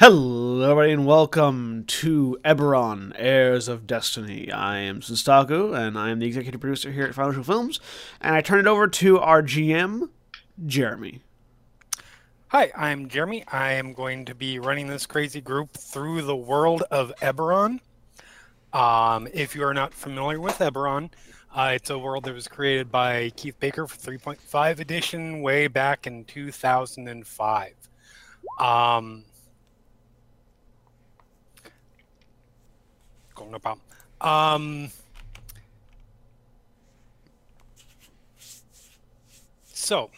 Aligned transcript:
Hello, 0.00 0.62
everybody, 0.62 0.92
and 0.92 1.04
welcome 1.04 1.84
to 1.86 2.38
Eberron, 2.42 3.12
Heirs 3.16 3.68
of 3.68 3.86
Destiny. 3.86 4.50
I 4.50 4.78
am 4.78 5.02
Senstaku, 5.02 5.76
and 5.76 5.98
I 5.98 6.08
am 6.08 6.20
the 6.20 6.26
executive 6.26 6.58
producer 6.58 6.90
here 6.90 7.04
at 7.04 7.14
Financial 7.14 7.44
Films, 7.44 7.80
and 8.18 8.34
I 8.34 8.40
turn 8.40 8.60
it 8.60 8.66
over 8.66 8.88
to 8.88 9.18
our 9.18 9.42
GM, 9.42 10.08
Jeremy. 10.64 11.20
Hi, 12.48 12.72
I'm 12.74 13.10
Jeremy. 13.10 13.44
I 13.52 13.72
am 13.72 13.92
going 13.92 14.24
to 14.24 14.34
be 14.34 14.58
running 14.58 14.86
this 14.86 15.04
crazy 15.04 15.42
group 15.42 15.74
through 15.74 16.22
the 16.22 16.34
world 16.34 16.82
of 16.90 17.12
Eberron. 17.20 17.80
Um, 18.72 19.28
if 19.34 19.54
you 19.54 19.62
are 19.64 19.74
not 19.74 19.92
familiar 19.92 20.40
with 20.40 20.60
Eberron, 20.60 21.10
uh, 21.54 21.72
it's 21.74 21.90
a 21.90 21.98
world 21.98 22.24
that 22.24 22.32
was 22.32 22.48
created 22.48 22.90
by 22.90 23.32
Keith 23.36 23.60
Baker 23.60 23.86
for 23.86 23.98
3.5 23.98 24.78
edition 24.78 25.42
way 25.42 25.66
back 25.66 26.06
in 26.06 26.24
2005. 26.24 27.74
Um, 28.58 29.24
no 33.48 33.56
about. 33.56 33.78
Um, 34.20 34.90
so, 39.72 40.10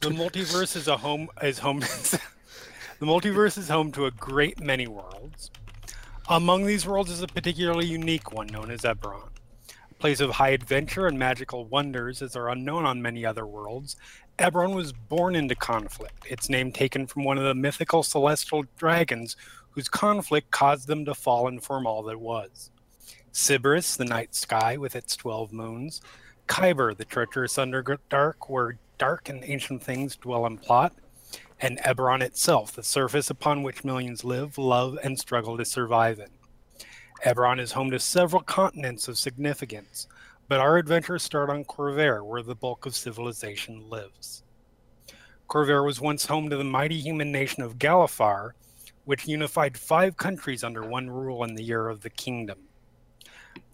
the 0.00 0.08
multiverse 0.10 0.76
is 0.76 0.88
a 0.88 0.96
home 0.96 1.28
is 1.42 1.58
home. 1.58 1.80
the 2.98 3.06
multiverse 3.06 3.58
is 3.58 3.68
home 3.68 3.92
to 3.92 4.06
a 4.06 4.10
great 4.10 4.60
many 4.60 4.86
worlds. 4.86 5.50
Among 6.28 6.64
these 6.64 6.86
worlds 6.86 7.10
is 7.10 7.22
a 7.22 7.26
particularly 7.26 7.86
unique 7.86 8.32
one 8.32 8.46
known 8.46 8.70
as 8.70 8.80
Eberron. 8.80 9.28
A 9.90 9.94
place 9.94 10.20
of 10.20 10.30
high 10.30 10.50
adventure 10.50 11.06
and 11.06 11.18
magical 11.18 11.66
wonders 11.66 12.22
as 12.22 12.34
are 12.34 12.48
unknown 12.48 12.86
on 12.86 13.02
many 13.02 13.26
other 13.26 13.46
worlds. 13.46 13.96
Eberron 14.38 14.74
was 14.74 14.92
born 14.92 15.36
into 15.36 15.54
conflict, 15.54 16.26
its 16.28 16.48
name 16.48 16.72
taken 16.72 17.06
from 17.06 17.24
one 17.24 17.38
of 17.38 17.44
the 17.44 17.54
mythical 17.54 18.02
celestial 18.02 18.64
dragons 18.76 19.36
whose 19.74 19.88
conflict 19.88 20.50
caused 20.50 20.86
them 20.86 21.04
to 21.04 21.14
fall 21.14 21.48
and 21.48 21.62
form 21.62 21.86
all 21.86 22.02
that 22.04 22.20
was. 22.20 22.70
Siberys, 23.32 23.96
the 23.96 24.04
night 24.04 24.34
sky 24.34 24.76
with 24.76 24.94
its 24.94 25.16
12 25.16 25.52
moons. 25.52 26.00
Khyber, 26.46 26.94
the 26.94 27.04
treacherous 27.04 27.56
underdark 27.56 28.48
where 28.48 28.78
dark 28.98 29.28
and 29.28 29.42
ancient 29.44 29.82
things 29.82 30.16
dwell 30.16 30.46
and 30.46 30.62
plot. 30.62 30.92
And 31.60 31.78
Eberron 31.80 32.22
itself, 32.22 32.72
the 32.72 32.82
surface 32.82 33.30
upon 33.30 33.62
which 33.62 33.84
millions 33.84 34.24
live, 34.24 34.58
love, 34.58 34.98
and 35.02 35.18
struggle 35.18 35.56
to 35.56 35.64
survive 35.64 36.20
in. 36.20 36.28
Eberron 37.24 37.60
is 37.60 37.72
home 37.72 37.90
to 37.90 37.98
several 37.98 38.42
continents 38.42 39.08
of 39.08 39.18
significance, 39.18 40.06
but 40.46 40.60
our 40.60 40.76
adventures 40.76 41.22
start 41.22 41.50
on 41.50 41.64
Khorvaire, 41.64 42.24
where 42.24 42.42
the 42.42 42.54
bulk 42.54 42.86
of 42.86 42.94
civilization 42.94 43.88
lives. 43.88 44.42
Khorvaire 45.48 45.84
was 45.84 46.00
once 46.00 46.26
home 46.26 46.50
to 46.50 46.56
the 46.56 46.64
mighty 46.64 47.00
human 47.00 47.32
nation 47.32 47.62
of 47.62 47.78
Galifar, 47.78 48.52
which 49.04 49.26
unified 49.26 49.76
five 49.76 50.16
countries 50.16 50.64
under 50.64 50.82
one 50.82 51.10
rule 51.10 51.44
in 51.44 51.54
the 51.54 51.62
year 51.62 51.88
of 51.88 52.02
the 52.02 52.10
kingdom. 52.10 52.58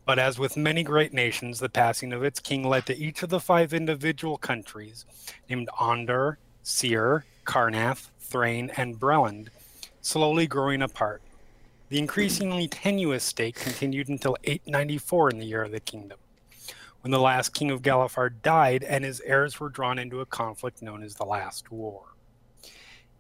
But 0.05 0.19
as 0.19 0.39
with 0.39 0.57
many 0.57 0.83
great 0.83 1.13
nations, 1.13 1.61
the 1.61 1.69
passing 1.69 2.13
of 2.13 2.25
its 2.25 2.41
king 2.41 2.65
led 2.65 2.87
to 2.87 2.97
each 2.97 3.23
of 3.23 3.29
the 3.29 3.39
five 3.39 3.73
individual 3.73 4.39
countries, 4.39 5.05
named 5.49 5.69
Aundair, 5.79 6.39
Cyre, 6.63 7.25
Karrnath, 7.47 8.09
Thrane, 8.19 8.71
and 8.77 8.99
Breland, 8.99 9.49
slowly 10.01 10.47
growing 10.47 10.83
apart. 10.83 11.23
The 11.91 11.99
increasingly 11.99 12.69
tenuous 12.69 13.25
state 13.25 13.57
continued 13.57 14.09
until 14.09 14.37
894 14.45 15.31
in 15.31 15.39
the 15.39 15.47
year 15.47 15.63
of 15.63 15.73
the 15.73 15.81
kingdom, 15.81 16.19
when 17.03 17.11
the 17.11 17.21
last 17.21 17.55
king 17.55 17.71
of 17.71 17.83
Galifar 17.83 18.31
died 18.43 18.85
and 18.85 19.05
his 19.05 19.21
heirs 19.21 19.59
were 19.59 19.69
drawn 19.69 19.99
into 19.99 20.21
a 20.21 20.27
conflict 20.27 20.83
known 20.83 21.03
as 21.03 21.17
the 21.17 21.25
Last 21.25 21.71
War. 21.71 22.10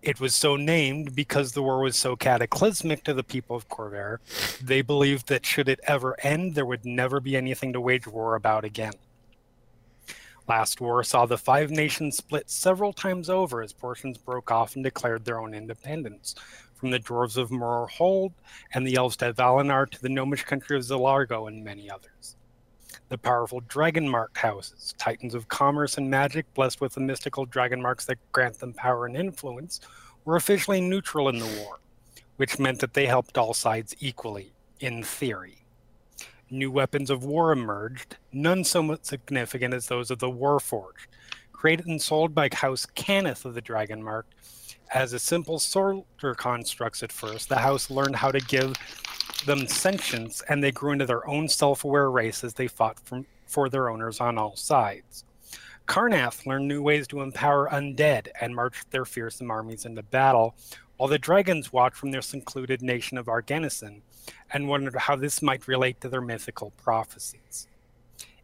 It 0.02 0.18
was 0.18 0.34
so 0.34 0.56
named 0.56 1.14
because 1.14 1.52
the 1.52 1.62
war 1.62 1.82
was 1.82 1.94
so 1.94 2.16
cataclysmic 2.16 3.04
to 3.04 3.12
the 3.12 3.22
people 3.22 3.54
of 3.54 3.68
Khorvaire. 3.68 4.18
They 4.62 4.80
believed 4.80 5.28
that 5.28 5.44
should 5.44 5.68
it 5.68 5.80
ever 5.86 6.18
end, 6.22 6.54
there 6.54 6.64
would 6.64 6.86
never 6.86 7.20
be 7.20 7.36
anything 7.36 7.74
to 7.74 7.82
wage 7.82 8.06
war 8.06 8.34
about 8.34 8.64
again. 8.64 8.94
Last 10.48 10.80
war 10.80 11.04
saw 11.04 11.26
the 11.26 11.36
five 11.36 11.70
nations 11.70 12.16
split 12.16 12.48
several 12.48 12.94
times 12.94 13.28
over 13.28 13.60
as 13.60 13.74
portions 13.74 14.16
broke 14.16 14.50
off 14.50 14.74
and 14.74 14.82
declared 14.82 15.26
their 15.26 15.38
own 15.38 15.52
independence, 15.52 16.34
from 16.74 16.90
the 16.90 16.98
dwarves 16.98 17.36
of 17.36 17.50
Morrohold 17.50 18.32
and 18.72 18.86
the 18.86 18.96
elves 18.96 19.20
of 19.20 19.36
Valenar 19.36 19.88
to 19.90 20.00
the 20.00 20.08
gnomish 20.08 20.44
country 20.44 20.78
of 20.78 20.82
Zilargo 20.82 21.46
and 21.46 21.62
many 21.62 21.90
others 21.90 22.36
the 23.10 23.18
powerful 23.18 23.60
dragon 23.68 24.08
marked 24.08 24.38
houses, 24.38 24.94
titans 24.96 25.34
of 25.34 25.48
commerce 25.48 25.98
and 25.98 26.08
magic, 26.08 26.46
blessed 26.54 26.80
with 26.80 26.94
the 26.94 27.00
mystical 27.00 27.44
dragon 27.44 27.82
marks 27.82 28.06
that 28.06 28.18
grant 28.30 28.58
them 28.60 28.72
power 28.72 29.04
and 29.04 29.16
influence, 29.16 29.80
were 30.24 30.36
officially 30.36 30.80
neutral 30.80 31.28
in 31.28 31.38
the 31.38 31.60
war, 31.60 31.80
which 32.36 32.60
meant 32.60 32.78
that 32.78 32.94
they 32.94 33.06
helped 33.06 33.36
all 33.36 33.52
sides 33.52 33.96
equally, 33.98 34.52
in 34.78 35.02
theory. 35.02 35.64
New 36.50 36.70
weapons 36.70 37.10
of 37.10 37.24
war 37.24 37.50
emerged, 37.50 38.16
none 38.32 38.62
so 38.62 38.96
significant 39.02 39.74
as 39.74 39.88
those 39.88 40.12
of 40.12 40.20
the 40.20 40.30
Warforged, 40.30 41.08
created 41.52 41.86
and 41.86 42.00
sold 42.00 42.32
by 42.32 42.48
House 42.52 42.86
Cannith 42.94 43.44
of 43.44 43.54
the 43.54 43.60
Dragon 43.60 44.02
Mark. 44.02 44.26
As 44.94 45.12
a 45.12 45.18
simple 45.18 45.58
soldier 45.58 46.34
constructs 46.36 47.02
at 47.02 47.12
first, 47.12 47.48
the 47.48 47.58
house 47.58 47.90
learned 47.90 48.16
how 48.16 48.30
to 48.30 48.40
give 48.40 48.74
them 49.46 49.66
sentience, 49.66 50.42
and 50.48 50.62
they 50.62 50.72
grew 50.72 50.92
into 50.92 51.06
their 51.06 51.26
own 51.28 51.48
self-aware 51.48 52.10
race 52.10 52.44
as 52.44 52.54
they 52.54 52.68
fought 52.68 52.98
from, 53.00 53.26
for 53.46 53.68
their 53.68 53.88
owners 53.88 54.20
on 54.20 54.38
all 54.38 54.56
sides. 54.56 55.24
Karrnath 55.86 56.46
learned 56.46 56.68
new 56.68 56.82
ways 56.82 57.08
to 57.08 57.20
empower 57.20 57.68
undead 57.68 58.28
and 58.40 58.54
marched 58.54 58.90
their 58.90 59.04
fearsome 59.04 59.50
armies 59.50 59.84
into 59.84 60.02
battle, 60.02 60.54
while 60.96 61.08
the 61.08 61.18
dragons 61.18 61.72
watched 61.72 61.96
from 61.96 62.10
their 62.10 62.22
secluded 62.22 62.82
nation 62.82 63.18
of 63.18 63.26
Argonnessen 63.26 64.02
and 64.52 64.68
wondered 64.68 64.94
how 64.94 65.16
this 65.16 65.42
might 65.42 65.66
relate 65.66 66.00
to 66.00 66.08
their 66.08 66.20
mythical 66.20 66.70
prophecies. 66.72 67.66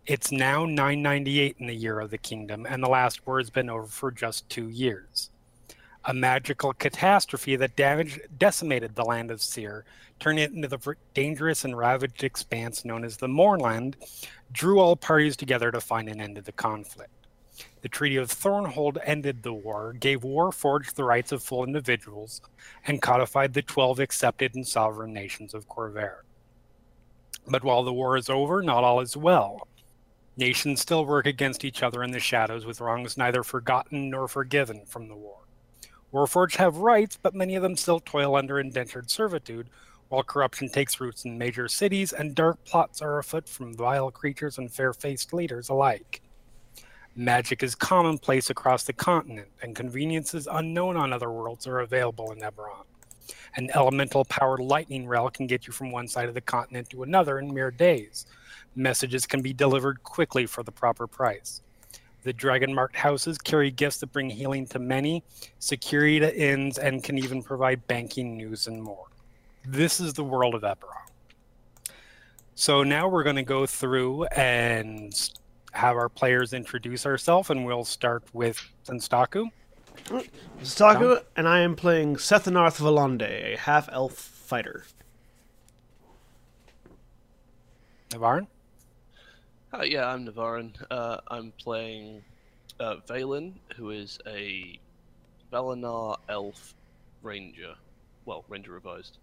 It's 0.06 0.32
now 0.32 0.64
998 0.64 1.56
in 1.58 1.66
the 1.66 1.74
year 1.74 2.00
of 2.00 2.10
the 2.10 2.18
kingdom, 2.18 2.66
and 2.68 2.82
the 2.82 2.88
last 2.88 3.26
war 3.26 3.38
has 3.38 3.50
been 3.50 3.68
over 3.68 3.86
for 3.86 4.10
just 4.10 4.48
two 4.48 4.68
years. 4.68 5.30
A 6.08 6.14
magical 6.14 6.72
catastrophe 6.72 7.56
that 7.56 7.74
damaged, 7.74 8.20
decimated 8.38 8.94
the 8.94 9.04
land 9.04 9.32
of 9.32 9.42
Cyre 9.42 9.84
turning 10.20 10.44
it 10.44 10.52
into 10.52 10.68
the 10.68 10.96
dangerous 11.14 11.64
and 11.64 11.76
ravaged 11.76 12.24
expanse 12.24 12.84
known 12.84 13.04
as 13.04 13.16
the 13.16 13.28
Mournland, 13.28 13.96
drew 14.52 14.78
all 14.78 14.96
parties 14.96 15.36
together 15.36 15.70
to 15.70 15.80
find 15.80 16.08
an 16.08 16.20
end 16.20 16.36
to 16.36 16.42
the 16.42 16.52
conflict. 16.52 17.10
The 17.82 17.88
Treaty 17.88 18.16
of 18.16 18.28
Thronehold 18.28 18.98
ended 19.04 19.42
the 19.42 19.52
war, 19.52 19.94
gave 19.94 20.20
Warforged 20.20 20.94
the 20.94 21.04
rights 21.04 21.32
of 21.32 21.42
full 21.42 21.64
individuals, 21.64 22.40
and 22.86 23.02
codified 23.02 23.52
the 23.52 23.62
12 23.62 24.00
accepted 24.00 24.54
and 24.54 24.66
sovereign 24.66 25.12
nations 25.12 25.54
of 25.54 25.68
Khorvaire. 25.68 26.20
But 27.48 27.64
while 27.64 27.84
the 27.84 27.92
war 27.92 28.16
is 28.16 28.28
over, 28.28 28.62
not 28.62 28.84
all 28.84 29.00
is 29.00 29.16
well. 29.16 29.68
Nations 30.36 30.80
still 30.80 31.04
work 31.06 31.26
against 31.26 31.64
each 31.64 31.82
other 31.82 32.02
in 32.02 32.10
the 32.10 32.20
shadows 32.20 32.66
with 32.66 32.80
wrongs 32.80 33.16
neither 33.16 33.42
forgotten 33.42 34.10
nor 34.10 34.28
forgiven 34.28 34.84
from 34.84 35.08
the 35.08 35.16
war. 35.16 35.45
Warforged 36.12 36.56
have 36.56 36.78
rights, 36.78 37.18
but 37.20 37.34
many 37.34 37.56
of 37.56 37.62
them 37.62 37.76
still 37.76 38.00
toil 38.00 38.36
under 38.36 38.60
indentured 38.60 39.10
servitude, 39.10 39.68
while 40.08 40.22
corruption 40.22 40.68
takes 40.68 41.00
roots 41.00 41.24
in 41.24 41.36
major 41.36 41.68
cities 41.68 42.12
and 42.12 42.34
dark 42.34 42.64
plots 42.64 43.02
are 43.02 43.18
afoot 43.18 43.48
from 43.48 43.74
vile 43.74 44.10
creatures 44.10 44.58
and 44.58 44.72
fair 44.72 44.92
faced 44.92 45.32
leaders 45.32 45.68
alike. 45.68 46.22
Magic 47.16 47.62
is 47.62 47.74
commonplace 47.74 48.50
across 48.50 48.84
the 48.84 48.92
continent, 48.92 49.48
and 49.62 49.74
conveniences 49.74 50.46
unknown 50.50 50.96
on 50.96 51.12
other 51.12 51.30
worlds 51.30 51.66
are 51.66 51.80
available 51.80 52.30
in 52.30 52.40
Eberron. 52.40 52.84
An 53.56 53.70
elemental 53.74 54.24
powered 54.26 54.60
lightning 54.60 55.06
rail 55.06 55.30
can 55.30 55.46
get 55.46 55.66
you 55.66 55.72
from 55.72 55.90
one 55.90 56.06
side 56.08 56.28
of 56.28 56.34
the 56.34 56.40
continent 56.40 56.90
to 56.90 57.02
another 57.02 57.38
in 57.38 57.52
mere 57.52 57.70
days. 57.70 58.26
Messages 58.74 59.26
can 59.26 59.40
be 59.40 59.54
delivered 59.54 60.02
quickly 60.02 60.44
for 60.44 60.62
the 60.62 60.70
proper 60.70 61.06
price. 61.06 61.62
The 62.26 62.32
dragon 62.32 62.74
marked 62.74 62.96
houses 62.96 63.38
carry 63.38 63.70
gifts 63.70 63.98
that 63.98 64.12
bring 64.12 64.28
healing 64.28 64.66
to 64.68 64.78
many, 64.78 65.22
security 65.60 66.18
to 66.20 66.36
inns, 66.36 66.78
and 66.78 67.02
can 67.02 67.18
even 67.18 67.42
provide 67.42 67.86
banking 67.86 68.36
news 68.36 68.66
and 68.66 68.82
more 68.82 69.06
this 69.66 70.00
is 70.00 70.14
the 70.14 70.24
world 70.24 70.54
of 70.54 70.62
Eberron. 70.62 71.02
So 72.54 72.82
now 72.82 73.08
we're 73.08 73.24
going 73.24 73.36
to 73.36 73.42
go 73.42 73.66
through 73.66 74.24
and 74.26 75.12
have 75.72 75.96
our 75.96 76.08
players 76.08 76.52
introduce 76.52 77.04
ourselves, 77.04 77.50
and 77.50 77.66
we'll 77.66 77.84
start 77.84 78.22
with 78.32 78.60
Senstaku. 78.86 79.50
Senstaku, 80.62 81.22
and 81.36 81.48
I 81.48 81.60
am 81.60 81.76
playing 81.76 82.16
Sethanarthe 82.16 82.78
Valonde, 82.78 83.22
a 83.22 83.56
half 83.56 83.88
elf 83.90 84.14
fighter. 84.14 84.84
Navarran? 88.10 88.46
Uh, 89.74 89.82
yeah, 89.82 90.06
I'm 90.06 90.24
Navarran. 90.24 90.74
Uh, 90.90 91.18
I'm 91.28 91.52
playing 91.58 92.22
uh, 92.78 92.96
Vaelin, 93.08 93.54
who 93.76 93.90
is 93.90 94.18
a 94.26 94.78
Valenar 95.52 96.16
elf 96.28 96.74
ranger. 97.22 97.74
Well, 98.24 98.44
ranger 98.48 98.72
revised. 98.72 99.18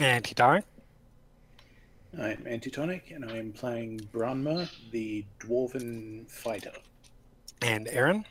Antitonic. 0.00 0.64
I'm 2.18 2.46
Antitonic, 2.46 3.10
and 3.10 3.24
I 3.30 3.36
am 3.36 3.52
playing 3.52 4.00
Branma, 4.12 4.68
the 4.90 5.24
Dwarven 5.40 6.28
fighter. 6.28 6.72
And 7.62 7.86
Erin. 7.88 8.24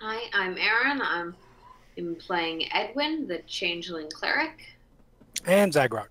Hi, 0.00 0.28
I'm 0.34 0.58
Erin. 0.58 1.00
I'm 1.00 1.34
am 1.96 2.16
playing 2.16 2.70
Edwin, 2.72 3.28
the 3.28 3.38
Changeling 3.46 4.10
Cleric. 4.10 4.76
And 5.46 5.72
Zaghrog. 5.72 6.08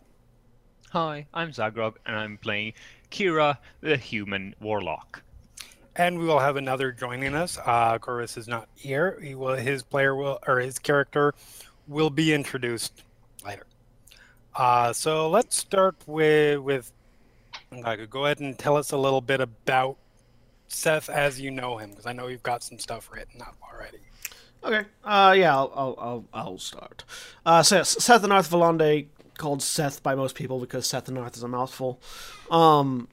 Hi, 0.92 1.28
I'm 1.34 1.52
Zaghrog, 1.52 1.96
and 2.06 2.16
I'm 2.16 2.38
playing 2.38 2.74
Kira, 3.12 3.58
the 3.82 3.98
human 3.98 4.56
warlock. 4.60 5.22
And 5.96 6.18
we 6.18 6.26
will 6.26 6.40
have 6.40 6.56
another 6.56 6.92
joining 6.94 7.36
us. 7.36 7.58
Uh, 7.58 8.00
Korvys 8.00 8.38
is 8.38 8.48
not 8.48 8.70
here. 8.76 9.20
He 9.22 9.36
will. 9.36 9.56
His 9.56 9.84
player 9.84 10.16
will, 10.16 10.40
or 10.48 10.60
his 10.60 10.80
character, 10.80 11.36
will 11.88 12.10
be 12.10 12.34
introduced 12.34 13.04
later. 13.46 13.68
Uh, 14.56 14.94
so 14.94 15.30
let's 15.30 15.58
start 15.58 15.96
with 16.08 16.60
with. 16.60 16.92
I 17.86 17.98
go 17.98 18.26
ahead 18.26 18.40
and 18.40 18.58
tell 18.58 18.78
us 18.78 18.92
a 18.92 18.98
little 18.98 19.22
bit 19.22 19.42
about 19.42 19.98
Seth 20.70 21.10
as 21.10 21.40
you 21.40 21.52
know 21.52 21.78
him, 21.78 21.90
because 21.90 22.06
I 22.06 22.14
know 22.14 22.28
you've 22.28 22.44
got 22.44 22.64
some 22.64 22.80
stuff 22.80 23.10
written 23.12 23.42
up 23.42 23.58
already. 23.62 24.00
Okay. 24.64 24.88
Uh, 25.04 25.34
yeah, 25.38 25.56
I'll 25.56 25.74
I'll 25.76 25.96
I'll, 26.00 26.26
I'll 26.34 26.58
start. 26.58 27.04
Uh, 27.46 27.64
so 27.64 27.78
yes, 27.78 27.90
Seth 28.02 28.24
Anarth 28.24 28.50
Valonde, 28.50 29.08
called 29.42 29.64
Seth 29.64 30.04
by 30.04 30.14
most 30.14 30.36
people 30.36 30.60
because 30.60 30.86
Seth 30.86 31.08
Anarth 31.08 31.36
is 31.36 31.42
a 31.42 31.48
mouthful, 31.48 32.00
um, 32.52 33.08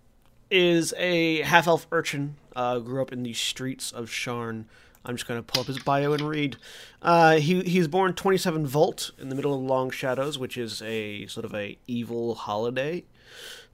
is 0.51 0.93
a 0.99 1.41
half 1.41 1.67
elf 1.67 1.87
urchin. 1.91 2.37
Uh, 2.55 2.81
grew 2.81 3.01
up 3.01 3.13
in 3.13 3.23
the 3.23 3.33
streets 3.33 3.91
of 3.91 4.11
Sharn. 4.11 4.67
I'm 5.07 5.17
just 5.17 5.27
gonna 5.27 5.43
pull 5.43 5.63
up 5.63 5.69
his 5.69 5.79
bio 5.79 6.13
and 6.13 6.21
read. 6.23 6.57
Uh, 7.01 7.37
he 7.37 7.63
he's 7.63 7.89
born 7.89 8.13
27 8.13 8.67
Vult 8.67 9.13
in 9.19 9.31
the 9.31 9.35
middle 9.35 9.55
of 9.55 9.63
Long 9.63 9.91
Shadows, 9.91 10.39
which 10.39 10.59
is 10.59 10.83
a 10.83 11.27
sort 11.29 11.47
of 11.47 11.55
a 11.55 11.79
evil 11.87 12.35
holiday. 12.35 13.05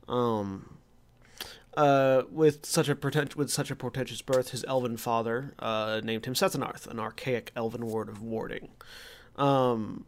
Um, 0.06 0.76
uh, 1.76 2.22
with 2.30 2.64
such 2.64 2.88
a 2.88 2.94
potent- 2.94 3.34
with 3.34 3.50
such 3.50 3.72
a 3.72 3.74
portentous 3.74 4.22
birth, 4.22 4.50
his 4.50 4.64
elven 4.68 4.96
father 4.96 5.54
uh, 5.58 6.00
named 6.04 6.26
him 6.26 6.34
Sethanarthe, 6.34 6.86
an 6.86 7.00
archaic 7.00 7.50
elven 7.56 7.86
word 7.86 8.08
of 8.08 8.22
warding. 8.22 8.68
Um, 9.34 10.04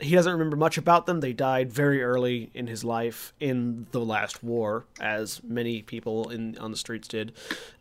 he 0.00 0.14
doesn't 0.14 0.32
remember 0.32 0.56
much 0.56 0.78
about 0.78 1.06
them. 1.06 1.20
They 1.20 1.32
died 1.32 1.72
very 1.72 2.02
early 2.02 2.50
in 2.54 2.66
his 2.66 2.84
life 2.84 3.32
in 3.40 3.86
the 3.90 4.00
last 4.00 4.42
war, 4.44 4.86
as 5.00 5.42
many 5.42 5.82
people 5.82 6.30
in 6.30 6.56
on 6.58 6.70
the 6.70 6.76
streets 6.76 7.08
did, 7.08 7.32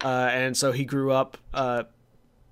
uh, 0.04 0.30
and 0.31 0.58
so 0.58 0.72
he 0.72 0.86
grew 0.86 1.12
up. 1.12 1.38
Uh, 1.54 1.84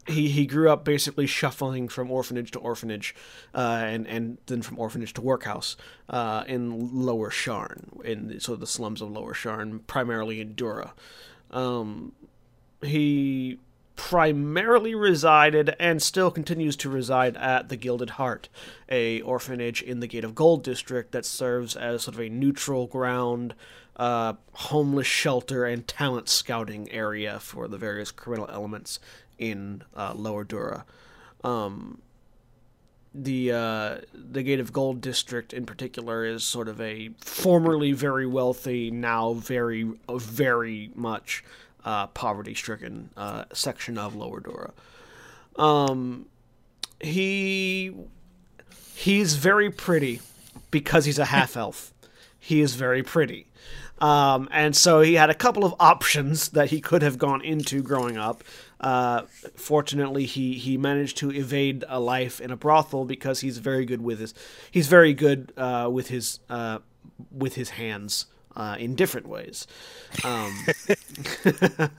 he, 0.07 0.29
he 0.29 0.45
grew 0.45 0.69
up 0.69 0.85
basically 0.85 1.25
shuffling 1.25 1.87
from 1.87 2.11
orphanage 2.11 2.51
to 2.51 2.59
orphanage, 2.59 3.15
uh, 3.55 3.81
and 3.81 4.07
and 4.07 4.37
then 4.45 4.61
from 4.61 4.77
orphanage 4.77 5.13
to 5.13 5.21
workhouse 5.21 5.75
uh, 6.09 6.43
in 6.47 6.93
Lower 6.93 7.31
Sharn, 7.31 8.03
in 8.05 8.39
sort 8.39 8.55
of 8.55 8.59
the 8.59 8.67
slums 8.67 9.01
of 9.01 9.09
Lower 9.09 9.33
Sharn, 9.33 9.79
primarily 9.87 10.41
in 10.41 10.53
Dura. 10.53 10.93
Um, 11.49 12.11
he 12.83 13.57
primarily 13.95 14.93
resided 14.93 15.75
and 15.79 16.01
still 16.01 16.31
continues 16.31 16.75
to 16.77 16.89
reside 16.89 17.37
at 17.37 17.69
the 17.69 17.77
Gilded 17.77 18.11
Heart, 18.11 18.49
a 18.89 19.21
orphanage 19.21 19.81
in 19.81 19.99
the 19.99 20.07
Gate 20.07 20.23
of 20.23 20.35
Gold 20.35 20.63
district 20.63 21.11
that 21.11 21.25
serves 21.25 21.75
as 21.75 22.03
sort 22.03 22.15
of 22.15 22.21
a 22.21 22.29
neutral 22.29 22.87
ground, 22.87 23.55
uh, 23.95 24.33
homeless 24.53 25.07
shelter, 25.07 25.65
and 25.65 25.87
talent 25.87 26.29
scouting 26.29 26.91
area 26.91 27.39
for 27.39 27.67
the 27.67 27.77
various 27.77 28.11
criminal 28.11 28.49
elements 28.51 28.99
in 29.37 29.83
uh, 29.95 30.13
Lower 30.15 30.43
Dura. 30.43 30.85
Um, 31.43 32.01
the 33.13 33.51
uh, 33.51 33.97
the 34.13 34.43
Gate 34.43 34.59
of 34.59 34.73
Gold 34.73 34.99
district 34.99 35.53
in 35.53 35.65
particular 35.65 36.25
is 36.25 36.43
sort 36.43 36.67
of 36.67 36.81
a 36.81 37.11
formerly 37.21 37.93
very 37.93 38.27
wealthy, 38.27 38.91
now 38.91 39.33
very 39.33 39.89
very 40.09 40.91
much 40.95 41.43
uh, 41.85 42.07
poverty-stricken 42.07 43.11
uh, 43.15 43.45
section 43.53 43.97
of 43.97 44.15
Lower 44.15 44.39
Dura. 44.41 44.73
Um, 45.55 46.25
he 46.99 47.93
he's 48.95 49.35
very 49.35 49.69
pretty 49.69 50.21
because 50.71 51.05
he's 51.05 51.19
a 51.19 51.25
half 51.25 51.55
elf. 51.65 51.93
he 52.39 52.61
is 52.61 52.75
very 52.75 53.03
pretty. 53.03 53.47
Um, 53.99 54.49
and 54.51 54.75
so 54.75 54.99
he 54.99 55.13
had 55.13 55.29
a 55.29 55.33
couple 55.33 55.63
of 55.63 55.73
options 55.79 56.49
that 56.49 56.69
he 56.69 56.81
could 56.81 57.01
have 57.01 57.17
gone 57.17 57.41
into 57.41 57.81
growing 57.81 58.17
up. 58.17 58.43
Uh, 58.81 59.21
fortunately, 59.55 60.25
he, 60.25 60.55
he 60.55 60.77
managed 60.77 61.15
to 61.17 61.31
evade 61.31 61.85
a 61.87 61.99
life 61.99 62.41
in 62.41 62.51
a 62.51 62.57
brothel 62.57 63.05
because 63.05 63.39
he's 63.39 63.57
very 63.57 63.85
good 63.85 64.01
with 64.01 64.19
his 64.19 64.33
he's 64.69 64.87
very 64.87 65.13
good 65.13 65.53
uh, 65.55 65.89
with 65.89 66.09
his 66.09 66.39
uh, 66.49 66.79
with 67.31 67.55
his 67.55 67.71
hands 67.71 68.25
uh, 68.55 68.75
in 68.79 68.95
different 68.95 69.27
ways. 69.27 69.67
Um, 70.23 70.53
I 71.45 71.89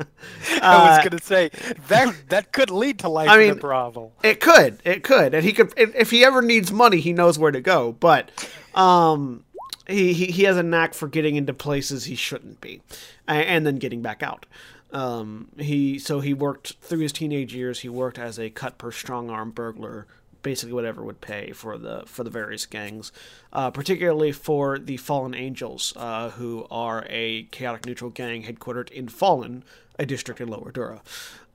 uh, 0.63 0.97
was 0.99 1.05
gonna 1.09 1.21
say 1.23 1.51
that 1.89 2.15
that 2.29 2.53
could 2.53 2.71
lead 2.71 2.99
to 3.01 3.09
life 3.09 3.29
I 3.29 3.41
in 3.41 3.51
a 3.51 3.53
mean- 3.53 3.61
brothel. 3.61 4.13
It 4.23 4.41
could, 4.41 4.81
it 4.85 5.03
could, 5.03 5.35
and 5.35 5.45
he 5.45 5.53
could. 5.53 5.73
If 5.77 6.11
he 6.11 6.25
ever 6.25 6.43
needs 6.43 6.73
money, 6.73 7.01
he 7.01 7.13
knows 7.13 7.39
where 7.39 7.53
to 7.53 7.61
go. 7.61 7.93
But 7.93 8.31
um, 8.75 9.45
he 9.87 10.13
he, 10.13 10.27
he 10.27 10.45
has 10.45 10.57
a 10.57 10.63
knack 10.63 10.95
for 10.95 11.09
getting 11.09 11.37
into 11.37 11.53
places 11.55 12.05
he 12.05 12.15
shouldn't 12.15 12.61
be, 12.61 12.81
a- 13.29 13.33
and 13.33 13.67
then 13.67 13.77
getting 13.77 14.03
back 14.03 14.23
out. 14.23 14.47
Um, 14.93 15.49
he 15.59 15.99
so 15.99 16.21
he 16.21 16.33
worked 16.33 16.75
through 16.81 17.01
his 17.01 17.13
teenage 17.13 17.55
years. 17.55 17.81
He 17.81 17.89
worked 17.89 18.19
as 18.19 18.39
a 18.39 18.51
cut 18.51 18.79
per 18.79 18.93
strong 18.93 19.29
arm 19.31 19.51
burglar, 19.51 20.07
basically 20.47 20.73
whatever 20.73 21.03
would 21.03 21.21
pay 21.21 21.51
for 21.51 21.77
the 21.77 22.05
for 22.07 22.23
the 22.23 22.31
various 22.31 22.67
gangs, 22.67 23.11
uh, 23.53 23.69
particularly 23.69 24.31
for 24.31 24.79
the 24.79 24.97
Fallen 24.97 25.35
Angels, 25.35 25.93
uh, 25.97 26.31
who 26.31 26.69
are 26.71 27.05
a 27.09 27.43
chaotic 27.51 27.85
neutral 27.85 28.11
gang 28.11 28.45
headquartered 28.45 28.89
in 28.93 29.09
Fallen, 29.09 29.65
a 29.99 30.07
district 30.07 30.41
in 30.41 30.47
Lower 30.47 30.71
Dura. 30.71 31.03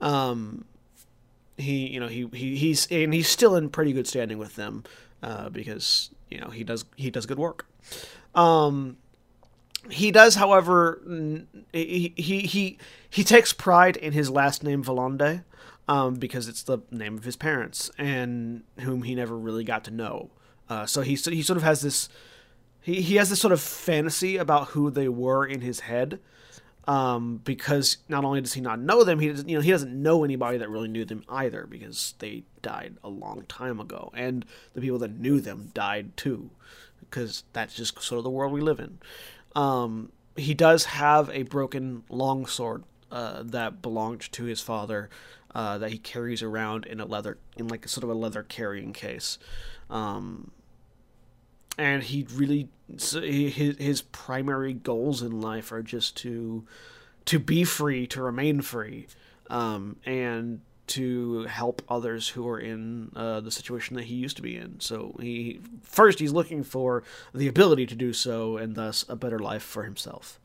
Um, 0.02 0.66
he 1.56 1.88
you 1.88 2.00
know 2.00 2.08
he, 2.08 2.28
he 2.34 2.56
he's 2.56 2.86
and 2.90 3.14
he's 3.14 3.28
still 3.28 3.56
in 3.56 3.70
pretty 3.70 3.94
good 3.94 4.06
standing 4.06 4.36
with 4.36 4.56
them 4.56 4.84
uh, 5.22 5.48
because 5.48 6.10
you 6.30 6.38
know 6.38 6.50
he 6.50 6.62
does 6.62 6.84
he 6.94 7.10
does 7.10 7.24
good 7.24 7.38
work 7.38 7.64
um 8.34 8.98
he 9.90 10.10
does 10.10 10.34
however 10.34 11.00
he 11.72 12.12
he 12.16 12.40
he, 12.40 12.78
he 13.08 13.24
takes 13.24 13.54
pride 13.54 13.96
in 13.96 14.12
his 14.12 14.28
last 14.28 14.62
name 14.62 14.82
Valonde 14.82 15.44
um, 15.92 16.14
because 16.14 16.48
it's 16.48 16.62
the 16.62 16.78
name 16.90 17.16
of 17.16 17.24
his 17.24 17.36
parents 17.36 17.90
and 17.98 18.62
whom 18.80 19.02
he 19.02 19.14
never 19.14 19.36
really 19.36 19.64
got 19.64 19.84
to 19.84 19.90
know 19.90 20.30
uh, 20.68 20.86
so 20.86 21.02
he 21.02 21.14
he 21.14 21.42
sort 21.42 21.56
of 21.56 21.62
has 21.62 21.80
this 21.82 22.08
he, 22.80 23.00
he 23.00 23.16
has 23.16 23.30
this 23.30 23.40
sort 23.40 23.52
of 23.52 23.60
fantasy 23.60 24.36
about 24.36 24.68
who 24.68 24.90
they 24.90 25.08
were 25.08 25.46
in 25.46 25.60
his 25.60 25.80
head 25.80 26.18
um, 26.86 27.40
because 27.44 27.98
not 28.08 28.24
only 28.24 28.40
does 28.40 28.54
he 28.54 28.60
not 28.60 28.80
know 28.80 29.04
them, 29.04 29.20
he 29.20 29.28
doesn't, 29.28 29.48
you 29.48 29.56
know, 29.56 29.62
he 29.62 29.70
doesn't 29.70 30.02
know 30.02 30.24
anybody 30.24 30.58
that 30.58 30.68
really 30.68 30.88
knew 30.88 31.04
them 31.04 31.24
either 31.28 31.66
because 31.66 32.14
they 32.18 32.42
died 32.60 32.96
a 33.04 33.08
long 33.08 33.44
time 33.48 33.78
ago, 33.78 34.10
and 34.14 34.44
the 34.74 34.80
people 34.80 34.98
that 34.98 35.18
knew 35.18 35.40
them 35.40 35.70
died 35.74 36.16
too, 36.16 36.50
because 37.00 37.44
that's 37.52 37.74
just 37.74 38.00
sort 38.02 38.18
of 38.18 38.24
the 38.24 38.30
world 38.30 38.52
we 38.52 38.60
live 38.60 38.80
in. 38.80 38.98
Um, 39.54 40.10
he 40.36 40.54
does 40.54 40.86
have 40.86 41.30
a 41.30 41.42
broken 41.44 42.02
longsword 42.08 42.82
uh, 43.12 43.42
that 43.44 43.82
belonged 43.82 44.32
to 44.32 44.44
his 44.44 44.60
father 44.60 45.08
uh, 45.54 45.78
that 45.78 45.90
he 45.90 45.98
carries 45.98 46.42
around 46.42 46.86
in 46.86 47.00
a 47.00 47.04
leather, 47.04 47.38
in 47.56 47.68
like 47.68 47.84
a 47.84 47.88
sort 47.88 48.04
of 48.04 48.10
a 48.10 48.14
leather 48.14 48.42
carrying 48.42 48.92
case. 48.92 49.38
Um, 49.90 50.50
and 51.78 52.02
he 52.02 52.26
really 52.34 52.68
his 52.88 53.76
his 53.78 54.02
primary 54.02 54.74
goals 54.74 55.22
in 55.22 55.40
life 55.40 55.72
are 55.72 55.82
just 55.82 56.16
to 56.18 56.66
to 57.24 57.38
be 57.38 57.64
free, 57.64 58.06
to 58.08 58.22
remain 58.22 58.60
free, 58.60 59.06
um, 59.48 59.96
and 60.04 60.60
to 60.88 61.44
help 61.44 61.80
others 61.88 62.28
who 62.28 62.46
are 62.48 62.58
in 62.58 63.10
uh, 63.14 63.40
the 63.40 63.50
situation 63.50 63.96
that 63.96 64.04
he 64.04 64.14
used 64.14 64.36
to 64.36 64.42
be 64.42 64.56
in. 64.56 64.80
So 64.80 65.16
he 65.20 65.60
first 65.82 66.18
he's 66.18 66.32
looking 66.32 66.62
for 66.62 67.02
the 67.34 67.48
ability 67.48 67.86
to 67.86 67.94
do 67.94 68.12
so, 68.12 68.56
and 68.56 68.74
thus 68.74 69.04
a 69.08 69.16
better 69.16 69.38
life 69.38 69.62
for 69.62 69.84
himself. 69.84 70.38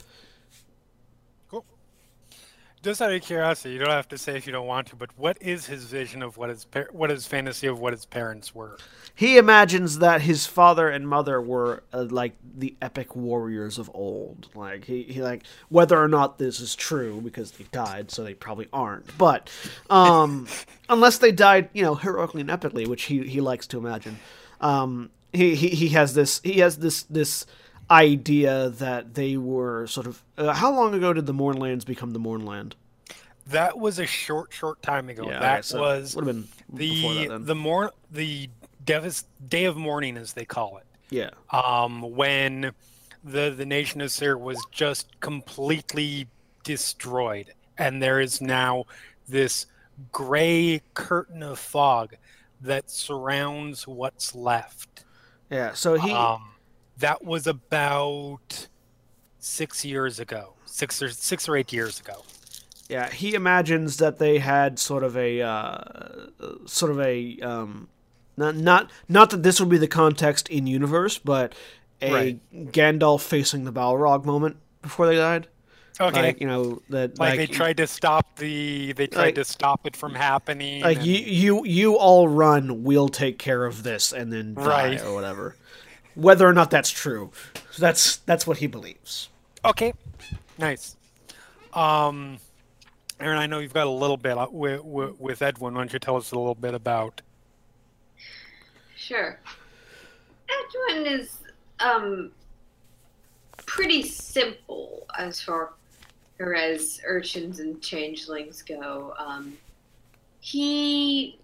Just 2.88 3.01
out 3.01 3.12
of 3.12 3.22
curiosity, 3.22 3.74
you 3.74 3.79
don't 3.79 3.89
have 3.89 4.08
to 4.08 4.17
say 4.17 4.38
if 4.38 4.48
you 4.48 4.53
don't 4.53 4.65
want 4.65 4.88
to, 4.88 4.96
but 4.96 5.10
what 5.17 5.38
is 5.41 5.65
his 5.65 5.84
vision 5.84 6.24
of 6.24 6.38
what 6.38 6.48
his 6.48 6.63
par- 6.63 6.88
what 6.94 7.10
his 7.10 7.27
fantasy 7.27 7.67
of 7.67 7.79
what 7.82 7.91
his 7.91 8.06
parents 8.06 8.56
were? 8.56 8.77
He 9.13 9.38
imagines 9.38 10.00
that 10.00 10.22
his 10.22 10.46
father 10.48 10.88
and 10.88 11.06
mother 11.06 11.41
were 11.41 11.84
uh, 11.91 12.06
like 12.10 12.38
the 12.41 12.77
epic 12.82 13.13
warriors 13.13 13.77
of 13.77 13.91
old. 13.94 14.48
Like 14.56 14.86
he, 14.86 15.03
he 15.03 15.22
like 15.22 15.44
whether 15.67 16.01
or 16.01 16.08
not 16.08 16.38
this 16.38 16.62
is 16.62 16.75
true 16.75 17.20
because 17.20 17.51
they 17.51 17.65
died, 17.74 18.10
so 18.10 18.24
they 18.24 18.34
probably 18.34 18.70
aren't. 18.72 19.17
But 19.17 19.50
um, 19.89 20.48
unless 20.89 21.17
they 21.17 21.34
died, 21.34 21.70
you 21.74 21.84
know, 21.84 21.96
heroically 21.96 22.39
and 22.39 22.50
epically, 22.50 22.88
which 22.88 23.03
he 23.03 23.27
he 23.27 23.41
likes 23.41 23.67
to 23.67 23.77
imagine. 23.77 24.17
Um, 24.62 25.10
he, 25.34 25.56
he 25.56 25.67
he 25.67 25.89
has 25.89 26.13
this 26.13 26.39
he 26.41 26.60
has 26.60 26.77
this 26.77 27.03
this 27.03 27.46
idea 27.89 28.70
that 28.70 29.13
they 29.13 29.38
were 29.38 29.88
sort 29.88 30.08
of 30.08 30.24
uh, 30.38 30.53
how 30.53 30.74
long 30.74 30.94
ago 30.94 31.13
did 31.13 31.25
the 31.25 31.34
Mournlands 31.34 31.86
become 31.86 32.12
the 32.12 32.20
Mournland? 32.20 32.75
That 33.48 33.79
was 33.79 33.98
a 33.98 34.06
short, 34.06 34.51
short 34.51 34.82
time 34.82 35.08
ago. 35.10 35.25
that 35.29 35.72
was 35.74 36.15
would 36.15 36.27
have 36.27 36.36
been 36.36 36.48
the 36.72 37.27
that 37.27 37.46
the 37.46 37.56
mor- 37.56 37.94
the 38.12 38.50
devis- 38.84 39.25
day 39.48 39.65
of 39.65 39.77
mourning, 39.77 40.17
as 40.17 40.34
they 40.34 40.46
call 40.46 40.77
it. 40.77 40.86
yeah. 41.10 41.29
um, 41.51 42.01
when 42.01 42.72
the 43.24 43.50
the 43.50 43.65
nation 43.65 44.01
of 44.01 44.12
Cyre 44.12 44.38
was 44.38 44.58
just 44.72 45.20
completely 45.22 46.27
destroyed, 46.63 47.53
and 47.77 48.01
there 48.01 48.20
is 48.20 48.41
now 48.41 48.86
this 49.29 49.65
gray 50.12 50.82
curtain 50.94 51.41
of 51.41 51.58
fog 51.58 52.15
that 52.60 52.89
surrounds 52.89 53.88
what's 53.88 54.36
left. 54.36 55.06
Yeah. 55.50 55.74
So 55.74 55.96
he. 55.96 56.12
Um, 56.12 56.50
that 57.00 57.24
was 57.24 57.48
about 57.48 58.68
six 59.39 59.86
years 59.86 60.20
ago, 60.20 60.54
six 60.66 61.01
or 61.01 61.10
six 61.10 61.48
or 61.48 61.56
eight 61.56 61.72
years 61.74 62.00
ago. 62.00 62.24
Yeah, 62.89 63.10
he 63.10 63.34
imagines 63.34 63.98
that 63.98 64.18
they 64.18 64.39
had 64.39 64.80
sort 64.80 65.04
of 65.04 65.18
a 65.18 65.42
uh, 65.42 65.77
sort 66.66 66.92
of 66.92 67.00
a 67.01 67.38
um, 67.42 67.89
not 68.38 68.56
not 68.56 68.92
not 69.10 69.30
that 69.32 69.44
this 69.44 69.60
would 69.60 69.70
be 69.70 69.77
the 69.77 69.88
context 69.88 70.48
in 70.50 70.68
universe, 70.68 71.18
but 71.18 71.54
a 72.01 72.13
Right. 72.13 72.72
Gandalf 72.72 73.22
facing 73.22 73.63
the 73.66 73.74
Balrog 73.74 74.24
moment 74.24 74.58
before 74.82 75.08
they 75.08 75.16
died. 75.16 75.48
Okay. 76.00 76.22
Like 76.22 76.39
you 76.39 76.48
know 76.48 76.82
that 76.89 77.18
like, 77.18 77.32
like, 77.32 77.38
they 77.39 77.48
tried 77.48 77.77
to 77.77 77.88
stop 77.88 78.38
the 78.38 78.94
they 78.94 79.08
tried 79.08 79.22
Like- 79.25 79.36
to 79.36 79.44
stop 79.46 79.86
it 79.88 79.96
from 79.96 80.13
happening. 80.13 80.84
like 80.84 80.98
and- 80.98 81.08
you 81.08 81.16
you 81.18 81.66
you 81.66 81.96
all 81.98 82.27
run, 82.27 82.84
we'll 82.84 83.10
take 83.10 83.39
care 83.39 83.66
of 83.66 83.82
this, 83.84 84.13
and 84.13 84.32
then 84.32 84.54
die 84.54 84.63
Right. 84.92 85.01
or 85.04 85.13
whatever. 85.16 85.56
Whether 86.18 86.48
or 86.48 86.54
not 86.54 86.72
that's 86.72 86.90
true, 86.90 87.32
so 87.72 87.80
that's 87.80 88.18
that's 88.18 88.48
what 88.48 88.58
he 88.58 88.66
believes. 88.66 89.30
Okay, 89.64 89.94
nice. 90.58 90.96
Um, 91.74 92.40
Erin, 93.20 93.38
I 93.38 93.46
know 93.46 93.60
you've 93.60 93.74
got 93.74 93.86
a 93.86 93.92
little 93.92 94.18
bit 94.18 94.36
uh, 94.38 94.48
with, 94.50 94.84
with, 94.84 95.20
with 95.20 95.42
Edwin. 95.44 95.76
Why 95.76 95.82
don't 95.82 95.94
you 95.94 96.00
tell 96.00 96.18
us 96.18 96.32
a 96.32 96.36
little 96.36 96.56
bit 96.56 96.74
about? 96.74 97.22
Sure. 98.96 99.40
Edwin 100.50 101.06
is 101.06 101.38
um 101.80 102.32
pretty 103.68 104.02
simple 104.02 105.06
as 105.20 105.40
far 105.40 105.74
as 106.40 107.00
urchins 107.06 107.60
and 107.60 107.80
changelings 107.80 108.64
go. 108.64 109.14
Um, 109.20 109.56
he 110.40 111.38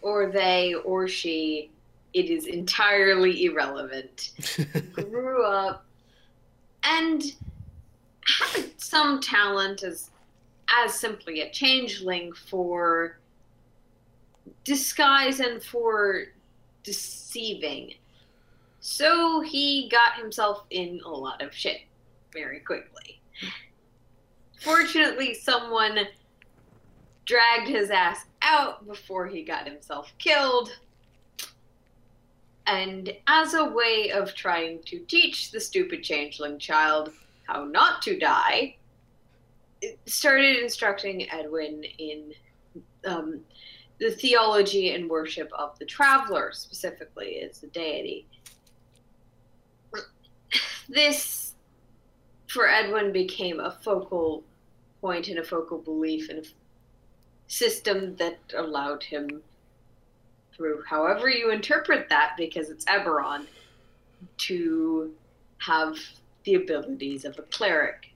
or 0.00 0.30
they 0.30 0.74
or 0.74 1.06
she, 1.06 1.70
it 2.14 2.30
is 2.30 2.46
entirely 2.46 3.44
irrelevant. 3.44 4.32
grew 4.92 5.44
up 5.44 5.84
and 6.84 7.22
had 8.24 8.64
some 8.80 9.20
talent 9.20 9.82
as 9.82 10.10
as 10.84 10.94
simply 10.94 11.40
a 11.40 11.50
changeling 11.50 12.32
for 12.32 13.18
disguise 14.64 15.40
and 15.40 15.62
for 15.62 16.24
deceiving. 16.82 17.94
So 18.80 19.40
he 19.40 19.88
got 19.88 20.16
himself 20.16 20.64
in 20.70 21.00
a 21.04 21.08
lot 21.08 21.42
of 21.42 21.54
shit 21.54 21.80
very 22.32 22.60
quickly. 22.60 23.20
Fortunately, 24.60 25.34
someone 25.34 25.98
dragged 27.24 27.68
his 27.68 27.90
ass 27.90 28.24
out 28.42 28.86
before 28.86 29.26
he 29.26 29.42
got 29.42 29.66
himself 29.66 30.12
killed. 30.18 30.78
And 32.68 33.10
as 33.26 33.54
a 33.54 33.64
way 33.64 34.10
of 34.10 34.34
trying 34.34 34.82
to 34.84 34.98
teach 35.00 35.50
the 35.50 35.60
stupid 35.60 36.02
changeling 36.02 36.58
child 36.58 37.12
how 37.46 37.64
not 37.64 38.02
to 38.02 38.18
die, 38.18 38.76
started 40.04 40.58
instructing 40.58 41.30
Edwin 41.30 41.84
in 41.98 42.34
um, 43.06 43.40
the 43.98 44.10
theology 44.10 44.94
and 44.94 45.08
worship 45.08 45.50
of 45.58 45.78
the 45.78 45.86
traveler, 45.86 46.50
specifically 46.52 47.40
as 47.40 47.58
the 47.60 47.68
deity. 47.68 48.26
This, 50.90 51.54
for 52.48 52.68
Edwin, 52.68 53.12
became 53.12 53.60
a 53.60 53.70
focal 53.82 54.44
point 55.00 55.28
and 55.28 55.38
a 55.38 55.44
focal 55.44 55.78
belief 55.78 56.28
and 56.28 56.44
a 56.44 56.48
system 57.46 58.14
that 58.16 58.38
allowed 58.54 59.02
him, 59.02 59.42
through 60.58 60.82
however 60.86 61.30
you 61.30 61.50
interpret 61.50 62.10
that, 62.10 62.34
because 62.36 62.68
it's 62.68 62.84
Eberron, 62.84 63.46
to 64.36 65.14
have 65.58 65.96
the 66.44 66.56
abilities 66.56 67.24
of 67.24 67.38
a 67.38 67.42
cleric. 67.42 68.12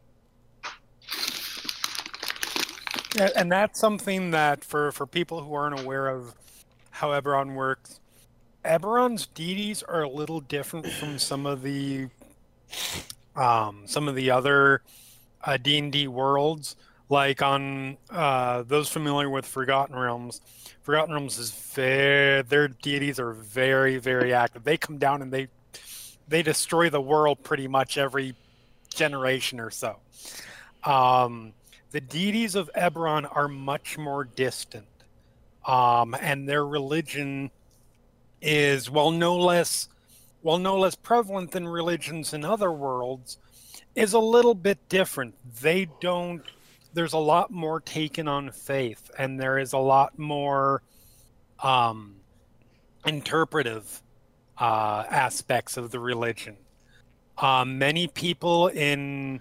And 3.37 3.51
that's 3.51 3.79
something 3.79 4.31
that 4.33 4.65
for 4.65 4.91
for 4.93 5.07
people 5.07 5.43
who 5.43 5.55
aren't 5.55 5.81
aware 5.81 6.09
of 6.09 6.35
how 6.91 7.09
Eberron 7.11 7.55
works, 7.55 8.01
Eberron's 8.65 9.27
deities 9.27 9.83
are 9.83 10.03
a 10.03 10.09
little 10.09 10.41
different 10.41 10.87
from 10.87 11.19
some 11.19 11.47
of 11.47 11.63
the 11.63 12.09
um, 13.37 13.83
some 13.87 14.09
of 14.09 14.15
the 14.15 14.31
other 14.31 14.83
uh, 15.45 15.57
D&D 15.57 16.09
worlds. 16.09 16.77
Like 17.09 17.43
on 17.43 17.99
uh, 18.09 18.63
those 18.63 18.89
familiar 18.89 19.29
with 19.29 19.45
Forgotten 19.45 19.95
Realms, 19.95 20.41
Forgotten 20.83 21.15
Realms 21.15 21.39
is 21.39 21.51
very 21.51 22.43
their 22.43 22.69
deities 22.69 23.21
are 23.21 23.33
very 23.33 23.99
very 23.99 24.35
active. 24.35 24.65
They 24.65 24.77
come 24.77 24.99
down 24.99 25.23
and 25.23 25.33
they 25.33 25.49
they 26.29 26.43
destroy 26.43 26.91
the 26.91 27.01
world 27.01 27.43
pretty 27.43 27.69
much 27.69 27.99
every 27.99 28.35
generation 28.93 29.61
or 29.61 29.71
so. 29.71 29.99
Um, 30.85 31.53
the 31.93 32.01
deities 32.01 32.55
of 32.55 32.71
Eberron 32.75 33.29
are 33.31 33.49
much 33.49 33.97
more 33.99 34.25
distant, 34.25 34.87
um, 35.67 36.15
and 36.21 36.49
their 36.49 36.67
religion 36.67 37.51
is 38.41 38.91
well 38.91 39.13
no 39.13 39.37
less 39.37 39.89
well 40.43 40.59
no 40.59 40.77
less 40.79 40.97
prevalent 40.97 41.53
than 41.53 41.69
religions 41.69 42.33
in 42.35 42.45
other 42.45 42.73
worlds. 42.73 43.39
Is 43.95 44.15
a 44.15 44.19
little 44.19 44.55
bit 44.55 44.79
different. 44.89 45.35
They 45.61 45.87
don't. 46.01 46.43
There's 46.95 47.13
a 47.13 47.19
lot 47.19 47.51
more 47.51 47.81
taken 47.81 48.29
on 48.29 48.51
faith, 48.51 49.11
and 49.19 49.41
there 49.41 49.59
is 49.59 49.73
a 49.73 49.79
lot 49.79 50.19
more 50.19 50.83
um, 51.63 52.17
interpretive 53.07 54.03
uh, 54.59 55.05
aspects 55.09 55.77
of 55.77 55.91
the 55.91 55.99
religion. 55.99 56.57
Um, 57.39 57.79
many 57.79 58.07
people 58.07 58.69
in 58.69 59.41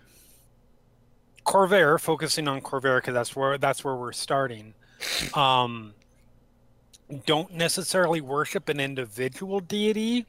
Khorvaire, 1.46 2.00
focusing 2.00 2.48
on 2.48 2.62
Khorvaire 2.62 3.00
because 3.00 3.14
that's 3.14 3.36
where 3.36 3.58
that's 3.58 3.84
where 3.84 3.96
we're 3.96 4.14
starting. 4.14 4.74
Um, 5.34 5.94
don't 7.26 7.54
necessarily 7.54 8.22
worship 8.22 8.70
an 8.70 8.80
individual 8.80 9.60
deity. 9.60 10.26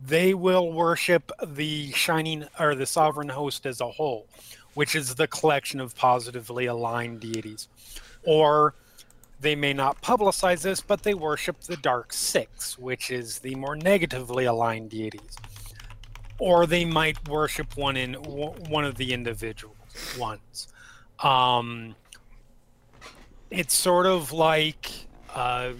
They 0.00 0.34
will 0.34 0.72
worship 0.72 1.30
the 1.46 1.92
shining 1.92 2.46
or 2.58 2.74
the 2.74 2.86
sovereign 2.86 3.28
host 3.28 3.66
as 3.66 3.80
a 3.80 3.88
whole, 3.88 4.26
which 4.74 4.94
is 4.94 5.14
the 5.14 5.26
collection 5.26 5.80
of 5.80 5.96
positively 5.96 6.66
aligned 6.66 7.20
deities. 7.20 7.68
Or 8.24 8.74
they 9.40 9.54
may 9.56 9.72
not 9.72 10.00
publicize 10.02 10.62
this, 10.62 10.80
but 10.80 11.02
they 11.02 11.14
worship 11.14 11.60
the 11.62 11.76
Dark 11.76 12.12
Six, 12.12 12.78
which 12.78 13.10
is 13.10 13.40
the 13.40 13.54
more 13.56 13.76
negatively 13.76 14.44
aligned 14.44 14.90
deities. 14.90 15.36
Or 16.38 16.66
they 16.66 16.84
might 16.84 17.28
worship 17.28 17.76
one 17.76 17.96
in 17.96 18.14
one 18.14 18.84
of 18.84 18.96
the 18.96 19.12
individual 19.12 19.76
ones. 20.18 20.68
Um, 21.18 21.94
it's 23.50 23.74
sort 23.74 24.06
of 24.06 24.32
like 24.32 25.06
uh, 25.34 25.72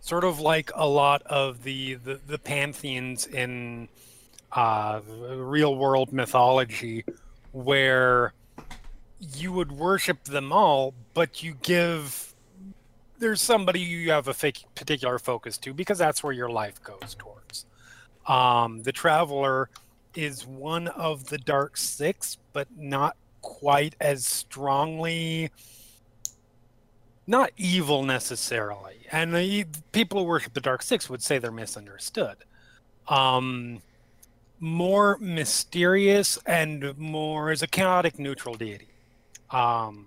sort 0.00 0.24
of 0.24 0.38
like 0.40 0.70
a 0.74 0.86
lot 0.86 1.22
of 1.22 1.62
the 1.62 1.94
the, 1.94 2.20
the 2.26 2.38
pantheons 2.38 3.26
in 3.26 3.88
uh, 4.54 5.00
real 5.06 5.76
world 5.76 6.12
mythology, 6.12 7.04
where 7.52 8.32
you 9.34 9.52
would 9.52 9.72
worship 9.72 10.24
them 10.24 10.52
all, 10.52 10.94
but 11.14 11.42
you 11.42 11.54
give 11.62 12.34
there's 13.18 13.40
somebody 13.40 13.78
you 13.78 14.10
have 14.10 14.26
a 14.26 14.34
fake, 14.34 14.64
particular 14.74 15.16
focus 15.16 15.56
to 15.56 15.72
because 15.72 15.96
that's 15.96 16.24
where 16.24 16.32
your 16.32 16.48
life 16.48 16.82
goes 16.82 17.14
towards. 17.16 17.66
Um, 18.26 18.82
the 18.82 18.90
traveler 18.90 19.70
is 20.16 20.44
one 20.44 20.88
of 20.88 21.28
the 21.28 21.38
dark 21.38 21.76
six, 21.76 22.38
but 22.52 22.66
not 22.76 23.16
quite 23.40 23.94
as 24.00 24.26
strongly 24.26 25.50
not 27.26 27.50
evil 27.56 28.02
necessarily. 28.02 29.06
And 29.10 29.34
the 29.34 29.66
people 29.92 30.20
who 30.20 30.24
worship 30.24 30.54
the 30.54 30.60
dark 30.60 30.82
six 30.82 31.08
would 31.08 31.22
say 31.22 31.38
they're 31.38 31.50
misunderstood. 31.50 32.36
Um, 33.08 33.80
more 34.62 35.18
mysterious 35.20 36.38
and 36.46 36.96
more 36.96 37.50
as 37.50 37.62
a 37.62 37.66
chaotic 37.66 38.16
neutral 38.16 38.54
deity. 38.54 38.86
Um, 39.50 40.06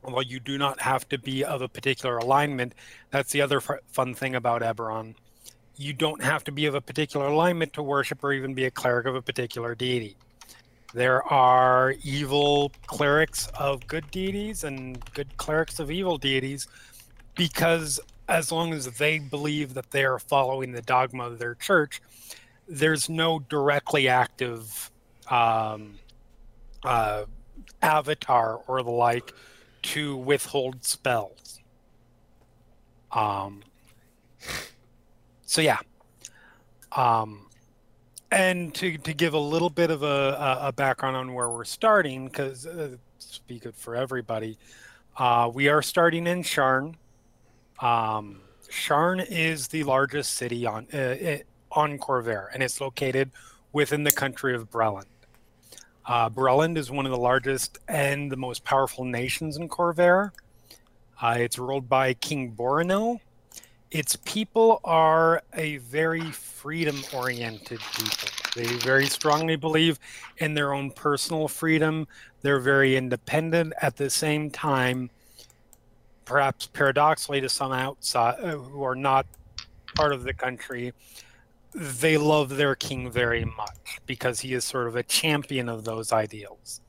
while 0.00 0.22
you 0.22 0.40
do 0.40 0.56
not 0.56 0.80
have 0.80 1.06
to 1.10 1.18
be 1.18 1.44
of 1.44 1.60
a 1.60 1.68
particular 1.68 2.16
alignment, 2.16 2.74
that's 3.10 3.30
the 3.30 3.42
other 3.42 3.58
f- 3.58 3.80
fun 3.92 4.14
thing 4.14 4.34
about 4.34 4.62
Eberron. 4.62 5.14
You 5.76 5.92
don't 5.92 6.22
have 6.22 6.44
to 6.44 6.52
be 6.52 6.64
of 6.64 6.74
a 6.74 6.80
particular 6.80 7.26
alignment 7.26 7.74
to 7.74 7.82
worship 7.82 8.24
or 8.24 8.32
even 8.32 8.54
be 8.54 8.64
a 8.64 8.70
cleric 8.70 9.06
of 9.06 9.16
a 9.16 9.22
particular 9.22 9.74
deity. 9.74 10.16
There 10.94 11.22
are 11.22 11.94
evil 12.02 12.72
clerics 12.86 13.48
of 13.48 13.86
good 13.86 14.10
deities 14.10 14.64
and 14.64 14.98
good 15.12 15.36
clerics 15.36 15.78
of 15.78 15.90
evil 15.90 16.16
deities 16.16 16.68
because 17.34 18.00
as 18.30 18.50
long 18.50 18.72
as 18.72 18.86
they 18.92 19.18
believe 19.18 19.74
that 19.74 19.90
they 19.90 20.06
are 20.06 20.18
following 20.18 20.72
the 20.72 20.80
dogma 20.80 21.26
of 21.26 21.38
their 21.38 21.54
church, 21.54 22.00
there's 22.68 23.08
no 23.08 23.40
directly 23.40 24.08
active 24.08 24.90
um, 25.30 25.94
uh, 26.84 27.24
avatar 27.82 28.60
or 28.66 28.82
the 28.82 28.90
like 28.90 29.32
to 29.82 30.16
withhold 30.16 30.84
spells. 30.84 31.60
Um, 33.12 33.62
so 35.44 35.60
yeah. 35.60 35.78
Um, 36.92 37.46
and 38.30 38.74
to, 38.74 38.98
to 38.98 39.12
give 39.12 39.34
a 39.34 39.38
little 39.38 39.70
bit 39.70 39.90
of 39.90 40.02
a, 40.02 40.58
a, 40.62 40.72
background 40.72 41.16
on 41.16 41.34
where 41.34 41.50
we're 41.50 41.64
starting, 41.64 42.26
because 42.26 42.66
uh, 42.66 42.96
be 43.46 43.58
good 43.58 43.76
for 43.76 43.94
everybody, 43.94 44.58
uh, 45.16 45.50
we 45.52 45.68
are 45.68 45.82
starting 45.82 46.26
in 46.26 46.42
Sharn. 46.42 46.94
Um, 47.80 48.40
Sharn 48.68 49.24
is 49.28 49.68
the 49.68 49.84
largest 49.84 50.32
city 50.34 50.66
on 50.66 50.86
uh, 50.92 51.38
on 51.74 51.98
Khorvaire, 51.98 52.46
and 52.54 52.62
it's 52.62 52.80
located 52.80 53.30
within 53.72 54.04
the 54.04 54.12
country 54.12 54.54
of 54.54 54.70
Breland. 54.70 55.06
Uh, 56.06 56.28
Breland 56.28 56.76
is 56.76 56.90
one 56.90 57.06
of 57.06 57.12
the 57.12 57.18
largest 57.18 57.78
and 57.88 58.30
the 58.30 58.36
most 58.36 58.64
powerful 58.64 59.04
nations 59.04 59.56
in 59.56 59.68
Khorvaire. 59.68 60.32
Uh, 61.20 61.36
it's 61.38 61.58
ruled 61.58 61.88
by 61.88 62.14
King 62.14 62.52
Boranel. 62.52 63.20
Its 63.90 64.16
people 64.24 64.80
are 64.84 65.42
a 65.54 65.76
very 65.78 66.30
freedom-oriented 66.32 67.78
people. 67.78 68.28
They 68.54 68.66
very 68.78 69.06
strongly 69.06 69.56
believe 69.56 69.98
in 70.38 70.54
their 70.54 70.74
own 70.74 70.90
personal 70.90 71.48
freedom. 71.48 72.06
They're 72.42 72.60
very 72.60 72.96
independent. 72.96 73.72
At 73.80 73.96
the 73.96 74.10
same 74.10 74.50
time, 74.50 75.10
perhaps 76.24 76.66
paradoxically 76.66 77.40
to 77.40 77.48
some 77.48 77.72
outside 77.72 78.40
uh, 78.40 78.56
who 78.56 78.82
are 78.82 78.96
not 78.96 79.26
part 79.94 80.12
of 80.12 80.24
the 80.24 80.34
country, 80.34 80.92
they 81.74 82.16
love 82.16 82.50
their 82.50 82.74
king 82.74 83.10
very 83.10 83.44
much 83.44 84.00
because 84.06 84.40
he 84.40 84.54
is 84.54 84.64
sort 84.64 84.86
of 84.86 84.96
a 84.96 85.02
champion 85.02 85.68
of 85.68 85.84
those 85.84 86.12
ideals. 86.12 86.80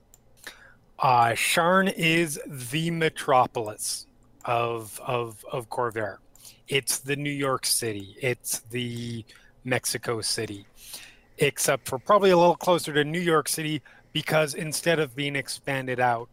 Uh, 1.00 1.30
Sharn 1.30 1.92
is 1.96 2.40
the 2.48 2.92
metropolis 2.92 4.08
of 4.46 5.00
of 5.06 5.44
of 5.52 5.70
Khorvaire. 5.70 6.18
It's 6.68 7.00
the 7.00 7.16
New 7.16 7.32
York 7.32 7.66
City. 7.66 8.16
It's 8.22 8.60
the 8.60 9.26
Mexico 9.64 10.22
City, 10.22 10.66
except 11.40 11.88
for 11.88 12.00
probably 12.00 12.30
a 12.30 12.38
little 12.38 12.56
closer 12.56 12.94
to 12.94 13.04
New 13.04 13.20
York 13.20 13.50
City 13.50 13.82
because 14.14 14.54
instead 14.54 15.00
of 15.00 15.16
being 15.16 15.36
expanded 15.36 16.00
out, 16.00 16.30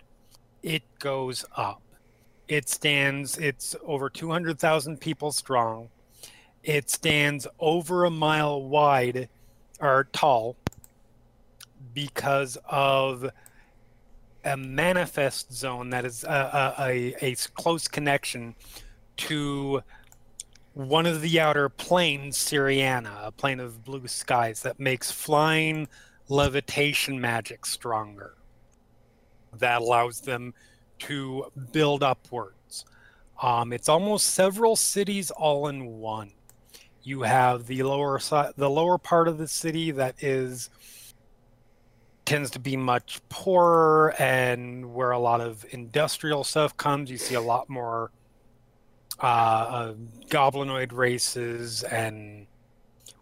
it 0.63 0.83
goes 0.99 1.45
up. 1.57 1.83
It 2.49 2.69
stands. 2.69 3.39
It's 3.39 3.75
over 3.85 4.09
two 4.11 4.31
hundred 4.31 4.61
thousand 4.61 5.01
people 5.01 5.33
strong. 5.33 5.89
It 6.63 6.91
stands 6.91 7.47
over 7.59 8.05
a 8.05 8.11
mile 8.11 8.63
wide 8.63 9.29
or 9.81 10.09
tall 10.13 10.57
because 11.93 12.57
of 12.69 13.31
a 14.45 14.57
manifest 14.57 15.53
zone 15.53 15.91
that 15.91 16.05
is 16.05 16.25
a, 16.25 16.75
a, 16.79 17.15
a, 17.21 17.35
close 17.55 17.87
connection 17.89 18.55
to 19.17 19.83
one 20.75 21.07
of 21.07 21.21
the 21.21 21.39
outer 21.39 21.69
planes, 21.69 22.39
Syrania, 22.39 23.27
a 23.27 23.31
plane 23.31 23.61
of 23.61 23.85
blue 23.85 24.07
skies 24.09 24.63
that 24.63 24.81
makes 24.81 25.11
flying 25.11 25.87
levitation 26.29 27.21
magic 27.21 27.67
stronger. 27.67 28.35
That 29.59 29.83
allows 29.83 30.21
them 30.21 30.55
to 31.01 31.53
build 31.73 32.03
upwards. 32.03 32.85
Um, 33.43 33.73
it's 33.73 33.89
almost 33.89 34.29
several 34.29 34.77
cities 34.77 35.31
all 35.31 35.69
in 35.69 35.99
one. 35.99 36.33
You 37.03 37.23
have 37.23 37.67
the 37.67 37.83
lower 37.83 38.19
side, 38.19 38.53
the 38.57 38.71
lower 38.71 38.99
part 38.99 39.29
of 39.29 39.39
the 39.39 39.49
city 39.49 39.91
that 39.93 40.23
is 40.23 40.71
tends 42.25 42.51
to 42.53 42.61
be 42.61 42.77
much 42.77 43.21
poorer 43.29 44.15
and 44.19 44.95
where 44.95 45.11
a 45.11 45.19
lot 45.19 45.41
of 45.41 45.65
industrial 45.71 46.45
stuff 46.45 46.77
comes. 46.77 47.11
You 47.11 47.19
see 47.19 47.35
a 47.35 47.41
lot 47.41 47.69
more 47.69 48.13
uh, 49.19 49.95
goblinoid 50.29 50.93
races 50.93 51.83
and 51.83 52.47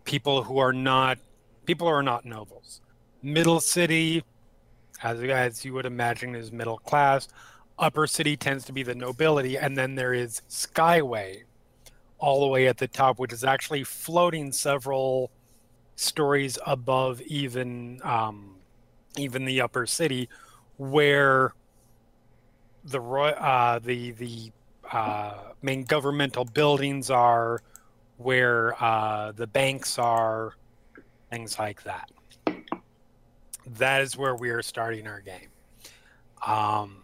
people 0.04 0.42
who 0.42 0.58
are 0.58 0.72
not 0.72 1.18
people 1.64 1.86
who 1.86 1.94
are 1.94 2.02
not 2.02 2.24
nobles. 2.24 2.80
Middle 3.22 3.60
city, 3.60 4.24
as, 5.02 5.20
as 5.20 5.64
you 5.64 5.72
would 5.74 5.86
imagine, 5.86 6.34
is 6.34 6.52
middle 6.52 6.78
class. 6.78 7.28
Upper 7.78 8.06
city 8.06 8.36
tends 8.36 8.64
to 8.66 8.72
be 8.72 8.82
the 8.82 8.94
nobility, 8.94 9.56
and 9.56 9.76
then 9.76 9.94
there 9.94 10.12
is 10.12 10.42
Skyway, 10.48 11.44
all 12.20 12.40
the 12.40 12.46
way 12.46 12.68
at 12.68 12.78
the 12.78 12.86
top, 12.86 13.18
which 13.18 13.32
is 13.32 13.44
actually 13.44 13.84
floating 13.84 14.52
several 14.52 15.30
stories 15.96 16.58
above 16.66 17.20
even 17.22 18.00
um, 18.04 18.56
even 19.16 19.44
the 19.44 19.60
upper 19.60 19.86
city, 19.86 20.28
where 20.76 21.54
the 22.84 23.00
uh, 23.00 23.78
the 23.78 24.12
the 24.12 24.52
uh, 24.92 25.34
main 25.62 25.84
governmental 25.84 26.44
buildings 26.44 27.10
are, 27.10 27.62
where 28.18 28.82
uh, 28.82 29.32
the 29.32 29.46
banks 29.46 29.98
are, 29.98 30.54
things 31.30 31.58
like 31.58 31.82
that. 31.82 32.10
That 33.66 34.02
is 34.02 34.16
where 34.16 34.34
we 34.34 34.50
are 34.50 34.62
starting 34.62 35.06
our 35.06 35.20
game. 35.20 35.48
Um, 36.46 36.99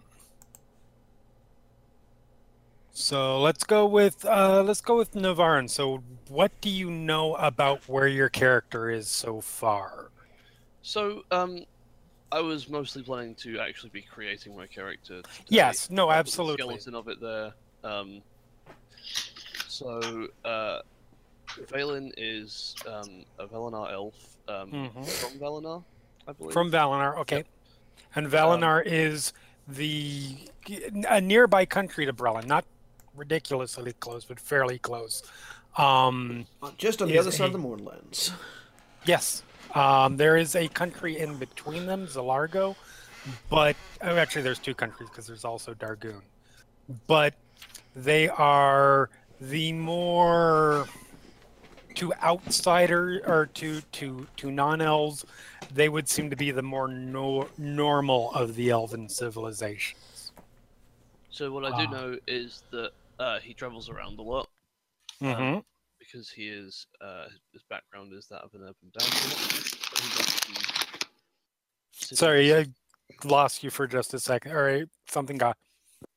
so 2.99 3.43
let's 3.43 3.63
go 3.63 3.85
with 3.85 4.25
uh, 4.25 4.63
let's 4.63 4.81
go 4.81 4.97
with 4.97 5.13
Navarran. 5.13 5.69
So, 5.69 6.03
what 6.29 6.51
do 6.63 6.71
you 6.71 6.91
know 6.91 7.35
about 7.35 7.87
where 7.91 8.09
your 8.09 8.31
character 8.31 8.89
is 8.89 9.07
so 9.09 9.43
far? 9.43 10.11
So, 10.81 11.23
um, 11.31 11.67
I 12.33 12.41
was 12.41 12.71
mostly 12.71 13.03
planning 13.03 13.35
to 13.37 13.61
actually 13.61 13.91
be 13.91 14.01
creating 14.01 14.57
my 14.57 14.67
character. 14.67 15.21
Today. 15.21 15.45
Yes, 15.49 15.91
no, 15.91 16.07
got 16.07 16.13
the 16.13 16.19
absolutely. 16.21 16.79
Skeleton 16.79 16.95
of 16.95 17.09
it 17.09 17.21
there. 17.21 17.53
Um, 17.85 18.23
so, 19.69 20.27
uh, 20.47 20.79
Valen 21.71 22.13
is 22.17 22.77
um, 22.89 23.27
a 23.39 23.47
Valenar 23.47 23.93
elf 23.93 24.15
um, 24.49 24.71
Mhm. 24.73 25.07
from 25.21 25.39
Valenar, 25.39 25.85
I 26.27 26.33
believe. 26.33 26.55
From 26.55 26.71
Valenar, 26.71 27.19
okay. 27.19 27.45
And 28.15 28.27
Valenar 28.27 28.83
is 28.87 29.35
the 29.69 30.49
a 31.11 31.21
nearby 31.21 31.67
country 31.67 32.07
to 32.07 32.15
Brelan, 32.15 32.47
not 32.47 32.65
ridiculously 33.17 33.93
close, 33.95 34.25
but 34.25 34.39
fairly 34.39 34.79
close. 34.79 35.23
Um, 35.77 36.47
Uh, 36.63 36.71
Just 36.79 37.03
on 37.03 37.09
the 37.09 37.15
Is 37.15 37.21
other 37.27 37.33
side 37.33 37.45
a- 37.45 37.47
of 37.47 37.53
the 37.53 37.59
Mournlands. 37.59 38.33
Yes. 39.05 39.43
Um, 39.75 40.17
there 40.17 40.37
is 40.37 40.55
a 40.57 40.69
country 40.69 41.19
in 41.19 41.37
between 41.39 41.87
them, 41.87 42.07
Zilargo, 42.07 42.77
but 43.51 43.77
oh, 44.03 44.17
actually, 44.17 44.43
there's 44.43 44.59
two 44.59 44.75
countries 44.75 45.09
because 45.11 45.27
there's 45.27 45.45
also 45.45 45.75
Darguun. 45.75 46.23
But 47.07 47.35
they 47.95 48.29
are 48.29 49.11
the 49.41 49.73
more 49.73 50.87
to 51.97 52.13
outsider 52.23 53.21
or 53.27 53.47
to 53.55 53.81
to 53.81 54.27
to 54.37 54.51
non-elves, 54.51 55.25
they 55.73 55.89
would 55.89 56.09
seem 56.09 56.31
to 56.31 56.37
be 56.37 56.51
the 56.53 56.63
more 56.63 56.89
nor- 56.89 57.49
normal 57.59 58.33
of 58.33 58.55
the 58.55 58.71
elven 58.71 59.09
civilizations. 59.09 60.33
So 61.31 61.51
what 61.53 61.65
I 61.65 61.71
do 61.85 61.89
Ah. 61.89 61.91
know 61.91 62.19
is 62.27 62.63
that 62.71 62.93
uh, 63.19 63.39
he 63.41 63.55
travels 63.55 63.89
around 63.89 64.19
a 64.19 64.23
lot 64.23 64.49
Mm-hmm. 65.23 65.61
because 65.99 66.29
he 66.31 66.49
is 66.49 66.87
uh, 67.01 67.25
his- 67.53 67.63
background 67.71 68.13
is 68.13 68.27
that 68.29 68.43
of 68.43 68.53
an 68.55 68.61
urban 68.63 68.93
dancer. 68.99 69.29
He 69.29 70.17
goes 70.17 70.31
from 70.31 70.55
city 71.93 72.17
Sorry, 72.17 72.55
I 72.55 72.67
lost 73.25 73.65
you 73.65 73.71
for 73.71 73.87
just 73.87 74.13
a 74.15 74.21
second. 74.21 74.53
All 74.53 74.63
right, 74.63 74.87
something 75.09 75.39
got. 75.39 75.57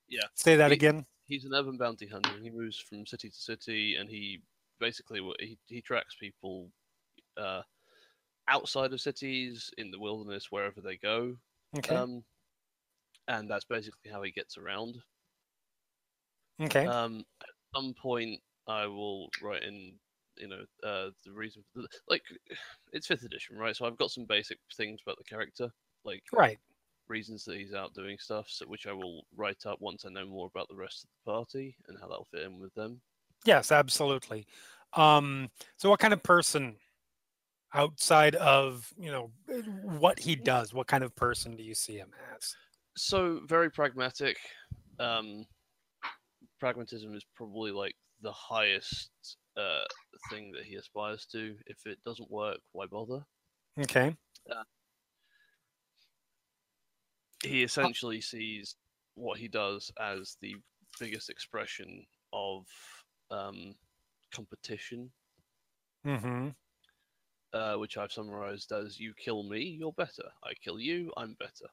Yeah. 0.09 0.23
Say 0.35 0.55
that 0.57 0.71
He- 0.71 0.75
again. 0.75 1.05
he's 1.27 1.45
an 1.45 1.53
urban 1.53 1.77
bounty 1.77 2.07
hunter. 2.07 2.31
and 2.35 2.43
He 2.43 2.49
moves 2.49 2.77
from 2.77 3.05
city 3.05 3.29
to 3.29 3.35
city, 3.35 3.95
and 3.95 4.09
he 4.09 4.41
basically 4.81 5.21
he 5.39 5.57
he 5.67 5.81
tracks 5.81 6.15
people 6.19 6.69
uh, 7.37 7.61
outside 8.49 8.91
of 8.91 8.99
cities 8.99 9.71
in 9.77 9.91
the 9.91 9.99
wilderness 9.99 10.51
wherever 10.51 10.81
they 10.81 10.97
go. 10.97 11.37
Okay. 11.77 11.95
Um, 11.95 12.23
and 13.29 13.49
that's 13.49 13.65
basically 13.65 14.11
how 14.11 14.21
he 14.23 14.31
gets 14.31 14.57
around. 14.57 14.97
Okay. 16.61 16.85
Um, 16.85 17.23
at 17.41 17.49
some 17.75 17.93
point, 17.93 18.39
I 18.67 18.85
will 18.85 19.29
write 19.41 19.63
in, 19.63 19.93
you 20.37 20.47
know, 20.47 20.61
uh, 20.83 21.09
the 21.25 21.31
reason 21.33 21.63
for 21.73 21.81
the, 21.81 21.87
like 22.09 22.23
it's 22.93 23.07
fifth 23.07 23.23
edition, 23.23 23.57
right? 23.57 23.75
So 23.75 23.85
I've 23.85 23.97
got 23.97 24.11
some 24.11 24.25
basic 24.25 24.57
things 24.75 25.01
about 25.05 25.17
the 25.17 25.23
character, 25.23 25.69
like 26.05 26.23
right. 26.33 26.57
reasons 27.07 27.43
that 27.45 27.57
he's 27.57 27.73
out 27.73 27.93
doing 27.93 28.17
stuff, 28.19 28.47
so, 28.49 28.65
which 28.67 28.87
I 28.87 28.93
will 28.93 29.23
write 29.35 29.65
up 29.65 29.79
once 29.81 30.05
I 30.05 30.09
know 30.09 30.25
more 30.25 30.47
about 30.47 30.67
the 30.69 30.75
rest 30.75 31.03
of 31.03 31.09
the 31.09 31.31
party 31.31 31.75
and 31.87 31.97
how 31.99 32.07
that'll 32.07 32.27
fit 32.31 32.43
in 32.43 32.59
with 32.59 32.73
them. 32.75 33.01
Yes, 33.45 33.71
absolutely. 33.71 34.45
Um, 34.93 35.49
so, 35.77 35.89
what 35.89 35.99
kind 35.99 36.13
of 36.13 36.23
person, 36.23 36.75
outside 37.73 38.35
of 38.35 38.91
you 38.99 39.11
know 39.11 39.31
what 39.83 40.19
he 40.19 40.35
does, 40.35 40.73
what 40.73 40.87
kind 40.87 41.03
of 41.03 41.15
person 41.15 41.55
do 41.55 41.63
you 41.63 41.75
see 41.75 41.95
him 41.97 42.11
as? 42.35 42.55
So 42.97 43.41
very 43.45 43.71
pragmatic. 43.71 44.37
Um, 44.99 45.45
pragmatism 46.59 47.13
is 47.15 47.25
probably 47.35 47.71
like 47.71 47.95
the 48.21 48.31
highest 48.33 49.37
uh, 49.57 49.85
thing 50.29 50.51
that 50.53 50.65
he 50.65 50.75
aspires 50.75 51.25
to. 51.27 51.57
If 51.65 51.85
it 51.85 52.03
doesn't 52.03 52.31
work, 52.31 52.59
why 52.71 52.85
bother? 52.87 53.25
Okay. 53.77 54.17
he 57.43 57.63
essentially 57.63 58.21
sees 58.21 58.75
what 59.15 59.39
he 59.39 59.47
does 59.47 59.91
as 59.99 60.37
the 60.41 60.55
biggest 60.99 61.29
expression 61.29 62.05
of 62.33 62.65
um, 63.31 63.75
competition, 64.31 65.11
Mm-hmm. 66.05 66.49
uh, 67.53 67.75
which 67.75 67.95
I've 67.97 68.11
summarized 68.11 68.71
as 68.71 68.99
"You 68.99 69.13
kill 69.13 69.43
me, 69.43 69.61
you're 69.61 69.93
better. 69.93 70.31
I 70.43 70.55
kill 70.55 70.79
you, 70.79 71.13
I'm 71.15 71.35
better." 71.35 71.67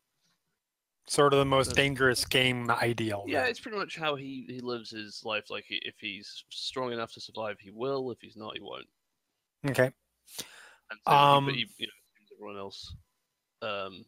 Sort 1.08 1.32
of 1.32 1.38
the 1.38 1.44
most 1.44 1.76
dangerous 1.76 2.24
game 2.24 2.68
ideal. 2.68 3.24
Yeah, 3.28 3.44
it's 3.44 3.60
pretty 3.60 3.78
much 3.78 3.96
how 3.96 4.16
he, 4.16 4.44
he 4.48 4.58
lives 4.60 4.90
his 4.90 5.22
life. 5.24 5.50
Like 5.50 5.64
if 5.68 5.94
he's 6.00 6.44
strong 6.50 6.92
enough 6.92 7.12
to 7.12 7.20
survive, 7.20 7.58
he 7.60 7.70
will. 7.70 8.10
If 8.10 8.18
he's 8.20 8.36
not, 8.36 8.54
he 8.54 8.60
won't. 8.60 8.88
Okay. 9.68 9.92
And 10.90 11.00
so 11.06 11.12
Um, 11.12 11.48
he, 11.48 11.66
you 11.78 11.86
know, 11.86 12.36
everyone 12.36 12.58
else 12.58 12.92
um, 13.62 14.04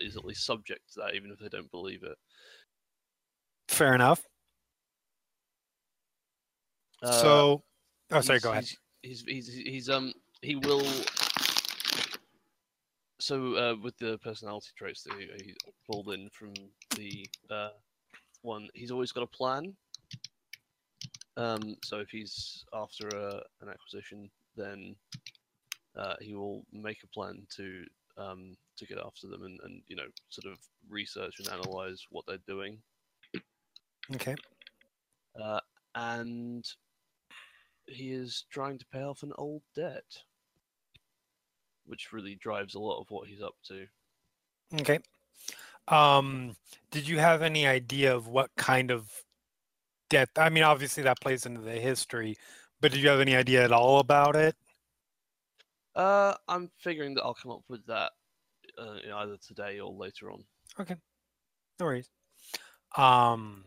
is 0.00 0.16
at 0.16 0.24
least 0.26 0.44
subject 0.44 0.92
to 0.92 1.00
that, 1.00 1.14
even 1.14 1.30
if 1.30 1.38
they 1.38 1.48
don't 1.48 1.70
believe 1.70 2.02
it. 2.02 2.18
Fair 3.68 3.94
enough. 3.94 4.22
Uh, 7.02 7.10
so, 7.10 7.62
oh, 8.10 8.20
sorry. 8.20 8.40
Go 8.40 8.52
ahead. 8.52 8.66
He's, 9.00 9.22
he's 9.26 9.48
he's 9.48 9.48
he's 9.48 9.88
um 9.88 10.12
he 10.42 10.56
will. 10.56 10.86
So 13.22 13.54
uh, 13.54 13.76
with 13.80 13.96
the 13.98 14.18
personality 14.18 14.70
traits 14.76 15.04
that 15.04 15.14
he, 15.16 15.28
he 15.44 15.54
pulled 15.88 16.12
in 16.12 16.28
from 16.30 16.54
the 16.96 17.24
uh, 17.48 17.68
one, 18.40 18.68
he's 18.74 18.90
always 18.90 19.12
got 19.12 19.22
a 19.22 19.28
plan. 19.28 19.76
Um, 21.36 21.76
so 21.84 22.00
if 22.00 22.08
he's 22.10 22.64
after 22.74 23.06
a, 23.06 23.40
an 23.60 23.68
acquisition, 23.70 24.28
then 24.56 24.96
uh, 25.96 26.16
he 26.20 26.34
will 26.34 26.64
make 26.72 27.04
a 27.04 27.06
plan 27.06 27.46
to 27.58 27.84
um, 28.18 28.56
to 28.76 28.86
get 28.86 28.98
after 28.98 29.28
them 29.28 29.44
and, 29.44 29.60
and 29.62 29.82
you 29.86 29.94
know 29.94 30.08
sort 30.28 30.52
of 30.52 30.58
research 30.90 31.36
and 31.38 31.46
analyze 31.48 32.04
what 32.10 32.24
they're 32.26 32.38
doing. 32.48 32.78
Okay. 34.16 34.34
uh, 35.40 35.60
and 35.94 36.64
he 37.86 38.10
is 38.10 38.46
trying 38.50 38.78
to 38.78 38.86
pay 38.92 39.04
off 39.04 39.22
an 39.22 39.32
old 39.38 39.62
debt, 39.76 40.24
which 41.86 42.12
really 42.12 42.34
drives 42.36 42.74
a 42.74 42.80
lot 42.80 43.00
of 43.00 43.06
what 43.10 43.28
he's 43.28 43.42
up 43.42 43.54
to. 43.68 43.86
Okay. 44.80 44.98
Um, 45.88 46.56
did 46.90 47.08
you 47.08 47.18
have 47.18 47.42
any 47.42 47.66
idea 47.66 48.14
of 48.14 48.28
what 48.28 48.50
kind 48.56 48.90
of 48.90 49.10
debt? 50.08 50.30
I 50.36 50.48
mean, 50.48 50.62
obviously 50.62 51.02
that 51.02 51.20
plays 51.20 51.46
into 51.46 51.60
the 51.60 51.72
history, 51.72 52.36
but 52.80 52.92
did 52.92 53.02
you 53.02 53.08
have 53.08 53.20
any 53.20 53.36
idea 53.36 53.64
at 53.64 53.72
all 53.72 53.98
about 53.98 54.36
it? 54.36 54.54
Uh, 55.94 56.34
I'm 56.48 56.70
figuring 56.78 57.14
that 57.14 57.22
I'll 57.22 57.34
come 57.34 57.52
up 57.52 57.64
with 57.68 57.84
that 57.86 58.12
uh, 58.78 58.96
either 59.16 59.36
today 59.36 59.80
or 59.80 59.92
later 59.92 60.30
on. 60.30 60.44
Okay, 60.80 60.96
no 61.78 61.86
worries. 61.86 62.10
Um, 62.96 63.64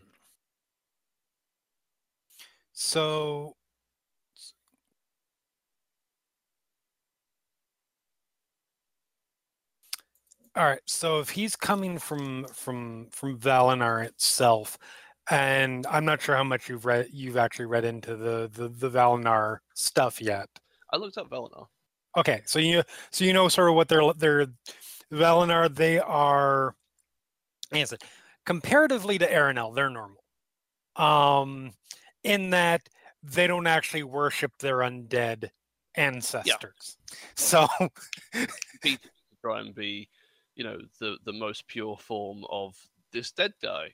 so 2.74 3.56
all 10.56 10.66
right. 10.66 10.80
So 10.86 11.20
if 11.20 11.30
he's 11.30 11.56
coming 11.56 11.98
from 11.98 12.46
from 12.54 13.08
from 13.12 13.38
Valenar 13.38 14.06
itself, 14.06 14.78
and 15.30 15.86
I'm 15.88 16.06
not 16.06 16.22
sure 16.22 16.36
how 16.36 16.44
much 16.44 16.70
you've 16.70 16.86
read, 16.86 17.08
you've 17.12 17.38
actually 17.38 17.66
read 17.66 17.86
into 17.86 18.16
the 18.16 18.50
the, 18.52 18.70
the 18.70 18.90
Valenar 18.90 19.60
stuff 19.74 20.22
yet. 20.22 20.48
I 20.92 20.98
looked 20.98 21.18
up 21.18 21.30
Valenar. 21.30 21.68
Okay, 22.18 22.42
so 22.46 22.60
you 22.60 22.84
so 23.12 23.26
you 23.26 23.34
know 23.34 23.48
sort 23.48 23.70
of 23.70 23.76
what 23.76 23.90
they're 23.90 24.14
they're 24.14 24.48
Valenar. 25.12 25.74
They 25.74 26.00
are, 26.00 26.76
I 27.72 27.78
guess, 27.78 27.94
comparatively 28.46 29.18
to 29.18 29.32
Aerenal, 29.32 29.74
they're 29.74 29.90
normal. 29.90 30.24
Um, 30.96 31.74
in 32.24 32.52
that 32.52 32.88
they 33.22 33.48
don't 33.48 33.68
actually 33.68 34.04
worship 34.04 34.52
their 34.60 34.78
undead 34.78 35.50
ancestors. 35.96 36.98
Yeah. 37.12 37.18
So 37.36 37.68
try 39.42 39.60
and 39.62 39.76
be, 39.76 40.10
you 40.56 40.64
know, 40.64 40.78
the 41.00 41.18
the 41.26 41.34
most 41.34 41.68
pure 41.68 41.98
form 41.98 42.46
of 42.50 42.76
this 43.12 43.32
dead 43.32 43.54
guy. 43.62 43.94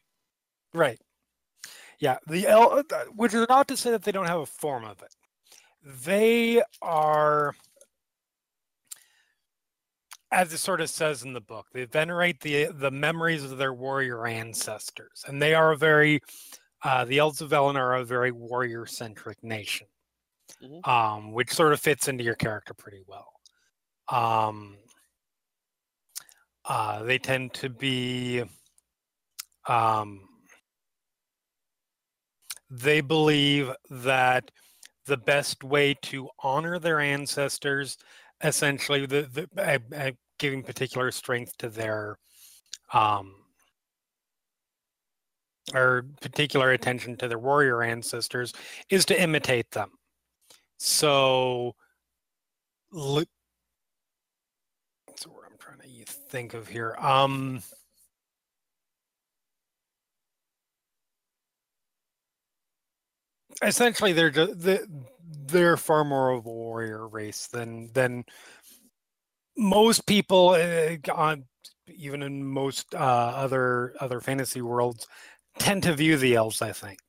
right, 0.74 1.00
yeah. 2.00 2.18
The 2.28 2.48
El, 2.48 2.84
which 3.16 3.34
is 3.34 3.46
not 3.50 3.68
to 3.68 3.78
say 3.78 3.92
that 3.92 4.04
they 4.04 4.12
don't 4.12 4.28
have 4.28 4.40
a 4.40 4.46
form 4.46 4.86
of 4.86 5.02
it. 5.02 5.16
They 5.84 6.62
are. 6.82 7.56
as 10.34 10.54
it 10.54 10.60
sort 10.60 10.80
of 10.80 10.90
says 10.90 11.24
in 11.24 11.34
the 11.34 11.42
book, 11.42 11.68
they 11.74 11.86
venerate 11.86 12.40
the 12.40 12.66
the 12.74 12.92
memories 12.92 13.44
of 13.44 13.58
their 13.58 13.74
warrior 13.74 14.26
ancestors, 14.26 15.24
and 15.28 15.42
they 15.42 15.54
are 15.54 15.72
a 15.74 15.78
very 15.78 16.22
uh, 16.84 17.06
the 17.06 17.20
Elves 17.20 17.42
of 17.42 17.50
Velen 17.52 17.76
are 17.76 17.96
a 17.96 18.06
very 18.06 18.32
warrior 18.32 18.86
centric 18.86 19.44
nation, 19.44 19.88
Mhm. 20.64 20.88
um, 20.88 21.32
which 21.34 21.52
sort 21.54 21.74
of 21.74 21.80
fits 21.82 22.08
into 22.08 22.24
your 22.24 22.36
character 22.36 22.74
pretty 22.74 23.02
well. 23.08 23.34
Um, 24.10 24.78
uh, 26.66 27.04
they 27.04 27.18
tend 27.18 27.54
to 27.56 27.70
be. 27.70 28.44
Um, 29.68 30.28
they 32.70 33.02
believe 33.02 33.72
that 33.90 34.50
the 35.06 35.18
best 35.18 35.64
way 35.64 35.94
to 36.02 36.30
honor 36.40 36.80
their 36.80 37.00
ancestors 37.00 37.98
essentially 38.44 39.06
the, 39.06 39.48
the 39.54 40.16
giving 40.40 40.64
particular 40.64 41.12
strength 41.12 41.56
to 41.58 41.70
their 41.70 42.18
um 42.94 43.36
or 45.74 46.06
particular 46.22 46.72
attention 46.72 47.16
to 47.16 47.28
their 47.28 47.38
warrior 47.38 47.84
ancestors 47.84 48.54
is 48.90 49.06
to 49.06 49.22
imitate 49.22 49.70
them 49.72 49.92
so 50.78 51.76
li- 52.92 53.26
what's 55.06 55.24
the 55.24 55.30
word 55.30 55.46
i'm 55.52 55.58
trying 55.60 55.80
to 55.80 55.88
think 56.32 56.54
of 56.54 56.68
here 56.68 56.96
um 57.00 57.62
essentially 63.62 64.14
they're 64.14 64.30
just 64.30 64.54
they're 65.46 65.78
far 65.78 66.04
more 66.06 66.32
of 66.32 66.46
a 66.46 66.50
warrior 66.50 67.08
race 67.08 67.48
than 67.48 67.92
than 67.94 68.24
most 69.58 70.08
people 70.08 70.50
uh, 70.50 70.96
on 71.14 71.44
even 71.88 72.24
in 72.24 72.44
most 72.44 72.96
uh, 72.96 72.98
other 72.98 73.94
other 74.00 74.22
fantasy 74.22 74.62
worlds 74.62 75.08
tend 75.60 75.84
to 75.84 75.94
view 75.94 76.16
the 76.18 76.36
elves 76.36 76.62
i 76.62 76.72
think 76.72 77.00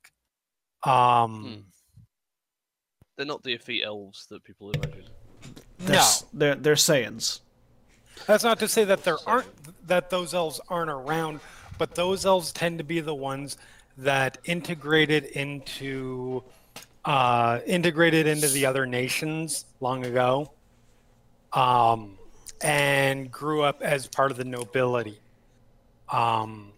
um 0.83 1.63
They're 3.15 3.25
not 3.25 3.43
the 3.43 3.53
effete 3.53 3.83
elves 3.85 4.25
that 4.29 4.43
people 4.43 4.71
imagine. 4.71 5.05
They're, 5.77 5.95
no 5.95 6.09
they're 6.33 6.55
they're 6.55 6.75
Saiyans. 6.75 7.39
That's 8.27 8.43
not 8.43 8.59
to 8.59 8.67
say 8.67 8.83
that 8.85 9.03
there 9.03 9.17
aren't 9.27 9.47
that 9.87 10.09
those 10.09 10.33
elves 10.33 10.61
aren't 10.69 10.89
around 10.89 11.39
but 11.77 11.95
those 11.95 12.25
elves 12.25 12.51
tend 12.51 12.77
to 12.77 12.83
be 12.83 12.99
the 12.99 13.13
ones 13.13 13.57
that 13.97 14.37
integrated 14.45 15.25
into 15.25 16.43
uh, 17.05 17.59
integrated 17.65 18.27
into 18.27 18.47
the 18.47 18.65
other 18.65 18.85
nations 18.85 19.65
long 19.81 20.05
ago 20.05 20.51
um, 21.51 22.17
and 22.61 23.29
grew 23.29 23.61
up 23.61 23.81
as 23.81 24.07
part 24.07 24.31
of 24.31 24.37
the 24.37 24.45
nobility 24.45 25.19
um, 26.09 26.71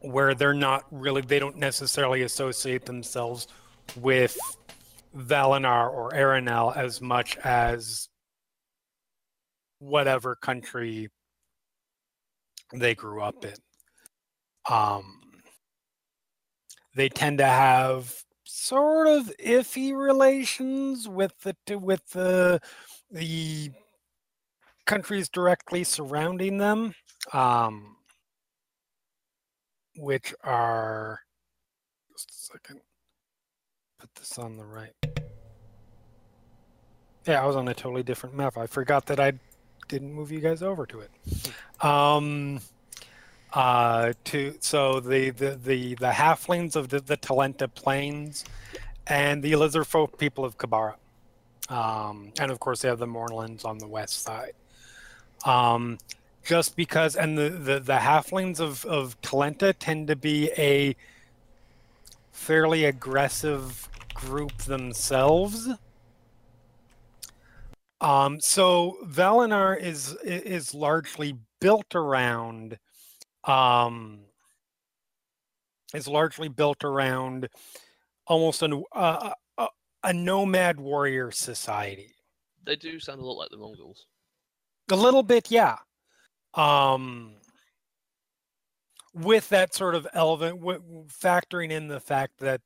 where 0.00 0.34
they're 0.34 0.54
not 0.54 0.84
really 0.90 1.20
they 1.20 1.38
don't 1.38 1.56
necessarily 1.56 2.22
associate 2.22 2.86
themselves 2.86 3.48
with 4.00 4.36
Valenar 5.16 5.92
or 5.92 6.14
Aerenal 6.14 6.72
as 6.74 7.00
much 7.00 7.36
as 7.38 8.08
whatever 9.78 10.36
country 10.36 11.08
they 12.72 12.94
grew 12.94 13.22
up 13.22 13.44
in. 13.44 13.54
Um, 14.68 15.20
they 16.94 17.08
tend 17.08 17.38
to 17.38 17.46
have 17.46 18.14
sort 18.44 19.06
of 19.06 19.30
iffy 19.44 19.96
relations 19.96 21.08
with 21.08 21.32
the 21.40 21.78
with 21.78 22.08
the 22.10 22.60
the 23.10 23.70
countries 24.86 25.28
directly 25.28 25.84
surrounding 25.84 26.58
them, 26.58 26.94
um, 27.32 27.96
which 29.96 30.34
are 30.42 31.20
just 32.12 32.30
a 32.30 32.54
second. 32.54 32.80
Put 33.98 34.14
this 34.14 34.38
on 34.38 34.56
the 34.56 34.64
right. 34.64 34.94
Yeah, 37.26 37.42
I 37.42 37.46
was 37.46 37.56
on 37.56 37.66
a 37.68 37.74
totally 37.74 38.04
different 38.04 38.36
map. 38.36 38.56
I 38.56 38.66
forgot 38.66 39.06
that 39.06 39.18
I 39.18 39.32
didn't 39.88 40.12
move 40.12 40.30
you 40.30 40.40
guys 40.40 40.62
over 40.62 40.86
to 40.86 41.00
it. 41.00 41.10
Um, 41.84 42.60
uh, 43.52 44.12
to 44.24 44.54
so 44.60 45.00
the 45.00 45.30
the 45.30 45.56
the, 45.56 45.94
the 45.94 46.10
halflings 46.10 46.76
of 46.76 46.88
the, 46.88 47.00
the 47.00 47.16
Talenta 47.16 47.72
Plains 47.72 48.44
and 49.06 49.42
the 49.42 49.56
lizard 49.56 49.86
folk 49.86 50.18
people 50.18 50.44
of 50.44 50.58
Q'barra. 50.58 50.94
Um, 51.68 52.32
and 52.40 52.50
of 52.50 52.60
course, 52.60 52.82
they 52.82 52.88
have 52.88 52.98
the 52.98 53.06
Mournlands 53.06 53.64
on 53.64 53.78
the 53.78 53.86
west 53.86 54.22
side. 54.22 54.52
Um, 55.44 55.98
just 56.44 56.76
because, 56.76 57.16
and 57.16 57.36
the, 57.36 57.50
the, 57.50 57.80
the 57.80 57.96
halflings 57.96 58.60
of, 58.60 58.84
of 58.84 59.20
Talenta 59.20 59.74
tend 59.76 60.08
to 60.08 60.16
be 60.16 60.50
a 60.56 60.94
fairly 62.30 62.84
aggressive 62.84 63.88
group 64.14 64.56
themselves. 64.58 65.68
Um, 68.00 68.40
so 68.40 68.98
Valenar 69.06 69.80
is 69.80 70.16
is 70.22 70.74
largely 70.74 71.38
built 71.60 71.94
around 71.94 72.78
um, 73.44 74.20
is 75.94 76.08
largely 76.08 76.48
built 76.48 76.84
around 76.84 77.48
almost 78.26 78.62
an, 78.62 78.82
uh, 78.92 79.30
a, 79.58 79.66
a 80.04 80.12
nomad 80.12 80.78
warrior 80.78 81.30
society. 81.30 82.14
They 82.64 82.76
do 82.76 82.98
sound 82.98 83.20
a 83.20 83.24
lot 83.24 83.38
like 83.38 83.50
the 83.50 83.56
Mongols. 83.56 84.06
A 84.90 84.96
little 84.96 85.22
bit, 85.22 85.50
yeah. 85.50 85.76
Um, 86.54 87.36
with 89.14 89.48
that 89.50 89.74
sort 89.74 89.94
of 89.94 90.06
element, 90.12 90.60
w- 90.60 91.06
factoring 91.08 91.70
in 91.70 91.88
the 91.88 92.00
fact 92.00 92.38
that 92.38 92.60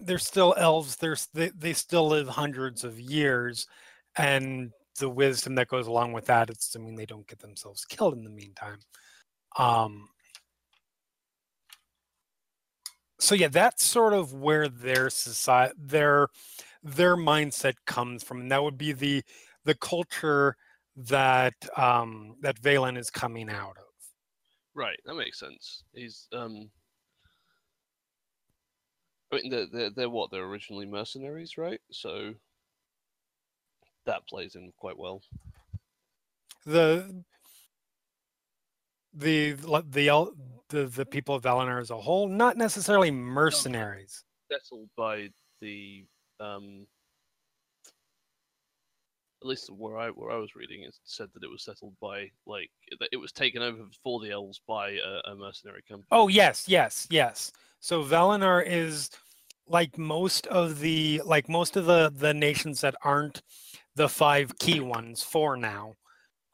they're 0.00 0.18
still 0.18 0.54
elves, 0.56 0.96
there's 0.96 1.28
they, 1.34 1.50
they 1.50 1.72
still 1.72 2.08
live 2.08 2.28
hundreds 2.28 2.84
of 2.84 2.98
years, 2.98 3.66
and 4.16 4.72
the 4.98 5.08
wisdom 5.08 5.54
that 5.56 5.68
goes 5.68 5.86
along 5.86 6.12
with 6.12 6.26
that. 6.26 6.50
It's 6.50 6.74
I 6.76 6.80
mean 6.80 6.94
they 6.94 7.06
don't 7.06 7.26
get 7.26 7.38
themselves 7.40 7.84
killed 7.84 8.14
in 8.14 8.24
the 8.24 8.30
meantime. 8.30 8.78
Um, 9.58 10.08
so 13.18 13.34
yeah, 13.34 13.48
that's 13.48 13.84
sort 13.84 14.12
of 14.12 14.34
where 14.34 14.68
their 14.68 15.10
society, 15.10 15.74
their 15.78 16.28
their 16.82 17.16
mindset 17.16 17.74
comes 17.86 18.22
from, 18.22 18.40
and 18.42 18.52
that 18.52 18.62
would 18.62 18.78
be 18.78 18.92
the 18.92 19.22
the 19.64 19.74
culture 19.74 20.56
that 20.96 21.54
um, 21.76 22.36
that 22.40 22.60
Vaelin 22.60 22.96
is 22.98 23.10
coming 23.10 23.50
out 23.50 23.76
of. 23.78 23.84
Right, 24.74 24.98
that 25.06 25.14
makes 25.14 25.38
sense. 25.38 25.82
He's 25.92 26.28
um. 26.32 26.70
I 29.32 29.36
mean, 29.36 29.50
they're, 29.50 29.66
they're, 29.66 29.90
they're 29.90 30.10
what? 30.10 30.30
They're 30.30 30.44
originally 30.44 30.86
mercenaries, 30.86 31.58
right? 31.58 31.80
So 31.90 32.34
that 34.06 34.26
plays 34.28 34.54
in 34.54 34.72
quite 34.76 34.98
well. 34.98 35.22
The 36.64 37.22
the 39.14 39.52
the 39.52 40.32
the 40.68 40.86
the 40.86 41.06
people 41.06 41.34
of 41.34 41.42
Valenar 41.42 41.80
as 41.80 41.90
a 41.90 41.96
whole, 41.96 42.28
not 42.28 42.56
necessarily 42.56 43.10
mercenaries. 43.10 44.24
Settled 44.50 44.88
by 44.96 45.30
the 45.60 46.04
um. 46.40 46.86
At 49.42 49.48
least 49.48 49.70
where 49.70 49.98
I 49.98 50.08
where 50.10 50.30
I 50.30 50.38
was 50.38 50.56
reading, 50.56 50.82
it 50.82 50.96
said 51.04 51.28
that 51.34 51.44
it 51.44 51.50
was 51.50 51.62
settled 51.62 51.94
by 52.00 52.30
like 52.46 52.70
that 52.98 53.10
it 53.12 53.16
was 53.16 53.32
taken 53.32 53.62
over 53.62 53.84
for 54.02 54.18
the 54.18 54.30
elves 54.30 54.60
by 54.66 54.92
a, 54.92 55.30
a 55.30 55.36
mercenary 55.36 55.82
company. 55.88 56.08
Oh 56.10 56.28
yes, 56.28 56.68
yes, 56.68 57.06
yes. 57.10 57.52
So 57.80 58.02
Valenar 58.02 58.64
is 58.66 59.10
like 59.68 59.98
most 59.98 60.46
of 60.46 60.80
the 60.80 61.22
like 61.24 61.48
most 61.48 61.76
of 61.76 61.86
the 61.86 62.12
the 62.14 62.34
nations 62.34 62.80
that 62.80 62.94
aren't 63.04 63.42
the 63.96 64.08
five 64.08 64.58
key 64.58 64.80
ones 64.80 65.22
for 65.22 65.56
now. 65.56 65.94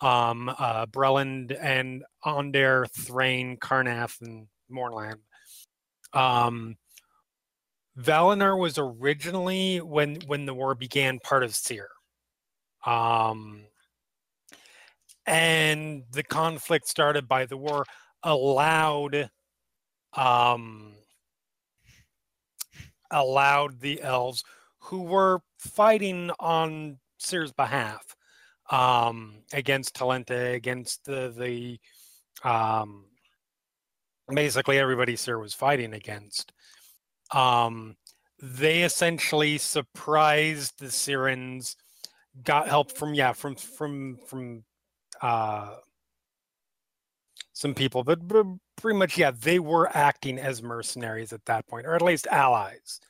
Um, 0.01 0.49
uh, 0.49 0.87
Breland 0.87 1.57
and 1.61 2.03
Aundair, 2.25 2.87
Thrain, 2.87 3.57
Karrnath, 3.57 4.21
and 4.21 4.49
Morland. 4.69 5.21
Um, 6.13 6.77
Valenar 7.99 8.59
was 8.59 8.79
originally 8.79 9.81
when 9.81 10.17
when 10.27 10.47
the 10.47 10.55
war 10.55 10.75
began 10.75 11.19
part 11.21 11.45
of 11.45 11.55
Cyre. 11.55 11.89
Um, 12.85 13.65
and 15.27 16.03
the 16.11 16.25
conflict 16.25 16.89
started 16.89 17.29
by 17.29 17.47
the 17.47 17.57
war 17.57 17.85
allowed 18.25 19.31
um, 20.15 20.95
allowed 23.13 23.81
the 23.81 24.03
elves 24.03 24.43
who 24.79 25.03
were 25.03 25.41
fighting 25.59 26.31
on 26.41 26.99
Cyre's 27.19 27.53
behalf 27.53 28.17
um, 28.71 29.43
against 29.53 29.95
Talenta, 29.95 30.55
against 30.55 31.05
the 31.05 31.33
the 31.37 31.79
um, 32.49 33.05
basically 34.35 34.79
everybody 34.79 35.17
Cyre 35.17 35.39
was 35.39 35.55
fighting 35.55 35.95
against. 35.95 36.53
Um, 37.33 37.97
they 38.41 38.83
essentially 38.83 39.59
surprised 39.59 40.79
the 40.79 40.87
Cyrans, 40.87 41.77
got 42.43 42.69
help 42.69 42.91
from 42.93 43.15
yeah 43.15 43.33
from 43.33 43.55
from 43.55 44.19
from 44.27 44.65
uh, 45.21 45.77
some 47.53 47.75
people, 47.75 48.03
but, 48.03 48.27
but 48.27 48.47
pretty 48.77 48.99
much 48.99 49.19
yeah 49.19 49.31
they 49.33 49.59
were 49.59 49.89
acting 49.97 50.39
as 50.39 50.63
mercenaries 50.63 51.33
at 51.33 51.45
that 51.47 51.67
point, 51.69 51.87
or 51.87 51.95
at 51.95 52.03
least 52.03 52.27
allies. 52.29 53.01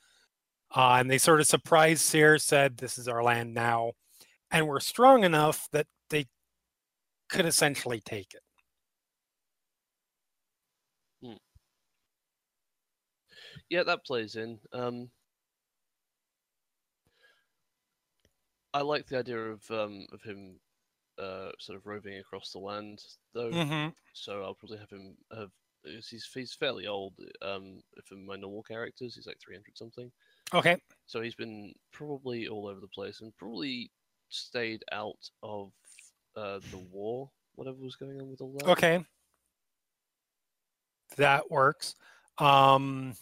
Uh, 0.75 0.97
and 1.01 1.11
they 1.11 1.19
sort 1.19 1.41
of 1.41 1.47
surprised 1.47 2.03
Cyre, 2.03 2.39
said, 2.39 2.79
"This 2.79 2.99
is 2.99 3.09
our 3.09 3.23
land 3.23 3.55
now," 3.55 3.93
and 4.51 4.67
were 4.69 4.81
strong 4.81 5.25
enough 5.25 5.69
that 5.73 5.87
they 6.11 6.27
could 7.29 7.47
essentially 7.47 8.01
take 8.01 8.35
it. 8.35 8.43
Yeah, 13.69 13.83
that 13.85 14.05
plays 14.05 14.37
in. 14.37 14.61
Um, 14.73 15.11
I 18.75 18.83
like 18.83 19.07
the 19.07 19.19
idea 19.19 19.39
of 19.39 19.71
um, 19.71 20.07
of 20.13 20.23
him 20.23 20.61
uh, 21.23 21.53
sort 21.59 21.79
of 21.79 21.87
roving 21.87 22.19
across 22.19 22.51
the 22.51 22.59
land, 22.59 23.01
though. 23.35 23.51
Mm-hmm. 23.51 23.89
So 24.13 24.43
I'll 24.43 24.55
probably 24.55 24.79
have 24.79 24.91
him 24.91 25.17
have. 25.37 25.51
He's 25.85 26.29
he's 26.33 26.55
fairly 26.55 26.87
old. 26.87 27.15
Um, 27.41 27.83
for 28.05 28.15
my 28.15 28.37
normal 28.37 28.63
characters, 28.63 29.15
he's 29.15 29.27
like 29.27 29.39
three 29.41 29.55
hundred 29.55 29.77
something. 29.77 30.11
Okay. 30.55 30.77
So 31.07 31.21
he's 31.21 31.35
been 31.35 31.73
probably 31.93 32.49
all 32.49 32.67
over 32.67 32.81
the 32.81 32.89
place 32.89 33.21
and 33.21 33.37
probably 33.37 33.91
stayed 34.29 34.83
out 34.93 35.19
of 35.43 35.73
uh, 36.37 36.61
the 36.71 36.79
war, 36.91 37.31
whatever 37.55 37.77
was 37.81 37.97
going 37.97 38.21
on 38.21 38.31
with 38.31 38.41
all 38.41 38.55
that. 38.59 38.69
Okay. 38.69 39.05
That 41.17 41.51
works. 41.51 41.95
Um, 42.39 43.15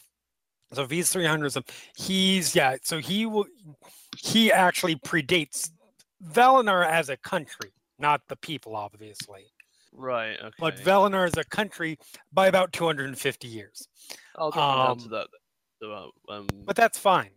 so 0.73 0.83
if 0.83 0.91
he's 0.91 1.11
300, 1.11 1.53
some- 1.53 1.65
he's 1.97 2.55
yeah. 2.55 2.77
So 2.83 2.99
he 2.99 3.27
will. 3.27 3.47
He 4.17 4.53
actually 4.53 4.97
predates 4.97 5.71
Valenar 6.25 6.87
as 6.87 7.09
a 7.09 7.17
country, 7.17 7.73
not 8.01 8.23
the 8.29 8.37
people, 8.37 8.75
obviously. 8.77 9.45
Right. 9.93 10.37
Okay. 10.39 10.55
But 10.59 10.77
Valenar 10.77 11.27
is 11.27 11.37
a 11.37 11.45
country 11.45 11.99
by 12.33 12.47
about 12.49 12.73
250 12.73 13.49
years. 13.49 13.89
I'll 14.37 14.51
drop 14.51 14.73
him 14.73 14.87
down 14.87 14.99
to 14.99 15.05
um, 15.05 15.11
that. 15.11 15.27
So, 15.83 16.11
um, 16.33 16.47
But 16.65 16.77
that's 16.77 16.99
fine. 16.99 17.31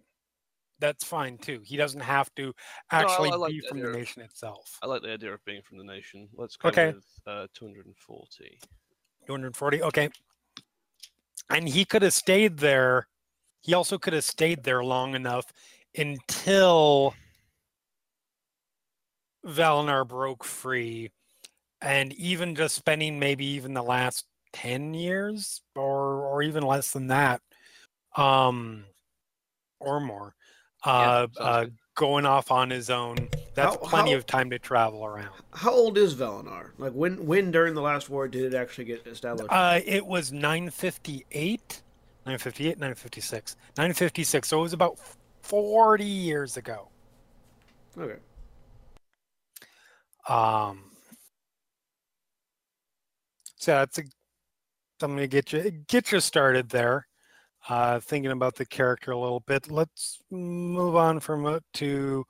That's 0.80 1.04
fine 1.04 1.38
too. 1.38 1.62
He 1.64 1.78
doesn't 1.78 2.02
have 2.02 2.34
to 2.36 2.54
actually 2.92 3.32
I 3.32 3.36
like 3.36 3.52
be 3.52 3.62
the 3.62 3.68
from 3.68 3.80
the 3.80 3.88
of- 3.88 3.96
nation 3.96 4.22
itself. 4.22 4.78
I 4.82 4.88
like 4.88 5.02
the 5.02 5.12
idea 5.12 5.34
of 5.34 5.44
being 5.46 5.62
from 5.62 5.78
the 5.78 5.84
nation. 5.84 6.28
Let's 6.36 6.58
go 6.58 6.70
Okay. 6.70 6.88
with 6.94 7.06
uh, 7.26 7.48
240. 7.54 8.60
240. 9.26 9.84
Okay. 9.84 10.10
And 11.50 11.68
he 11.70 11.86
could 11.86 12.02
have 12.02 12.14
stayed 12.14 12.58
there. 12.58 13.08
He 13.62 13.74
also 13.74 13.98
could 13.98 14.14
have 14.14 14.26
stayed 14.26 14.64
there 14.64 14.84
long 14.84 15.16
enough 15.16 15.46
until 15.98 17.14
Valenar 19.46 20.08
broke 20.08 20.44
free. 20.44 21.12
And 21.82 22.14
even 22.14 22.56
just 22.56 22.76
spending 22.76 23.20
maybe 23.20 23.46
even 23.46 23.74
the 23.74 23.84
last 23.84 24.26
10 24.54 24.94
years 24.94 25.62
or 25.76 26.26
or 26.26 26.42
even 26.44 26.64
less 26.64 26.92
than 26.92 27.08
that, 27.08 27.42
um, 28.16 28.86
or 29.80 30.00
more, 30.00 30.34
uh, 30.86 31.28
sounds 31.34 31.38
uh, 31.40 31.66
going 31.96 32.26
off 32.26 32.52
on 32.52 32.70
his 32.70 32.90
own. 32.90 33.28
That's 33.56 33.76
How- 33.76 33.82
plenty 33.82 34.12
how- 34.12 34.18
of 34.18 34.26
time 34.26 34.50
to 34.52 34.60
travel 34.60 35.04
around. 35.06 35.32
How 35.54 35.72
old 35.72 35.98
is 35.98 36.16
Valenar? 36.16 36.70
Like 36.78 36.94
when 36.94 37.26
when 37.26 37.52
during 37.52 37.74
the 37.74 37.82
last 37.82 38.10
war 38.10 38.28
did 38.30 38.54
it 38.54 38.56
actually 38.56 38.86
get 38.86 39.06
established? 39.08 39.52
Uh, 39.52 39.80
it 39.86 40.06
was 40.06 40.32
958, 40.32 41.82
958, 42.26 42.78
956, 42.78 43.56
956. 43.78 44.48
So 44.48 44.60
it 44.60 44.62
was 44.62 44.74
about 44.74 44.98
40 45.42 46.06
years 46.06 46.56
ago. 46.58 46.88
okay. 47.98 48.20
Um, 50.28 50.92
so 53.58 53.72
that's 53.74 53.98
a, 54.00 54.04
something 55.00 55.18
to 55.18 55.28
get 55.28 55.54
you 55.54 55.72
get 55.88 56.12
you 56.12 56.20
started 56.20 56.70
there. 56.70 57.08
Uh, 57.70 57.98
thinking 58.02 58.32
about 58.32 58.56
the 58.56 58.66
character 58.66 59.12
a 59.12 59.18
little 59.18 59.40
bit. 59.40 59.72
Let's 59.72 60.20
move 60.30 60.98
on 60.98 61.22
from 61.22 61.46
it 61.46 61.64
to 61.76 62.26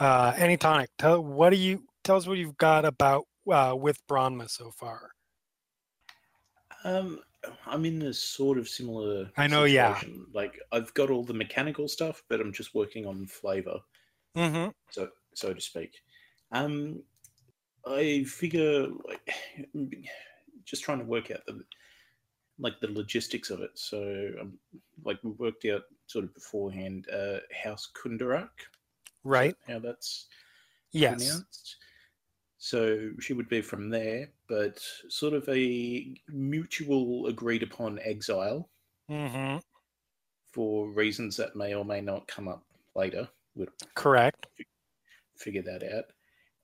uh, 0.00 0.32
Antitonic. 0.36 0.90
Tell 0.98 1.22
what 1.22 1.50
do 1.50 1.56
you 1.56 1.84
tell 2.02 2.16
us 2.16 2.26
what 2.26 2.38
you've 2.38 2.56
got 2.56 2.84
about 2.84 3.26
uh, 3.50 3.74
with 3.78 4.04
Branma 4.08 4.50
so 4.50 4.70
far. 4.70 5.10
Um, 6.84 7.20
I'm 7.66 7.84
in 7.84 8.02
a 8.02 8.12
sort 8.12 8.58
of 8.58 8.68
similar. 8.68 9.30
I 9.36 9.46
know, 9.46 9.64
yeah. 9.64 10.00
Like 10.34 10.58
I've 10.72 10.92
got 10.94 11.10
all 11.10 11.22
the 11.22 11.34
mechanical 11.34 11.88
stuff, 11.88 12.22
but 12.28 12.40
I'm 12.40 12.52
just 12.52 12.74
working 12.74 13.06
on 13.06 13.26
flavor, 13.26 13.80
Mm-hmm. 14.36 14.70
so 14.90 15.08
so 15.34 15.52
to 15.52 15.60
speak. 15.60 15.94
Um, 16.50 17.02
I 17.86 18.24
figure 18.24 18.88
like 19.04 19.28
just 20.64 20.82
trying 20.84 20.98
to 20.98 21.04
work 21.04 21.30
out 21.30 21.44
the 21.46 21.64
like 22.58 22.80
the 22.80 22.88
logistics 22.88 23.50
of 23.50 23.60
it. 23.60 23.78
So, 23.78 24.32
um, 24.40 24.58
like 25.04 25.22
we 25.24 25.30
worked 25.32 25.64
out 25.66 25.84
sort 26.06 26.24
of 26.24 26.34
beforehand, 26.34 27.08
uh, 27.10 27.40
House 27.64 27.90
Kundarak, 27.94 28.50
Right. 29.24 29.56
how 29.66 29.78
that's 29.78 30.28
Yes. 30.92 31.44
pronounced. 31.48 31.76
So 32.58 33.12
she 33.20 33.34
would 33.34 33.48
be 33.48 33.62
from 33.62 33.90
there, 33.90 34.32
but 34.48 34.80
sort 35.08 35.34
of 35.34 35.48
a 35.48 36.16
mutual 36.28 37.26
agreed 37.28 37.62
upon 37.62 37.98
exile 38.00 38.70
hmm 39.08 39.58
for 40.52 40.88
reasons 40.90 41.36
that 41.36 41.56
may 41.56 41.74
or 41.74 41.84
may 41.84 42.00
not 42.00 42.28
come 42.28 42.46
up 42.48 42.64
later. 42.94 43.28
We'll 43.54 43.68
Correct. 43.94 44.48
figure 45.36 45.62
that 45.62 45.82
out. 45.82 46.04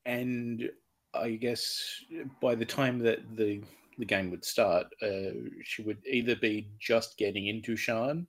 And 0.06 0.70
I 1.14 1.32
guess 1.32 2.04
by 2.40 2.54
the 2.54 2.64
time 2.64 2.98
that 3.00 3.36
the 3.36 3.62
the 3.98 4.04
game 4.04 4.30
would 4.30 4.44
start, 4.44 4.86
uh, 5.02 5.32
she 5.64 5.82
would 5.82 5.98
either 6.06 6.36
be 6.36 6.68
just 6.78 7.18
getting 7.18 7.48
into 7.48 7.74
Sharn 7.74 8.26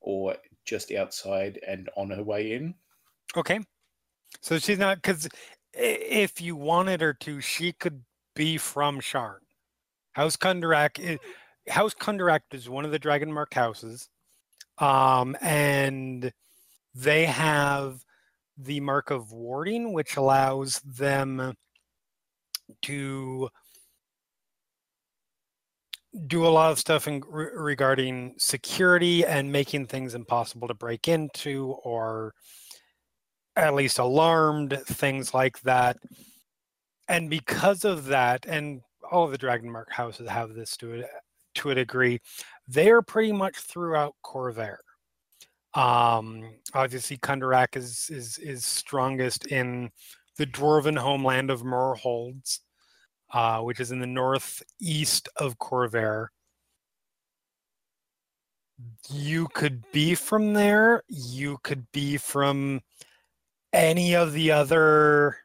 or 0.00 0.34
just 0.64 0.92
outside 0.92 1.60
and 1.66 1.88
on 1.96 2.10
her 2.10 2.22
way 2.22 2.52
in. 2.52 2.74
Okay. 3.36 3.60
So 4.40 4.58
she's 4.58 4.78
not 4.78 4.96
because 4.96 5.28
if 5.72 6.40
you 6.40 6.56
wanted 6.56 7.00
her 7.00 7.14
to, 7.14 7.40
she 7.40 7.72
could 7.72 8.02
be 8.34 8.58
from 8.58 9.00
Sharn. 9.00 9.38
House 10.12 10.36
Kundarak 10.36 10.98
is 10.98 11.18
House 11.68 11.94
Kundarak 11.94 12.40
is 12.52 12.68
one 12.68 12.84
of 12.84 12.90
the 12.90 12.98
Dragon 12.98 13.32
Mark 13.32 13.54
houses, 13.54 14.08
um, 14.78 15.36
and 15.40 16.32
they 16.94 17.24
have 17.24 18.04
the 18.56 18.80
mark 18.80 19.10
of 19.10 19.32
warding, 19.32 19.92
which 19.92 20.16
allows 20.16 20.80
them 20.80 21.54
to 22.82 23.48
do 26.26 26.46
a 26.46 26.48
lot 26.48 26.70
of 26.70 26.78
stuff 26.78 27.08
in, 27.08 27.22
re- 27.28 27.50
regarding 27.54 28.34
security 28.38 29.24
and 29.24 29.50
making 29.50 29.86
things 29.86 30.14
impossible 30.14 30.68
to 30.68 30.74
break 30.74 31.08
into 31.08 31.76
or 31.82 32.34
at 33.56 33.74
least 33.74 33.98
alarmed, 33.98 34.78
things 34.86 35.34
like 35.34 35.60
that. 35.62 35.96
And 37.08 37.28
because 37.28 37.84
of 37.84 38.06
that, 38.06 38.46
and 38.46 38.80
all 39.10 39.24
of 39.24 39.30
the 39.30 39.38
Dragon 39.38 39.70
Mark 39.70 39.90
houses 39.92 40.28
have 40.28 40.54
this 40.54 40.76
to 40.78 41.00
a, 41.00 41.04
to 41.56 41.70
a 41.70 41.74
degree, 41.74 42.20
they 42.66 42.90
are 42.90 43.02
pretty 43.02 43.32
much 43.32 43.56
throughout 43.56 44.14
Khorvaire. 44.24 44.78
Um, 45.74 46.54
obviously, 46.72 47.18
Kundarak 47.18 47.76
is, 47.76 48.08
is 48.10 48.38
is 48.38 48.64
strongest 48.64 49.46
in 49.48 49.90
the 50.36 50.46
dwarven 50.46 50.98
homeland 50.98 51.50
of 51.50 51.62
Mror 51.62 51.96
Holds, 51.98 52.60
uh, 53.32 53.60
which 53.60 53.80
is 53.80 53.90
in 53.90 54.00
the 54.00 54.06
northeast 54.06 55.28
of 55.36 55.58
Khorvaire. 55.58 56.28
You 59.10 59.48
could 59.54 59.84
be 59.92 60.14
from 60.14 60.52
there. 60.52 61.02
You 61.08 61.58
could 61.62 61.90
be 61.92 62.16
from 62.16 62.80
any 63.72 64.14
of 64.14 64.32
the 64.32 64.50
other 64.50 65.36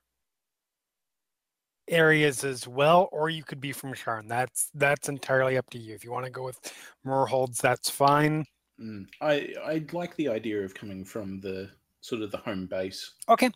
areas 1.88 2.43
as 2.43 2.67
well, 2.67 3.10
or 3.12 3.30
you 3.30 3.43
could 3.43 3.60
be 3.60 3.71
from 3.71 3.93
Sharn. 3.93 4.28
That's 4.28 4.69
that's 4.73 5.10
entirely 5.10 5.58
up 5.58 5.69
to 5.71 5.78
you. 5.78 5.93
If 5.93 6.04
you 6.04 6.12
want 6.12 6.25
to 6.25 6.32
go 6.32 6.43
with 6.43 6.60
Mror 7.06 7.28
Holds, 7.28 7.60
that's 7.60 7.89
fine. 7.89 8.45
Mm. 8.80 9.08
I 9.21 9.54
I 9.63 9.86
like 9.91 10.15
the 10.15 10.30
idea 10.30 10.63
of 10.63 10.73
coming 10.73 11.04
from 11.04 11.39
the 11.41 11.69
sort 12.02 12.21
of 12.21 12.32
the 12.32 12.38
home 12.38 12.65
base 12.65 13.13
Okay. 13.28 13.49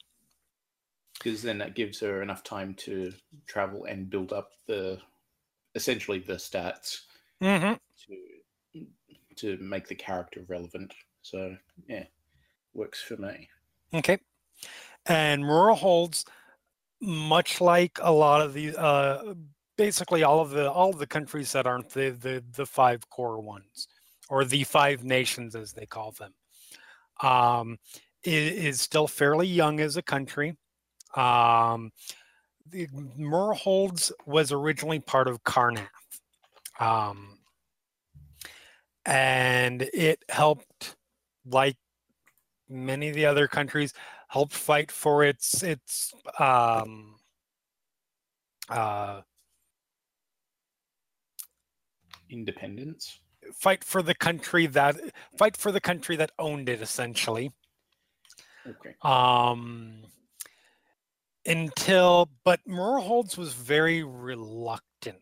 Because 1.14 1.42
then 1.42 1.58
that 1.60 1.76
gives 1.76 2.00
her 2.00 2.22
enough 2.22 2.44
time 2.44 2.74
to 2.76 3.14
travel 3.48 3.86
and 3.86 4.10
build 4.10 4.34
up 4.34 4.50
the 4.68 5.00
essentially 5.76 6.20
the 6.20 6.34
stats 6.34 7.02
hmm 7.42 7.74
to 8.74 8.86
to 9.36 9.58
make 9.58 9.88
the 9.88 9.96
character 9.96 10.44
relevant. 10.48 10.94
So 11.22 11.56
yeah, 11.88 12.06
works 12.74 13.02
for 13.02 13.18
me. 13.18 13.50
Okay. 13.94 14.20
And 15.06 15.44
Mror 15.44 15.78
Holds, 15.78 16.26
much 17.02 17.60
like 17.62 18.00
a 18.02 18.12
lot 18.12 18.42
of 18.42 18.54
the 18.54 18.78
uh 18.80 19.34
basically 19.78 20.24
all 20.24 20.40
of 20.40 20.52
the 20.52 20.72
all 20.72 20.90
of 20.92 21.00
the 21.00 21.08
countries 21.08 21.52
that 21.52 21.68
aren't 21.68 21.90
the 21.90 22.12
the 22.12 22.44
the 22.54 22.66
five 22.66 23.10
core 23.10 23.42
ones 23.42 23.88
or 24.30 24.46
the 24.46 24.64
five 24.64 25.04
nations 25.04 25.56
as 25.56 25.74
they 25.74 25.86
call 25.86 26.12
them 26.12 26.34
um 27.22 27.78
i- 28.26 28.30
is, 28.30 28.82
still 28.82 29.08
fairly 29.08 29.48
young 29.48 29.80
as 29.80 29.98
a 29.98 30.02
country 30.02 30.56
um 31.16 31.92
the 32.70 32.88
Mror 32.88 33.56
Holds 33.56 34.12
was 34.26 34.52
originally 34.52 35.00
part 35.00 35.28
of 35.28 35.44
Karrnath 35.44 35.88
um 36.80 37.40
and 39.06 39.82
it 39.94 40.24
helped 40.30 40.96
like 41.46 41.76
many 42.70 43.10
of 43.10 43.16
the 43.16 43.26
other 43.26 43.48
countries 43.48 43.94
helped 44.30 44.54
fight 44.54 44.92
for 44.92 45.24
its 45.24 45.62
its 45.64 46.14
um 46.40 47.16
uh 48.70 49.22
Independence. 52.30 53.20
fight 53.54 53.84
for 53.84 54.02
the 54.02 54.16
country 54.16 54.66
that 54.68 54.96
fight 55.38 55.56
for 55.58 55.72
the 55.72 55.82
country 55.82 56.16
that 56.16 56.32
owned 56.40 56.70
it 56.70 56.82
essentially 56.82 57.52
Okay. 58.68 58.96
um 59.02 60.04
until 61.46 62.30
but 62.44 62.60
Mror 62.68 63.02
Holds 63.02 63.38
was 63.38 63.54
very 63.54 64.04
reluctant 64.04 65.18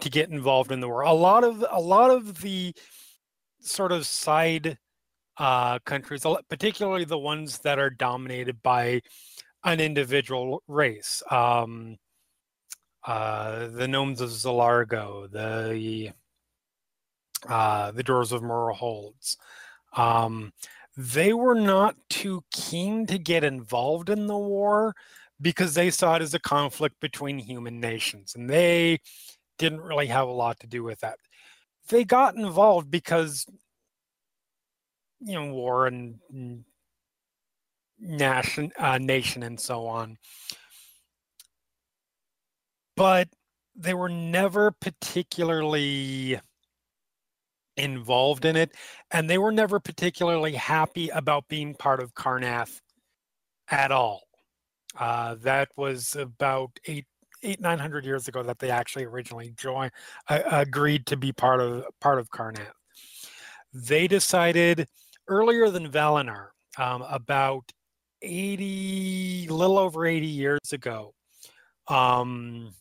to 0.00 0.10
get 0.10 0.30
involved 0.30 0.72
in 0.72 0.80
the 0.80 0.88
war. 0.88 1.02
A 1.02 1.12
lot 1.12 1.44
of 1.44 1.64
a 1.70 1.80
lot 1.80 2.10
of 2.10 2.40
the 2.40 2.74
sort 3.60 3.92
of 3.92 4.06
side 4.06 4.78
uh, 5.38 5.78
countries, 5.80 6.26
particularly 6.48 7.04
the 7.04 7.18
ones 7.18 7.58
that 7.58 7.78
are 7.78 7.90
dominated 7.90 8.62
by 8.62 9.00
an 9.64 9.80
individual 9.80 10.62
race, 10.68 11.22
um, 11.30 11.96
uh, 13.06 13.68
the 13.68 13.88
gnomes 13.88 14.20
of 14.20 14.30
Zilargo, 14.30 15.30
the 15.30 16.10
uh, 17.48 17.90
the 17.92 18.02
doors 18.02 18.32
of 18.32 18.42
Mror 18.42 18.74
Holds. 18.74 19.36
Um, 19.96 20.52
they 20.96 21.32
were 21.32 21.54
not 21.54 21.96
too 22.08 22.44
keen 22.50 23.06
to 23.06 23.18
get 23.18 23.44
involved 23.44 24.10
in 24.10 24.26
the 24.26 24.38
war 24.38 24.94
because 25.40 25.74
they 25.74 25.90
saw 25.90 26.16
it 26.16 26.22
as 26.22 26.34
a 26.34 26.38
conflict 26.38 27.00
between 27.00 27.38
human 27.38 27.80
nations 27.80 28.34
and 28.36 28.48
they 28.48 29.00
didn't 29.58 29.80
really 29.80 30.06
have 30.06 30.28
a 30.28 30.32
lot 30.32 30.58
to 30.60 30.66
do 30.66 30.82
with 30.82 31.00
that. 31.00 31.18
They 31.88 32.04
got 32.04 32.36
involved 32.36 32.90
because, 32.90 33.46
you 35.20 35.34
know, 35.34 35.52
war 35.52 35.86
and 35.86 36.18
nation, 37.98 38.72
uh, 38.78 38.98
nation 38.98 39.42
and 39.42 39.58
so 39.58 39.86
on. 39.86 40.16
But 42.96 43.28
they 43.76 43.94
were 43.94 44.08
never 44.08 44.70
particularly 44.70 46.40
involved 47.76 48.44
in 48.44 48.56
it, 48.56 48.72
and 49.10 49.28
they 49.28 49.38
were 49.38 49.52
never 49.52 49.80
particularly 49.80 50.52
happy 50.52 51.08
about 51.08 51.48
being 51.48 51.74
part 51.74 52.00
of 52.00 52.14
Karrnath 52.14 52.80
at 53.70 53.90
all. 53.90 54.22
Uh, 54.98 55.36
that 55.42 55.68
was 55.76 56.14
about 56.16 56.70
eight, 56.86 57.06
eight, 57.42 57.60
nine 57.60 57.78
hundred 57.78 58.04
years 58.04 58.28
ago 58.28 58.42
that 58.42 58.58
they 58.58 58.70
actually 58.70 59.04
originally 59.04 59.52
joined, 59.56 59.90
uh, 60.28 60.40
agreed 60.50 61.06
to 61.06 61.16
be 61.16 61.32
part 61.32 61.60
of 61.60 61.84
part 62.00 62.18
of 62.18 62.30
Karrnath. 62.30 62.70
They 63.72 64.06
decided 64.06 64.86
earlier 65.26 65.70
than 65.70 65.90
Valenar, 65.90 66.48
um, 66.78 67.02
about 67.02 67.72
eighty, 68.22 69.48
little 69.48 69.78
over 69.78 70.06
eighty 70.06 70.28
years 70.28 70.72
ago. 70.72 71.14
Um, 71.88 72.72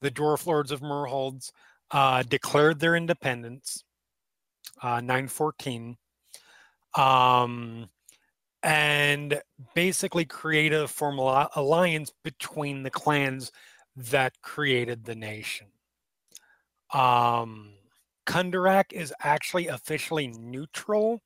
the 0.00 0.10
Dwarf 0.10 0.46
Lords 0.46 0.72
of 0.72 0.80
Mror 0.80 1.08
Holds 1.08 1.52
uh, 1.90 2.22
declared 2.24 2.80
their 2.80 2.96
independence, 2.96 3.84
uh, 4.82 5.00
914, 5.00 5.96
um, 6.96 7.88
and 8.62 9.40
basically 9.74 10.24
created 10.24 10.80
a 10.80 10.88
formal 10.88 11.48
alliance 11.54 12.12
between 12.22 12.82
the 12.82 12.90
clans 12.90 13.52
that 13.96 14.32
created 14.42 15.04
the 15.04 15.14
nation. 15.14 15.66
Um, 16.92 17.74
Kundarak 18.26 18.92
is 18.92 19.12
actually 19.20 19.68
officially 19.68 20.28
neutral 20.28 21.20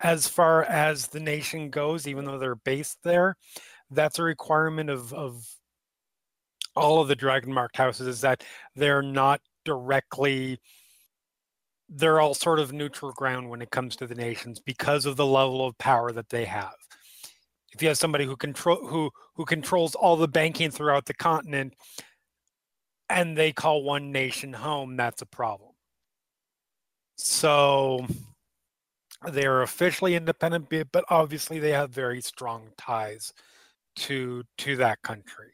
as 0.00 0.26
far 0.26 0.64
as 0.64 1.06
the 1.08 1.20
nation 1.20 1.70
goes, 1.70 2.06
even 2.06 2.24
though 2.24 2.38
they're 2.38 2.54
based 2.54 2.98
there. 3.02 3.36
That's 3.90 4.18
a 4.18 4.22
requirement 4.22 4.90
of, 4.90 5.12
of 5.12 5.44
all 6.74 7.00
of 7.00 7.08
the 7.08 7.16
dragon 7.16 7.52
marked 7.52 7.76
houses 7.76 8.06
is 8.06 8.20
that 8.22 8.42
they're 8.74 9.02
not 9.02 9.40
directly 9.64 10.58
they're 11.94 12.20
all 12.20 12.34
sort 12.34 12.58
of 12.58 12.72
neutral 12.72 13.12
ground 13.12 13.48
when 13.50 13.60
it 13.60 13.70
comes 13.70 13.96
to 13.96 14.06
the 14.06 14.14
nations 14.14 14.60
because 14.60 15.04
of 15.04 15.16
the 15.16 15.26
level 15.26 15.66
of 15.66 15.76
power 15.78 16.10
that 16.10 16.28
they 16.30 16.44
have 16.44 16.74
if 17.72 17.80
you 17.80 17.88
have 17.88 17.98
somebody 17.98 18.24
who 18.24 18.36
control 18.36 18.86
who 18.86 19.10
who 19.34 19.44
controls 19.44 19.94
all 19.94 20.16
the 20.16 20.28
banking 20.28 20.70
throughout 20.70 21.06
the 21.06 21.14
continent 21.14 21.74
and 23.08 23.36
they 23.36 23.52
call 23.52 23.82
one 23.82 24.12
nation 24.12 24.52
home, 24.52 24.96
that's 24.96 25.22
a 25.22 25.26
problem. 25.26 25.70
So 27.16 28.06
they're 29.30 29.62
officially 29.62 30.14
independent, 30.14 30.68
but 30.92 31.04
obviously 31.08 31.58
they 31.58 31.72
have 31.72 31.90
very 31.90 32.20
strong 32.20 32.68
ties 32.78 33.32
to 33.96 34.42
to 34.58 34.76
that 34.76 35.02
country. 35.02 35.52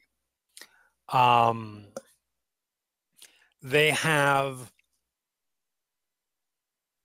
Um, 1.13 1.87
they 3.63 3.91
have 3.91 4.73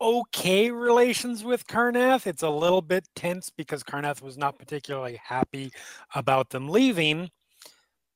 okay 0.02 0.72
relations 0.72 1.44
with 1.44 1.68
Karrnath. 1.68 2.28
It's 2.28 2.44
a 2.44 2.50
little 2.50 2.82
bit 2.82 3.08
tense 3.16 3.50
because 3.50 3.84
Karrnath 3.84 4.22
was 4.22 4.38
not 4.38 4.58
particularly 4.58 5.20
happy 5.24 5.72
about 6.16 6.50
them 6.50 6.70
leaving 6.70 7.30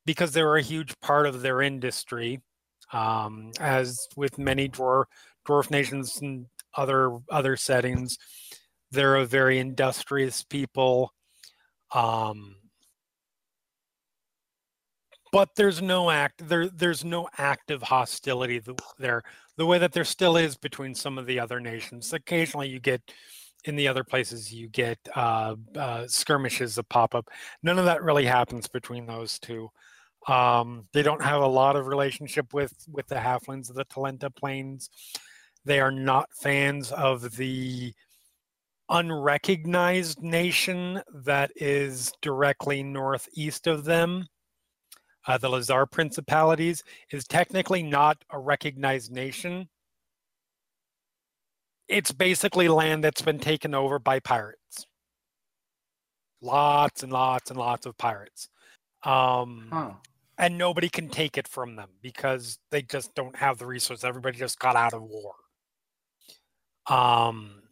because 0.06 0.32
they 0.32 0.44
were 0.44 0.58
a 0.58 0.62
huge 0.62 0.98
part 1.00 1.26
of 1.26 1.42
their 1.42 1.62
industry. 1.62 2.42
Um, 2.94 3.52
as 3.60 3.98
with 4.16 4.38
many 4.38 4.70
dwarf 4.70 5.06
dwarf 5.48 5.70
nations 5.70 6.20
and 6.22 6.46
other 6.76 7.18
other 7.30 7.58
settings, 7.58 8.18
they're 8.92 9.18
a 9.18 9.26
very 9.26 9.60
industrious 9.60 10.44
people. 10.44 11.14
Um, 11.94 12.56
but 15.32 15.50
there's 15.56 15.82
no 15.82 16.10
act 16.10 16.48
there 16.48 16.70
there's 16.70 17.04
no 17.04 17.28
active 17.38 17.82
hostility 17.82 18.62
there 18.98 19.24
the 19.58 19.66
way 19.66 19.78
that 19.80 19.92
there 19.92 20.04
still 20.04 20.38
is 20.38 20.56
between 20.56 20.96
some 20.96 21.18
of 21.18 21.26
the 21.26 21.40
other 21.40 21.60
nations. 21.60 22.14
Occasionally 22.14 22.70
you 22.70 22.80
get 22.80 23.02
in 23.66 23.76
the 23.76 23.88
other 23.88 24.04
places 24.04 24.54
you 24.54 24.70
get 24.70 25.00
uh, 25.16 25.56
uh, 25.76 26.08
skirmishes 26.08 26.76
that 26.76 26.88
pop 26.90 27.16
up. 27.16 27.30
None 27.64 27.80
of 27.80 27.86
that 27.86 28.04
really 28.04 28.26
happens 28.26 28.68
between 28.68 29.06
those 29.06 29.40
two. 29.40 29.70
Um, 30.28 30.88
they 30.94 31.04
don't 31.04 31.24
have 31.24 31.42
a 31.42 31.48
lot 31.48 31.76
of 31.76 31.88
relationship 31.88 32.54
with 32.54 32.74
with 32.92 33.08
the 33.08 33.16
halflings 33.16 33.70
of 33.70 33.76
the 33.76 33.86
talenta 33.86 34.34
plains. 34.34 34.90
They 35.66 35.80
are 35.80 35.92
not 35.92 36.30
fans 36.34 36.92
of 36.92 37.36
the 37.36 37.94
unrecognized 38.90 40.22
nation 40.22 41.02
that 41.26 41.52
is 41.56 42.12
directly 42.22 42.84
northeast 42.84 43.68
of 43.68 43.84
them 43.84 44.26
uh, 45.28 45.38
the 45.38 45.50
Lhazaar 45.50 45.86
Principalities 45.86 46.84
is 47.12 47.28
technically 47.28 47.84
not 47.84 48.24
a 48.32 48.40
recognized 48.40 49.12
nation. 49.12 49.68
It's 51.88 52.12
basically 52.12 52.68
land 52.68 53.04
that's 53.04 53.22
been 53.22 53.40
taken 53.40 53.74
over 53.74 54.00
by 54.00 54.20
pirates. 54.20 54.88
Lots 56.42 57.04
and 57.04 57.12
lots 57.12 57.50
and 57.50 57.60
lots 57.60 57.86
of 57.86 57.98
pirates. 57.98 58.50
Um, 59.04 59.68
Huh. 59.72 59.92
and 60.38 60.58
nobody 60.58 60.90
can 60.90 61.10
take 61.10 61.38
it 61.38 61.48
from 61.48 61.76
them 61.76 61.90
because 62.02 62.60
they 62.72 62.82
just 62.82 63.16
don't 63.16 63.36
have 63.36 63.58
the 63.58 63.66
resources. 63.66 64.04
Everybody 64.04 64.38
just 64.38 64.60
got 64.60 64.76
out 64.76 64.94
of 64.94 65.04
war. 65.04 65.34
Um, 66.90 67.64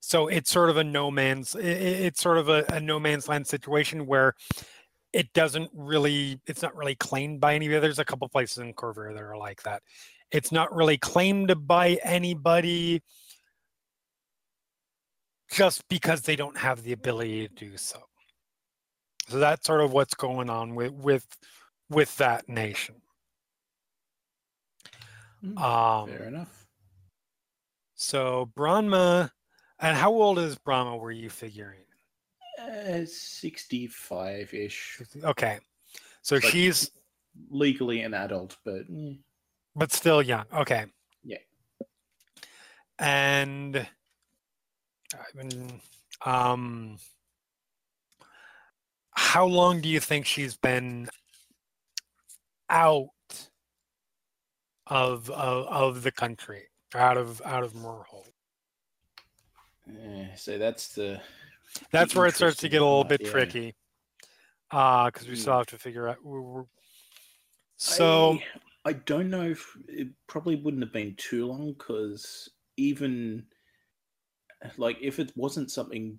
so 0.00 0.28
it's 0.28 0.50
sort 0.50 0.70
of 0.70 0.76
a 0.76 0.84
no 0.84 1.10
man's. 1.10 1.54
It's 1.54 2.20
sort 2.20 2.38
of 2.38 2.48
a, 2.48 2.64
a 2.68 2.80
no 2.80 2.98
man's 2.98 3.28
land 3.28 3.46
situation 3.46 4.06
where 4.06 4.34
it 5.12 5.32
doesn't 5.32 5.70
really. 5.74 6.40
It's 6.46 6.62
not 6.62 6.76
really 6.76 6.94
claimed 6.94 7.40
by 7.40 7.54
anybody. 7.54 7.80
There's 7.80 7.98
a 7.98 8.04
couple 8.04 8.28
places 8.28 8.58
in 8.58 8.74
Khorvaire 8.74 9.14
that 9.14 9.22
are 9.22 9.36
like 9.36 9.62
that. 9.64 9.82
It's 10.30 10.52
not 10.52 10.74
really 10.74 10.98
claimed 10.98 11.66
by 11.66 11.98
anybody 12.04 13.02
just 15.50 15.86
because 15.88 16.22
they 16.22 16.36
don't 16.36 16.56
have 16.56 16.82
the 16.82 16.92
ability 16.92 17.48
to 17.48 17.54
do 17.54 17.76
so. 17.76 17.98
So 19.28 19.38
that's 19.38 19.66
sort 19.66 19.80
of 19.80 19.92
what's 19.92 20.14
going 20.14 20.48
on 20.50 20.74
with 20.74 20.92
with 20.92 21.26
with 21.88 22.16
that 22.18 22.48
nation. 22.48 22.96
Mm, 25.44 25.58
Um, 25.60 26.08
Fair 26.08 26.24
enough. 26.28 26.66
so 27.94 28.50
Branma 28.56 29.30
and 29.78 29.96
how 29.96 30.12
old 30.12 30.38
is 30.38 30.56
Branma? 30.56 30.98
Were 30.98 31.10
you 31.10 31.30
figuring? 31.30 31.80
Uh, 32.60 33.04
65 33.06 34.52
ish. 34.54 35.02
Okay, 35.24 35.58
so 36.22 36.36
like- 36.36 36.44
she's 36.44 36.90
Legally 37.48 38.00
an 38.02 38.12
adult, 38.12 38.56
but 38.64 38.82
eh, 38.92 39.14
but 39.76 39.92
still 39.92 40.20
young. 40.20 40.44
Okay. 40.52 40.86
Yeah. 41.24 41.38
And 42.98 43.86
I 45.14 45.24
mean, 45.34 45.80
um, 46.26 46.98
how 49.12 49.46
long 49.46 49.80
do 49.80 49.88
you 49.88 50.00
think 50.00 50.26
she's 50.26 50.56
been 50.56 51.08
out 52.68 53.08
of 54.88 55.30
of, 55.30 55.66
of 55.68 56.02
the 56.02 56.12
country, 56.12 56.64
out 56.94 57.16
of 57.16 57.40
out 57.44 57.62
of 57.62 57.72
Mror 57.74 58.04
Hold? 58.06 58.32
eh, 59.88 60.34
so 60.36 60.58
that's 60.58 60.88
the. 60.94 61.20
That's 61.90 62.14
where 62.14 62.26
it 62.26 62.34
starts 62.34 62.56
to 62.58 62.68
get 62.68 62.80
a 62.82 62.84
little 62.84 63.04
bit 63.04 63.20
yeah. 63.22 63.30
tricky, 63.30 63.74
because 64.70 65.26
we 65.28 65.36
still 65.36 65.54
Mm. 65.54 65.58
have 65.58 65.66
to 65.68 65.78
figure 65.78 66.08
out. 66.08 66.24
We're, 66.24 66.40
we're- 66.40 66.66
so 67.76 68.38
I, 68.84 68.90
I 68.90 68.92
don't 68.92 69.30
know 69.30 69.42
if 69.42 69.66
it 69.88 70.08
probably 70.26 70.56
wouldn't 70.56 70.82
have 70.82 70.92
been 70.92 71.14
too 71.16 71.46
long 71.46 71.72
because 71.72 72.48
even 72.76 73.46
like 74.76 74.98
if 75.00 75.18
it 75.18 75.32
wasn't 75.34 75.70
something 75.70 76.18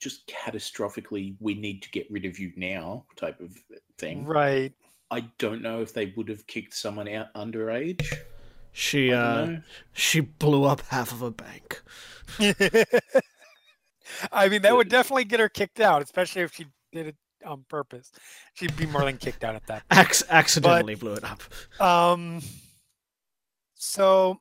just 0.00 0.26
catastrophically 0.26 1.36
we 1.40 1.54
need 1.54 1.82
to 1.82 1.90
get 1.90 2.10
rid 2.10 2.24
of 2.24 2.38
you 2.40 2.52
now 2.56 3.04
type 3.16 3.40
of 3.40 3.54
thing 3.98 4.24
right, 4.24 4.72
i 5.12 5.20
don't 5.38 5.62
know 5.62 5.80
if 5.80 5.92
they 5.94 6.12
would 6.16 6.28
have 6.28 6.44
kicked 6.48 6.74
someone 6.74 7.06
out 7.06 7.32
underage 7.34 8.04
She 8.72 9.12
uh 9.12 9.44
know. 9.44 9.62
she 9.92 10.20
blew 10.20 10.64
up 10.64 10.80
half 10.88 11.12
of 11.12 11.22
a 11.22 11.30
bank. 11.30 11.82
I 14.32 14.48
mean, 14.48 14.62
that 14.62 14.76
would 14.76 14.88
definitely 14.88 15.24
get 15.24 15.40
her 15.40 15.48
kicked 15.48 15.80
out, 15.80 16.02
especially 16.02 16.42
if 16.42 16.54
she 16.54 16.66
did 16.92 17.08
it 17.08 17.16
on 17.46 17.64
purpose. 17.68 18.12
She'd 18.54 18.76
be 18.76 18.86
more 18.86 19.04
than 19.04 19.16
kicked 19.16 19.44
out 19.44 19.54
at 19.54 19.66
that. 19.66 19.82
Ac- 19.92 20.24
accidentally 20.28 20.94
blew 20.94 21.14
it 21.14 21.24
up. 21.24 21.42
Um, 21.80 22.42
so 23.74 24.38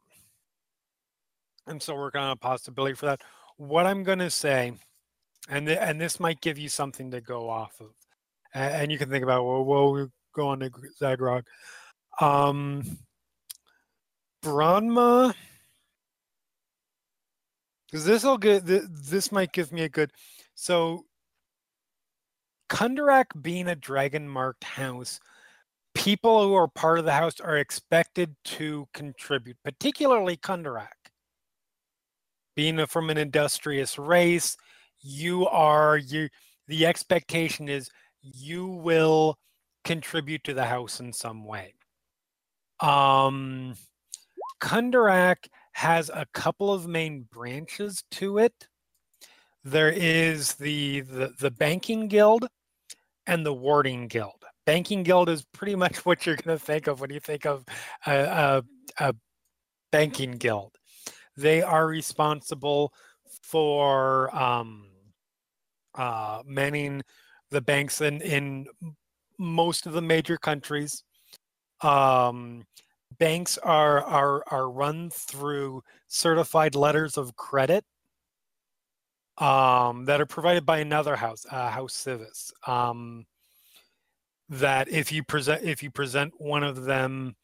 I'm 1.68 1.80
still 1.80 1.98
working 1.98 2.22
on 2.22 2.32
a 2.32 2.36
possibility 2.36 2.96
for 2.96 3.06
that. 3.06 3.22
What 3.58 3.86
I'm 3.86 4.04
going 4.04 4.20
to 4.20 4.30
say, 4.30 4.74
and 5.50 5.68
th- 5.68 5.80
and 5.82 6.00
this 6.00 6.20
might 6.20 6.42
give 6.42 6.58
you 6.58 6.70
something 6.70 7.12
to 7.12 7.22
go 7.22 7.50
off 7.50 7.80
of, 7.80 7.92
and, 8.54 8.74
and 8.74 8.92
you 8.92 8.98
can 8.98 9.10
think 9.10 9.24
about 9.24 9.46
well, 9.46 9.64
well, 9.64 9.92
we 9.92 10.06
go 10.34 10.48
on 10.50 10.60
to 10.60 10.70
Zaghrog. 11.02 11.44
Um, 12.22 12.84
Branma, 14.44 15.34
because 17.90 18.06
this 18.06 18.24
will 18.24 18.38
get 18.38 18.66
th- 18.66 18.84
this 18.90 19.32
might 19.32 19.52
give 19.52 19.72
me 19.72 19.84
a 19.84 19.90
good. 19.90 20.12
So, 20.56 21.06
Kundarak 22.70 23.42
being 23.42 23.68
a 23.68 23.76
dragon 23.76 24.28
marked 24.30 24.64
house 24.64 25.20
people 26.00 26.44
who 26.44 26.54
are 26.54 26.68
part 26.68 27.00
of 27.00 27.06
the 27.06 27.12
house 27.12 27.40
are 27.40 27.58
expected 27.58 28.36
to 28.46 28.88
contribute, 28.94 29.58
particularly 29.64 30.38
Kundarak. 30.38 30.88
Being 32.56 32.86
from 32.86 33.10
an 33.10 33.18
industrious 33.18 33.98
race, 33.98 34.58
you 35.02 35.48
are 35.48 35.98
you 35.98 36.30
the 36.68 36.86
expectation 36.86 37.70
is 37.70 37.90
you 38.22 38.68
will 38.68 39.38
contribute 39.86 40.44
to 40.44 40.54
the 40.54 40.66
house 40.66 41.00
in 41.00 41.14
some 41.14 41.46
way. 41.46 41.74
Um 42.80 43.76
Kundarak 44.62 45.48
has 45.74 46.10
a 46.10 46.26
couple 46.34 46.74
of 46.74 46.88
main 46.88 47.26
branches 47.32 48.04
to 48.12 48.38
it. 48.38 48.68
There 49.64 49.92
is 49.92 50.56
the 50.56 51.02
the, 51.02 51.34
the 51.40 51.52
banking 51.52 52.08
guild 52.08 52.48
and 53.28 53.46
the 53.46 53.54
warding 53.54 54.08
guild. 54.08 54.44
Banking 54.66 55.04
guild 55.04 55.30
is 55.30 55.46
pretty 55.54 55.76
much 55.76 55.98
what 56.06 56.26
you're 56.26 56.36
going 56.36 56.58
to 56.58 56.64
think 56.64 56.88
of 56.88 57.00
when 57.00 57.12
you 57.12 57.20
think 57.20 57.46
of 57.46 57.64
a, 58.06 58.14
a, 58.14 58.64
a 59.00 59.16
banking 59.92 60.34
guild. 60.34 60.76
They 61.38 61.62
are 61.62 61.88
responsible 61.88 62.94
for 63.44 64.36
um, 64.36 64.88
uh, 65.96 66.42
manning 66.46 67.02
the 67.52 67.62
banks 67.62 68.02
in, 68.02 68.22
in 68.22 68.68
most 69.38 69.86
of 69.86 69.94
the 69.94 70.02
major 70.02 70.38
countries. 70.38 71.04
Um, 71.82 72.66
banks 73.18 73.58
are, 73.58 74.04
are, 74.04 74.44
are 74.48 74.70
run 74.70 75.10
through 75.10 75.84
certified 76.08 76.76
letters 76.76 77.18
of 77.18 77.36
credit 77.36 77.84
um, 79.38 80.06
that 80.06 80.22
are 80.22 80.26
provided 80.26 80.66
by 80.66 80.80
another 80.80 81.16
house, 81.16 81.46
uh, 81.52 81.70
House 81.70 81.94
Sivis. 81.94 82.52
Um, 82.68 83.26
that 84.50 84.90
if 84.90 85.12
you 85.12 85.24
present 85.24 85.64
if 85.64 85.84
you 85.84 85.92
present 85.92 86.34
one 86.40 86.64
of 86.64 86.84
them, 86.86 87.36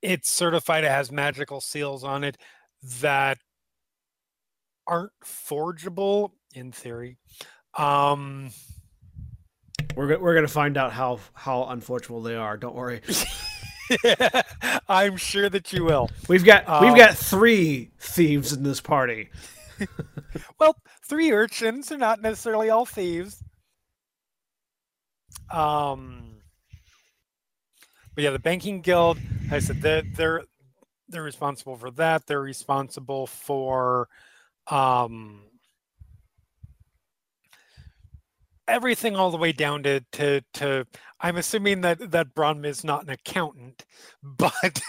it's 0.00 0.30
certified. 0.30 0.84
It 0.84 0.90
has 0.90 1.10
magical 1.10 1.60
seals 1.60 2.04
on 2.04 2.22
it 2.24 2.36
that 3.00 3.38
aren't 4.86 5.12
forgeable 5.22 6.34
in 6.54 6.72
theory. 6.72 7.18
Um, 7.76 8.50
We're 9.96 10.08
go- 10.08 10.18
we're 10.20 10.34
gonna 10.34 10.48
find 10.48 10.76
out 10.76 10.92
how 10.92 11.18
how 11.34 11.64
unfortunate 11.66 12.22
they 12.22 12.36
are. 12.36 12.56
Don't 12.56 12.74
worry. 12.76 13.00
I'm 14.88 15.16
sure 15.16 15.48
that 15.50 15.72
you 15.72 15.84
will. 15.84 16.10
We've 16.28 16.44
got 16.44 16.68
we've 16.78 16.94
Um, 16.94 16.96
got 16.96 17.16
three 17.16 17.90
thieves 17.98 18.52
in 18.52 18.62
this 18.62 18.80
party. 18.80 19.30
Well, 20.58 20.76
three 21.08 21.32
urchins 21.32 21.90
are 21.92 21.98
not 21.98 22.20
necessarily 22.22 22.70
all 22.70 22.86
thieves. 22.86 23.42
Um, 25.50 26.42
but 28.14 28.24
yeah, 28.24 28.30
the 28.30 28.38
banking 28.38 28.80
guild. 28.82 29.18
like 29.44 29.52
I 29.54 29.58
said 29.60 29.82
they're 29.82 30.02
they're 30.16 30.42
they're 31.08 31.22
responsible 31.22 31.76
for 31.76 31.90
that. 31.92 32.26
They're 32.26 32.40
responsible 32.40 33.26
for 33.26 34.08
um 34.70 35.49
everything 38.70 39.16
all 39.16 39.30
the 39.30 39.36
way 39.36 39.52
down 39.52 39.82
to 39.84 40.00
to 40.12 40.40
to. 40.54 40.86
I'm 41.20 41.36
assuming 41.36 41.82
that 41.82 42.10
that 42.10 42.34
Bronm 42.34 42.64
is 42.64 42.84
not 42.84 43.04
an 43.04 43.10
accountant, 43.10 43.84
but 44.22 44.80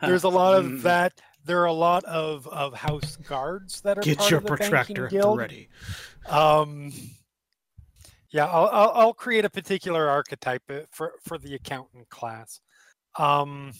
there's 0.00 0.24
a 0.24 0.28
lot 0.28 0.58
of 0.58 0.82
that. 0.82 1.20
There 1.44 1.60
are 1.60 1.66
a 1.66 1.72
lot 1.72 2.04
of 2.04 2.48
of 2.48 2.74
house 2.74 3.16
guards 3.16 3.80
that 3.82 3.98
are 3.98 4.02
Get 4.02 4.30
your 4.30 4.40
protractor 4.40 5.08
ready. 5.12 5.68
Um, 6.28 6.92
yeah, 8.30 8.46
I'll, 8.46 8.68
I'll 8.72 8.92
I'll 8.94 9.14
create 9.14 9.44
a 9.44 9.50
particular 9.50 10.08
archetype 10.08 10.62
uh, 10.70 10.80
for 10.90 11.12
for 11.22 11.38
the 11.38 11.54
accountant 11.54 12.08
class. 12.08 12.60
Um, 13.16 13.72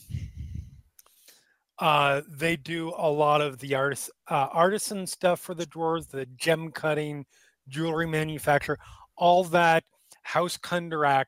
uh, 1.79 2.23
they 2.29 2.57
do 2.57 2.93
a 2.97 3.11
lot 3.11 3.41
of 3.41 3.59
the 3.59 3.75
artis, 3.75 4.09
uh, 4.31 4.47
artisan 4.53 5.07
stuff 5.07 5.41
for 5.41 5.55
the 5.55 5.67
dwarves, 5.67 6.09
the 6.09 6.27
gem 6.37 6.71
cutting, 6.71 7.27
jewelry 7.69 8.07
manufacturer, 8.07 8.79
all 9.17 9.45
that 9.45 9.85
house 10.23 10.57
Kundarak 10.57 11.27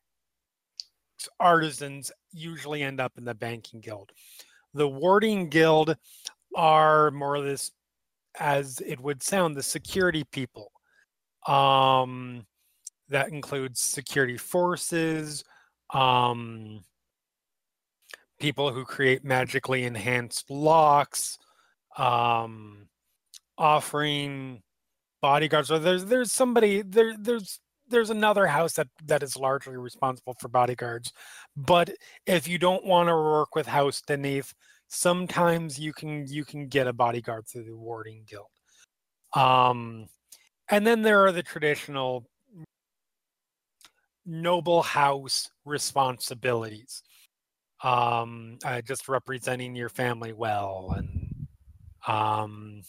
artisans 1.40 2.12
usually 2.32 2.82
end 2.82 3.00
up 3.00 3.12
in 3.16 3.24
the 3.24 3.34
banking 3.34 3.80
guild. 3.80 4.10
The 4.74 4.88
warding 4.88 5.48
guild 5.48 5.96
are 6.54 7.10
more 7.10 7.34
or 7.34 7.38
less, 7.40 7.70
as 8.38 8.80
it 8.86 9.00
would 9.00 9.22
sound, 9.22 9.56
the 9.56 9.62
security 9.62 10.24
people. 10.24 10.72
Um, 11.46 12.46
that 13.08 13.28
includes 13.28 13.80
security 13.80 14.36
forces, 14.36 15.44
um, 15.94 16.82
people 18.40 18.72
who 18.72 18.84
create 18.84 19.24
magically 19.24 19.84
enhanced 19.84 20.50
locks, 20.50 21.38
um, 21.96 22.88
offering 23.56 24.62
bodyguards. 25.26 25.72
or 25.72 25.80
there's 25.80 26.04
there's 26.04 26.32
somebody 26.32 26.82
there 26.82 27.16
there's 27.18 27.58
there's 27.88 28.10
another 28.10 28.46
house 28.46 28.74
that 28.74 28.86
that 29.04 29.24
is 29.24 29.36
largely 29.36 29.76
responsible 29.76 30.36
for 30.40 30.48
bodyguards. 30.48 31.12
But 31.56 31.90
if 32.26 32.46
you 32.46 32.58
don't 32.58 32.84
want 32.84 33.08
to 33.08 33.14
work 33.14 33.56
with 33.56 33.66
House 33.66 34.00
Deneth, 34.08 34.54
sometimes 34.86 35.80
you 35.80 35.92
can 35.92 36.28
you 36.28 36.44
can 36.44 36.68
get 36.68 36.86
a 36.86 36.92
bodyguard 36.92 37.48
through 37.48 37.64
the 37.64 37.76
warding 37.76 38.22
guild. 38.30 38.54
Um, 39.34 40.06
and 40.70 40.86
then 40.86 41.02
there 41.02 41.26
are 41.26 41.32
the 41.32 41.42
traditional 41.42 42.28
noble 44.24 44.82
house 44.82 45.50
responsibilities 45.64 47.02
um 47.84 48.58
uh, 48.64 48.80
just 48.80 49.08
representing 49.08 49.76
your 49.76 49.88
family 49.88 50.32
well 50.32 50.94
and 50.96 51.46
um 52.08 52.82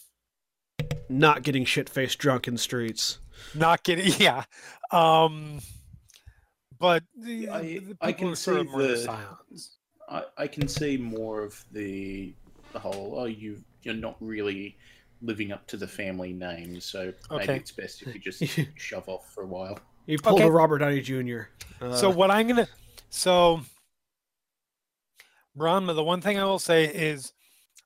Not 1.10 1.44
getting 1.44 1.64
shit 1.66 1.90
faced 1.90 2.18
drunk 2.20 2.48
in 2.48 2.56
the 2.56 2.60
streets. 2.60 3.20
not 3.54 3.84
getting 3.84 4.12
yeah 4.20 4.44
um 4.92 5.60
but 6.80 7.04
the, 7.18 7.50
I- 7.50 7.62
the 7.62 7.98
I 8.02 8.12
can 8.12 8.30
who 8.30 8.36
sort 8.36 8.58
of 8.58 8.66
see 8.68 8.72
more 8.72 8.82
the 8.82 8.88
the- 8.90 8.98
silence 8.98 9.78
I, 10.10 10.24
I 10.38 10.48
can 10.48 10.68
see 10.68 10.98
more 10.98 11.42
of 11.44 11.64
the 11.72 12.34
the 12.74 12.80
whole 12.80 13.16
oh 13.18 13.26
you 13.26 13.62
you're 13.84 13.94
not 13.96 14.16
really 14.20 14.78
living 15.22 15.52
up 15.52 15.66
to 15.68 15.78
the 15.78 15.88
family 15.88 16.32
name, 16.34 16.80
so 16.80 17.12
maybe 17.32 17.54
it's 17.54 17.72
best 17.72 18.02
if 18.04 18.14
you 18.14 18.20
just 18.22 18.44
shove 18.76 19.08
off 19.10 19.34
for 19.34 19.44
a 19.44 19.48
while. 19.48 19.80
You 20.06 20.18
pulled 20.20 20.40
Okay. 20.42 20.48
a 20.48 20.52
Robert 20.52 20.78
Downey 20.80 21.02
Jr. 21.02 21.42
Uh, 21.82 21.96
so 21.96 22.10
what 22.10 22.30
i'm 22.32 22.48
gonna 22.48 22.68
so 23.10 23.62
Branma, 25.58 25.96
the 25.96 26.04
one 26.04 26.22
thing 26.22 26.38
i 26.40 26.44
will 26.44 26.60
say 26.60 26.86
is 26.86 27.34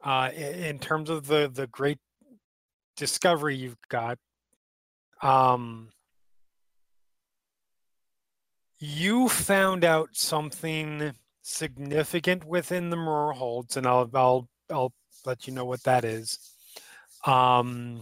uh 0.04 0.30
in 0.36 0.80
terms 0.80 1.10
of 1.10 1.28
the 1.28 1.50
the 1.54 1.68
great 1.68 2.00
discovery 3.02 3.56
you've 3.56 3.82
got 3.90 4.20
um 5.24 5.90
you 8.78 9.28
found 9.28 9.84
out 9.84 10.10
something 10.12 11.12
significant 11.42 12.46
within 12.46 12.92
the 12.92 12.96
Mror 12.96 13.34
Holds 13.34 13.76
and 13.76 13.88
I'll 13.88 14.08
I'll 14.14 14.48
I'll 14.70 14.94
let 15.26 15.48
you 15.48 15.54
know 15.54 15.66
what 15.66 15.82
that 15.86 16.06
is. 16.06 16.38
Um 17.26 18.02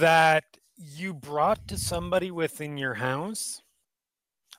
that 0.00 0.42
you 0.76 1.14
brought 1.14 1.68
to 1.68 1.78
somebody 1.78 2.32
within 2.32 2.76
your 2.76 2.94
house 2.94 3.62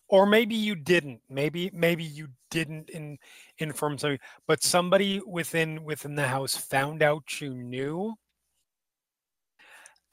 or 0.08 0.26
maybe 0.26 0.56
you 0.56 0.76
didn't. 0.76 1.22
Maybe 1.30 1.70
maybe 1.74 2.06
you 2.06 2.30
didn't 2.50 2.90
in, 2.90 3.18
inform 3.62 3.98
somebody 3.98 4.20
but 4.48 4.64
somebody 4.64 5.22
within 5.28 5.84
within 5.84 6.16
the 6.16 6.28
house 6.28 6.56
found 6.56 7.02
out 7.04 7.40
you 7.42 7.54
knew 7.54 8.14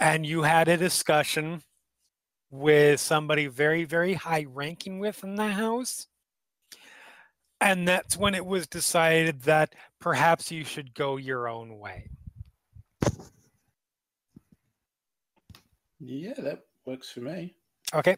and 0.00 0.24
you 0.26 0.42
had 0.42 0.68
a 0.68 0.76
discussion 0.76 1.62
with 2.50 3.00
somebody 3.00 3.46
very 3.46 3.84
very 3.84 4.14
high 4.14 4.46
ranking 4.48 4.98
within 4.98 5.34
the 5.36 5.48
house 5.48 6.06
and 7.60 7.88
that's 7.88 8.16
when 8.16 8.34
it 8.34 8.46
was 8.46 8.66
decided 8.68 9.42
that 9.42 9.74
perhaps 10.00 10.50
you 10.50 10.64
should 10.64 10.94
go 10.94 11.16
your 11.16 11.48
own 11.48 11.78
way 11.78 12.08
Yeah, 16.00 16.34
that 16.38 16.60
works 16.86 17.10
for 17.10 17.20
me. 17.20 17.54
okay 17.94 18.16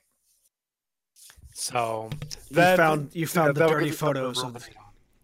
so 1.54 2.08
you 2.50 2.56
that- 2.56 2.76
found 2.76 3.10
you 3.14 3.26
found 3.26 3.54
the 3.56 3.60
that'll 3.60 3.74
dirty 3.74 3.86
give 3.86 3.92
you 3.94 3.96
photos 3.98 4.38
of 4.38 4.44
ruminate 4.44 4.76
on. 4.76 4.79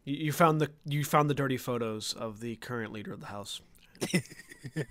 You 0.06 0.32
found 0.32 0.60
the 0.60 0.70
you 0.84 1.04
found 1.04 1.28
the 1.28 1.34
dirty 1.34 1.56
photos 1.58 2.12
of 2.14 2.40
the 2.40 2.56
current 2.56 2.92
leader 2.92 3.12
of 3.12 3.20
the 3.20 3.26
house. 3.26 3.60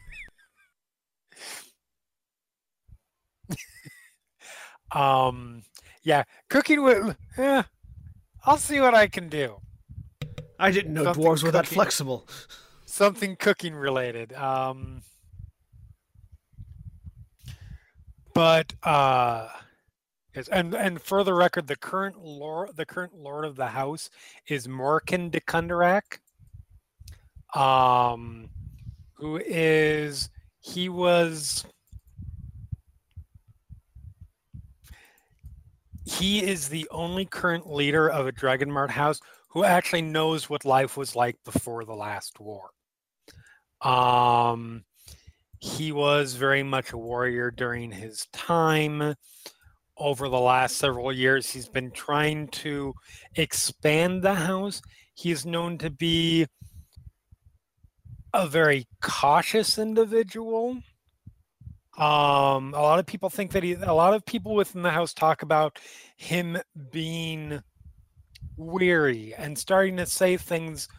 Um, 4.91 5.63
yeah, 6.03 6.23
cooking 6.49 6.83
with. 6.83 7.15
Eh, 7.37 7.63
I'll 8.45 8.57
see 8.57 8.79
what 8.79 8.93
I 8.93 9.07
can 9.07 9.29
do. 9.29 9.57
I 10.59 10.71
didn't 10.71 10.93
know 10.93 11.03
Something 11.03 11.23
dwarves 11.23 11.43
were 11.43 11.51
that 11.51 11.65
cooking. 11.65 11.75
flexible. 11.75 12.27
Something 12.85 13.35
cooking 13.35 13.75
related. 13.75 14.31
Um, 14.33 15.01
but 18.33 18.73
uh, 18.83 19.49
yes, 20.35 20.47
and 20.49 20.73
and 20.73 21.01
for 21.01 21.23
the 21.23 21.33
record, 21.33 21.67
the 21.67 21.75
current 21.75 22.17
lord, 22.21 22.75
the 22.75 22.85
current 22.85 23.13
lord 23.15 23.45
of 23.45 23.55
the 23.55 23.67
house 23.67 24.09
is 24.47 24.67
Morkan 24.67 25.31
de 25.31 25.39
Kundarak. 25.39 26.19
Um, 27.55 28.49
who 29.13 29.37
is 29.37 30.29
he 30.59 30.89
was 30.89 31.65
he 36.05 36.43
is 36.43 36.69
the 36.69 36.87
only 36.91 37.25
current 37.25 37.71
leader 37.71 38.09
of 38.09 38.27
a 38.27 38.31
Dragonmart 38.31 38.91
house 38.91 39.19
who 39.49 39.63
actually 39.63 40.01
knows 40.01 40.49
what 40.49 40.65
life 40.65 40.97
was 40.97 41.15
like 41.15 41.37
before 41.43 41.85
the 41.85 41.95
last 41.95 42.39
war. 42.39 42.69
Um, 43.81 44.83
he 45.59 45.91
was 45.91 46.33
very 46.33 46.61
much 46.61 46.91
a 46.91 46.97
warrior 46.97 47.51
during 47.51 47.91
his 47.91 48.27
time. 48.33 49.15
Over 49.97 50.27
the 50.27 50.39
last 50.39 50.77
several 50.77 51.11
years, 51.11 51.51
he's 51.51 51.69
been 51.69 51.91
trying 51.91 52.49
to 52.49 52.93
expand 53.35 54.23
the 54.23 54.35
house. 54.35 54.81
He's 55.13 55.45
known 55.45 55.77
to 55.77 55.89
be 55.89 56.47
a 58.33 58.45
very 58.45 58.87
cautious 59.01 59.77
individual. 59.77 60.79
Um, 61.97 62.73
a 62.73 62.81
lot 62.81 62.99
of 62.99 63.05
people 63.05 63.29
think 63.29 63.51
that 63.53 63.63
he, 63.63 63.73
a 63.73 63.93
lot 63.93 64.13
of 64.13 64.25
people 64.25 64.53
within 64.53 64.81
the 64.81 64.91
house 64.91 65.13
talk 65.13 65.41
about 65.41 65.79
him 66.17 66.57
being 66.91 67.61
weary 68.57 69.33
and 69.33 69.57
starting 69.57 69.95
to 69.97 70.05
say 70.05 70.35
things 70.35 70.89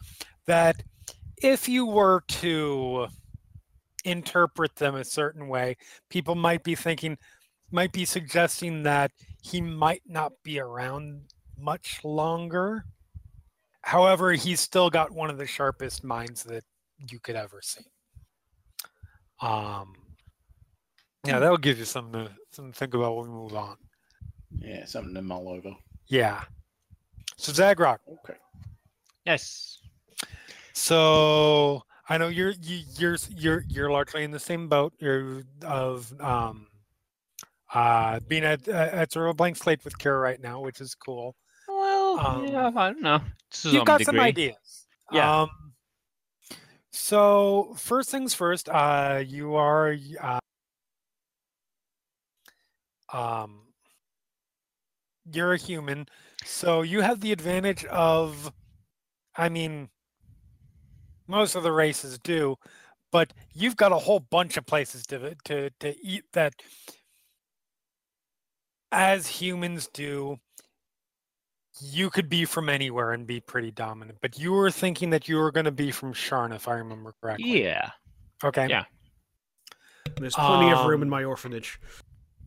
that 0.46 0.82
if 1.42 1.68
you 1.68 1.84
were 1.84 2.22
to 2.28 3.08
interpret 4.04 4.76
them 4.76 4.94
a 4.94 5.04
certain 5.04 5.48
way, 5.48 5.76
people 6.08 6.34
might 6.34 6.62
be 6.62 6.74
thinking, 6.74 7.18
might 7.70 7.92
be 7.92 8.04
suggesting 8.04 8.82
that 8.84 9.12
he 9.42 9.60
might 9.60 10.02
not 10.06 10.32
be 10.42 10.58
around 10.60 11.22
much 11.58 12.00
longer. 12.04 12.84
However, 13.82 14.32
he's 14.32 14.60
still 14.60 14.90
got 14.90 15.12
one 15.12 15.30
of 15.30 15.38
the 15.38 15.46
sharpest 15.46 16.02
minds 16.04 16.42
that 16.44 16.64
you 17.10 17.18
could 17.20 17.36
ever 17.36 17.60
see. 17.62 17.84
Um, 19.40 19.94
Yeah, 21.24 21.38
that'll 21.38 21.56
give 21.58 21.78
you 21.78 21.84
something 21.84 22.24
to, 22.24 22.30
something 22.50 22.72
to 22.72 22.78
think 22.78 22.94
about 22.94 23.16
when 23.16 23.28
we 23.30 23.34
move 23.34 23.54
on. 23.54 23.76
Yeah, 24.58 24.84
something 24.86 25.14
to 25.14 25.22
mull 25.22 25.48
over. 25.48 25.74
Yeah. 26.08 26.42
So 27.36 27.52
Zaghrog. 27.52 27.98
Okay. 28.08 28.38
Yes. 29.24 29.78
So 30.72 31.82
I 32.08 32.16
know 32.16 32.28
you're 32.28 32.52
you, 32.62 32.82
you're 32.96 33.16
you're 33.36 33.64
you're 33.68 33.90
largely 33.90 34.22
in 34.24 34.30
the 34.30 34.38
same 34.38 34.68
boat. 34.68 34.94
You're 34.98 35.42
of 35.62 36.12
um 36.20 36.68
uh 37.76 38.20
being 38.28 38.44
at 38.44 38.66
at 38.68 39.12
sort 39.12 39.26
of 39.26 39.30
a 39.32 39.34
blank 39.34 39.56
slate 39.56 39.84
with 39.84 39.98
Kira 39.98 40.20
right 40.22 40.40
now, 40.40 40.60
which 40.60 40.80
is 40.80 40.94
cool. 40.94 41.34
Well, 41.68 42.18
Um, 42.20 42.46
yeah, 42.46 42.68
I 42.74 42.92
don't 42.92 43.02
know. 43.02 43.20
You've 43.64 43.84
got 43.84 43.98
degree. 43.98 44.04
some 44.04 44.20
ideas. 44.20 44.86
Yeah. 45.12 45.42
Um, 45.42 45.50
so 46.90 47.74
first 47.76 48.10
things 48.10 48.34
first, 48.34 48.68
uh, 48.68 49.22
you 49.26 49.54
are 49.56 49.96
uh, 50.20 50.38
um, 53.12 53.62
you're 55.32 55.52
a 55.52 55.58
human, 55.58 56.06
so 56.44 56.82
you 56.82 57.00
have 57.02 57.20
the 57.20 57.32
advantage 57.32 57.84
of, 57.86 58.52
I 59.36 59.48
mean, 59.48 59.88
most 61.26 61.54
of 61.56 61.62
the 61.62 61.72
races 61.72 62.18
do, 62.18 62.56
but 63.12 63.32
you've 63.52 63.76
got 63.76 63.92
a 63.92 63.98
whole 63.98 64.20
bunch 64.20 64.56
of 64.56 64.66
places 64.66 65.06
to 65.08 65.34
to 65.44 65.70
to 65.80 65.94
eat 66.02 66.24
that, 66.32 66.54
as 68.96 69.26
humans 69.26 69.88
do 69.92 70.38
you 71.80 72.08
could 72.08 72.30
be 72.30 72.46
from 72.46 72.70
anywhere 72.70 73.12
and 73.12 73.26
be 73.26 73.38
pretty 73.38 73.70
dominant, 73.70 74.18
but 74.22 74.38
you 74.38 74.52
were 74.52 74.70
thinking 74.70 75.10
that 75.10 75.28
you 75.28 75.36
were 75.36 75.52
going 75.52 75.66
to 75.66 75.70
be 75.70 75.90
from 75.90 76.14
Sharn, 76.14 76.54
if 76.54 76.66
I 76.66 76.76
remember 76.76 77.14
correctly. 77.20 77.62
Yeah. 77.62 77.90
Okay. 78.42 78.66
Yeah. 78.66 78.84
There's 80.18 80.34
plenty 80.34 80.72
of 80.72 80.86
room 80.86 81.02
in 81.02 81.08
Um, 81.08 81.10
my 81.10 81.24
orphanage. 81.24 81.78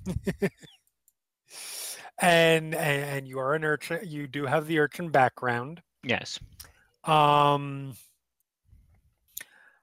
And, 2.22 2.76
and 2.76 3.04
and 3.04 3.28
you 3.30 3.39
are 3.39 3.54
an 3.56 3.64
urchin. 3.64 4.02
You 4.04 4.28
do 4.28 4.45
have 4.45 4.68
the 4.68 4.78
urchin 4.80 5.08
background. 5.08 5.82
Yes. 6.04 6.38
Um. 7.06 7.93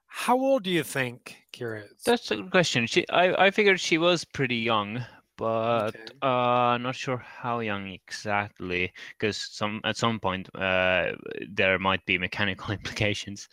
How 0.05 0.37
old 0.37 0.61
do 0.61 0.69
you 0.69 0.83
think 0.83 1.35
Kira 1.51 1.83
is? 1.85 2.03
That's 2.05 2.29
a 2.29 2.35
good 2.35 2.51
question. 2.51 2.85
She, 2.85 3.09
I, 3.09 3.45
I 3.45 3.51
figured 3.51 3.79
she 3.79 3.97
was 3.97 4.23
pretty 4.23 4.57
young, 4.57 5.03
but 5.37 5.91
Okay. 5.91 6.21
uh, 6.21 6.77
not 6.81 6.95
sure 6.95 7.17
how 7.17 7.59
young 7.59 7.87
exactly. 7.89 8.93
Because 9.17 9.37
some 9.37 9.81
at 9.85 9.97
some 9.97 10.19
point, 10.19 10.49
uh, 10.55 11.13
there 11.49 11.79
might 11.79 12.05
be 12.05 12.17
mechanical 12.17 12.71
implications. 12.73 13.49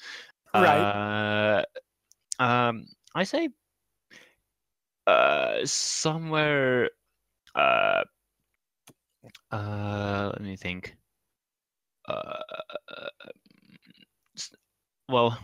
Right. 0.55 0.89
Uh, 0.95 1.63
um, 2.39 2.87
I 3.15 3.25
say, 3.25 3.51
uh, 5.07 5.65
somewhere. 5.65 6.91
Uh, 7.55 8.05
uh, 9.51 10.31
let 10.33 10.43
me 10.43 10.57
think. 10.57 10.97
Uh, 12.09 12.43
well, 15.09 15.39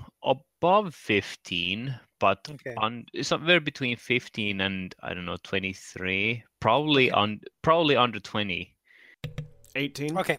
above 0.60 0.94
15, 0.94 1.98
but 2.18 2.46
Okay. 2.50 2.74
on 2.76 3.06
somewhere 3.22 3.60
between 3.60 3.96
15 3.96 4.60
and 4.60 4.94
I 5.02 5.14
don't 5.14 5.24
know 5.24 5.38
23, 5.42 6.44
probably 6.60 7.10
on 7.10 7.40
probably 7.62 7.96
under 7.96 8.20
20, 8.20 8.74
18. 9.74 10.18
Okay. 10.18 10.38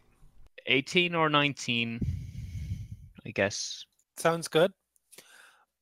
18 0.67 1.15
or 1.15 1.29
19, 1.29 1.99
I 3.25 3.31
guess. 3.31 3.83
Sounds 4.17 4.47
good. 4.47 4.71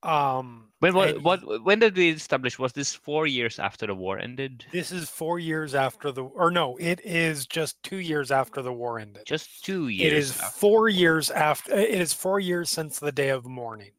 Um. 0.01 0.67
When 0.79 0.93
what, 0.95 1.09
and 1.09 1.23
what 1.25 1.65
when 1.65 1.79
did 1.79 1.97
we 1.97 2.07
establish? 2.11 2.57
Was 2.57 2.71
this 2.71 2.95
four 2.95 3.27
years 3.27 3.59
after 3.59 3.85
the 3.85 3.93
war 3.93 4.17
ended? 4.17 4.63
This 4.71 4.93
is 4.93 5.09
four 5.09 5.39
years 5.39 5.75
after 5.75 6.13
the, 6.13 6.23
or 6.23 6.49
no, 6.51 6.77
it 6.77 7.01
is 7.03 7.45
just 7.45 7.83
two 7.83 7.97
years 7.97 8.31
after 8.31 8.61
the 8.61 8.71
war 8.71 8.97
ended. 8.97 9.23
Just 9.25 9.65
two 9.65 9.89
years. 9.89 10.13
It 10.13 10.17
is 10.17 10.29
af- 10.31 10.53
four 10.53 10.87
years 10.87 11.29
after. 11.29 11.73
It 11.77 11.99
is 11.99 12.13
four 12.13 12.39
years 12.39 12.69
since 12.69 12.97
the 12.99 13.11
day 13.11 13.27
of 13.27 13.43
mourning, 13.45 13.91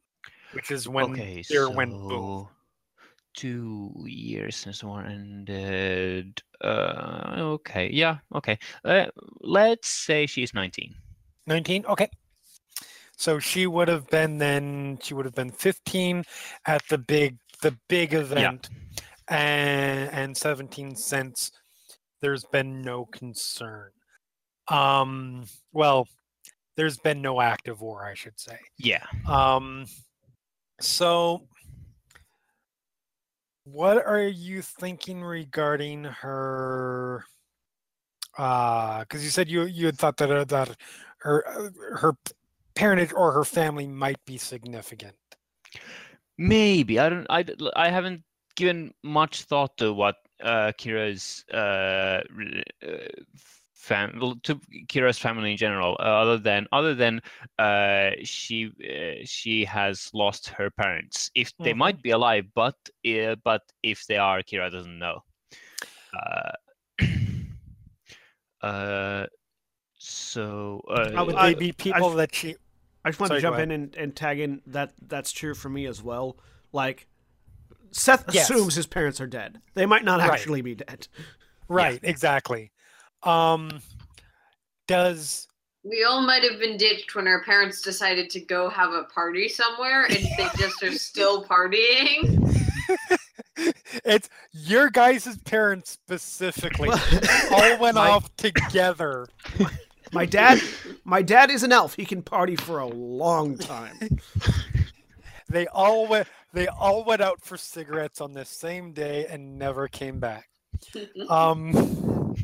which 0.53 0.71
is 0.71 0.89
when 0.89 1.13
okay, 1.13 1.43
there 1.49 1.67
so 1.67 1.71
went 1.71 1.93
boom. 2.09 2.49
two 3.35 3.93
years 4.07 4.57
since 4.57 4.81
the 4.81 4.87
war 4.87 5.05
ended. 5.05 6.43
Uh, 6.61 7.35
okay, 7.39 7.89
yeah, 7.93 8.19
okay. 8.35 8.59
Uh, 8.85 9.07
let's 9.41 9.89
say 9.89 10.27
she's 10.27 10.55
19. 10.55 10.95
19 11.47 11.85
okay 11.87 12.09
so 13.17 13.39
she 13.41 13.67
would 13.67 13.89
have 13.89 14.07
been 14.09 14.39
then 14.39 14.99
she 15.03 15.15
would 15.15 15.25
have 15.25 15.35
been 15.35 15.51
15 15.51 16.23
at 16.67 16.83
the 16.89 16.99
big 16.99 17.39
the 17.63 17.77
big 17.89 18.15
event 18.15 18.69
and 19.29 20.11
and 20.11 20.37
17 20.37 20.95
cents 20.95 21.51
there's 22.21 22.45
been 22.53 22.83
no 22.83 23.05
concern 23.07 23.91
um 24.69 25.45
well 25.73 26.07
there's 26.77 26.99
been 26.99 27.21
no 27.21 27.41
active 27.41 27.81
war 27.81 28.05
i 28.07 28.15
should 28.15 28.39
say 28.39 28.59
Yeah. 28.79 29.05
um 29.27 29.87
so 30.81 31.47
what 33.65 34.05
are 34.05 34.23
you 34.23 34.63
thinking 34.63 35.23
regarding 35.23 36.05
her 36.05 37.25
uh 38.39 39.01
because 39.01 39.23
you 39.23 39.31
said 39.31 39.49
you 39.49 39.65
you 39.65 39.87
had 39.87 39.99
thought 39.99 40.17
that 40.17 40.31
uh, 40.31 40.45
that 40.45 40.77
her 41.19 41.47
uh, 41.47 41.97
her 41.97 42.15
parentage 42.75 43.13
or 43.13 43.33
her 43.33 43.45
family 43.45 43.87
might 43.87 44.19
be 44.25 44.39
significant 44.39 45.15
Maybe 46.41 46.99
I 46.99 47.11
don't. 47.11 47.27
I 47.29 47.45
I 47.77 47.91
haven't 47.91 48.23
given 48.57 48.95
much 49.03 49.43
thought 49.43 49.77
to 49.77 49.93
what 49.93 50.17
uh, 50.43 50.73
Kira's 50.79 51.45
uh, 51.53 52.23
uh, 52.83 52.97
fam 53.81 54.19
well, 54.21 54.37
to 54.43 54.57
Kira's 54.87 55.19
family 55.19 55.53
in 55.53 55.57
general. 55.57 55.97
Uh, 55.99 56.03
other 56.03 56.39
than 56.39 56.67
other 56.73 56.95
than 56.95 57.21
uh, 57.59 58.11
she 58.23 58.71
uh, 58.85 59.25
she 59.25 59.65
has 59.65 60.11
lost 60.13 60.49
her 60.49 60.71
parents. 60.71 61.31
If 61.35 61.53
they 61.59 61.73
Mhm. 61.73 61.79
might 61.85 62.03
be 62.03 62.11
alive, 62.11 62.45
but 62.55 62.77
uh, 63.09 63.37
but 63.43 63.63
if 63.83 64.07
they 64.07 64.19
are, 64.19 64.43
Kira 64.43 64.71
doesn't 64.71 64.99
know. 64.99 65.25
Uh, 66.13 66.53
uh, 68.67 69.27
so 69.99 70.83
uh, 70.89 71.25
would 71.25 71.37
I- 71.37 71.49
they 71.49 71.55
be 71.55 71.73
people 71.73 72.11
that 72.11 72.35
she 72.35 72.57
I 73.05 73.09
just 73.09 73.19
want 73.21 73.29
Sorry, 73.31 73.41
to 73.41 73.43
jump 73.43 73.59
in 73.59 73.71
and, 73.71 73.95
and 73.97 74.15
tag 74.15 74.39
in 74.41 74.61
that 74.67 74.93
that's 75.01 75.33
true 75.33 75.55
for 75.55 75.71
me 75.71 75.87
as 75.87 76.03
well. 76.03 76.37
Like, 76.71 77.07
Seth 77.93 78.27
Yes. 78.31 78.51
assumes 78.51 78.75
his 78.75 78.87
parents 78.87 79.23
are 79.23 79.27
dead. 79.27 79.63
They 79.73 79.87
might 79.87 80.05
not 80.05 80.21
Right. 80.21 80.31
actually 80.31 80.61
be 80.61 80.75
dead. 80.75 81.09
right 81.69 82.01
exactly 82.03 82.73
um 83.23 83.81
does 84.89 85.47
We 85.85 86.05
all 86.05 86.21
might 86.23 86.43
have 86.43 86.59
been 86.59 86.77
ditched 86.77 87.15
when 87.15 87.27
our 87.29 87.43
parents 87.45 87.81
decided 87.83 88.31
to 88.31 88.41
go 88.41 88.69
have 88.69 88.93
a 88.93 89.05
party 89.05 89.49
somewhere 89.49 90.05
and 90.05 90.17
they 90.37 90.49
just 90.57 90.83
are 90.83 90.93
still 90.93 91.45
partying. 91.51 92.47
it's 94.05 94.29
your 94.53 94.91
guys' 94.91 95.37
parents 95.45 95.91
specifically 95.93 96.91
all 97.51 97.79
went 97.79 97.97
My- 97.97 98.11
off 98.11 98.35
together 98.37 99.27
My 100.13 100.27
dad, 100.27 100.61
my 101.05 101.23
dad 101.23 101.51
is 101.51 101.63
an 101.63 101.71
elf. 101.71 101.95
He 101.95 102.05
can 102.05 102.21
party 102.23 102.57
for 102.57 102.81
a 102.81 102.87
long 102.87 103.57
time. 103.57 103.97
they 105.49 105.69
all 105.69 106.09
went 106.09 106.27
they 106.53 106.67
all 106.67 107.05
went 107.05 107.21
out 107.21 107.41
for 107.45 107.57
cigarettes 107.57 108.21
on 108.21 108.33
the 108.33 108.45
same 108.45 108.93
day 108.93 109.27
and 109.31 109.57
never 109.57 109.87
came 109.87 110.19
back 110.19 110.49
um 111.29 112.35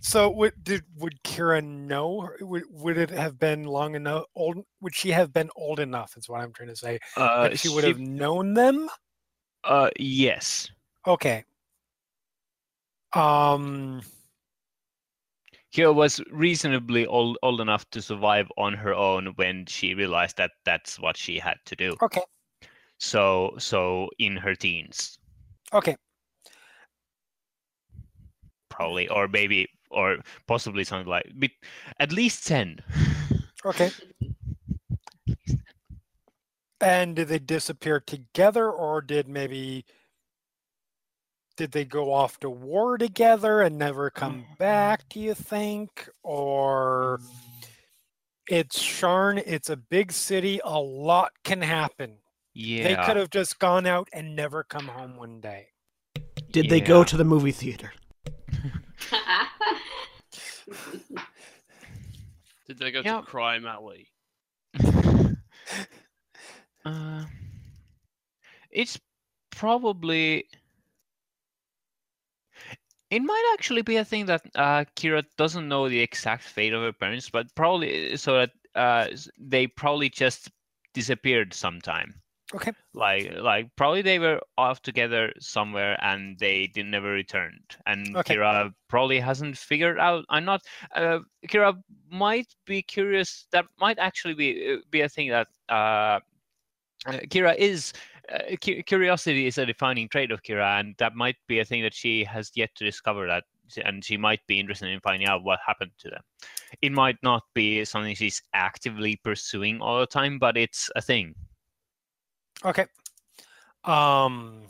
so 0.00 0.30
would 0.30 0.52
did 0.62 0.82
would 0.96 1.22
kira 1.22 1.62
know 1.62 2.28
would, 2.40 2.64
would 2.70 2.98
it 2.98 3.10
have 3.10 3.38
been 3.38 3.64
long 3.64 3.94
enough 3.94 4.24
old 4.34 4.58
would 4.80 4.94
she 4.94 5.10
have 5.10 5.32
been 5.32 5.50
old 5.56 5.80
enough 5.80 6.16
is 6.16 6.28
what 6.28 6.40
i'm 6.40 6.52
trying 6.52 6.68
to 6.68 6.76
say 6.76 6.98
uh, 7.16 7.48
that 7.48 7.58
she 7.58 7.68
would 7.68 7.84
have 7.84 7.98
known 7.98 8.54
them? 8.54 8.88
Uh, 9.64 9.90
yes. 9.98 10.70
okay. 11.06 11.44
Um. 13.12 14.02
Kira 15.74 15.94
was 15.94 16.20
reasonably 16.30 17.06
old, 17.06 17.36
old 17.42 17.60
enough 17.60 17.88
to 17.90 18.00
survive 18.00 18.48
on 18.56 18.72
her 18.72 18.94
own 18.94 19.26
when 19.36 19.66
she 19.66 19.94
realized 19.94 20.36
that 20.38 20.52
that's 20.64 20.98
what 20.98 21.16
she 21.16 21.38
had 21.38 21.56
to 21.66 21.76
do. 21.76 21.94
okay. 22.02 22.22
So, 22.98 23.54
so 23.58 24.08
in 24.18 24.36
her 24.36 24.54
teens, 24.54 25.18
okay. 25.72 25.96
Probably, 28.68 29.08
or 29.08 29.28
maybe, 29.28 29.68
or 29.90 30.18
possibly 30.46 30.84
something 30.84 31.08
like, 31.08 31.30
be, 31.38 31.52
at 32.00 32.12
least 32.12 32.46
ten. 32.46 32.80
okay 33.64 33.90
and 36.80 37.16
did 37.16 37.26
they 37.26 37.40
disappear 37.40 37.98
together 37.98 38.70
or 38.70 39.00
did 39.00 39.26
maybe 39.28 39.84
did 41.56 41.72
they 41.72 41.84
go 41.84 42.12
off 42.12 42.38
to 42.38 42.48
war 42.48 42.96
together 42.96 43.60
and 43.60 43.76
never 43.76 44.10
come 44.10 44.44
back 44.58 45.08
do 45.08 45.18
you 45.18 45.34
think 45.34 46.08
or 46.22 47.18
it's 48.48 48.82
Sharn, 48.82 49.42
it's 49.46 49.68
a 49.68 49.76
big 49.76 50.10
city, 50.10 50.60
a 50.64 50.80
lot 50.80 51.32
can 51.44 51.60
happen. 51.60 52.14
Yeah. 52.54 52.84
They 52.84 53.06
could 53.06 53.16
have 53.16 53.30
just 53.30 53.58
gone 53.58 53.86
out 53.86 54.08
and 54.12 54.34
never 54.34 54.64
come 54.64 54.88
home 54.88 55.16
one 55.16 55.40
day. 55.40 55.68
Did 56.50 56.70
they 56.70 56.80
go 56.80 57.04
to 57.04 57.16
the 57.16 57.24
movie 57.24 57.52
theater? 57.52 57.92
Did 62.66 62.78
they 62.78 62.90
go 62.90 63.00
Yeah. 63.04 63.20
to 63.20 63.26
Crime 63.26 63.64
Alley? 63.66 64.08
uh, 66.84 67.24
it's 68.70 69.00
probably. 69.50 70.46
It 73.10 73.20
might 73.20 73.50
actually 73.54 73.80
be 73.82 73.96
a 73.96 74.04
thing 74.04 74.26
that 74.26 74.42
uh, 74.54 74.84
Kira 74.94 75.24
doesn't 75.38 75.66
know 75.66 75.88
the 75.88 76.00
exact 76.00 76.42
fate 76.42 76.74
of 76.74 76.82
her 76.82 76.92
parents, 76.92 77.30
but 77.30 77.54
probably 77.54 78.16
so 78.18 78.34
that 78.34 78.50
uh, 78.74 79.08
they 79.38 79.66
probably 79.66 80.10
just 80.10 80.50
disappeared 80.92 81.54
sometime. 81.54 82.20
Okay. 82.54 82.72
Like, 82.94 83.34
like 83.34 83.68
probably 83.76 84.00
they 84.00 84.18
were 84.18 84.40
off 84.56 84.80
together 84.80 85.32
somewhere 85.38 85.98
and 86.02 86.38
they 86.38 86.66
did 86.68 86.86
never 86.86 87.10
returned. 87.10 87.76
And 87.86 88.16
Okay. 88.16 88.36
Kira 88.36 88.72
probably 88.88 89.20
hasn't 89.20 89.58
figured 89.58 89.98
out. 89.98 90.24
I'm 90.30 90.46
not. 90.46 90.62
Uh, 90.94 91.20
Kira 91.46 91.76
might 92.10 92.54
be 92.64 92.80
curious. 92.80 93.46
That 93.52 93.66
might 93.78 93.98
actually 93.98 94.34
be 94.34 94.74
uh, 94.74 94.76
be 94.90 95.02
a 95.02 95.08
thing 95.08 95.28
that 95.28 95.48
uh, 95.68 96.20
uh, 97.06 97.20
Kira 97.28 97.54
is. 97.56 97.92
Uh, 98.32 98.56
curiosity 98.60 99.46
is 99.46 99.56
a 99.56 99.64
defining 99.64 100.06
trait 100.06 100.30
of 100.30 100.42
Kira, 100.42 100.80
and 100.80 100.94
that 100.98 101.14
might 101.14 101.36
be 101.46 101.60
a 101.60 101.64
thing 101.64 101.82
that 101.82 101.94
she 101.94 102.24
has 102.24 102.50
yet 102.54 102.74
to 102.76 102.84
discover. 102.84 103.26
That, 103.26 103.44
and 103.84 104.02
she 104.04 104.16
might 104.16 104.40
be 104.46 104.58
interested 104.58 104.88
in 104.88 105.00
finding 105.00 105.28
out 105.28 105.44
what 105.44 105.60
happened 105.66 105.92
to 105.98 106.10
them. 106.10 106.22
It 106.82 106.92
might 106.92 107.16
not 107.22 107.42
be 107.54 107.84
something 107.84 108.14
she's 108.14 108.42
actively 108.54 109.16
pursuing 109.16 109.80
all 109.80 110.00
the 110.00 110.06
time, 110.06 110.38
but 110.38 110.56
it's 110.56 110.90
a 110.96 111.02
thing. 111.02 111.34
Okay. 112.64 112.86
Um, 113.84 114.62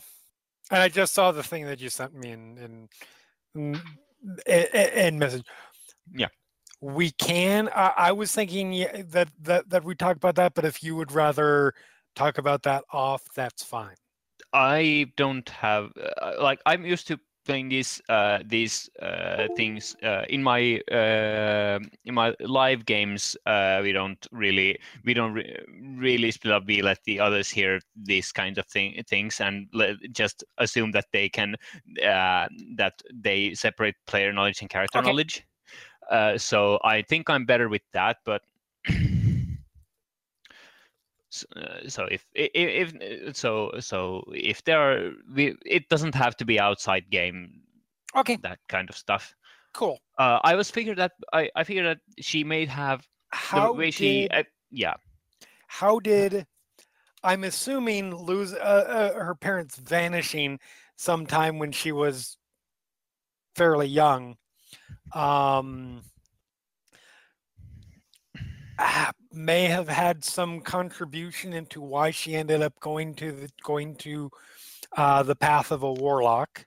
and 0.70 0.82
I 0.82 0.88
just 0.88 1.14
saw 1.14 1.32
the 1.32 1.42
thing 1.42 1.64
that 1.66 1.80
you 1.80 1.88
sent 1.88 2.14
me 2.14 2.30
in 2.30 2.88
in 3.54 3.80
in, 4.46 4.64
in, 4.72 5.18
message. 5.18 5.44
Yeah. 6.14 6.28
We 6.80 7.10
can. 7.12 7.68
I, 7.74 7.92
I 7.96 8.12
was 8.12 8.32
thinking 8.32 8.86
that 9.10 9.28
that 9.42 9.68
that 9.70 9.84
we 9.84 9.94
talk 9.94 10.16
about 10.16 10.36
that, 10.36 10.54
but 10.54 10.64
if 10.64 10.82
you 10.82 10.94
would 10.96 11.12
rather 11.12 11.74
talk 12.14 12.38
about 12.38 12.62
that 12.64 12.84
off, 12.92 13.22
that's 13.34 13.62
fine. 13.62 13.96
I 14.52 15.12
don't 15.16 15.48
have 15.48 15.90
uh, 16.20 16.34
like 16.40 16.60
I'm 16.66 16.84
used 16.84 17.08
to 17.08 17.18
playing 17.48 17.70
these 17.70 18.02
uh, 18.10 18.40
these 18.46 18.90
uh, 19.02 19.48
things 19.56 19.96
uh, 20.04 20.24
in 20.28 20.44
my 20.44 20.80
uh, 20.92 21.80
in 22.04 22.14
my 22.14 22.34
live 22.40 22.86
games. 22.86 23.36
Uh, 23.46 23.80
we 23.82 23.92
don't 23.92 24.26
really 24.32 24.78
we 25.04 25.14
don't 25.14 25.32
re- 25.34 25.56
really 25.96 26.30
split 26.30 26.54
up. 26.54 26.66
We 26.66 26.82
let 26.82 27.02
the 27.04 27.20
others 27.20 27.50
hear 27.50 27.80
these 27.96 28.32
kinds 28.32 28.58
of 28.58 28.66
thing, 28.66 29.02
things 29.08 29.40
and 29.40 29.68
just 30.12 30.44
assume 30.58 30.92
that 30.92 31.06
they 31.12 31.28
can 31.28 31.56
uh, 32.04 32.48
that 32.76 33.02
they 33.12 33.54
separate 33.54 33.96
player 34.06 34.32
knowledge 34.32 34.60
and 34.62 34.70
character 34.70 35.00
Okay. 35.00 35.02
knowledge. 35.02 35.44
Uh, 36.10 36.38
so 36.38 36.78
I 36.84 37.02
think 37.02 37.30
I'm 37.30 37.46
better 37.46 37.68
with 37.68 37.82
that, 37.92 38.18
but. 38.24 38.42
Uh, 41.54 41.88
so 41.88 42.04
if, 42.10 42.24
i- 42.36 42.50
i- 42.56 42.74
if 42.82 42.94
uh, 42.96 43.32
so 43.32 43.70
so 43.80 44.24
if 44.32 44.64
there 44.64 44.80
are 44.80 45.12
we, 45.34 45.54
it 45.66 45.88
doesn't 45.88 46.14
have 46.14 46.34
to 46.36 46.44
be 46.44 46.58
outside 46.58 47.10
game 47.10 47.60
Okay. 48.16 48.36
that 48.42 48.58
kind 48.68 48.88
of 48.88 48.96
stuff 48.96 49.34
Cool. 49.74 50.00
uh, 50.18 50.40
i 50.42 50.54
was 50.54 50.70
figured 50.70 50.96
that 50.96 51.12
i 51.34 51.50
i 51.54 51.64
figured 51.64 51.84
that 51.86 52.00
she 52.18 52.44
may 52.44 52.64
have 52.64 53.00
the 53.00 53.06
How 53.28 53.72
way 53.72 53.90
did 53.92 53.94
she 53.94 54.28
uh, 54.32 54.42
yeah 54.70 54.94
how 55.66 55.98
did 56.00 56.46
I'm 57.22 57.44
assuming 57.44 58.14
lose 58.14 58.54
uh, 58.54 59.12
uh, 59.16 59.18
her 59.18 59.34
parents 59.34 59.76
vanishing 59.76 60.60
sometime 60.96 61.58
when 61.58 61.72
she 61.72 61.92
was 61.92 62.38
fairly 63.56 63.88
young. 63.88 64.36
Um, 65.12 66.02
ah, 68.78 69.10
may 69.32 69.64
have 69.64 69.88
had 69.88 70.24
some 70.24 70.60
contribution 70.60 71.52
into 71.52 71.80
why 71.80 72.10
she 72.10 72.34
ended 72.34 72.62
up 72.62 72.78
going 72.80 73.14
to 73.14 73.32
the 73.32 73.50
going 73.62 73.94
to 73.96 74.30
uh, 74.96 75.22
the 75.22 75.36
path 75.36 75.70
of 75.70 75.82
a 75.82 75.92
warlock. 75.92 76.66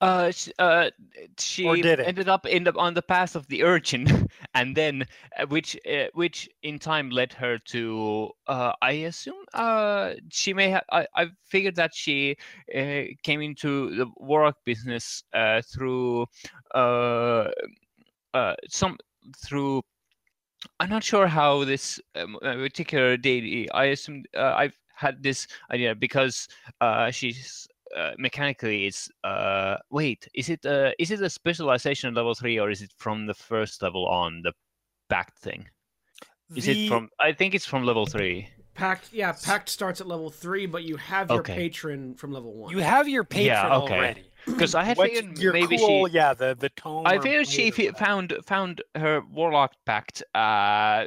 uh, 0.00 0.32
uh 0.58 0.90
she 1.38 1.80
did 1.80 2.00
it? 2.00 2.06
ended 2.06 2.28
up 2.28 2.46
in 2.46 2.64
the, 2.64 2.76
on 2.76 2.94
the 2.94 3.02
path 3.02 3.36
of 3.36 3.46
the 3.46 3.62
urchin 3.62 4.28
and 4.54 4.76
then 4.76 5.04
uh, 5.38 5.46
which 5.46 5.78
uh, 5.90 6.06
which 6.14 6.48
in 6.62 6.78
time 6.78 7.10
led 7.10 7.32
her 7.32 7.58
to 7.58 8.28
uh, 8.48 8.72
i 8.82 8.92
assume 8.92 9.44
uh 9.54 10.12
she 10.30 10.52
may 10.52 10.68
have 10.68 10.82
I, 10.90 11.06
I 11.14 11.26
figured 11.44 11.76
that 11.76 11.94
she 11.94 12.36
uh, 12.74 13.02
came 13.22 13.40
into 13.40 13.94
the 13.94 14.06
warlock 14.16 14.56
business 14.64 15.22
uh, 15.32 15.62
through 15.62 16.26
uh, 16.74 17.48
uh 18.34 18.54
some 18.68 18.98
through 19.38 19.82
i'm 20.80 20.88
not 20.90 21.02
sure 21.04 21.26
how 21.26 21.64
this 21.64 22.00
um, 22.16 22.36
uh, 22.42 22.54
particular 22.54 23.16
deity 23.16 23.70
i 23.72 23.86
assume 23.86 24.22
uh, 24.36 24.54
i've 24.56 24.78
had 24.94 25.22
this 25.22 25.46
idea 25.72 25.94
because 25.94 26.48
uh 26.80 27.10
she's 27.10 27.66
uh, 27.96 28.12
mechanically 28.18 28.86
it's 28.86 29.08
uh 29.24 29.76
wait 29.90 30.28
is 30.34 30.48
it 30.48 30.64
uh 30.66 30.90
is 30.98 31.10
it 31.10 31.20
a 31.20 31.30
specialization 31.30 32.14
level 32.14 32.34
three 32.34 32.58
or 32.58 32.70
is 32.70 32.82
it 32.82 32.92
from 32.96 33.26
the 33.26 33.34
first 33.34 33.82
level 33.82 34.06
on 34.08 34.40
the 34.42 34.52
back 35.08 35.36
thing? 35.38 35.68
Is 36.56 36.66
The- 36.66 36.72
it 36.72 36.88
from 36.88 37.08
i 37.20 37.32
think 37.32 37.54
it's 37.54 37.66
from 37.66 37.84
level 37.84 38.06
three 38.06 38.48
Pact, 38.74 39.12
yeah, 39.12 39.32
Pact 39.32 39.68
starts 39.68 40.00
at 40.00 40.06
level 40.08 40.30
three, 40.30 40.66
but 40.66 40.82
you 40.82 40.96
have 40.96 41.30
your 41.30 41.40
Okay. 41.40 41.54
patron 41.54 42.14
from 42.14 42.32
level 42.32 42.52
one. 42.52 42.72
You 42.72 42.78
have 42.78 43.08
your 43.08 43.24
patron 43.24 43.46
Yeah, 43.46 43.76
okay. 43.78 43.94
already. 43.96 44.24
because 44.46 44.74
i 44.74 44.82
had 44.84 44.98
What 44.98 45.10
figured 45.10 45.38
your 45.38 45.52
maybe 45.52 45.78
cool, 45.78 46.08
she 46.08 46.14
yeah, 46.14 46.34
the 46.34 46.54
the 46.58 46.68
tone. 46.70 47.06
I 47.06 47.16
or 47.16 47.22
figured 47.22 47.46
she 47.46 47.70
blade 47.70 47.72
or 47.72 47.76
fi- 47.76 47.82
whatever. 47.86 48.04
found 48.04 48.34
found 48.44 48.82
her 48.94 49.22
warlock 49.32 49.72
pact 49.86 50.22
uh 50.34 51.04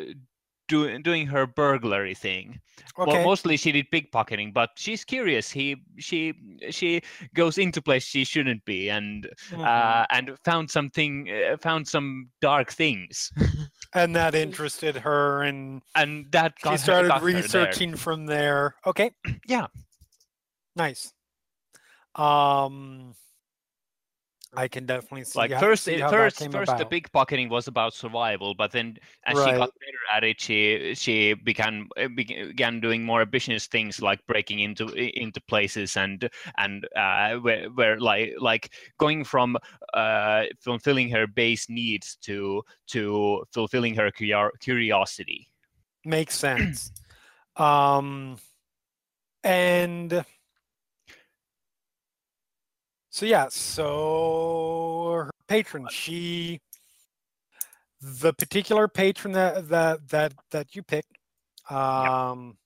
doing 0.67 1.01
doing 1.01 1.27
her 1.27 1.45
burglary 1.47 2.13
thing. 2.13 2.59
Okay. 2.99 3.11
Well, 3.11 3.23
mostly 3.23 3.57
she 3.57 3.71
did 3.71 3.87
pickpocketing, 3.91 4.53
but 4.53 4.71
she's 4.75 5.03
curious. 5.05 5.51
He 5.51 5.77
she 5.97 6.33
she 6.69 7.01
goes 7.33 7.57
into 7.57 7.81
place 7.81 8.03
she 8.03 8.23
shouldn't 8.23 8.63
be, 8.65 8.89
and 8.89 9.29
Mhm. 9.51 9.65
uh, 9.65 10.05
and 10.09 10.35
found 10.43 10.69
something, 10.71 11.29
uh, 11.29 11.57
found 11.57 11.87
some 11.87 12.29
dark 12.41 12.71
things, 12.71 13.31
and 13.93 14.15
that 14.15 14.35
interested 14.35 14.95
her, 14.97 15.43
and 15.43 15.81
and 15.95 16.31
that 16.31 16.53
got 16.61 16.71
she 16.71 16.77
started 16.77 17.11
her 17.11 17.19
there. 17.19 17.35
researching 17.35 17.95
from 17.95 18.25
there. 18.25 18.75
Okay. 18.85 19.11
Yeah. 19.47 19.67
Nice. 20.75 21.13
Um, 22.15 23.15
I 24.55 24.67
can 24.67 24.85
definitely 24.85 25.25
see. 25.25 25.37
Like 25.39 25.51
how- 25.51 25.59
first, 25.59 25.83
see 25.83 25.95
it- 25.95 26.01
how 26.01 26.09
that 26.09 26.15
first, 26.17 26.51
first, 26.51 26.77
the 26.77 26.85
big 26.85 27.11
pickpocketing 27.11 27.49
was 27.49 27.67
about 27.67 27.93
survival, 27.93 28.55
but 28.55 28.71
then 28.71 28.97
as 29.25 29.37
she 29.37 29.51
got 29.51 29.71
better 29.79 30.03
at 30.15 30.23
it, 30.23 30.39
she 30.39 30.93
she 30.95 31.33
began 31.33 31.87
uh, 31.97 32.07
began 32.07 32.79
doing 32.79 33.03
more 33.03 33.21
ambitious 33.21 33.67
things 33.67 34.01
like 34.01 34.25
breaking 34.27 34.59
into 34.59 34.87
into 34.93 35.41
places 35.41 35.97
and 35.97 36.29
and 36.57 36.87
uh, 36.95 37.35
where 37.37 37.67
where 37.71 37.99
like 37.99 38.33
like 38.39 38.71
going 38.97 39.23
from 39.23 39.57
uh, 39.93 40.43
fulfilling 40.59 41.09
her 41.09 41.27
base 41.27 41.69
needs 41.69 42.15
to 42.21 42.63
to 42.87 43.43
fulfilling 43.51 43.95
her 43.95 44.11
curiosity. 44.11 45.49
makes 46.05 46.35
sense. 46.37 46.91
um, 47.57 48.37
and 49.43 50.23
so 53.17 53.25
yeah, 53.25 53.47
so 53.49 55.11
her 55.15 55.31
patron, 55.47 55.87
she, 55.89 56.61
the 57.99 58.31
particular 58.31 58.87
patron 58.87 59.33
that 59.33 59.69
that 59.69 60.07
that 60.09 60.33
that 60.51 60.75
you 60.75 60.83
picked, 60.83 61.17
um, 61.67 62.57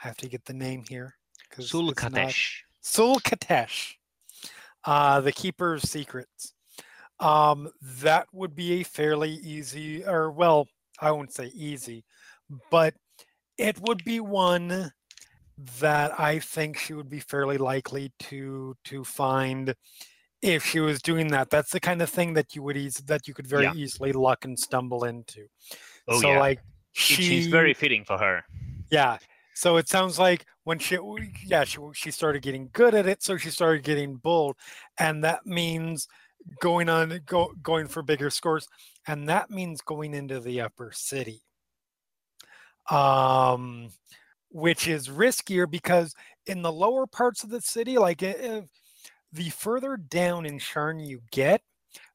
I 0.00 0.06
have 0.06 0.16
to 0.18 0.28
get 0.28 0.44
the 0.44 0.52
name 0.52 0.84
here 0.88 1.16
because 1.50 1.68
Sul 1.68 1.90
Khatesh. 1.94 2.58
Sul 2.80 3.16
Khatesh, 3.16 3.94
uh, 4.84 5.20
the 5.20 5.32
Keeper 5.32 5.74
of 5.74 5.82
Secrets. 5.82 6.54
Um, 7.18 7.68
that 7.82 8.28
would 8.32 8.54
be 8.54 8.74
a 8.74 8.82
fairly 8.84 9.32
easy, 9.32 10.04
or 10.04 10.30
well, 10.30 10.68
I 11.00 11.10
won't 11.10 11.34
say 11.34 11.46
easy, 11.56 12.04
but 12.70 12.94
it 13.58 13.80
would 13.80 14.04
be 14.04 14.20
one 14.20 14.92
that 15.58 16.18
I 16.18 16.38
think 16.38 16.78
she 16.78 16.94
would 16.94 17.08
be 17.08 17.20
fairly 17.20 17.58
likely 17.58 18.12
to 18.20 18.74
to 18.84 19.04
find 19.04 19.74
if 20.40 20.64
she 20.64 20.80
was 20.80 21.00
doing 21.02 21.28
that. 21.28 21.50
That's 21.50 21.70
the 21.70 21.80
kind 21.80 22.02
of 22.02 22.10
thing 22.10 22.32
that 22.34 22.54
you 22.56 22.62
would 22.62 22.76
eas- 22.76 23.02
that 23.06 23.28
you 23.28 23.34
could 23.34 23.46
very 23.46 23.64
Yeah. 23.64 23.74
easily 23.74 24.12
luck 24.12 24.44
and 24.44 24.58
stumble 24.58 25.04
into. 25.04 25.46
Oh 26.08 26.20
so 26.20 26.32
yeah, 26.32 26.40
like 26.40 26.60
she 26.92 27.22
seems 27.22 27.46
very 27.46 27.74
fitting 27.74 28.04
for 28.04 28.18
her. 28.18 28.44
yeah. 28.90 29.18
So 29.54 29.76
it 29.76 29.86
sounds 29.88 30.18
like 30.18 30.46
when 30.64 30.78
she, 30.78 30.98
yeah, 31.44 31.64
she 31.64 31.78
she 31.92 32.10
started 32.10 32.42
getting 32.42 32.70
good 32.72 32.94
at 32.94 33.06
it, 33.06 33.22
so 33.22 33.36
she 33.36 33.50
started 33.50 33.84
getting 33.84 34.16
bold, 34.16 34.56
and 34.98 35.22
that 35.24 35.44
means 35.46 36.08
going 36.60 36.88
on, 36.88 37.20
go 37.26 37.52
going 37.62 37.86
for 37.86 38.02
bigger 38.02 38.30
scores, 38.30 38.66
and 39.06 39.28
that 39.28 39.50
means 39.50 39.82
going 39.82 40.14
into 40.14 40.40
the 40.40 40.60
upper 40.62 40.90
city, 40.92 41.42
um, 42.90 43.90
which 44.52 44.86
is 44.86 45.08
riskier 45.08 45.68
because 45.68 46.14
in 46.46 46.62
the 46.62 46.72
lower 46.72 47.06
parts 47.06 47.42
of 47.42 47.50
the 47.50 47.60
city, 47.60 47.98
like 47.98 48.22
if 48.22 48.66
the 49.32 49.50
further 49.50 49.96
down 49.96 50.44
in 50.44 50.58
Sharn 50.58 51.04
you 51.04 51.22
get, 51.30 51.62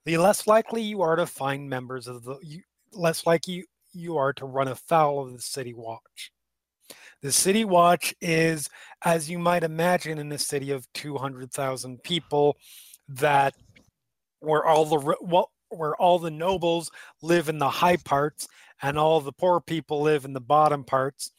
the 0.05 0.17
less 0.17 0.47
likely 0.47 0.83
you 0.83 1.01
are 1.01 1.15
to 1.15 1.25
find 1.25 1.69
members 1.69 2.07
of 2.07 2.23
the 2.23 2.37
you, 2.43 2.61
less 2.93 3.25
likely 3.25 3.65
you 3.91 4.17
are 4.17 4.33
to 4.33 4.45
run 4.45 4.67
afoul 4.67 5.25
of 5.25 5.33
the 5.33 5.41
city 5.41 5.73
watch. 5.73 6.31
The 7.23 7.31
city 7.31 7.65
watch 7.65 8.13
is, 8.21 8.69
as 9.03 9.29
you 9.29 9.39
might 9.39 9.63
imagine, 9.63 10.19
in 10.19 10.31
a 10.31 10.37
city 10.37 10.71
of 10.71 10.87
200,000 10.93 12.03
people, 12.03 12.57
that 13.09 13.55
where 14.39 14.63
all 14.63 14.85
the 14.85 15.45
where 15.69 15.95
all 15.95 16.19
the 16.19 16.31
nobles 16.31 16.91
live 17.21 17.49
in 17.49 17.57
the 17.57 17.69
high 17.69 17.97
parts 17.97 18.47
and 18.81 18.97
all 18.97 19.19
the 19.19 19.33
poor 19.33 19.59
people 19.59 20.01
live 20.01 20.23
in 20.23 20.33
the 20.33 20.39
bottom 20.39 20.83
parts 20.83 21.31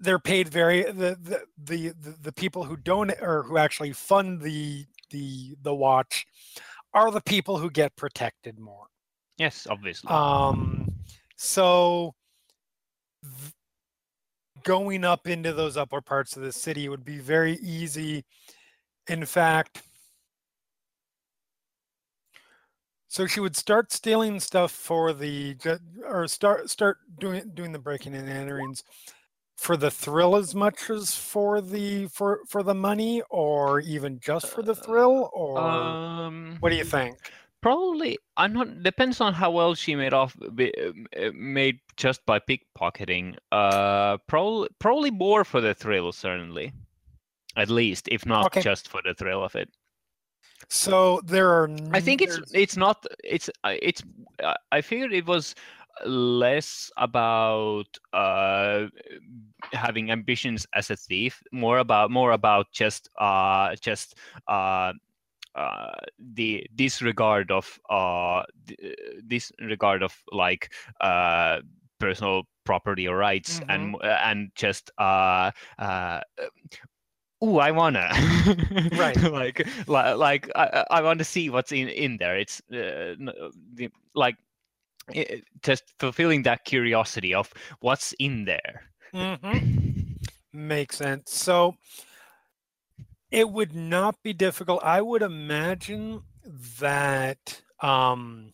they're 0.00 0.18
paid 0.18 0.48
very 0.48 0.82
the 0.82 1.16
the 1.22 1.42
the, 1.62 1.88
the, 1.90 2.16
the 2.22 2.32
people 2.32 2.64
who 2.64 2.76
don't 2.76 3.12
or 3.20 3.42
who 3.42 3.58
actually 3.58 3.92
fund 3.92 4.40
the 4.40 4.84
the 5.10 5.54
the 5.62 5.74
watch 5.74 6.26
are 6.94 7.10
the 7.10 7.20
people 7.20 7.58
who 7.58 7.70
get 7.70 7.94
protected 7.96 8.58
more. 8.58 8.86
Yes, 9.36 9.66
obviously. 9.68 10.10
um 10.10 10.90
so 11.36 12.14
th- 13.22 13.52
going 14.64 15.04
up 15.04 15.26
into 15.26 15.52
those 15.52 15.76
upper 15.76 16.00
parts 16.00 16.36
of 16.36 16.42
the 16.42 16.52
city 16.52 16.88
would 16.88 17.04
be 17.04 17.18
very 17.18 17.54
easy. 17.62 18.24
In 19.08 19.24
fact 19.24 19.82
so 23.08 23.26
she 23.26 23.40
would 23.40 23.56
start 23.56 23.92
stealing 23.92 24.38
stuff 24.38 24.70
for 24.70 25.12
the 25.12 25.56
or 26.06 26.28
start 26.28 26.70
start 26.70 26.98
doing 27.18 27.50
doing 27.54 27.72
the 27.72 27.78
breaking 27.78 28.14
and 28.14 28.28
enterings 28.28 28.82
for 29.60 29.76
the 29.76 29.90
thrill 29.90 30.36
as 30.36 30.54
much 30.54 30.88
as 30.88 31.14
for 31.14 31.60
the 31.60 32.06
for 32.06 32.40
for 32.48 32.62
the 32.62 32.74
money 32.74 33.22
or 33.28 33.78
even 33.80 34.18
just 34.18 34.46
for 34.48 34.62
the 34.62 34.74
thrill 34.74 35.30
or 35.34 35.58
um, 35.58 36.56
what 36.60 36.70
do 36.70 36.76
you 36.76 36.84
think 36.84 37.16
Probably, 37.62 38.16
I'm 38.38 38.54
not. 38.54 38.82
Depends 38.82 39.20
on 39.20 39.34
how 39.34 39.50
well 39.50 39.74
she 39.74 39.94
made 39.94 40.14
off, 40.14 40.34
uh, 40.42 41.30
made 41.34 41.78
just 41.98 42.24
by 42.24 42.38
pickpocketing. 42.40 43.36
Uh, 43.52 44.16
probably, 44.26 44.68
probably 44.78 45.10
more 45.10 45.44
for 45.44 45.60
the 45.60 45.74
thrill, 45.74 46.10
certainly. 46.10 46.72
At 47.56 47.68
least, 47.68 48.08
if 48.10 48.24
not 48.24 48.46
Okay. 48.46 48.62
just 48.62 48.88
for 48.88 49.02
the 49.04 49.12
thrill 49.12 49.44
of 49.44 49.54
it. 49.56 49.68
so 50.68 51.20
there 51.24 51.50
are 51.50 51.68
I 51.92 52.00
think 52.00 52.22
it's 52.22 52.38
it's 52.54 52.76
not 52.78 53.04
it's 53.24 53.50
uh, 53.64 53.74
it's. 53.82 54.02
uh, 54.42 54.54
I 54.72 54.80
figured 54.80 55.12
it 55.12 55.26
was 55.26 55.54
less 56.06 56.90
about 56.96 57.86
uh 58.12 58.86
having 59.72 60.10
ambitions 60.10 60.66
as 60.74 60.90
a 60.90 60.96
thief 60.96 61.42
more 61.52 61.78
about 61.78 62.10
more 62.10 62.32
about 62.32 62.66
just 62.72 63.08
uh 63.18 63.74
just 63.80 64.16
uh 64.48 64.92
uh 65.54 65.92
the 66.18 66.66
disregard 66.74 67.50
of 67.50 67.78
uh 67.90 68.42
disregard 69.26 70.02
of 70.02 70.16
like 70.32 70.72
uh 71.00 71.58
personal 71.98 72.42
property 72.64 73.06
or 73.06 73.16
rights 73.16 73.60
and 73.68 73.96
uh, 74.02 74.18
and 74.24 74.50
just 74.54 74.90
uh 74.98 75.50
uh 75.78 76.20
Ooh, 77.44 77.58
I 77.58 77.70
wanna. 77.72 78.10
Right. 78.92 79.20
like, 79.22 79.66
like, 79.86 80.16
like, 80.16 80.50
I, 80.54 80.84
I 80.90 81.02
want 81.02 81.18
to 81.18 81.24
see 81.24 81.48
what's 81.50 81.72
in 81.72 81.88
in 81.88 82.16
there. 82.18 82.36
It's 82.36 82.60
uh, 82.70 83.14
the, 83.74 83.88
like, 84.14 84.36
it, 85.14 85.44
just 85.62 85.84
fulfilling 85.98 86.42
that 86.44 86.64
curiosity 86.64 87.34
of 87.34 87.52
what's 87.80 88.12
in 88.18 88.44
there. 88.44 88.90
Mhm. 89.12 90.16
Makes 90.52 90.96
sense. 90.96 91.32
So 91.32 91.76
it 93.30 93.48
would 93.48 93.74
not 93.74 94.22
be 94.22 94.32
difficult. 94.32 94.82
I 94.82 95.00
would 95.00 95.22
imagine 95.22 96.22
that 96.80 97.62
um, 97.80 98.52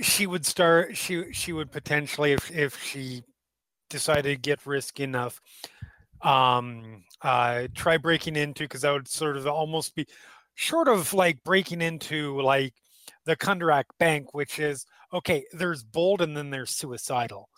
she 0.00 0.26
would 0.26 0.46
start. 0.46 0.96
She 0.96 1.32
she 1.32 1.52
would 1.52 1.70
potentially, 1.70 2.32
if 2.32 2.50
if 2.50 2.82
she 2.82 3.22
decided 3.88 4.22
to 4.34 4.36
get 4.36 4.66
risky 4.66 5.02
enough, 5.02 5.40
um, 6.22 7.04
uh, 7.22 7.68
try 7.74 7.96
breaking 7.96 8.36
into 8.36 8.64
because 8.64 8.82
that 8.82 8.92
would 8.92 9.08
sort 9.08 9.36
of 9.36 9.46
almost 9.46 9.94
be 9.94 10.06
short 10.54 10.88
of 10.88 11.12
like 11.14 11.42
breaking 11.44 11.80
into 11.80 12.40
like 12.40 12.74
the 13.24 13.36
Kundarak 13.36 13.84
Bank, 13.98 14.34
which 14.34 14.58
is 14.58 14.86
okay. 15.12 15.44
There's 15.52 15.82
bold 15.82 16.22
and 16.22 16.36
then 16.36 16.50
there's 16.50 16.70
suicidal. 16.70 17.48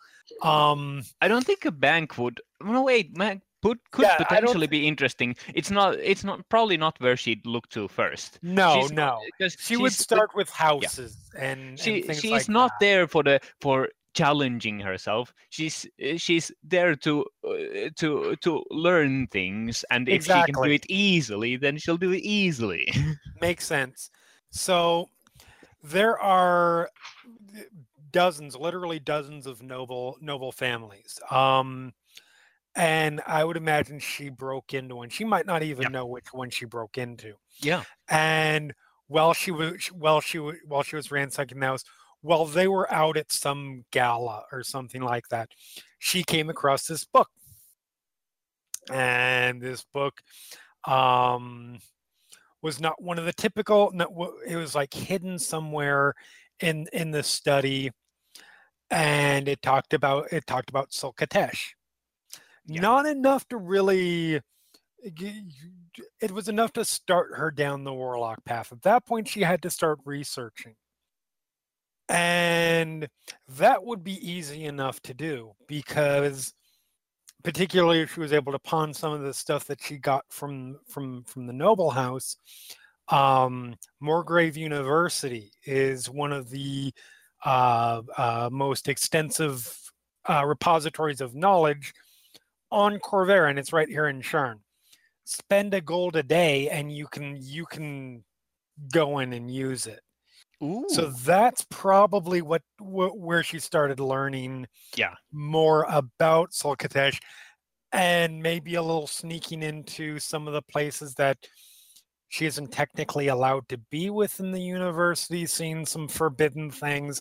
Um, 0.43 1.03
I 1.21 1.29
don't 1.29 1.45
think 1.45 1.65
a 1.65 1.71
bank 1.73 2.17
would. 2.19 2.41
No, 2.63 2.83
wait, 2.83 3.17
man. 3.17 3.43
Could, 3.63 3.79
could 3.93 4.03
Yeah, 4.03 4.17
potentially 4.17 4.67
be 4.67 4.89
interesting. 4.89 5.37
It's 5.55 5.71
not. 5.71 5.95
It's 5.99 6.25
not. 6.25 6.49
Probably 6.49 6.77
not 6.77 6.99
where 7.01 7.17
she'd 7.17 7.47
look 7.47 7.69
to 7.71 7.87
first. 7.87 8.39
no, 8.43 8.81
She's 8.81 8.91
no. 8.93 9.21
'cause 9.41 9.57
She 9.61 9.77
would 9.77 9.93
start 9.93 10.31
with 10.35 10.51
houses 10.51 11.17
and, 11.39 11.79
She 11.79 11.97
and 11.97 12.05
things 12.07 12.21
she's 12.21 12.31
like 12.33 12.49
not 12.49 12.73
that. 12.81 12.85
there 12.85 13.07
for 13.07 13.23
the 13.23 13.39
for 13.61 13.89
challenging 14.15 14.81
herself. 14.81 15.33
She's 15.51 15.87
uh, 16.05 16.17
she's 16.17 16.51
there 16.65 16.97
to 16.97 17.25
uh, 17.47 17.91
to 17.97 18.35
to 18.41 18.65
learn 18.71 19.29
things, 19.29 19.85
and 19.91 20.09
if 20.09 20.25
she 20.25 20.33
can 20.33 20.55
do 20.55 20.71
it 20.71 20.85
easily, 20.89 21.57
then 21.57 21.79
she'll 21.79 21.97
do 21.97 22.11
it 22.13 22.23
easily. 22.25 22.93
Makes 23.41 23.67
sense. 23.67 24.11
So 24.51 25.09
there 25.83 26.19
are 26.19 26.91
dozens, 28.11 28.57
literally 28.57 28.99
dozens 28.99 29.47
of 29.47 29.63
noble 29.63 30.17
noble 30.21 30.53
families. 30.53 31.19
Um, 31.31 31.93
and 32.75 33.21
I 33.27 33.45
would 33.45 33.57
imagine 33.57 33.99
she 33.99 34.31
broke 34.31 34.75
into 34.75 34.97
one. 34.97 35.11
She 35.11 35.25
might 35.25 35.47
not 35.47 35.63
even 35.63 35.85
Yeah. 35.85 35.89
know 35.91 36.07
which 36.07 36.33
one 36.33 36.51
she 36.51 36.65
broke 36.65 36.99
into. 36.99 37.37
Yeah. 37.61 37.85
And 38.09 38.75
while 39.09 39.35
she 39.35 39.51
was 39.51 39.87
while 39.89 40.21
she 40.21 40.39
wa- 40.39 40.55
while 40.67 40.83
she 40.83 40.97
was 40.97 41.11
ransacking 41.11 41.61
the 41.61 41.67
house, 41.67 41.85
while 42.23 42.47
they 42.47 42.69
were 42.69 42.91
out 42.93 43.17
at 43.17 43.33
some 43.33 43.85
gala 43.91 44.47
or 44.53 44.63
something 44.65 45.03
like 45.03 45.29
that, 45.29 45.51
she 45.99 46.25
came 46.25 46.49
across 46.51 46.87
this 46.87 47.05
book. 47.05 47.31
And 48.91 49.61
this 49.61 49.85
book 49.85 50.23
um 50.85 51.79
was 52.63 52.81
not 52.81 53.03
one 53.03 53.19
of 53.19 53.25
the 53.25 53.33
typical 53.33 53.91
no, 53.93 54.35
it 54.47 54.57
was 54.57 54.75
like 54.75 54.95
hidden 54.95 55.39
somewhere 55.39 56.15
in 56.61 56.87
in 56.93 57.11
the 57.11 57.23
study 57.23 57.91
and 58.91 59.49
it 59.49 59.61
talked 59.63 59.95
about 59.95 60.33
it 60.33 60.47
talked 60.47 60.71
about 60.71 60.93
Sul 60.93 61.13
Khatesh. 61.15 61.71
Yeah. 62.67 62.81
Not 62.81 63.07
enough 63.07 63.47
to 63.49 63.57
really 63.57 64.41
it 66.21 66.31
was 66.31 66.49
enough 66.49 66.73
to 66.75 66.85
start 66.85 67.31
her 67.35 67.51
down 67.51 67.85
the 67.85 67.93
warlock 67.93 68.45
path. 68.45 68.71
At 68.71 68.83
that 68.83 69.07
point 69.07 69.29
she 69.29 69.41
had 69.41 69.63
to 69.63 69.71
start 69.71 69.99
researching. 70.05 70.77
And 72.09 73.09
that 73.57 73.85
would 73.85 74.05
be 74.05 74.31
easy 74.31 74.65
enough 74.65 75.01
to 75.03 75.15
do 75.15 75.53
because 75.67 76.53
particularly 77.43 78.01
if 78.01 78.15
she 78.15 78.21
was 78.21 78.33
able 78.33 78.53
to 78.53 78.59
pawn 78.59 78.95
some 78.95 79.13
of 79.13 79.23
the 79.23 79.35
stuff 79.35 79.65
that 79.67 79.83
she 79.83 79.97
got 79.97 80.25
from 80.31 80.79
from 80.89 81.25
from 81.25 81.47
the 81.47 81.53
noble 81.53 81.91
house 81.91 82.37
um 83.09 83.75
morgrave 84.01 84.57
university 84.57 85.51
is 85.65 86.09
one 86.09 86.33
of 86.33 86.51
the 86.51 86.93
uh, 87.45 88.01
uh 88.17 88.49
most 88.53 88.89
extensive 88.89 89.77
uh 90.29 90.45
repositories 90.47 91.21
of 91.21 91.35
knowledge 91.35 91.93
on 92.71 92.99
Khorvaire 92.99 93.51
and 93.51 93.59
it's 93.59 93.73
right 93.73 93.89
here 93.89 94.07
in 94.07 94.23
sharn 94.23 94.61
spend 95.25 95.75
a 95.75 95.81
gold 95.81 96.17
a 96.17 96.23
day 96.23 96.69
and 96.69 96.93
you 96.93 97.07
can 97.07 97.37
you 97.41 97.67
can 97.67 98.23
go 98.93 99.19
in 99.19 99.33
and 99.33 99.51
use 99.51 99.87
it 99.87 100.01
Ooh. 100.63 100.85
so 100.89 101.11
that's 101.11 101.67
probably 101.71 102.41
what, 102.43 102.63
wh- 102.79 103.17
where 103.17 103.43
she 103.43 103.59
started 103.59 103.99
learning 104.01 104.67
Yeah. 104.97 105.15
more 105.33 105.85
about 105.89 106.55
Sul 106.55 106.77
Khatesh 106.77 107.19
and 107.93 108.43
maybe 108.43 108.77
a 108.77 108.83
little 108.83 109.07
sneaking 109.07 109.63
into 109.63 110.19
some 110.19 110.47
of 110.47 110.55
the 110.55 110.63
places 110.63 111.15
that 111.15 111.37
she 112.29 112.47
isn't 112.47 112.73
technically 112.73 113.29
allowed 113.29 113.69
to 113.69 113.77
be 113.91 114.09
within 114.09 114.53
the 114.53 114.61
university, 114.63 115.45
seeing 115.45 115.85
some 115.85 116.09
forbidden 116.09 116.71
things. 116.71 117.21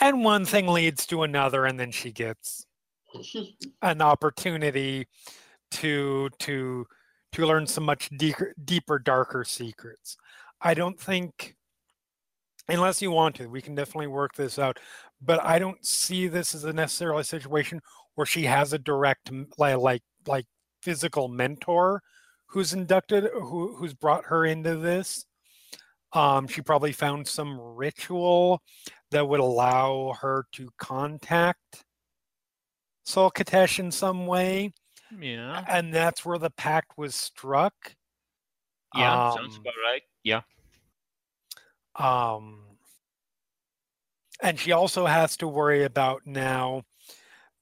And 0.00 0.22
one 0.24 0.44
thing 0.44 0.66
leads 0.66 1.06
to 1.06 1.22
another, 1.22 1.64
and 1.64 1.80
then 1.80 1.90
she 1.90 2.12
gets 2.12 2.66
an 3.82 4.02
opportunity 4.02 5.06
to 5.72 6.28
to 6.40 6.86
to 7.32 7.46
learn 7.46 7.66
some 7.66 7.84
much 7.84 8.10
deeper, 8.16 8.54
deeper 8.64 8.98
darker 8.98 9.44
secrets. 9.44 10.16
I 10.60 10.74
don't 10.74 11.00
think 11.00 11.54
unless 12.70 13.02
you 13.02 13.10
want 13.10 13.36
to, 13.36 13.46
we 13.46 13.62
can 13.62 13.74
definitely 13.74 14.06
work 14.06 14.34
this 14.34 14.58
out. 14.58 14.78
But 15.20 15.44
I 15.44 15.58
don't 15.58 15.84
see 15.84 16.28
this 16.28 16.54
as 16.54 16.64
a 16.64 16.72
necessarily 16.72 17.24
situation 17.24 17.80
where 18.14 18.26
she 18.26 18.44
has 18.44 18.72
a 18.72 18.78
direct 18.78 19.30
like 19.58 19.76
like 19.76 20.02
like 20.26 20.46
physical 20.82 21.28
mentor 21.28 22.02
who's 22.46 22.72
inducted 22.72 23.24
who 23.32 23.74
who's 23.76 23.94
brought 23.94 24.26
her 24.26 24.44
into 24.44 24.76
this. 24.76 25.26
Um, 26.12 26.48
she 26.48 26.60
probably 26.60 26.92
found 26.92 27.28
some 27.28 27.60
ritual 27.60 28.62
that 29.12 29.28
would 29.28 29.40
allow 29.40 30.16
her 30.20 30.46
to 30.52 30.68
contact 30.78 31.84
Sul 33.04 33.30
Khatesh 33.30 33.78
in 33.78 33.90
some 33.90 34.26
way. 34.26 34.72
Yeah. 35.18 35.64
and 35.68 35.92
that's 35.92 36.24
where 36.24 36.38
the 36.38 36.50
pact 36.50 36.96
was 36.96 37.14
struck. 37.14 37.74
Yeah. 38.94 39.34
sounds 39.34 39.56
Um, 39.56 39.62
about 39.62 39.74
right. 39.84 40.02
Yeah. 40.22 40.42
Um, 41.96 42.60
and 44.42 44.58
she 44.58 44.72
also 44.72 45.06
has 45.06 45.36
to 45.38 45.48
worry 45.48 45.84
about 45.84 46.22
now 46.26 46.84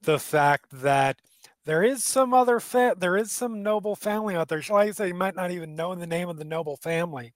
the 0.02 0.18
fact 0.18 0.66
that 0.70 1.18
there 1.64 1.82
is 1.82 2.04
some 2.04 2.32
other 2.32 2.60
fa- 2.60 2.94
there 2.96 3.16
is 3.16 3.30
some 3.30 3.62
noble 3.62 3.96
family 3.96 4.34
out 4.34 4.48
there. 4.48 4.62
Shall 4.62 4.76
I 4.76 4.90
say, 4.92 5.08
you 5.08 5.14
might 5.14 5.36
not 5.36 5.50
even 5.50 5.76
know 5.76 5.94
the 5.94 6.06
name 6.06 6.28
of 6.28 6.38
the 6.38 6.44
noble 6.44 6.76
family, 6.76 7.34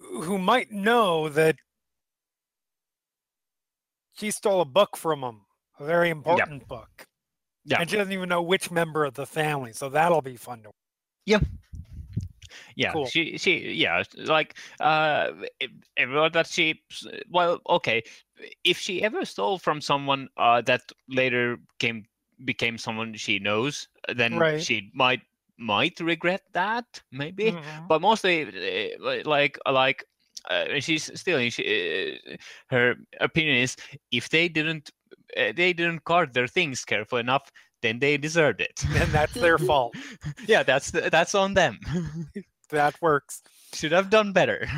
who 0.00 0.38
might 0.38 0.72
know 0.72 1.28
that 1.28 1.56
she 4.16 4.30
stole 4.30 4.60
a 4.60 4.64
book 4.64 4.96
from 4.96 5.20
them, 5.20 5.42
a 5.78 5.84
very 5.84 6.10
important 6.10 6.66
book. 6.66 7.06
Yeah. 7.64 7.80
And 7.80 7.88
she 7.88 7.96
doesn't 7.96 8.12
even 8.12 8.28
know 8.28 8.42
which 8.42 8.70
member 8.70 9.04
of 9.04 9.14
the 9.14 9.26
family, 9.26 9.72
so 9.72 9.88
that'll 9.88 10.22
be 10.22 10.36
fun 10.36 10.62
to 10.62 10.70
yeah 11.26 11.40
Cool. 12.88 13.04
she 13.04 13.36
she 13.38 13.72
yeah 13.72 14.02
like 14.16 14.56
uh 14.80 15.30
everyone 15.96 16.32
that 16.32 16.46
she 16.46 16.82
well 17.30 17.60
okay 17.68 18.02
if 18.64 18.78
she 18.78 19.02
ever 19.02 19.24
stole 19.24 19.58
from 19.58 19.80
someone 19.80 20.28
uh 20.36 20.60
that 20.62 20.82
later 21.08 21.58
came 21.78 22.04
became 22.44 22.78
someone 22.78 23.14
she 23.14 23.38
knows 23.38 23.88
then 24.14 24.44
Right. 24.44 24.56
she 24.56 24.90
might 24.94 25.20
might 25.58 25.98
regret 26.00 26.42
that 26.52 27.02
maybe 27.10 27.54
Mhm. 27.54 27.88
but 27.88 28.00
mostly 28.00 28.94
uh, 28.98 29.22
like 29.24 29.58
like 29.70 30.04
uh, 30.50 30.64
she's 30.80 31.10
stealing 31.18 31.50
she, 31.50 32.18
uh, 32.32 32.36
her 32.68 32.94
opinion 33.20 33.56
is 33.58 33.76
if 34.10 34.28
they 34.30 34.48
didn't 34.48 34.90
uh, 35.36 35.52
they 35.54 35.72
didn't 35.72 36.04
guard 36.04 36.34
their 36.34 36.46
things 36.46 36.84
careful 36.84 37.18
enough 37.18 37.50
then 37.82 37.98
they 37.98 38.16
deserved 38.16 38.60
it 38.60 38.86
and 38.94 39.12
that's 39.12 39.38
their 39.38 39.58
fault. 39.58 39.96
yeah 40.46 40.62
that's 40.62 40.90
the, 40.90 41.08
that's 41.10 41.34
on 41.34 41.54
them 41.54 41.78
That 42.74 43.00
works. 43.00 43.42
should 43.72 43.92
have 43.92 44.10
done 44.10 44.32
better 44.32 44.68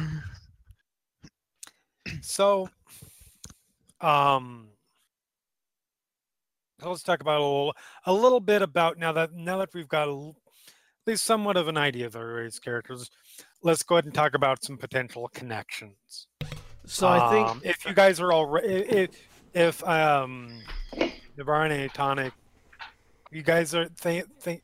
So, 2.22 2.68
um, 4.00 4.68
so 6.80 6.90
let's 6.90 7.02
talk 7.02 7.20
about 7.20 7.40
a 7.40 7.42
little, 7.42 7.74
a 8.04 8.12
little 8.12 8.40
bit 8.40 8.62
about 8.62 8.98
now 8.98 9.12
that 9.12 9.32
now 9.32 9.58
that 9.58 9.70
we've 9.74 9.88
got 9.88 10.08
a, 10.08 10.12
l- 10.12 10.36
at 10.68 11.10
least 11.10 11.24
somewhat 11.24 11.56
of 11.56 11.68
an 11.68 11.76
idea 11.76 12.06
of 12.06 12.12
the 12.12 12.18
various 12.18 12.58
characters. 12.58 13.10
Let's 13.62 13.82
go 13.82 13.96
ahead 13.96 14.04
and 14.04 14.14
talk 14.14 14.34
about 14.34 14.62
some 14.62 14.76
potential 14.76 15.28
connections. 15.34 16.28
So 16.84 17.08
I 17.08 17.30
think 17.30 17.48
Um, 17.48 17.60
if 17.64 17.84
you 17.84 17.94
guys 17.94 18.20
are 18.20 18.32
already, 18.32 18.68
if, 18.68 19.10
if 19.54 19.84
um, 19.84 20.62
the 20.92 21.44
RNA 21.44 21.92
tonic, 21.92 22.32
you 23.32 23.42
guys 23.42 23.74
are 23.74 23.88
think 23.96 24.26
think 24.40 24.62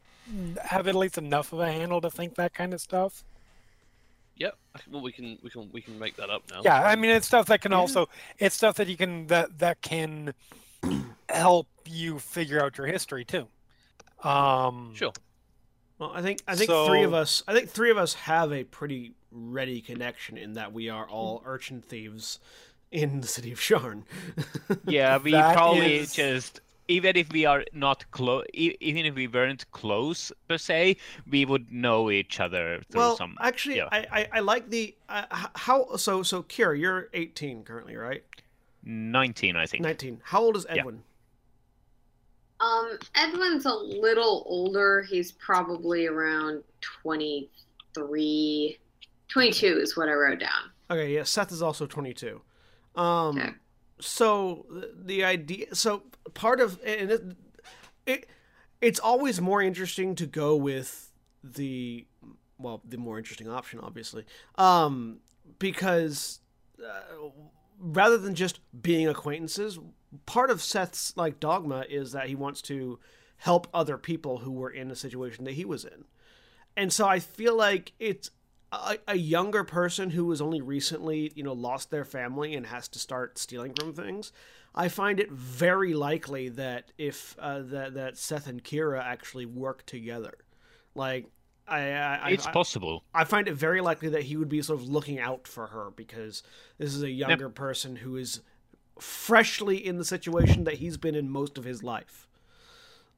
have 0.64 0.86
at 0.88 0.94
least 0.94 1.18
enough 1.18 1.52
of 1.52 1.60
a 1.60 1.70
handle 1.70 2.00
to 2.00 2.10
think 2.10 2.34
that 2.36 2.54
kind 2.54 2.72
of 2.74 2.80
stuff. 2.80 3.24
Yep. 4.36 4.56
Well, 4.90 5.02
we 5.02 5.12
can 5.12 5.38
we 5.42 5.50
can 5.50 5.68
we 5.72 5.80
can 5.82 5.98
make 5.98 6.16
that 6.16 6.30
up 6.30 6.42
now. 6.50 6.62
Yeah, 6.64 6.82
I 6.82 6.96
mean 6.96 7.10
it's 7.10 7.26
stuff 7.26 7.46
that 7.46 7.60
can 7.60 7.72
Yeah. 7.72 7.78
also 7.78 8.08
it's 8.38 8.54
stuff 8.56 8.76
that 8.76 8.88
you 8.88 8.96
can 8.96 9.26
that 9.28 9.58
that 9.58 9.82
can 9.82 10.32
help 11.28 11.68
you 11.86 12.18
figure 12.18 12.62
out 12.62 12.78
your 12.78 12.86
history 12.86 13.24
too. 13.24 13.46
Um 14.24 14.92
Sure. 14.94 15.12
Well, 15.98 16.12
I 16.14 16.22
think 16.22 16.40
I 16.48 16.56
think 16.56 16.70
three 16.70 17.02
of 17.04 17.12
us 17.14 17.42
I 17.46 17.52
think 17.54 17.68
three 17.70 17.90
of 17.90 17.98
us 17.98 18.14
have 18.14 18.52
a 18.52 18.64
pretty 18.64 19.12
ready 19.30 19.80
connection 19.80 20.36
in 20.38 20.54
that 20.54 20.72
we 20.72 20.88
are 20.88 21.08
all 21.08 21.42
urchin 21.44 21.82
thieves 21.82 22.38
in 22.90 23.20
the 23.20 23.26
city 23.26 23.52
of 23.52 23.58
Sharn. 23.60 24.02
Yeah, 24.86 25.18
we 25.18 25.32
That 25.32 25.54
probably 25.54 25.96
is- 25.98 26.14
just 26.14 26.60
even 26.92 27.16
if 27.16 27.32
we 27.32 27.42
are 27.46 27.64
not 27.72 28.04
close, 28.10 28.44
even 28.52 29.06
if 29.06 29.14
we 29.14 29.26
weren't 29.26 29.64
close 29.72 30.32
per 30.48 30.58
se, 30.58 30.96
we 31.34 31.44
would 31.44 31.70
know 31.72 32.10
each 32.10 32.38
other 32.40 32.82
through 32.90 33.00
well, 33.00 33.16
some. 33.16 33.36
actually, 33.40 33.76
yeah. 33.76 33.88
I, 33.98 34.00
I 34.18 34.28
I 34.38 34.40
like 34.40 34.68
the 34.70 34.94
uh, 35.08 35.24
how 35.66 35.96
so 35.96 36.22
so 36.22 36.42
Kira, 36.42 36.78
you're 36.78 37.08
18 37.14 37.64
currently, 37.64 37.96
right? 37.96 38.22
Nineteen, 38.84 39.56
I 39.56 39.66
think. 39.66 39.82
19. 39.82 40.20
How 40.24 40.40
old 40.42 40.56
is 40.56 40.66
Yeah. 40.68 40.80
Edwin? 40.80 41.02
Um, 42.60 42.98
Edwin's 43.14 43.64
a 43.66 43.74
little 43.74 44.44
older. 44.46 45.02
He's 45.02 45.32
probably 45.32 46.06
around 46.06 46.62
23. 46.80 48.78
22 49.28 49.66
is 49.78 49.96
what 49.96 50.08
I 50.08 50.12
wrote 50.12 50.38
down. 50.40 50.70
Okay, 50.90 51.14
yeah, 51.14 51.22
Seth 51.24 51.52
is 51.52 51.62
also 51.62 51.86
22. 51.86 52.40
Um 52.94 53.38
Okay. 53.38 53.50
So 54.04 54.66
the 54.94 55.24
idea 55.24 55.74
so 55.74 56.02
part 56.34 56.60
of 56.60 56.78
and 56.84 57.10
it, 57.10 57.22
it 58.06 58.26
it's 58.80 59.00
always 59.00 59.40
more 59.40 59.62
interesting 59.62 60.14
to 60.14 60.26
go 60.26 60.56
with 60.56 61.12
the 61.42 62.06
well 62.58 62.80
the 62.84 62.96
more 62.96 63.18
interesting 63.18 63.48
option 63.48 63.80
obviously 63.80 64.24
um 64.56 65.18
because 65.58 66.40
uh, 66.84 67.28
rather 67.78 68.18
than 68.18 68.34
just 68.34 68.60
being 68.82 69.08
acquaintances 69.08 69.78
part 70.26 70.50
of 70.50 70.62
Seth's 70.62 71.16
like 71.16 71.40
dogma 71.40 71.84
is 71.88 72.12
that 72.12 72.28
he 72.28 72.34
wants 72.34 72.62
to 72.62 72.98
help 73.38 73.66
other 73.74 73.98
people 73.98 74.38
who 74.38 74.52
were 74.52 74.70
in 74.70 74.90
a 74.90 74.96
situation 74.96 75.44
that 75.44 75.54
he 75.54 75.64
was 75.64 75.84
in. 75.84 76.04
And 76.76 76.92
so 76.92 77.08
I 77.08 77.18
feel 77.18 77.56
like 77.56 77.92
it's 77.98 78.30
a, 78.72 78.96
a 79.08 79.16
younger 79.16 79.64
person 79.64 80.10
who 80.10 80.28
has 80.30 80.40
only 80.40 80.60
recently, 80.60 81.30
you 81.34 81.42
know, 81.42 81.52
lost 81.52 81.90
their 81.90 82.04
family 82.04 82.54
and 82.54 82.66
has 82.66 82.88
to 82.88 82.98
start 82.98 83.38
stealing 83.38 83.74
from 83.74 83.92
things. 83.92 84.32
I 84.74 84.88
find 84.88 85.20
it 85.20 85.30
very 85.30 85.92
likely 85.92 86.48
that 86.50 86.92
if 86.96 87.36
uh, 87.38 87.60
that 87.64 87.94
that 87.94 88.16
Seth 88.16 88.46
and 88.46 88.64
Kira 88.64 89.02
actually 89.02 89.44
work 89.44 89.84
together, 89.84 90.32
like 90.94 91.26
I, 91.68 91.80
I 91.80 92.30
It's 92.30 92.46
I, 92.46 92.52
possible. 92.52 93.04
I 93.14 93.24
find 93.24 93.48
it 93.48 93.54
very 93.54 93.80
likely 93.80 94.08
that 94.10 94.22
he 94.22 94.36
would 94.36 94.48
be 94.48 94.62
sort 94.62 94.80
of 94.80 94.88
looking 94.88 95.18
out 95.20 95.46
for 95.46 95.68
her 95.68 95.90
because 95.94 96.42
this 96.78 96.94
is 96.94 97.02
a 97.02 97.10
younger 97.10 97.50
person 97.50 97.96
who 97.96 98.16
is 98.16 98.40
freshly 98.98 99.76
in 99.76 99.98
the 99.98 100.04
situation 100.04 100.64
that 100.64 100.74
he's 100.74 100.96
been 100.96 101.14
in 101.14 101.28
most 101.28 101.58
of 101.58 101.64
his 101.64 101.82
life. 101.82 102.28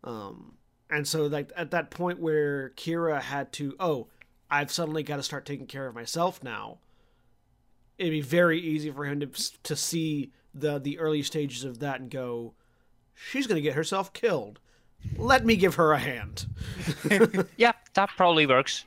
Um, 0.02 0.54
and 0.90 1.06
so 1.06 1.26
like 1.26 1.52
at 1.56 1.70
that 1.70 1.90
point 1.90 2.18
where 2.18 2.70
Kira 2.70 3.20
had 3.20 3.52
to, 3.54 3.74
oh, 3.80 4.08
I've 4.50 4.70
suddenly 4.70 5.02
got 5.02 5.16
to 5.16 5.22
start 5.22 5.44
taking 5.46 5.66
care 5.66 5.86
of 5.86 5.94
myself 5.94 6.42
now. 6.42 6.78
It'd 7.98 8.12
be 8.12 8.20
very 8.20 8.60
easy 8.60 8.90
for 8.90 9.04
him 9.04 9.20
to 9.20 9.28
to 9.62 9.76
see 9.76 10.30
the 10.54 10.78
the 10.78 10.98
early 10.98 11.22
stages 11.22 11.64
of 11.64 11.78
that 11.80 12.00
and 12.00 12.10
go, 12.10 12.54
she's 13.14 13.46
gonna 13.46 13.60
get 13.60 13.74
herself 13.74 14.12
killed. 14.12 14.58
Let 15.18 15.44
me 15.44 15.56
give 15.56 15.74
her 15.76 15.92
a 15.92 15.98
hand. 15.98 16.46
Yeah, 17.56 17.72
that 17.94 18.10
probably 18.16 18.46
works. 18.46 18.84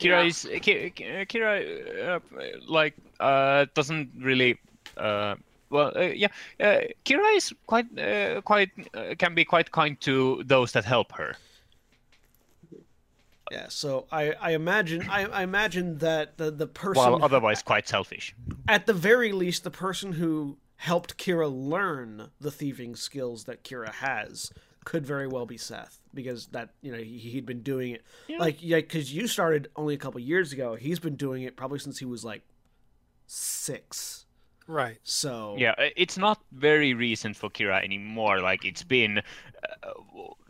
Kira 0.00 0.22
Yeah. 0.22 0.22
is 0.24 0.48
Ki- 0.60 0.90
Ki- 0.90 1.24
Kira, 1.26 2.16
uh, 2.16 2.20
like 2.68 2.94
uh, 3.20 3.66
doesn't 3.74 4.10
really. 4.20 4.58
Uh, 4.96 5.36
well, 5.70 5.92
uh, 5.96 6.00
yeah, 6.02 6.28
uh, 6.60 6.80
Kira 7.04 7.36
is 7.36 7.52
quite, 7.66 7.86
uh, 7.98 8.40
quite, 8.42 8.70
uh, 8.94 9.14
can 9.18 9.34
be 9.34 9.44
quite 9.44 9.70
kind 9.72 10.00
to 10.02 10.42
those 10.46 10.72
that 10.72 10.84
help 10.84 11.10
her. 11.12 11.34
Yeah, 13.52 13.66
so 13.68 14.06
I, 14.10 14.32
I 14.40 14.50
imagine 14.52 15.06
I, 15.08 15.24
I 15.26 15.42
imagine 15.42 15.98
that 15.98 16.38
the 16.38 16.50
the 16.50 16.66
person 16.66 17.02
While 17.02 17.22
otherwise 17.24 17.62
quite 17.62 17.86
selfish. 17.86 18.34
at 18.68 18.86
the 18.86 18.94
very 18.94 19.32
least 19.32 19.64
the 19.64 19.70
person 19.70 20.12
who 20.12 20.58
helped 20.76 21.16
Kira 21.18 21.50
learn 21.52 22.30
the 22.40 22.50
thieving 22.50 22.96
skills 22.96 23.44
that 23.44 23.62
Kira 23.62 23.92
has 23.92 24.50
could 24.84 25.06
very 25.06 25.26
well 25.26 25.46
be 25.46 25.56
Seth 25.56 26.00
because 26.12 26.46
that 26.48 26.70
you 26.82 26.90
know 26.92 26.98
he, 26.98 27.18
he'd 27.18 27.46
been 27.46 27.62
doing 27.62 27.92
it 27.92 28.02
Yeah. 28.28 28.38
like 28.38 28.58
yeah 28.62 28.76
because 28.76 29.12
you 29.14 29.26
started 29.28 29.68
only 29.76 29.94
a 29.94 29.98
couple 29.98 30.20
years 30.20 30.52
ago 30.52 30.74
he's 30.74 30.98
been 30.98 31.16
doing 31.16 31.42
it 31.42 31.56
probably 31.56 31.78
since 31.78 31.98
he 31.98 32.04
was 32.04 32.24
like 32.24 32.42
six 33.26 34.26
right. 34.66 34.98
so 35.02 35.56
Yeah, 35.58 35.74
it's 35.96 36.16
not 36.18 36.40
very 36.52 36.94
recent 36.94 37.36
for 37.36 37.50
Kira 37.50 37.82
anymore. 37.84 38.40
Like 38.40 38.64
it's 38.64 38.82
been 38.82 39.18
uh, 39.18 39.92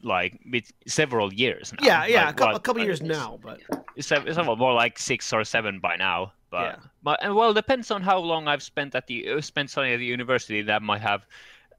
like 0.03 0.41
with 0.51 0.71
several 0.87 1.33
years 1.33 1.73
now. 1.73 1.87
yeah 1.87 2.07
yeah 2.07 2.25
a, 2.25 2.27
Like, 2.27 2.41
what, 2.41 2.57
a 2.57 2.61
couple 2.61 2.83
uh, 2.83 2.85
years 2.85 3.01
now 3.03 3.39
but 3.43 3.61
it's, 3.97 4.09
several 4.09 4.57
more 4.57 4.73
like 4.75 4.99
six 4.99 5.33
or 5.33 5.45
seven 5.45 5.81
by 5.81 5.97
now. 5.97 6.33
But 6.51 6.65
Yeah. 6.65 6.77
but 7.03 7.19
and 7.23 7.35
well, 7.35 7.53
depends 7.55 7.91
on 7.91 8.03
how 8.03 8.19
long 8.19 8.47
I've 8.49 8.63
spent 8.63 8.95
at 8.95 9.07
the 9.07 9.29
uh, 9.29 9.41
spent 9.41 9.71
studying 9.71 9.95
at 9.95 9.99
the 9.99 10.07
university. 10.07 10.63
That 10.63 10.83
might 10.83 11.01
have 11.01 11.27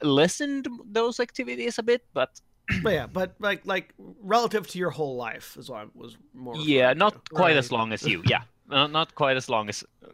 lessened 0.02 0.68
those 0.92 1.20
activities 1.20 1.80
a 1.80 1.84
bit, 1.84 2.04
but 2.14 2.42
but 2.84 2.94
yeah 2.94 3.08
but 3.08 3.36
like 3.40 3.62
like 3.66 3.94
relative 4.22 4.68
to 4.68 4.80
your 4.80 4.90
whole 4.90 5.16
life 5.16 5.56
is 5.58 5.70
what 5.70 5.82
I 5.82 5.86
was 5.94 6.18
more 6.34 6.56
yeah, 6.58 6.94
not 6.94 7.14
to. 7.14 7.36
quite 7.36 7.56
as 7.58 7.72
long 7.72 7.94
as 7.94 8.04
you. 8.04 8.24
Yeah, 8.28 8.42
not, 8.68 8.92
not 8.92 9.16
quite 9.16 9.38
as 9.38 9.48
long 9.50 9.70
as 9.70 9.84
uh, 10.04 10.08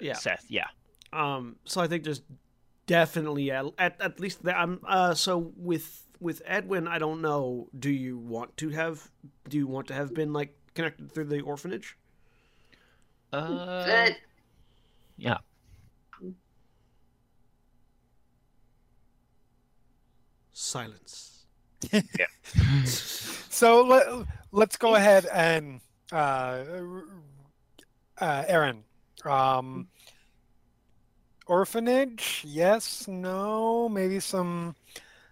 Yeah. 0.00 0.14
Seth. 0.14 0.46
Yeah. 0.48 0.68
Um, 1.12 1.56
so 1.64 1.80
I 1.80 1.86
think 1.86 2.04
there's 2.04 2.22
definitely 2.86 3.50
at 3.50 3.66
at, 3.78 4.00
at 4.00 4.20
least 4.20 4.42
that. 4.44 4.56
I'm 4.56 4.80
uh, 4.86 5.14
so 5.14 5.52
with 5.56 6.04
with 6.20 6.42
Edwin, 6.44 6.88
I 6.88 6.98
don't 6.98 7.22
know. 7.22 7.68
Do 7.78 7.90
you 7.90 8.18
want 8.18 8.56
to 8.58 8.70
have? 8.70 9.10
Do 9.48 9.56
you 9.56 9.66
want 9.66 9.88
to 9.88 9.94
have 9.94 10.14
been 10.14 10.32
like 10.32 10.54
connected 10.74 11.12
through 11.12 11.24
the 11.24 11.40
orphanage? 11.40 11.96
Uh, 13.32 14.10
yeah. 15.16 15.38
Silence. 20.52 21.44
Yeah. 21.92 22.26
so 22.84 23.82
let, 23.82 24.26
let's 24.50 24.76
go 24.76 24.94
ahead 24.94 25.26
and 25.26 25.80
uh, 26.10 26.64
uh, 28.20 28.44
Erin. 28.46 28.82
Um, 29.24 29.88
orphanage? 31.48 32.44
Yes, 32.46 33.08
no, 33.08 33.88
maybe 33.88 34.20
some. 34.20 34.74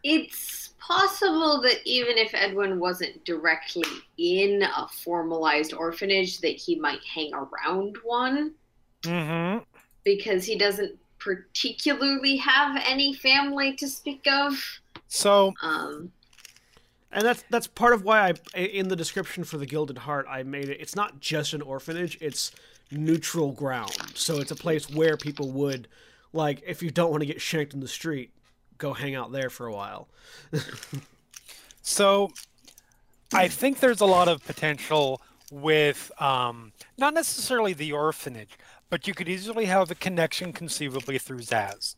It's 0.03 0.75
possible 0.81 1.61
that 1.63 1.79
even 1.85 2.17
if 2.17 2.33
Edwin 2.35 2.79
wasn't 2.79 3.25
directly 3.25 3.85
in 4.19 4.63
a 4.63 4.87
formalized 4.89 5.73
orphanage, 5.75 6.41
that 6.41 6.57
he 6.57 6.77
might 6.77 7.01
hang 7.05 7.33
around 7.35 7.97
one 8.05 8.55
Mm-hmm. 9.03 9.63
because 10.05 10.45
he 10.45 10.57
doesn't 10.59 10.97
particularly 11.19 12.37
have 12.37 12.81
any 12.87 13.15
family 13.15 13.75
to 13.77 13.89
speak 13.89 14.27
of. 14.27 14.53
So 15.09 15.55
Um, 15.63 16.13
And 17.13 17.25
that's 17.25 17.45
that's 17.51 17.67
part 17.67 17.95
of 17.95 18.03
why 18.05 18.33
I 18.55 18.59
in 18.59 18.89
the 18.89 18.97
description 18.97 19.45
for 19.45 19.59
the 19.59 19.67
Gilded 19.67 19.99
Heart 19.99 20.27
I 20.29 20.43
made 20.43 20.69
it. 20.69 20.81
It's 20.81 20.97
not 20.97 21.21
just 21.21 21.53
an 21.53 21.63
orphanage; 21.63 22.19
it's 22.21 22.53
neutral 22.91 23.53
ground. 23.53 23.97
So 24.15 24.41
it's 24.41 24.51
a 24.51 24.57
place 24.57 24.89
where 24.91 25.17
people 25.17 25.51
would, 25.53 25.89
like, 26.37 26.63
if 26.67 26.83
you 26.83 26.91
don't 26.91 27.11
want 27.11 27.23
to 27.23 27.27
get 27.27 27.41
shanked 27.41 27.75
in 27.75 27.81
the 27.81 27.89
street, 27.89 28.31
go 28.79 28.93
hang 28.93 29.15
out 29.15 29.33
there 29.33 29.51
for 29.51 29.67
a 29.67 29.73
while. 29.73 30.09
So 31.83 32.31
I 33.33 33.49
think 33.49 33.81
there's 33.81 34.01
a 34.01 34.07
lot 34.07 34.29
of 34.29 34.45
potential 34.45 35.21
with 35.51 36.11
um, 36.21 36.73
not 36.99 37.15
necessarily 37.15 37.73
the 37.73 37.93
orphanage, 37.93 38.59
but 38.91 39.07
you 39.07 39.15
could 39.15 39.29
easily 39.29 39.67
have 39.67 39.91
a 39.91 39.95
connection 39.95 40.53
conceivably 40.53 41.19
through 41.19 41.39
Zaz. 41.39 41.95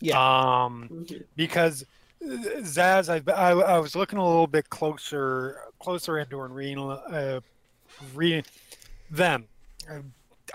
Yeah. 0.00 0.18
Um, 0.18 1.06
because 1.36 1.84
Zaz, 2.22 3.08
I, 3.08 3.32
I, 3.32 3.50
I 3.52 3.78
was 3.78 3.94
looking 3.94 4.18
a 4.18 4.26
little 4.26 4.46
bit 4.46 4.70
closer 4.70 5.58
closer 5.78 6.18
into 6.18 6.40
and 6.40 6.54
reading 6.54 6.78
uh, 6.78 7.40
reading 8.14 8.44
them. 9.10 9.44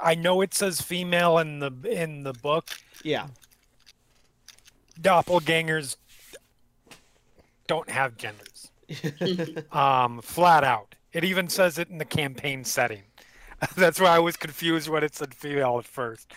I 0.04 0.16
know 0.16 0.42
it 0.42 0.54
says 0.54 0.82
female 0.82 1.38
in 1.38 1.60
the 1.60 1.72
in 1.90 2.24
the 2.24 2.34
book. 2.34 2.66
Yeah, 3.04 3.28
Doppelgangers 5.00 5.98
don't 7.68 7.90
have 7.90 8.18
genders. 8.18 8.72
um, 9.72 10.22
flat 10.22 10.64
out. 10.64 10.96
It 11.12 11.24
even 11.24 11.48
says 11.50 11.78
it 11.80 11.90
in 11.90 11.98
the 11.98 12.06
campaign 12.06 12.64
setting. 12.64 13.04
That's 13.78 14.00
why 14.00 14.10
I 14.10 14.20
was 14.20 14.36
confused 14.38 14.90
when 14.90 15.04
it 15.04 15.16
said 15.16 15.34
female 15.34 15.80
at 15.80 15.86
first. 15.86 16.32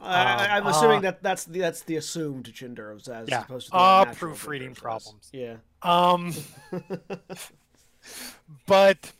I, 0.00 0.46
I, 0.46 0.56
I'm 0.58 0.66
Uh, 0.66 0.70
assuming 0.70 1.00
that 1.02 1.22
that's 1.24 1.44
the 1.44 1.58
that's 1.58 1.82
the 1.82 1.96
assumed 1.96 2.52
gender 2.54 2.92
of 2.92 3.02
Zaz 3.02 3.28
Yeah. 3.28 3.38
as 3.38 3.44
opposed 3.44 3.66
to 3.66 3.70
the 3.72 3.76
Uh, 3.78 4.14
proofreading 4.14 4.74
gender 4.74 4.88
of 4.90 5.02
Zaz. 5.02 5.04
problems. 5.04 5.30
Yeah. 5.32 5.56
Um, 5.82 6.34
but 8.66 9.12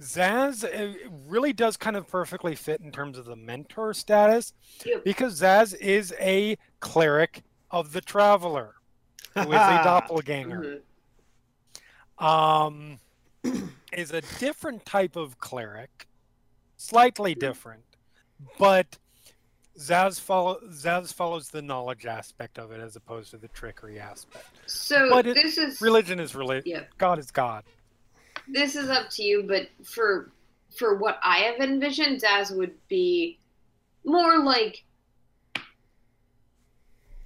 Zaz 0.00 0.62
uh, 0.64 0.94
really 1.26 1.52
does 1.52 1.76
kind 1.76 1.96
of 1.96 2.06
perfectly 2.08 2.54
fit 2.54 2.80
in 2.80 2.92
terms 2.92 3.16
of 3.16 3.24
the 3.24 3.36
mentor 3.36 3.94
status 3.94 4.52
Yep. 4.84 5.04
because 5.04 5.40
Zaz 5.40 5.74
is 5.78 6.12
a 6.20 6.58
cleric 6.80 7.42
of 7.70 7.92
the 7.92 8.00
traveler 8.02 8.74
who 9.34 9.40
is 9.40 9.46
a 9.48 9.48
doppelganger. 9.84 10.82
mhm. 12.20 12.24
um, 12.24 12.98
is 13.92 14.10
a 14.12 14.20
different 14.38 14.84
type 14.84 15.16
of 15.16 15.38
cleric, 15.38 16.06
slightly 16.76 17.34
different, 17.34 17.84
but 18.58 18.98
Zaz 19.78 20.18
follow 20.20 20.58
Zaz 20.70 21.12
follows 21.12 21.48
the 21.48 21.60
knowledge 21.62 22.06
aspect 22.06 22.58
of 22.58 22.70
it 22.72 22.80
as 22.80 22.96
opposed 22.96 23.30
to 23.32 23.36
the 23.38 23.48
trickery 23.48 23.98
aspect. 24.00 24.46
So 24.66 25.08
But 25.10 25.26
this 25.26 25.58
is 25.58 25.80
Religion 25.82 26.18
is 26.18 26.34
religion. 26.34 26.64
Yeah. 26.66 26.84
God 26.98 27.18
is 27.18 27.30
God. 27.30 27.64
This 28.48 28.76
is 28.76 28.88
up 28.88 29.10
to 29.10 29.22
you, 29.22 29.44
but 29.46 29.68
for 29.84 30.30
for 30.76 30.96
what 30.96 31.18
I 31.22 31.38
have 31.38 31.60
envisioned, 31.60 32.20
Zaz 32.20 32.54
would 32.54 32.74
be 32.88 33.38
more 34.04 34.38
like 34.38 34.84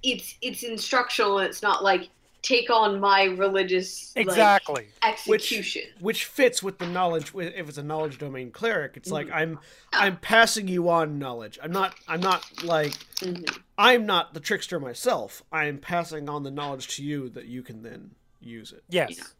it's 0.03 0.35
it's 0.41 0.63
instructional. 0.63 1.39
It's 1.39 1.61
not 1.61 1.83
like 1.83 2.09
take 2.41 2.71
on 2.71 2.99
my 2.99 3.25
religious 3.25 4.13
exactly 4.15 4.73
like, 5.03 5.13
Exactly. 5.13 5.37
execution. 5.37 5.83
Which 5.99 6.25
fits 6.25 6.63
with 6.63 6.79
the 6.79 6.87
knowledge. 6.87 7.33
If 7.35 7.69
it's 7.69 7.77
a 7.77 7.83
knowledge 7.83 8.17
domain 8.17 8.49
cleric, 8.51 8.93
it's 8.97 9.11
like 9.11 9.27
Mm-hmm. 9.27 9.35
I'm 9.35 9.59
I'm 9.93 10.17
passing 10.17 10.67
you 10.67 10.89
on 10.89 11.19
knowledge. 11.19 11.59
I'm 11.61 11.71
not 11.71 11.93
I'm 12.07 12.21
not 12.21 12.63
like 12.63 12.93
Mhm. 13.19 13.59
I'm 13.77 14.05
not 14.07 14.33
the 14.33 14.39
trickster 14.39 14.79
myself. 14.79 15.43
I 15.51 15.65
am 15.65 15.77
passing 15.77 16.29
on 16.29 16.41
the 16.43 16.51
knowledge 16.51 16.95
to 16.95 17.03
you 17.03 17.29
that 17.29 17.45
you 17.45 17.61
can 17.61 17.83
then 17.83 18.11
use 18.39 18.71
it. 18.71 18.83
Yes. 18.89 19.35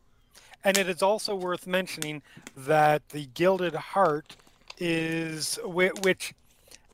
And 0.64 0.78
it 0.78 0.88
is 0.88 1.02
also 1.02 1.36
worth 1.36 1.66
mentioning 1.66 2.22
that 2.56 3.10
the 3.10 3.28
Gilded 3.34 3.74
Heart 3.74 4.38
is 4.78 5.60
which 5.64 6.34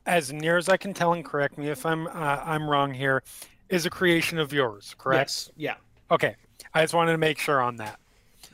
as 0.06 0.32
near 0.32 0.56
as 0.56 0.68
I 0.68 0.76
can 0.76 0.94
tell 0.94 1.12
and 1.12 1.24
correct 1.24 1.58
me 1.58 1.68
if 1.68 1.84
I'm 1.84 2.06
uh, 2.06 2.10
I'm 2.44 2.68
wrong 2.68 2.92
here 2.94 3.22
is 3.68 3.86
a 3.86 3.90
creation 3.90 4.38
of 4.38 4.52
yours, 4.52 4.94
correct? 4.98 5.30
Yes. 5.30 5.50
Yeah. 5.56 5.74
Okay. 6.10 6.36
I 6.74 6.82
just 6.82 6.94
wanted 6.94 7.12
to 7.12 7.18
make 7.18 7.38
sure 7.38 7.60
on 7.60 7.76
that. 7.76 7.98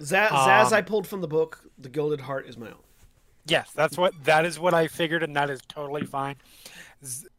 Zaz, 0.01 0.29
Zaz 0.29 0.67
Um, 0.67 0.75
I 0.75 0.83
pulled 0.83 1.07
from 1.07 1.21
the 1.21 1.29
book. 1.29 1.61
The 1.79 1.89
Gilded 1.89 2.21
Heart 2.21 2.47
is 2.47 2.57
my 2.57 2.67
own. 2.67 2.83
Yes, 3.47 3.71
that's 3.75 3.97
what 3.97 4.13
that 4.25 4.45
is 4.45 4.59
what 4.59 4.75
I 4.75 4.89
figured, 4.89 5.23
and 5.23 5.37
that 5.37 5.51
is 5.51 5.61
totally 5.69 6.05
fine. 6.05 6.37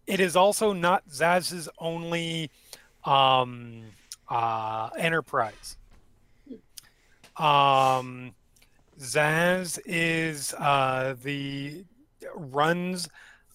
It 0.06 0.20
is 0.20 0.36
also 0.36 0.72
not 0.72 1.08
Zaz's 1.10 1.68
only 1.80 2.52
um, 3.04 3.82
uh, 4.30 4.90
enterprise. 4.98 5.78
Um, 7.38 8.34
Zaz 9.00 9.80
is 9.86 10.54
uh, 10.54 11.16
the 11.24 11.84
runs 12.34 13.10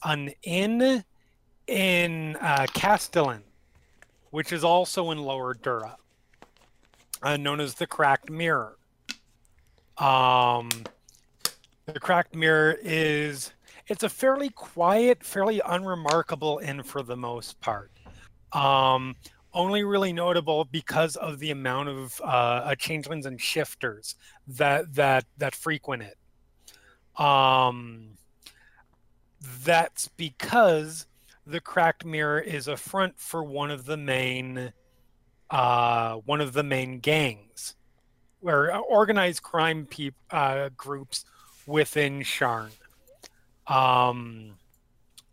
an 0.04 0.32
inn 0.42 1.04
in 1.66 2.36
uh, 2.36 2.66
Callestan, 2.72 3.42
which 4.30 4.52
is 4.52 4.64
also 4.64 5.10
in 5.10 5.18
Lower 5.18 5.54
Dura, 5.54 5.96
uh, 7.22 7.36
known 7.36 7.60
as 7.60 7.74
the 7.74 7.86
Cracked 7.86 8.30
Mirror. 8.30 8.76
Um, 9.98 10.68
the 11.86 12.00
Cracked 12.00 12.34
Mirror 12.34 12.78
is 12.82 13.52
it's 13.86 14.02
a 14.02 14.08
fairly 14.08 14.50
quiet, 14.50 15.24
fairly 15.24 15.60
unremarkable 15.66 16.60
inn 16.62 16.82
for 16.82 17.02
the 17.02 17.16
most 17.16 17.60
part. 17.60 17.90
Um, 18.52 19.16
only 19.52 19.84
really 19.84 20.12
notable 20.12 20.64
because 20.64 21.16
of 21.16 21.38
the 21.38 21.50
amount 21.50 21.88
of 21.88 22.20
uh, 22.20 22.24
uh, 22.24 22.74
changelings 22.74 23.26
and 23.26 23.40
shifters 23.40 24.14
that 24.46 24.94
that 24.94 25.24
that 25.38 25.54
frequent 25.54 26.02
it. 26.02 26.16
Um, 27.22 28.18
that's 29.64 30.08
because 30.08 31.06
the 31.46 31.60
Cracked 31.60 32.04
Mirror 32.04 32.40
is 32.40 32.68
a 32.68 32.76
front 32.76 33.18
for 33.18 33.42
one 33.42 33.70
of 33.70 33.86
the 33.86 33.96
main 33.96 34.72
uh, 35.50 36.14
one 36.14 36.40
of 36.40 36.52
the 36.52 36.62
main 36.62 37.00
gangs, 37.00 37.74
where 38.40 38.76
organized 38.76 39.42
crime 39.42 39.84
peop, 39.84 40.14
uh, 40.30 40.70
groups 40.76 41.24
within 41.66 42.20
Sharn, 42.20 42.70
um, 43.66 44.54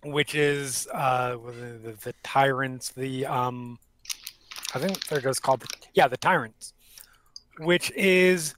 which 0.03 0.34
is 0.34 0.88
uh, 0.91 1.38
the, 1.38 1.80
the, 1.84 1.98
the 2.03 2.14
tyrants. 2.23 2.89
The 2.89 3.27
um, 3.27 3.77
I 4.78 4.80
think 4.80 5.08
they're 5.08 5.22
just 5.22 5.41
called 5.41 5.64
yeah 5.95 6.08
the 6.08 6.18
tyrants, 6.18 6.74
which 7.58 7.91
is 7.91 8.54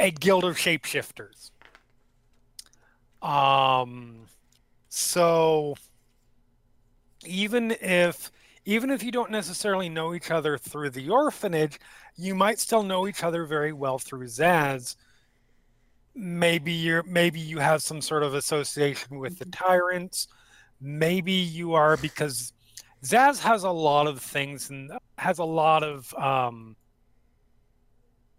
a 0.00 0.10
guild 0.10 0.44
of 0.44 0.56
shapeshifters. 0.56 1.52
Um, 3.22 4.26
so 4.88 5.76
even 7.24 7.76
if 7.80 8.32
even 8.64 8.90
if 8.90 9.04
you 9.04 9.12
don't 9.12 9.30
necessarily 9.30 9.88
know 9.88 10.14
each 10.14 10.32
other 10.32 10.58
through 10.58 10.90
the 10.90 11.08
orphanage, 11.10 11.78
you 12.16 12.34
might 12.34 12.58
still 12.58 12.82
know 12.82 13.06
each 13.06 13.22
other 13.22 13.44
very 13.46 13.72
well 13.72 14.00
through 14.00 14.24
Zaz. 14.24 14.96
Maybe 16.16 16.72
you're 16.72 17.04
maybe 17.04 17.38
you 17.38 17.60
have 17.60 17.82
some 17.82 18.02
sort 18.02 18.24
of 18.24 18.34
association 18.34 19.20
with 19.20 19.38
the 19.38 19.44
tyrants. 19.46 20.26
Maybe 20.80 21.32
you 21.32 21.74
are 21.74 21.96
because 21.96 22.52
zaz 23.04 23.38
has 23.38 23.62
a 23.62 23.70
lot 23.70 24.06
of 24.06 24.20
things 24.20 24.70
and 24.70 24.90
has 25.26 25.38
a 25.38 25.44
lot 25.44 25.82
of 25.82 26.12
um 26.14 26.76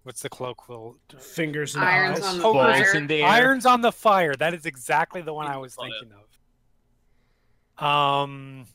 what's 0.03 0.21
the 0.21 0.29
colloquial 0.29 0.95
Fingers 1.19 1.75
in 1.75 1.81
the 1.81 1.87
Irons 1.87 2.19
eyes. 2.19 2.25
on 2.25 2.37
the 2.39 2.43
Oh, 2.45 2.53
fire. 2.53 2.95
in 2.95 3.07
the 3.07 3.21
air. 3.23 3.27
irons 3.27 3.65
on 3.65 3.81
the 3.81 3.91
fire 3.91 4.33
that 4.35 4.53
is 4.53 4.65
exactly 4.65 5.21
the 5.21 5.33
one 5.33 5.47
i 5.47 5.57
was 5.57 5.75
thinking 5.75 6.11
of 7.79 7.85
um 7.85 8.65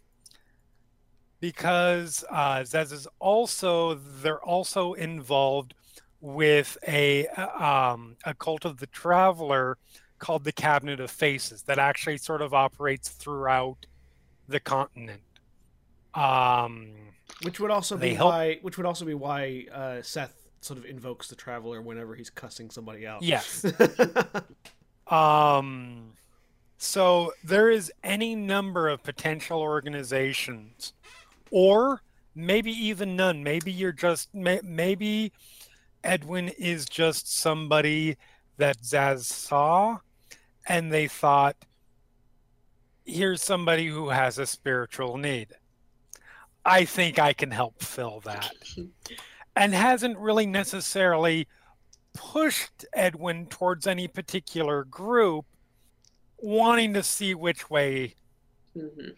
because 1.40 2.24
uh 2.30 2.60
zaz 2.60 2.92
is 2.92 3.08
also 3.18 3.94
they're 4.22 4.42
also 4.44 4.92
involved 4.94 5.74
with 6.20 6.78
a 6.86 7.26
uh, 7.28 7.92
um, 7.94 8.16
a 8.24 8.34
cult 8.34 8.64
of 8.64 8.78
the 8.78 8.86
traveler 8.88 9.76
called 10.20 10.44
the 10.44 10.52
Cabinet 10.52 11.00
of 11.00 11.10
Faces 11.10 11.62
that 11.64 11.80
actually 11.80 12.16
sort 12.16 12.42
of 12.42 12.54
operates 12.54 13.08
throughout 13.08 13.86
the 14.46 14.60
continent. 14.60 15.20
Um, 16.14 16.92
Which 17.42 17.58
would 17.58 17.70
also 17.70 17.96
They 17.96 18.10
be 18.10 18.14
help- 18.14 18.30
why 18.30 18.58
which 18.62 18.76
would 18.76 18.86
also 18.86 19.04
be 19.04 19.14
why 19.14 19.66
uh, 19.72 20.02
Seth 20.02 20.34
sort 20.60 20.78
of 20.78 20.84
invokes 20.84 21.28
the 21.28 21.34
traveler 21.34 21.82
whenever 21.82 22.14
he's 22.14 22.30
cussing 22.30 22.70
somebody 22.70 23.06
out. 23.06 23.22
Yes. 23.22 23.64
Um, 25.08 26.14
so 26.78 27.32
there 27.44 27.70
is 27.70 27.92
any 28.02 28.34
number 28.34 28.88
of 28.88 29.02
potential 29.02 29.60
organizations, 29.60 30.94
or 31.50 32.00
maybe 32.34 32.70
even 32.70 33.14
none. 33.14 33.42
Maybe 33.42 33.70
you're 33.72 33.92
just 33.92 34.34
may, 34.34 34.60
maybe 34.64 35.32
Edwin 36.02 36.48
is 36.48 36.86
just 36.86 37.30
somebody 37.36 38.16
that 38.56 38.78
Zaz 38.78 39.24
saw, 39.24 39.98
and 40.66 40.90
they 40.90 41.08
thought, 41.08 41.56
"Here's 43.04 43.42
somebody 43.42 43.88
who 43.88 44.08
has 44.08 44.38
a 44.38 44.46
spiritual 44.46 45.18
need. 45.18 45.48
I 46.64 46.84
think 46.84 47.18
I 47.18 47.32
can 47.32 47.50
help 47.50 47.82
fill 47.82 48.20
that," 48.20 48.54
and 49.56 49.74
hasn't 49.74 50.18
really 50.18 50.46
necessarily 50.46 51.48
pushed 52.14 52.84
Edwin 52.92 53.46
towards 53.46 53.86
any 53.86 54.06
particular 54.06 54.84
group, 54.84 55.46
wanting 56.38 56.92
to 56.94 57.02
see 57.02 57.34
which 57.34 57.70
way 57.70 58.14
Mhm. 58.76 59.16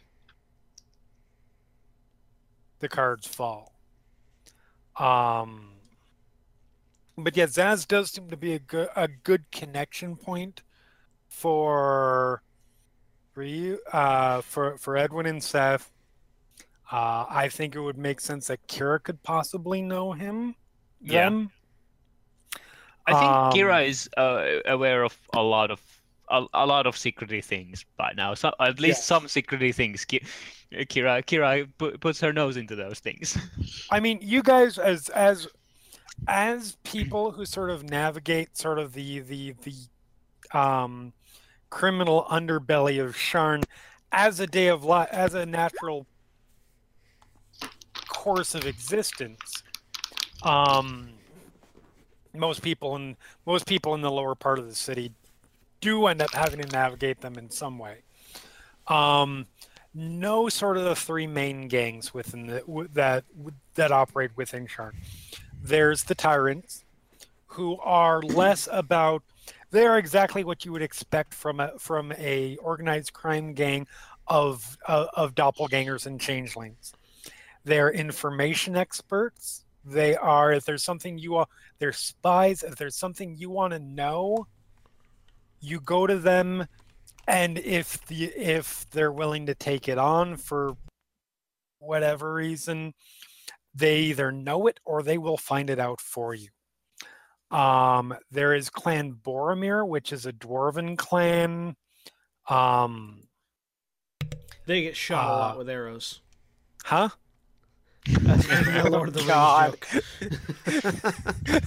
the 2.80 2.88
cards 2.88 3.26
fall. 3.26 3.72
Um, 4.96 5.72
but 7.16 7.36
yeah, 7.36 7.46
Zaz 7.46 7.86
does 7.86 8.10
seem 8.12 8.28
to 8.30 8.36
be 8.36 8.54
a 8.54 8.58
good 8.58 8.88
a 8.96 9.08
good 9.08 9.50
connection 9.50 10.16
point 10.16 10.62
for 11.28 12.42
for 13.32 13.42
you 13.42 13.80
uh, 13.92 14.40
for 14.40 14.76
for 14.78 14.96
Edwin 14.96 15.26
and 15.26 15.42
Seth. 15.42 15.90
Uh, 16.94 17.26
I 17.28 17.48
think 17.48 17.74
it 17.74 17.80
would 17.80 17.98
make 17.98 18.20
sense 18.20 18.46
that 18.46 18.60
Kira 18.68 19.02
could 19.02 19.20
possibly 19.24 19.82
know 19.82 20.12
him. 20.12 20.54
Yeah. 21.00 21.24
Them. 21.24 21.50
I 23.06 23.12
think 23.12 23.32
Um, 23.32 23.52
Kira 23.52 23.86
is 23.86 24.08
uh, 24.16 24.60
aware 24.66 25.02
of 25.02 25.16
a 25.34 25.42
lot 25.42 25.70
of 25.70 25.80
a, 26.30 26.44
a 26.54 26.64
lot 26.66 26.86
of 26.86 26.94
secrety 26.96 27.42
things 27.44 27.84
by 27.98 28.12
now. 28.16 28.32
So 28.34 28.52
at 28.60 28.78
least 28.80 28.98
Yes. 29.00 29.06
some 29.06 29.24
secrety 29.26 29.74
things. 29.74 30.04
Ki- 30.06 30.22
Kira 30.72 31.22
Kira 31.24 31.68
pu- 31.78 31.98
puts 31.98 32.20
her 32.20 32.32
nose 32.32 32.56
into 32.56 32.76
those 32.76 33.00
things. 33.00 33.36
I 33.90 33.98
mean, 34.00 34.18
you 34.22 34.42
guys 34.42 34.78
as 34.78 35.08
as 35.10 35.48
as 36.28 36.76
people 36.84 37.32
who 37.32 37.44
sort 37.44 37.70
of 37.70 37.82
navigate 37.82 38.56
sort 38.56 38.78
of 38.78 38.92
the 38.92 39.18
the 39.20 39.54
the 39.66 40.58
um 40.58 41.12
criminal 41.70 42.24
underbelly 42.30 43.04
of 43.04 43.16
Sharn 43.16 43.64
as 44.12 44.38
a 44.40 44.46
day 44.46 44.68
of 44.68 44.84
life 44.84 45.08
as 45.10 45.34
a 45.34 45.44
natural 45.44 46.06
course 48.24 48.54
of 48.54 48.66
existence. 48.66 49.62
Um 50.42 51.10
most 52.34 52.62
people 52.62 52.96
in 52.96 53.16
most 53.46 53.66
people 53.66 53.94
in 53.94 54.00
the 54.00 54.10
lower 54.10 54.34
part 54.34 54.58
of 54.58 54.66
the 54.66 54.74
city 54.74 55.12
do 55.80 56.06
end 56.06 56.22
up 56.22 56.32
having 56.32 56.60
to 56.60 56.68
navigate 56.68 57.20
them 57.20 57.36
in 57.36 57.50
some 57.50 57.78
way. 57.78 57.98
Um 58.88 59.46
no 59.94 60.48
sort 60.48 60.76
of 60.76 60.84
the 60.84 60.96
three 60.96 61.26
main 61.26 61.68
gangs 61.68 62.14
within 62.14 62.46
the 62.46 62.88
that 62.94 63.24
that 63.74 63.92
operate 63.92 64.30
within 64.36 64.66
Sharn. 64.66 64.94
There's 65.62 66.04
the 66.04 66.14
tyrants, 66.14 66.84
who 67.54 67.78
are 67.78 68.20
less 68.22 68.68
about. 68.72 69.22
They 69.70 69.86
are 69.86 69.98
exactly 69.98 70.44
what 70.44 70.64
you 70.64 70.72
would 70.72 70.82
expect 70.82 71.34
from 71.34 71.60
a 71.60 71.78
from 71.78 72.12
a 72.12 72.56
organized 72.56 73.12
crime 73.12 73.54
gang 73.54 73.86
of 74.26 74.76
of, 74.86 75.08
of 75.14 75.34
doppelgangers 75.34 76.06
and 76.06 76.20
changelings. 76.20 76.92
They're 77.64 77.90
information 77.90 78.76
experts. 78.76 79.64
They 79.84 80.16
are 80.16 80.52
if 80.52 80.64
there's 80.64 80.82
something 80.82 81.18
you 81.18 81.32
want, 81.32 81.48
they're 81.78 81.92
spies. 81.92 82.62
If 82.62 82.76
there's 82.76 82.96
something 82.96 83.36
you 83.36 83.50
want 83.50 83.72
to 83.72 83.78
know, 83.78 84.46
you 85.60 85.80
go 85.80 86.06
to 86.06 86.16
them 86.18 86.66
and 87.26 87.58
if 87.58 88.04
the 88.06 88.24
if 88.26 88.88
they're 88.90 89.12
willing 89.12 89.46
to 89.46 89.54
take 89.54 89.88
it 89.88 89.96
on 89.96 90.36
for 90.36 90.76
whatever 91.78 92.34
reason 92.34 92.92
they 93.74 94.00
either 94.00 94.30
know 94.30 94.66
it 94.66 94.78
or 94.84 95.02
they 95.02 95.16
will 95.16 95.38
find 95.38 95.70
it 95.70 95.78
out 95.78 96.02
for 96.02 96.34
you 96.34 96.48
um 97.50 98.14
there 98.30 98.54
is 98.54 98.68
clan 98.68 99.14
Boromar 99.14 99.88
which 99.88 100.12
is 100.12 100.26
a 100.26 100.32
dwarven 100.34 100.98
clan 100.98 101.76
um 102.48 103.22
They 104.66 104.82
get 104.82 104.94
shot 104.96 105.24
a 105.26 105.32
lot 105.32 105.54
Uh, 105.54 105.58
with 105.58 105.70
arrows. 105.70 106.20
huh 106.84 107.08
That's 108.06 108.48
a 108.84 108.88
Lord 108.90 109.08
of 109.08 109.14
the 109.14 109.20
Rings 109.20 109.28
God. 109.30 109.76
joke. 111.42 111.62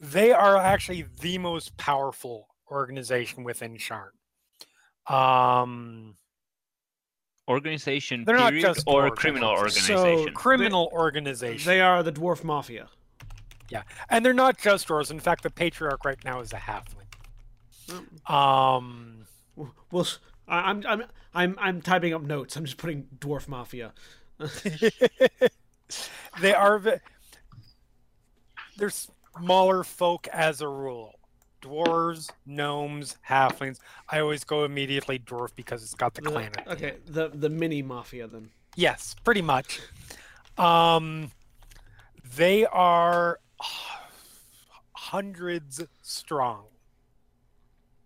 they 0.00 0.32
are 0.32 0.56
actually 0.56 1.04
the 1.20 1.38
most 1.38 1.76
powerful 1.76 2.48
organization 2.70 3.44
within 3.44 3.76
Sharn. 3.76 4.10
Um, 5.12 6.16
Organization 7.48 8.22
They're 8.24 8.36
not 8.36 8.52
just 8.54 8.84
or 8.86 9.10
dwarves, 9.10 9.16
criminal 9.16 9.48
so 9.56 9.62
organization. 9.96 10.34
criminal 10.34 10.88
organization. 10.92 11.66
They 11.68 11.80
are 11.80 12.02
the 12.04 12.12
dwarf 12.12 12.44
mafia. 12.44 12.88
Yeah, 13.68 13.82
and 14.08 14.24
they're 14.24 14.32
not 14.32 14.58
just 14.58 14.86
dwarves. 14.86 15.10
In 15.10 15.18
fact, 15.18 15.42
the 15.42 15.50
patriarch 15.50 16.04
right 16.04 16.22
now 16.24 16.40
is 16.40 16.52
a 16.52 16.56
halfling. 16.56 17.08
Um, 18.30 19.26
Well, 19.90 20.02
s- 20.04 20.18
I- 20.46 20.70
I'm 20.70 20.84
I'm 20.86 21.02
I'm 21.34 21.56
I'm 21.60 21.80
typing 21.82 22.12
up 22.14 22.22
notes. 22.22 22.56
I'm 22.56 22.64
just 22.64 22.76
putting 22.76 23.06
dwarf 23.18 23.48
mafia. 23.48 23.92
they 26.40 26.54
are 26.54 26.78
ve- 26.78 26.96
they're 28.76 28.90
smaller 28.90 29.84
folk 29.84 30.26
as 30.28 30.60
a 30.60 30.68
rule. 30.68 31.18
Dwarves, 31.62 32.30
gnomes, 32.44 33.16
halflings. 33.28 33.78
I 34.10 34.18
always 34.20 34.42
go 34.44 34.64
immediately 34.64 35.18
dwarf 35.18 35.50
because 35.54 35.82
it's 35.82 35.94
got 35.94 36.14
the 36.14 36.22
The- 36.22 36.30
clan. 36.30 36.52
okay, 36.66 36.94
the 37.06 37.28
the 37.28 37.48
mini 37.48 37.82
mafia 37.82 38.26
then. 38.26 38.50
Yes, 38.74 39.14
pretty 39.24 39.42
much. 39.42 39.80
Um, 40.58 41.30
they 42.36 42.66
are 42.66 43.38
hundreds 44.94 45.82
strong, 46.02 46.64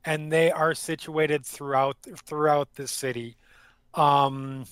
and 0.07 0.33
they 0.33 0.53
are 0.53 0.73
situated 0.73 1.45
throughout 1.45 1.97
throughout 2.24 2.74
the 2.77 2.87
city. 2.87 3.37
Um, 3.95 4.65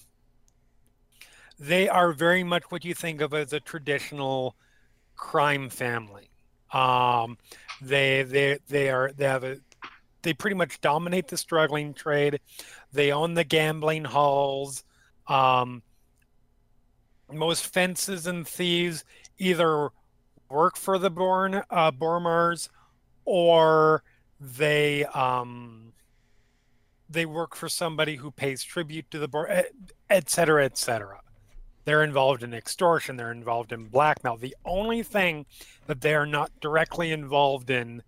they 1.58 1.88
are 1.88 2.12
very 2.12 2.44
much 2.44 2.62
what 2.70 2.84
you 2.84 2.94
think 2.94 3.20
of 3.20 3.34
as 3.34 3.52
a 3.52 3.60
traditional 3.60 4.54
crime 5.16 5.68
family. 5.68 6.30
Um, 6.72 7.36
they 7.82 8.22
they 8.22 8.58
they 8.68 8.90
are 8.90 9.12
they 9.14 9.24
have 9.24 9.44
a 9.44 9.58
they 10.22 10.32
pretty 10.32 10.56
much 10.56 10.80
dominate 10.80 11.28
the 11.28 11.36
struggling 11.36 11.92
trade. 11.92 12.40
They 12.92 13.12
own 13.12 13.34
the 13.34 13.44
gambling 13.44 14.04
halls. 14.04 14.84
Um, 15.26 15.82
most 17.32 17.66
fences 17.66 18.26
and 18.26 18.46
thieves 18.46 19.04
either 19.38 19.90
work 20.48 20.76
for 20.76 20.98
the 20.98 21.10
Born 21.10 21.62
uh, 21.70 21.90
Boromars 21.90 22.68
or 23.24 24.02
they 24.40 25.04
um, 25.06 25.92
they 27.08 27.26
work 27.26 27.54
for 27.54 27.68
somebody 27.68 28.16
who 28.16 28.30
pays 28.30 28.62
tribute 28.62 29.10
to 29.10 29.18
the 29.18 29.28
Bor, 29.28 29.48
et, 29.48 29.72
et 30.10 30.28
cetera, 30.30 30.64
et 30.64 30.76
cetera. 30.76 31.20
They're 31.84 32.02
involved 32.02 32.42
in 32.42 32.54
extortion. 32.54 33.16
They're 33.16 33.30
involved 33.30 33.72
in 33.72 33.86
blackmail. 33.86 34.36
The 34.36 34.56
only 34.64 35.02
thing 35.02 35.44
that 35.86 36.00
they 36.00 36.14
are 36.14 36.26
not 36.26 36.50
directly 36.60 37.12
involved 37.12 37.70
in 37.70 38.02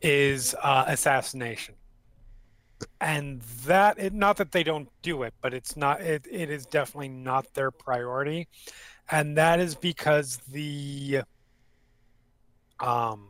is 0.00 0.56
uh, 0.60 0.84
assassination 0.88 1.76
and 3.00 3.40
that 3.64 3.98
it, 3.98 4.12
not 4.12 4.36
that 4.36 4.52
they 4.52 4.62
don't 4.62 4.88
do 5.02 5.22
it 5.22 5.34
but 5.40 5.54
it's 5.54 5.76
not 5.76 6.00
it, 6.00 6.26
it 6.30 6.50
is 6.50 6.66
definitely 6.66 7.08
not 7.08 7.52
their 7.54 7.70
priority 7.70 8.48
and 9.10 9.36
that 9.36 9.60
is 9.60 9.74
because 9.74 10.38
the 10.48 11.20
um 12.80 13.28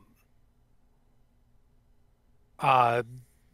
uh 2.63 3.03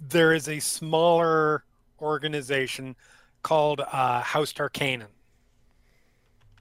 there 0.00 0.32
is 0.32 0.48
a 0.48 0.60
smaller 0.60 1.64
organization 2.00 2.94
called 3.42 3.80
uh, 3.80 4.20
House 4.20 4.52
Tarkanan, 4.52 5.08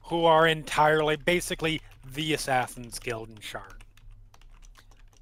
who 0.04 0.24
are 0.24 0.46
entirely 0.46 1.16
basically 1.16 1.80
the 2.14 2.34
Assassins 2.34 2.98
Guild 2.98 3.28
in 3.28 3.36
Sharn. 3.36 3.62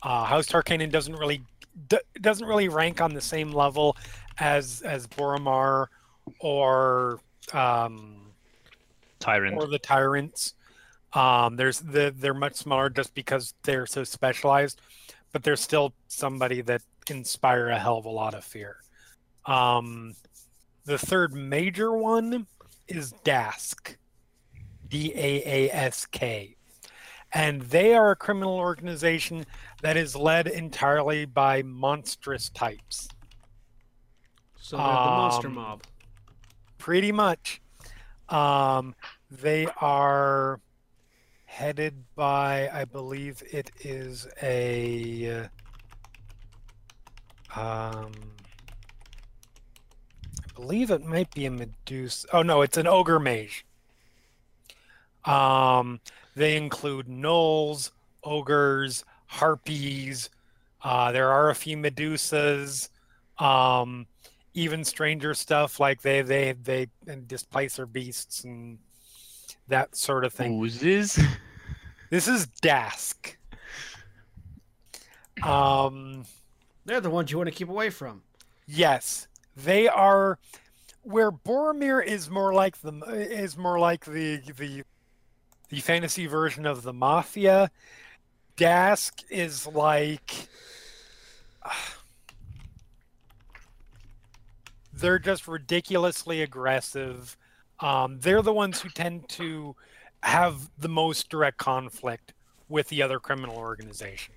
Uh, 0.03 0.25
House 0.25 0.47
Tarkanan 0.47 0.91
doesn't 0.91 1.17
really 1.17 1.43
d- 1.89 1.99
doesn't 2.21 2.47
really 2.47 2.69
rank 2.69 3.01
on 3.01 3.15
the 3.15 3.21
same 3.21 3.53
level 3.53 3.97
as 4.39 4.83
as 4.83 5.07
Boromar 5.07 5.87
or 6.41 7.21
um, 7.53 8.17
Tyrant. 9.19 9.57
or 9.57 9.67
the 9.67 9.79
tyrants. 9.79 10.55
Um, 11.13 11.57
there's 11.57 11.81
the 11.81 12.15
they're 12.17 12.35
much 12.35 12.55
smaller 12.55 12.91
just 12.91 13.15
because 13.15 13.55
they're 13.63 13.87
so 13.87 14.05
specialized, 14.05 14.81
but 15.33 15.43
they're 15.43 15.57
still 15.57 15.95
somebody 16.09 16.61
that 16.63 16.83
inspire 17.11 17.69
a 17.69 17.79
hell 17.79 17.99
of 17.99 18.05
a 18.05 18.11
lot 18.11 18.35
of 18.35 18.45
fear. 18.45 18.77
Um, 19.45 20.15
the 20.85 20.99
third 20.99 21.33
major 21.35 21.93
one 21.93 22.47
is 22.89 23.13
Daask, 23.25 23.97
D 24.89 25.13
A 25.15 25.43
A 25.45 25.71
S 25.73 26.07
K, 26.07 26.57
and 27.33 27.63
they 27.63 27.95
are 27.95 28.11
a 28.13 28.17
criminal 28.17 28.57
organization 28.57 29.45
that 29.83 29.97
is 29.97 30.15
led 30.17 30.47
entirely 30.47 31.25
by 31.25 31.63
monstrous 31.63 32.49
types. 32.51 33.09
So 34.61 34.77
they're 34.77 34.87
the 34.87 34.93
monster 34.93 35.49
Um, 35.49 35.55
mob. 35.55 35.83
Pretty 36.79 37.13
much. 37.13 37.61
Um, 38.29 38.95
they 39.31 39.67
are 39.81 40.61
headed 41.45 42.05
by, 42.17 42.69
I 42.73 42.85
believe 42.85 43.43
it 43.53 43.71
is 43.81 44.27
a. 44.43 45.49
Um, 47.57 48.13
I 50.39 50.53
believe 50.55 50.91
it 50.91 51.05
might 51.05 51.35
be 51.35 51.47
a 51.47 51.51
Medusa. 51.51 52.29
Oh 52.33 52.43
no, 52.43 52.63
it's 52.63 52.77
an 52.77 52.87
ogre 52.87 53.19
mage. 53.19 53.65
Um, 55.25 56.01
they 56.35 56.57
include 56.57 57.07
gnolls, 57.07 57.91
ogres, 58.23 59.05
harpies. 59.27 60.31
Uh, 60.83 61.11
there 61.13 61.31
are 61.31 61.51
a 61.51 61.55
few 61.55 61.77
Medusas. 61.77 62.91
Um, 63.39 64.07
even 64.55 64.85
stranger 64.85 65.35
stuff 65.35 65.81
like 65.81 66.03
they 66.03 66.23
they 66.23 66.55
they 66.65 66.89
displace 67.27 67.77
their 67.77 67.87
beasts 67.87 68.45
and 68.45 68.79
that 69.69 69.97
sort 69.97 70.25
of 70.25 70.33
thing. 70.33 70.61
Oozes. 70.63 71.19
This 72.11 72.29
is 72.29 72.47
Daask. 72.63 73.35
Um, 75.43 76.25
They're 76.87 77.01
the 77.01 77.11
ones 77.11 77.31
you 77.33 77.37
want 77.37 77.49
to 77.49 77.55
keep 77.55 77.69
away 77.69 77.91
from. 77.91 78.23
yes, 78.67 79.29
they 79.57 79.89
are. 79.89 80.39
Where 81.03 81.31
Boromar 81.31 82.05
is 82.05 82.31
more 82.31 82.53
like 82.53 82.81
the 82.81 82.93
is 83.13 83.57
more 83.57 83.79
like 83.79 84.05
the 84.05 84.41
the 84.57 84.83
the 85.69 85.81
fantasy 85.81 86.27
version 86.27 86.67
of 86.67 86.83
the 86.83 86.93
mafia. 86.93 87.71
Daask 88.57 89.23
is 89.31 89.67
like 89.67 90.49
they're 94.93 95.19
just 95.19 95.47
ridiculously 95.47 96.43
aggressive. 96.43 97.37
Um, 97.81 98.19
they're 98.21 98.43
the 98.43 98.53
ones 98.53 98.81
who 98.81 98.89
tend 98.89 99.29
to 99.31 99.77
have 100.23 100.71
the 100.79 100.89
most 100.89 101.29
direct 101.29 101.59
conflict 101.59 102.33
with 102.69 102.89
the 102.89 103.03
other 103.03 103.21
criminal 103.21 103.57
organizations. 103.57 104.36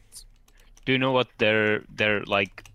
Do 0.86 0.92
you 0.94 0.98
know 0.98 1.12
what 1.12 1.28
their 1.38 1.82
their 1.96 2.24
like 2.26 2.66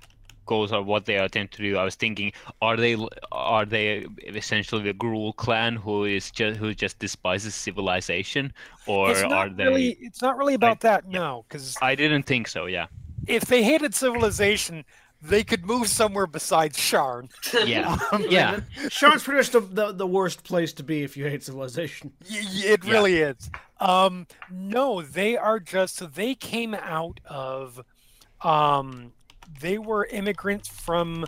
goals 0.46 0.72
are? 0.72 0.82
What 0.82 1.06
they 1.06 1.16
attempt 1.16 1.54
to 1.54 1.62
do? 1.62 1.76
I 1.78 1.84
was 1.84 1.94
thinking, 1.94 2.32
are 2.62 2.76
they 2.76 2.96
are 3.32 3.64
they 3.64 4.06
essentially 4.26 4.82
the 4.82 4.94
Gruul 4.94 5.34
clan 5.36 5.76
who 5.76 6.04
is 6.04 6.30
just 6.30 6.58
who 6.58 6.74
just 6.74 6.98
despises 6.98 7.54
civilization, 7.54 8.52
or 8.86 9.10
it's 9.10 9.22
are 9.22 9.48
they? 9.48 9.64
really 9.64 9.96
it's 10.00 10.22
not 10.22 10.36
really 10.36 10.54
about 10.54 10.80
that, 10.80 11.04
yeah. 11.08 11.18
no, 11.18 11.44
because 11.48 11.76
I 11.82 11.94
didn't 11.94 12.24
think 12.24 12.48
so. 12.48 12.66
Yeah. 12.66 12.86
if 13.26 13.44
they 13.46 13.62
hated 13.62 13.94
civilization, 13.94 14.84
they 15.22 15.42
could 15.42 15.64
move 15.64 15.88
somewhere 15.88 16.26
besides 16.26 16.76
Sharn. 16.78 17.30
Yeah. 17.66 17.96
Um, 18.12 18.24
Yeah. 18.28 18.60
Sharn's 18.90 19.22
pretty 19.22 19.38
much 19.38 19.50
the, 19.50 19.60
the, 19.60 19.92
the 19.92 20.06
worst 20.06 20.44
place 20.44 20.74
to 20.74 20.82
be 20.82 21.02
if 21.02 21.16
you 21.16 21.24
hate 21.24 21.42
civilization. 21.42 22.12
Y- 22.30 22.42
y- 22.42 22.62
It 22.74 22.84
Yeah. 22.84 22.92
really 22.92 23.16
is. 23.16 23.50
Um, 23.80 24.26
no, 24.50 25.00
they 25.00 25.36
are 25.38 25.58
just 25.58 25.96
so 25.96 26.06
they 26.06 26.34
came 26.34 26.74
out 26.74 27.20
of. 27.24 27.82
Um, 28.44 29.12
they 29.60 29.78
were 29.78 30.06
immigrants 30.06 30.68
from 30.68 31.24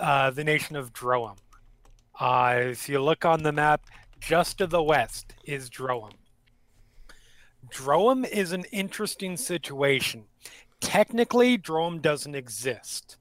uh, 0.00 0.30
the 0.30 0.44
nation 0.44 0.76
of 0.76 0.92
Droaam. 0.92 1.36
Uh, 2.18 2.56
if 2.60 2.88
you 2.88 3.02
look 3.02 3.24
on 3.24 3.42
the 3.42 3.52
map, 3.52 3.82
just 4.20 4.58
to 4.58 4.66
the 4.66 4.82
west 4.82 5.34
is 5.44 5.68
Droaam. 5.68 6.12
Droaam 7.70 8.28
is 8.28 8.52
an 8.52 8.64
interesting 8.72 9.36
situation. 9.36 10.24
Technically, 10.80 11.58
Droaam 11.58 12.00
doesn't 12.00 12.34
exist. 12.34 13.16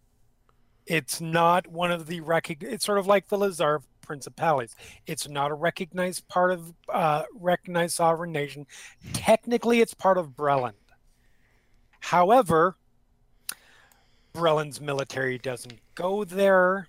It's 0.86 1.22
not 1.22 1.68
one 1.68 1.92
of 1.92 2.08
the 2.08 2.22
recog- 2.22 2.64
It's 2.64 2.86
sort 2.86 2.98
of 2.98 3.08
like 3.08 3.28
the 3.28 3.38
Lhazaar 3.38 3.82
principalities. 4.02 4.76
It's 5.06 5.30
not 5.30 5.52
a 5.52 5.56
recognized 5.56 6.28
part 6.28 6.52
of 6.52 6.74
uh, 6.90 7.24
recognized 7.36 7.96
sovereign 7.96 8.32
nation. 8.32 8.66
Technically, 9.14 9.82
it's 9.82 9.94
part 9.94 10.18
of 10.18 10.30
Breland. 10.30 10.74
However, 12.00 12.78
Breland's 14.40 14.80
military 14.80 15.38
doesn't 15.38 15.80
go 15.95 16.24
there. 16.24 16.88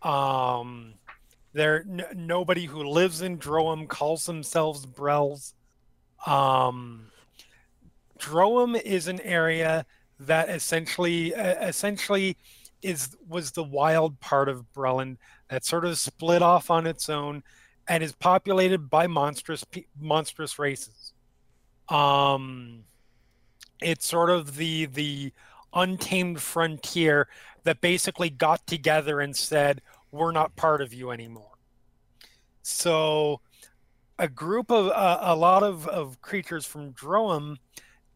Um, 0.00 0.94
there 1.52 1.84
n- 1.86 2.06
nobody 2.14 2.64
who 2.64 2.82
lives 2.82 3.20
in 3.20 3.38
Droaam 3.38 3.86
calls 3.86 4.24
themselves 4.24 4.86
Brels. 4.86 5.52
Um, 6.26 7.08
Droaam 8.18 8.80
is 8.80 9.06
an 9.06 9.20
area 9.20 9.84
that 10.18 10.48
essentially 10.48 11.34
uh, 11.34 11.66
essentially 11.66 12.38
is 12.80 13.16
was 13.28 13.50
the 13.50 13.62
wild 13.62 14.18
part 14.20 14.48
of 14.48 14.64
Breland 14.74 15.18
that 15.50 15.64
sort 15.64 15.84
of 15.84 15.98
split 15.98 16.40
off 16.40 16.70
on 16.70 16.86
its 16.86 17.10
own 17.10 17.42
and 17.86 18.02
is 18.02 18.12
populated 18.12 18.88
by 18.88 19.06
monstrous 19.06 19.62
monstrous 20.00 20.58
races. 20.58 21.12
Um, 21.90 22.84
it's 23.82 24.06
sort 24.06 24.30
of 24.30 24.56
the 24.56 24.86
the 24.86 25.32
untamed 25.76 26.40
frontier 26.40 27.28
that 27.62 27.80
basically 27.80 28.30
got 28.30 28.66
together 28.66 29.20
and 29.20 29.36
said, 29.36 29.82
"We're 30.10 30.32
not 30.32 30.56
part 30.56 30.80
of 30.80 30.92
you 30.92 31.12
anymore." 31.12 31.56
So, 32.62 33.40
a 34.18 34.26
group 34.26 34.72
of 34.72 34.88
uh, 34.88 35.18
a 35.20 35.36
lot 35.36 35.62
of, 35.62 35.86
of 35.86 36.20
creatures 36.20 36.66
from 36.66 36.92
Droaam 36.92 37.58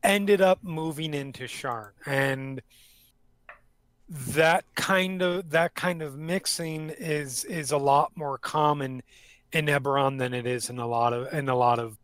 ended 0.02 0.40
up 0.40 0.64
moving 0.64 1.14
into 1.14 1.44
Sharn, 1.44 1.90
and 2.06 2.60
that 4.08 4.64
kind 4.74 5.22
of 5.22 5.50
that 5.50 5.74
kind 5.74 6.02
of 6.02 6.18
mixing 6.18 6.90
is 6.90 7.44
is 7.44 7.70
a 7.70 7.78
lot 7.78 8.10
more 8.16 8.38
common 8.38 9.02
in 9.52 9.66
Eberron 9.66 10.18
than 10.18 10.34
it 10.34 10.46
is 10.46 10.68
in 10.68 10.78
a 10.78 10.86
lot 10.86 11.12
of 11.12 11.32
in 11.32 11.48
a 11.48 11.54
lot 11.54 11.78
of 11.78 11.96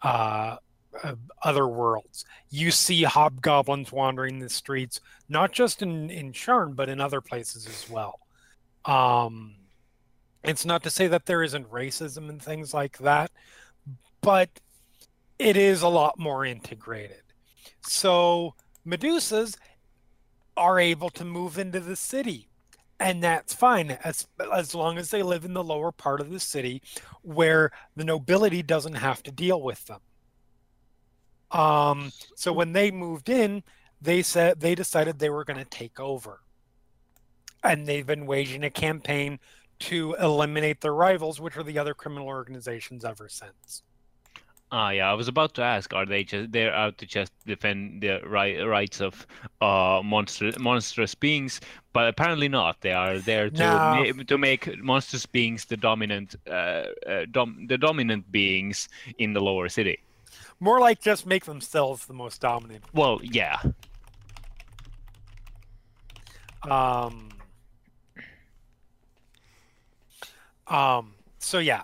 uh, 0.00 0.56
uh, 1.02 1.14
other 1.42 1.66
worlds. 1.66 2.24
You 2.50 2.70
see 2.70 3.02
hobgoblins 3.02 3.92
wandering 3.92 4.38
the 4.38 4.48
streets, 4.48 5.00
not 5.28 5.52
just 5.52 5.82
in 5.82 6.10
in 6.10 6.32
Sharn, 6.32 6.74
but 6.74 6.88
in 6.88 7.00
other 7.00 7.20
places 7.20 7.66
as 7.66 7.90
well. 7.90 8.20
Um, 8.84 9.56
it's 10.42 10.64
not 10.64 10.82
to 10.82 10.90
say 10.90 11.06
that 11.08 11.26
there 11.26 11.42
isn't 11.42 11.70
racism 11.70 12.28
and 12.28 12.40
things 12.40 12.74
like 12.74 12.98
that, 12.98 13.30
but 14.20 14.50
it 15.38 15.56
is 15.56 15.82
a 15.82 15.88
lot 15.88 16.18
more 16.18 16.44
integrated. 16.44 17.22
So 17.82 18.54
Medusas 18.86 19.56
are 20.56 20.78
able 20.78 21.10
to 21.10 21.24
move 21.24 21.58
into 21.58 21.80
the 21.80 21.96
city 21.96 22.48
and 23.00 23.22
that's 23.22 23.52
fine 23.52 23.98
as 24.04 24.26
as 24.52 24.74
long 24.74 24.98
as 24.98 25.10
they 25.10 25.22
live 25.22 25.44
in 25.44 25.52
the 25.52 25.64
lower 25.64 25.92
part 25.92 26.20
of 26.20 26.30
the 26.30 26.40
city 26.40 26.82
where 27.22 27.70
the 27.96 28.04
nobility 28.04 28.62
doesn't 28.62 28.94
have 28.94 29.22
to 29.22 29.32
deal 29.32 29.60
with 29.60 29.84
them 29.86 30.00
um 31.50 32.10
so 32.36 32.52
when 32.52 32.72
they 32.72 32.90
moved 32.90 33.28
in 33.28 33.62
they 34.00 34.22
said 34.22 34.60
they 34.60 34.74
decided 34.74 35.18
they 35.18 35.30
were 35.30 35.44
going 35.44 35.58
to 35.58 35.64
take 35.64 35.98
over 36.00 36.40
and 37.62 37.86
they've 37.86 38.06
been 38.06 38.26
waging 38.26 38.64
a 38.64 38.70
campaign 38.70 39.38
to 39.78 40.14
eliminate 40.20 40.80
their 40.80 40.94
rivals 40.94 41.40
which 41.40 41.56
are 41.56 41.62
the 41.62 41.78
other 41.78 41.94
criminal 41.94 42.26
organizations 42.28 43.04
ever 43.04 43.28
since 43.28 43.82
Ah, 44.72 44.90
yeah. 44.90 45.08
I 45.08 45.14
was 45.14 45.28
about 45.28 45.54
to 45.54 45.62
ask, 45.62 45.92
are 45.94 46.06
they 46.06 46.24
just 46.24 46.50
they're 46.50 46.74
out 46.74 46.98
to 46.98 47.06
just 47.06 47.30
defend 47.46 48.02
the 48.02 48.18
right 48.26 48.58
rights 48.66 49.00
of 49.00 49.24
uh 49.60 50.00
monster 50.02 50.50
monstrous 50.58 51.14
beings? 51.14 51.60
But 51.92 52.08
apparently 52.08 52.48
not. 52.48 52.80
They 52.80 52.92
are 52.92 53.20
there 53.20 53.50
to 53.50 53.62
No. 53.62 54.12
ma- 54.16 54.22
to 54.26 54.38
make 54.38 54.76
monstrous 54.82 55.26
beings 55.26 55.66
the 55.66 55.76
dominant 55.76 56.34
uh, 56.50 56.86
uh 57.06 57.26
dom- 57.30 57.66
the 57.68 57.78
dominant 57.78 58.32
beings 58.32 58.88
in 59.18 59.32
the 59.32 59.40
lower 59.40 59.68
city. 59.68 59.98
More 60.60 60.80
like 60.80 61.00
just 61.00 61.26
make 61.26 61.44
themselves 61.44 62.06
the 62.06 62.14
most 62.14 62.40
dominant 62.40 62.84
Well, 62.92 63.20
yeah. 63.22 63.58
Um, 66.62 67.28
um, 70.66 71.14
so 71.38 71.58
yeah, 71.58 71.82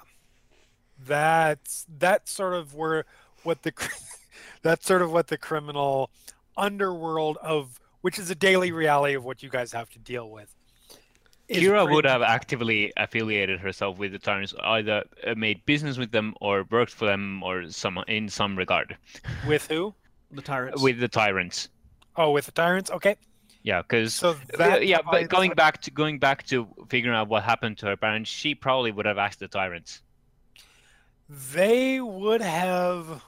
that's 1.07 1.87
that's 1.99 2.33
sort 2.33 2.55
of 2.55 2.75
where 2.75 3.05
what 3.43 3.63
the 3.63 3.73
cr- 3.73 3.93
that's 4.63 4.87
sort 4.87 5.03
of 5.03 5.13
what 5.13 5.29
the 5.29 5.37
criminal 5.37 6.11
underworld 6.57 7.37
of 7.39 7.79
which 8.01 8.19
is 8.19 8.31
a 8.31 8.35
daily 8.35 8.73
reality 8.73 9.15
of 9.15 9.25
what 9.25 9.43
you 9.43 9.51
guys 9.51 9.73
have 9.73 9.91
to 9.91 9.99
deal 9.99 10.31
with. 10.31 10.55
Is 11.51 11.63
Kira 11.63 11.83
pretty- 11.83 11.95
would 11.95 12.05
have 12.07 12.23
actively 12.23 12.93
affiliated 12.97 13.59
herself 13.61 13.99
with 13.99 14.13
the 14.13 14.19
Tyrants, 14.19 14.55
either 14.63 15.03
uh, 15.27 15.35
made 15.35 15.65
business 15.67 15.99
with 15.99 16.11
them 16.13 16.35
or 16.41 16.65
worked 16.71 16.93
for 16.93 17.07
them, 17.07 17.43
or 17.43 17.69
some 17.71 17.99
in 18.09 18.29
some 18.29 18.57
regard 18.57 18.97
with 19.47 19.67
who? 19.69 19.95
The 20.31 20.43
tyrants. 20.43 20.81
with 20.81 21.01
the 21.01 21.09
Tyrants. 21.09 21.69
Oh, 22.17 22.31
with 22.31 22.47
the 22.47 22.53
tyrants. 22.53 22.91
Okay, 22.91 23.17
Yeah, 23.63 23.83
because 23.83 24.15
so 24.15 24.31
Uh, 24.31 24.37
that 24.59 24.87
yeah, 24.87 24.99
but 25.11 25.29
going 25.29 25.53
back 25.55 25.81
to 25.83 25.91
going 25.91 26.19
back 26.21 26.45
to 26.47 26.67
figuring 26.89 27.17
out 27.17 27.29
what 27.29 27.43
happened 27.43 27.79
to 27.79 27.87
her 27.87 27.97
parents, 27.97 28.31
she 28.31 28.55
probably 28.55 28.93
would 28.93 29.07
have 29.07 29.19
asked 29.19 29.41
the 29.41 29.49
tyrants. 29.49 30.03
they 31.29 32.01
would 32.01 32.43
have 32.43 33.23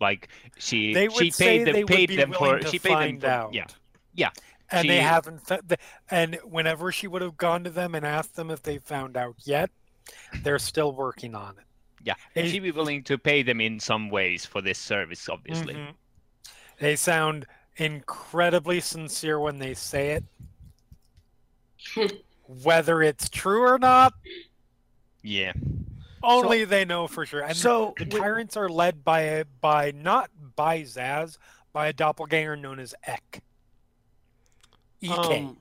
Like 0.00 0.28
she 0.58 0.92
They 0.92 1.08
would 1.08 1.16
she 1.24 1.30
say 1.30 1.58
paid 1.58 1.66
them 1.66 1.74
they 1.74 1.84
paid 1.84 2.00
would 2.00 2.08
be 2.08 2.16
them 2.16 2.30
willing 2.30 2.58
for 2.58 2.58
to 2.64 2.68
she 2.68 2.78
paid 2.78 2.90
them 2.90 2.98
find 2.98 3.20
for 3.22 3.26
out. 3.28 3.54
yeah 3.54 3.66
yeah 4.14 4.30
and 4.70 4.88
they 4.88 4.98
haven't. 5.00 5.46
fa- 5.46 5.60
the- 5.66 5.78
And 6.10 6.36
whenever 6.44 6.90
she 6.92 7.06
would 7.06 7.22
have 7.22 7.36
gone 7.36 7.64
to 7.64 7.70
them 7.70 7.94
and 7.94 8.04
asked 8.06 8.36
them 8.36 8.50
if 8.50 8.62
they 8.62 8.78
found 8.78 9.16
out 9.16 9.36
yet, 9.44 9.70
they're 10.42 10.58
still 10.58 10.92
working 10.92 11.34
on 11.34 11.58
it. 11.58 11.64
yeah. 12.02 12.14
And 12.36 12.48
she'd 12.48 12.60
be 12.60 12.70
willing 12.70 13.02
to 13.04 13.16
pay 13.18 13.42
them 13.42 13.60
in 13.60 13.80
some 13.80 14.10
ways 14.10 14.44
for 14.44 14.60
this 14.60 14.78
service, 14.78 15.28
obviously. 15.28 15.74
Mhm. 15.74 15.94
They 16.78 16.96
sound 16.96 17.46
incredibly 17.76 18.80
sincere 18.80 19.38
when 19.40 19.58
they 19.58 19.74
say 19.74 20.10
it. 20.12 20.24
Whether 22.46 23.02
it's 23.02 23.28
true 23.30 23.62
or 23.62 23.78
not, 23.78 24.12
Yeah. 25.22 25.52
only 26.22 26.64
they 26.64 26.84
know 26.84 27.06
for 27.06 27.24
sure. 27.24 27.40
And 27.42 27.56
so 27.56 27.94
the 27.96 28.04
with- 28.04 28.14
tyrants 28.20 28.56
are 28.56 28.68
led 28.68 29.02
by 29.04 29.20
a 29.22 29.44
by 29.44 29.92
not 29.92 30.30
by 30.56 30.82
Zaz, 30.82 31.38
by 31.72 31.86
a 31.88 31.92
doppelganger 31.92 32.56
known 32.56 32.78
as 32.80 32.94
Ek. 33.04 33.40
EK. 35.00 35.12
Um, 35.12 35.56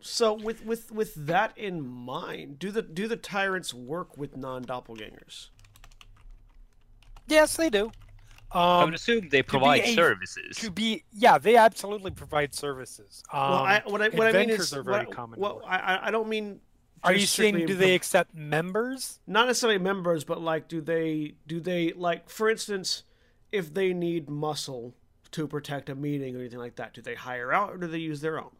so 0.00 0.32
with 0.34 0.64
with 0.64 0.92
with 0.92 1.14
that 1.14 1.56
in 1.56 1.86
mind, 1.86 2.58
do 2.58 2.70
the 2.70 2.82
do 2.82 3.08
the 3.08 3.16
tyrants 3.16 3.72
work 3.74 4.16
with 4.16 4.36
non 4.36 4.64
doppelgangers? 4.64 5.48
yes, 7.26 7.56
they 7.56 7.70
do. 7.70 7.90
I 8.52 8.82
Um, 8.82 8.84
would 8.86 8.94
assume 8.94 9.28
they 9.28 9.40
be 9.40 9.42
provide 9.42 9.82
a- 9.82 9.94
services. 9.94 10.56
to 10.58 10.70
be 10.70 11.04
yeah, 11.12 11.38
they 11.38 11.56
absolutely 11.56 12.12
provide 12.12 12.54
services. 12.54 13.22
Um, 13.32 13.40
well, 13.40 13.52
I, 13.64 13.82
what 13.86 14.02
I 14.02 14.08
what 14.10 14.26
I 14.28 14.32
mean 14.32 14.50
is, 14.50 14.72
are 14.72 14.82
very 14.82 15.06
what, 15.06 15.14
common. 15.14 15.40
what 15.40 15.62
I 15.66 15.76
I- 15.78 16.06
I 16.06 16.10
don't 16.10 16.28
mean. 16.28 16.60
are 17.02 17.12
you 17.12 17.26
saying 17.26 17.66
do 17.66 17.74
they 17.74 17.94
accept 17.94 18.34
members? 18.34 19.18
not 19.26 19.46
necessarily 19.48 19.78
members, 19.78 20.24
but 20.24 20.40
like, 20.40 20.68
do 20.68 20.80
they 20.80 21.34
do 21.46 21.58
they 21.60 21.92
like, 21.92 22.30
for 22.30 22.48
instance, 22.48 23.02
if 23.50 23.74
they 23.74 23.92
need 23.92 24.28
muscle 24.30 24.94
to 25.32 25.46
protect 25.46 25.88
a 25.88 25.94
meeting 25.94 26.36
or 26.36 26.40
anything 26.40 26.58
like 26.58 26.76
that, 26.76 26.94
do 26.94 27.02
they 27.02 27.14
hire 27.14 27.52
out 27.52 27.70
or 27.72 27.76
do 27.76 27.86
they 27.86 27.98
use 27.98 28.20
their 28.20 28.38
own? 28.38 28.50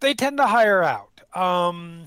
They 0.00 0.14
tend 0.14 0.36
to 0.38 0.46
hire 0.46 0.82
out. 0.82 1.20
Um, 1.34 2.04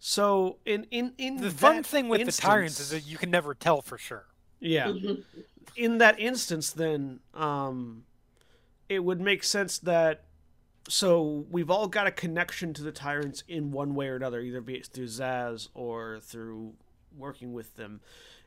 So 0.00 0.58
in 0.64 0.84
in 0.90 1.12
in 1.18 1.36
the 1.38 1.50
fun 1.50 1.82
thing 1.82 2.08
with 2.08 2.24
the 2.24 2.32
tyrants 2.32 2.78
is 2.80 2.90
that 2.90 3.06
you 3.06 3.18
can 3.18 3.30
never 3.30 3.54
tell 3.54 3.82
for 3.82 3.98
sure. 3.98 4.26
yeah, 4.60 4.88
Mhm. 4.88 5.22
in 5.76 5.98
that 5.98 6.18
instance, 6.18 6.70
then 6.70 7.20
um, 7.34 8.04
it 8.88 9.00
would 9.04 9.20
make 9.20 9.42
sense 9.44 9.78
that 9.78 10.24
so 10.88 11.44
we've 11.50 11.70
all 11.70 11.86
got 11.88 12.06
a 12.06 12.10
connection 12.10 12.72
to 12.74 12.82
the 12.82 12.90
tyrants 12.92 13.42
in 13.46 13.70
one 13.72 13.94
way 13.94 14.08
or 14.08 14.16
another, 14.16 14.40
either 14.40 14.60
be 14.62 14.76
it 14.76 14.86
through 14.86 15.06
Zaz 15.06 15.68
or 15.74 16.18
through 16.20 16.74
working 17.16 17.52
with 17.52 17.74
them. 17.76 18.00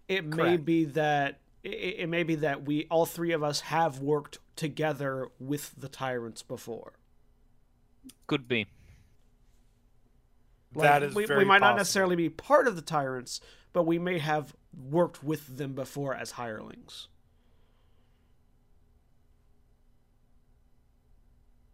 It 0.08 0.26
may 0.26 0.58
be 0.58 0.86
that 0.86 1.40
it, 1.64 1.70
it 2.00 2.10
may 2.10 2.24
be 2.24 2.36
that 2.36 2.64
we 2.64 2.88
all 2.90 3.06
three 3.06 3.32
of 3.32 3.44
us 3.44 3.62
have 3.62 4.00
worked 4.00 4.40
together 4.56 5.28
with 5.40 5.74
the 5.78 5.90
tyrants 5.90 6.42
before. 6.42 6.94
Could 8.28 8.48
be. 8.48 8.68
Like, 10.74 10.84
that 10.84 11.04
is 11.04 11.16
we, 11.16 11.26
very 11.26 11.40
we 11.40 11.46
might 11.46 11.62
not 11.62 11.76
necessarily 11.76 12.16
be 12.16 12.30
part 12.30 12.68
of 12.68 12.76
the 12.76 12.82
tyrants, 12.82 13.42
but 13.74 13.84
we 13.84 14.00
may 14.00 14.20
have 14.20 14.56
worked 14.90 15.24
with 15.24 15.58
them 15.58 15.74
before 15.74 16.16
as 16.16 16.32
hirelings. 16.32 17.08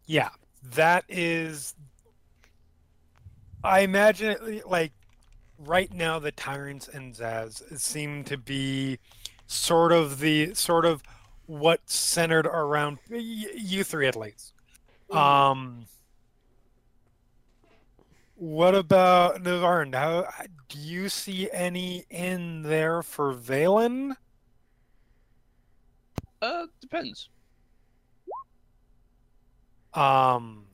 Yeah, 0.04 0.30
that 0.74 1.04
is. 1.08 1.74
I 3.62 3.80
imagine 3.80 4.30
it 4.30 4.66
like 4.66 4.92
right 5.58 5.92
now 5.92 6.18
the 6.18 6.32
tyrants 6.32 6.88
and 6.88 7.14
Zaz 7.14 7.78
seem 7.78 8.24
to 8.24 8.36
be 8.38 8.98
sort 9.48 9.90
of 9.90 10.20
the 10.20 10.54
sort 10.54 10.84
of 10.84 11.02
what 11.46 11.80
centered 11.90 12.46
around 12.46 12.98
y- 13.10 13.18
you 13.56 13.82
three 13.82 14.06
at 14.06 14.14
least. 14.14 14.52
Um. 15.10 15.86
What 18.36 18.76
about 18.76 19.42
Navarran? 19.42 19.92
How 19.94 20.28
do 20.68 20.78
you 20.78 21.08
see 21.08 21.50
any 21.50 22.04
in 22.08 22.62
there 22.62 23.02
for 23.02 23.34
Vaelin? 23.34 24.14
Uh, 26.40 26.66
depends. 26.80 27.30
Um, 29.92 30.66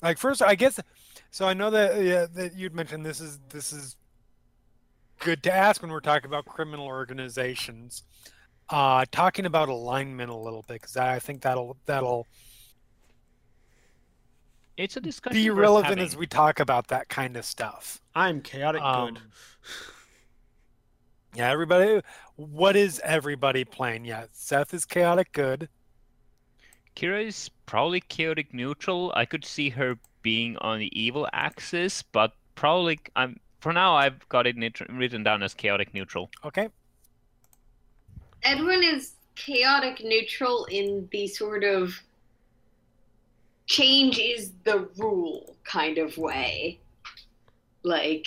like 0.00 0.16
first, 0.16 0.40
I 0.40 0.54
guess. 0.54 0.80
So 1.30 1.46
I 1.46 1.52
know 1.52 1.68
that 1.68 2.02
yeah, 2.02 2.24
that 2.32 2.54
you'd 2.54 2.74
mentioned 2.74 3.04
this 3.04 3.20
is 3.20 3.38
this 3.50 3.74
is 3.74 3.96
good 5.20 5.42
to 5.44 5.52
ask 5.52 5.82
when 5.82 5.90
we're 5.90 6.00
talking 6.00 6.26
about 6.26 6.44
criminal 6.46 6.86
organizations. 6.86 8.02
Uh, 8.68 9.04
talking 9.12 9.46
about 9.46 9.68
alignment 9.68 10.28
a 10.30 10.34
little 10.34 10.62
bit 10.66 10.80
because 10.80 10.96
I 10.96 11.18
think 11.20 11.42
that'll 11.42 11.76
that'll 11.86 12.26
It's 14.76 14.96
a 14.96 15.00
discussion. 15.00 15.40
be 15.40 15.50
relevant 15.50 16.00
as 16.00 16.16
we 16.16 16.26
talk 16.26 16.58
about 16.60 16.88
that 16.88 17.08
kind 17.08 17.36
of 17.36 17.44
stuff. 17.44 18.00
I'm 18.14 18.40
chaotic 18.40 18.82
Um, 18.82 19.14
good. 19.14 19.22
Yeah, 21.34 21.50
everybody. 21.50 22.00
What 22.36 22.76
is 22.76 22.98
everybody 23.04 23.64
playing? 23.66 24.06
Yeah, 24.06 24.24
Seth 24.32 24.72
is 24.72 24.86
chaotic 24.86 25.32
good. 25.32 25.68
Kira 26.94 27.26
is 27.26 27.50
probably 27.66 28.00
chaotic 28.00 28.54
neutral. 28.54 29.12
I 29.14 29.26
could 29.26 29.44
see 29.44 29.68
her 29.68 29.98
being 30.22 30.56
on 30.58 30.78
the 30.78 30.98
evil 30.98 31.28
axis, 31.34 32.00
but 32.02 32.32
probably 32.54 33.00
I'm 33.14 33.38
for 33.60 33.72
now 33.72 33.94
I've 33.94 34.26
got 34.28 34.46
it 34.46 34.56
nit- 34.56 34.88
written 34.90 35.22
down 35.22 35.42
as 35.42 35.54
chaotic 35.54 35.94
neutral. 35.94 36.30
Okay. 36.44 36.68
Edwin 38.42 38.82
is 38.82 39.12
chaotic 39.34 40.02
neutral 40.02 40.66
in 40.66 41.08
the 41.10 41.26
sort 41.26 41.64
of 41.64 42.00
change 43.66 44.18
is 44.18 44.52
the 44.64 44.88
rule 44.96 45.56
kind 45.64 45.98
of 45.98 46.16
way. 46.16 46.78
Like, 47.82 48.26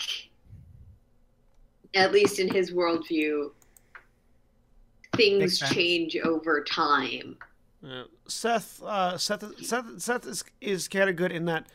at 1.95 2.11
least 2.11 2.39
in 2.39 2.53
his 2.53 2.71
worldview, 2.71 3.51
things 5.15 5.59
change 5.59 6.15
over 6.17 6.63
time. 6.63 7.37
Yeah. 7.81 8.03
Seth, 8.27 8.81
uh, 8.83 9.17
Seth, 9.17 9.43
Seth, 9.65 10.01
Seth 10.01 10.25
is 10.27 10.43
is 10.61 10.87
kind 10.87 11.09
of 11.09 11.15
good 11.15 11.31
in 11.31 11.45
that 11.45 11.67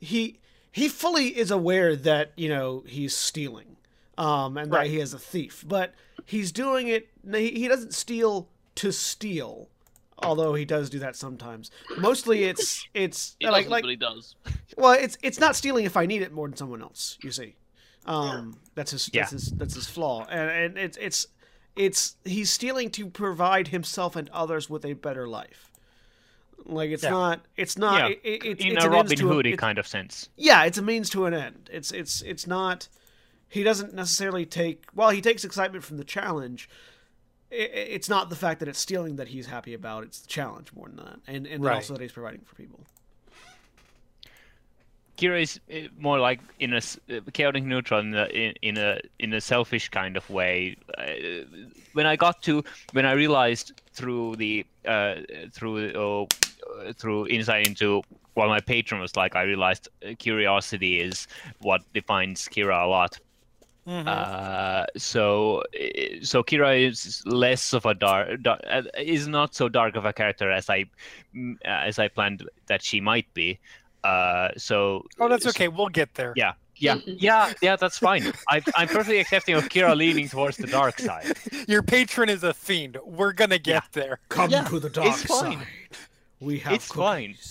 he 0.00 0.38
he 0.72 0.88
fully 0.88 1.28
is 1.38 1.50
aware 1.50 1.94
that 1.94 2.32
you 2.36 2.48
know 2.48 2.82
he's 2.86 3.14
stealing, 3.16 3.76
um, 4.18 4.56
and 4.56 4.72
Right. 4.72 4.84
that 4.84 4.90
he 4.90 4.98
is 5.00 5.14
a 5.14 5.18
thief, 5.18 5.64
but 5.66 5.94
he's 6.24 6.50
doing 6.52 6.88
it. 6.88 7.08
He, 7.30 7.50
he 7.50 7.68
doesn't 7.68 7.94
steal 7.94 8.48
to 8.76 8.90
steal, 8.90 9.68
although 10.18 10.54
he 10.54 10.64
does 10.64 10.88
do 10.90 10.98
that 11.00 11.14
sometimes. 11.16 11.70
Mostly, 11.96 12.44
it's 12.44 12.86
it's 12.94 13.36
He 13.38 13.46
like 13.48 13.68
like 13.68 13.82
but 13.84 13.90
he 13.90 13.96
does. 13.96 14.34
well, 14.76 14.92
it's 14.92 15.18
it's 15.22 15.38
not 15.38 15.54
stealing 15.56 15.84
if 15.84 15.96
I 15.96 16.06
need 16.06 16.22
it 16.22 16.32
more 16.32 16.48
than 16.48 16.56
someone 16.56 16.82
else. 16.82 17.18
You 17.22 17.30
see, 17.30 17.54
um, 18.06 18.58
that's 18.74 18.92
his 18.92 19.10
Yeah. 19.12 19.22
that's 19.22 19.32
his 19.32 19.50
that's 19.52 19.74
his 19.74 19.86
flaw, 19.86 20.26
and 20.30 20.50
and 20.50 20.78
it's 20.78 20.96
it's 20.96 21.26
it's 21.76 22.16
he's 22.24 22.50
stealing 22.50 22.90
to 22.90 23.08
provide 23.08 23.68
himself 23.68 24.16
and 24.16 24.28
others 24.30 24.68
with 24.70 24.84
a 24.84 24.92
better 24.94 25.26
life. 25.28 25.70
Like 26.66 26.90
it's 26.90 27.02
Yeah. 27.02 27.10
not 27.10 27.40
it's 27.56 27.76
not 27.76 27.98
Yeah, 28.00 28.06
it, 28.08 28.20
it, 28.24 28.44
it's, 28.46 28.64
In 28.64 28.72
it's 28.76 28.84
a 28.84 28.90
Robin 28.90 29.18
Hoodie 29.18 29.56
kind 29.56 29.78
of 29.78 29.86
sense. 29.86 30.28
yeah, 30.36 30.64
it's 30.64 30.78
a 30.78 30.82
means 30.82 31.10
to 31.10 31.26
an 31.26 31.34
end. 31.34 31.68
It's 31.72 31.90
it's 31.92 32.22
it's 32.22 32.46
not. 32.46 32.88
He 33.48 33.62
doesn't 33.62 33.92
necessarily 33.94 34.46
take. 34.46 34.84
Well, 34.94 35.10
he 35.10 35.20
takes 35.20 35.44
excitement 35.44 35.84
from 35.84 35.98
the 35.98 36.04
challenge. 36.04 36.68
i- 37.50 37.54
i 37.56 37.58
it's 37.96 38.08
not 38.08 38.30
the 38.30 38.36
fact 38.36 38.60
that 38.60 38.68
it's 38.68 38.78
stealing 38.78 39.16
that 39.16 39.28
he's 39.28 39.46
happy 39.46 39.74
about. 39.74 40.04
It's 40.04 40.20
the 40.20 40.28
challenge 40.28 40.72
more 40.74 40.86
than 40.88 40.96
that, 40.96 41.18
and 41.26 41.46
and 41.46 41.62
Right. 41.64 41.74
also 41.76 41.92
that 41.94 42.00
he's 42.02 42.12
providing 42.12 42.40
for 42.42 42.54
people. 42.54 42.80
Kira 45.18 45.42
is 45.42 45.60
uh, 45.70 45.88
more 45.98 46.18
like 46.18 46.40
in 46.58 46.72
a 46.72 46.78
uh, 46.78 47.20
chaotic 47.32 47.64
neutral 47.64 48.00
in 48.00 48.14
a, 48.14 48.24
in, 48.62 48.78
a 48.78 48.98
in 49.18 49.34
a 49.34 49.40
selfish 49.40 49.90
kind 49.90 50.16
of 50.16 50.28
way. 50.30 50.76
Uh, 50.96 51.44
when 51.92 52.06
I 52.06 52.16
got 52.16 52.42
to 52.44 52.64
when 52.92 53.04
I 53.04 53.12
realized 53.12 53.72
through 53.92 54.36
the 54.36 54.64
uh, 54.86 55.16
through 55.52 55.90
uh, 55.90 56.26
through 56.94 57.28
insight 57.28 57.66
into 57.66 58.02
what 58.34 58.48
my 58.48 58.60
patron 58.60 59.00
was 59.00 59.14
like, 59.16 59.36
I 59.36 59.42
realized 59.42 59.88
uh, 60.06 60.14
curiosity 60.18 61.00
is 61.00 61.26
what 61.60 61.80
defines 61.92 62.48
Kira 62.48 62.84
a 62.84 62.88
lot. 62.88 63.18
Mhm. 63.86 64.06
Uh, 64.06 64.86
so 64.96 65.60
uh, 65.74 66.22
so 66.22 66.42
Kira 66.44 66.80
is 66.88 67.22
less 67.26 67.72
of 67.72 67.84
a 67.84 67.94
dark, 67.94 68.40
dark 68.42 68.60
uh, 68.70 68.82
is 68.96 69.26
not 69.26 69.54
so 69.56 69.68
dark 69.68 69.96
of 69.96 70.04
a 70.04 70.12
character 70.12 70.50
as 70.52 70.70
I 70.70 70.84
as 71.64 71.98
I 71.98 72.06
planned 72.08 72.48
that 72.68 72.82
she 72.82 73.00
might 73.00 73.26
be. 73.34 73.58
Uh, 74.04 74.48
so 74.56 75.04
oh, 75.18 75.28
that's 75.28 75.44
so- 75.44 75.50
okay. 75.50 75.68
We'll 75.68 75.88
get 75.88 76.14
there. 76.14 76.32
Yeah. 76.36 76.52
Yeah, 76.76 76.96
yeah, 77.06 77.52
yeah. 77.60 77.76
That's 77.76 77.98
fine. 77.98 78.32
I, 78.48 78.60
I'm 78.74 78.88
perfectly 78.88 79.18
accepting 79.20 79.54
of 79.54 79.68
Kira 79.68 79.94
leaning 79.96 80.28
towards 80.28 80.56
the 80.56 80.66
dark 80.66 80.98
side. 80.98 81.32
Your 81.68 81.82
patron 81.82 82.28
is 82.28 82.42
a 82.42 82.52
fiend. 82.54 82.96
We're 83.04 83.32
gonna 83.34 83.58
get 83.58 83.84
there. 83.92 84.18
Come 84.30 84.50
Yeah, 84.50 84.64
to 84.64 84.80
the 84.80 84.90
dark 84.90 85.08
it's 85.08 85.22
fine. 85.24 85.58
side. 85.58 85.66
We 86.42 86.58
have 86.60 86.72
It's 86.74 86.88
fine. 86.92 87.36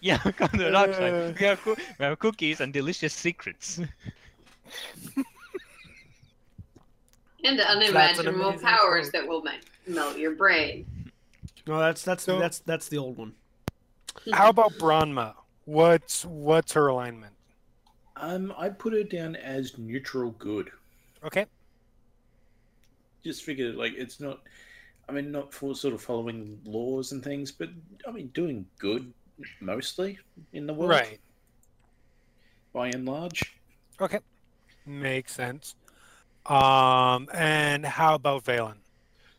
Yeah, 0.00 0.18
come 0.18 0.48
to 0.50 0.56
the 0.58 0.70
dark 0.70 0.94
side. 0.94 1.38
We 1.40 1.46
have, 1.46 1.60
coo- 1.62 1.74
we 1.98 2.04
have 2.04 2.18
cookies 2.18 2.60
and 2.60 2.72
delicious 2.72 3.14
secrets. 3.14 3.80
And 7.44 7.60
unimaginable 7.60 8.48
amazing 8.48 8.66
powers 8.66 9.10
quote. 9.10 9.12
that 9.22 9.28
will 9.28 9.42
me- 9.42 9.60
melt 9.86 10.18
your 10.18 10.32
brain. 10.34 10.84
No, 11.66 11.78
that's 11.78 12.02
that's 12.02 12.24
So- 12.24 12.38
that's 12.38 12.58
that's 12.60 12.88
the 12.88 12.98
old 12.98 13.16
one. 13.16 13.34
How 14.32 14.48
about 14.48 14.72
Branma? 14.74 15.34
What's 15.64 16.24
what's 16.24 16.72
her 16.72 16.88
alignment? 16.88 17.34
Um, 18.16 18.52
I 18.56 18.68
put 18.70 18.92
her 18.94 19.04
down 19.04 19.36
as 19.36 19.76
neutral 19.78 20.30
good. 20.32 20.70
Okay. 21.24 21.46
Just 23.22 23.44
figured 23.44 23.76
like 23.76 23.92
it's 23.96 24.18
not. 24.18 24.40
I 25.08 25.12
mean, 25.12 25.30
not 25.30 25.52
for 25.52 25.74
sort 25.74 25.94
of 25.94 26.02
following 26.02 26.58
laws 26.64 27.12
and 27.12 27.22
things, 27.22 27.52
but 27.52 27.68
I 28.06 28.10
mean, 28.10 28.28
doing 28.28 28.66
good 28.78 29.12
mostly 29.60 30.18
in 30.52 30.66
the 30.66 30.74
world, 30.74 30.90
Right. 30.90 31.20
By 32.72 32.88
and 32.88 33.06
large. 33.06 33.54
Okay. 34.00 34.18
Makes 34.84 35.34
sense. 35.34 35.74
Um, 36.46 37.28
and 37.32 37.84
how 37.84 38.14
about 38.14 38.44
Vaelin? 38.44 38.76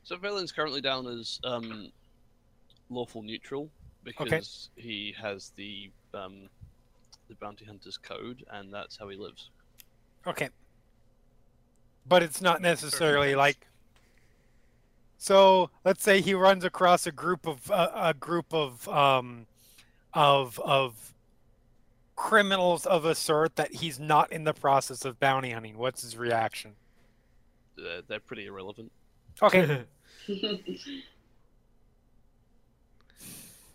So 0.03 0.17
Vaelin's 0.17 0.51
currently 0.51 0.81
down 0.81 1.07
as 1.07 1.39
um, 1.43 1.91
lawful 2.89 3.21
neutral 3.21 3.69
because 4.03 4.69
he 4.75 5.13
has 5.21 5.51
the 5.55 5.91
um, 6.13 6.49
the 7.27 7.35
bounty 7.35 7.65
hunter's 7.65 7.97
code, 7.97 8.45
and 8.51 8.73
that's 8.73 8.97
how 8.97 9.09
he 9.09 9.17
lives. 9.17 9.49
Okay. 10.25 10.49
But 12.07 12.23
it's 12.23 12.41
not 12.41 12.61
necessarily 12.61 13.29
sense. 13.29 13.37
like. 13.37 13.67
So 15.17 15.69
let's 15.83 16.03
say 16.03 16.21
he 16.21 16.33
runs 16.33 16.63
across 16.63 17.07
a 17.07 17.11
group 17.11 17.47
of 17.47 17.71
uh, 17.71 17.89
a 17.93 18.13
group 18.13 18.53
of 18.53 18.87
um, 18.87 19.47
of 20.13 20.59
of 20.59 21.13
criminals 22.15 22.85
of 22.85 23.05
a 23.05 23.15
sort 23.15 23.55
that 23.55 23.75
he's 23.75 23.99
not 23.99 24.31
in 24.31 24.43
the 24.43 24.53
process 24.53 25.05
of 25.05 25.19
bounty 25.19 25.51
hunting. 25.51 25.77
What's 25.77 26.01
his 26.01 26.17
reaction? 26.17 26.73
They're, 27.75 28.01
they're 28.07 28.19
pretty 28.19 28.47
irrelevant. 28.47 28.91
Okay. 29.41 29.83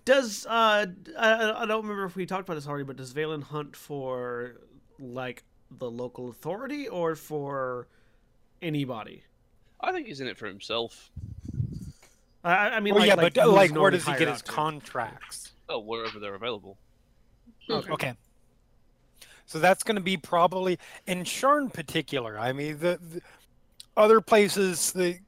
Does 0.04 0.46
uh, 0.46 0.86
I, 1.16 1.52
I 1.62 1.66
don't 1.66 1.82
remember 1.82 2.04
if 2.04 2.16
we 2.16 2.26
talked 2.26 2.48
about 2.48 2.54
this 2.54 2.66
already, 2.66 2.82
but 2.82 2.96
does 2.96 3.12
Vaelin 3.14 3.44
hunt 3.44 3.76
for 3.76 4.56
like 4.98 5.44
the 5.70 5.88
local 5.88 6.28
authority 6.28 6.88
or 6.88 7.14
for 7.14 7.86
anybody? 8.60 9.22
I 9.82 9.92
think 9.92 10.06
he's 10.06 10.20
in 10.20 10.26
it 10.28 10.36
for 10.38 10.46
himself. 10.46 11.10
I, 12.44 12.52
I 12.52 12.76
I 12.76 12.80
mean, 12.80 12.94
well, 12.94 13.00
like, 13.00 13.08
yeah, 13.08 13.14
like, 13.14 13.34
but 13.34 13.42
uh, 13.44 13.52
like, 13.52 13.74
where 13.74 13.90
does 13.90 14.06
he 14.06 14.12
get 14.16 14.28
his 14.28 14.42
to? 14.42 14.50
contracts? 14.50 15.52
Oh, 15.68 15.80
wherever 15.80 16.18
they're 16.18 16.34
available. 16.34 16.76
Okay. 17.70 18.14
So 19.46 19.58
that's 19.58 19.82
going 19.82 19.96
to 19.96 20.02
be 20.02 20.16
probably 20.16 20.78
in 21.06 21.24
Sharn 21.24 21.72
particular. 21.72 22.38
I 22.38 22.52
mean, 22.52 22.78
the, 22.78 22.98
the 23.00 23.20
other 23.96 24.20
places, 24.20 24.92
the 24.92 25.18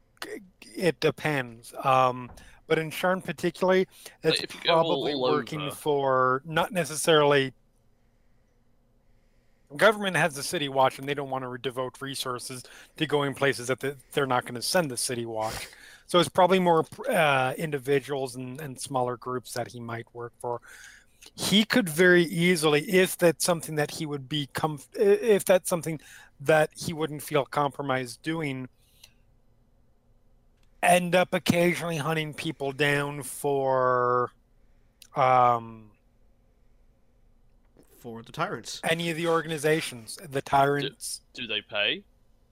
it 0.77 0.99
depends. 1.01 1.75
Um, 1.85 2.31
but 2.67 2.79
in 2.79 2.91
Sharn 2.91 3.23
particularly, 3.25 3.87
it's 4.23 4.41
if 4.43 4.55
you 4.55 4.61
go 4.65 4.75
all- 4.75 4.83
probably 4.85 5.15
working 5.15 5.63
over- 5.63 5.75
for 5.75 6.43
not 6.45 6.73
necessarily. 6.73 7.53
Government 9.77 10.17
has 10.17 10.35
the 10.35 10.43
city 10.43 10.69
watch, 10.69 10.99
and 10.99 11.09
they 11.09 11.15
don't 11.15 11.31
want 11.31 11.45
to 11.45 11.59
devote 11.59 12.01
resources 12.01 12.63
to 12.97 13.07
going 13.07 13.35
places 13.35 13.69
that 13.69 13.81
the, 13.81 13.97
they're 14.13 14.27
not 14.27 14.45
going 14.45 14.55
to 14.55 14.63
send 14.63 14.91
the 14.91 14.97
city 14.97 15.27
watch. 15.27 15.69
So 16.07 16.19
it's 16.19 16.29
probably 16.29 16.59
more 16.59 16.85
uh, 17.09 17.55
individuals 17.57 18.37
and, 18.37 18.61
and 18.61 18.79
smaller 18.81 19.17
groups 19.17 19.53
that 19.55 19.69
he 19.69 19.81
might 19.81 20.07
work 20.15 20.33
for 20.39 20.61
he 21.35 21.65
could 21.65 21.89
very 21.89 22.25
easily 22.25 22.83
if 22.83 23.17
that's 23.17 23.45
something 23.45 23.77
that 23.77 23.91
he 23.91 24.07
would 24.07 24.29
be 24.29 24.49
comf- 24.55 24.89
if 24.95 25.45
that's 25.45 25.69
something 25.69 26.01
that 26.41 26.71
he 26.77 26.93
wouldn't 26.93 27.23
feel 27.23 27.45
compromised 27.45 28.23
doing 28.23 28.69
end 30.83 31.15
up 31.15 31.33
occasionally 31.33 31.97
hunting 31.97 32.35
people 32.35 32.73
down 32.73 33.23
for 33.23 34.31
um 35.17 35.91
for 38.05 38.23
the 38.23 38.33
tyrants. 38.33 38.83
any 38.85 39.09
of 39.11 39.17
the 39.17 39.27
organizations 39.27 40.19
the 40.31 40.43
tyrants 40.43 41.23
Do 41.33 41.47
they 41.47 41.63
pay? 41.63 42.03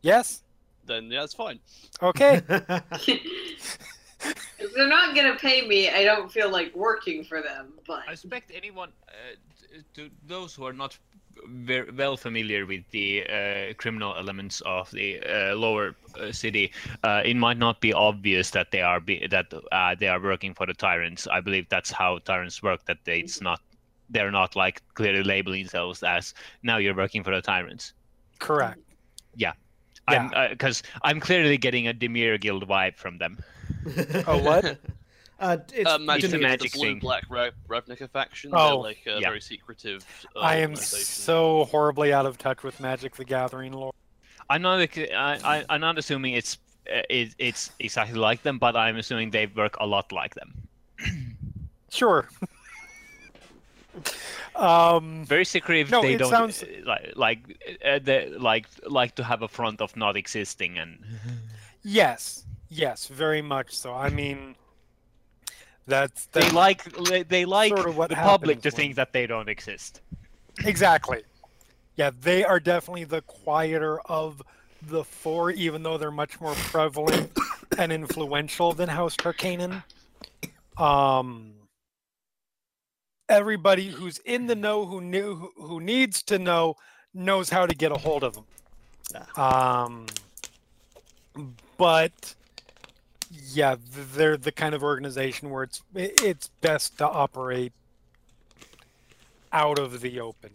yes 0.01 0.43
Then 0.87 1.11
yeah, 1.13 1.25
it's 1.25 1.35
fine. 1.35 1.59
okay 2.03 2.41
if 4.65 4.73
they're 4.75 4.89
not 4.89 5.15
gonna 5.15 5.37
pay 5.37 5.67
me, 5.67 5.91
I 5.91 6.05
don't 6.05 6.31
feel 6.33 6.51
like 6.51 6.75
working 6.75 7.23
for 7.31 7.43
them. 7.43 7.65
But 7.87 8.01
I 8.09 8.15
suspect 8.15 8.51
anyone, 8.55 8.91
uh, 9.09 9.83
to 9.95 10.09
those 10.27 10.55
who 10.55 10.65
are 10.65 10.73
not 10.73 10.97
very 11.47 11.91
well 11.91 12.17
familiar 12.17 12.65
with 12.67 12.85
the 12.93 13.09
uh, 13.29 13.75
criminal 13.83 14.15
elements 14.17 14.63
of 14.65 14.91
the 14.93 15.09
uh, 15.21 15.55
lower 15.57 15.95
uh, 16.21 16.31
city, 16.33 16.73
uh, 17.05 17.23
it 17.25 17.37
might 17.37 17.59
not 17.59 17.81
be 17.81 17.93
obvious 17.93 18.51
that 18.51 18.71
they 18.71 18.81
are 18.81 19.01
be- 19.01 19.27
that 19.27 19.47
uh, 19.73 19.95
they 20.01 20.09
are 20.09 20.21
working 20.23 20.55
for 20.55 20.67
the 20.67 20.75
tyrants. 20.75 21.27
I 21.27 21.41
believe 21.41 21.67
that's 21.69 21.91
how 21.91 22.19
tyrants 22.19 22.63
work. 22.63 22.81
That 22.87 22.99
they, 23.05 23.21
it's 23.21 23.41
not 23.41 23.61
they're 24.13 24.31
not 24.31 24.55
like 24.57 24.83
clearly 24.95 25.23
labeling 25.23 25.63
themselves 25.63 26.03
as 26.03 26.35
now 26.63 26.77
you're 26.77 26.95
working 26.95 27.25
for 27.25 27.35
the 27.35 27.43
tyrants. 27.43 27.93
correct 28.39 28.81
Yeah. 29.37 29.53
I'm 30.09 30.51
because 30.51 30.83
I'm 31.03 31.21
clearly 31.21 31.57
getting 31.57 31.87
a 31.89 31.95
Dimir 31.95 32.41
Guild 32.41 32.67
vibe 32.69 32.97
from 32.97 33.19
them. 33.19 33.39
Oh, 34.27 34.39
what? 34.39 34.79
Uh, 35.43 35.57
it's, 35.73 35.91
uh, 35.91 35.99
magic, 35.99 36.25
it's 36.25 36.35
a 36.35 36.39
magic 36.39 36.73
the 36.73 36.79
blue 36.79 36.89
thing. 36.91 36.99
black 37.01 37.25
Rev- 37.29 37.55
Ravnica 37.69 38.09
faction. 38.09 38.53
Oh, 38.53 38.69
They're 38.69 38.77
like 38.77 39.03
a 39.07 39.21
yeah. 39.21 39.29
very 39.29 39.41
secretive. 39.41 40.05
Uh, 40.37 40.41
i 40.41 40.57
am 40.57 40.77
so 40.77 41.65
horribly 41.65 42.13
out 42.13 42.27
of 42.27 42.39
touch 42.39 42.63
with 42.63 42.79
magic 42.79 43.17
the 43.17 43.25
gathering 43.25 43.73
lore 43.73 43.93
I'm 44.49 44.63
not 44.63 44.79
I, 44.81 45.39
I, 45.45 45.65
I'm 45.69 45.81
not 45.81 45.99
assuming 45.99 46.35
it's 46.35 46.59
uh, 46.89 47.03
it, 47.09 47.35
it's 47.39 47.73
exactly 47.81 48.19
like 48.19 48.43
them, 48.43 48.59
but 48.59 48.77
I'm 48.77 48.97
assuming 48.97 49.31
they 49.31 49.47
work 49.47 49.77
a 49.81 49.87
lot 49.87 50.13
like 50.13 50.35
them. 50.35 50.69
sure 51.91 52.29
um 54.57 55.25
very 55.27 55.45
secretive 55.45 55.91
No, 55.91 56.03
they 56.03 56.15
it 56.15 56.19
don't 56.19 56.31
sounds- 56.31 56.63
uh, 56.63 56.67
like 56.87 57.13
like 57.17 57.41
uh, 57.85 57.99
they 58.03 58.29
like 58.31 58.67
like 58.87 59.15
to 59.17 59.25
have 59.25 59.43
a 59.43 59.49
front 59.49 59.81
of 59.81 59.97
not 59.97 60.17
existing 60.17 60.79
and 60.79 60.99
Yes, 61.85 62.45
yes, 62.69 63.09
very 63.09 63.43
much 63.43 63.75
so. 63.75 63.93
I 63.93 64.09
mean, 64.09 64.55
that's, 65.87 66.27
they 66.27 66.49
like 66.51 66.85
they- 67.29 67.45
like 67.45 67.77
sort 67.77 67.89
of 67.89 67.97
the 68.09 68.15
public 68.15 68.63
to 68.63 68.71
think 68.71 68.95
that 68.95 69.13
they 69.13 69.27
don't 69.27 69.49
exist 69.49 70.01
exactly. 70.65 71.23
Yeah, 71.97 72.11
they 72.23 72.45
are 72.45 72.61
definitely 72.61 73.05
the 73.05 73.23
quieter 73.23 74.01
of 74.03 74.43
the 74.81 75.03
four, 75.05 75.51
even 75.51 75.83
though 75.83 75.99
they're 75.99 76.11
much 76.13 76.41
more 76.41 76.55
prevalent 76.55 77.31
and 77.79 77.93
influential 77.93 78.73
than 78.73 78.89
House 78.89 79.17
Tarkanan. 79.17 79.83
Um, 80.79 81.53
everybody 83.33 83.89
who's 83.89 84.19
in 84.19 84.47
the 84.47 84.55
know, 84.55 84.85
who 84.87 85.01
knew, 85.01 85.51
who, 85.57 85.81
needs 85.81 86.23
to 86.25 86.39
know, 86.39 86.77
knows 87.15 87.51
how 87.51 87.67
to 87.67 87.75
get 87.75 87.91
a 87.91 87.97
hold 87.97 88.23
of 88.23 88.35
them. 88.35 88.45
Um, 89.37 90.07
but 91.77 92.35
yeah, 93.31 93.77
they're 94.15 94.37
the 94.37 94.53
kind 94.53 94.75
of 94.75 94.83
organization 94.83 95.51
where 95.51 95.65
it's 95.65 95.83
it's 95.95 96.49
best 96.61 96.99
to 96.99 97.09
operate 97.09 97.73
out 99.53 99.79
of 99.79 100.01
the 100.01 100.21
open. 100.21 100.51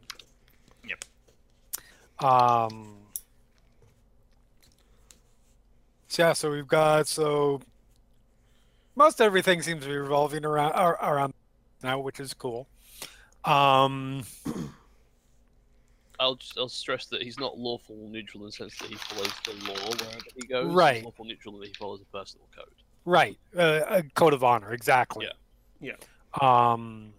Yep. 0.88 1.06
Um. 2.24 2.96
So 6.08 6.24
yeah, 6.24 6.34
so 6.34 6.52
we've 6.52 6.68
got 6.68 7.08
so 7.08 7.62
most 8.96 9.22
everything 9.22 9.62
seems 9.62 9.84
to 9.84 9.90
be 9.90 9.96
revolving 9.96 10.46
around 10.46 10.74
around 10.74 11.34
now, 11.84 12.00
which 12.00 12.20
is 12.20 12.34
cool. 12.34 12.68
Um. 13.46 14.24
I'll 16.20 16.34
just, 16.34 16.58
I'll 16.58 16.68
stress 16.68 17.06
that 17.08 17.22
he's 17.22 17.38
not 17.38 17.60
lawful 17.60 17.96
neutral 18.10 18.42
in 18.42 18.48
the 18.48 18.52
sense 18.52 18.76
that 18.80 18.88
he 18.88 18.96
follows 18.96 19.32
the 19.46 19.52
law 19.68 19.76
wherever 19.76 20.18
he 20.36 20.48
goes. 20.48 20.74
Right. 20.74 20.96
He's 20.96 21.06
lawful 21.06 21.26
neutral 21.26 21.54
in 21.54 21.62
that 21.62 21.68
he 21.68 21.74
follows 21.76 22.02
a 22.02 22.18
personal 22.18 22.48
code. 22.56 22.66
Right, 23.06 23.38
uh, 23.56 23.82
a 23.88 24.04
code 24.16 24.34
of 24.34 24.44
honor, 24.44 24.74
exactly. 24.74 25.28
Yeah. 25.80 25.96
Yeah. 26.42 26.72
Um, 26.74 27.14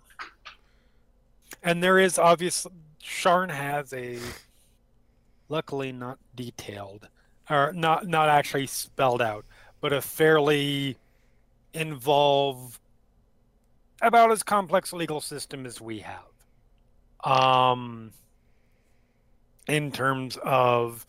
and 1.62 1.82
there 1.82 1.98
is 1.98 2.18
obviously 2.18 2.72
Sharn 3.02 3.51
has 3.51 3.93
a, 3.93 4.18
luckily 5.48 5.93
not 5.93 6.18
detailed, 6.35 7.09
or 7.48 7.72
not 7.72 8.06
not 8.06 8.28
actually 8.28 8.66
spelled 8.66 9.22
out, 9.22 9.47
but 9.80 9.94
a 9.94 10.02
fairly 10.02 10.98
involved, 11.72 12.80
about 14.03 14.31
as 14.31 14.43
complex 14.43 14.93
legal 14.93 15.20
system 15.20 15.66
as 15.66 15.81
we 15.81 16.01
have. 16.01 16.25
Um, 17.25 18.12
in 19.69 19.93
terms 19.93 20.39
of, 20.43 21.07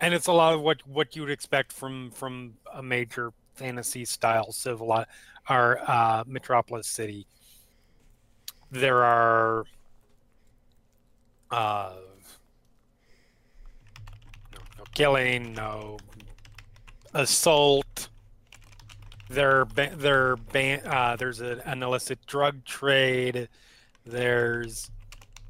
and 0.00 0.14
it's 0.14 0.26
a 0.26 0.32
lot 0.32 0.54
of 0.54 0.60
what 0.60 0.86
what 0.86 1.16
you 1.16 1.22
would 1.22 1.30
expect 1.30 1.72
from 1.72 2.10
from 2.10 2.54
a 2.74 2.82
major 2.82 3.32
fantasy 3.54 4.04
style 4.04 4.52
civil 4.52 5.04
or 5.48 5.80
uh, 5.86 6.24
metropolis 6.26 6.86
city. 6.86 7.26
There 8.70 9.02
are 9.02 9.64
uh, 11.50 11.94
no, 14.54 14.60
no 14.78 14.84
killing, 14.94 15.52
no 15.54 15.98
assault. 17.12 17.84
There, 19.30 19.64
ban- 19.64 20.84
uh, 20.84 21.14
there's 21.16 21.40
an 21.40 21.82
illicit 21.84 22.18
drug 22.26 22.64
trade. 22.64 23.48
There's 24.04 24.90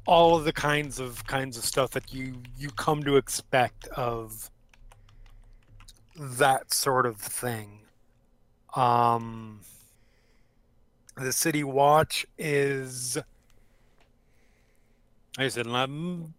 all 0.05 0.35
of 0.35 0.45
the 0.45 0.53
kinds 0.53 0.99
of 0.99 1.25
kinds 1.25 1.57
of 1.57 1.65
stuff 1.65 1.89
that 1.91 2.13
you 2.13 2.35
you 2.57 2.69
come 2.69 3.03
to 3.03 3.17
expect 3.17 3.87
of 3.87 4.51
that 6.15 6.71
sort 6.71 7.07
of 7.07 7.17
thing. 7.17 7.79
Um, 8.75 9.61
the 11.17 11.33
city 11.33 11.63
watch 11.63 12.25
is. 12.37 13.17
I 15.39 15.47
said, 15.47 15.65
um, 15.65 16.35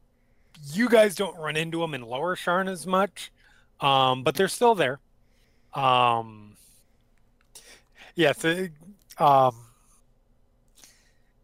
you 0.73 0.89
guys 0.89 1.16
don't 1.16 1.36
run 1.39 1.56
into 1.56 1.81
them 1.81 1.93
in 1.93 2.02
Lower 2.02 2.36
Sharn 2.36 2.69
as 2.69 2.86
much, 2.86 3.32
um, 3.81 4.23
but 4.23 4.36
they're 4.36 4.47
still 4.47 4.77
there. 4.77 5.01
Um, 5.74 6.56
yes, 8.14 8.44
um, 9.18 9.55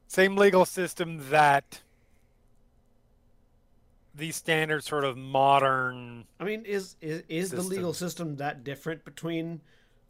same 0.07 0.37
legal 0.37 0.65
system 0.65 1.31
that 1.31 1.81
the 4.15 4.33
standard 4.33 4.85
sort 4.85 5.05
of 5.05 5.17
modern. 5.17 6.27
I 6.41 6.45
mean, 6.45 6.65
is 6.65 6.97
is, 7.01 7.23
is 7.29 7.51
the 7.51 7.63
legal 7.63 7.93
system 7.93 8.37
that 8.37 8.65
different 8.65 9.05
between 9.05 9.61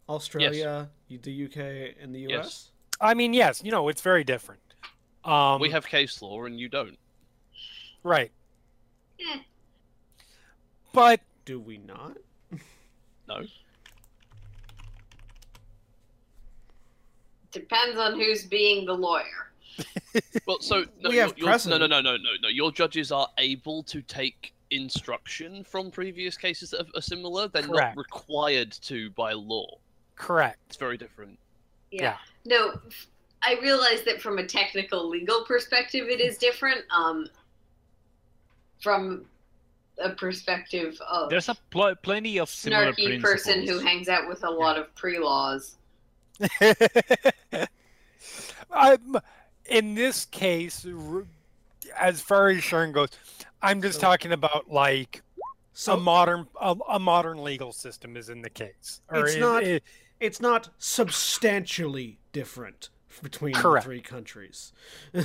Australia, 0.09 0.89
the 1.09 1.45
UK, 1.45 1.97
and 2.01 2.15
the 2.15 2.21
US? 2.21 2.31
Yes. 2.31 2.71
I 3.01 3.15
mean, 3.15 3.33
yes, 3.35 3.63
you 3.63 3.71
know, 3.71 3.89
it's 3.89 4.01
very 4.01 4.25
different. 4.25 4.61
Um, 5.25 5.61
we 5.61 5.71
have 5.71 5.87
case 5.87 6.23
law 6.23 6.45
and 6.45 6.59
you 6.59 6.69
don't. 6.69 6.99
right, 8.03 8.31
Eh, 9.21 9.41
but 10.93 11.21
Do 11.45 11.61
we 11.61 11.79
not? 11.79 12.17
No. 13.29 13.43
Depends 17.53 17.99
on 17.99 18.15
who's 18.19 18.45
being 18.45 18.85
the 18.87 18.93
lawyer. 18.95 19.25
Well, 20.47 20.61
so 20.61 20.85
no, 21.01 21.11
We 21.11 21.17
your- 21.17 21.27
have 21.29 21.39
your- 21.39 21.79
no, 21.79 21.79
no, 21.79 21.87
no, 21.87 22.01
no, 22.01 22.17
no, 22.17 22.31
no. 22.43 22.49
Your 22.49 22.73
judges 22.73 23.13
are 23.13 23.29
able 23.39 23.83
to 23.85 24.01
take 24.03 24.55
instruction 24.71 25.63
from 25.63 25.91
previous 25.91 26.37
cases 26.37 26.71
that 26.71 26.87
are 26.97 27.03
similar. 27.03 27.49
They're 27.49 27.63
Correct. 27.63 27.95
not 27.95 27.97
required 27.97 28.73
to 28.83 29.11
by 29.11 29.33
law. 29.35 29.79
correct. 30.17 30.59
It's 30.69 30.77
very 30.77 30.97
different. 30.97 31.39
Yeah. 31.91 32.03
Yeah. 32.03 32.17
No, 32.47 32.81
I 33.43 33.57
realize 33.63 34.03
that 34.05 34.21
from 34.21 34.39
a 34.39 34.47
technical 34.47 35.09
legal 35.09 35.45
perspective, 35.45 36.09
it 36.09 36.21
is 36.21 36.39
different. 36.39 36.81
Um, 36.91 37.29
from 38.81 39.27
a 40.03 40.11
perspective 40.11 41.01
of 41.09 41.29
There's 41.31 41.49
a 41.49 41.57
pl- 41.71 41.95
plenty 42.03 42.39
of 42.39 42.49
similar 42.49 42.93
snarky 42.93 43.05
principles. 43.07 43.23
person 43.23 43.67
who 43.67 43.79
hangs 43.81 44.09
out 44.09 44.29
with 44.29 44.45
a 44.45 44.51
lot 44.51 44.79
of 44.79 44.93
pre-laws. 44.95 45.77
I'm, 48.71 49.17
in 49.67 49.95
this 49.95 50.25
case, 50.27 50.87
as 51.99 52.21
far 52.21 52.49
as 52.51 52.59
Sharn 52.59 52.93
goes, 52.93 53.09
I'm 53.63 53.81
just 53.83 53.97
So- 54.01 54.07
talking 54.07 54.33
about 54.33 54.71
like 54.71 55.23
So 55.73 55.95
a 55.95 55.97
modern 56.01 56.47
a, 56.61 56.77
a 56.91 56.99
modern 56.99 57.43
legal 57.43 57.73
system 57.73 58.17
is 58.17 58.29
in 58.29 58.43
the 58.43 58.51
case. 58.51 59.01
Or 59.11 59.25
It's 59.27 59.35
it- 59.35 59.41
not- 59.41 59.63
it- 59.65 59.83
it's 60.21 60.41
not 60.41 60.69
substantially 60.79 62.19
different 62.33 62.89
between 63.23 63.53
the 63.55 63.81
three 63.83 64.01
countries. 64.01 64.73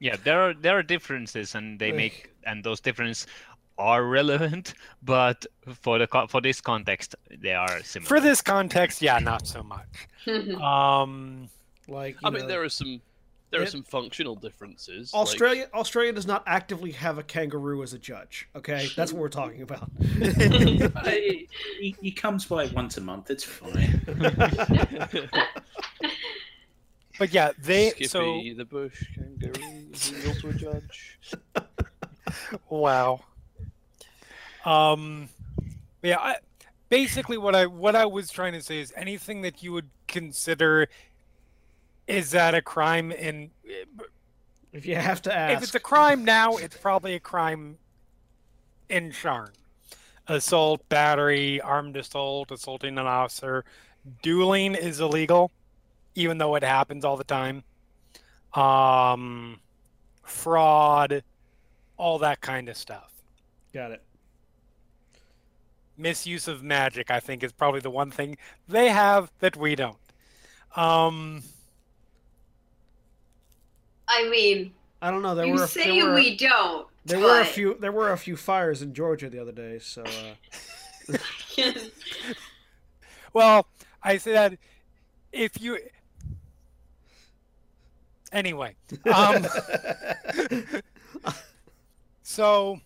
Yeah, 0.00 0.16
there 0.24 0.40
are 0.40 0.52
there 0.52 0.76
are 0.76 0.82
differences, 0.82 1.54
and 1.54 1.78
they 1.78 1.92
make 1.92 2.32
and 2.44 2.64
those 2.64 2.80
differences 2.80 3.28
are 3.78 4.04
relevant, 4.04 4.74
but 5.02 5.46
for 5.82 5.98
the 5.98 6.06
for 6.28 6.40
this 6.40 6.60
context, 6.60 7.14
they 7.30 7.54
are 7.54 7.82
similar. 7.82 8.08
for 8.08 8.20
this 8.20 8.40
context, 8.42 9.02
yeah, 9.02 9.18
not 9.18 9.46
so 9.46 9.62
much. 9.62 10.08
Um, 10.62 11.48
like, 11.88 12.16
I 12.22 12.28
you 12.28 12.34
mean, 12.36 12.46
there 12.46 12.62
are 12.62 12.68
some 12.68 13.00
there 13.50 13.60
are 13.60 13.66
some 13.66 13.82
functional 13.82 14.34
differences. 14.34 15.12
like- 15.12 15.20
Australia 15.22 15.68
Australia 15.74 16.12
does 16.12 16.26
not 16.26 16.42
actively 16.46 16.92
have 16.92 17.18
a 17.18 17.22
kangaroo 17.22 17.82
as 17.82 17.92
a 17.92 17.98
judge. 17.98 18.48
Okay, 18.56 18.88
that's 18.96 19.12
what 19.12 19.20
we're 19.20 19.28
talking 19.28 19.62
about. 19.62 19.90
He, 20.00 21.96
he 22.00 22.10
comes 22.12 22.46
by 22.46 22.66
once 22.66 22.96
a 22.96 23.00
month. 23.00 23.30
It's 23.30 23.44
fine. 23.44 24.00
but 27.18 27.32
yeah, 27.32 27.50
they 27.58 27.90
Skippy 27.90 28.06
so 28.06 28.40
the 28.56 28.64
bush 28.64 29.04
kangaroo 29.14 29.90
is 29.92 30.26
also 30.28 30.48
a 30.48 30.54
judge. 30.54 31.18
Wow. 32.70 33.20
Um, 34.64 35.28
yeah. 36.02 36.18
I, 36.18 36.36
basically, 36.88 37.38
what 37.38 37.54
I 37.54 37.66
what 37.66 37.96
I 37.96 38.06
was 38.06 38.30
trying 38.30 38.52
to 38.52 38.62
say 38.62 38.80
is 38.80 38.92
anything 38.96 39.42
that 39.42 39.62
you 39.62 39.72
would 39.72 39.88
consider 40.06 40.88
is 42.06 42.32
that 42.32 42.54
a 42.54 42.60
crime 42.60 43.12
in 43.12 43.50
if 44.72 44.86
you 44.86 44.96
have 44.96 45.22
to 45.22 45.34
ask 45.34 45.56
if 45.56 45.62
it's 45.62 45.74
a 45.74 45.80
crime 45.80 46.24
now, 46.24 46.56
it's 46.56 46.76
probably 46.76 47.14
a 47.14 47.20
crime 47.20 47.78
in 48.88 49.10
Sharn. 49.10 49.50
Assault, 50.28 50.88
battery, 50.88 51.60
armed 51.60 51.96
assault, 51.96 52.50
assaulting 52.52 52.98
an 52.98 53.06
officer, 53.06 53.64
dueling 54.22 54.74
is 54.74 55.00
illegal, 55.00 55.50
even 56.14 56.38
though 56.38 56.54
it 56.54 56.62
happens 56.62 57.04
all 57.04 57.16
the 57.16 57.24
time. 57.24 57.64
Um, 58.54 59.60
fraud, 60.22 61.24
all 61.96 62.18
that 62.20 62.40
kind 62.40 62.68
of 62.68 62.76
stuff. 62.76 63.10
got 63.72 63.90
it. 63.90 64.02
Misuse 65.96 66.48
of 66.48 66.62
magic 66.62 67.10
i 67.10 67.20
think 67.20 67.42
is 67.42 67.52
probably 67.52 67.80
the 67.80 67.90
one 67.90 68.10
thing 68.10 68.36
they 68.68 68.88
have 68.88 69.30
that 69.40 69.56
we 69.56 69.74
don't 69.74 69.96
um 70.76 71.42
I 74.14 74.28
mean, 74.28 74.74
I 75.00 75.10
don't 75.10 75.22
know. 75.22 75.34
There 75.34 75.46
you 75.46 75.54
were 75.54 75.64
a, 75.64 75.66
say 75.66 75.98
there 75.98 76.06
were, 76.06 76.14
we 76.14 76.36
don't. 76.36 76.86
there 77.06 77.18
were 77.18 77.40
a 77.40 77.46
few 77.46 77.78
there 77.80 77.92
were 77.92 78.12
a 78.12 78.18
few 78.18 78.36
fires 78.36 78.82
in 78.82 78.92
Georgia 78.92 79.30
the 79.30 79.38
other 79.38 79.52
day. 79.52 79.78
So 79.78 80.02
uh, 80.02 80.34
well 83.32 83.66
i 84.02 84.16
said 84.16 84.58
if 85.32 85.60
you 85.60 85.78
anyway 88.32 88.74
um 89.12 89.46
so 92.22 92.80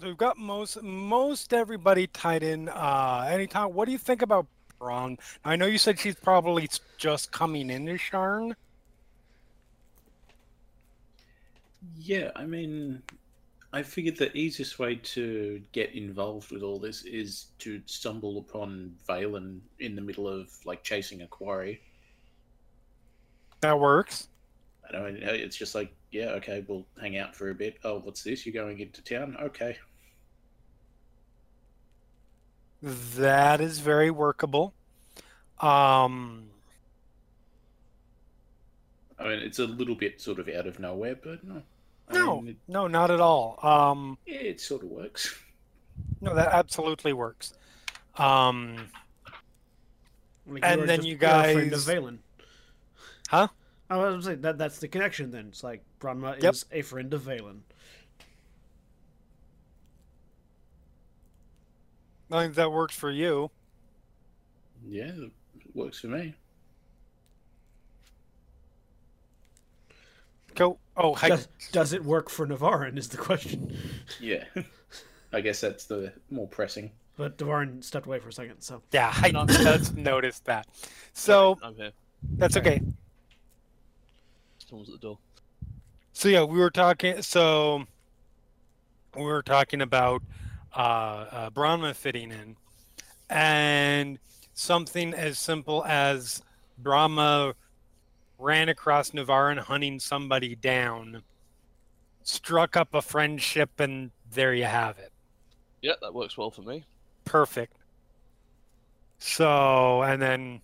so 0.00 0.06
we've 0.06 0.16
got 0.16 0.36
most 0.36 0.82
most 0.82 1.52
everybody 1.52 2.06
tied 2.06 2.42
in 2.42 2.68
uh 2.68 3.26
anytime 3.30 3.72
what 3.72 3.86
do 3.86 3.92
you 3.92 3.98
think 3.98 4.22
about 4.22 4.46
Braun? 4.78 5.18
i 5.44 5.56
know 5.56 5.66
you 5.66 5.78
said 5.78 5.98
she's 5.98 6.14
probably 6.14 6.68
just 6.98 7.32
coming 7.32 7.70
into 7.70 7.94
sharn 7.94 8.54
Yeah, 11.96 12.30
I 12.34 12.44
mean, 12.44 13.02
I 13.72 13.82
figured 13.82 14.16
the 14.16 14.36
easiest 14.36 14.78
way 14.78 14.96
to 14.96 15.62
get 15.72 15.94
involved 15.94 16.50
with 16.50 16.62
all 16.62 16.78
this 16.78 17.04
is 17.04 17.46
to 17.60 17.80
stumble 17.86 18.38
upon 18.38 18.94
Vaelin 19.08 19.60
in 19.78 19.94
the 19.94 20.00
middle 20.00 20.28
of 20.28 20.50
like 20.64 20.82
chasing 20.82 21.22
a 21.22 21.26
quarry. 21.26 21.80
that 23.60 23.78
works 23.78 24.28
I 24.88 24.92
don't 24.92 25.20
know. 25.20 25.32
It's 25.32 25.56
just 25.56 25.74
like, 25.74 25.92
yeah, 26.10 26.30
okay, 26.36 26.64
we'll 26.66 26.86
hang 27.00 27.18
out 27.18 27.36
for 27.36 27.50
a 27.50 27.54
bit. 27.54 27.76
Oh, 27.84 27.98
what's 28.00 28.22
this? 28.22 28.46
You're 28.46 28.54
going 28.54 28.78
into 28.80 29.02
town? 29.02 29.36
Okay. 29.40 29.76
That 32.82 33.60
is 33.60 33.80
very 33.80 34.10
workable. 34.10 34.72
Um, 35.60 36.44
I 39.18 39.24
mean, 39.24 39.40
it's 39.40 39.58
a 39.58 39.66
little 39.66 39.96
bit 39.96 40.20
sort 40.20 40.38
of 40.38 40.48
out 40.48 40.66
of 40.66 40.78
nowhere, 40.78 41.16
but 41.16 41.42
no. 41.44 41.62
I 42.08 42.14
no, 42.14 42.40
mean, 42.40 42.50
it, 42.50 42.56
no, 42.68 42.86
not 42.86 43.10
at 43.10 43.20
all. 43.20 43.58
Um, 43.62 44.16
yeah, 44.26 44.36
it 44.36 44.60
sort 44.60 44.82
of 44.84 44.88
works. 44.90 45.36
no, 46.20 46.34
that 46.34 46.48
absolutely 46.52 47.12
works. 47.12 47.52
Um, 48.16 48.76
like, 50.46 50.64
And 50.64 50.88
then 50.88 50.98
just- 51.00 51.08
you 51.08 51.10
you're 51.10 51.18
friend 51.18 51.72
of 51.72 51.84
guys- 51.84 51.86
Vaelin. 51.86 52.18
Huh? 53.28 53.48
I 53.90 53.96
was 53.96 54.26
saying 54.26 54.42
that 54.42 54.58
that's 54.58 54.78
the 54.78 54.88
connection. 54.88 55.30
Then 55.30 55.46
it's 55.48 55.64
like 55.64 55.82
Branma 56.00 56.42
Yep. 56.42 56.54
is 56.54 56.66
a 56.72 56.82
friend 56.82 57.12
of 57.14 57.22
Vaelin. 57.22 57.60
I 62.30 62.42
think 62.42 62.54
that 62.56 62.70
works 62.70 62.94
for 62.94 63.10
you. 63.10 63.50
Yeah, 64.86 65.06
it 65.06 65.32
works 65.74 66.00
for 66.00 66.08
me. 66.08 66.34
Go. 70.54 70.78
Oh, 70.96 71.14
hi. 71.14 71.28
Does, 71.28 71.48
does 71.72 71.92
it 71.92 72.04
work 72.04 72.28
for 72.28 72.46
Navarran? 72.46 72.98
Is 72.98 73.08
the 73.08 73.16
question. 73.16 73.74
Yeah. 74.20 74.44
I 75.32 75.40
guess 75.40 75.60
that's 75.60 75.84
the 75.84 76.12
more 76.30 76.48
pressing. 76.48 76.90
But 77.16 77.38
Navarran 77.38 77.82
stepped 77.82 78.06
away 78.06 78.18
for 78.18 78.28
a 78.28 78.32
second. 78.32 78.60
So 78.60 78.82
yeah, 78.92 79.12
I 79.16 79.30
just 79.48 79.96
noticed 79.96 80.44
that. 80.46 80.66
So 81.14 81.58
I'm 81.62 81.74
here. 81.76 81.92
that's 82.36 82.56
okay. 82.56 82.80
Someone's 84.68 84.88
at 84.90 84.94
the 85.00 85.06
door. 85.06 85.18
So 86.12 86.28
yeah, 86.28 86.44
we 86.44 86.58
were 86.58 86.70
talking. 86.70 87.22
So 87.22 87.84
we 89.16 89.22
were 89.24 89.42
talking 89.42 89.80
about 89.80 90.22
uh, 90.76 90.78
uh, 91.30 91.50
Branma 91.50 91.94
fitting 91.94 92.30
in, 92.30 92.56
and 93.30 94.18
something 94.54 95.14
as 95.14 95.38
simple 95.38 95.84
as 95.86 96.42
Branma 96.82 97.54
ran 98.38 98.68
across 98.68 99.10
Navarran 99.14 99.58
hunting 99.58 99.98
somebody 99.98 100.54
down, 100.54 101.22
struck 102.22 102.76
up 102.76 102.94
a 102.94 103.02
friendship, 103.02 103.70
and 103.80 104.10
there 104.30 104.52
you 104.54 104.64
have 104.64 104.98
it. 104.98 105.12
Yeah, 105.82 105.94
that 106.02 106.12
works 106.12 106.36
well 106.36 106.50
for 106.50 106.62
me. 106.62 106.84
Perfect. 107.24 107.74
So, 109.18 110.02
and 110.02 110.20
then 110.20 110.60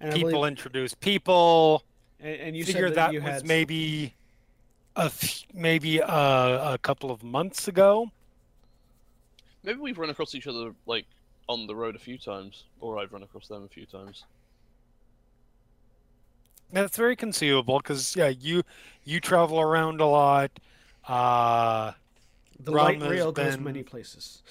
And 0.00 0.12
people 0.12 0.30
believe- 0.30 0.48
introduce 0.52 0.94
people. 0.94 1.82
And, 2.20 2.40
and 2.40 2.56
you 2.56 2.64
figure 2.64 2.88
said 2.88 2.96
that, 2.96 3.06
that, 3.06 3.12
you 3.12 3.20
was 3.20 3.30
had 3.30 3.46
maybe 3.46 4.14
a 4.96 5.04
f- 5.04 5.44
maybe 5.54 5.98
a, 5.98 6.04
a 6.74 6.78
couple 6.82 7.10
of 7.10 7.22
months 7.22 7.68
ago. 7.68 8.10
Maybe 9.62 9.78
we've 9.78 9.98
run 9.98 10.10
across 10.10 10.34
each 10.34 10.46
other 10.46 10.74
like 10.86 11.06
on 11.48 11.66
the 11.66 11.74
road 11.74 11.96
a 11.96 11.98
few 11.98 12.18
times, 12.18 12.64
or 12.80 12.98
I've 12.98 13.12
run 13.12 13.22
across 13.22 13.48
them 13.48 13.64
a 13.64 13.68
few 13.68 13.86
times. 13.86 14.24
That's 16.70 16.96
very 16.96 17.16
conceivable 17.16 17.78
because 17.78 18.14
yeah, 18.14 18.28
you 18.28 18.62
you 19.04 19.20
travel 19.20 19.60
around 19.60 20.00
a 20.00 20.06
lot. 20.06 20.50
Uh, 21.06 21.92
the 22.60 22.72
light 22.72 22.98
Branma's 22.98 23.10
rail 23.10 23.32
goes 23.32 23.58
many 23.58 23.82
places. 23.82 24.42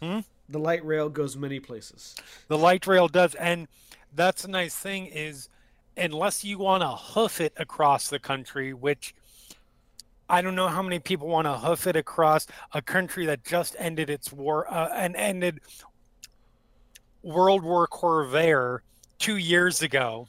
Hmm? 0.00 0.20
The 0.48 0.58
light 0.58 0.84
rail 0.84 1.08
goes 1.08 1.36
many 1.36 1.60
places. 1.60 2.14
the 2.48 2.58
light 2.58 2.86
rail 2.86 3.08
does, 3.08 3.34
and 3.36 3.66
that's 4.14 4.44
a 4.44 4.48
nice 4.48 4.76
thing 4.76 5.06
is, 5.06 5.48
unless 5.96 6.44
you 6.44 6.58
want 6.58 6.82
to 6.82 6.88
hoof 6.88 7.40
it 7.40 7.52
across 7.56 8.08
the 8.08 8.18
country, 8.18 8.72
which 8.72 9.14
I 10.28 10.40
don't 10.42 10.54
know 10.54 10.68
how 10.68 10.82
many 10.82 10.98
people 10.98 11.28
want 11.28 11.46
to 11.46 11.54
hoof 11.58 11.86
it 11.86 11.96
across 11.96 12.46
a 12.72 12.80
country 12.82 13.26
that 13.26 13.44
just 13.44 13.76
ended 13.78 14.10
its 14.10 14.32
war 14.32 14.72
uh, 14.72 14.88
and 14.94 15.14
ended 15.16 15.60
World 17.22 17.62
War 17.62 17.86
Khorvaire 17.88 18.80
two 19.18 19.36
years 19.36 19.82
ago. 19.82 20.28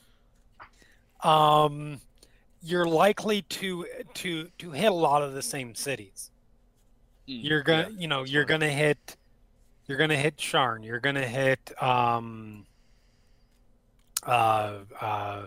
Um, 1.24 2.00
you're 2.62 2.86
likely 2.88 3.42
to 3.44 3.86
to 4.16 4.50
to 4.58 4.72
hit 4.72 4.92
a 4.92 4.94
lot 4.94 5.22
of 5.22 5.34
the 5.34 5.42
same 5.42 5.76
cities. 5.76 6.32
Mm, 7.28 7.44
You're 7.44 7.64
gonna, 7.64 7.90
yeah, 7.90 7.98
you 7.98 8.08
know, 8.08 8.24
you're 8.24 8.46
gonna 8.46 8.70
hit, 8.70 9.18
you're 9.88 9.98
gonna 9.98 10.18
hit 10.18 10.38
Sharn. 10.38 10.84
You're 10.84 11.00
gonna 11.00 11.28
hit 11.28 11.72
um, 11.82 12.66
uh, 14.26 14.80
uh, 15.00 15.46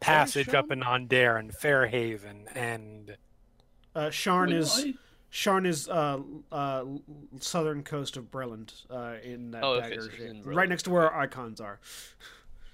Passage 0.00 0.48
up 0.54 0.66
Sharn? 0.68 0.72
in 0.72 0.82
Aundair 0.82 1.36
and 1.36 1.54
Fairhaven 1.54 2.48
and 2.54 3.16
Uh, 3.94 4.06
Sharn 4.10 4.52
is 4.52 4.84
I- 4.84 4.94
Sharn 5.32 5.64
is 5.66 5.88
uh, 5.88 6.18
uh, 6.50 6.84
southern 7.38 7.82
coast 7.84 8.16
of 8.16 8.30
Breland 8.32 8.72
uh, 8.90 9.16
in 9.22 9.52
that 9.52 9.62
Oh, 9.62 9.80
dagger 9.80 10.00
so 10.02 10.08
shape. 10.10 10.20
in 10.20 10.42
right 10.42 10.68
next 10.68 10.84
to 10.84 10.90
where 10.90 11.08
our 11.08 11.20
icons 11.22 11.60
are. 11.60 11.78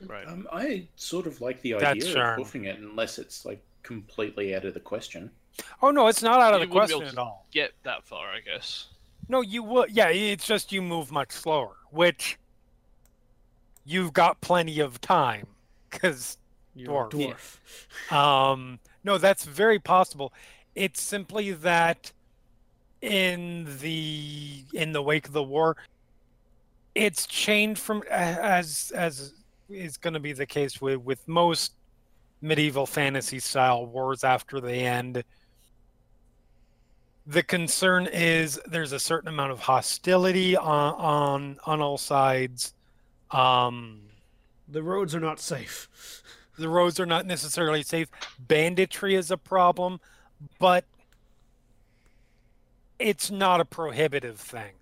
Right. 0.01 0.27
Um, 0.27 0.47
I 0.53 0.87
sort 0.97 1.27
of 1.27 1.41
like 1.41 1.61
the 1.63 1.73
That's 1.73 1.85
idea 2.05 2.15
Sharn. 2.15 2.31
of 2.33 2.37
hoofing 2.39 2.65
it, 2.65 2.79
unless 2.79 3.19
it's 3.19 3.45
like 3.45 3.63
completely 3.83 4.55
out 4.55 4.65
of 4.65 4.73
the 4.75 4.81
question. 4.81 5.31
oh 5.83 5.91
no, 5.91 6.07
it's 6.09 6.23
not 6.23 6.41
out 6.41 6.55
of 6.55 6.61
You 6.61 6.67
the 6.67 6.73
wouldn't 6.73 6.89
be 6.91 6.95
question 6.95 7.09
able 7.19 7.21
at 7.21 7.27
all. 7.27 7.47
Get 7.51 7.73
that 7.83 8.05
far, 8.05 8.29
I 8.31 8.41
guess. 8.41 8.87
No, 9.29 9.41
you 9.41 9.63
would. 9.63 9.91
Yeah, 9.91 10.09
it's 10.09 10.47
just 10.47 10.71
you 10.73 10.81
move 10.83 11.11
much 11.11 11.33
slower, 11.33 11.77
which 11.91 12.39
you've 13.85 14.13
got 14.13 14.41
plenty 14.41 14.81
of 14.81 15.01
time 15.01 15.47
because 15.91 16.39
You're 16.77 17.09
Dwarf. 17.09 17.11
dwarf. 18.11 18.13
Um, 18.17 18.79
no, 19.03 19.19
that's 19.19 19.45
very 19.45 19.79
possible. 19.79 20.33
It's 20.75 21.01
simply 21.01 21.53
that 21.53 22.13
in 23.01 23.67
the 23.81 24.65
in 24.75 24.93
the 24.93 25.03
wake 25.03 25.27
of 25.27 25.33
the 25.33 25.43
war, 25.43 25.77
it's 26.95 27.27
changed 27.27 27.81
from 27.81 28.03
as 28.11 28.93
as 28.95 29.33
is 29.69 29.97
going 29.97 30.15
to 30.15 30.21
be 30.21 30.33
the 30.33 30.47
case 30.47 30.81
with 30.81 30.99
with 31.01 31.27
most 31.27 31.73
medieval 32.43 32.87
fantasy 32.87 33.39
style 33.39 33.87
wars 33.87 34.23
after 34.23 34.61
they 34.61 34.81
end. 34.81 35.25
The 37.27 37.43
concern 37.43 38.07
is 38.07 38.61
there's 38.67 38.93
a 38.93 39.01
certain 39.01 39.29
amount 39.29 39.51
of 39.53 39.59
hostility 39.61 40.57
on 40.57 40.95
on 40.95 41.59
on 41.65 41.81
all 41.81 41.99
sides. 41.99 42.75
Um, 43.31 44.03
The 44.69 44.83
roads 44.83 45.15
are 45.15 45.21
not 45.21 45.41
safe. 45.41 45.89
the 46.57 46.69
roads 46.69 46.99
are 47.01 47.07
not 47.07 47.27
necessarily 47.27 47.83
safe. 47.83 48.09
Banditry 48.39 49.15
is 49.15 49.31
a 49.31 49.37
problem, 49.37 50.01
but 50.59 50.85
it's 52.99 53.31
not 53.31 53.61
a 53.61 53.65
prohibitive 53.65 54.39
thing. 54.39 54.73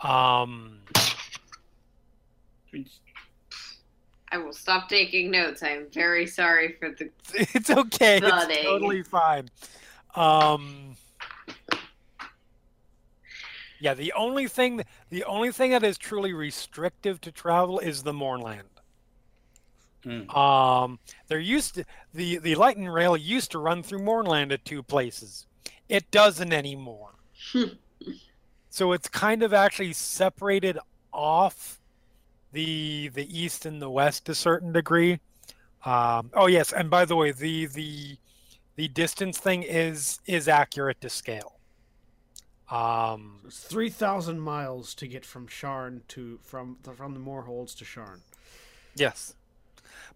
Um, 0.00 0.78
I 4.30 4.38
will 4.38 4.52
stop 4.52 4.88
taking 4.88 5.30
notes. 5.30 5.62
I 5.62 5.70
am 5.70 5.86
very 5.92 6.26
sorry 6.26 6.76
for 6.78 6.90
the. 6.90 7.10
it's 7.34 7.70
okay. 7.70 8.20
It's 8.22 8.62
totally 8.64 9.02
fine. 9.02 9.48
Um, 10.14 10.96
yeah, 13.80 13.94
the 13.94 14.12
only 14.12 14.48
thing 14.48 14.82
the 15.10 15.24
only 15.24 15.52
thing 15.52 15.70
that 15.70 15.82
is 15.82 15.98
truly 15.98 16.32
restrictive 16.32 17.20
to 17.22 17.32
travel 17.32 17.78
is 17.78 18.02
the 18.02 18.12
Mournland. 18.12 18.77
Hmm. 20.04 20.30
Um, 20.30 20.98
there 21.26 21.40
used 21.40 21.74
to 21.74 21.84
the 22.14 22.38
the 22.38 22.54
lightning 22.54 22.88
rail 22.88 23.16
used 23.16 23.50
to 23.52 23.58
run 23.58 23.82
through 23.82 24.02
Mournland 24.02 24.52
at 24.52 24.64
two 24.64 24.82
places. 24.82 25.46
It 25.88 26.10
doesn't 26.10 26.52
anymore. 26.52 27.14
so 28.70 28.92
it's 28.92 29.08
kind 29.08 29.42
of 29.42 29.52
actually 29.52 29.92
separated 29.92 30.78
off 31.12 31.80
the 32.52 33.08
the 33.08 33.26
east 33.36 33.66
and 33.66 33.82
the 33.82 33.90
west 33.90 34.26
to 34.26 34.32
a 34.32 34.34
certain 34.34 34.72
degree. 34.72 35.20
Um, 35.84 36.30
oh 36.34 36.46
yes, 36.46 36.72
and 36.72 36.90
by 36.90 37.04
the 37.04 37.16
way, 37.16 37.32
the 37.32 37.66
the 37.66 38.16
the 38.76 38.88
distance 38.88 39.38
thing 39.38 39.62
is 39.62 40.20
is 40.26 40.48
accurate 40.48 41.00
to 41.00 41.08
scale. 41.08 41.58
Um, 42.70 43.40
It's 43.46 43.60
three 43.60 43.90
thousand 43.90 44.40
miles 44.40 44.94
to 44.94 45.06
get 45.06 45.24
from 45.24 45.48
Sharn 45.48 46.02
to 46.08 46.38
from 46.42 46.78
the, 46.82 46.92
from 46.92 47.14
the 47.14 47.20
Mror 47.20 47.46
Holds 47.46 47.74
to 47.76 47.84
Sharn. 47.84 48.20
Yes. 48.94 49.34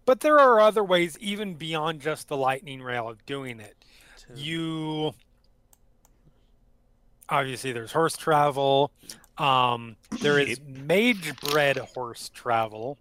But 0.05 0.19
there 0.19 0.39
are 0.39 0.59
other 0.59 0.83
ways, 0.83 1.17
even 1.19 1.55
beyond 1.55 2.01
just 2.01 2.27
the 2.27 2.37
lightning 2.37 2.81
rail, 2.81 3.09
of 3.09 3.25
doing 3.25 3.59
it. 3.59 3.75
You 4.35 5.13
obviously 7.29 7.71
there's 7.71 7.91
horse 7.91 8.15
travel. 8.15 8.91
Um, 9.37 9.95
there 10.21 10.39
is 10.39 10.59
mage 10.65 11.35
bred 11.41 11.77
horse 11.77 12.29
travel 12.33 12.97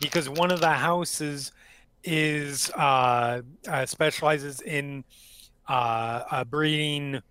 because 0.00 0.28
one 0.28 0.50
of 0.50 0.60
the 0.60 0.70
houses 0.70 1.52
is 2.04 2.70
uh, 2.72 3.42
uh, 3.68 3.86
specializes 3.86 4.60
in 4.60 5.04
uh, 5.68 6.22
uh, 6.30 6.44
breeding 6.44 7.22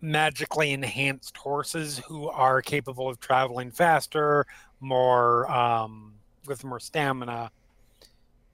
magically 0.00 0.72
enhanced 0.72 1.36
horses 1.36 1.98
who 2.06 2.28
are 2.28 2.62
capable 2.62 3.08
of 3.08 3.18
traveling 3.18 3.70
faster, 3.72 4.46
more 4.80 5.50
um, 5.50 6.12
with 6.46 6.62
more 6.62 6.78
stamina, 6.78 7.50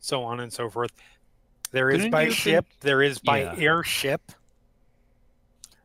so 0.03 0.23
on 0.25 0.41
and 0.41 0.53
so 0.53 0.69
forth. 0.69 0.91
There 1.71 1.89
is 1.91 1.99
Didn't 1.99 2.11
by 2.11 2.23
you 2.25 2.31
ship. 2.33 2.67
There 2.81 3.01
is 3.01 3.19
by 3.19 3.43
Yeah. 3.45 3.55
airship. 3.57 4.21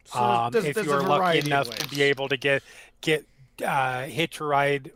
So 0.06 0.20
Um, 0.20 0.52
there's- 0.52 0.66
if 0.76 0.86
you 0.86 0.92
are 0.92 1.02
lucky 1.02 1.40
enough 1.40 1.70
to 1.70 1.88
be 1.88 2.02
able 2.02 2.28
to 2.28 2.36
get 2.36 2.62
get 3.00 3.26
uh, 3.64 4.04
hitch 4.06 4.40
a 4.40 4.44
ride, 4.44 4.92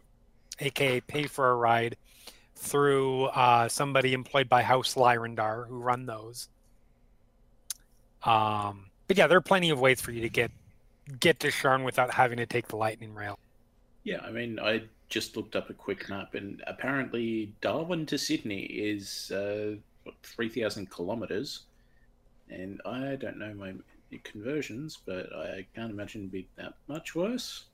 aka 0.60 1.00
pay 1.02 1.28
for 1.28 1.52
a 1.52 1.56
ride, 1.56 1.96
through 2.56 3.26
uh, 3.26 3.68
somebody 3.70 4.14
employed 4.14 4.50
by 4.50 4.64
House 4.64 4.96
Lyrandar 4.96 5.68
who 5.68 5.80
run 5.80 6.06
those. 6.08 6.50
Um, 8.24 8.90
but 9.08 9.18
yeah, 9.18 9.28
there 9.28 9.38
are 9.38 9.42
plenty 9.42 9.70
of 9.70 9.80
ways 9.80 10.02
for 10.02 10.12
you 10.12 10.22
to 10.22 10.30
get 10.30 10.52
get 11.20 11.40
to 11.42 11.48
Sharn 11.48 11.84
without 11.84 12.14
having 12.14 12.38
to 12.38 12.46
take 12.46 12.68
the 12.68 12.76
lightning 12.76 13.14
rail. 13.14 13.38
Yeah, 14.04 14.22
I 14.22 14.32
mean, 14.32 14.60
I 14.60 14.84
just 15.12 15.38
looked 15.38 15.56
up 15.56 15.70
a 15.70 15.74
quick 15.74 16.10
map, 16.10 16.34
and 16.34 16.64
apparently 16.66 17.54
Darwin 17.62 18.06
to 18.08 18.18
Sydney 18.18 18.62
is 18.62 19.32
uh, 19.32 19.76
3,000 20.24 20.90
kilometers. 20.90 21.64
And 22.50 22.82
I 22.86 23.16
don't 23.18 23.38
know 23.38 23.54
my 23.54 23.74
conversions, 24.24 24.98
but 25.06 25.32
I 25.36 25.66
can't 25.76 25.92
imagine 25.92 26.22
it'd 26.22 26.32
be 26.32 26.48
that 26.56 26.74
much 26.88 27.14
worse. 27.14 27.66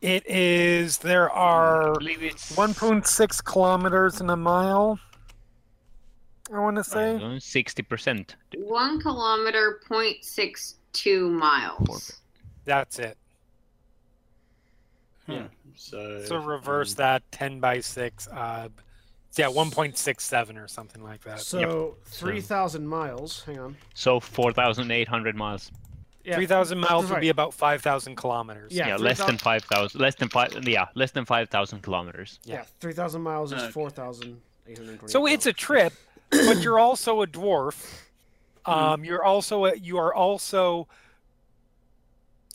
It 0.00 0.26
is 0.26 0.98
there 0.98 1.30
are 1.30 1.90
I 1.94 1.98
believe 1.98 2.22
it's 2.24 2.56
1.6 2.56 3.44
kilometers 3.44 4.20
in 4.20 4.30
a 4.30 4.36
mile. 4.36 4.98
I 6.52 6.58
want 6.58 6.76
to 6.76 6.84
say. 6.84 7.38
sixty 7.38 7.82
percent. 7.82 8.36
One 8.56 9.00
kilometer, 9.00 9.80
point 9.88 10.22
six 10.22 10.74
two 10.92 11.30
miles. 11.30 12.20
That's 12.66 12.98
it. 12.98 13.16
Yeah. 15.26 15.46
So, 15.76 16.24
So 16.24 16.36
reverse 16.36 16.92
um, 16.92 16.96
that 16.96 17.32
10 17.32 17.60
by 17.60 17.80
6. 17.80 18.28
Uh, 18.28 18.68
yeah, 19.36 19.46
1.67 19.46 20.62
or 20.62 20.68
something 20.68 21.02
like 21.02 21.22
that. 21.24 21.40
So 21.40 21.96
three 22.04 22.42
thousand 22.42 22.86
miles. 22.86 23.42
Hang 23.44 23.58
on. 23.58 23.76
So 23.94 24.20
four 24.20 24.52
thousand 24.52 24.90
eight 24.90 25.08
hundred 25.08 25.36
miles. 25.36 25.70
Yeah. 26.24 26.36
3,000 26.36 26.78
miles 26.78 27.10
would 27.10 27.20
be 27.20 27.30
about 27.30 27.52
5,000 27.52 28.14
kilometers. 28.14 28.70
Yeah, 28.70 28.86
Yeah, 28.86 28.96
less 28.96 29.16
3,000 29.16 29.26
than 29.26 29.38
five 29.38 29.64
thousand. 29.64 30.00
Less 30.00 30.14
than 30.14 30.28
five. 30.28 30.68
Yeah, 30.68 30.86
less 30.94 31.10
than 31.10 31.24
five 31.24 31.48
thousand 31.48 31.80
kilometers. 31.82 32.38
Yeah, 32.44 32.62
three 32.78 32.92
thousand 32.92 33.22
miles 33.22 33.52
is 33.52 33.60
Okay. 33.60 33.72
four 33.72 33.90
thousand 33.90 34.40
eight 34.68 34.78
hundred 34.78 34.98
twenty. 34.98 35.10
So 35.10 35.26
it's 35.26 35.46
a 35.46 35.52
trip, 35.52 35.92
but 36.30 36.62
you're 36.62 36.78
also 36.78 37.22
a 37.22 37.26
dwarf. 37.26 38.02
Um, 38.66 39.04
you're 39.04 39.24
also 39.24 39.64
a, 39.64 39.76
you 39.76 39.98
are 39.98 40.14
also 40.14 40.86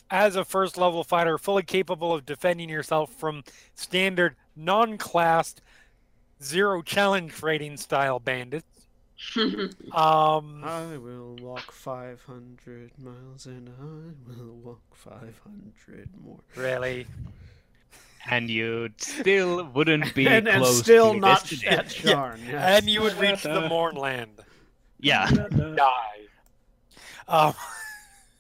as 0.10 0.36
a 0.36 0.46
first 0.46 0.78
level 0.78 1.04
fighter 1.04 1.38
fully 1.38 1.64
capable 1.64 2.14
of 2.14 2.26
defending 2.26 2.70
yourself 2.70 3.12
from 3.14 3.44
standard 3.76 4.36
non-classed 4.56 5.62
zero 6.42 6.82
challenge 6.82 7.42
rating 7.42 7.78
style 7.78 8.20
bandits. 8.20 8.66
Um, 9.94 10.64
I 10.64 10.98
will 10.98 11.36
walk 11.42 11.72
five 11.72 12.22
hundred 12.24 12.92
miles 13.00 13.46
and 13.48 13.68
I 13.70 14.30
will 14.30 14.54
walk 14.58 14.82
five 14.94 15.40
hundred 15.44 16.10
more. 16.24 16.40
really? 16.56 17.08
And 18.30 18.50
you 18.50 18.90
still 18.98 19.64
wouldn't 19.74 20.14
be 20.14 20.28
and, 20.28 20.48
and 20.48 20.64
still 20.66 21.14
to 21.14 21.20
not 21.20 21.42
destination. 21.42 21.80
at 21.80 21.86
Sharn. 21.88 22.40
yes. 22.46 22.80
And 22.82 22.90
you 22.90 23.02
would 23.02 23.16
reach 23.16 23.42
the 23.44 23.68
Mournland. 23.68 24.40
Yeah. 25.00 25.30
Die. 25.32 26.28
Um, 27.28 27.54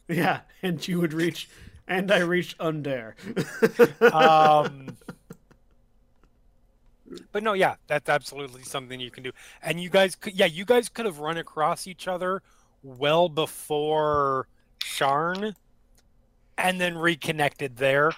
yeah, 0.07 0.41
and 0.61 0.85
you 0.88 0.99
would 0.99 1.13
reach, 1.13 1.49
and 1.88 2.11
I 2.11 2.19
reached 2.19 2.55
Aundair. 2.59 3.15
um, 4.13 4.97
but 7.31 7.43
no, 7.43 7.53
yeah, 7.53 7.75
that's 7.88 8.09
absolutely 8.09 8.63
something 8.63 8.99
you 8.99 9.11
can 9.11 9.23
do. 9.23 9.31
And 9.61 9.81
you 9.81 9.89
guys 9.89 10.15
could, 10.15 10.34
yeah, 10.34 10.45
you 10.45 10.65
guys 10.65 10.89
could 10.89 11.05
have 11.05 11.19
run 11.19 11.38
across 11.38 11.88
each 11.88 12.07
other 12.07 12.41
well 12.84 13.29
before 13.29 14.47
Sharn, 14.84 15.55
and 16.57 16.81
then 16.81 16.97
reconnected 16.97 17.77
there. 17.77 18.11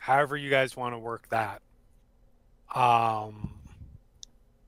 However, 0.00 0.36
you 0.36 0.50
guys 0.50 0.76
want 0.76 0.94
to 0.94 0.98
work 0.98 1.28
that. 1.30 1.62
Um, 2.74 3.54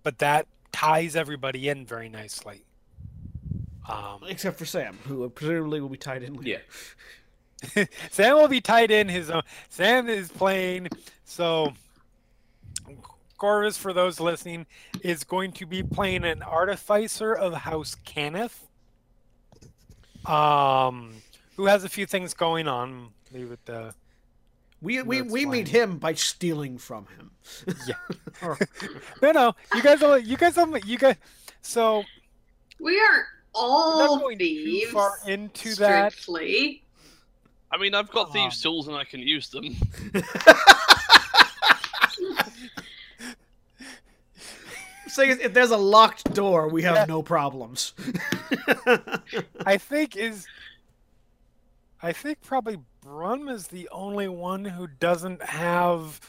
but 0.02 0.18
that 0.18 0.46
ties 0.72 1.16
everybody 1.16 1.68
in 1.68 1.84
very 1.84 2.08
nicely. 2.08 2.65
Um, 3.88 4.22
Except 4.28 4.58
for 4.58 4.64
Sam, 4.64 4.98
who 5.04 5.28
presumably 5.30 5.80
will 5.80 5.88
be 5.88 5.96
tied 5.96 6.22
in 6.22 6.34
later. 6.34 6.62
Yeah. 7.74 7.84
Sam 8.10 8.36
will 8.36 8.48
be 8.48 8.60
tied 8.60 8.90
in 8.90 9.08
his 9.08 9.30
own. 9.30 9.42
Sam 9.68 10.08
is 10.08 10.28
playing. 10.28 10.88
So, 11.24 11.72
Korvys, 13.38 13.78
for 13.78 13.92
those 13.92 14.18
listening, 14.20 14.66
is 15.02 15.24
going 15.24 15.52
to 15.52 15.66
be 15.66 15.82
playing 15.82 16.24
an 16.24 16.42
artificer 16.42 17.32
of 17.34 17.54
House 17.54 17.96
Cannith. 18.04 18.66
Um, 20.26 21.14
who 21.56 21.66
has 21.66 21.84
a 21.84 21.88
few 21.88 22.06
things 22.06 22.34
going 22.34 22.66
on. 22.68 23.10
Leave 23.32 23.52
it. 23.52 23.70
Uh, 23.70 23.92
We 24.82 25.00
we, 25.02 25.20
That's 25.20 25.32
we 25.32 25.46
meet 25.46 25.68
him 25.68 25.98
by 25.98 26.14
stealing 26.14 26.78
from 26.78 27.06
him. 27.16 27.30
Yeah. 27.86 27.94
Or- 28.42 28.58
no, 29.22 29.32
no, 29.32 29.54
you 29.74 29.82
guys, 29.82 30.02
all, 30.02 30.18
you 30.18 30.36
guys, 30.36 30.58
all, 30.58 30.76
you 30.78 30.98
guys. 30.98 31.16
So 31.62 32.04
we 32.80 32.98
aren't 33.00 33.24
we're 33.24 33.35
all 33.56 33.98
not 33.98 34.20
going 34.20 34.38
too 34.38 34.44
thieves. 34.44 34.90
far 34.92 35.18
into 35.26 35.74
that. 35.76 36.12
strictly. 36.12 36.82
I 37.70 37.78
mean, 37.78 37.94
I've 37.94 38.10
got 38.10 38.32
thieves' 38.32 38.64
Um, 38.64 38.70
tools 38.72 38.88
and 38.88 38.96
I 38.96 39.04
can 39.04 39.20
use 39.20 39.48
them. 39.48 39.64
Saying 45.08 45.30
is, 45.30 45.38
if 45.38 45.54
there's 45.54 45.70
a 45.70 45.76
locked 45.76 46.34
door, 46.34 46.68
we 46.68 46.82
have 46.82 46.96
Yeah. 46.96 47.04
no 47.06 47.22
problems. 47.22 47.94
I 49.64 49.76
think 49.78 50.16
is 50.16 50.46
I 52.02 52.12
think 52.12 52.42
probably 52.42 52.78
Brum 53.00 53.48
is 53.48 53.68
the 53.68 53.88
only 53.90 54.28
one 54.28 54.64
who 54.64 54.86
doesn't 54.86 55.42
have 55.42 56.20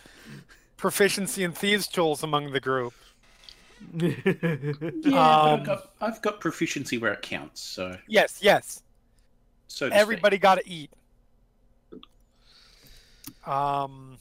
proficiency 0.77 1.43
in 1.43 1.51
thieves 1.51 1.87
tools 1.87 2.23
among 2.23 2.51
the 2.51 2.59
group. 2.59 2.93
Yeah, 3.99 5.41
Um, 5.41 5.59
I've, 5.59 5.65
got, 5.65 5.91
I've 6.01 6.21
got 6.21 6.39
proficiency 6.39 6.97
where 6.97 7.13
it 7.13 7.21
counts, 7.21 7.61
so 7.61 7.97
Yes, 8.07 8.39
yes. 8.41 8.81
so 9.67 9.85
to 9.87 9.91
speak. 9.91 10.01
Everybody 10.01 10.37
got 10.37 10.55
to 10.55 10.69
eat. 10.69 10.89
Um 13.45 14.17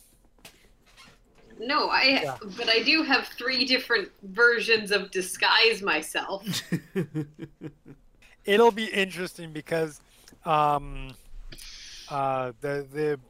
No, 1.59 1.89
I. 1.89 2.21
Yeah. 2.23 2.37
But 2.57 2.69
I 2.69 2.83
do 2.83 3.03
have 3.03 3.27
three 3.29 3.65
different 3.65 4.11
versions 4.23 4.93
of 4.93 5.11
disguise 5.11 5.83
myself. 5.83 6.45
it'll 8.45 8.71
be 8.71 8.87
interesting 8.87 9.53
because 9.53 10.01
um 10.45 11.09
uh 12.11 12.53
the 12.61 12.87
the 12.93 13.21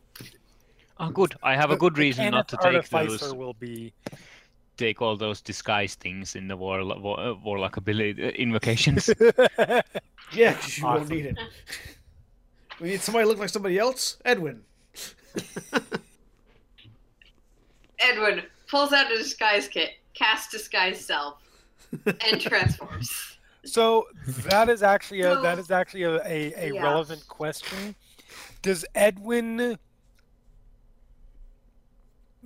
Oh, 0.99 1.11
good. 1.11 1.35
I 1.43 1.55
have 1.57 1.71
a 1.71 1.75
the- 1.75 1.79
good 1.81 1.95
the 1.95 2.01
reason 2.01 2.31
not 2.31 2.49
to 2.49 2.57
Cannith 2.57 2.85
take 2.89 2.95
artificer 2.95 3.27
those. 3.27 3.35
will 3.35 3.53
be 3.55 3.93
Take 4.77 5.01
all 5.01 5.17
those 5.17 5.41
disguise 5.41 5.95
things 5.95 6.37
in 6.37 6.49
the 6.49 6.57
war, 6.57 6.85
war, 6.85 7.19
uh, 7.19 7.35
warlock 7.35 7.77
ability 7.79 8.23
uh, 8.23 8.29
invocations. 8.31 9.09
yeah, 10.33 10.53
'cause 10.55 10.79
you 10.79 10.85
won't 10.85 11.09
need 11.09 11.27
it. 11.27 11.39
We 12.79 12.91
need 12.91 13.01
somebody 13.01 13.25
to 13.25 13.29
look 13.31 13.39
like 13.39 13.49
somebody 13.49 13.79
else. 13.79 14.19
Edwin. 14.27 14.61
Edwin 17.99 18.43
pulls 18.69 18.93
out 18.93 19.11
a 19.11 19.17
disguise 19.17 19.67
kit, 19.67 19.93
casts 20.13 20.51
disguise 20.53 21.03
self, 21.03 21.39
and 22.05 22.39
transforms. 22.39 23.39
So 23.65 24.07
that 24.51 24.69
is 24.69 24.83
actually 24.83 25.23
a 25.23 25.41
that 25.41 25.59
is 25.59 25.71
actually 25.71 26.03
a, 26.03 26.17
a, 26.17 26.53
a 26.57 26.75
yeah. 26.75 26.83
relevant 26.83 27.27
question. 27.29 27.95
Does 28.61 28.85
Edwin 28.95 29.79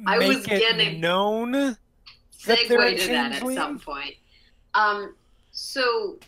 I 0.07 0.19
make 0.19 0.29
was 0.29 0.45
it 0.47 0.61
getting- 0.61 1.01
known? 1.01 1.77
That 2.47 2.59
they're 2.69 2.79
segue 2.79 3.01
to 3.01 3.09
that 3.09 3.33
at 3.43 3.55
some 3.55 3.79
point. 3.79 4.15
Um, 4.75 5.15
so 5.51 6.19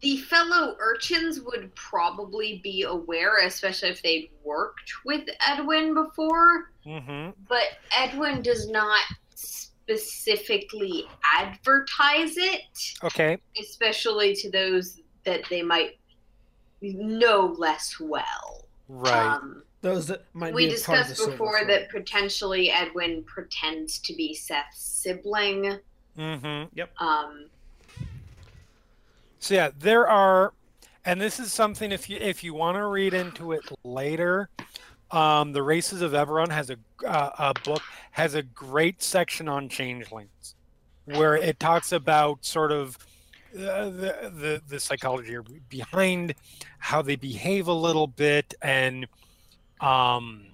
the 0.00 0.18
fellow 0.18 0.76
urchins 0.80 1.40
would 1.40 1.74
probably 1.74 2.60
be 2.62 2.82
aware, 2.82 3.38
especially 3.46 3.90
if 3.90 4.02
they'd 4.02 4.30
worked 4.44 4.92
with 5.04 5.28
Edwin 5.46 5.94
before. 5.94 6.72
Mm-hmm. 6.84 7.30
But 7.48 7.78
Edwin 7.96 8.42
does 8.42 8.68
not 8.68 9.00
specifically 9.34 11.06
advertise 11.34 12.36
it, 12.36 12.94
Okay. 13.04 13.38
especially 13.60 14.34
to 14.36 14.50
those 14.50 15.00
that 15.24 15.42
they 15.48 15.62
might 15.62 15.98
know 16.80 17.54
less 17.58 17.98
well. 18.00 18.66
Right. 18.88 19.12
Um, 19.12 19.62
Those 19.82 20.06
that 20.06 20.24
might 20.32 20.54
we 20.54 20.68
be 20.68 20.74
a 20.74 20.78
part 20.78 21.00
of 21.00 21.08
the 21.08 21.14
discussed 21.14 21.30
before 21.32 21.64
that 21.66 21.90
potentially 21.90 22.70
Edwin 22.70 23.24
pretends 23.24 23.98
to 23.98 24.14
be 24.14 24.32
Seth's 24.32 24.80
sibling. 24.80 25.78
mm-hmm. 26.16 26.68
Yep. 26.74 26.90
Um, 27.00 27.46
So 29.40 29.54
yeah, 29.54 29.70
there 29.76 30.08
are, 30.08 30.52
and 31.04 31.20
this 31.20 31.40
is 31.40 31.52
something 31.52 31.90
if 31.90 32.08
you 32.08 32.16
if 32.18 32.44
you 32.44 32.54
want 32.54 32.76
to 32.76 32.86
read 32.86 33.12
into 33.12 33.50
it 33.50 33.62
later, 33.82 34.48
um, 35.10 35.52
the 35.52 35.64
Races 35.64 36.00
of 36.00 36.12
Eberron 36.12 36.50
has 36.50 36.70
a 36.70 36.76
uh, 37.04 37.52
a 37.52 37.60
book 37.64 37.82
has 38.12 38.36
a 38.36 38.42
great 38.42 39.02
section 39.02 39.48
on 39.48 39.68
changelings, 39.68 40.54
where 41.06 41.34
it 41.34 41.58
talks 41.58 41.90
about 41.90 42.44
sort 42.44 42.70
of 42.70 42.96
uh, 43.54 43.86
the, 43.86 44.32
the 44.32 44.62
the 44.68 44.78
psychology 44.78 45.36
behind 45.68 46.34
how 46.78 47.02
they 47.02 47.16
behave 47.16 47.66
a 47.66 47.72
little 47.72 48.06
bit 48.06 48.54
and 48.62 49.08
um 49.82 50.46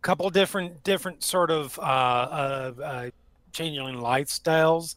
couple 0.00 0.28
different 0.30 0.82
different 0.82 1.22
sort 1.22 1.50
of 1.50 1.78
uh, 1.78 1.82
uh, 1.82 2.72
uh 2.82 3.10
changeling 3.52 3.96
lifestyles 3.96 4.96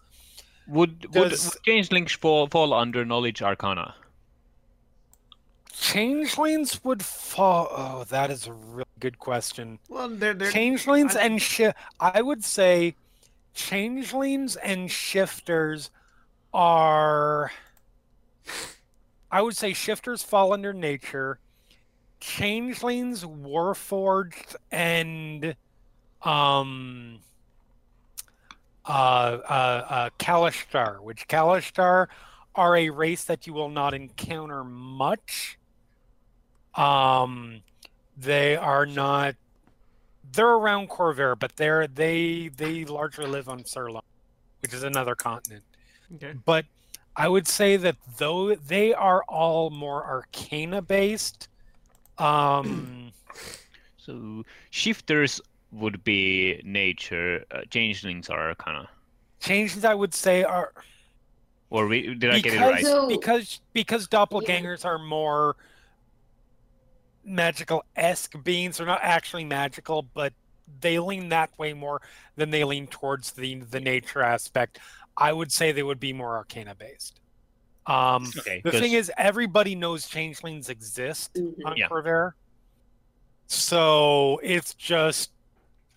would 0.67 1.03
would, 1.13 1.29
Does- 1.29 1.45
would 1.45 1.63
changelings 1.63 2.13
fall 2.13 2.47
fall 2.47 2.73
under 2.73 3.05
knowledge 3.05 3.41
arcana? 3.41 3.95
Changelings 5.77 6.83
would 6.85 7.03
fall. 7.03 7.67
Oh, 7.69 8.03
that 8.05 8.31
is 8.31 8.47
a 8.47 8.53
really 8.53 8.85
good 8.99 9.19
question. 9.19 9.77
Well, 9.89 10.07
they're, 10.07 10.33
they're 10.33 10.49
Changelings 10.49 11.15
I- 11.15 11.23
and 11.23 11.41
shi 11.41 11.71
I 11.99 12.21
would 12.21 12.43
say 12.45 12.95
changelings 13.53 14.55
and 14.55 14.89
shifters 14.89 15.91
are. 16.53 17.51
I 19.31 19.41
would 19.41 19.57
say 19.57 19.73
shifters 19.73 20.23
fall 20.23 20.53
under 20.53 20.71
nature. 20.71 21.39
Changelings, 22.25 23.23
Warforged, 23.23 24.55
and 24.71 25.55
um, 26.23 27.19
uh, 28.83 28.89
uh, 28.89 29.85
uh, 29.89 30.09
Kalashtar, 30.17 31.01
which 31.01 31.27
Kalashtar 31.27 32.07
are 32.55 32.75
a 32.75 32.89
race 32.89 33.25
that 33.25 33.45
you 33.45 33.53
will 33.53 33.69
not 33.69 33.93
encounter 33.93 34.63
much. 34.63 35.59
Um, 36.73 37.61
they 38.17 38.55
are 38.55 38.87
not. 38.87 39.35
They're 40.33 40.47
around 40.47 40.89
Khorvaire, 40.89 41.37
but 41.37 41.55
they're 41.57 41.85
they 41.85 42.47
they 42.47 42.85
largely 42.85 43.27
live 43.27 43.47
on 43.47 43.61
Surlon, 43.63 44.01
which 44.63 44.73
is 44.73 44.81
another 44.81 45.13
continent. 45.13 45.63
Okay. 46.15 46.33
But 46.43 46.65
I 47.15 47.27
would 47.27 47.47
say 47.47 47.77
that 47.77 47.97
though 48.17 48.55
they 48.55 48.95
are 48.95 49.23
all 49.29 49.69
more 49.69 50.03
arcana 50.03 50.81
based, 50.81 51.49
um, 52.17 53.11
So 53.97 54.43
shifters 54.69 55.41
would 55.71 56.03
be 56.03 56.61
nature. 56.63 57.43
Uh, 57.49 57.61
changelings 57.69 58.29
are 58.29 58.53
kind 58.55 58.77
of. 58.77 58.85
Changelings, 59.39 59.83
I 59.83 59.95
would 59.95 60.13
say 60.13 60.43
are 60.43 60.71
Or 61.71 61.87
we, 61.87 62.13
did 62.13 62.29
I 62.31 62.39
get 62.39 62.53
it 62.53 62.59
right? 62.59 62.83
So- 62.85 63.07
because 63.07 63.61
because 63.73 64.07
doppelgangers 64.07 64.85
are 64.85 64.99
more 64.99 65.55
magical 67.23 67.83
esque 67.95 68.41
beings. 68.43 68.77
They're 68.77 68.85
not 68.85 68.99
actually 69.01 69.43
magical, 69.45 70.03
but 70.03 70.33
they 70.81 70.99
lean 70.99 71.29
that 71.29 71.49
way 71.57 71.73
more 71.73 72.01
than 72.35 72.51
they 72.51 72.63
lean 72.63 72.85
towards 72.87 73.31
the 73.31 73.55
the 73.55 73.79
nature 73.79 74.21
aspect. 74.21 74.79
I 75.17 75.33
would 75.33 75.51
say 75.51 75.71
they 75.71 75.83
would 75.83 75.99
be 75.99 76.13
more 76.13 76.35
arcana 76.35 76.75
based. 76.75 77.19
Um, 77.87 78.31
Okay. 78.39 78.61
the 78.63 78.71
'cause- 78.71 78.79
thing 78.79 78.93
is, 78.93 79.11
everybody 79.17 79.75
knows 79.75 80.07
changelings 80.07 80.69
exist 80.69 81.37
on 81.65 81.77
Yeah. 81.77 81.87
Khorvaire. 81.87 82.33
So 83.47 84.39
it's 84.43 84.73
just 84.73 85.31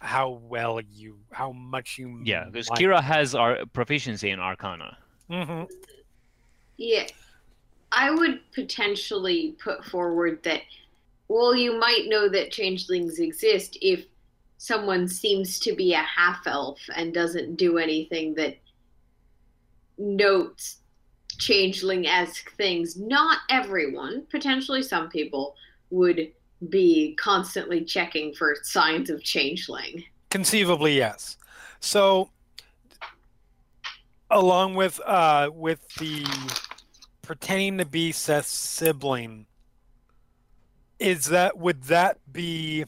how 0.01 0.29
well 0.31 0.81
you, 0.81 1.19
how 1.33 1.53
much 1.53 1.99
you. 1.99 2.21
yeah, 2.25 2.45
because 2.45 2.69
like- 2.71 2.79
Kira 2.79 3.03
has 3.03 3.35
our 3.35 3.65
proficiency 3.67 4.31
in 4.31 4.39
arcana. 4.39 4.99
Mm-hmm. 5.31 5.65
Yeah. 6.77 7.07
I 7.91 8.11
would 8.11 8.41
potentially 8.53 9.57
put 9.63 9.83
forward 9.87 10.43
that, 10.43 10.61
well, 11.29 11.55
you 11.57 11.79
might 11.79 12.05
know 12.07 12.29
that 12.29 12.53
changelings 12.53 13.19
exist 13.19 13.79
if 13.81 14.05
someone 14.59 15.09
seems 15.09 15.59
to 15.61 15.75
be 15.75 15.95
a 15.95 16.03
half 16.03 16.47
elf 16.47 16.79
and 16.95 17.15
doesn't 17.15 17.57
do 17.57 17.79
anything 17.79 18.35
that 18.35 18.59
notes 19.97 20.79
changeling 21.39 22.07
esque 22.07 22.53
things. 22.57 22.97
Not 22.97 23.39
everyone, 23.49 24.27
potentially 24.31 24.83
some 24.83 25.09
people, 25.09 25.55
would 25.91 26.33
be 26.69 27.15
constantly 27.19 27.85
checking 27.85 28.35
for 28.35 28.57
signs 28.63 29.11
of 29.11 29.23
changeling. 29.23 30.05
Conceivably, 30.31 30.97
yes. 30.97 31.37
So, 31.81 32.31
along 34.31 34.75
with 34.75 35.01
uh, 35.07 35.51
with 35.53 35.87
the 35.95 36.27
pretending 37.23 37.79
to 37.79 37.85
be 37.85 38.13
Seth's 38.13 38.51
sibling, 38.51 39.47
is 40.99 41.27
that 41.27 41.57
would 41.57 41.85
that 41.85 42.19
be? 42.31 42.85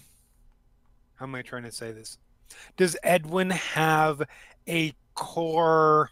How 1.15 1.27
am 1.27 1.35
I 1.35 1.43
trying 1.43 1.65
to 1.65 1.73
say 1.73 1.93
this? 1.93 2.19
Does 2.77 2.97
Edwin 3.03 3.51
have 3.51 4.23
a 4.69 4.93
core 5.15 6.11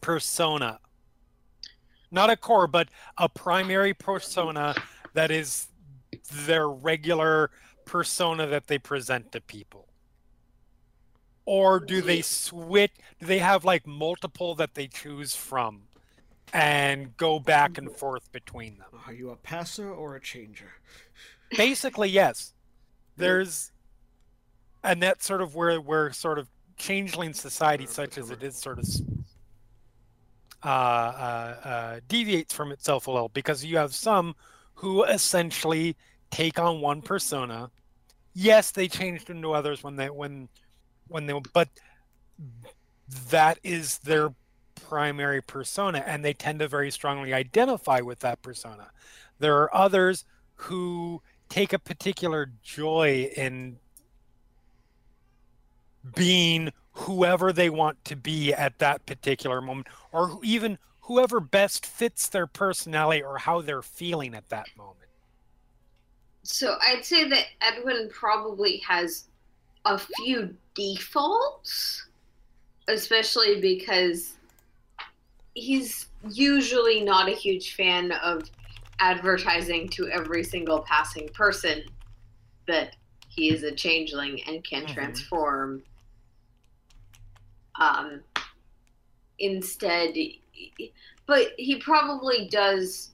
persona? 0.00 0.78
Not 2.10 2.30
a 2.30 2.36
core, 2.36 2.66
but 2.66 2.88
a 3.16 3.28
primary 3.28 3.94
persona 3.94 4.74
that 5.14 5.30
is 5.30 5.68
their 6.46 6.68
regular 6.68 7.50
persona 7.84 8.46
that 8.46 8.66
they 8.66 8.78
present 8.78 9.32
to 9.32 9.40
people. 9.40 9.88
Or 11.44 11.80
do 11.80 12.00
they 12.00 12.22
switch 12.22 12.92
do 13.18 13.26
they 13.26 13.38
have 13.38 13.64
like 13.64 13.86
multiple 13.86 14.54
that 14.56 14.74
they 14.74 14.86
choose 14.86 15.34
from 15.34 15.82
and 16.52 17.16
go 17.16 17.38
back 17.40 17.78
and 17.78 17.90
forth 17.90 18.30
between 18.30 18.78
them? 18.78 19.00
Are 19.06 19.12
you 19.12 19.30
a 19.30 19.36
passer 19.36 19.90
or 19.90 20.14
a 20.14 20.20
changer? 20.20 20.72
basically 21.56 22.08
yes. 22.08 22.52
There's 23.16 23.72
and 24.82 25.02
that's 25.02 25.26
sort 25.26 25.42
of 25.42 25.54
where 25.54 25.80
where 25.80 26.12
sort 26.12 26.38
of 26.38 26.48
changeling 26.76 27.34
society 27.34 27.86
such 27.86 28.16
as 28.16 28.30
it 28.30 28.42
is 28.42 28.56
sort 28.56 28.78
of 28.78 28.86
Uh, 30.62 30.68
uh, 30.68 31.68
uh, 31.68 32.00
deviates 32.06 32.52
from 32.52 32.70
itself 32.70 33.06
a 33.06 33.10
little 33.10 33.30
because 33.30 33.64
you 33.64 33.78
have 33.78 33.94
some 33.94 34.34
who 34.74 35.04
essentially 35.04 35.96
take 36.30 36.58
on 36.58 36.82
one 36.82 37.00
persona. 37.00 37.70
Yes 38.34 38.70
they 38.70 38.86
changed 38.86 39.30
into 39.30 39.52
others 39.52 39.82
when 39.82 39.96
they 39.96 40.10
when 40.10 40.50
when 41.08 41.24
they 41.24 41.32
but 41.54 41.70
that 43.30 43.58
is 43.62 43.98
their 44.00 44.34
primary 44.74 45.40
persona 45.40 46.04
and 46.06 46.24
they 46.24 46.34
tend 46.34 46.58
to 46.60 46.68
very 46.68 46.90
strongly 46.90 47.32
identify 47.32 48.00
with 48.00 48.20
that 48.20 48.42
persona. 48.42 48.90
There 49.38 49.56
are 49.62 49.74
others 49.74 50.26
who 50.56 51.22
take 51.48 51.72
a 51.72 51.78
particular 51.78 52.52
joy 52.62 53.30
in 53.34 53.78
being 56.14 56.70
whoever 56.92 57.52
they 57.52 57.70
want 57.70 58.04
to 58.04 58.16
be 58.16 58.52
at 58.52 58.78
that 58.78 59.06
particular 59.06 59.60
moment 59.60 59.86
or 60.12 60.38
even 60.42 60.78
whoever 61.02 61.40
best 61.40 61.86
fits 61.86 62.28
their 62.28 62.46
personality 62.46 63.22
or 63.22 63.38
how 63.38 63.60
they're 63.60 63.82
feeling 63.82 64.34
at 64.34 64.48
that 64.48 64.66
moment 64.76 64.96
So 66.42 66.76
I'd 66.82 67.04
say 67.04 67.28
that 67.28 67.44
Edwin 67.60 68.08
probably 68.12 68.78
has 68.78 69.28
a 69.84 69.98
few 69.98 70.54
defaults, 70.74 72.08
especially 72.88 73.60
because 73.60 74.36
he's 75.54 76.06
usually 76.30 77.02
not 77.02 77.28
a 77.28 77.32
huge 77.32 77.74
fan 77.74 78.12
of 78.12 78.42
advertising 78.98 79.88
to 79.90 80.08
every 80.08 80.44
single 80.44 80.80
passing 80.82 81.28
person 81.34 81.82
that 82.66 82.96
he 83.28 83.50
is 83.50 83.62
a 83.62 83.72
changeling 83.72 84.42
and 84.46 84.64
can 84.64 84.84
Mhm. 84.84 84.94
transform. 84.94 85.82
Um, 87.78 88.20
instead, 89.38 90.14
but 91.26 91.52
he 91.56 91.76
probably 91.76 92.48
does 92.48 93.10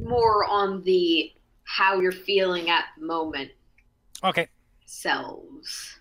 more 0.00 0.44
on 0.46 0.82
the 0.82 1.32
how 1.64 2.00
you're 2.00 2.10
feeling 2.12 2.68
at 2.70 2.84
the 2.98 3.06
moment 3.06 3.50
okay 4.24 4.48
selves. 4.84 5.98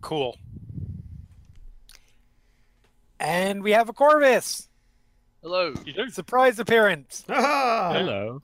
cool 0.00 0.36
and 3.18 3.62
we 3.62 3.70
have 3.72 3.88
a 3.88 3.92
Korvys 3.92 4.68
Hello. 5.42 5.74
Surprise 6.10 6.58
appearance 6.58 7.24
Ah, 7.28 7.90
Hello. 7.94 8.42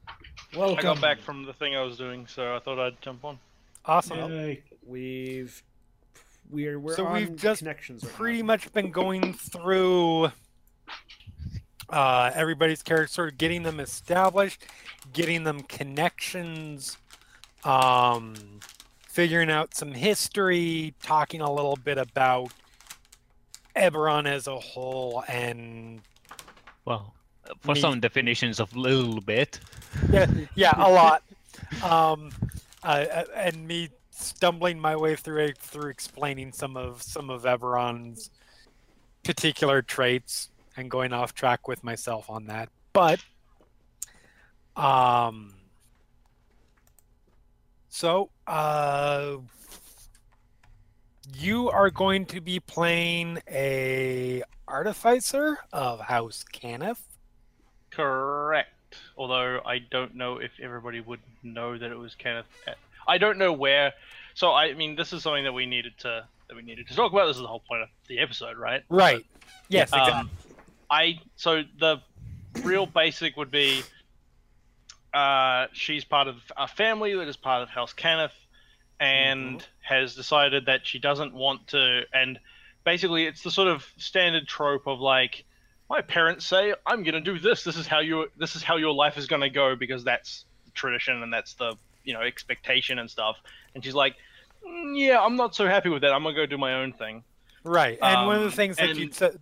welcome. 0.56 0.78
I 0.78 0.82
got 0.82 1.00
back 1.00 1.20
from 1.20 1.44
the 1.44 1.52
thing 1.52 1.76
I 1.76 1.82
was 1.82 1.96
doing, 1.98 2.26
so 2.26 2.56
I 2.56 2.58
thought 2.60 2.78
I'd 2.78 3.00
jump 3.02 3.24
on. 3.24 3.38
awesome 3.84 4.18
Yay. 4.30 4.62
We've 4.86 5.62
we're 6.50 6.78
we're 6.78 6.94
So 6.96 7.06
on 7.06 7.14
we've 7.14 7.36
just 7.36 7.60
connections 7.60 8.04
right 8.04 8.12
pretty 8.14 8.38
now. 8.42 8.46
much 8.46 8.72
been 8.72 8.90
going 8.90 9.32
through 9.34 10.30
uh, 11.90 12.30
everybody's 12.34 12.82
character, 12.82 13.06
sort 13.08 13.32
of 13.32 13.38
getting 13.38 13.62
them 13.62 13.80
established, 13.80 14.62
getting 15.12 15.44
them 15.44 15.60
connections, 15.62 16.98
um, 17.64 18.34
figuring 19.08 19.50
out 19.50 19.74
some 19.74 19.92
history, 19.92 20.94
talking 21.02 21.40
a 21.40 21.50
little 21.52 21.76
bit 21.76 21.96
about 21.98 22.52
Eberron 23.76 24.26
as 24.26 24.46
a 24.46 24.58
whole, 24.58 25.24
and 25.28 26.00
Well, 26.84 27.14
for 27.60 27.74
Me- 27.74 27.80
some 27.80 28.00
definitions 28.00 28.60
of 28.60 28.74
little 28.76 29.20
bit. 29.20 29.58
yeah, 30.10 30.26
yeah, 30.54 30.72
a 30.76 30.90
lot. 30.90 31.22
Um, 31.84 32.30
uh, 32.84 33.24
and 33.34 33.66
me 33.66 33.88
stumbling 34.18 34.80
my 34.80 34.96
way 34.96 35.14
through 35.14 35.52
through 35.58 35.90
explaining 35.90 36.52
some 36.52 36.76
of 36.76 37.02
some 37.02 37.30
of 37.30 37.42
Eberron's 37.42 38.30
particular 39.22 39.80
traits 39.80 40.50
and 40.76 40.90
going 40.90 41.12
off 41.12 41.34
track 41.34 41.68
with 41.68 41.84
myself 41.84 42.28
on 42.28 42.46
that. 42.46 42.68
But 42.92 43.20
um 44.76 45.54
so 47.88 48.30
uh 48.46 49.36
you 51.36 51.70
are 51.70 51.90
going 51.90 52.26
to 52.26 52.40
be 52.40 52.58
playing 52.58 53.38
a 53.48 54.42
artificer 54.66 55.58
of 55.72 56.00
House 56.00 56.44
Cannith. 56.52 57.00
Correct. 57.90 58.70
Although 59.16 59.60
I 59.64 59.78
don't 59.78 60.16
know 60.16 60.38
if 60.38 60.52
everybody 60.60 61.00
would 61.00 61.20
know 61.42 61.78
that 61.78 61.90
it 61.90 61.98
was 61.98 62.16
Cannith. 62.18 62.44
I 63.08 63.18
don't 63.18 63.38
know 63.38 63.52
where. 63.52 63.94
So 64.34 64.52
I 64.52 64.74
mean, 64.74 64.94
this 64.94 65.12
is 65.12 65.22
something 65.22 65.44
that 65.44 65.52
we 65.52 65.66
needed 65.66 65.94
to 66.00 66.28
that 66.48 66.56
we 66.56 66.62
needed 66.62 66.86
to 66.88 66.94
talk 66.94 67.12
about. 67.12 67.26
This 67.26 67.36
is 67.36 67.42
the 67.42 67.48
whole 67.48 67.62
point 67.66 67.82
of 67.82 67.88
the 68.08 68.20
episode, 68.20 68.56
right? 68.56 68.84
Right. 68.88 69.24
Yes, 69.68 69.88
exactly. 69.88 70.12
Um, 70.12 70.30
I 70.90 71.20
so 71.36 71.62
the 71.78 71.98
real 72.62 72.86
basic 72.86 73.36
would 73.36 73.50
be 73.50 73.82
uh, 75.12 75.66
she's 75.72 76.04
part 76.04 76.28
of 76.28 76.36
a 76.56 76.68
family 76.68 77.14
that 77.14 77.28
is 77.28 77.36
part 77.36 77.62
of 77.62 77.68
House 77.68 77.92
Cannith 77.92 78.32
and 79.00 79.66
has 79.80 80.14
decided 80.14 80.66
that 80.66 80.86
she 80.86 80.98
doesn't 80.98 81.32
want 81.32 81.68
to 81.68 82.02
and 82.12 82.38
basically 82.84 83.26
it's 83.26 83.42
the 83.42 83.50
sort 83.50 83.68
of 83.68 83.86
standard 83.96 84.46
trope 84.48 84.86
of 84.86 84.98
like 84.98 85.44
my 85.88 86.00
parents 86.00 86.44
say 86.44 86.74
I'm 86.84 87.04
going 87.04 87.14
to 87.14 87.20
do 87.20 87.38
this 87.38 87.62
this 87.62 87.76
is 87.76 87.86
how 87.86 88.00
you 88.00 88.26
this 88.36 88.56
is 88.56 88.62
how 88.62 88.76
your 88.76 88.92
life 88.92 89.16
is 89.16 89.26
going 89.26 89.42
to 89.42 89.50
go 89.50 89.76
because 89.76 90.02
that's 90.02 90.46
the 90.64 90.72
tradition 90.72 91.22
and 91.22 91.32
that's 91.32 91.54
the 91.54 91.76
you 92.08 92.14
know 92.14 92.22
expectation 92.32 92.98
and 93.00 93.08
stuff 93.16 93.36
and 93.74 93.84
she's 93.84 93.94
like 94.04 94.14
"Mm, 94.66 94.98
yeah 95.06 95.18
I'm 95.24 95.36
not 95.36 95.54
so 95.54 95.64
happy 95.74 95.90
with 95.90 96.02
that 96.02 96.12
I'm 96.14 96.22
going 96.22 96.34
to 96.34 96.40
go 96.42 96.46
do 96.46 96.58
my 96.58 96.74
own 96.80 96.92
thing 96.92 97.22
Right, 97.64 97.98
and 98.00 98.26
one 98.26 98.36
of 98.36 98.42
the 98.42 98.54
Um, 98.56 98.60
things 98.62 98.76
that 98.78 98.96
you 98.96 99.02
and- 99.06 99.14
said, 99.14 99.32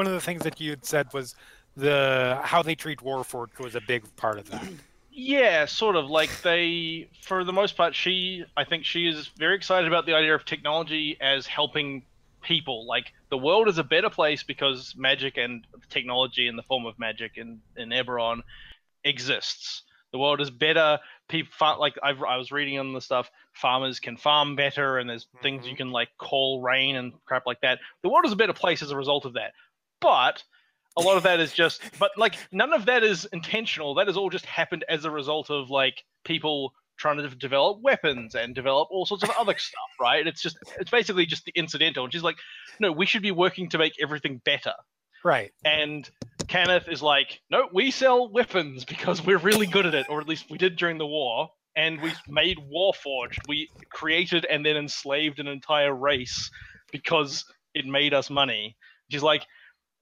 one 0.00 0.06
of 0.06 0.12
the 0.12 0.20
things 0.28 0.42
that 0.42 0.60
you 0.60 0.70
had 0.70 0.84
said 0.84 1.06
was 1.14 1.34
the 1.76 2.38
how 2.42 2.60
they 2.62 2.74
treat 2.74 2.98
Warforged 2.98 3.58
was 3.60 3.74
a 3.74 3.80
big 3.80 4.02
part 4.16 4.38
of 4.38 4.50
that. 4.50 4.66
Yeah, 5.10 5.64
sort 5.66 5.96
of. 5.96 6.04
Like 6.10 6.32
they, 6.42 7.08
for 7.22 7.44
the 7.44 7.52
most 7.52 7.76
part, 7.76 7.94
she, 7.94 8.44
I 8.56 8.64
think 8.64 8.84
she 8.84 9.06
is 9.08 9.28
very 9.44 9.54
excited 9.56 9.86
about 9.86 10.04
the 10.06 10.14
idea 10.14 10.34
of 10.34 10.44
technology 10.44 11.16
as 11.20 11.46
helping 11.46 12.02
people. 12.42 12.84
Like 12.94 13.12
the 13.30 13.38
world 13.38 13.68
is 13.68 13.78
a 13.78 13.84
better 13.84 14.10
place 14.10 14.42
because 14.42 14.94
magic 14.96 15.38
and 15.38 15.64
technology 15.88 16.48
in 16.48 16.56
the 16.56 16.64
form 16.64 16.84
of 16.84 16.98
magic 16.98 17.32
in 17.36 17.60
in 17.76 17.88
Eberron 17.90 18.38
exists. 19.04 19.82
The 20.12 20.18
world 20.18 20.40
is 20.40 20.50
better. 20.50 20.98
People 21.28 21.76
like 21.78 21.94
I've, 22.02 22.22
I 22.22 22.36
was 22.36 22.52
reading 22.52 22.78
on 22.78 22.92
the 22.92 23.00
stuff. 23.00 23.30
Farmers 23.54 23.98
can 23.98 24.16
farm 24.16 24.56
better, 24.56 24.98
and 24.98 25.08
there's 25.08 25.26
things 25.42 25.64
you 25.64 25.72
mm-hmm. 25.72 25.78
can 25.78 25.90
like 25.90 26.08
call 26.18 26.60
rain 26.60 26.96
and 26.96 27.12
crap 27.24 27.46
like 27.46 27.60
that. 27.62 27.78
The 28.02 28.08
world 28.08 28.26
is 28.26 28.32
a 28.32 28.36
better 28.36 28.52
place 28.52 28.82
as 28.82 28.90
a 28.90 28.96
result 28.96 29.24
of 29.24 29.34
that. 29.34 29.52
But 30.00 30.42
a 30.96 31.00
lot 31.00 31.16
of 31.16 31.22
that 31.22 31.40
is 31.40 31.52
just 31.52 31.82
but 31.98 32.10
like 32.16 32.36
none 32.50 32.72
of 32.72 32.86
that 32.86 33.02
is 33.02 33.24
intentional 33.32 33.94
that 33.94 34.06
has 34.06 34.16
all 34.16 34.30
just 34.30 34.46
happened 34.46 34.84
as 34.88 35.04
a 35.04 35.10
result 35.10 35.50
of 35.50 35.70
like 35.70 36.04
people 36.24 36.72
trying 36.98 37.16
to 37.16 37.28
develop 37.30 37.80
weapons 37.80 38.34
and 38.34 38.54
develop 38.54 38.88
all 38.90 39.06
sorts 39.06 39.22
of 39.22 39.30
other 39.30 39.54
stuff 39.58 39.80
right 40.00 40.26
it's 40.26 40.42
just 40.42 40.56
it's 40.78 40.90
basically 40.90 41.26
just 41.26 41.44
the 41.44 41.52
incidental 41.54 42.04
and 42.04 42.12
she's 42.12 42.22
like 42.22 42.36
no 42.80 42.92
we 42.92 43.06
should 43.06 43.22
be 43.22 43.30
working 43.30 43.68
to 43.68 43.78
make 43.78 43.94
everything 44.00 44.40
better 44.44 44.74
Right. 45.24 45.52
and 45.64 46.10
Cannith 46.48 46.90
is 46.90 47.02
like 47.02 47.40
no 47.50 47.68
we 47.72 47.90
sell 47.90 48.30
weapons 48.30 48.84
because 48.84 49.24
we're 49.24 49.38
really 49.38 49.66
good 49.66 49.86
at 49.86 49.94
it 49.94 50.06
or 50.08 50.20
at 50.20 50.28
least 50.28 50.50
we 50.50 50.58
did 50.58 50.76
during 50.76 50.98
the 50.98 51.06
war 51.06 51.48
and 51.76 52.00
we 52.00 52.12
made 52.28 52.58
warforged 52.72 53.38
we 53.48 53.68
created 53.90 54.44
and 54.46 54.64
then 54.64 54.76
enslaved 54.76 55.38
an 55.38 55.46
entire 55.46 55.94
race 55.94 56.50
because 56.90 57.44
it 57.74 57.86
made 57.86 58.12
us 58.12 58.28
money 58.28 58.76
she's 59.08 59.22
like 59.22 59.46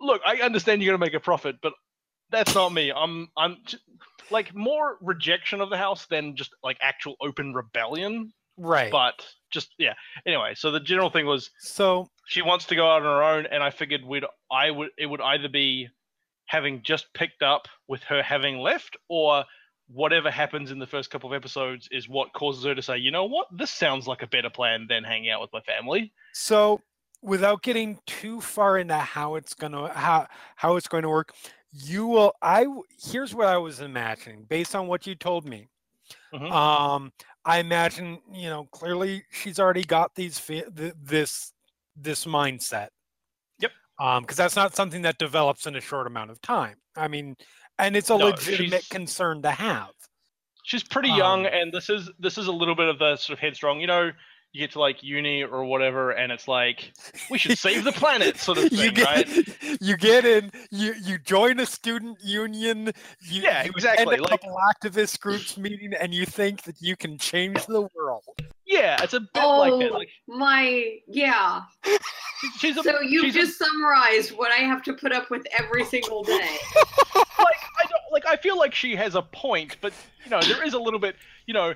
look, 0.01 0.21
I 0.27 0.37
understand 0.37 0.83
you're 0.83 0.93
gonna 0.93 1.05
make 1.05 1.15
a 1.15 1.21
profit, 1.21 1.57
but 1.63 1.75
that's 2.31 2.55
not 2.55 2.73
me. 2.73 2.93
I'm 2.95 3.29
I'm 3.37 3.59
like 4.31 4.55
more 4.55 4.97
rejection 5.01 5.61
of 5.61 5.71
the 5.71 5.77
house 5.77 6.07
than 6.07 6.37
just 6.37 6.51
like 6.63 6.79
actual 6.81 7.17
open 7.21 7.55
rebellion. 7.55 8.33
Right. 8.57 8.91
But 8.91 9.27
just 9.51 9.75
yeah. 9.79 9.95
Anyway, 10.27 10.55
so 10.55 10.71
the 10.71 10.81
general 10.81 11.11
thing 11.11 11.27
was 11.27 11.51
so 11.59 12.09
she 12.27 12.43
wants 12.43 12.67
to 12.67 12.75
go 12.75 12.89
out 12.91 13.03
on 13.03 13.17
her 13.17 13.23
own, 13.23 13.47
and 13.47 13.63
I 13.63 13.71
figured 13.71 14.05
we'd 14.05 14.25
I 14.51 14.71
would 14.71 14.91
it 14.99 15.07
would 15.07 15.21
either 15.21 15.49
be 15.49 15.89
having 16.51 16.83
just 16.83 17.13
picked 17.15 17.43
up 17.43 17.69
with 17.87 18.03
her 18.03 18.23
having 18.23 18.59
left, 18.59 18.97
or 19.09 19.45
whatever 19.87 20.31
happens 20.31 20.71
in 20.73 20.79
the 20.81 20.87
first 20.87 21.11
couple 21.11 21.33
of 21.33 21.37
episodes 21.37 21.89
is 21.93 22.09
what 22.09 22.33
causes 22.33 22.65
her 22.65 22.75
to 22.75 22.83
say, 22.83 22.97
you 22.99 23.11
know 23.11 23.25
what, 23.25 23.47
this 23.53 23.71
sounds 23.71 24.07
like 24.09 24.23
a 24.23 24.27
better 24.27 24.51
plan 24.51 24.87
than 24.89 25.05
hanging 25.05 25.31
out 25.31 25.41
with 25.41 25.53
my 25.53 25.61
family. 25.61 26.13
So, 26.33 26.81
without 27.23 27.63
getting 27.63 28.01
too 28.07 28.41
far 28.41 28.79
into 28.79 28.97
how 28.97 29.35
it's 29.37 29.55
gonna 29.55 29.93
how 29.93 30.27
how 30.57 30.77
it's 30.77 30.89
going 30.89 31.03
to 31.03 31.09
work, 31.09 31.35
you 31.73 32.07
will. 32.07 32.33
I 32.43 32.67
here's 32.99 33.35
what 33.35 33.47
I 33.49 33.59
was 33.59 33.81
imagining 33.81 34.45
based 34.45 34.75
on 34.75 34.87
what 34.89 35.07
you 35.07 35.15
told 35.15 35.45
me. 35.45 35.69
Mhm. 36.35 36.51
Um, 36.51 37.13
I 37.45 37.59
imagine 37.59 38.21
you 38.33 38.49
know 38.49 38.67
clearly 38.67 39.25
she's 39.31 39.59
already 39.61 39.85
got 39.85 40.15
these 40.15 40.41
this 40.47 41.53
this 41.97 42.25
mindset. 42.27 42.91
Yep. 44.01 44.07
Um, 44.09 44.23
because 44.23 44.37
that's 44.37 44.57
not 44.57 44.75
something 44.75 45.03
that 45.03 45.19
develops 45.19 45.67
in 45.67 45.77
a 45.77 45.81
short 45.81 46.07
amount 46.07 46.31
of 46.31 46.41
time. 46.41 46.77
I 46.97 47.09
mean, 47.09 47.37
and 47.79 47.97
it's 47.97 48.11
a 48.11 48.17
No, 48.19 48.27
legitimate 48.27 48.89
concern 48.91 49.43
to 49.43 49.51
have. 49.51 49.91
she's 50.65 50.83
pretty 50.85 51.09
young 51.11 51.47
Um, 51.47 51.53
and 51.53 51.73
this 51.73 51.89
is 51.91 52.11
this 52.19 52.37
is 52.39 52.47
a 52.47 52.53
little 52.53 52.75
bit 52.75 52.89
of 52.89 52.99
the 52.99 53.17
sort 53.17 53.35
of 53.35 53.41
headstrong 53.41 53.81
you 53.81 53.87
know 53.87 54.11
you 54.53 54.61
get 54.61 54.73
to 54.73 54.81
like 54.81 55.03
uni 55.03 55.43
or 55.45 55.65
whatever 55.65 56.11
and 56.11 56.31
it's 56.33 56.47
like 56.49 56.93
we 57.31 57.39
should 57.39 57.57
save 57.57 57.83
the 57.85 57.93
planet 57.93 58.37
sort 58.37 58.59
of 58.59 58.65
you 58.73 58.91
thing 58.91 58.95
get 58.95 59.07
right 59.07 59.81
you 59.81 59.97
get 59.97 60.25
in 60.27 60.51
you 60.71 60.93
you 61.03 61.19
join 61.19 61.59
a 61.61 61.67
student 61.67 62.19
union 62.23 62.93
you, 63.23 63.43
Yeah, 63.43 63.65
you 63.65 63.71
exactly, 63.71 64.17
a 64.17 64.21
like- 64.21 64.29
couple 64.31 64.55
activist 64.75 65.19
groups 65.21 65.57
meeting 65.57 65.93
and 65.99 66.13
you 66.13 66.27
think 66.27 66.63
that 66.65 66.77
you 66.81 66.95
can 66.97 67.17
change 67.17 67.65
the 67.67 67.83
world 67.95 68.25
yeah 68.71 69.03
it's 69.03 69.13
a 69.15 69.21
bit 69.21 69.29
Oh 69.37 69.59
like 69.59 69.81
that 69.81 69.93
like 69.93 70.09
my, 70.29 70.97
yeah. 71.09 71.63
she's 72.59 72.77
a, 72.77 72.83
So 72.83 73.01
you 73.01 73.23
she's 73.23 73.35
a- 73.37 73.41
just 73.41 73.59
summarized 73.59 74.31
what 74.31 74.53
I 74.53 74.63
have 74.63 74.83
to 74.85 74.93
put 74.95 75.13
up 75.13 75.29
with 75.31 75.47
every 75.59 75.85
single 75.85 76.23
day. 76.23 76.33
like 77.15 77.27
I 77.37 77.87
don't 77.89 78.13
like 78.13 78.25
I 78.27 78.37
feel 78.37 78.57
like 78.57 78.75
she 78.75 78.95
has 78.97 79.15
a 79.17 79.23
point 79.23 79.77
but 79.81 79.93
you 80.25 80.31
know 80.31 80.41
there 80.43 80.65
is 80.65 80.75
a 80.75 80.79
little 80.79 81.01
bit 81.01 81.17
you 81.47 81.55
know 81.55 81.75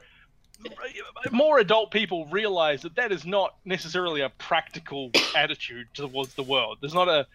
more 1.32 1.58
adult 1.58 1.90
people 1.90 2.26
realize 2.26 2.82
that 2.82 2.94
that 2.96 3.12
is 3.12 3.26
not 3.26 3.56
necessarily 3.64 4.20
a 4.20 4.28
practical 4.30 5.10
attitude 5.36 5.88
towards 5.94 6.34
the 6.34 6.42
world 6.42 6.78
there's 6.80 6.94
not 6.94 7.08
a 7.08 7.26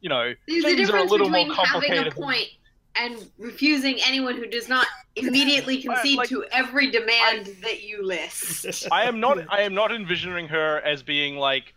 you 0.00 0.08
know 0.08 0.32
There's 0.46 0.64
things 0.64 0.88
are 0.88 0.96
a 0.98 1.04
little 1.04 1.28
more 1.28 1.40
between 1.44 1.56
having 1.56 1.90
complicated 1.90 2.12
a 2.12 2.16
point 2.16 2.48
and 2.96 3.16
refusing 3.38 3.98
anyone 4.04 4.36
who 4.36 4.46
does 4.46 4.68
not 4.68 4.86
immediately 5.16 5.78
concede 5.82 6.18
like- 6.18 6.28
to 6.28 6.44
every 6.52 6.90
demand 6.90 7.46
that 7.62 7.82
you 7.82 8.04
list. 8.04 8.88
I 8.92 9.04
am 9.04 9.20
not. 9.20 9.38
I 9.48 9.62
am 9.62 9.74
not 9.74 9.92
envisioning 9.92 10.48
her 10.48 10.78
as 10.80 11.02
being 11.02 11.36
like 11.36 11.74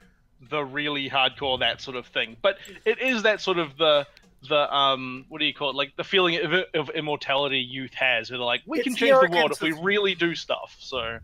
the 0.49 0.63
really 0.63 1.09
hardcore 1.09 1.59
that 1.59 1.81
sort 1.81 1.95
of 1.97 2.05
thing. 2.07 2.35
But 2.41 2.57
it 2.85 2.99
is 3.01 3.23
that 3.23 3.41
sort 3.41 3.57
of 3.59 3.77
the 3.77 4.05
the 4.49 4.75
um 4.75 5.25
what 5.29 5.39
do 5.39 5.45
you 5.45 5.53
call 5.53 5.69
it? 5.69 5.75
Like 5.75 5.95
the 5.95 6.03
feeling 6.03 6.35
of, 6.43 6.53
of 6.73 6.89
immortality 6.89 7.59
youth 7.59 7.93
has. 7.93 8.29
Where 8.29 8.37
they're 8.37 8.45
like, 8.45 8.61
we 8.65 8.79
It's 8.79 8.83
can 8.87 8.95
change 8.95 9.15
the 9.21 9.29
world 9.35 9.51
if 9.51 9.61
we 9.61 9.71
really 9.71 10.15
do 10.15 10.35
stuff. 10.35 10.75
So 10.79 11.19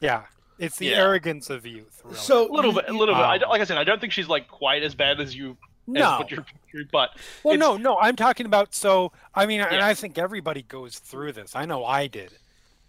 yeah 0.00 0.22
it's 0.58 0.78
the 0.78 0.86
Yeah. 0.86 0.96
arrogance 1.02 1.50
of 1.50 1.66
youth 1.66 2.00
really. 2.02 2.16
So 2.16 2.50
a 2.50 2.52
little 2.52 2.72
bit, 2.72 2.86
a 2.88 2.92
little 2.92 3.14
bit. 3.14 3.20
I 3.20 3.36
Um, 3.36 3.42
like 3.50 3.60
I 3.60 3.64
said, 3.64 3.76
I 3.76 3.84
don't 3.84 4.00
think 4.00 4.12
she's 4.14 4.26
like 4.28 4.48
quite 4.48 4.82
as 4.82 4.94
bad 4.94 5.20
as 5.20 5.36
you 5.36 5.50
as 5.50 5.56
no. 5.86 6.18
what 6.18 6.30
you're 6.30 6.44
through, 6.70 6.84
but 6.92 7.10
well 7.44 7.56
no 7.56 7.76
no 7.76 7.96
i'm 7.98 8.16
talking 8.16 8.46
about 8.46 8.74
so 8.74 9.12
i 9.34 9.46
mean 9.46 9.60
and 9.60 9.80
i 9.82 9.94
think 9.94 10.18
everybody 10.18 10.62
goes 10.62 10.98
through 10.98 11.32
this. 11.32 11.54
I 11.56 11.64
know 11.64 11.84
i 11.84 12.06
did. 12.06 12.32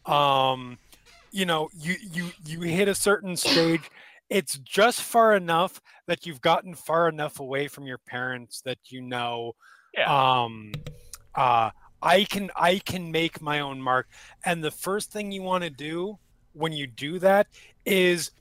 Um 0.05 0.77
you 1.31 1.45
know 1.45 1.69
you 1.77 1.95
you 2.01 2.31
you 2.45 2.61
hit 2.61 2.87
a 2.87 2.95
certain 2.95 3.35
stage. 3.35 3.89
It's 4.29 4.57
just 4.57 5.01
far 5.01 5.35
enough 5.35 5.81
that 6.07 6.25
you've 6.25 6.41
gotten 6.41 6.73
far 6.73 7.07
enough 7.07 7.39
away 7.39 7.67
from 7.67 7.85
your 7.85 7.97
parents 7.97 8.61
that 8.61 8.77
you 8.85 9.01
know 9.01 9.55
Yeah. 9.93 10.07
um 10.41 10.71
uh 11.35 11.69
i 12.01 12.23
can 12.25 12.49
i 12.55 12.79
can 12.79 13.11
make 13.11 13.41
my 13.41 13.59
own 13.59 13.81
mark. 13.81 14.07
And 14.45 14.63
the 14.63 14.71
first 14.71 15.11
thing 15.11 15.31
you 15.31 15.43
want 15.43 15.63
to 15.63 15.69
do 15.69 16.17
when 16.53 16.71
you 16.73 16.87
do 16.87 17.19
that 17.19 17.47
is 17.85 18.31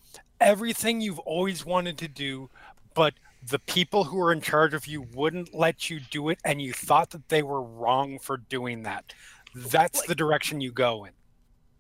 everything 0.41 1.01
you've 1.01 1.19
always 1.20 1.65
wanted 1.65 1.99
to 1.99 2.09
do 2.09 2.49
but 2.95 3.15
the 3.48 3.59
people 3.60 4.05
who 4.05 4.20
are 4.20 4.32
in 4.32 4.40
charge 4.40 4.74
of 4.74 4.86
you 4.86 5.02
wouldn't 5.14 5.55
let 5.55 5.89
you 5.90 6.01
do 6.10 6.28
it 6.31 6.39
and 6.44 6.60
you 6.60 6.73
thought 6.73 7.10
that 7.10 7.28
they 7.28 7.43
were 7.43 7.62
wrong 7.62 8.18
for 8.18 8.36
doing 8.36 8.82
that 8.82 9.12
that's 9.55 10.06
the 10.06 10.14
direction 10.14 10.60
you 10.60 10.73
go 10.73 11.05
in 11.05 11.12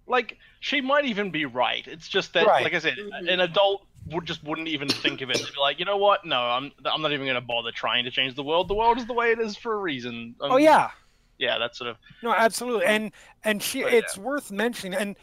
like 0.06 0.38
she 0.60 0.80
might 0.80 1.04
even 1.04 1.30
be 1.32 1.44
right. 1.46 1.86
It's 1.88 2.06
just 2.08 2.32
that, 2.34 2.46
Right. 2.46 2.62
like 2.62 2.74
I 2.74 2.78
said, 2.78 2.96
Mhm. 2.96 3.28
an 3.32 3.40
adult 3.40 3.86
would 4.12 4.24
just 4.24 4.44
wouldn't 4.44 4.68
even 4.68 4.88
think 4.88 5.20
of 5.20 5.30
it. 5.30 5.38
They'd 5.38 5.52
be 5.52 5.58
like, 5.60 5.80
you 5.80 5.84
know 5.84 5.96
what? 5.96 6.24
No, 6.24 6.40
I'm 6.40 6.70
I'm 6.84 7.02
not 7.02 7.10
even 7.12 7.26
going 7.26 7.34
to 7.34 7.40
bother 7.40 7.72
trying 7.72 8.04
to 8.04 8.10
change 8.12 8.34
the 8.36 8.44
world. 8.44 8.68
The 8.68 8.74
world 8.74 8.98
is 8.98 9.06
the 9.06 9.12
way 9.14 9.32
it 9.32 9.40
is 9.40 9.56
for 9.56 9.72
a 9.74 9.78
reason. 9.78 10.36
oh 10.40 10.52
Um, 10.54 10.60
yeah 10.60 10.90
yeah. 11.38 11.58
That's 11.58 11.76
sort 11.76 11.90
of 11.90 11.96
no 12.22 12.32
absolutely 12.32 12.86
and 12.86 13.10
and 13.42 13.60
she 13.60 13.82
But, 13.82 13.92
yeah. 13.92 13.98
it's 13.98 14.16
worth 14.16 14.52
mentioning 14.52 14.94
and 14.94 15.16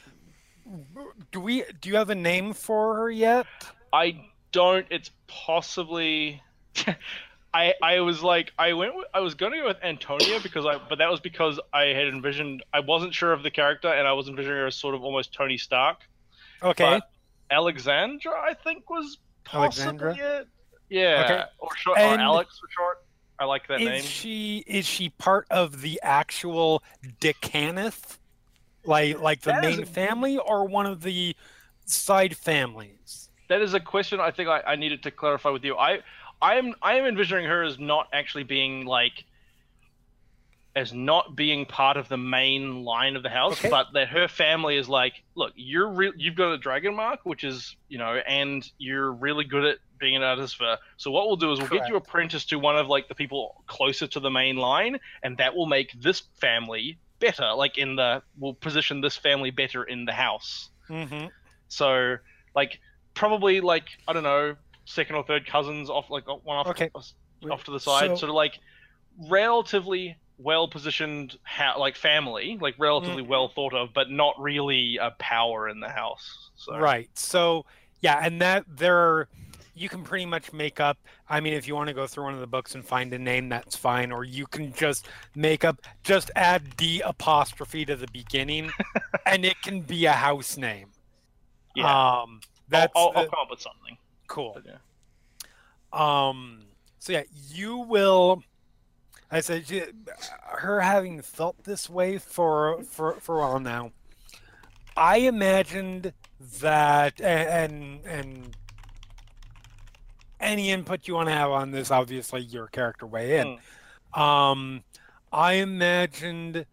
do 1.32 1.40
we 1.40 1.64
do 1.80 1.90
you 1.90 1.96
have 1.96 2.10
a 2.10 2.16
name 2.16 2.52
for 2.54 2.96
her 2.98 3.10
yet 3.10 3.48
I 3.94 4.26
don't. 4.54 4.86
It's 4.90 5.12
possibly. 5.28 6.42
I 7.54 7.74
I 7.84 8.00
was 8.00 8.24
like 8.24 8.52
I 8.58 8.74
went 8.74 8.96
with, 8.96 9.06
I 9.14 9.20
was 9.20 9.36
gonna 9.36 9.58
go 9.58 9.66
with 9.68 9.78
Antonia 9.84 10.40
because 10.42 10.66
I 10.66 10.80
but 10.90 10.98
that 10.98 11.12
was 11.12 11.20
because 11.20 11.60
I 11.72 11.84
had 11.86 12.08
envisioned 12.08 12.64
I 12.74 12.80
wasn't 12.80 13.14
sure 13.14 13.32
of 13.32 13.44
the 13.44 13.52
character 13.52 13.90
and 13.90 14.08
I 14.08 14.14
was 14.14 14.28
envisioning 14.28 14.58
her 14.58 14.68
as 14.68 14.76
sort 14.76 14.96
of 14.96 15.04
almost 15.04 15.34
Tony 15.34 15.58
Stark. 15.58 16.00
okay 16.64 16.84
But 16.84 17.10
Alexandra 17.52 18.34
I 18.40 18.56
think 18.56 18.90
was 18.90 19.20
possibly 19.44 19.86
Alexandra? 19.86 20.40
it. 20.40 20.48
Yeah. 20.90 21.22
Okay. 21.26 21.44
Or 21.60 21.76
short 21.76 22.00
or 22.00 22.02
Alex 22.02 22.58
for 22.60 22.68
short. 22.76 23.06
I 23.40 23.46
like 23.46 23.68
that 23.68 23.82
is 23.82 23.88
name. 23.90 24.02
she 24.04 24.64
is 24.66 24.86
she 24.88 25.10
part 25.10 25.46
of 25.52 25.82
the 25.82 26.00
actual 26.02 26.82
d'Cannith 27.20 28.18
like 28.84 29.20
like 29.20 29.42
the 29.42 29.52
That 29.52 29.62
main 29.62 29.86
family 29.86 30.40
or 30.40 30.66
one 30.66 30.88
of 30.88 31.04
the 31.04 31.36
side 31.86 32.36
families 32.36 33.23
That 33.50 33.62
is 33.62 33.74
a 33.74 33.80
question 33.80 34.20
I 34.20 34.32
think 34.32 34.50
I, 34.50 34.62
I 34.62 34.76
needed 34.76 35.04
to 35.04 35.12
clarify 35.12 35.50
with 35.50 35.64
you. 35.64 35.76
I 35.78 36.00
I 36.42 36.56
am 36.56 36.74
I 36.82 36.96
am 36.96 37.06
envisioning 37.06 37.46
her 37.46 37.64
as 37.64 37.80
not 37.80 38.08
actually 38.14 38.44
being 38.44 38.86
like 38.86 39.26
as 40.76 40.92
not 40.92 41.36
being 41.36 41.66
part 41.68 41.98
of 41.98 42.10
the 42.10 42.18
main 42.18 42.84
line 42.84 43.16
of 43.16 43.22
the 43.22 43.30
house, 43.30 43.60
Okay. 43.60 43.70
but 43.70 43.88
that 43.94 44.08
her 44.08 44.28
family 44.28 44.76
is 44.76 44.90
like, 44.90 45.22
look, 45.36 45.52
you're 45.56 45.88
re- 45.88 46.14
you've 46.18 46.36
got 46.36 46.52
a 46.52 46.58
dragon 46.58 46.96
mark, 46.96 47.20
which 47.26 47.44
is 47.44 47.76
you 47.90 48.00
know, 48.00 48.16
and 48.28 48.68
you're 48.80 49.12
really 49.12 49.44
good 49.44 49.66
at 49.66 49.78
being 50.00 50.16
an 50.16 50.24
artist 50.24 50.58
for. 50.58 50.78
So 50.98 51.12
what 51.12 51.28
we'll 51.28 51.36
do 51.38 51.52
is 51.52 51.60
we'll 51.60 51.68
get 51.70 51.88
you 51.88 51.94
Correct. 51.94 52.08
apprentice 52.08 52.46
to 52.46 52.58
one 52.58 52.76
of 52.76 52.88
like 52.88 53.08
the 53.08 53.16
people 53.16 53.64
closer 53.68 54.08
to 54.08 54.20
the 54.20 54.32
main 54.32 54.58
line, 54.58 55.00
and 55.22 55.38
that 55.38 55.56
will 55.56 55.68
make 55.68 55.94
this 56.02 56.24
family 56.42 56.98
better. 57.20 57.54
Like 57.54 57.78
in 57.78 57.96
the, 57.96 58.24
we'll 58.38 58.56
position 58.56 59.00
this 59.02 59.16
family 59.16 59.52
better 59.52 59.84
in 59.84 60.06
the 60.06 60.12
house. 60.12 60.70
mm-hmm. 60.90 61.28
So 61.68 62.18
like 62.56 62.80
probably 63.14 63.62
like 63.62 63.86
I 64.08 64.14
don't 64.14 64.24
know 64.24 64.56
second 64.86 65.16
or 65.16 65.24
third 65.24 65.46
cousins 65.48 65.90
off 65.90 66.10
like 66.10 66.28
one 66.28 66.58
off. 66.58 66.68
Okay. 66.68 66.90
Off 67.50 67.64
to 67.66 67.72
the 67.72 67.80
side, 67.80 68.08
so- 68.10 68.16
sort 68.16 68.30
of 68.30 68.36
like 68.36 68.60
relatively 69.30 70.16
well 70.38 70.68
positioned, 70.68 71.38
ha- 71.44 71.76
like 71.78 71.96
family, 71.96 72.58
like 72.60 72.76
relatively 72.80 73.24
Mm. 73.24 73.28
well 73.28 73.50
thought 73.50 73.74
of, 73.74 73.94
but 73.94 74.10
not 74.10 74.36
really 74.40 74.98
a 74.98 75.12
power 75.20 75.70
in 75.70 75.80
the 75.80 75.90
house. 75.90 76.50
So. 76.56 76.78
Right. 76.78 77.10
So 77.18 77.66
yeah, 78.02 78.20
and 78.24 78.42
that 78.42 78.66
there 78.68 78.98
are 78.98 79.30
you 79.76 79.90
can 79.90 80.04
pretty 80.04 80.26
much 80.26 80.54
make 80.54 80.80
up 80.80 80.98
I 81.28 81.40
mean 81.40 81.54
if 81.54 81.68
you 81.68 81.74
want 81.74 81.88
to 81.88 81.96
go 81.96 82.06
through 82.06 82.26
one 82.26 82.36
of 82.36 82.40
the 82.40 82.48
books 82.48 82.76
and 82.76 82.86
find 82.86 83.12
a 83.12 83.18
name 83.18 83.50
that's 83.50 83.76
fine 83.76 84.12
or 84.12 84.24
you 84.24 84.46
can 84.46 84.72
just 84.74 85.08
make 85.36 85.66
up 85.66 85.82
just 86.04 86.30
add 86.36 86.74
the 86.78 87.02
apostrophe 87.04 87.84
to 87.86 87.96
the 87.96 88.06
beginning 88.14 88.70
and 89.26 89.44
it 89.44 89.60
can 89.64 89.82
be 89.82 90.06
a 90.06 90.12
house 90.12 90.58
name. 90.58 90.90
Yeah. 91.76 92.20
Um 92.22 92.42
that's 92.70 92.92
I'll, 92.96 93.12
I'll, 93.16 93.24
I'll 93.24 93.30
come 93.30 93.40
up 93.42 93.50
with 93.50 93.62
something. 93.62 93.98
cool. 94.28 94.54
But 94.56 94.66
yeah. 94.66 94.78
Um. 95.92 96.64
So 97.00 97.14
yeah, 97.14 97.24
you 97.50 97.78
will. 97.78 98.44
I 99.32 99.42
said 99.42 99.68
she- 99.68 99.84
her 100.54 100.82
having 100.82 101.22
felt 101.22 101.64
this 101.64 101.90
way 101.90 102.18
for 102.18 102.84
for 102.84 103.14
for 103.16 103.38
a 103.38 103.42
while 103.42 103.60
now. 103.60 103.92
I 104.96 105.18
imagined 105.18 106.14
that, 106.60 107.20
and 107.20 108.06
and 108.06 108.56
any 110.40 110.70
input 110.72 111.08
you 111.08 111.16
want 111.16 111.30
to 111.30 111.36
have 111.36 111.50
on 111.52 111.72
this, 111.72 111.90
obviously 111.90 112.42
your 112.42 112.68
character 112.68 113.08
way 113.08 113.40
in. 113.40 113.60
Um, 114.14 114.84
I 115.32 115.54
imagined 115.54 116.66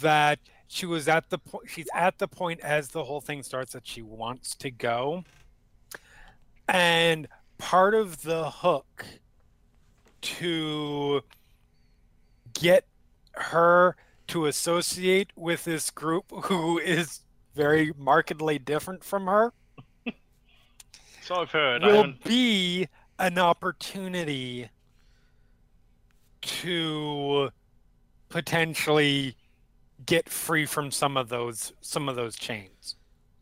that 0.00 0.38
she 0.68 0.86
was 0.86 1.08
at 1.08 1.30
the 1.30 1.38
point. 1.38 1.68
She's 1.68 1.88
at 1.94 2.18
the 2.18 2.28
point 2.28 2.60
as 2.60 2.88
the 2.88 3.04
whole 3.04 3.20
thing 3.20 3.42
starts 3.42 3.72
that 3.72 3.86
she 3.86 4.02
wants 4.02 4.54
to 4.56 4.70
go, 4.70 5.24
and 6.68 7.26
part 7.58 7.94
of 7.94 8.22
the 8.22 8.50
hook 8.50 9.04
to 10.20 11.22
get 12.54 12.86
her 13.32 13.96
to 14.28 14.46
associate 14.46 15.30
with 15.34 15.64
this 15.64 15.90
group 15.90 16.24
who 16.44 16.78
is 16.78 17.20
very 17.54 17.92
markedly 17.96 18.58
different 18.58 19.02
from 19.02 19.26
her 19.26 19.52
So 21.28 21.42
I've 21.42 21.50
heard. 21.50 21.82
Will 21.82 22.14
be 22.24 22.88
an 23.18 23.38
opportunity 23.38 24.70
to 26.40 27.50
potentially 28.30 29.36
get 30.06 30.28
free 30.28 30.66
from 30.66 30.90
some 30.90 31.16
of 31.16 31.28
those 31.28 31.72
some 31.80 32.08
of 32.08 32.16
those 32.16 32.36
chains. 32.36 32.96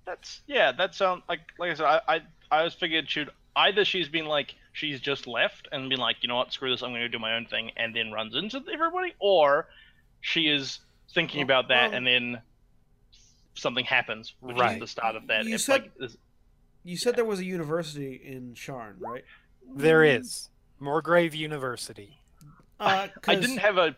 That's 0.05 0.41
yeah. 0.47 0.73
That 0.73 0.95
sounds 0.95 1.23
like 1.29 1.41
like 1.59 1.73
I 1.73 1.75
said. 1.75 1.87
I 1.87 2.01
I, 2.09 2.21
I 2.51 2.63
was 2.63 2.75
figured 2.75 3.11
she'd 3.11 3.29
either 3.57 3.85
she's 3.85 4.09
been 4.09 4.27
like 4.27 4.55
she's 4.73 5.01
just 5.01 5.27
left 5.27 5.69
and 5.73 5.89
been 5.89 5.99
like 5.99 6.17
you 6.23 6.29
know 6.29 6.37
what 6.37 6.53
screw 6.53 6.71
this 6.71 6.83
I'm 6.83 6.91
going 6.91 7.01
to 7.03 7.09
do 7.09 7.19
my 7.19 7.35
own 7.37 7.47
thing 7.47 7.71
and 7.77 7.95
then 7.95 8.13
runs 8.13 8.35
into 8.35 8.63
everybody, 8.73 9.15
or 9.19 9.67
she 10.21 10.49
is 10.49 10.81
thinking 11.13 11.39
Well- 11.39 11.45
about 11.61 11.69
that 11.69 11.89
well- 11.91 11.97
and 11.99 12.07
then 12.07 12.41
something 13.55 13.85
happens, 13.87 14.35
which 14.41 14.57
is 14.61 14.79
the 14.81 14.87
start 14.87 15.17
of 15.17 15.27
that. 15.29 15.45
You 15.47 15.55
It's 15.55 15.65
said- 15.65 15.73
like 15.83 15.95
this- 15.97 16.17
You 16.85 16.97
said 16.97 17.17
there 17.17 17.25
was 17.25 17.41
a 17.41 17.45
university 17.45 18.15
in 18.23 18.55
Sharn, 18.55 18.95
right? 19.01 19.25
There 19.75 20.05
is 20.05 20.51
Morgrave 20.81 21.35
University. 21.35 22.19
Uh, 22.79 23.09
I 23.09 23.21
'cause- 23.23 23.41
didn't 23.41 23.57
have 23.59 23.79
a. 23.79 23.97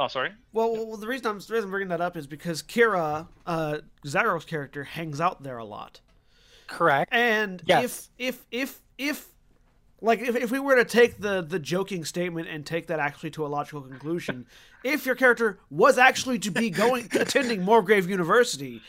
Oh, 0.00 0.08
sorry. 0.08 0.30
Well, 0.52 0.86
well, 0.86 0.96
the 0.96 1.08
reason 1.08 1.26
I'm 1.26 1.38
the 1.40 1.54
reason 1.54 1.64
I'm 1.64 1.70
bringing 1.70 1.88
that 1.88 2.00
up 2.00 2.16
is 2.16 2.26
because 2.26 2.62
Kira, 2.62 3.26
uh, 3.46 3.78
Zyro's 4.06 4.44
character, 4.44 4.84
hangs 4.84 5.20
out 5.20 5.42
there 5.42 5.58
a 5.58 5.64
lot. 5.64 6.00
Correct. 6.68 7.12
And 7.12 7.62
Yes. 7.66 8.10
if 8.18 8.28
if 8.28 8.46
if 8.50 8.80
if 8.98 9.26
like 10.00 10.20
if, 10.20 10.36
if 10.36 10.50
we 10.52 10.60
were 10.60 10.76
to 10.76 10.84
take 10.84 11.18
the 11.18 11.42
the 11.42 11.58
joking 11.58 12.04
statement 12.04 12.48
and 12.48 12.64
take 12.64 12.86
that 12.88 13.00
actually 13.00 13.30
to 13.32 13.46
a 13.46 13.48
logical 13.48 13.80
conclusion, 13.80 14.46
if 14.84 15.04
your 15.04 15.16
character 15.16 15.58
was 15.70 15.98
actually 15.98 16.38
to 16.40 16.50
be 16.50 16.70
going 16.70 17.08
attending 17.18 17.62
Morgrave 17.64 18.08
University, 18.08 18.80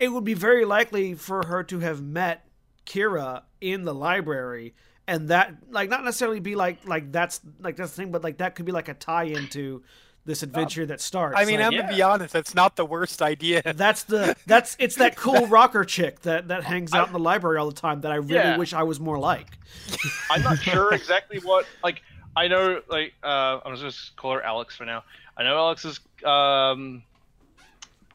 it 0.00 0.08
would 0.08 0.24
be 0.24 0.34
very 0.34 0.64
likely 0.64 1.14
for 1.14 1.44
her 1.46 1.62
to 1.64 1.80
have 1.80 2.02
met 2.02 2.46
Kira 2.86 3.42
in 3.60 3.84
the 3.84 3.94
library 3.94 4.74
and 5.06 5.28
that 5.28 5.54
like 5.70 5.90
not 5.90 6.04
necessarily 6.04 6.40
be 6.40 6.54
like 6.54 6.86
like 6.86 7.12
that's 7.12 7.40
like 7.60 7.76
that's 7.76 7.90
the 7.92 7.96
thing 8.02 8.12
but 8.12 8.22
like 8.24 8.38
that 8.38 8.54
could 8.54 8.64
be 8.66 8.72
like 8.72 8.88
a 8.88 8.94
tie 8.94 9.24
into 9.24 9.82
this 10.26 10.42
adventure 10.42 10.84
that 10.86 11.00
starts 11.00 11.38
I 11.38 11.44
mean, 11.44 11.60
like, 11.60 11.66
I'm 11.66 11.76
gonna 11.76 11.88
be 11.94 12.02
honest. 12.02 12.32
That's 12.32 12.54
not 12.54 12.76
the 12.76 12.84
worst 12.84 13.22
idea. 13.22 13.62
that's 13.64 14.02
the 14.02 14.36
that's 14.46 14.76
it's 14.78 14.96
that 14.96 15.16
cool 15.24 15.46
rocker 15.46 15.84
chick 15.84 16.20
that 16.22 16.48
that 16.48 16.64
hangs 16.64 16.92
out 16.94 17.06
in 17.06 17.12
the 17.12 17.18
library 17.18 17.58
all 17.58 17.68
the 17.68 17.80
time 17.80 18.02
that 18.02 18.12
I 18.12 18.16
really 18.16 18.34
Yeah. 18.34 18.56
wish 18.58 18.74
I 18.74 18.82
was 18.82 19.00
more 19.00 19.18
like. 19.18 19.46
I'm 20.30 20.42
not 20.42 20.58
sure 20.58 20.92
exactly 20.92 21.38
what. 21.38 21.66
Like, 21.82 22.02
I 22.34 22.48
know, 22.48 22.82
like, 22.88 23.14
uh, 23.22 23.60
I'm 23.64 23.76
just 23.76 24.16
call 24.16 24.34
her 24.34 24.42
Alex 24.42 24.76
for 24.76 24.84
now. 24.84 25.04
I 25.38 25.44
know 25.44 25.56
Alex's 25.56 26.00
um, 26.24 27.02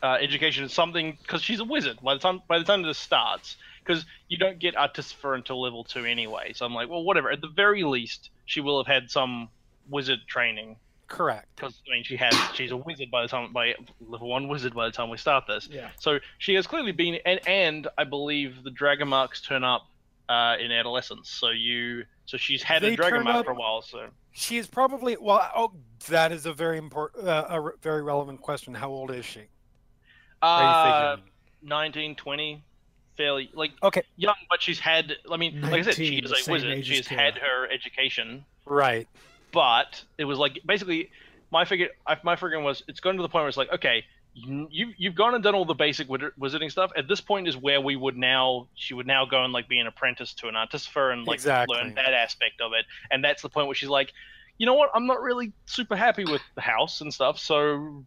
uh, 0.03 0.17
education 0.19 0.63
is 0.65 0.73
something 0.73 1.17
because 1.21 1.41
she's 1.41 1.59
a 1.59 1.65
wizard. 1.65 1.99
By 2.03 2.15
the 2.15 2.19
time 2.19 2.41
by 2.47 2.59
the 2.59 2.65
time 2.65 2.81
this 2.81 2.97
starts, 2.97 3.55
because 3.83 4.05
you 4.27 4.37
don't 4.37 4.59
get 4.59 4.75
Artificer 4.75 5.33
until 5.33 5.61
level 5.61 5.83
two 5.83 6.05
anyway. 6.05 6.53
So 6.53 6.65
I'm 6.65 6.73
like, 6.73 6.89
well, 6.89 7.03
whatever. 7.03 7.31
At 7.31 7.41
the 7.41 7.49
very 7.55 7.83
least, 7.83 8.29
she 8.45 8.59
will 8.59 8.83
have 8.83 8.91
had 8.91 9.09
some 9.09 9.49
wizard 9.89 10.19
training 10.27 10.75
Correct. 11.11 11.47
because 11.55 11.81
I 11.87 11.93
mean, 11.93 12.03
she 12.03 12.15
has. 12.15 12.33
She's 12.53 12.71
a 12.71 12.77
wizard 12.77 13.11
by 13.11 13.21
the 13.23 13.27
time 13.27 13.51
by 13.51 13.75
level 13.99 14.29
one 14.29 14.47
wizard 14.47 14.73
by 14.73 14.85
the 14.85 14.91
time 14.91 15.09
we 15.09 15.17
start 15.17 15.45
this. 15.47 15.67
Yeah. 15.69 15.89
So 15.99 16.19
she 16.37 16.53
has 16.55 16.65
clearly 16.65 16.91
been, 16.93 17.15
and, 17.25 17.39
and 17.47 17.87
I 17.97 18.05
believe 18.05 18.63
the 18.63 18.71
dragon 18.71 19.09
marks 19.09 19.41
turn 19.41 19.63
up 19.63 19.87
uh, 20.29 20.55
in 20.59 20.71
adolescence. 20.71 21.29
So 21.29 21.49
you, 21.49 22.05
so 22.25 22.37
she's 22.37 22.63
had 22.63 22.81
They 22.81 22.93
a 22.93 22.95
dragon 22.95 23.23
mark 23.25 23.35
up- 23.37 23.45
for 23.45 23.51
a 23.51 23.55
while. 23.55 23.81
So 23.81 24.07
She 24.31 24.57
is 24.57 24.67
probably 24.67 25.17
well. 25.19 25.47
Oh, 25.55 25.73
that 26.07 26.31
is 26.31 26.45
a 26.45 26.53
very 26.53 26.77
important, 26.77 27.27
uh, 27.27 27.45
a 27.49 27.59
re- 27.59 27.73
very 27.81 28.01
relevant 28.01 28.39
question. 28.41 28.73
How 28.73 28.89
old 28.89 29.11
is 29.11 29.25
she? 29.25 29.41
Uh, 30.41 31.17
19, 31.61 32.15
20, 32.15 32.63
fairly 33.17 33.49
like 33.53 33.71
Okay. 33.83 34.01
young, 34.15 34.35
but 34.49 34.61
she's 34.61 34.79
had. 34.79 35.13
I 35.31 35.37
mean, 35.37 35.61
like 35.61 35.73
I 35.73 35.81
said, 35.83 35.95
she 35.95 36.17
is 36.19 36.31
a 36.31 36.51
wizard. 36.51 36.71
age 36.71 36.87
She 36.87 36.95
has 36.95 37.07
had 37.07 37.35
her 37.37 37.69
education, 37.69 38.45
Right. 38.65 39.07
But 39.51 40.03
it 40.17 40.25
was 40.25 40.37
like 40.37 40.59
basically 40.65 41.09
my 41.51 41.65
figure. 41.65 41.89
My 42.23 42.35
figuring 42.35 42.63
was 42.63 42.83
it's 42.87 42.99
gone 42.99 43.15
to 43.15 43.21
the 43.21 43.29
point 43.29 43.43
where 43.43 43.49
it's 43.49 43.57
like 43.57 43.71
okay. 43.73 44.05
You, 44.33 44.69
you've 44.71 44.93
you've 44.97 45.15
gone 45.15 45.35
and 45.35 45.43
done 45.43 45.55
all 45.55 45.65
the 45.65 45.73
basic 45.73 46.07
wizarding 46.07 46.71
stuff. 46.71 46.91
At 46.95 47.09
this 47.09 47.19
point 47.19 47.49
is 47.49 47.57
where 47.57 47.81
we 47.81 47.97
would 47.97 48.15
now 48.15 48.69
she 48.75 48.93
would 48.93 49.05
now 49.05 49.25
go 49.25 49.43
and 49.43 49.51
like 49.51 49.67
be 49.67 49.77
an 49.77 49.87
apprentice 49.87 50.33
to 50.35 50.47
an 50.47 50.55
artificer 50.55 51.09
and 51.09 51.27
like 51.27 51.35
Exactly. 51.35 51.75
learn 51.75 51.95
that 51.95 52.13
aspect 52.13 52.61
of 52.61 52.71
it. 52.71 52.85
And 53.11 53.21
that's 53.21 53.41
the 53.41 53.49
point 53.49 53.67
where 53.67 53.75
she's 53.75 53.89
like, 53.89 54.13
you 54.57 54.65
know 54.65 54.73
what? 54.75 54.89
I'm 54.95 55.05
not 55.05 55.21
really 55.21 55.51
super 55.65 55.97
happy 55.97 56.23
with 56.23 56.41
the 56.55 56.61
house 56.61 57.01
and 57.01 57.13
stuff. 57.13 57.39
So 57.39 58.05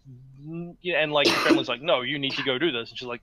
yeah, 0.80 1.02
and 1.02 1.12
like 1.12 1.28
her 1.28 1.48
family's 1.48 1.68
like, 1.68 1.82
no, 1.82 2.00
you 2.00 2.18
need 2.18 2.32
to 2.32 2.42
go 2.42 2.56
do 2.56 2.72
this. 2.72 2.88
And 2.88 2.98
she's 2.98 3.08
like, 3.08 3.20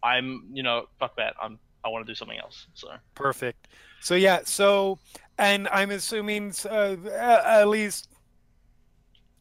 I'm, 0.00 0.44
you 0.52 0.62
know, 0.62 0.86
fuck 1.00 1.16
that. 1.16 1.34
I'm 1.42 1.58
I 1.84 1.88
want 1.88 2.06
to 2.06 2.10
do 2.10 2.14
something 2.14 2.38
else. 2.38 2.66
So 2.74 2.88
Perfect. 3.14 3.68
So 4.00 4.14
yeah. 4.14 4.40
So, 4.44 4.98
and 5.38 5.68
I'm 5.68 5.90
assuming 5.90 6.52
uh, 6.68 6.96
at 7.44 7.68
least 7.68 8.08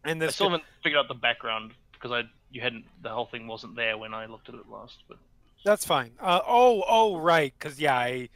in 0.05 0.21
I 0.21 0.25
this. 0.27 0.35
still 0.35 0.47
haven't 0.49 0.63
figured 0.83 0.99
out 0.99 1.07
the 1.07 1.13
background 1.15 1.73
because 1.93 2.11
I 2.11 2.23
you 2.51 2.61
hadn't 2.61 2.85
the 3.01 3.09
whole 3.09 3.25
thing 3.25 3.47
wasn't 3.47 3.75
there 3.75 3.97
when 3.97 4.13
I 4.13 4.25
looked 4.25 4.49
at 4.49 4.55
it 4.55 4.69
last. 4.69 4.97
But 5.07 5.17
That's 5.65 5.85
fine. 5.85 6.11
Uh, 6.19 6.39
oh, 6.47 6.83
oh, 6.87 7.17
right. 7.17 7.53
Because 7.57 7.79
yeah, 7.79 7.95
I 7.97 8.29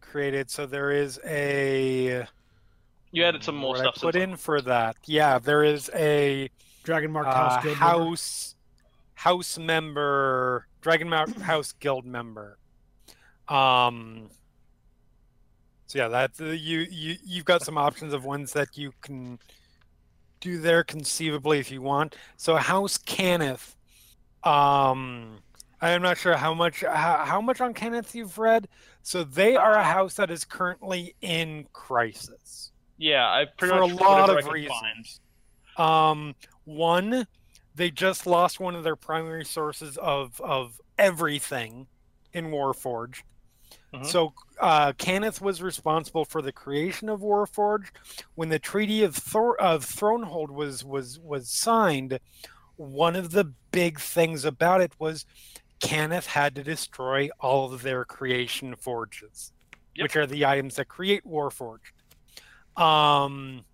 created. 0.00 0.50
So 0.50 0.66
there 0.66 0.90
is 0.90 1.18
a. 1.24 2.26
you 3.12 3.24
added 3.24 3.42
some 3.42 3.56
more 3.56 3.76
stuff. 3.76 3.94
I 3.98 4.00
put 4.00 4.14
since- 4.14 4.24
in 4.24 4.36
for 4.36 4.60
that. 4.62 4.96
Yeah, 5.06 5.38
there 5.38 5.64
is 5.64 5.90
a 5.94 6.50
Dragon 6.82 7.10
Mark 7.12 7.26
uh, 7.28 7.32
House 7.32 7.62
Guild 7.62 7.78
member. 7.78 7.84
house 8.04 8.54
house 9.14 9.58
member, 9.58 10.66
Dragon 10.80 11.08
Mark 11.08 11.34
House 11.38 11.72
Guild 11.72 12.04
member. 12.04 12.58
Um. 13.48 14.28
So 15.92 15.98
yeah, 15.98 16.08
that's 16.08 16.40
uh, 16.40 16.46
you. 16.46 16.86
You 16.90 17.16
you've 17.22 17.44
got 17.44 17.62
some 17.62 17.76
options 17.76 18.14
of 18.14 18.24
ones 18.24 18.54
that 18.54 18.78
you 18.78 18.94
can 19.02 19.38
do 20.40 20.58
there 20.58 20.82
conceivably 20.82 21.58
if 21.58 21.70
you 21.70 21.82
want. 21.82 22.16
So 22.38 22.56
House 22.56 22.96
Cannith. 22.96 23.76
Um, 24.42 25.40
I'm 25.82 26.00
not 26.00 26.16
sure 26.16 26.34
how 26.34 26.54
much 26.54 26.80
how, 26.80 27.26
how 27.26 27.42
much 27.42 27.60
on 27.60 27.74
Cannith 27.74 28.14
you've 28.14 28.38
read. 28.38 28.68
So 29.02 29.22
they 29.22 29.54
are 29.54 29.74
a 29.74 29.84
house 29.84 30.14
that 30.14 30.30
is 30.30 30.46
currently 30.46 31.14
in 31.20 31.66
crisis 31.74 32.72
Yeah, 32.96 33.26
I 33.26 33.44
pretty 33.58 33.74
for 33.74 33.82
a 33.82 33.86
lot 33.86 34.30
of 34.30 34.46
reasons. 34.50 35.20
find. 35.76 35.86
Um, 35.86 36.34
one, 36.64 37.26
they 37.74 37.90
just 37.90 38.26
lost 38.26 38.60
one 38.60 38.74
of 38.76 38.82
their 38.82 38.96
primary 38.96 39.44
sources 39.44 39.98
of 39.98 40.40
of 40.40 40.80
everything 40.96 41.86
in 42.32 42.46
Warforged. 42.46 43.24
Mhm. 43.94 44.06
So 44.06 44.32
uh, 44.58 44.92
Cannith 44.94 45.40
was 45.40 45.60
responsible 45.62 46.24
for 46.24 46.40
the 46.40 46.52
creation 46.52 47.08
of 47.08 47.20
Warforged. 47.20 47.90
When 48.34 48.48
the 48.48 48.58
Treaty 48.58 49.02
of 49.02 49.14
Thor- 49.14 49.60
of 49.60 49.84
Thronehold 49.84 50.50
was 50.50 50.84
was 50.84 51.18
was 51.18 51.48
signed, 51.50 52.18
one 52.76 53.16
of 53.16 53.32
the 53.32 53.52
big 53.70 54.00
things 54.00 54.44
about 54.44 54.80
it 54.80 54.92
was 54.98 55.26
Cannith 55.80 56.26
had 56.26 56.54
to 56.54 56.62
destroy 56.62 57.28
all 57.40 57.72
of 57.72 57.82
their 57.82 58.04
creation 58.04 58.74
forges, 58.76 59.52
Yep. 59.94 60.02
which 60.04 60.16
are 60.16 60.26
the 60.26 60.46
items 60.46 60.76
that 60.76 60.88
create 60.88 61.24
Warforged. 61.26 61.92
Um, 62.76 63.64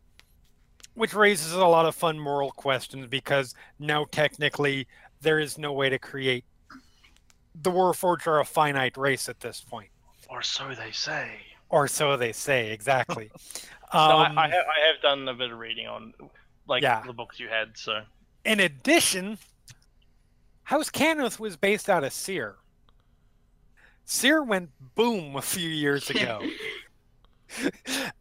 which 0.94 1.14
raises 1.14 1.52
a 1.52 1.64
lot 1.64 1.86
of 1.86 1.94
fun 1.94 2.18
moral 2.18 2.50
questions 2.50 3.06
because 3.06 3.54
now 3.78 4.04
technically 4.10 4.88
there 5.20 5.38
is 5.38 5.56
no 5.58 5.72
way 5.72 5.88
to 5.88 5.98
create 5.98 6.44
the 7.54 7.70
Warforged 7.70 8.26
are 8.26 8.40
a 8.40 8.44
finite 8.44 8.96
race 8.96 9.28
at 9.28 9.38
this 9.40 9.60
point, 9.60 9.90
Or 10.28 10.42
so 10.42 10.74
they 10.74 10.92
say. 10.92 11.30
or 11.70 11.88
so 11.88 12.16
they 12.16 12.32
say. 12.32 12.70
Exactly. 12.72 13.30
No, 13.94 14.00
I, 14.00 14.26
Um, 14.28 14.36
I, 14.38 14.48
have, 14.48 14.66
I 14.66 14.86
have 14.92 15.00
done 15.00 15.26
a 15.28 15.32
bit 15.34 15.50
of 15.50 15.58
reading 15.58 15.86
on 15.86 16.12
like 16.66 16.82
Yeah. 16.82 17.02
the 17.06 17.14
books 17.14 17.40
you 17.40 17.48
had, 17.48 17.78
so 17.78 18.02
in 18.44 18.60
addition, 18.60 19.38
House 20.64 20.90
Cannith 20.90 21.40
was 21.40 21.56
based 21.56 21.88
out 21.88 22.04
of 22.04 22.12
Cyre. 22.12 22.56
Cyre 24.04 24.42
went 24.42 24.68
boom 24.94 25.36
a 25.36 25.40
few 25.40 25.70
years 25.70 26.10
ago. 26.10 26.42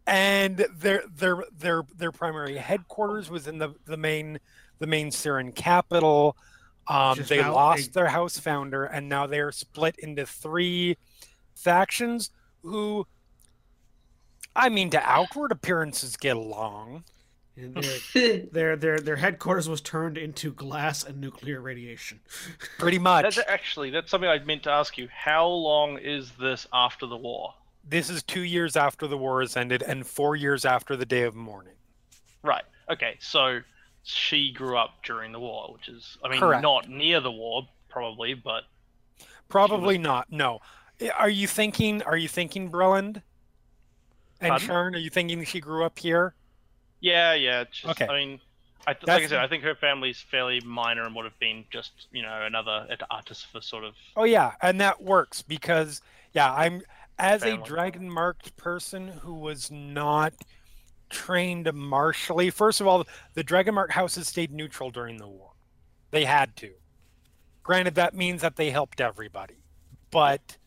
and 0.06 0.66
their 0.78 1.04
their 1.16 1.44
their 1.58 1.84
their 1.98 2.12
primary 2.14 2.56
headquarters 2.56 3.30
was 3.30 3.48
in 3.48 3.58
the, 3.58 3.74
the 3.86 3.98
main 3.98 4.40
the 4.80 4.88
main 4.88 5.10
Cyran 5.12 5.54
capital. 5.54 6.38
Um, 6.88 7.20
they 7.28 7.44
lost 7.44 7.90
a- 7.90 7.92
their 7.94 8.08
house 8.08 8.40
founder, 8.40 8.86
and 8.86 9.10
now 9.10 9.28
they're 9.28 9.52
split 9.52 9.98
into 10.00 10.26
three 10.26 10.96
factions. 11.58 12.32
Who, 12.64 13.08
I 14.56 14.70
mean, 14.70 14.90
to 14.92 15.02
outward 15.02 15.52
appearances, 15.52 16.18
get 16.18 16.36
along. 16.36 17.04
And 17.56 17.76
their, 17.76 18.38
their 18.52 18.76
their 18.76 19.00
their 19.00 19.16
headquarters 19.16 19.68
was 19.68 19.82
turned 19.82 20.18
into 20.18 20.54
glass 20.54 21.04
and 21.04 21.20
nuclear 21.20 21.60
radiation. 21.60 22.20
Pretty 22.78 23.00
much. 23.00 23.24
that's 23.24 23.50
actually 23.50 23.90
that's 23.90 24.12
something 24.12 24.30
I 24.30 24.40
meant 24.40 24.64
to 24.64 24.72
ask 24.72 24.98
you. 24.98 25.08
How 25.12 25.48
long 25.48 25.98
is 25.98 26.32
this 26.40 26.68
after 26.72 27.08
the 27.08 27.18
war? 27.18 27.54
This 27.90 28.10
is 28.10 28.22
two 28.24 28.42
years 28.42 28.76
after 28.76 29.08
the 29.08 29.18
war 29.18 29.42
has 29.42 29.56
ended 29.56 29.82
and 29.82 30.06
four 30.06 30.36
years 30.36 30.66
after 30.66 30.96
the 30.96 31.06
day 31.06 31.24
of 31.24 31.36
mourning. 31.36 31.74
Right. 32.44 32.66
Okay. 32.92 33.16
So 33.20 33.62
she 34.04 34.52
grew 34.52 34.78
up 34.78 35.04
during 35.04 35.32
the 35.32 35.40
war, 35.40 35.70
which 35.74 35.88
is, 35.88 36.18
I 36.24 36.30
mean, 36.30 36.40
Correct. 36.40 36.62
not 36.62 36.90
near 36.90 37.22
the 37.22 37.32
war, 37.32 37.68
probably, 37.90 38.34
but 38.34 38.64
Probably 39.50 39.98
not. 39.98 40.32
No. 40.32 40.60
I- 41.02 41.10
Are 41.10 41.30
you 41.30 41.48
thinking? 41.48 42.02
Are 42.04 42.18
you 42.18 42.28
thinking 42.28 42.72
Breland 42.72 43.22
and 44.42 44.50
Pardon? 44.52 44.68
Sharn? 44.68 44.96
Are 44.96 45.00
you 45.00 45.10
thinking 45.10 45.44
she 45.46 45.60
grew 45.60 45.84
up 45.84 46.00
here? 46.00 46.36
yeah, 47.00 47.34
yeah. 47.34 47.64
Just, 47.66 47.86
Okay. 48.02 48.08
I 48.08 48.14
mean, 48.26 48.40
I 48.88 48.94
th- 48.94 49.06
like 49.08 49.24
I 49.24 49.28
said, 49.28 49.40
I 49.40 49.48
think 49.48 49.64
her 49.64 49.76
family's 49.76 50.20
fairly 50.20 50.60
minor 50.62 51.06
and 51.06 51.14
would 51.16 51.26
have 51.26 51.38
been 51.40 51.66
just, 51.70 52.08
you 52.12 52.22
know, 52.24 52.42
another 52.46 52.88
artist 53.12 53.46
for 53.52 53.62
sort 53.62 53.84
of. 53.84 53.94
Oh 54.16 54.24
yeah, 54.24 54.54
and 54.62 54.80
that 54.82 55.02
works 55.04 55.42
because 55.42 56.02
yeah, 56.34 56.52
I'm 56.54 56.82
as 57.20 57.44
a 57.44 57.58
dragon 57.58 58.10
marked 58.10 58.56
person 58.58 59.08
who 59.10 59.34
was 59.36 59.70
not 59.72 60.34
trained 61.10 61.72
martially. 61.74 62.50
First 62.50 62.82
of 62.82 62.88
all, 62.88 63.06
the 63.34 63.44
dragon 63.44 63.76
mark 63.76 63.92
houses 63.92 64.28
stayed 64.28 64.52
neutral 64.52 64.90
during 64.92 65.18
the 65.18 65.28
war. 65.28 65.52
They 66.12 66.26
had 66.26 66.56
to. 66.58 66.72
Granted, 67.64 67.96
that 67.96 68.14
means 68.14 68.42
that 68.42 68.56
they 68.56 68.70
helped 68.72 69.02
everybody, 69.02 69.58
but 70.12 70.58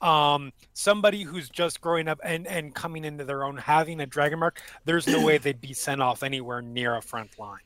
um, 0.00 0.52
somebody 0.72 1.22
who's 1.22 1.48
just 1.48 1.80
growing 1.80 2.08
up 2.08 2.20
and 2.24 2.46
and 2.46 2.74
coming 2.74 3.04
into 3.04 3.24
their 3.24 3.44
own, 3.44 3.56
having 3.56 4.00
a 4.00 4.06
dragon 4.06 4.38
mark, 4.38 4.60
there's 4.84 5.06
no 5.06 5.24
way 5.24 5.38
they'd 5.38 5.60
be 5.60 5.72
sent 5.72 6.02
off 6.02 6.22
anywhere 6.22 6.62
near 6.62 6.96
a 6.96 7.02
front 7.02 7.38
line. 7.38 7.60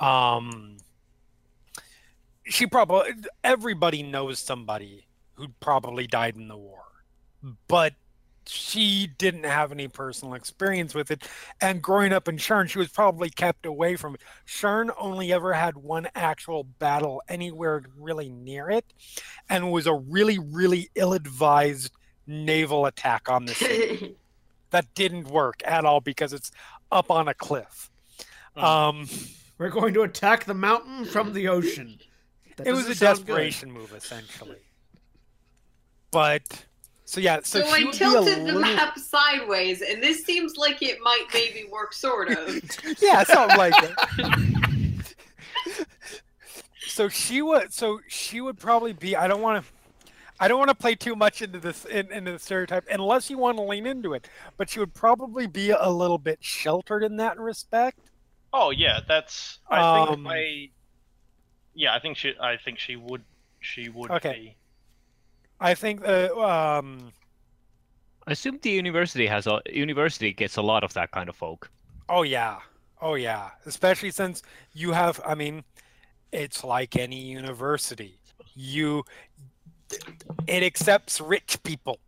Um, 0.00 0.78
she 2.44 2.66
probably 2.66 3.10
everybody 3.42 4.02
knows 4.02 4.38
somebody 4.38 5.06
who 5.34 5.48
probably 5.60 6.06
died 6.06 6.36
in 6.36 6.48
the 6.48 6.56
war 6.56 6.84
but 7.68 7.94
she 8.48 9.06
didn't 9.18 9.44
have 9.44 9.72
any 9.72 9.88
personal 9.88 10.34
experience 10.34 10.94
with 10.94 11.10
it 11.10 11.26
and 11.60 11.80
growing 11.82 12.12
up 12.12 12.28
in 12.28 12.36
Sharn 12.36 12.68
she 12.68 12.78
was 12.78 12.88
probably 12.88 13.30
kept 13.30 13.66
away 13.66 13.96
from 13.96 14.14
it 14.14 14.22
Sharn 14.46 14.90
only 14.98 15.32
ever 15.32 15.52
had 15.52 15.76
one 15.76 16.08
actual 16.14 16.64
battle 16.64 17.22
anywhere 17.28 17.82
really 17.98 18.28
near 18.28 18.70
it 18.70 18.84
and 19.48 19.70
was 19.72 19.86
a 19.86 19.94
really 19.94 20.38
really 20.38 20.90
ill-advised 20.94 21.90
naval 22.26 22.86
attack 22.86 23.28
on 23.28 23.44
the 23.46 23.54
city 23.54 24.16
that 24.70 24.92
didn't 24.94 25.28
work 25.28 25.62
at 25.64 25.84
all 25.84 26.00
because 26.00 26.32
it's 26.32 26.50
up 26.90 27.10
on 27.10 27.28
a 27.28 27.34
cliff 27.34 27.90
Hmm. 28.56 28.64
um 28.64 29.08
We're 29.58 29.68
going 29.70 29.94
to 29.94 30.02
attack 30.02 30.44
the 30.44 30.54
mountain 30.54 31.04
from 31.06 31.32
the 31.32 31.48
ocean. 31.48 31.98
That 32.56 32.68
it 32.68 32.72
was 32.72 32.84
a 32.88 32.94
doesn't 32.94 33.26
good. 33.26 33.32
desperation 33.32 33.72
move 33.72 33.92
essentially 33.92 34.58
but 36.12 36.66
so 37.04 37.20
yeah 37.20 37.40
so, 37.44 37.60
So, 37.60 37.66
she 37.66 37.82
I 37.82 37.84
would 37.86 37.92
be 37.92 37.96
a 37.96 38.08
tilted 38.10 38.38
the 38.38 38.42
little- 38.44 38.60
map 38.60 38.98
sideways, 38.98 39.82
and 39.82 40.02
this 40.02 40.22
seems 40.24 40.56
like 40.56 40.82
it 40.82 40.98
might 41.02 41.24
maybe 41.32 41.64
work, 41.70 41.92
sort 41.92 42.30
of. 42.30 42.60
yeah 43.00 43.22
something 43.24 43.56
like 43.58 43.72
that 43.74 45.14
so 46.86 47.08
she 47.08 47.42
would 47.42 47.72
so 47.72 48.00
she 48.08 48.40
would 48.40 48.58
probably 48.58 48.92
be 48.92 49.16
i 49.16 49.26
don't 49.26 49.40
want 49.40 49.64
to 49.64 49.72
i 50.38 50.46
don't 50.46 50.58
want 50.58 50.68
to 50.68 50.74
play 50.74 50.94
too 50.94 51.16
much 51.16 51.42
into 51.42 51.58
this 51.58 51.84
in, 51.86 52.10
into 52.12 52.32
the 52.32 52.38
stereotype 52.38 52.84
unless 52.90 53.30
you 53.30 53.38
want 53.38 53.56
to 53.56 53.62
lean 53.62 53.86
into 53.86 54.12
it 54.14 54.28
but 54.56 54.68
she 54.70 54.78
would 54.78 54.94
probably 54.94 55.46
be 55.46 55.70
a 55.70 55.88
little 55.90 56.18
bit 56.18 56.38
sheltered 56.40 57.02
in 57.02 57.16
that 57.16 57.38
respect 57.38 57.98
Oh 58.56 58.70
yeah, 58.70 59.00
that's. 59.08 59.58
I 59.68 59.80
Um, 60.02 60.08
think 60.14 60.26
I. 60.28 60.68
Yeah, 61.74 61.92
I 61.92 61.98
think 61.98 62.16
she. 62.16 62.34
I 62.40 62.56
think 62.56 62.78
she 62.78 62.94
would. 62.94 63.24
She 63.58 63.88
would 63.88 64.12
Okay. 64.12 64.32
be. 64.32 64.56
I 65.70 65.74
think 65.74 65.96
uh, 66.06 66.28
um 66.38 67.12
I 68.26 68.32
assume 68.32 68.58
the 68.62 68.70
university 68.70 69.26
has 69.26 69.46
a 69.46 69.60
university 69.66 70.32
gets 70.32 70.56
a 70.56 70.62
lot 70.62 70.82
of 70.82 70.92
that 70.94 71.10
kind 71.10 71.28
of 71.28 71.36
folk. 71.36 71.70
Oh 72.08 72.22
yeah. 72.22 72.56
Oh 73.02 73.16
yeah. 73.16 73.50
Especially 73.66 74.10
since 74.10 74.42
you 74.72 74.92
have 74.92 75.20
I 75.26 75.34
mean, 75.34 75.62
it's 76.32 76.64
like 76.64 76.96
any 76.96 77.20
university. 77.20 78.18
You 78.54 79.04
it 80.46 80.62
accepts 80.62 81.20
rich 81.20 81.62
people. 81.64 81.98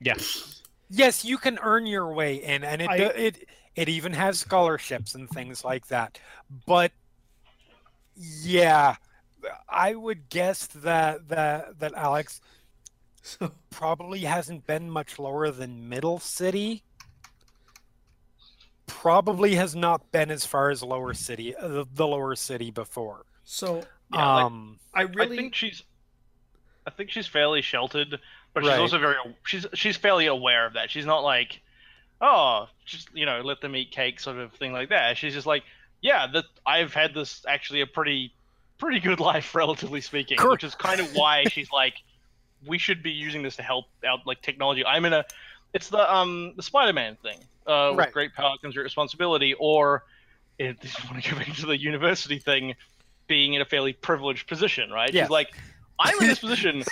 Yes. 0.00 0.62
Yes, 0.90 1.24
you 1.24 1.38
can 1.38 1.58
earn 1.62 1.86
your 1.86 2.12
way 2.12 2.42
in 2.42 2.64
and 2.64 2.82
it 2.82 2.90
I- 2.90 2.96
it 3.28 3.48
it 3.76 3.88
even 3.88 4.12
has 4.14 4.40
scholarships 4.40 5.14
and 5.14 5.30
things 5.30 5.64
like 5.64 5.86
that. 5.94 6.18
But 6.66 6.90
yeah, 8.16 8.96
I 9.68 9.94
would 9.94 10.28
guess 10.28 10.66
that 10.66 11.28
that 11.28 11.78
that 11.78 11.94
Alex 11.94 12.40
So, 13.24 13.52
probably 13.70 14.20
hasn't 14.20 14.66
been 14.66 14.90
much 14.90 15.18
lower 15.18 15.50
than 15.52 15.88
middle 15.88 16.18
city 16.18 16.82
probably 18.86 19.54
has 19.54 19.74
not 19.74 20.10
been 20.12 20.30
as 20.30 20.44
far 20.44 20.70
as 20.70 20.82
lower 20.82 21.14
city 21.14 21.54
uh, 21.56 21.68
the, 21.68 21.86
the 21.94 22.06
lower 22.06 22.34
city 22.34 22.70
before 22.70 23.24
so 23.44 23.82
Yeah, 24.12 24.26
like- 24.34 24.44
um 24.44 24.78
I 24.94 25.02
really 25.02 25.36
I 25.36 25.40
think 25.40 25.54
she's. 25.54 25.82
I 26.86 26.90
think 26.90 27.10
she's 27.10 27.26
fairly 27.28 27.62
sheltered, 27.62 28.18
but 28.52 28.62
she's 28.64 28.68
Right. 28.70 28.78
also 28.80 28.98
very. 28.98 29.14
She's 29.46 29.64
she's 29.72 29.96
fairly 29.96 30.26
aware 30.26 30.66
of 30.66 30.72
that. 30.74 30.90
She's 30.90 31.06
not 31.06 31.20
like, 31.20 31.62
oh, 32.20 32.66
just 32.84 33.08
you 33.14 33.24
know, 33.24 33.40
let 33.40 33.60
them 33.62 33.74
eat 33.76 33.90
cake 33.92 34.18
sort 34.20 34.36
of 34.38 34.52
thing 34.54 34.72
like 34.72 34.88
that. 34.90 35.16
She's 35.16 35.32
just 35.32 35.46
like, 35.46 35.62
yeah, 36.02 36.26
that 36.32 36.44
I've 36.66 36.92
had 36.92 37.14
this 37.14 37.42
actually 37.48 37.80
a 37.82 37.86
pretty, 37.86 38.34
pretty 38.78 38.98
good 39.00 39.18
life 39.30 39.54
relatively 39.54 40.00
speaking, 40.02 40.36
Cor- 40.38 40.50
which 40.50 40.64
is 40.64 40.74
kind 40.74 41.00
of 41.00 41.14
why 41.14 41.44
she's 41.44 41.70
like, 41.70 41.94
we 42.66 42.78
should 42.78 43.02
be 43.02 43.10
using 43.10 43.42
this 43.42 43.56
to 43.56 43.62
help 43.62 43.86
out 44.06 44.20
like 44.26 44.42
technology. 44.42 44.84
I'm 44.84 45.04
in 45.04 45.12
a, 45.12 45.24
it's 45.74 45.88
the 45.88 46.12
um 46.12 46.52
the 46.56 46.62
Spider-Man 46.62 47.16
thing. 47.22 47.38
Uh, 47.66 47.92
Right. 47.94 48.06
with 48.08 48.12
great 48.14 48.34
power 48.34 48.56
comes 48.60 48.74
great 48.74 48.82
responsibility, 48.84 49.54
or 49.54 50.04
if 50.58 50.76
you 50.82 51.10
want 51.10 51.22
to 51.22 51.30
go 51.30 51.36
back 51.38 51.54
to 51.54 51.66
the 51.66 51.76
university 51.78 52.38
thing, 52.38 52.74
being 53.28 53.54
in 53.54 53.62
a 53.62 53.64
fairly 53.64 53.92
privileged 53.92 54.48
position, 54.48 54.90
right? 54.90 55.12
Yes. 55.14 55.26
She's 55.26 55.30
like, 55.30 55.56
I'm 56.00 56.18
in 56.20 56.26
this 56.28 56.40
position 56.40 56.82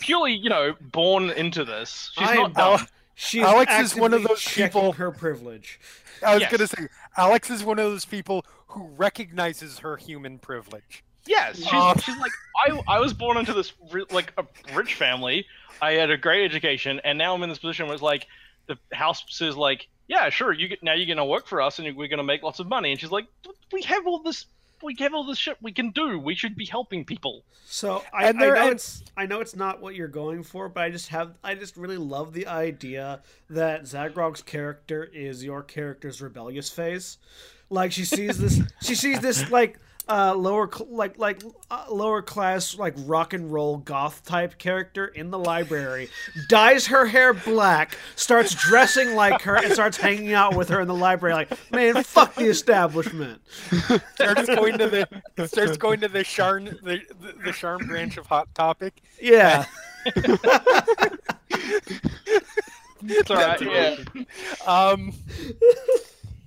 purely, 0.00 0.34
you 0.34 0.50
know, 0.50 0.74
born 0.80 1.30
into 1.30 1.64
this. 1.64 2.10
She's 2.14 2.28
I 2.28 2.34
not 2.34 2.44
am- 2.46 2.52
dumb. 2.52 2.86
she's 3.14 3.42
Alex 3.42 3.72
is 3.80 3.96
one 3.96 4.12
of 4.14 4.22
those 4.22 4.44
people- 4.46 4.92
her 4.92 5.10
privilege. 5.10 5.80
i 6.22 6.34
was 6.34 6.42
Yes. 6.42 6.50
gonna 6.52 6.66
say 6.66 6.86
alex 7.16 7.48
is 7.48 7.64
one 7.64 7.78
of 7.78 7.86
those 7.90 8.04
people 8.04 8.44
who 8.68 8.88
recognizes 8.98 9.78
her 9.78 9.96
human 9.96 10.38
privilege 10.38 11.02
Yes, 11.26 11.56
she's, 11.56 11.66
Uh, 11.72 11.96
she's 11.98 12.16
like, 12.18 12.32
I, 12.66 12.80
I 12.96 12.98
was 13.00 13.12
born 13.12 13.36
into 13.36 13.52
this 13.52 13.72
like 14.10 14.32
a 14.38 14.44
rich 14.74 14.94
family. 14.94 15.46
I 15.82 15.92
had 15.92 16.10
a 16.10 16.16
great 16.16 16.44
education, 16.44 17.00
and 17.04 17.16
now 17.18 17.34
I'm 17.34 17.42
in 17.42 17.48
this 17.48 17.58
position 17.58 17.86
where 17.86 17.94
it's 17.94 18.02
like 18.02 18.26
the 18.66 18.76
house 18.92 19.24
says 19.28 19.56
like, 19.56 19.88
yeah, 20.08 20.28
sure, 20.30 20.52
you 20.52 20.68
get 20.68 20.82
now 20.82 20.92
you're 20.94 21.06
gonna 21.06 21.26
work 21.26 21.46
for 21.46 21.60
us, 21.62 21.78
and 21.78 21.96
we're 21.96 22.08
gonna 22.08 22.24
make 22.24 22.42
lots 22.42 22.58
of 22.58 22.68
money. 22.68 22.90
And 22.90 23.00
she's 23.00 23.10
like, 23.10 23.26
we 23.72 23.82
have 23.82 24.06
all 24.06 24.18
this, 24.22 24.46
we 24.82 24.96
have 24.98 25.14
all 25.14 25.24
this 25.24 25.38
shit 25.38 25.56
we 25.62 25.72
can 25.72 25.90
do. 25.90 26.18
We 26.18 26.34
should 26.34 26.56
be 26.56 26.64
helping 26.66 27.04
people. 27.04 27.44
So 27.64 28.02
I, 28.12 28.28
And 28.28 28.42
I 28.42 28.46
know 28.46 28.54
and- 28.54 28.72
it's 28.72 29.02
I 29.16 29.26
know 29.26 29.40
it's 29.40 29.54
not 29.54 29.80
what 29.80 29.94
you're 29.94 30.08
going 30.08 30.42
for, 30.42 30.68
but 30.68 30.82
I 30.82 30.90
just 30.90 31.08
have 31.08 31.34
I 31.44 31.54
just 31.54 31.76
really 31.76 31.96
love 31.98 32.32
the 32.32 32.46
idea 32.48 33.20
that 33.50 33.82
Zaghrog's 33.84 34.42
character 34.42 35.04
is 35.12 35.44
your 35.44 35.62
character's 35.62 36.20
rebellious 36.20 36.68
phase. 36.70 37.18
Like 37.68 37.92
she 37.92 38.04
sees 38.04 38.38
this 38.38 38.60
she 38.82 38.94
sees 38.96 39.20
this 39.20 39.48
like 39.50 39.78
uh, 40.08 40.34
lower 40.34 40.68
cl- 40.72 40.88
like 40.90 41.18
like 41.18 41.42
uh, 41.70 41.84
lower 41.90 42.22
class 42.22 42.76
like 42.76 42.94
rock 42.98 43.32
and 43.32 43.52
roll 43.52 43.76
goth 43.78 44.24
type 44.24 44.58
character 44.58 45.06
in 45.06 45.30
the 45.30 45.38
library, 45.38 46.08
dyes 46.48 46.86
her 46.88 47.06
hair 47.06 47.32
black, 47.32 47.96
starts 48.16 48.54
dressing 48.54 49.14
like 49.14 49.42
her, 49.42 49.56
and 49.56 49.72
starts 49.72 49.96
hanging 49.96 50.32
out 50.32 50.56
with 50.56 50.68
her 50.68 50.80
in 50.80 50.88
the 50.88 50.94
library. 50.94 51.34
Like, 51.34 51.72
man, 51.72 52.02
fuck 52.02 52.34
the 52.34 52.46
establishment. 52.46 53.40
starts 54.14 54.46
going 54.46 54.78
to 54.78 54.88
the 54.88 55.46
starts 55.46 55.76
going 55.76 56.00
to 56.00 56.08
the 56.08 56.20
Sharn 56.20 56.80
the, 56.82 57.00
the, 57.20 57.32
the 57.44 57.50
Sharn 57.52 57.86
branch 57.86 58.16
of 58.16 58.26
Hot 58.26 58.52
Topic. 58.54 59.00
Yeah, 59.20 59.66
It's 63.02 63.30
all 63.30 63.36
right. 63.36 63.60
Yeah. 63.60 63.96
Um. 64.66 65.12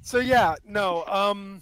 So 0.02 0.20
yeah, 0.20 0.56
no. 0.68 1.06
Um. 1.06 1.62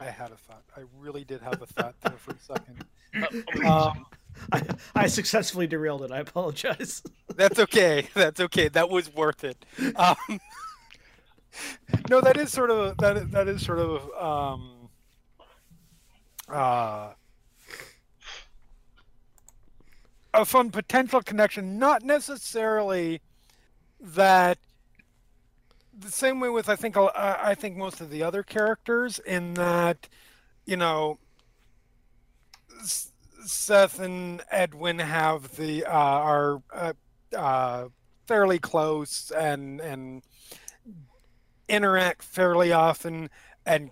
I 0.00 0.04
had 0.06 0.30
a 0.30 0.36
thought. 0.36 0.62
I 0.76 0.80
really 0.98 1.24
did 1.24 1.40
have 1.42 1.60
a 1.62 1.66
thought 1.66 1.94
there 2.02 2.16
for 2.18 2.32
a 2.32 2.38
second. 2.38 2.84
Um, 3.66 4.04
I, 4.52 4.62
I 4.94 5.06
successfully 5.06 5.66
derailed 5.66 6.02
it. 6.02 6.12
I 6.12 6.18
apologize. 6.18 7.02
That's 7.36 7.58
okay. 7.58 8.06
That's 8.14 8.38
okay. 8.38 8.68
That 8.68 8.90
was 8.90 9.12
worth 9.12 9.42
it. 9.44 9.64
Um, 9.96 10.14
no, 12.10 12.20
that 12.20 12.36
is 12.36 12.52
sort 12.52 12.70
of 12.70 12.96
that. 12.98 13.16
is- 13.16 13.30
That 13.30 13.48
is 13.48 13.64
sort 13.64 13.78
of 13.80 14.10
um, 14.22 14.88
uh, 16.48 17.12
a 20.34 20.44
fun 20.44 20.70
potential 20.70 21.22
connection. 21.22 21.78
Not 21.78 22.02
necessarily 22.02 23.20
that 24.00 24.58
the 25.98 26.10
same 26.10 26.40
way 26.40 26.48
with 26.48 26.68
I 26.68 26.76
think 26.76 26.96
I 26.96 27.54
think 27.54 27.76
most 27.76 28.00
of 28.00 28.10
the 28.10 28.22
other 28.22 28.42
characters 28.42 29.18
in 29.18 29.54
that 29.54 30.08
you 30.64 30.76
know 30.76 31.18
S- 32.80 33.12
Seth 33.44 33.98
and 33.98 34.42
Edwin 34.50 34.98
have 34.98 35.56
the 35.56 35.84
uh, 35.84 35.90
are 35.90 36.62
uh, 36.72 36.92
uh, 37.36 37.88
fairly 38.26 38.58
close 38.58 39.30
and 39.30 39.80
and 39.80 40.22
interact 41.68 42.22
fairly 42.22 42.72
often, 42.72 43.28
and 43.66 43.90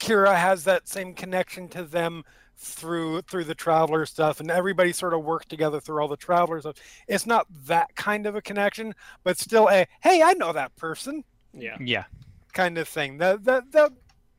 Kira 0.00 0.36
has 0.36 0.64
that 0.64 0.88
same 0.88 1.14
connection 1.14 1.68
to 1.68 1.82
them 1.84 2.24
through 2.58 3.20
through 3.22 3.44
the 3.44 3.54
traveler 3.54 4.06
stuff 4.06 4.40
and 4.40 4.50
everybody 4.50 4.92
sort 4.92 5.12
of 5.12 5.22
worked 5.22 5.48
together 5.48 5.78
through 5.80 6.00
all 6.00 6.08
the 6.08 6.16
traveler 6.16 6.58
stuff 6.60 6.76
it's 7.06 7.26
not 7.26 7.46
that 7.66 7.94
kind 7.96 8.26
of 8.26 8.34
a 8.34 8.40
connection 8.40 8.94
but 9.24 9.38
still 9.38 9.68
a 9.68 9.86
hey 10.00 10.22
i 10.22 10.32
know 10.34 10.52
that 10.54 10.74
person 10.76 11.22
Yeah. 11.52 11.76
Yeah. 11.78 12.04
kind 12.54 12.78
of 12.78 12.88
thing 12.88 13.18
that 13.18 13.44
that 13.44 13.72
that 13.72 13.92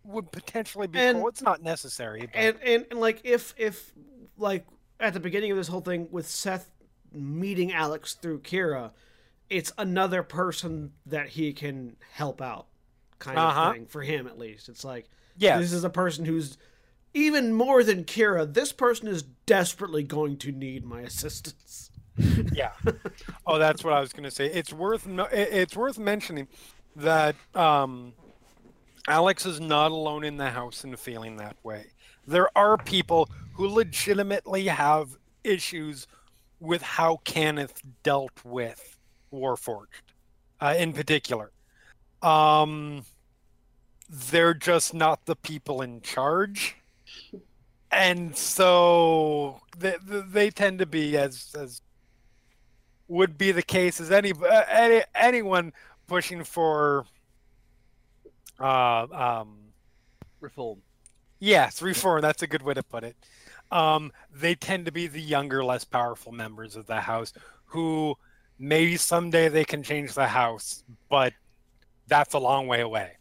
would 0.03 0.31
potentially 0.31 0.88
be 0.88 0.98
And- 0.99 1.19
cool 1.19 1.27
it's 1.27 1.44
not 1.44 1.61
necessary 1.61 2.22
but 2.22 2.30
and, 2.35 2.57
and 2.64 2.85
and 2.89 2.99
like 2.99 3.22
if 3.23 3.53
if 3.57 3.94
like 4.38 4.65
at 4.99 5.14
the 5.14 5.19
beginning 5.19 5.52
of 5.52 5.57
this 5.57 5.68
whole 5.68 5.81
thing 5.81 6.07
with 6.10 6.27
Seth 6.27 6.72
meeting 7.11 7.72
Alex 7.72 8.15
through 8.15 8.39
Kira, 8.39 8.91
it's 9.49 9.72
another 9.77 10.23
person 10.23 10.91
that 11.06 11.30
he 11.30 11.53
can 11.53 11.95
help 12.14 12.41
out, 12.41 12.65
kind 13.19 13.38
Uh-huh. 13.38 13.61
of 13.69 13.73
thing 13.73 13.85
for 13.85 14.02
him 14.02 14.26
at 14.27 14.39
least. 14.39 14.69
It's 14.69 14.84
like 14.84 15.06
yeah 15.38 15.60
this 15.60 15.72
is 15.72 15.84
a 15.84 15.89
person 15.89 16.26
who's 16.26 16.57
even 17.18 17.53
more 17.53 17.84
than 17.84 18.03
Kira. 18.03 18.52
This 18.52 18.72
person 18.72 19.07
is 19.07 19.23
desperately 19.45 20.03
going 20.03 20.38
to 20.38 20.52
need 20.52 20.85
my 20.85 21.02
assistance. 21.02 21.89
yeah 22.52 22.72
oh 23.45 23.60
that's 23.60 23.84
what 23.84 23.94
i 23.94 23.99
was 23.99 24.11
going 24.11 24.23
to 24.23 24.31
say 24.31 24.48
it's 24.48 24.73
worth 24.73 25.07
it's 25.31 25.76
worth 25.76 25.99
mentioning 25.99 26.48
that 26.95 27.35
um 27.53 28.11
alex 29.07 29.45
is 29.45 29.60
not 29.60 29.91
alone 29.91 30.23
in 30.23 30.38
the 30.38 30.49
house 30.49 30.84
and 30.84 30.98
feeling 30.98 31.38
that 31.38 31.56
way 31.64 31.85
there 32.26 32.49
are 32.57 32.76
people 32.76 33.30
who 33.53 33.68
legitimately 33.68 34.65
have 34.65 35.18
issues 35.44 36.07
with 36.60 36.81
how 36.81 37.19
Cannith 37.23 37.84
dealt 38.02 38.44
with 38.44 38.98
warforged 39.31 40.15
uh, 40.60 40.73
in 40.76 40.94
particular 40.94 41.52
um 42.23 43.06
they're 44.10 44.56
just 44.56 44.91
not 44.91 45.26
the 45.27 45.35
people 45.35 45.84
in 45.84 46.02
charge 46.02 46.77
and 47.91 48.35
so 48.35 49.59
they, 49.77 49.95
they 50.05 50.49
tend 50.49 50.79
to 50.79 50.85
be 50.85 51.17
as 51.17 51.53
as 51.57 51.81
would 53.07 53.38
be 53.38 53.51
the 53.51 53.61
case 53.61 54.01
as 54.01 54.11
any, 54.11 54.34
uh, 54.34 54.63
any 54.69 55.01
anyone 55.15 55.71
pushing 56.07 56.43
for 56.43 57.05
uh 58.59 59.07
um 59.11 59.59
Reform. 60.39 60.81
yes 61.39 61.81
reform 61.81 62.21
that's 62.21 62.43
a 62.43 62.47
good 62.47 62.61
way 62.61 62.73
to 62.73 62.84
put 62.84 63.03
it 63.03 63.15
um 63.71 64.11
they 64.34 64.53
tend 64.55 64.85
to 64.85 64.91
be 64.91 65.07
the 65.07 65.21
younger 65.21 65.63
less 65.63 65.84
powerful 65.84 66.31
members 66.31 66.75
of 66.75 66.85
the 66.85 67.01
house 67.01 67.34
who 67.65 68.15
maybe 68.59 68.97
someday 68.97 69.49
they 69.49 69.65
can 69.65 69.84
change 69.84 70.13
the 70.13 70.27
house 70.27 70.84
but 71.09 71.34
that's 72.07 72.34
a 72.34 72.39
long 72.39 72.67
way 72.67 72.81
away 72.81 73.16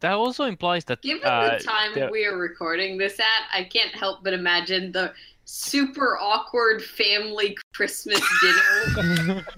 That 0.00 0.12
also 0.12 0.44
implies 0.44 0.84
that 0.86 1.02
Given 1.02 1.24
uh, 1.26 1.56
the 1.58 1.64
time 1.64 1.92
there- 1.94 2.10
we 2.10 2.24
are 2.26 2.36
recording 2.36 2.98
this 2.98 3.18
at, 3.20 3.26
I 3.52 3.64
can't 3.64 3.94
help 3.94 4.24
but 4.24 4.32
imagine 4.32 4.92
the 4.92 5.12
super 5.44 6.18
awkward 6.18 6.82
family 6.82 7.56
Christmas 7.74 8.20
dinner. 8.42 9.44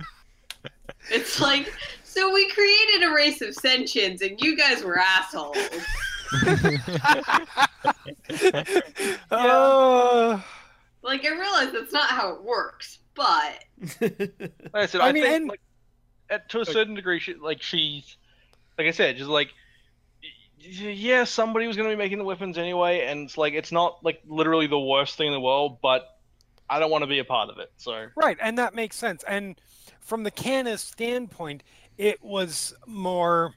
it's 1.11 1.41
like, 1.41 1.73
so 2.05 2.33
we 2.33 2.49
created 2.51 3.03
a 3.09 3.13
race 3.13 3.41
of 3.43 3.51
sentients, 3.55 4.23
and 4.23 4.41
you 4.41 4.57
guys 4.57 4.83
were 4.83 4.99
assholes. 4.99 5.57
Oh, 9.31 10.45
Like, 11.03 11.25
I 11.25 11.31
realize 11.31 11.73
that's 11.73 11.93
not 11.93 12.11
how 12.11 12.35
it 12.35 12.43
works, 12.43 12.99
but 13.15 13.65
Like 14.01 14.75
I 14.75 14.87
said, 14.87 15.01
I 15.01 15.09
I, 15.09 15.13
mean, 15.13 15.23
think 15.25 15.35
and- 15.37 15.49
like, 15.49 15.61
at, 16.31 16.49
to 16.51 16.61
a 16.61 16.67
certain 16.67 16.95
degree, 16.95 17.21
she, 17.21 17.35
like 17.35 17.63
she's, 17.63 18.17
like 18.79 18.89
I 18.89 18.91
said, 18.91 19.17
just 19.17 19.31
like, 19.31 19.49
y- 19.49 19.53
yeah, 20.59 21.25
somebody 21.25 21.67
was 21.67 21.77
gonna 21.77 21.89
be 21.89 21.97
making 21.97 22.19
the 22.19 22.25
weapons 22.25 22.59
anyway, 22.59 23.07
and 23.07 23.27
it's 23.27 23.39
like 23.39 23.55
it's 23.55 23.73
not 23.73 24.03
like 24.05 24.23
literally 24.27 24.67
the 24.67 24.79
worst 24.79 25.17
thing 25.17 25.29
in 25.29 25.33
the 25.33 25.41
world, 25.41 25.79
but 25.83 26.07
I 26.69 26.79
don't 26.79 26.91
want 26.91 27.03
to 27.03 27.09
be 27.09 27.19
a 27.19 27.25
part 27.25 27.51
of 27.51 27.59
it. 27.59 27.71
So 27.77 28.07
Right, 28.17 28.39
and 28.41 28.59
that 28.59 28.75
makes 28.75 28.97
sense. 28.97 29.23
And 29.27 29.61
from 30.01 30.23
the 30.23 30.31
Cannith 30.31 30.81
standpoint, 30.81 31.63
it 31.99 32.23
was 32.23 32.75
more 32.87 33.55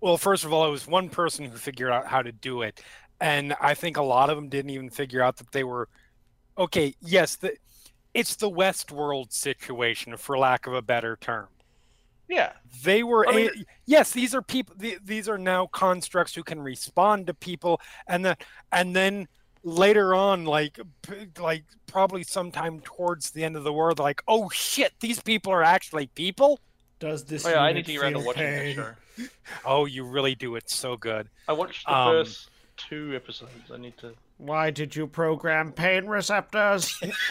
well, 0.00 0.18
first 0.18 0.44
of 0.44 0.52
all, 0.52 0.66
it 0.66 0.70
was 0.70 0.86
one 0.86 1.08
person 1.08 1.46
who 1.46 1.56
figured 1.56 1.90
out 1.90 2.06
how 2.06 2.22
to 2.22 2.30
do 2.30 2.62
it. 2.62 2.82
And 3.20 3.54
I 3.60 3.74
think 3.74 3.96
a 3.96 4.02
lot 4.02 4.28
of 4.28 4.36
them 4.36 4.48
didn't 4.48 4.70
even 4.70 4.90
figure 4.90 5.22
out 5.22 5.38
that 5.38 5.52
they 5.52 5.64
were 5.64 5.88
okay, 6.58 6.94
yes, 7.00 7.36
the, 7.36 7.56
it's 8.14 8.36
the 8.36 8.50
Westworld 8.50 9.32
situation, 9.32 10.16
for 10.16 10.38
lack 10.38 10.66
of 10.66 10.74
a 10.74 10.82
better 10.82 11.16
term. 11.20 11.48
Yeah, 12.28 12.52
They 12.82 13.02
were 13.02 13.28
I 13.28 13.32
mean- 13.34 13.48
a, 13.48 13.64
yes, 13.86 14.10
these 14.12 14.34
are 14.34 14.42
people. 14.42 14.74
The, 14.78 14.98
these 15.04 15.28
are 15.28 15.38
now 15.38 15.66
constructs 15.66 16.34
who 16.34 16.42
can 16.42 16.60
respond 16.60 17.26
to 17.28 17.34
people, 17.34 17.80
and 18.06 18.24
then 18.24 18.36
and 18.72 18.94
then 18.96 19.28
later 19.62 20.14
on, 20.14 20.44
like 20.44 20.78
p- 21.02 21.28
like 21.40 21.64
probably 21.86 22.22
sometime 22.22 22.80
towards 22.80 23.30
the 23.30 23.44
end 23.44 23.56
of 23.56 23.64
the 23.64 23.72
world, 23.72 23.98
like 23.98 24.22
oh 24.28 24.48
shit, 24.50 24.92
these 25.00 25.20
people 25.20 25.52
are 25.52 25.62
actually 25.62 26.06
people. 26.08 26.58
Does 26.98 27.24
this? 27.24 27.44
oh, 27.46 27.50
yeah, 27.50 27.60
I 27.62 27.72
need 27.72 27.84
to 27.86 27.92
get 27.92 28.02
around 28.02 28.12
to 28.14 28.18
feel 28.20 28.26
watching 28.26 28.42
that 28.76 28.96
pain? 29.18 29.28
Oh, 29.64 29.84
you 29.86 30.04
really 30.04 30.34
do 30.34 30.56
it 30.56 30.68
so 30.68 30.96
good. 30.96 31.28
I 31.48 31.52
watched 31.54 31.86
the 31.86 31.94
Um, 31.96 32.12
first 32.24 32.50
two 32.76 33.12
episodes. 33.14 33.70
I 33.72 33.78
need 33.78 33.96
to. 33.98 34.12
Why 34.38 34.70
did 34.70 34.94
you 34.94 35.06
program 35.06 35.72
pain 35.72 36.06
receptors? 36.06 37.00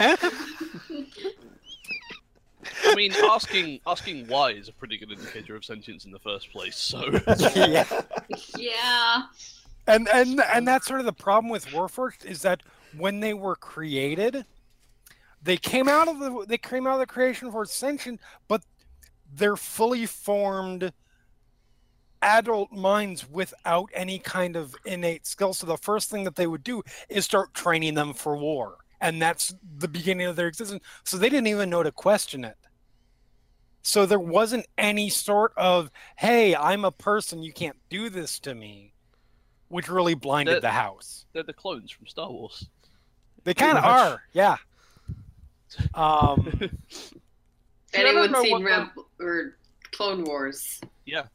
I 2.84 2.94
mean, 2.94 3.12
asking 3.30 3.80
asking 3.86 4.26
why 4.26 4.52
is 4.52 4.68
a 4.68 4.72
pretty 4.72 4.98
good 4.98 5.12
indicator 5.12 5.56
of 5.56 5.64
sentience 5.64 6.04
in 6.04 6.10
the 6.10 6.18
first 6.18 6.50
place. 6.50 6.76
So 6.76 7.02
yeah. 7.54 7.84
yeah. 8.56 9.22
and 9.86 10.08
and 10.08 10.40
and 10.52 10.66
that's 10.66 10.86
sort 10.86 11.00
of 11.00 11.06
the 11.06 11.12
problem 11.12 11.50
with 11.50 11.66
Warforged 11.66 12.24
is 12.24 12.42
that 12.42 12.62
when 12.96 13.20
they 13.20 13.34
were 13.34 13.56
created, 13.56 14.44
they 15.42 15.56
came 15.56 15.88
out 15.88 16.08
of 16.08 16.18
the 16.18 16.44
they 16.46 16.58
came 16.58 16.86
out 16.86 16.94
of 16.94 17.00
the 17.00 17.06
creation 17.06 17.50
for 17.50 17.62
Ascension, 17.62 18.18
but 18.48 18.62
they're 19.32 19.56
fully 19.56 20.06
formed 20.06 20.92
adult 22.22 22.72
minds 22.72 23.28
without 23.30 23.90
any 23.94 24.18
kind 24.18 24.56
of 24.56 24.74
innate 24.84 25.26
skill. 25.26 25.54
So 25.54 25.66
the 25.66 25.76
first 25.76 26.10
thing 26.10 26.24
that 26.24 26.36
they 26.36 26.46
would 26.46 26.64
do 26.64 26.82
is 27.08 27.24
start 27.24 27.54
training 27.54 27.94
them 27.94 28.14
for 28.14 28.36
war. 28.36 28.78
And 29.00 29.20
that's 29.20 29.54
the 29.78 29.88
beginning 29.88 30.26
of 30.26 30.36
their 30.36 30.48
existence. 30.48 30.82
So 31.04 31.16
they 31.16 31.28
didn't 31.28 31.48
even 31.48 31.70
know 31.70 31.82
to 31.82 31.92
question 31.92 32.44
it. 32.44 32.56
So 33.86 34.04
there 34.04 34.18
wasn't 34.18 34.66
any 34.76 35.08
sort 35.08 35.52
of, 35.56 35.92
hey, 36.16 36.56
I'm 36.56 36.84
a 36.84 36.90
person, 36.90 37.44
you 37.44 37.52
can't 37.52 37.76
do 37.88 38.10
this 38.10 38.40
to 38.40 38.52
me, 38.52 38.92
which 39.68 39.88
really 39.88 40.14
blinded 40.14 40.56
That- 40.56 40.62
the 40.62 40.70
house. 40.70 41.24
they're 41.32 41.44
the 41.44 41.52
clones 41.52 41.92
from 41.92 42.08
Star 42.08 42.28
Wars. 42.28 42.66
They 43.44 43.54
kind 43.54 43.78
of 43.78 43.84
are, 43.84 44.22
yeah. 44.32 44.56
Um, 45.94 46.52
See, 46.88 47.10
I 47.94 48.02
don't 48.02 48.16
Anyone 48.18 48.42
seen 48.42 48.52
what 48.52 48.62
Reb 48.64 48.88
or 49.20 49.56
Clone 49.92 50.24
Wars? 50.24 50.80
Yeah. 51.04 51.26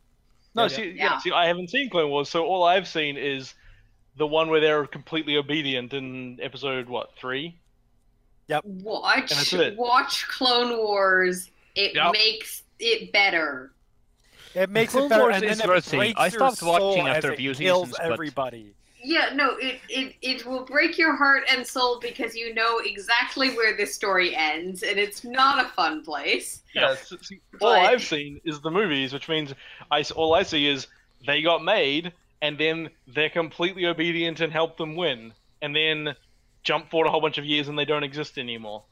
No, 0.53 0.63
Yeah. 0.63 0.67
see, 0.67 0.83
yeah. 0.89 0.93
Yeah. 0.95 1.17
see, 1.19 1.31
I 1.31 1.45
haven't 1.47 1.69
seen 1.69 1.89
Clone 1.89 2.09
Wars, 2.09 2.27
so 2.27 2.43
all 2.45 2.63
I've 2.63 2.85
seen 2.87 3.15
is 3.15 3.53
the 4.17 4.27
one 4.27 4.49
where 4.49 4.59
they're 4.59 4.85
completely 4.87 5.37
obedient 5.37 5.93
in 5.93 6.37
episode 6.41 6.89
what 6.89 7.15
three? 7.17 7.61
Yep. 8.47 8.65
Watch 8.65 9.53
watch 9.77 10.27
Clone 10.27 10.75
Wars. 10.77 11.49
It 11.75 11.95
Yep. 11.95 12.13
makes 12.13 12.63
it 12.79 13.11
better. 13.11 13.71
It 14.53 14.69
makes 14.69 14.91
Clone 14.91 15.05
it 15.05 15.09
better, 15.09 15.21
Wars 15.23 15.35
and 15.35 15.43
is 15.45 15.57
then 15.59 15.67
worth 15.67 15.93
it 15.93 15.97
breaks 15.97 16.19
I 16.19 16.23
your 16.25 16.31
stopped 16.31 16.61
watching 16.63 16.81
soul 17.03 17.07
after 17.07 17.27
as 17.29 17.33
a 17.33 17.37
few 17.37 17.51
it 17.51 17.57
kills 17.57 17.91
but- 17.91 18.01
everybody. 18.11 18.73
Yeah, 19.03 19.31
no, 19.33 19.55
it, 19.57 19.79
it 19.89 20.15
it 20.21 20.45
will 20.45 20.63
break 20.63 20.95
your 20.99 21.15
heart 21.15 21.43
and 21.49 21.65
soul 21.65 21.99
because 21.99 22.35
you 22.35 22.53
know 22.53 22.77
exactly 22.85 23.49
where 23.55 23.75
this 23.75 23.95
story 23.95 24.35
ends, 24.35 24.83
and 24.83 24.99
it's 24.99 25.23
not 25.23 25.65
a 25.65 25.69
fun 25.69 26.03
place. 26.03 26.61
Yeah. 26.75 26.91
s- 26.91 27.11
see, 27.23 27.39
all 27.61 27.71
I've 27.71 28.03
seen 28.03 28.39
is 28.45 28.61
the 28.61 28.69
movies, 28.69 29.11
which 29.11 29.27
means 29.27 29.55
I 29.89 30.01
s- 30.01 30.11
all 30.11 30.35
I 30.35 30.43
see 30.43 30.67
is 30.67 30.85
they 31.25 31.41
got 31.41 31.63
made, 31.63 32.13
and 32.43 32.59
then 32.59 32.91
they're 33.07 33.31
completely 33.31 33.87
obedient 33.87 34.39
and 34.39 34.53
help 34.53 34.77
them 34.77 34.95
win, 34.95 35.33
and 35.63 35.75
then 35.75 36.15
jump 36.61 36.91
forward 36.91 37.07
a 37.07 37.09
whole 37.09 37.21
bunch 37.21 37.39
of 37.39 37.45
years 37.45 37.69
and 37.69 37.79
they 37.79 37.85
don't 37.85 38.03
exist 38.03 38.37
anymore. 38.37 38.83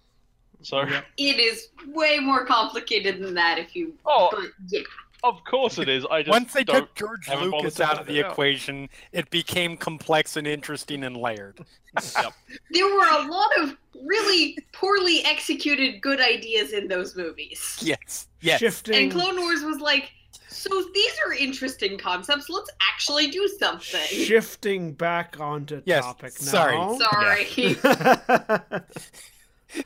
So 0.62 0.82
Yep. 0.84 1.06
It 1.18 1.40
is 1.40 1.70
way 1.88 2.20
more 2.20 2.46
complicated 2.46 3.22
than 3.24 3.34
that. 3.36 3.58
If 3.60 3.76
you, 3.76 3.94
Oh. 4.06 4.30
but 4.32 4.46
yeah, 4.70 4.82
of 5.24 5.44
course 5.46 5.78
it 5.80 5.88
is. 5.90 6.06
I 6.10 6.22
just 6.22 6.32
Once 6.32 6.54
they 6.54 6.64
don't. 6.64 6.80
took 6.82 6.96
George 6.96 7.28
Lucas 7.30 7.80
out 7.80 8.00
of 8.00 8.08
the 8.08 8.24
out. 8.24 8.32
equation, 8.32 8.90
it 9.12 9.30
became 9.30 9.78
complex 9.78 10.36
and 10.38 10.46
interesting 10.48 11.04
and 11.04 11.16
layered. 11.18 11.60
there 12.72 12.86
were 12.86 13.08
a 13.08 13.28
lot 13.28 13.50
of 13.60 13.78
really 14.06 14.58
poorly 14.74 15.24
executed 15.26 16.02
good 16.02 16.20
ideas 16.22 16.72
in 16.74 16.88
those 16.88 17.16
movies. 17.16 17.78
Yes. 17.82 18.28
Yes. 18.42 18.60
Shifting. 18.60 18.96
And 18.96 19.12
Clone 19.12 19.38
Wars 19.40 19.62
was 19.64 19.80
like, 19.80 20.12
so 20.50 20.70
these 20.94 21.12
are 21.26 21.34
interesting 21.34 21.98
concepts. 21.98 22.50
Let's 22.50 22.70
actually 22.92 23.28
do 23.28 23.48
something. 23.60 24.00
Shifting 24.08 24.94
back 24.94 25.40
onto 25.40 25.82
Yes, 25.86 26.04
topic 26.04 26.32
sorry. 26.32 26.76
now. 26.78 26.98
Sorry. 26.98 27.46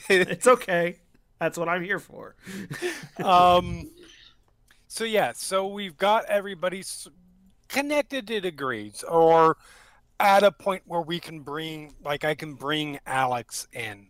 it's 0.10 0.48
okay. 0.48 0.98
That's 1.40 1.58
what 1.58 1.68
I'm 1.70 1.84
here 1.84 2.00
for. 2.00 2.36
um 3.24 3.90
so 4.88 5.04
yeah 5.04 5.32
so 5.34 5.68
we've 5.68 5.98
got 5.98 6.26
everybody 6.26 6.84
connected 7.68 8.28
to 8.28 8.40
degrees 8.40 9.04
or 9.04 9.58
at 10.20 10.44
a 10.44 10.52
point 10.52 10.84
where 10.86 11.02
we 11.02 11.20
can 11.20 11.40
bring 11.40 11.94
like 12.06 12.24
i 12.24 12.36
can 12.36 12.54
bring 12.54 13.00
alex 13.08 13.68
in 13.74 14.08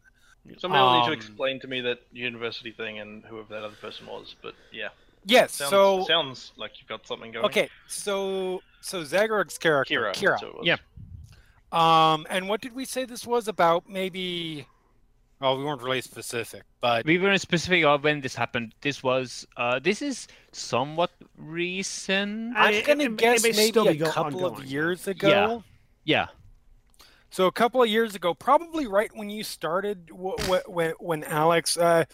Somebody 0.58 0.82
will 0.84 1.00
need 1.00 1.06
to 1.06 1.12
Um, 1.14 1.18
explain 1.18 1.60
to 1.62 1.68
me 1.68 1.80
that 1.82 2.00
university 2.12 2.72
thing 2.72 3.00
and 3.00 3.24
whoever 3.24 3.54
that 3.54 3.64
other 3.64 3.78
person 3.80 4.06
was. 4.08 4.36
But 4.42 4.56
yeah, 4.74 4.90
yes 5.26 5.54
sounds, 5.56 5.70
so 5.72 6.04
sounds 6.06 6.52
like 6.58 6.72
you've 6.80 6.90
got 6.90 7.08
something 7.08 7.32
going. 7.32 7.46
okay 7.46 7.70
so 7.88 8.62
so 8.82 9.04
Zaghrog's 9.04 9.58
character 9.58 9.94
Kira. 10.02 10.12
kira, 10.14 10.30
that's 10.32 10.42
who 10.42 10.48
it 10.50 10.56
was. 10.58 10.68
Yeah. 10.68 10.78
um 11.72 12.28
and 12.30 12.50
what 12.50 12.60
did 12.60 12.76
we 12.76 12.84
say 12.84 13.06
this 13.06 13.26
was 13.26 13.48
about 13.48 13.88
maybe 13.90 14.68
well 15.44 15.58
we 15.58 15.64
weren't 15.66 15.82
really 15.84 16.02
specific 16.02 16.64
but 16.80 17.06
We 17.06 17.18
weren't 17.20 17.42
specific 17.42 17.84
of 17.84 18.04
when 18.04 18.22
this 18.22 18.34
happened. 18.36 18.74
This 18.82 19.04
was 19.04 19.46
uh 19.58 19.80
this 19.80 20.02
is 20.02 20.28
somewhat 20.52 21.12
recent. 21.38 22.56
I 22.56 22.68
i'm 22.68 22.74
it- 22.74 22.86
gonna 22.86 23.04
it- 23.04 23.12
it 23.12 23.18
guess 23.18 23.44
may 23.44 23.52
maybe 23.52 23.68
still 23.70 23.88
a 23.88 23.92
be 23.92 23.98
go- 23.98 24.12
couple 24.12 24.46
of 24.46 24.64
years 24.66 25.08
ago 25.08 25.28
Yeah. 25.30 25.60
yeah. 26.06 26.28
So 27.30 27.48
a 27.48 27.52
couple 27.52 27.82
of 27.82 27.90
years 27.90 28.14
ago, 28.16 28.36
probably 28.36 28.86
right 28.86 29.10
when 29.16 29.28
you 29.32 29.44
started, 29.44 30.10
wh- 30.14 30.40
wh- 30.48 30.70
when 30.70 30.92
when 31.00 31.24
Alex, 31.24 31.78
uh, 31.78 32.06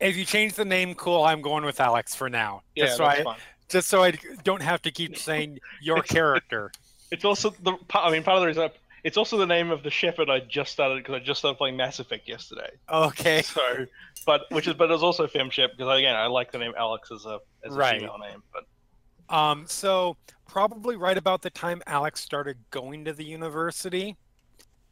if 0.00 0.16
you 0.16 0.24
change 0.24 0.54
the 0.54 0.64
name, 0.64 0.94
cool. 0.96 1.22
I'm 1.22 1.40
going 1.40 1.64
with 1.64 1.78
Alex 1.80 2.16
for 2.16 2.28
now, 2.28 2.62
Yeah, 2.74 2.86
just 2.86 2.96
so 2.96 3.04
that's 3.04 3.20
I 3.20 3.22
fine. 3.22 3.38
just 3.68 3.86
so 3.88 4.02
I 4.02 4.10
don't 4.42 4.62
have 4.62 4.82
to 4.82 4.90
keep 4.90 5.16
saying 5.16 5.60
your 5.80 6.02
character. 6.02 6.72
It's 7.12 7.24
also 7.24 7.50
the. 7.62 7.74
I 7.94 8.10
mean, 8.10 8.24
part 8.24 8.36
of 8.38 8.40
the 8.42 8.46
reason. 8.48 8.70
I, 9.04 9.06
it's 9.06 9.16
also 9.16 9.36
the 9.38 9.46
name 9.46 9.70
of 9.70 9.82
the 9.82 9.90
shepherd 9.90 10.28
I 10.30 10.40
just 10.40 10.72
started 10.72 10.98
because 10.98 11.14
I 11.14 11.18
just 11.20 11.38
started 11.38 11.56
playing 11.58 11.76
Mass 11.76 11.98
Effect 12.00 12.28
yesterday. 12.28 12.70
Okay, 12.90 13.42
So, 13.42 13.86
but 14.26 14.42
which 14.50 14.66
is 14.68 14.74
but 14.74 14.90
it 14.90 14.92
was 14.92 15.02
also 15.02 15.26
FemShep 15.26 15.70
because 15.76 15.98
again 15.98 16.16
I 16.16 16.26
like 16.26 16.52
the 16.52 16.58
name 16.58 16.72
Alex 16.76 17.10
as 17.10 17.24
a 17.26 17.38
as 17.64 17.74
a 17.74 17.78
Right. 17.78 18.00
female 18.00 18.18
name. 18.18 18.42
But 18.52 19.34
um, 19.34 19.64
so 19.66 20.16
probably 20.48 20.96
right 20.96 21.16
about 21.16 21.42
the 21.42 21.50
time 21.50 21.82
Alex 21.86 22.20
started 22.20 22.56
going 22.70 23.04
to 23.04 23.12
the 23.12 23.24
university, 23.24 24.16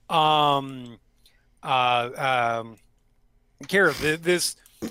um, 0.09 0.99
uh, 1.63 2.61
um, 2.63 2.77
Kira, 3.65 3.99
th- 4.01 4.21
this 4.21 4.57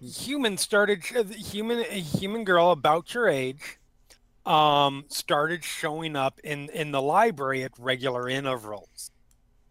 human 0.00 0.58
started 0.58 1.02
human 1.04 1.78
a 1.88 2.00
human 2.00 2.44
girl 2.44 2.70
about 2.72 3.14
your 3.14 3.28
age 3.28 3.78
um 4.46 5.04
started 5.08 5.64
showing 5.64 6.16
up 6.16 6.38
in 6.44 6.68
in 6.70 6.90
the 6.92 7.00
library 7.00 7.62
at 7.64 7.72
regular 7.78 8.28
intervals 8.28 9.10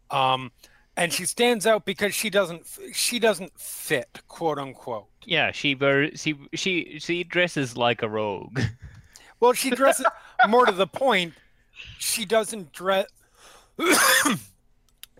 um 0.09 0.51
and 0.97 1.11
she 1.13 1.25
stands 1.25 1.65
out 1.67 1.85
because 1.85 2.13
she 2.13 2.29
doesn't 2.29 2.63
she 2.93 3.19
doesn't 3.19 3.57
fit 3.59 4.21
quote 4.27 4.57
unquote 4.57 5.07
Yeah, 5.25 5.51
she 5.51 5.77
she 6.15 6.35
she 6.53 6.97
she 6.99 7.23
dresses 7.23 7.77
like 7.77 8.01
a 8.01 8.09
rogue. 8.09 8.59
well 9.39 9.53
she 9.53 9.69
dresses 9.71 10.05
more 10.49 10.65
to 10.65 10.71
the 10.71 10.87
point 10.87 11.33
she 11.99 12.25
doesn't 12.25 12.71
dress 12.73 13.05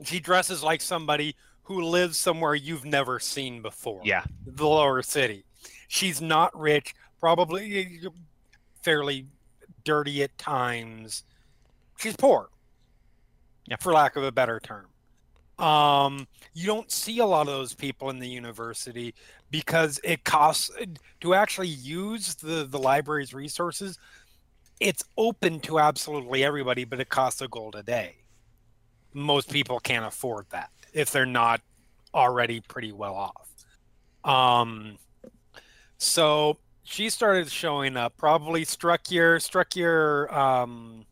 she 0.03 0.19
dresses 0.19 0.63
like 0.63 0.81
somebody 0.81 1.35
who 1.63 1.81
lives 1.81 2.17
somewhere 2.17 2.55
you've 2.55 2.85
never 2.85 3.19
seen 3.19 3.61
before 3.61 4.01
Yeah. 4.03 4.23
the 4.45 4.67
lower 4.67 5.01
city. 5.01 5.45
She's 5.88 6.21
not 6.21 6.57
rich, 6.59 6.93
probably 7.19 8.01
fairly 8.81 9.27
dirty 9.84 10.23
at 10.23 10.38
times. 10.38 11.23
She's 11.97 12.15
poor, 12.15 12.49
Yeah. 13.68 13.77
for 13.80 13.93
lack 13.93 14.15
of 14.15 14.23
a 14.23 14.31
better 14.31 14.60
term. 14.60 14.88
Um, 15.60 16.27
you 16.53 16.65
don't 16.65 16.91
see 16.91 17.19
a 17.19 17.26
lot 17.26 17.41
of 17.41 17.53
those 17.53 17.73
people 17.73 18.10
in 18.10 18.19
the 18.19 18.27
university 18.27 19.14
because 19.51 19.99
it 20.03 20.23
costs 20.23 20.72
to 21.22 21.34
actually 21.35 21.68
use 21.68 22.35
the 22.35 22.65
the 22.65 22.80
library's 22.80 23.34
resources. 23.34 23.99
It's 24.80 25.03
open 25.18 25.60
to 25.61 25.80
absolutely 25.80 26.43
everybody, 26.43 26.84
but 26.85 26.99
it 26.99 27.10
costs 27.10 27.41
a 27.41 27.47
gold 27.47 27.76
a 27.76 27.84
day. 27.84 28.18
Most 29.14 29.51
people 29.51 29.80
can't 29.80 30.05
afford 30.05 30.47
that 30.49 30.72
if 30.91 31.11
they're 31.11 31.26
not 31.27 31.61
already 32.15 32.60
pretty 32.60 32.91
well 32.91 33.15
off. 33.15 33.49
Um, 34.26 34.97
so 35.99 36.57
she 36.84 37.10
started 37.10 37.49
showing 37.49 37.97
up. 37.97 38.18
Probably 38.18 38.65
struck 38.65 39.10
your 39.10 39.39
struck 39.39 39.76
your 39.76 40.34
um, 40.38 41.05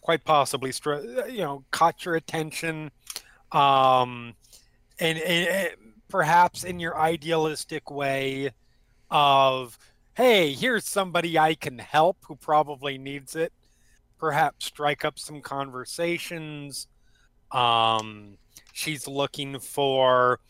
quite 0.00 0.24
possibly 0.24 0.72
struck 0.72 1.02
you 1.28 1.38
know 1.38 1.64
caught 1.70 2.04
your 2.04 2.14
attention, 2.14 2.90
um, 3.52 4.34
and, 4.98 5.18
and, 5.18 5.48
and 5.48 5.70
perhaps 6.08 6.64
in 6.64 6.80
your 6.80 6.98
idealistic 6.98 7.90
way 7.90 8.50
of 9.10 9.78
hey 10.14 10.52
here's 10.52 10.86
somebody 10.86 11.38
I 11.38 11.54
can 11.54 11.78
help 11.78 12.18
who 12.26 12.36
probably 12.36 12.98
needs 12.98 13.36
it. 13.36 13.52
Perhaps 14.18 14.66
strike 14.66 15.04
up 15.04 15.18
some 15.18 15.40
conversations. 15.40 16.88
Um, 17.52 18.36
she's 18.72 19.06
looking 19.06 19.58
for 19.58 20.40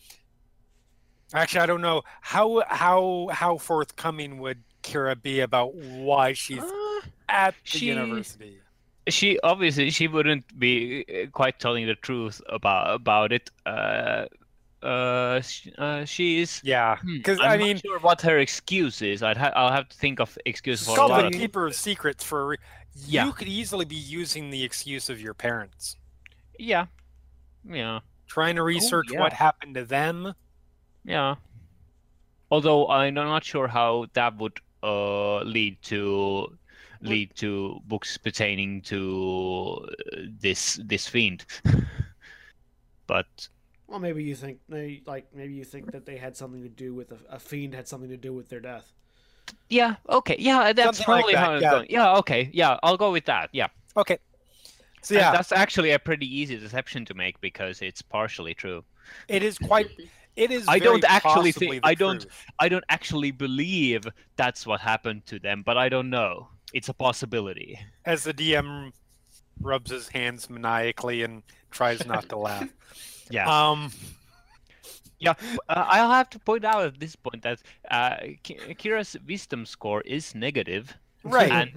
Actually, 1.35 1.61
I 1.61 1.67
don't 1.67 1.83
know 1.83 2.03
how 2.21 2.63
how 2.69 3.29
how 3.33 3.59
forthcoming 3.59 4.39
would 4.39 4.63
Kira 4.83 5.21
be 5.21 5.41
about 5.41 5.75
why 5.75 6.33
she's 6.33 6.63
Uh, 6.63 7.01
at 7.29 7.55
the 7.71 7.79
she- 7.79 7.87
university. 7.87 8.61
she 9.09 9.39
obviously 9.43 9.91
she 9.91 10.09
wouldn't 10.09 10.59
be 10.59 11.05
uh, 11.09 11.31
quite 11.31 11.59
telling 11.61 11.87
the 11.87 11.95
truth 11.97 12.41
about 12.49 12.95
about 12.95 13.33
it. 13.33 13.51
Uh, 13.67 14.25
uh, 14.83 15.41
sh- 15.41 15.69
uh 15.77 16.05
she's. 16.05 16.61
Yeah, 16.65 16.97
hmm, 16.97 17.17
because 17.19 17.41
I'm 17.41 17.51
I 17.53 17.57
not 17.57 17.65
mean, 17.65 17.77
sure 17.79 17.99
what 17.99 18.23
her 18.23 18.39
excuse 18.39 19.03
is. 19.03 19.23
I'd 19.23 19.37
ha- 19.37 19.53
I'll 19.55 19.73
have 19.73 19.89
to 19.91 19.97
think 19.97 20.21
of 20.21 20.39
excuse 20.47 20.81
it's 20.81 20.87
for 20.89 20.93
a 20.95 20.97
called 20.97 21.11
lot 21.11 21.31
the 21.33 21.39
keeper 21.39 21.67
of 21.67 21.75
secrets 21.75 22.25
for. 22.25 22.47
re- 22.49 22.57
Yeah. 23.07 23.27
You 23.27 23.33
could 23.33 23.49
easily 23.49 23.85
be 23.85 23.97
using 23.97 24.51
the 24.51 24.65
excuse 24.65 25.09
of 25.09 25.21
your 25.21 25.35
parents, 25.35 25.97
Yeah, 26.59 26.87
yeah, 27.65 28.01
trying 28.27 28.57
to 28.57 28.63
research 28.65 29.07
yeah. 29.13 29.21
what 29.21 29.33
happened 29.33 29.75
to 29.77 29.85
them. 29.85 30.35
Yeah. 31.09 31.37
Although 32.51 32.89
I'm 32.89 33.15
not 33.15 33.45
sure 33.45 33.69
how 33.69 34.07
that 34.15 34.37
would 34.37 34.61
uh 34.83 35.41
lead 35.43 35.83
to 35.83 36.59
lead 37.03 37.35
to 37.37 37.81
books 37.87 38.19
pertaining 38.19 38.83
to 38.83 39.87
uh, 39.89 40.17
this 40.41 40.81
this 40.85 41.09
fiend. 41.09 41.47
but 43.07 43.49
Well, 43.89 43.99
maybe 44.01 44.23
you 44.25 44.37
think 44.37 44.61
they 44.69 45.03
like 45.07 45.35
maybe 45.35 45.55
you 45.55 45.65
think 45.65 45.91
that 45.93 46.07
they 46.07 46.17
had 46.17 46.37
something 46.37 46.63
to 46.63 46.69
do 46.69 46.95
with 46.95 47.13
a, 47.13 47.19
a 47.29 47.39
fiend 47.41 47.75
had 47.75 47.89
something 47.89 48.11
to 48.11 48.17
do 48.17 48.33
with 48.35 48.49
their 48.51 48.61
death. 48.61 48.93
yeah, 49.71 49.97
okay, 50.09 50.37
yeah, 50.39 50.73
that's 50.73 50.99
Something 50.99 51.09
like 51.09 51.27
probably 51.27 51.35
that, 51.35 51.41
how 51.45 51.55
it's 51.55 51.63
yeah. 51.63 51.71
going. 51.71 51.87
Yeah, 51.91 52.17
okay, 52.19 52.51
yeah, 52.53 52.79
I'll 52.83 52.97
go 52.97 53.13
with 53.13 53.27
that. 53.27 53.51
Yeah. 53.53 53.69
Okay, 53.97 54.19
so 55.03 55.17
And 55.17 55.23
yeah, 55.23 55.33
that's 55.33 55.53
actually 55.53 55.93
a 55.93 55.99
pretty 55.99 56.27
easy 56.27 56.57
deception 56.59 57.05
to 57.07 57.15
make 57.15 57.41
because 57.41 57.83
it's 57.83 58.03
partially 58.03 58.55
true. 58.55 58.85
it 59.29 59.43
is 59.43 59.59
quite. 59.59 59.89
It 60.39 60.51
is. 60.52 60.65
I 60.69 60.78
don't 60.78 61.05
actually 61.05 61.52
think- 61.52 61.81
I 61.82 61.94
don't- 61.94 62.20
truth. 62.23 62.44
I 62.60 62.69
don't 62.69 62.85
actually 62.89 63.32
believe 63.32 64.06
that's 64.36 64.66
what 64.66 64.81
happened 64.81 65.27
to 65.27 65.39
them, 65.39 65.62
but 65.66 65.77
I 65.77 65.89
don't 65.89 66.10
know. 66.10 66.48
It's 66.73 66.89
a 66.89 66.94
possibility. 66.94 67.78
As 68.05 68.24
the 68.24 68.32
DM 68.35 68.93
rubs 69.60 69.90
his 69.90 70.09
hands 70.09 70.48
maniacally 70.48 71.23
and 71.24 71.43
tries 71.70 72.06
not 72.06 72.28
to 72.31 72.36
laugh. 72.36 72.69
Yeah. 73.31 73.44
Um, 73.51 73.93
Yeah, 75.20 75.35
uh, 75.69 75.85
I'll 75.94 76.10
have 76.12 76.31
to 76.31 76.39
point 76.39 76.65
out 76.65 76.85
at 76.86 77.01
this 77.01 77.16
point 77.16 77.43
that 77.43 77.59
uh, 77.90 78.16
Kira's 78.78 79.16
wisdom 79.27 79.66
score 79.66 80.01
is 80.02 80.32
negative, 80.35 80.94
right. 81.24 81.51
and 81.51 81.73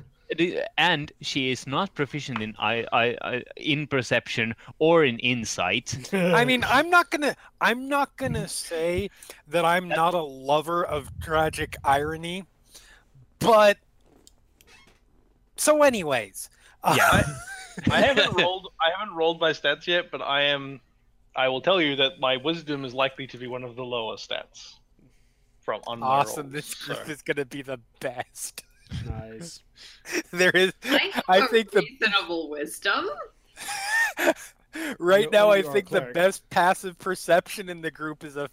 and 0.77 1.11
she 1.21 1.51
is 1.51 1.67
not 1.67 1.93
proficient 1.93 2.41
in 2.41 2.55
I, 2.57 2.85
I, 2.93 3.17
I 3.21 3.43
in 3.57 3.87
perception 3.87 4.55
or 4.79 5.03
in 5.03 5.19
insight. 5.19 6.09
I 6.13 6.45
mean, 6.45 6.63
I'm 6.65 6.89
not 6.89 7.09
gonna. 7.11 7.35
I'm 7.59 7.87
not 7.89 8.15
gonna 8.17 8.47
say 8.47 9.09
that 9.47 9.65
I'm 9.65 9.87
not 9.87 10.13
a 10.13 10.21
lover 10.21 10.83
of 10.85 11.09
tragic 11.21 11.75
irony, 11.83 12.45
but 13.39 13.77
so, 15.61 15.83
anyways, 15.83 16.49
uh, 16.83 16.95
Yeah. 16.97 17.23
I 17.91 18.01
haven't 18.01 18.33
rolled. 18.35 18.69
I 18.81 18.89
haven't 18.97 19.15
rolled 19.15 19.39
my 19.39 19.51
stats 19.51 19.85
yet, 19.85 20.09
but 20.11 20.21
I 20.21 20.41
am. 20.41 20.81
I 21.35 21.49
will 21.49 21.61
tell 21.61 21.79
you 21.79 21.95
that 21.97 22.19
my 22.19 22.37
wisdom 22.37 22.83
is 22.83 22.93
likely 22.93 23.27
to 23.27 23.37
be 23.37 23.47
one 23.47 23.63
of 23.63 23.75
the 23.75 23.83
lower 23.85 24.15
stats. 24.15 24.73
From 25.61 25.81
on 25.85 25.99
my 25.99 26.07
awesome. 26.07 26.51
rolls, 26.51 26.53
This 26.53 26.65
so. 26.77 26.93
is 27.11 27.21
gonna 27.21 27.45
be 27.45 27.61
the 27.61 27.79
best. 27.99 28.63
Nice. 29.05 29.61
There 30.31 30.51
is 30.51 30.73
I, 30.83 31.09
have 31.13 31.23
I 31.27 31.37
a 31.37 31.47
think 31.47 31.71
the- 31.71 31.81
reasonable 31.81 32.49
wisdom. 32.49 33.09
right 34.99 35.23
You- 35.25 35.29
now. 35.31 35.49
I 35.49 35.57
you 35.57 35.65
are 35.67 35.69
a 35.69 35.73
think 35.73 35.89
the 35.89 36.01
best 36.13 36.47
passive 36.49 36.97
perception 36.99 37.69
in 37.69 37.81
the 37.81 37.91
group 37.91 38.23
is 38.23 38.35
a 38.37 38.49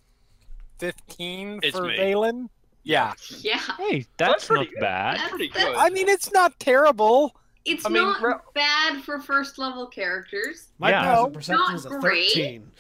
15 0.79 1.61
It's 1.63 1.77
for 1.77 1.87
me. 1.87 1.97
Vaelin. 1.97 2.49
Yeah, 2.85 3.13
Yeah, 3.41 3.61
Hey, 3.77 4.07
that's, 4.17 4.47
pretty 4.47 4.65
not 4.65 4.71
good. 4.75 4.81
bad. 4.81 5.19
that's, 5.19 5.29
pretty 5.31 5.49
that's- 5.49 5.67
good. 5.67 5.77
I 5.77 5.91
mean 5.91 6.09
it's 6.09 6.33
not 6.33 6.59
terrible. 6.59 7.35
it's 7.67 7.85
I 7.85 7.91
mean, 7.91 8.03
not 8.05 8.23
re- 8.23 8.35
bad 8.55 9.03
for 9.03 9.19
first 9.19 9.59
level 9.59 9.87
characters. 9.87 10.69
My 10.79 10.91
Yeah. 10.91 11.03
passive 11.03 11.33
perception 11.35 11.65
not 11.67 11.75
is 11.75 11.85
a 11.87 11.89
great. 11.91 12.31
13. 12.33 12.71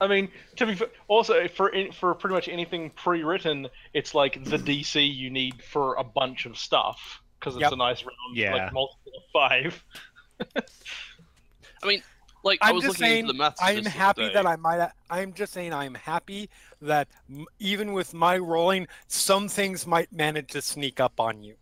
I 0.00 0.06
mean, 0.08 0.28
to 0.56 0.66
be 0.66 0.78
also 1.08 1.48
for 1.48 1.72
for 1.92 2.14
pretty 2.14 2.34
much 2.34 2.48
anything 2.48 2.90
pre-written, 2.90 3.68
it's 3.94 4.14
like 4.14 4.42
the 4.44 4.56
mm-hmm. 4.58 4.66
DC 4.66 5.14
you 5.16 5.30
need 5.30 5.62
for 5.62 5.94
a 5.94 6.04
bunch 6.04 6.44
of 6.46 6.58
stuff 6.58 7.22
because 7.40 7.54
it's 7.54 7.62
Yep. 7.62 7.72
a 7.72 7.76
nice 7.76 8.02
round, 8.02 8.36
Yeah. 8.36 8.54
like 8.54 8.72
multiple 8.72 9.12
of 9.16 9.22
five. 9.32 9.84
I 11.82 11.86
mean, 11.86 12.02
like 12.44 12.58
I 12.62 12.68
I'm 12.70 12.74
was 12.76 12.84
just 12.84 12.98
looking 13.00 13.06
saying, 13.12 13.20
into 13.20 13.32
the 13.32 13.38
maths. 13.38 13.60
I'm 13.62 13.76
this 13.76 13.84
the 13.84 13.90
other 13.90 13.98
happy 13.98 14.28
day. 14.28 14.34
that 14.34 14.46
I 14.46 14.56
might. 14.56 14.90
I'm 15.10 15.32
just 15.32 15.52
saying, 15.52 15.72
I'm 15.72 15.94
happy 15.94 16.48
that 16.82 17.08
m- 17.30 17.46
even 17.58 17.92
with 17.92 18.14
my 18.14 18.36
rolling, 18.38 18.86
some 19.08 19.48
things 19.48 19.86
might 19.86 20.12
manage 20.12 20.48
to 20.48 20.62
sneak 20.62 21.00
up 21.00 21.18
on 21.20 21.42
you. 21.42 21.56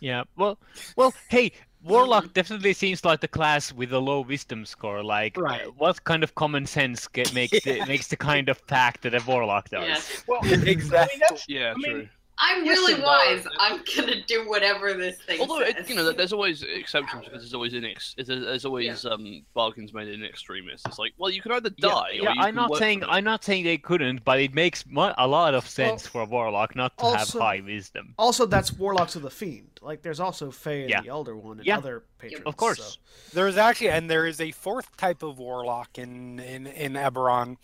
Yeah. 0.00 0.24
Well, 0.36 0.58
well, 0.96 1.14
hey, 1.28 1.52
Warlock 1.84 2.32
definitely 2.32 2.72
seems 2.74 3.04
like 3.04 3.20
the 3.20 3.28
class 3.28 3.72
with 3.72 3.92
a 3.92 3.98
low 3.98 4.20
wisdom 4.20 4.64
score. 4.64 5.02
Like, 5.02 5.36
Right. 5.36 5.66
what 5.76 6.02
kind 6.04 6.22
of 6.22 6.34
common 6.34 6.66
sense 6.66 7.08
get, 7.08 7.32
makes 7.34 7.62
the, 7.64 7.84
makes 7.88 8.08
the 8.08 8.16
kind 8.16 8.48
of 8.48 8.64
pact 8.66 9.02
that 9.02 9.14
a 9.14 9.22
Warlock 9.26 9.70
does? 9.70 9.86
Yes. 9.86 10.24
Well, 10.26 10.40
Exactly. 10.44 11.38
Yeah, 11.48 11.72
I 11.72 11.74
mean, 11.74 11.84
true. 11.90 12.08
I'm 12.38 12.64
Yes 12.64 12.78
really 12.78 12.94
and 12.94 13.02
no. 13.02 13.06
wise. 13.08 13.46
I'm 13.60 13.80
gonna 13.96 14.22
do 14.26 14.48
whatever 14.48 14.94
this 14.94 15.16
thing 15.20 15.38
Although 15.40 15.60
says. 15.64 15.74
it, 15.78 15.88
you 15.90 15.94
know, 15.94 16.10
there's 16.10 16.32
always 16.32 16.62
exceptions 16.62 17.24
because 17.24 17.40
there's 17.42 17.54
always 17.54 17.72
in 17.74 17.84
ex- 17.84 18.14
there's, 18.16 18.26
there's 18.26 18.64
always 18.64 19.04
um 19.04 19.44
bargains 19.54 19.92
made 19.92 20.08
in 20.08 20.24
extremis. 20.24 20.82
It's 20.86 20.98
like, 20.98 21.12
well, 21.18 21.30
you 21.30 21.40
can 21.40 21.52
either 21.52 21.70
Yeah, 21.76 21.88
die. 21.88 22.08
or 22.08 22.12
yeah, 22.14 22.32
you 22.32 22.40
I'm 22.40 22.46
can 22.46 22.54
not 22.56 22.70
work 22.70 22.78
saying. 22.80 23.04
I'm 23.06 23.22
not 23.22 23.44
saying 23.44 23.64
they 23.64 23.78
couldn't, 23.78 24.24
but 24.24 24.40
it 24.40 24.54
makes 24.54 24.84
mu- 24.86 25.12
a 25.18 25.28
lot 25.28 25.54
of 25.54 25.68
sense 25.68 26.06
for 26.06 26.22
a 26.22 26.24
warlock 26.24 26.74
not 26.74 26.96
to 26.98 27.04
also- 27.04 27.38
have 27.38 27.46
high 27.48 27.60
wisdom. 27.64 28.14
Also, 28.18 28.46
that's 28.46 28.72
Warlocks 28.72 29.14
of 29.14 29.22
the 29.22 29.30
Fiend. 29.30 29.71
Like, 29.82 30.02
there's 30.02 30.20
also 30.20 30.50
Fae 30.50 30.82
and 30.82 30.90
Yeah. 30.90 31.00
the 31.02 31.08
Elder 31.08 31.36
One 31.36 31.58
and 31.58 31.66
Yeah. 31.66 31.78
other 31.78 32.04
patrons. 32.18 32.44
Of 32.46 32.56
course. 32.56 32.78
so- 32.94 33.00
There's 33.32 33.56
actually, 33.56 33.90
and 33.90 34.08
there 34.10 34.26
is 34.26 34.40
a 34.40 34.52
fourth 34.52 34.96
type 34.96 35.22
of 35.22 35.38
warlock 35.38 35.98
in 35.98 36.38
in 36.38 36.66
in 36.66 36.92
Eberron, 36.94 37.56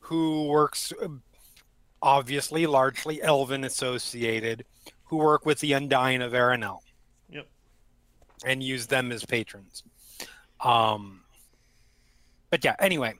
who 0.00 0.48
works, 0.48 0.92
uh, 1.00 1.08
obviously 2.02 2.66
largely 2.66 3.22
elven 3.22 3.62
associated, 3.64 4.64
who 5.04 5.16
work 5.18 5.46
with 5.46 5.60
the 5.60 5.72
Undying 5.72 6.22
of 6.22 6.34
Aerenal. 6.34 6.82
Yep. 7.28 7.48
And 8.44 8.62
use 8.62 8.88
them 8.88 9.12
as 9.12 9.24
patrons. 9.24 9.82
Um. 10.60 11.24
But 12.50 12.64
yeah. 12.64 12.74
Anyway. 12.80 13.14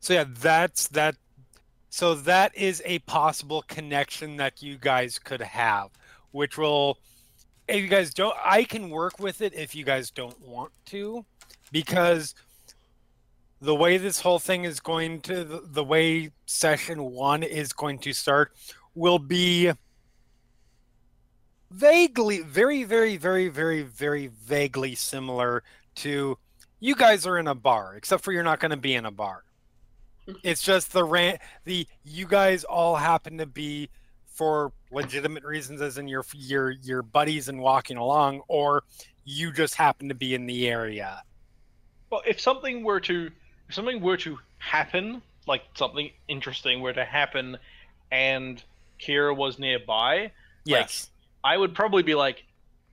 So 0.00 0.12
yeah, 0.14 0.24
that's 0.28 0.88
that. 0.88 1.16
So 1.88 2.14
that 2.14 2.54
is 2.56 2.82
a 2.84 2.98
possible 3.00 3.62
connection 3.62 4.36
that 4.38 4.62
you 4.62 4.76
guys 4.78 5.18
could 5.18 5.40
have, 5.42 5.90
which 6.30 6.56
will 6.58 6.98
if 7.68 7.82
you 7.82 7.88
guys 7.88 8.12
don't 8.12 8.36
i 8.44 8.64
can 8.64 8.90
work 8.90 9.18
with 9.18 9.40
it 9.40 9.54
if 9.54 9.74
you 9.74 9.84
guys 9.84 10.10
don't 10.10 10.40
want 10.40 10.72
to 10.84 11.24
because 11.70 12.34
the 13.60 13.74
way 13.74 13.96
this 13.96 14.20
whole 14.20 14.38
thing 14.38 14.64
is 14.64 14.80
going 14.80 15.20
to 15.20 15.44
the, 15.44 15.62
the 15.64 15.84
way 15.84 16.30
session 16.46 17.02
one 17.02 17.42
is 17.42 17.72
going 17.72 17.98
to 17.98 18.12
start 18.12 18.52
will 18.94 19.18
be 19.18 19.70
vaguely 21.70 22.40
very 22.40 22.84
very 22.84 23.16
very 23.16 23.48
very 23.48 23.82
very 23.82 24.26
vaguely 24.26 24.94
similar 24.94 25.62
to 25.94 26.36
you 26.82 26.96
guys 26.96 27.26
are 27.26 27.38
in 27.38 27.46
a 27.46 27.54
bar 27.54 27.94
except 27.94 28.24
for 28.24 28.32
you're 28.32 28.42
not 28.42 28.58
going 28.58 28.72
to 28.72 28.76
be 28.76 28.94
in 28.94 29.06
a 29.06 29.10
bar. 29.10 29.44
Mm-hmm. 30.26 30.38
It's 30.42 30.62
just 30.62 30.92
the 30.92 31.04
rant 31.04 31.40
the 31.64 31.86
you 32.04 32.26
guys 32.26 32.64
all 32.64 32.96
happen 32.96 33.38
to 33.38 33.46
be 33.46 33.88
for 34.34 34.72
legitimate 34.90 35.44
reasons 35.44 35.80
as 35.80 35.98
in 35.98 36.08
your 36.08 36.24
your 36.34 36.70
your 36.70 37.02
buddies 37.02 37.48
and 37.48 37.60
walking 37.60 37.96
along 37.96 38.42
or 38.48 38.82
you 39.24 39.52
just 39.52 39.74
happen 39.74 40.08
to 40.08 40.14
be 40.14 40.34
in 40.34 40.46
the 40.46 40.68
area 40.68 41.22
Well, 42.10 42.22
if 42.26 42.40
something 42.40 42.82
were 42.84 43.00
to 43.00 43.30
if 43.68 43.74
something 43.74 44.00
were 44.00 44.16
to 44.18 44.38
happen, 44.58 45.22
like 45.46 45.62
something 45.74 46.10
interesting 46.28 46.80
were 46.82 46.92
to 46.92 47.04
happen, 47.04 47.56
and 48.10 48.62
Kira 49.00 49.34
was 49.36 49.58
nearby, 49.58 50.32
yes 50.64 51.10
I 51.44 51.56
would 51.56 51.74
probably 51.74 52.02
be 52.02 52.14
like, 52.14 52.44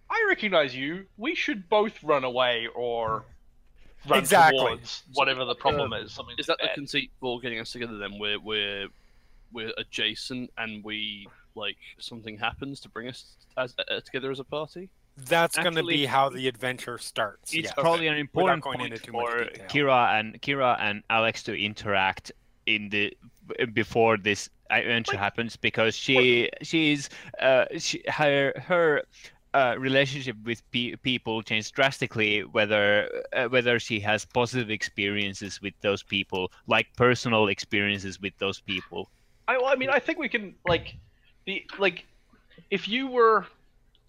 "I 0.10 0.26
recognize 0.28 0.76
you. 0.76 1.06
We 1.18 1.36
should 1.36 1.70
both 1.70 2.02
run 2.04 2.24
away 2.24 2.68
or 2.74 3.26
run 4.08 4.20
Exactly. 4.20 4.60
towards 4.60 5.04
whatever 5.14 5.46
the 5.46 5.56
problem 5.56 5.94
uh, 5.94 5.98
is." 5.98 6.14
Something 6.14 6.36
Is 6.38 6.48
like 6.48 6.58
that 6.60 6.70
the 6.70 6.74
conceit 6.76 7.12
for 7.20 7.40
getting 7.40 7.60
us 7.60 7.72
together? 7.72 7.98
Then 7.98 8.18
we're 8.20 8.40
we're 8.40 8.88
we're 9.52 9.74
adjacent, 9.78 10.50
and 10.58 10.84
we 10.84 11.28
like 11.56 11.78
something 12.00 12.38
happens 12.38 12.80
to 12.82 12.90
bring 12.90 13.08
us 13.10 13.36
as 13.58 13.76
uh, 13.80 14.00
together 14.02 14.32
as 14.32 14.40
a 14.40 14.44
party. 14.44 14.90
that's 15.28 15.58
going 15.58 15.76
to 15.76 15.84
be 15.84 16.06
how 16.06 16.30
the 16.30 16.48
adventure 16.48 16.98
starts 16.98 17.54
It's 17.54 17.66
yes. 17.66 17.74
probably 17.74 18.08
an 18.08 18.18
important 18.18 18.64
point 18.64 18.82
into 18.82 19.00
too 19.00 19.12
for 19.12 19.44
detail. 19.44 19.66
Kira 19.68 20.20
and 20.20 20.42
Kira 20.42 20.78
and 20.80 21.04
Alex 21.10 21.44
to 21.44 21.54
interact 21.70 22.32
in 22.66 22.88
the 22.90 23.14
before 23.74 24.18
this 24.18 24.50
adventure 24.70 25.14
Like- 25.14 25.20
happens 25.20 25.58
because 25.58 25.94
she 25.96 26.50
she's 26.62 27.10
uh 27.42 27.66
she, 27.78 28.02
her 28.08 28.54
her 28.70 29.04
uh, 29.56 29.74
relationship 29.80 30.36
with 30.46 30.62
pe- 30.72 30.96
people 30.98 31.42
changed 31.42 31.74
drastically 31.74 32.42
whether 32.44 33.10
uh, 33.34 33.48
whether 33.50 33.80
she 33.80 34.00
has 34.00 34.24
positive 34.24 34.70
experiences 34.70 35.60
with 35.60 35.74
those 35.82 36.04
people 36.04 36.52
like 36.68 36.86
personal 36.96 37.48
experiences 37.48 38.22
with 38.22 38.34
those 38.38 38.62
people 38.62 39.10
I, 39.50 39.58
well, 39.58 39.66
I 39.66 39.76
mean, 39.76 39.90
I 39.90 39.98
think 40.00 40.20
we 40.20 40.30
can 40.30 40.54
like 40.68 40.96
the 41.46 41.66
like 41.80 42.06
if 42.70 42.88
you 42.88 43.08
were 43.08 43.48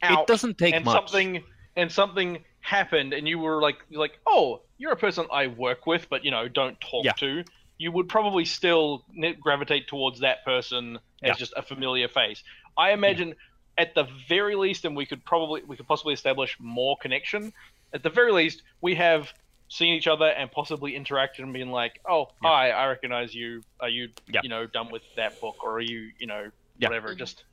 out 0.02 0.20
it 0.20 0.26
doesn't 0.26 0.58
take 0.58 0.74
and 0.74 0.84
much 0.84 1.10
something 1.10 1.42
and 1.76 1.90
something 1.90 2.44
happened 2.60 3.14
and 3.14 3.26
you 3.26 3.38
were 3.38 3.60
like 3.60 3.78
like 3.90 4.18
oh 4.26 4.60
you're 4.76 4.92
a 4.92 4.96
person 4.96 5.26
I 5.32 5.46
work 5.46 5.86
with 5.86 6.08
but 6.10 6.24
you 6.24 6.30
know 6.30 6.46
don't 6.48 6.78
talk 6.80 7.04
Yeah. 7.04 7.12
to 7.12 7.44
you 7.78 7.90
would 7.92 8.08
probably 8.08 8.44
still 8.44 9.04
gravitate 9.40 9.88
towards 9.88 10.20
that 10.20 10.44
person 10.44 10.98
as 11.22 11.28
Yeah. 11.28 11.34
just 11.34 11.54
a 11.56 11.62
familiar 11.62 12.08
face 12.08 12.42
I 12.76 12.92
imagine 12.92 13.34
at 13.78 13.94
the 13.94 14.06
very 14.28 14.56
least 14.56 14.84
and 14.84 14.94
we 14.94 15.06
could 15.06 15.24
probably 15.24 15.62
we 15.66 15.76
could 15.76 15.88
possibly 15.88 16.12
establish 16.12 16.56
more 16.60 16.96
connection 17.00 17.52
at 17.94 18.02
the 18.02 18.10
very 18.10 18.32
least 18.32 18.62
we 18.82 18.94
have 18.96 19.32
seen 19.70 19.94
each 19.94 20.06
other 20.08 20.26
and 20.26 20.50
possibly 20.50 20.92
interacted 20.92 21.38
and 21.38 21.52
been 21.52 21.70
like 21.70 22.00
oh 22.08 22.26
Yeah. 22.42 22.48
hi 22.50 22.70
I 22.72 22.86
recognize 22.88 23.34
you 23.34 23.62
are 23.80 23.88
you 23.88 24.10
Yeah. 24.28 24.40
you 24.42 24.48
know 24.50 24.66
done 24.66 24.90
with 24.90 25.02
that 25.16 25.40
book 25.40 25.62
or 25.64 25.74
are 25.78 25.80
you 25.80 26.10
you 26.18 26.26
know 26.26 26.50
Yeah. 26.78 26.88
whatever 26.88 27.14
Mhm. 27.14 27.18
just 27.18 27.44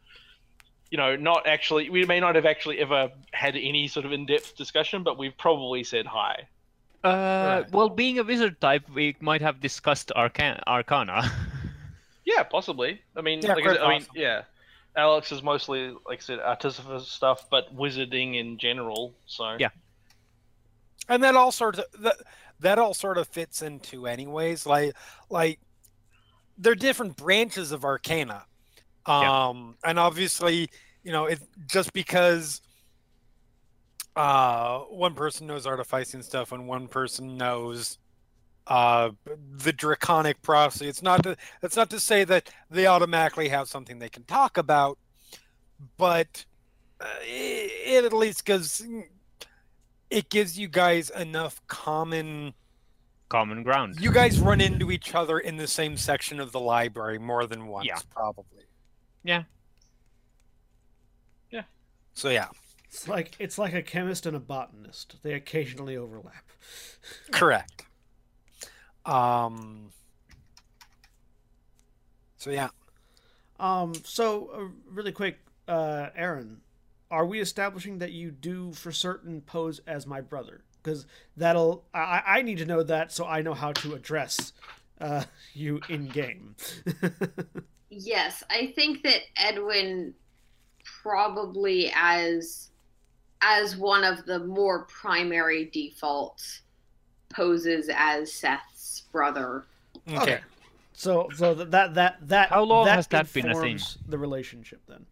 you 0.90 0.98
know, 0.98 1.18
not 1.18 1.46
actually, 1.48 1.90
we 1.90 2.06
may 2.06 2.22
not 2.22 2.36
have 2.36 2.46
actually 2.46 2.80
ever 2.80 3.12
had 3.34 3.58
any 3.58 3.90
sort 3.90 4.06
of 4.06 4.14
in 4.14 4.26
depth 4.26 4.56
discussion, 4.56 5.04
but 5.04 5.18
we've 5.18 5.38
probably 5.38 5.84
said 5.84 6.06
hi. 6.06 6.48
uh 7.04 7.10
Right. 7.64 7.72
well 7.72 7.90
being 7.90 8.20
a 8.20 8.24
wizard 8.24 8.60
type 8.62 8.84
we 8.90 9.16
might 9.20 9.42
have 9.42 9.60
discussed 9.60 10.12
arcana 10.14 10.64
arcana 10.66 11.30
Yeah, 12.26 12.44
possibly. 12.44 13.02
I 13.18 13.22
mean, 13.22 13.42
Yeah, 13.42 13.54
like 13.56 13.60
I, 13.60 13.62
quite 13.68 13.76
said, 13.78 13.84
I 13.86 13.90
mean, 13.90 14.06
yeah. 14.16 14.42
Alex 14.96 15.32
is 15.32 15.44
mostly, 15.44 15.92
like 16.10 16.20
I 16.20 16.26
said, 16.30 16.40
artificer 16.40 17.00
stuff, 17.06 17.50
but 17.50 17.64
wizarding 17.76 18.36
in 18.40 18.58
general. 18.58 19.14
So 19.26 19.58
Yeah. 19.60 19.70
And 21.10 21.24
that 21.24 21.36
all 21.36 21.52
sort 21.52 21.78
of 21.80 21.86
that, 22.02 22.16
that 22.60 22.80
all 22.80 22.94
sort 22.94 23.18
of 23.18 23.28
fits 23.28 23.62
into 23.62 24.08
anyways 24.08 24.66
like 24.66 24.94
like 25.30 25.60
they're 26.58 26.76
different 26.76 27.16
branches 27.16 27.72
of 27.72 27.84
arcana 27.86 28.46
um 29.06 29.76
Yeah. 29.84 29.90
and 29.90 30.00
obviously 30.00 30.70
you 31.04 31.12
know 31.12 31.26
it 31.26 31.40
just 31.68 31.94
because 31.94 32.62
uh, 34.16 34.80
one 34.90 35.14
person 35.14 35.46
knows 35.46 35.68
artificing 35.68 36.24
stuff 36.24 36.52
and 36.52 36.68
one 36.68 36.88
person 36.88 37.38
knows 37.38 38.00
uh, 38.66 39.12
the 39.58 39.72
draconic 39.72 40.42
prophecy. 40.42 40.88
It's 40.88 41.04
not 41.04 41.22
to, 41.24 41.38
it's 41.62 41.76
not 41.76 41.92
to 41.92 42.00
say 42.00 42.24
that 42.24 42.50
they 42.72 42.88
automatically 42.88 43.48
have 43.50 43.70
something 43.70 44.00
they 44.00 44.10
can 44.10 44.24
talk 44.24 44.58
about, 44.58 44.98
but 45.98 46.46
uh, 47.00 47.06
it, 47.22 47.72
it 47.86 48.06
at 48.06 48.14
least 48.14 48.44
gives 48.44 48.84
it 50.10 50.30
gives 50.30 50.58
you 50.58 50.68
guys 50.68 51.10
enough 51.10 51.62
common. 51.68 52.54
Common 53.30 53.62
ground. 53.64 54.00
You 54.00 54.12
guys 54.12 54.40
run 54.40 54.62
into 54.62 54.90
each 54.92 55.14
other 55.14 55.38
in 55.40 55.58
the 55.58 55.68
same 55.68 55.98
section 55.98 56.40
of 56.40 56.52
the 56.54 56.60
library 56.62 57.20
more 57.20 57.46
than 57.46 57.68
once, 57.68 57.86
Yeah. 57.88 58.00
probably. 58.10 58.64
Yeah. 59.24 59.44
Yeah. 61.52 61.64
So 62.14 62.30
yeah, 62.30 62.48
It's 62.86 63.08
like 63.08 63.36
it's 63.38 63.58
like 63.58 63.74
a 63.74 63.82
chemist 63.82 64.26
and 64.26 64.36
a 64.36 64.40
botanist. 64.40 65.18
They 65.24 65.34
occasionally 65.34 65.98
overlap. 65.98 66.46
correct. 67.32 67.84
Um. 69.06 69.92
So 72.38 72.50
yeah, 72.52 72.70
Um, 73.60 73.94
so 74.06 74.50
uh, 74.54 74.68
really 74.90 75.12
quick, 75.12 75.40
uh, 75.68 76.10
Erin, 76.16 76.62
are 77.10 77.26
we 77.26 77.40
establishing 77.40 78.00
that 78.00 78.12
you 78.12 78.32
do 78.32 78.74
for 78.74 78.92
certain 78.92 79.42
pose 79.42 79.82
as 79.88 80.06
my 80.06 80.22
brother? 80.22 80.64
Because 80.82 81.06
that'll 81.36 81.86
I, 81.94 82.22
I 82.26 82.42
need 82.42 82.60
to 82.60 82.66
know 82.66 82.84
that 82.84 83.12
so 83.12 83.26
I 83.26 83.42
know 83.42 83.54
how 83.54 83.72
to 83.74 83.94
address 83.94 84.54
uh, 85.00 85.24
you 85.54 85.82
in 85.90 86.08
game. 86.08 86.56
Yes, 87.90 88.44
I 88.50 88.74
think 88.76 89.04
that 89.04 89.22
Edwin 89.38 90.14
probably 90.84 91.92
as 91.96 92.70
as 93.42 93.78
one 93.78 94.04
of 94.04 94.26
the 94.26 94.40
more 94.40 94.86
primary 94.86 95.66
defaults 95.66 96.62
poses 97.30 97.90
as 97.94 98.32
Seth's 98.32 99.04
brother. 99.12 99.66
okay. 100.10 100.40
So 100.94 101.30
so 101.36 101.54
that 101.54 101.94
that 101.94 102.28
that 102.28 102.50
How 102.50 102.64
long 102.64 102.86
that 102.86 102.96
has 102.96 103.08
that 103.08 103.32
been 103.32 103.50
a 103.50 103.56
thing? 103.56 103.80
The 104.08 104.18
relationship 104.18 104.82
then. 104.88 105.06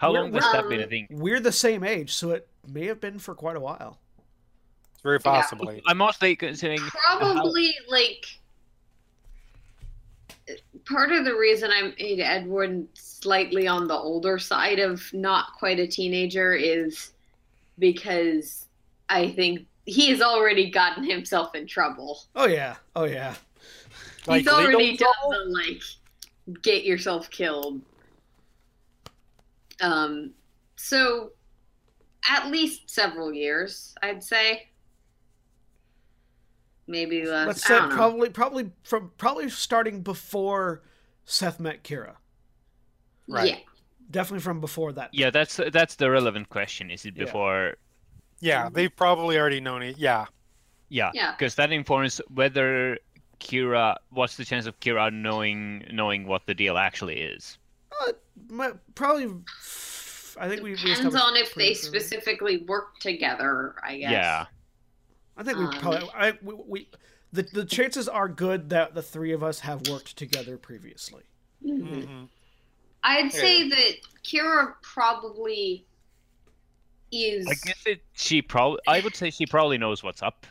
How 0.00 0.12
We're- 0.12 0.22
long 0.22 0.32
has 0.32 0.50
that 0.52 0.66
been 0.70 0.80
a 0.80 0.86
thing? 0.86 1.06
We're 1.10 1.40
the 1.40 1.52
same 1.52 1.84
age, 1.84 2.14
so 2.14 2.30
it 2.30 2.48
may 2.66 2.86
have 2.86 3.02
been 3.02 3.18
for 3.18 3.34
quite 3.34 3.56
a 3.56 3.60
while. 3.60 3.98
It's 4.94 5.02
very 5.02 5.20
possibly. 5.20 5.82
I'm 5.86 5.98
mostly 5.98 6.34
considering 6.36 6.80
Probably 6.80 7.74
like 7.86 8.24
part 10.86 11.12
of 11.12 11.26
the 11.26 11.34
reason 11.34 11.70
I 11.70 11.92
made 11.98 12.18
Edward 12.20 12.88
slightly 12.94 13.68
on 13.68 13.88
the 13.88 13.94
older 13.94 14.38
side 14.38 14.78
of 14.78 15.02
not 15.12 15.52
quite 15.58 15.78
a 15.78 15.86
teenager 15.86 16.54
is 16.54 17.10
because 17.78 18.66
I 19.10 19.28
think 19.28 19.66
he 19.84 20.08
has 20.08 20.22
already 20.22 20.70
gotten 20.70 21.04
himself 21.04 21.54
in 21.54 21.66
trouble. 21.66 22.22
Oh 22.34 22.46
yeah, 22.46 22.76
oh 22.96 23.04
yeah. 23.04 23.34
Like 24.26 24.44
He's 24.44 24.48
already 24.48 24.96
done 24.96 25.10
the 25.28 25.44
like 25.50 25.82
get 26.62 26.84
yourself 26.84 27.30
killed. 27.30 27.82
Um, 29.80 30.32
so 30.76 31.30
at 32.28 32.48
least 32.50 32.90
several 32.90 33.32
years, 33.32 33.94
I'd 34.02 34.22
say. 34.22 34.68
Maybe 36.86 37.24
less. 37.24 37.46
Let's 37.46 37.64
I 37.66 37.68
say 37.68 37.78
don't 37.78 37.88
know. 37.90 37.94
probably 37.96 38.30
probably 38.30 38.70
from 38.82 39.12
probably 39.16 39.48
starting 39.48 40.02
before 40.02 40.82
Seth 41.24 41.60
met 41.60 41.84
Kira. 41.84 42.14
Right. 43.28 43.48
Yeah. 43.50 43.56
Definitely 44.10 44.40
from 44.42 44.60
before 44.60 44.92
that. 44.94 45.10
Yeah, 45.12 45.30
that's 45.30 45.60
that's 45.72 45.94
the 45.94 46.10
relevant 46.10 46.48
question. 46.48 46.90
Is 46.90 47.04
it 47.04 47.14
before? 47.14 47.76
Yeah, 48.40 48.68
they've 48.70 48.94
probably 48.94 49.38
already 49.38 49.60
known 49.60 49.82
it. 49.82 49.98
Yeah. 49.98 50.26
Yeah, 50.88 51.12
Yeah. 51.14 51.32
because 51.38 51.54
that 51.54 51.70
informs 51.70 52.20
whether 52.34 52.98
Kira. 53.38 53.94
What's 54.10 54.36
the 54.36 54.44
chance 54.44 54.66
of 54.66 54.80
Kira 54.80 55.12
knowing 55.12 55.86
knowing 55.92 56.26
what 56.26 56.46
the 56.46 56.54
deal 56.54 56.76
actually 56.76 57.20
is? 57.20 57.58
Uh, 58.06 58.12
my- 58.48 58.72
probably. 58.94 59.26
I 60.38 60.48
think 60.48 60.62
we. 60.62 60.70
we 60.70 60.76
Depends 60.76 60.98
established 61.00 61.24
on 61.24 61.36
if 61.36 61.54
they 61.54 61.64
early. 61.66 61.74
specifically 61.74 62.56
work 62.58 62.98
together, 62.98 63.74
I 63.84 63.98
guess. 63.98 64.10
Yeah. 64.12 64.46
I 65.36 65.42
think 65.42 65.58
we 65.58 65.64
um, 65.64 65.72
probably. 65.72 66.08
I 66.14 66.32
we, 66.42 66.54
we 66.66 66.88
the 67.32 67.42
the 67.42 67.64
chances 67.64 68.08
are 68.08 68.28
good 68.28 68.70
that 68.70 68.94
the 68.94 69.02
three 69.02 69.32
of 69.32 69.42
us 69.42 69.60
have 69.60 69.86
worked 69.88 70.16
together 70.16 70.56
previously. 70.56 71.22
Mhm. 71.64 72.06
Mhm. 72.06 72.28
I'd 73.02 73.32
say 73.32 73.68
that 73.68 73.92
Kira 74.24 74.74
probably 74.82 75.86
is. 77.10 77.46
I 77.46 77.54
guess 77.66 77.82
it. 77.86 78.02
She 78.12 78.42
probably. 78.42 78.80
I 78.86 79.00
would 79.00 79.16
say 79.16 79.30
she 79.30 79.46
probably 79.46 79.78
knows 79.78 80.02
what's 80.02 80.22
up. 80.22 80.46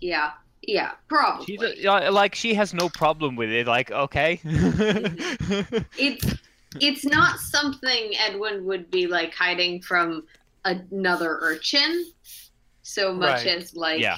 Yeah. 0.00 0.32
Yeah. 0.62 0.92
Probably. 1.08 1.46
She's 1.46 1.62
a, 1.62 1.76
yeah, 1.78 2.08
like 2.10 2.34
she 2.34 2.54
has 2.54 2.74
no 2.74 2.88
problem 2.88 3.36
with 3.36 3.50
it. 3.50 3.66
Like 3.66 3.90
okay. 3.90 4.40
it's 4.44 6.34
it's 6.80 7.04
not 7.04 7.38
something 7.38 8.14
Edwin 8.18 8.64
would 8.64 8.90
be 8.90 9.06
like 9.06 9.34
hiding 9.34 9.82
from 9.82 10.24
another 10.64 11.38
urchin 11.40 12.04
so 12.82 13.12
much 13.12 13.44
Right. 13.44 13.46
as 13.46 13.74
like 13.74 14.00
Yeah. 14.00 14.16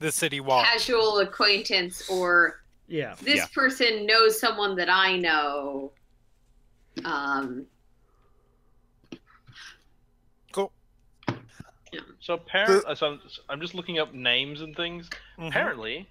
The 0.00 0.10
city 0.10 0.40
wall 0.40 0.64
casual 0.64 1.18
acquaintance 1.18 2.08
or 2.08 2.64
Yeah. 2.88 3.14
this 3.20 3.36
Yeah. 3.36 3.46
person 3.54 4.06
knows 4.06 4.38
someone 4.40 4.74
that 4.76 4.88
I 4.88 5.16
know. 5.16 5.92
Um, 7.04 7.66
Cool. 10.52 10.72
So 12.20 12.34
apparently, 12.34 12.94
so 12.96 13.06
I'm, 13.06 13.20
I'm 13.48 13.60
just 13.60 13.74
looking 13.74 13.98
up 13.98 14.12
names 14.14 14.60
and 14.62 14.74
things. 14.76 15.08
Mhm. 15.38 15.48
Apparently, 15.48 16.08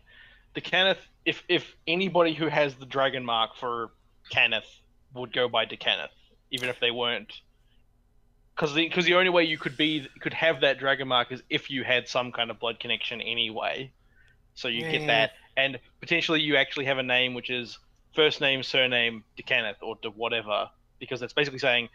the 0.53 0.61
Cannith, 0.61 0.99
if 1.25 1.43
if 1.49 1.75
anybody 1.87 2.33
who 2.33 2.47
has 2.47 2.75
the 2.75 2.85
dragon 2.85 3.23
mark 3.25 3.55
for 3.57 3.91
Cannith 4.31 4.79
would 5.13 5.33
go 5.33 5.47
by 5.47 5.65
d'Cannith, 5.65 6.09
even 6.51 6.69
if 6.69 6.79
they 6.79 6.91
weren't, 6.91 7.31
because 8.55 8.73
the 8.73 8.87
because 8.87 9.05
the 9.05 9.15
only 9.15 9.29
way 9.29 9.43
you 9.43 9.57
could 9.57 9.77
be 9.77 10.07
could 10.21 10.33
have 10.33 10.61
that 10.61 10.79
dragon 10.79 11.07
mark 11.07 11.31
is 11.31 11.41
if 11.49 11.69
you 11.69 11.83
had 11.83 12.07
some 12.07 12.31
kind 12.31 12.51
of 12.51 12.59
blood 12.59 12.79
connection 12.79 13.21
anyway. 13.21 13.91
So 14.55 14.67
you 14.67 14.83
Yeah. 14.83 14.91
get 14.91 15.07
that, 15.07 15.31
and 15.57 15.79
potentially 15.99 16.41
you 16.41 16.57
actually 16.57 16.85
have 16.85 16.99
a 16.99 17.03
name 17.03 17.33
which 17.33 17.49
is 17.49 17.77
first 18.13 18.41
name, 18.41 18.61
surname, 18.61 19.23
d'Cannith, 19.37 19.81
or 19.81 19.95
de 20.01 20.11
whatever, 20.11 20.69
because 20.99 21.19
that's 21.19 21.33
basically 21.33 21.59
saying, 21.59 21.89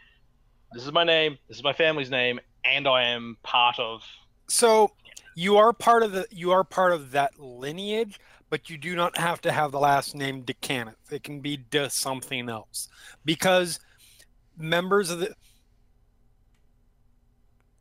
this 0.73 0.85
is 0.85 0.91
my 0.91 1.05
name, 1.05 1.37
this 1.47 1.57
is 1.57 1.63
my 1.63 1.73
family's 1.73 2.09
name, 2.09 2.39
and 2.65 2.87
I 2.87 3.03
am 3.03 3.37
part 3.43 3.79
of 3.79 4.03
So 4.49 4.91
you 5.35 5.57
are 5.57 5.71
part 5.71 6.03
of 6.03 6.11
the 6.11 6.27
you 6.31 6.51
are 6.51 6.63
part 6.65 6.91
of 6.91 7.11
that 7.11 7.39
lineage, 7.39 8.19
but 8.49 8.69
you 8.69 8.77
do 8.77 8.95
not 8.95 9.17
have 9.17 9.41
to 9.41 9.51
have 9.51 9.71
the 9.71 9.79
last 9.79 10.15
name 10.15 10.41
d'Cannith. 10.41 11.11
It 11.11 11.23
can 11.23 11.39
be 11.39 11.57
de 11.57 11.89
something 11.89 12.49
else. 12.49 12.87
Because 13.23 13.79
members 14.57 15.09
of 15.09 15.19
the 15.19 15.33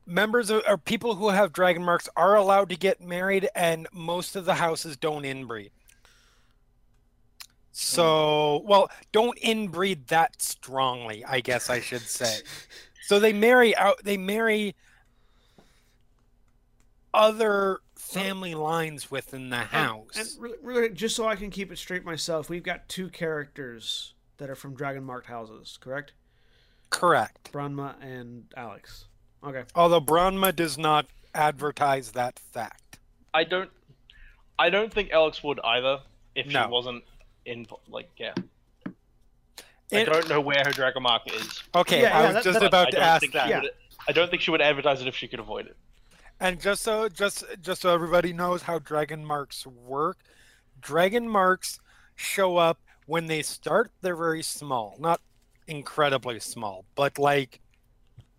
members 0.07 0.51
of, 0.51 0.63
or 0.67 0.79
people 0.79 1.15
who 1.15 1.29
have 1.29 1.53
dragon 1.53 1.85
marks 1.85 2.09
are 2.17 2.35
allowed 2.35 2.71
to 2.71 2.77
get 2.77 3.01
married 3.01 3.49
and 3.55 3.87
most 3.93 4.37
of 4.37 4.45
the 4.45 4.55
houses 4.55 4.97
don't 4.97 5.25
inbreed. 5.25 5.71
Hmm. 5.71 7.43
So, 7.73 8.63
well, 8.67 8.91
don't 9.13 9.39
inbreed 9.39 10.07
that 10.09 10.41
strongly, 10.43 11.25
I 11.25 11.41
guess 11.41 11.71
I 11.71 11.81
should 11.81 12.03
say. 12.03 12.39
So 13.09 13.19
they 13.19 13.33
marry 13.33 13.75
out 13.75 14.05
they 14.05 14.19
marry 14.19 14.77
other 17.19 17.81
family 17.97 18.55
lines 18.55 19.11
within 19.11 19.51
the 19.51 19.57
house. 19.57 20.17
And, 20.17 20.29
really, 20.43 20.57
really, 20.63 20.89
just 20.91 21.17
so 21.17 21.27
I 21.27 21.35
can 21.37 21.51
keep 21.51 21.71
it 21.73 21.77
straight 21.79 22.05
myself, 22.05 22.49
we've 22.49 22.63
got 22.63 22.89
two 22.89 23.09
characters 23.11 24.15
that 24.39 24.49
are 24.49 24.55
from 24.55 24.75
dragon 24.75 25.03
marked 25.05 25.27
houses, 25.27 25.77
correct? 25.81 26.13
Correct. 26.91 27.51
Branma 27.53 27.97
and 28.01 28.45
Alex. 28.57 29.07
Okay. 29.45 29.65
Although 29.75 30.01
Branma 30.01 30.55
does 30.55 30.79
not 30.79 31.07
advertise 31.35 32.13
that 32.13 32.39
fact. 32.39 32.99
I 33.35 33.45
don't. 33.45 33.71
I 34.59 34.71
don't 34.71 34.93
think 34.93 35.11
Alex 35.11 35.43
would 35.45 35.61
either 35.63 36.01
if 36.35 36.47
No. 36.47 36.65
she 36.65 36.71
wasn't 36.71 37.05
in. 37.45 37.67
Like, 37.89 38.11
yeah. 38.17 38.33
I 39.93 40.05
don't 40.05 40.29
know 40.29 40.41
where 40.41 40.63
her 40.67 40.73
dragon 40.73 41.03
mark 41.03 41.23
is. 41.33 41.63
Okay, 41.75 42.03
Yeah, 42.03 42.17
I 42.17 42.21
yeah, 42.21 42.27
was 42.27 42.35
that- 42.35 42.45
just 42.45 42.61
that- 42.61 42.67
about 42.67 42.89
I 42.89 42.91
to 42.93 43.01
ask 43.01 43.21
think 43.21 43.33
that. 43.35 43.49
she 43.49 43.55
would. 43.55 43.71
I 44.09 44.13
don't 44.13 44.31
think 44.31 44.43
she 44.43 44.51
would 44.51 44.61
advertise 44.63 45.01
it 45.03 45.09
if 45.09 45.15
she 45.17 45.29
could 45.29 45.41
avoid 45.41 45.67
it. 45.67 45.77
And 46.41 46.61
just 46.61 46.83
so 46.83 47.09
just 47.09 47.45
just 47.61 47.83
so 47.83 47.93
everybody 47.95 48.33
knows 48.33 48.63
how 48.63 48.79
dragon 48.79 49.25
marks 49.25 49.67
work, 49.67 50.19
dragon 50.81 51.29
marks 51.29 51.81
show 52.15 52.57
up 52.57 52.81
when 53.07 53.27
they 53.27 53.43
start. 53.43 53.93
They're 54.03 54.17
very 54.17 54.43
small, 54.43 54.97
not 55.01 55.21
incredibly 55.67 56.41
small, 56.41 56.85
but 56.95 57.19
like 57.19 57.61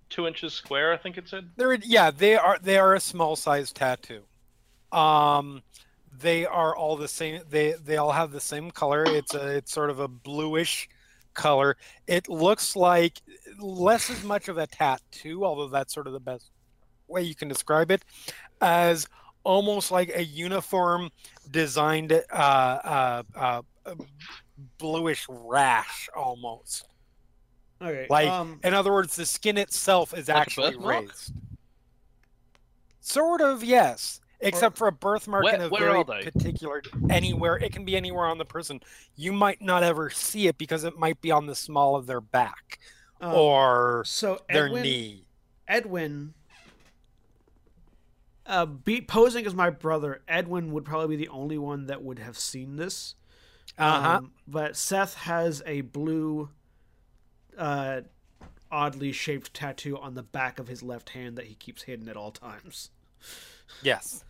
Two 0.09 0.25
inches 0.27 0.53
square, 0.53 0.91
I 0.93 0.97
think 0.97 1.17
it 1.17 1.27
said. 1.29 1.51
they're 1.55 1.73
yeah 1.75 2.11
they 2.11 2.35
are 2.35 2.57
they 2.61 2.77
are 2.77 2.95
a 2.95 2.99
small 2.99 3.35
size 3.35 3.71
tattoo. 3.71 4.25
Um, 4.91 5.63
they 6.11 6.45
are 6.45 6.75
all 6.75 6.97
the 6.97 7.07
same. 7.07 7.41
They 7.49 7.73
they 7.73 7.97
all 7.97 8.11
have 8.11 8.31
the 8.31 8.41
same 8.41 8.71
color. 8.71 9.05
It's 9.05 9.33
a 9.35 9.57
it's 9.57 9.71
sort 9.71 9.89
of 9.91 9.99
a 9.99 10.07
bluish 10.07 10.89
color. 11.33 11.77
It 12.07 12.27
looks 12.29 12.75
like 12.75 13.21
less 13.59 14.09
as 14.09 14.23
much 14.23 14.47
of 14.47 14.57
a 14.57 14.67
tattoo, 14.67 15.45
although 15.45 15.67
that's 15.69 15.93
sort 15.93 16.07
of 16.07 16.13
the 16.13 16.19
best 16.19 16.51
way 17.09 17.23
you 17.23 17.35
can 17.35 17.47
describe 17.47 17.91
it 17.91 18.03
as 18.61 19.07
almost 19.43 19.91
like 19.91 20.11
a 20.15 20.23
uniform 20.23 21.09
designed 21.49 22.11
uh, 22.11 22.33
uh, 22.33 23.23
uh, 23.35 23.61
bluish 24.77 25.25
rash 25.29 26.09
almost. 26.15 26.88
Okay. 27.81 28.07
Like, 28.09 28.27
um, 28.27 28.59
In 28.63 28.73
other 28.73 28.91
words, 28.91 29.15
the 29.15 29.25
skin 29.25 29.57
itself 29.57 30.13
is 30.13 30.27
Like 30.27 30.38
actually 30.38 30.75
raised. 30.77 31.33
Sort 32.99 33.41
of, 33.41 33.63
yes. 33.63 34.19
Except 34.41 34.77
for 34.77 34.88
a 34.88 34.91
birthmark 34.91 35.43
Where- 35.43 35.55
in 35.55 35.61
a 35.61 35.69
very 35.69 36.03
particular 36.03 36.81
anywhere. 37.09 37.57
It 37.57 37.73
can 37.73 37.83
be 37.83 37.97
anywhere 37.97 38.25
on 38.25 38.38
the 38.38 38.45
person. 38.45 38.79
You 39.15 39.33
might 39.33 39.61
not 39.61 39.83
ever 39.83 40.09
see 40.09 40.47
it 40.47 40.57
because 40.57 40.83
it 40.85 40.97
might 40.97 41.19
be 41.19 41.31
on 41.31 41.45
the 41.45 41.55
small 41.55 41.95
of 41.95 42.05
their 42.05 42.21
back 42.21 42.79
um, 43.19 43.33
or 43.33 44.03
so 44.05 44.41
their 44.49 44.67
Edwin, 44.67 44.83
knee. 44.83 45.25
Edwin, 45.67 46.33
uh, 48.49 48.65
be, 48.65 48.99
posing 48.99 49.45
as 49.45 49.53
my 49.53 49.69
brother, 49.69 50.21
Edwin 50.27 50.71
would 50.73 50.83
probably 50.83 51.15
be 51.15 51.23
the 51.23 51.31
only 51.31 51.57
one 51.57 51.85
that 51.85 52.03
would 52.03 52.19
have 52.19 52.37
seen 52.37 52.75
this. 52.75 53.15
Uh 53.77 54.01
huh. 54.01 54.17
Um, 54.17 54.31
but 54.47 54.75
Seth 54.75 55.13
has 55.13 55.61
a 55.65 55.81
blue, 55.81 56.49
uh, 57.57 58.01
oddly 58.71 59.11
shaped 59.11 59.53
tattoo 59.53 59.97
on 59.97 60.15
the 60.15 60.23
back 60.23 60.59
of 60.59 60.67
his 60.67 60.81
left 60.81 61.11
hand 61.11 61.37
that 61.37 61.45
he 61.45 61.53
keeps 61.53 61.83
hidden 61.83 62.09
at 62.09 62.17
all 62.17 62.31
times. 62.31 62.89
yes. 63.83 64.23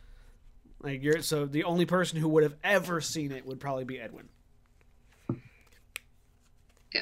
Like 0.82 1.02
you're 1.02 1.22
so 1.22 1.46
the 1.46 1.64
only 1.64 1.86
person 1.86 2.20
who 2.20 2.30
would 2.30 2.44
have 2.44 2.56
ever 2.64 3.02
seen 3.02 3.32
it 3.32 3.46
would 3.46 3.60
probably 3.60 3.84
be 3.86 4.00
Edwin. 4.00 4.30
Yeah. 6.94 7.02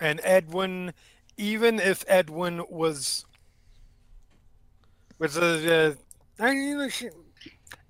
And 0.00 0.20
Edwin, 0.24 0.94
even 1.36 1.78
if 1.80 2.04
Edwin 2.08 2.64
was, 2.70 3.26
was 5.22 5.36
a, 5.36 5.90
uh, 5.90 5.94
I 6.40 6.52
mean, 6.54 6.90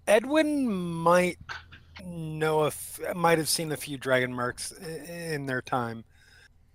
Edwin 0.07 0.70
might 0.70 1.39
know 2.05 2.65
if 2.65 3.01
might 3.15 3.39
have 3.39 3.49
seen 3.49 3.73
a 3.73 3.77
few 3.77 3.97
dragon 3.97 4.35
marks 4.35 4.73
in 4.73 5.47
their 5.47 5.62
time. 5.62 6.05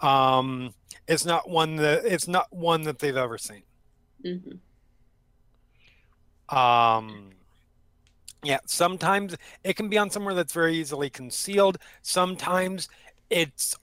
Um, 0.02 0.74
it's 1.08 1.26
not 1.26 1.50
one 1.50 1.78
that 1.78 2.06
it's 2.06 2.28
not 2.28 2.48
one 2.52 2.84
that 2.84 3.00
they've 3.00 3.18
ever 3.18 3.38
seen. 3.38 3.64
hmm 4.24 4.58
Um, 6.50 7.32
yeah, 8.44 8.60
sometimes 8.66 9.36
it 9.64 9.76
can 9.76 9.90
be 9.90 9.98
on 9.98 10.10
somewhere 10.10 10.34
that's 10.34 10.54
very 10.54 10.76
easily 10.76 11.10
concealed. 11.10 11.78
Sometimes 12.02 12.88
it's 13.30 13.76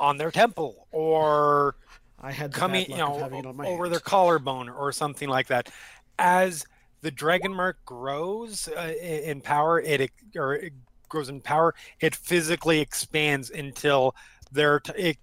on 0.00 0.18
their 0.18 0.30
temple 0.30 0.88
or 0.90 1.76
I 2.24 2.32
had 2.32 2.52
the 2.52 2.58
coming, 2.58 2.90
you 2.90 2.96
know, 2.96 3.16
of 3.16 3.20
having 3.20 3.40
it 3.40 3.46
on 3.46 3.56
my 3.56 3.66
over 3.66 3.84
hand. 3.84 3.92
their 3.92 4.00
collarbone 4.00 4.70
or 4.70 4.92
something 4.92 5.28
like 5.28 5.48
that. 5.48 5.70
As 6.18 6.64
the 7.02 7.10
dragon 7.10 7.52
mark 7.52 7.84
grows 7.84 8.66
uh, 8.68 8.94
in 9.02 9.42
power, 9.42 9.78
it 9.78 10.10
or 10.34 10.54
it 10.54 10.72
grows 11.10 11.28
in 11.28 11.42
power, 11.42 11.74
it 12.00 12.14
physically 12.16 12.80
expands 12.80 13.50
until 13.50 14.16
there 14.50 14.80
t- 14.80 14.92
it 14.96 15.18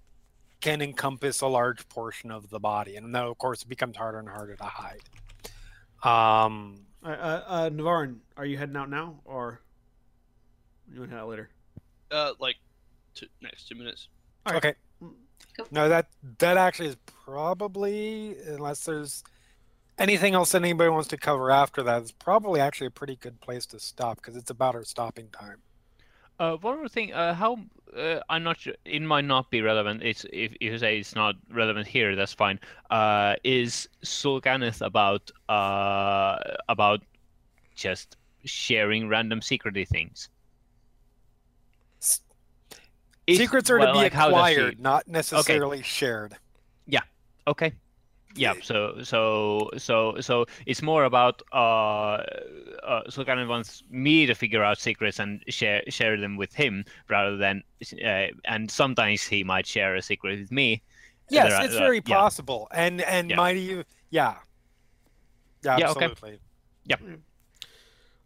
can 0.60 0.80
encompass 0.80 1.40
a 1.40 1.46
large 1.48 1.88
portion 1.88 2.30
of 2.30 2.48
the 2.50 2.60
body, 2.60 2.94
and 2.94 3.12
then 3.12 3.22
of 3.24 3.36
course 3.36 3.62
it 3.62 3.68
becomes 3.68 3.96
harder 3.96 4.20
and 4.20 4.28
harder 4.28 4.54
to 4.54 4.62
hide. 4.64 5.00
Um, 6.04 6.86
Uh, 7.04 7.08
uh, 7.08 7.44
uh, 7.48 7.70
Navarran, 7.70 8.20
are 8.36 8.46
you 8.46 8.56
heading 8.58 8.76
out 8.76 8.88
now, 8.90 9.20
or 9.24 9.60
you 10.88 11.00
want 11.00 11.10
to 11.10 11.16
head 11.16 11.22
out 11.22 11.28
later? 11.30 11.50
Uh, 12.12 12.32
like 12.38 12.56
two, 13.14 13.26
next 13.40 13.66
two 13.66 13.74
minutes. 13.74 14.06
All 14.46 14.52
right. 14.52 14.64
okay. 14.64 14.74
Cool. 15.56 15.66
No, 15.70 15.88
that 15.88 16.08
that 16.38 16.56
actually 16.56 16.88
is 16.88 16.96
probably 17.24 18.36
unless 18.46 18.84
there's 18.84 19.22
anything 19.98 20.34
else 20.34 20.52
that 20.52 20.62
anybody 20.62 20.90
wants 20.90 21.08
to 21.08 21.16
cover 21.16 21.50
after 21.50 21.82
that, 21.82 22.02
it's 22.02 22.12
probably 22.12 22.60
actually 22.60 22.88
a 22.88 22.90
pretty 22.90 23.16
good 23.16 23.40
place 23.40 23.66
to 23.66 23.78
stop 23.78 24.16
because 24.16 24.36
it's 24.36 24.50
about 24.50 24.74
our 24.74 24.84
stopping 24.84 25.28
time. 25.28 25.58
Uh, 26.38 26.56
one 26.56 26.78
more 26.78 26.88
thing. 26.88 27.12
Uh, 27.12 27.34
how 27.34 27.58
uh, 27.96 28.20
I'm 28.28 28.42
not 28.42 28.58
sure. 28.58 28.74
It 28.84 29.02
might 29.02 29.24
not 29.24 29.50
be 29.50 29.60
relevant. 29.60 30.02
It's 30.02 30.24
if, 30.32 30.52
if 30.60 30.72
you 30.72 30.78
say 30.78 30.98
it's 30.98 31.14
not 31.14 31.36
relevant 31.50 31.86
here, 31.86 32.16
that's 32.16 32.32
fine. 32.32 32.58
Uh, 32.90 33.36
is 33.44 33.88
Sul 34.02 34.40
Khatesh 34.40 34.84
about 34.84 35.30
uh 35.48 36.38
about 36.68 37.02
just 37.74 38.16
sharing 38.44 39.08
random 39.08 39.40
secrety 39.40 39.86
things? 39.86 40.28
S- 42.00 42.20
Is- 43.32 43.38
Secrets 43.38 43.70
are 43.70 43.78
well, 43.78 43.88
to 43.88 43.92
be 43.92 43.98
like, 43.98 44.12
how 44.12 44.28
she- 44.28 44.34
acquired, 44.34 44.80
not 44.80 45.08
necessarily 45.08 45.82
shared. 45.82 46.36
Yeah. 46.86 47.00
Okay. 47.46 47.72
Yeah. 48.34 48.54
So 48.62 49.02
so 49.02 49.70
so 49.76 50.20
so 50.20 50.46
it's 50.64 50.80
more 50.82 51.04
about 51.04 51.42
uh, 51.52 52.22
uh 52.82 53.02
so 53.10 53.24
kind 53.24 53.40
of 53.40 53.48
wants 53.48 53.82
me 53.90 54.24
to 54.26 54.34
figure 54.34 54.64
out 54.64 54.78
secrets 54.78 55.18
and 55.18 55.42
share 55.48 55.82
share 55.88 56.18
them 56.18 56.36
with 56.36 56.54
him 56.54 56.84
rather 57.08 57.36
than 57.36 57.62
uh, 58.04 58.28
and 58.46 58.70
sometimes 58.70 59.22
he 59.22 59.44
might 59.44 59.66
share 59.66 59.94
a 59.96 60.02
secret 60.02 60.38
with 60.40 60.50
me. 60.50 60.82
Yes, 61.28 61.48
There 61.48 61.58
are- 61.58 61.64
it's 61.66 61.74
uh, 61.74 61.78
very 61.78 62.02
yeah. 62.06 62.16
possible, 62.16 62.68
and 62.72 63.02
and 63.02 63.30
Yeah. 63.30 63.36
might 63.36 63.56
even 63.56 63.84
yeah, 64.10 64.36
yeah, 65.62 65.78
absolutely. 65.82 66.40
Yeah, 66.86 66.96
okay. 66.96 67.04
absolutely. 67.04 67.22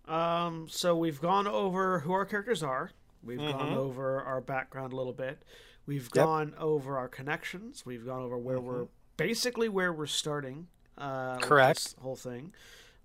Um, 0.06 0.68
so 0.70 0.96
we've 0.96 1.20
gone 1.20 1.46
over 1.48 1.98
who 2.00 2.12
our 2.12 2.24
characters 2.24 2.62
are. 2.62 2.92
We've 3.22 3.38
gone 3.38 3.72
Mhm. 3.72 3.76
over 3.76 4.20
our 4.22 4.40
background 4.40 4.92
a 4.92 4.96
little 4.96 5.12
bit. 5.12 5.42
We've 5.86 6.04
Yep. 6.04 6.12
gone 6.12 6.54
over 6.58 6.98
our 6.98 7.08
connections. 7.08 7.84
We've 7.86 8.04
gone 8.04 8.22
over 8.22 8.36
where 8.38 8.60
we're 8.60 8.88
basically 9.16 9.68
where 9.68 9.92
we're 9.92 10.06
starting. 10.06 10.68
Uh, 10.98 11.34
with 11.38 11.48
Correct. 11.48 11.84
this 11.84 11.94
whole 12.00 12.16
thing. 12.16 12.54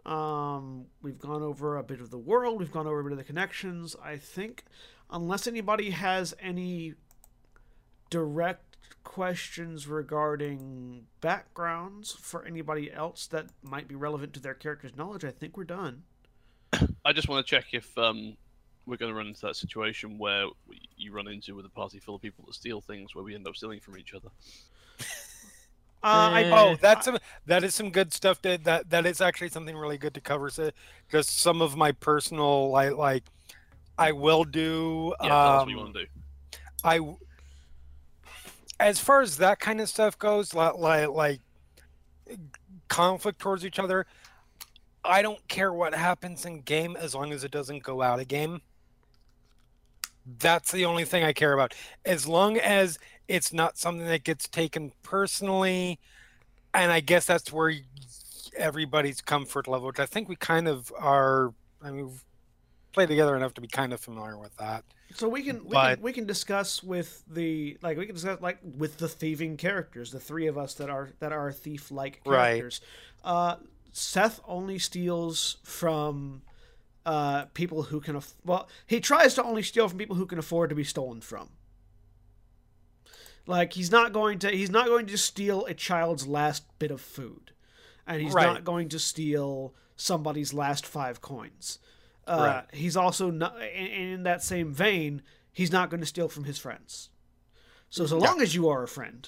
Um, 0.06 0.88
we've 1.02 1.20
gone 1.20 1.44
over 1.44 1.78
a 1.78 1.84
bit 1.84 2.00
of 2.02 2.10
the 2.10 2.18
world. 2.18 2.60
We've 2.60 2.72
gone 2.72 2.88
over 2.88 3.02
a 3.02 3.04
bit 3.04 3.12
of 3.12 3.18
the 3.18 3.24
connections. 3.24 3.96
I 4.02 4.18
think, 4.18 4.64
unless 5.10 5.46
anybody 5.46 5.92
has 5.92 6.34
any 6.40 6.96
direct 8.10 8.78
questions 9.04 9.88
regarding 9.88 11.08
backgrounds 11.22 12.12
for 12.14 12.46
anybody 12.46 12.92
else 12.92 13.28
that 13.28 13.48
might 13.62 13.88
be 13.88 13.96
relevant 13.96 14.34
to 14.34 14.40
their 14.40 14.54
character's 14.54 14.96
knowledge, 14.96 15.24
I 15.26 15.32
think 15.32 15.58
we're 15.58 15.64
done. 15.66 16.04
I 17.06 17.14
just 17.14 17.28
want 17.28 17.46
to 17.46 17.50
check 17.50 17.66
if 17.74 17.98
um, 17.98 18.38
we're 18.86 18.98
going 18.98 19.12
to 19.12 19.18
run 19.18 19.28
into 19.28 19.42
that 19.42 19.56
situation 19.56 20.18
where 20.18 20.48
we, 20.68 20.82
you 20.98 21.14
run 21.14 21.28
into 21.28 21.56
with 21.56 21.66
a 21.66 21.70
party 21.70 22.00
full 22.00 22.16
of 22.16 22.22
people 22.22 22.46
that 22.48 22.56
steal 22.56 22.82
things, 22.82 23.16
where 23.16 23.24
we 23.24 23.36
end 23.36 23.48
up 23.48 23.56
stealing 23.56 23.80
from 23.80 23.98
each 23.98 24.14
other. 24.14 24.30
Uh, 26.04 26.32
I. 26.34 26.44
Oh, 26.46 26.76
that's 26.82 27.06
some, 27.06 27.20
that 27.46 27.64
is 27.64 27.76
some 27.76 27.92
good 27.92 28.12
stuff. 28.12 28.42
That 28.42 28.64
that 28.64 28.90
that 28.90 29.06
is 29.06 29.22
actually 29.22 29.50
something 29.50 29.78
really 29.78 30.00
good 30.00 30.16
to 30.16 30.20
cover. 30.20 30.50
So, 30.50 30.72
just 31.12 31.40
some 31.40 31.62
of 31.62 31.78
my 31.78 31.92
personal 31.92 32.72
like 32.72 32.96
like 32.96 33.24
I 34.00 34.12
will 34.12 34.44
do. 34.44 35.14
Yeah, 35.22 35.28
tell 35.28 35.38
us 35.38 35.60
what 35.62 35.70
you 35.70 35.78
um, 35.78 35.84
want 35.84 35.94
to 35.94 36.06
do. 36.06 36.10
I, 36.84 36.98
w- 36.98 37.18
as 38.80 39.00
far 39.00 39.22
as 39.22 39.38
that 39.38 39.60
kind 39.60 39.80
of 39.80 39.90
stuff 39.90 40.18
goes, 40.18 40.56
like, 40.56 40.76
like 40.78 41.10
like 41.10 41.42
conflict 42.88 43.38
towards 43.38 43.64
each 43.64 43.78
other, 43.78 44.08
I 45.04 45.22
don't 45.22 45.48
care 45.48 45.72
what 45.72 45.94
happens 45.94 46.46
in 46.46 46.62
game 46.62 46.96
as 46.96 47.14
long 47.14 47.32
as 47.32 47.44
it 47.44 47.52
doesn't 47.52 47.84
go 47.84 48.02
out 48.02 48.20
of 48.20 48.28
game. 48.28 48.62
That's 50.26 50.72
the 50.72 50.86
only 50.86 51.06
thing 51.06 51.24
I 51.24 51.34
care 51.34 51.54
about. 51.54 51.74
As 52.06 52.28
long 52.28 52.58
as 52.58 53.00
it's 53.28 53.52
not 53.54 53.78
something 53.78 54.06
that 54.08 54.24
gets 54.24 54.48
taken 54.48 54.92
personally, 55.04 56.00
and 56.74 56.92
I 56.92 57.00
guess 57.00 57.26
that's 57.26 57.52
where 57.52 57.74
everybody's 58.56 59.22
comfort 59.22 59.68
level, 59.68 59.88
which 59.88 60.00
I 60.00 60.06
think 60.06 60.30
we 60.30 60.36
kind 60.36 60.68
of 60.68 60.92
are. 60.98 61.54
I 61.82 61.92
mean, 61.92 62.08
we've 62.08 62.24
played 62.94 63.08
together 63.10 63.36
enough 63.36 63.54
to 63.56 63.62
be 63.62 63.68
kind 63.68 63.94
of 63.94 64.00
familiar 64.00 64.38
with 64.38 64.56
that. 64.58 64.84
So 65.14 65.28
we 65.28 65.44
can 65.44 65.64
we, 65.66 65.72
But- 65.72 65.96
can 65.96 66.04
we 66.04 66.14
can 66.14 66.26
discuss 66.26 66.84
with 66.84 67.24
the 67.28 67.78
like 67.82 67.98
we 67.98 68.06
can 68.06 68.16
discuss 68.16 68.40
like 68.42 68.60
with 68.64 68.98
the 68.98 69.08
thieving 69.10 69.58
characters, 69.58 70.12
the 70.12 70.20
three 70.20 70.48
of 70.48 70.58
us 70.58 70.74
that 70.76 70.90
are 70.90 71.10
that 71.20 71.32
are 71.32 71.52
thief 71.52 71.92
like 71.92 72.22
Right. 72.26 72.58
characters. 72.58 72.82
Uh, 73.24 73.56
Seth 73.94 74.40
only 74.48 74.80
steals 74.80 75.58
from 75.64 76.44
uh, 77.06 77.46
people 77.54 77.84
who 77.84 78.00
can 78.00 78.16
aff- 78.16 78.34
well 78.46 78.68
he 78.86 79.00
tries 79.00 79.34
to 79.36 79.44
only 79.44 79.64
steal 79.64 79.88
from 79.90 79.98
people 79.98 80.16
who 80.16 80.26
can 80.26 80.38
afford 80.40 80.70
to 80.70 80.76
be 80.76 80.84
stolen 80.84 81.20
from. 81.22 81.50
Like 83.48 83.74
he's 83.74 83.92
not 83.92 84.14
going 84.14 84.40
to 84.40 84.50
he's 84.52 84.70
not 84.70 84.86
going 84.88 85.08
to 85.08 85.18
steal 85.18 85.66
a 85.66 85.74
child's 85.74 86.28
last 86.28 86.64
bit 86.80 86.92
of 86.92 87.02
food, 87.02 87.52
and 88.06 88.22
he's 88.22 88.34
Right. 88.34 88.46
not 88.46 88.64
going 88.64 88.90
to 88.90 89.00
steal 89.00 89.74
somebody's 89.96 90.54
last 90.54 90.86
five 90.86 91.22
coins. 91.22 91.80
Uh, 92.28 92.64
Right. 92.70 92.76
He's 92.80 92.96
also 92.96 93.32
not, 93.32 93.56
in, 93.62 93.88
in 93.88 94.24
that 94.24 94.44
same 94.44 94.72
vein, 94.72 95.24
he's 95.52 95.72
not 95.72 95.90
going 95.90 96.02
to 96.02 96.06
steal 96.08 96.30
from 96.30 96.44
his 96.44 96.60
friends. 96.60 97.10
So, 97.90 98.06
so 98.06 98.18
long 98.20 98.42
as 98.42 98.54
you 98.56 98.70
are 98.70 98.84
a 98.84 98.88
friend, 98.88 99.28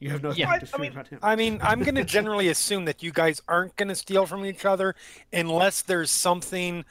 you 0.00 0.10
have 0.10 0.22
nothing 0.22 0.40
Yeah. 0.40 0.46
to 0.46 0.52
I- 0.52 0.56
I 0.56 0.58
fear 0.64 0.78
mean- 0.80 0.92
about 0.92 1.08
him. 1.08 1.18
I 1.22 1.36
mean, 1.36 1.60
I'm 1.62 1.80
going 1.82 1.94
to 2.02 2.04
generally 2.04 2.48
assume 2.48 2.84
that 2.86 3.02
you 3.02 3.12
guys 3.12 3.40
aren't 3.48 3.76
going 3.76 3.88
to 3.88 3.94
steal 3.94 4.26
from 4.26 4.44
each 4.44 4.64
other 4.64 4.94
unless 5.32 5.82
there's 5.82 6.10
something, 6.10 6.84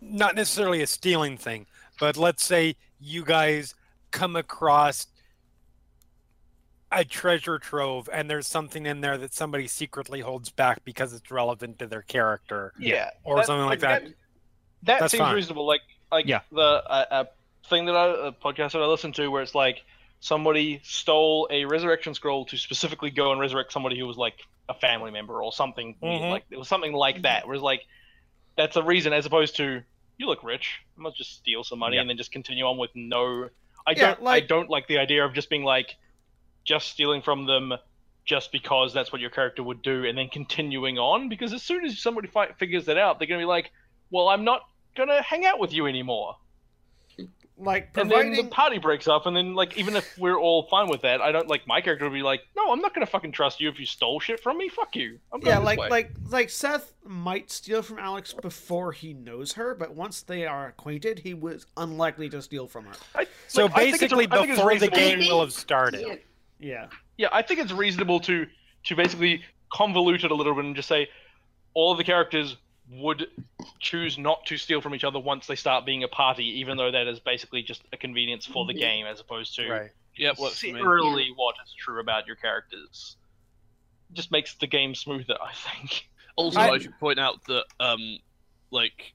not 0.00 0.34
necessarily 0.34 0.82
a 0.82 0.86
stealing 0.86 1.36
thing, 1.36 1.66
but 2.00 2.16
let's 2.16 2.42
say 2.44 2.76
you 3.00 3.24
guys 3.24 3.74
come 4.10 4.36
across 4.36 5.06
a 6.90 7.04
treasure 7.04 7.58
trove 7.58 8.08
and 8.12 8.30
there's 8.30 8.46
something 8.46 8.86
in 8.86 9.00
there 9.02 9.18
that 9.18 9.34
somebody 9.34 9.66
secretly 9.68 10.20
holds 10.20 10.48
back 10.50 10.82
because 10.84 11.12
it's 11.12 11.30
relevant 11.30 11.78
to 11.78 11.86
their 11.86 12.00
character 12.02 12.72
Yeah, 12.78 13.10
or 13.24 13.42
something 13.44 13.66
like 13.66 13.80
that. 13.80 14.04
That, 14.84 15.00
That's 15.00 15.10
seems 15.12 15.20
fine. 15.20 15.34
reasonable. 15.34 15.66
Like, 15.66 15.82
like 16.10 16.26
Yeah. 16.26 16.40
the 16.50 16.62
uh, 16.62 17.04
uh, 17.10 17.24
thing 17.68 17.84
that 17.86 17.94
I 17.96 18.28
a 18.28 18.32
podcast 18.32 18.72
that 18.72 18.80
I 18.80 18.86
listened 18.86 19.14
to, 19.16 19.28
where 19.28 19.42
it's 19.42 19.54
like 19.54 19.82
somebody 20.20 20.80
stole 20.82 21.46
a 21.50 21.64
resurrection 21.66 22.14
scroll 22.14 22.46
to 22.46 22.56
specifically 22.56 23.10
go 23.10 23.32
and 23.32 23.40
resurrect 23.40 23.70
somebody 23.72 23.98
who 23.98 24.06
was 24.06 24.16
like 24.16 24.38
a 24.70 24.74
family 24.74 25.10
member 25.10 25.42
or 25.42 25.52
something. 25.52 25.94
Mhm. 26.02 26.30
Like 26.30 26.44
it 26.50 26.56
was 26.58 26.68
something 26.68 26.92
like 26.94 27.22
that. 27.22 27.46
Whereas 27.46 27.60
like 27.62 27.82
that's 28.58 28.76
a 28.76 28.82
reason 28.82 29.14
as 29.14 29.24
opposed 29.24 29.56
to 29.56 29.80
you 30.18 30.26
look 30.26 30.42
rich. 30.44 30.80
I 30.98 31.00
must 31.00 31.16
just 31.16 31.32
steal 31.36 31.64
some 31.64 31.78
money 31.78 31.94
Yeah. 31.94 32.02
and 32.02 32.10
then 32.10 32.18
just 32.18 32.32
continue 32.32 32.64
on 32.66 32.76
with 32.76 32.90
no. 32.94 33.48
I 33.86 33.92
Yeah, 33.92 34.08
don't. 34.14 34.22
like- 34.24 34.42
I 34.42 34.46
don't 34.46 34.68
like 34.68 34.86
the 34.88 34.98
idea 34.98 35.24
of 35.24 35.32
just 35.32 35.48
being 35.48 35.64
like 35.64 35.96
just 36.64 36.88
stealing 36.88 37.22
from 37.22 37.46
them 37.46 37.72
just 38.26 38.52
because 38.52 38.92
that's 38.92 39.10
what 39.10 39.22
your 39.22 39.30
character 39.30 39.62
would 39.62 39.80
do 39.80 40.04
and 40.04 40.18
then 40.18 40.28
continuing 40.28 40.98
on 40.98 41.30
because 41.30 41.54
as 41.54 41.62
soon 41.62 41.86
as 41.86 41.98
somebody 41.98 42.28
fi- 42.28 42.52
figures 42.58 42.84
that 42.84 42.98
out 42.98 43.18
they're 43.18 43.26
going 43.28 43.40
to 43.40 43.42
be 43.42 43.48
like 43.48 43.70
well 44.10 44.28
i'm 44.28 44.44
not 44.44 44.68
going 44.94 45.08
to 45.08 45.22
hang 45.22 45.46
out 45.46 45.58
with 45.58 45.72
you 45.72 45.86
anymore 45.86 46.36
Like 47.60 47.90
and 47.96 48.08
then 48.10 48.30
the 48.30 48.42
providing 48.44 48.50
party 48.50 48.78
breaks 48.78 49.08
up 49.08 49.26
and 49.26 49.36
then 49.36 49.54
like 49.54 49.76
even 49.76 49.96
if 49.96 50.16
we're 50.16 50.38
all 50.38 50.68
fine 50.68 50.88
with 50.88 51.02
that 51.02 51.20
i 51.20 51.32
don't 51.32 51.48
like 51.48 51.66
my 51.66 51.80
character 51.80 52.04
would 52.04 52.12
be 52.12 52.22
like 52.22 52.42
no 52.56 52.70
i'm 52.70 52.80
not 52.80 52.94
going 52.94 53.04
to 53.04 53.10
fucking 53.10 53.32
trust 53.32 53.60
you 53.60 53.68
if 53.68 53.80
you 53.80 53.86
stole 53.86 54.20
shit 54.20 54.38
from 54.38 54.56
me 54.58 54.68
fuck 54.68 54.94
you 54.94 55.18
I'm 55.32 55.40
yeah, 55.42 55.58
like 55.58 55.80
way." 55.80 55.88
like 55.88 56.10
like 56.30 56.50
Seth 56.50 56.92
might 57.04 57.50
steal 57.50 57.82
from 57.82 57.98
Alex 57.98 58.34
before 58.34 58.92
he 58.92 59.14
knows 59.14 59.54
her, 59.54 59.74
but 59.74 59.94
once 59.94 60.20
they 60.20 60.44
are 60.46 60.68
acquainted, 60.68 61.20
he 61.20 61.32
was 61.32 61.66
unlikely 61.78 62.28
to 62.28 62.42
steal 62.42 62.66
from 62.66 62.84
her. 62.84 62.92
I, 63.14 63.26
so 63.46 63.62
like, 63.64 63.72
I 63.72 63.90
think 63.90 64.02
it's 64.02 64.12
a- 64.12 64.16
basically 64.16 64.28
I 64.30 64.36
think 64.36 64.48
it's 64.50 64.58
before 64.60 64.78
the 64.78 64.88
game 64.88 65.18
will 65.20 65.40
have 65.40 65.52
started 65.52 66.00
Yeah. 66.06 66.14
Yeah. 66.60 66.86
yeah 67.16 67.28
i 67.32 67.42
think 67.42 67.60
it's 67.60 67.72
reasonable 67.72 68.20
to 68.20 68.46
to 68.84 68.96
basically 68.96 69.42
convolute 69.72 70.24
it 70.24 70.30
a 70.30 70.34
little 70.34 70.54
bit 70.54 70.64
and 70.64 70.76
just 70.76 70.88
say 70.88 71.08
all 71.74 71.92
of 71.92 71.98
the 71.98 72.04
characters 72.04 72.56
would 72.90 73.26
choose 73.80 74.16
not 74.18 74.44
to 74.46 74.56
steal 74.56 74.80
from 74.80 74.94
each 74.94 75.04
other 75.04 75.18
once 75.18 75.46
they 75.46 75.54
start 75.56 75.84
being 75.84 76.04
a 76.04 76.08
party 76.08 76.60
even 76.60 76.76
though 76.76 76.90
that 76.90 77.06
is 77.06 77.20
basically 77.20 77.62
just 77.62 77.82
a 77.92 77.96
convenience 77.96 78.46
for 78.46 78.64
the 78.66 78.72
game 78.74 79.04
as 79.06 79.20
opposed 79.20 79.54
to 79.56 79.68
right 79.68 79.90
Yeah, 80.16 80.32
works 80.38 80.60
for 80.60 80.66
me. 80.66 80.72
necessarily 80.72 81.28
what 81.36 81.54
is 81.64 81.72
true 81.74 82.00
about 82.00 82.26
your 82.26 82.36
characters 82.36 83.16
just 84.12 84.30
makes 84.32 84.54
the 84.54 84.66
game 84.66 84.94
smoother 84.94 85.36
i 85.42 85.52
think 85.52 86.08
Also, 86.36 86.60
I- 86.60 86.70
I, 86.70 86.78
should 86.78 86.98
point 87.00 87.18
out 87.18 87.44
that, 87.46 87.64
um, 87.80 88.18
like, 88.70 89.12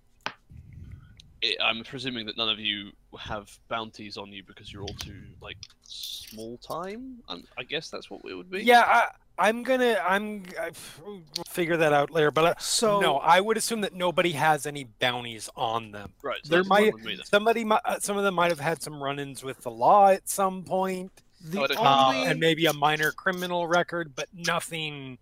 it, 1.42 1.58
I'm 1.64 1.84
presuming 1.84 2.26
that 2.27 2.38
none 2.38 2.50
of 2.50 2.60
you 2.60 2.92
have 3.18 3.50
bounties 3.69 4.18
on 4.18 4.32
you 4.32 4.43
because 4.45 4.72
you're 4.72 4.82
all 4.84 4.93
too 5.00 5.22
like 5.42 5.58
small 5.84 6.58
time. 6.58 7.19
Um, 7.30 7.43
I 7.58 7.64
guess 7.64 7.90
that's 7.90 8.10
what 8.10 8.22
it 8.30 8.34
would 8.34 8.50
be. 8.52 8.64
yeah 8.64 8.82
I, 8.85 9.08
i'm 9.40 9.64
gonna 9.64 9.98
i'm 10.08 10.44
I, 10.60 10.72
we'll 11.06 11.22
figure 11.48 11.78
that 11.78 11.92
out 11.94 12.12
later 12.12 12.32
but 12.32 12.45
uh, 12.45 12.53
So 12.60 13.00
no 13.00 13.16
i 13.18 13.40
would 13.40 13.58
assume 13.58 13.82
that 13.82 13.94
nobody 13.94 14.32
has 14.34 14.66
any 14.66 14.84
bounties 14.86 15.50
on 15.56 15.92
them 15.92 16.14
right. 16.22 16.40
So 16.44 16.50
There 16.56 16.64
might- 16.64 16.94
with 16.94 17.03
me 17.03 17.16
then. 17.16 17.26
somebody 17.26 17.64
mi- 17.64 17.78
uh, 17.86 18.00
some 18.00 18.18
of 18.18 18.24
them 18.24 18.36
might 18.36 18.52
have 18.52 18.60
had 18.60 18.82
some 18.82 19.02
run-ins 19.02 19.44
with 19.44 19.60
the 19.62 19.72
law 19.72 20.10
at 20.10 20.30
some 20.30 20.64
point 20.64 21.12
the 21.44 21.60
I 21.62 21.64
uh, 21.76 22.08
only 22.14 22.26
and 22.28 22.40
maybe 22.40 22.66
a 22.68 22.74
minor 22.74 23.12
criminal 23.12 23.68
record 23.68 24.14
but 24.16 24.28
nothing 24.34 25.18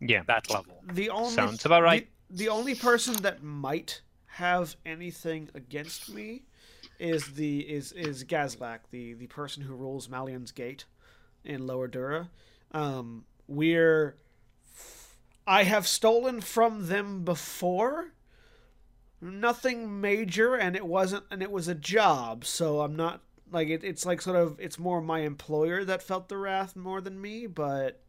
Yeah. 0.00 0.22
that 0.26 0.48
level 0.50 0.82
the 0.92 1.10
only 1.10 1.30
Sounds 1.34 1.64
about 1.64 1.82
right. 1.82 2.08
The, 2.30 2.44
the 2.44 2.48
only 2.50 2.74
person 2.74 3.14
that 3.22 3.42
might 3.42 4.02
have 4.26 4.76
anything 4.84 5.48
against 5.54 6.12
me 6.12 6.44
is 6.98 7.26
the 7.34 7.60
is 7.60 7.92
is 7.92 8.24
Gazlak, 8.24 8.80
the 8.90 9.12
the 9.14 9.26
person 9.26 9.62
who 9.62 9.74
rules 9.74 10.08
Malleon's 10.08 10.50
Gate 10.52 10.84
in 11.44 11.66
Lower 11.66 11.88
Dura. 11.88 12.30
Um, 12.72 13.24
we're 13.48 14.16
I 15.46 15.62
have 15.62 15.86
stolen 15.86 16.40
from 16.40 16.88
them 16.88 17.24
before. 17.24 18.12
Nothing 19.20 20.00
major, 20.00 20.54
and 20.56 20.76
it 20.76 20.84
wasn't, 20.84 21.24
and 21.30 21.42
it 21.42 21.50
was 21.50 21.68
a 21.68 21.74
job. 21.74 22.44
So 22.44 22.80
I'm 22.80 22.96
not 22.96 23.22
like 23.50 23.68
it, 23.68 23.82
it's 23.84 24.04
like 24.04 24.20
sort 24.20 24.36
of 24.36 24.58
it's 24.60 24.78
more 24.78 25.00
my 25.00 25.20
employer 25.20 25.84
that 25.84 26.02
felt 26.02 26.28
the 26.28 26.36
wrath 26.36 26.76
more 26.76 27.00
than 27.00 27.20
me. 27.20 27.46
But 27.46 28.02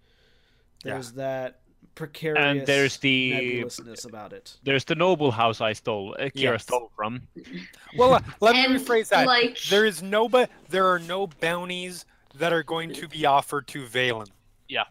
there's 0.83 1.13
that 1.13 1.61
precarious 1.95 2.65
there's 2.67 2.97
the- 2.97 3.33
nebulousness 3.33 4.05
about 4.05 4.33
it. 4.33 4.57
There's 4.63 4.83
the 4.83 4.95
noble 4.95 5.31
house 5.31 5.61
I 5.61 5.73
stole, 5.73 6.15
uh, 6.19 6.23
Kira 6.25 6.31
Yes. 6.35 6.63
stole 6.63 6.91
from. 6.95 7.21
well 7.97 8.15
uh, 8.15 8.19
let 8.41 8.55
me 8.55 8.77
rephrase 8.77 9.09
that 9.09 9.25
like- 9.25 9.59
there 9.69 9.85
is 9.85 10.03
no 10.03 10.27
but 10.29 10.51
there 10.69 10.85
are 10.87 10.99
no 10.99 11.27
bounties 11.27 12.05
that 12.35 12.53
are 12.53 12.63
going 12.63 12.93
to 12.93 13.07
be 13.07 13.25
offered 13.25 13.67
to 13.67 13.85
Vaelin. 13.85 14.27
Yeah. 14.67 14.83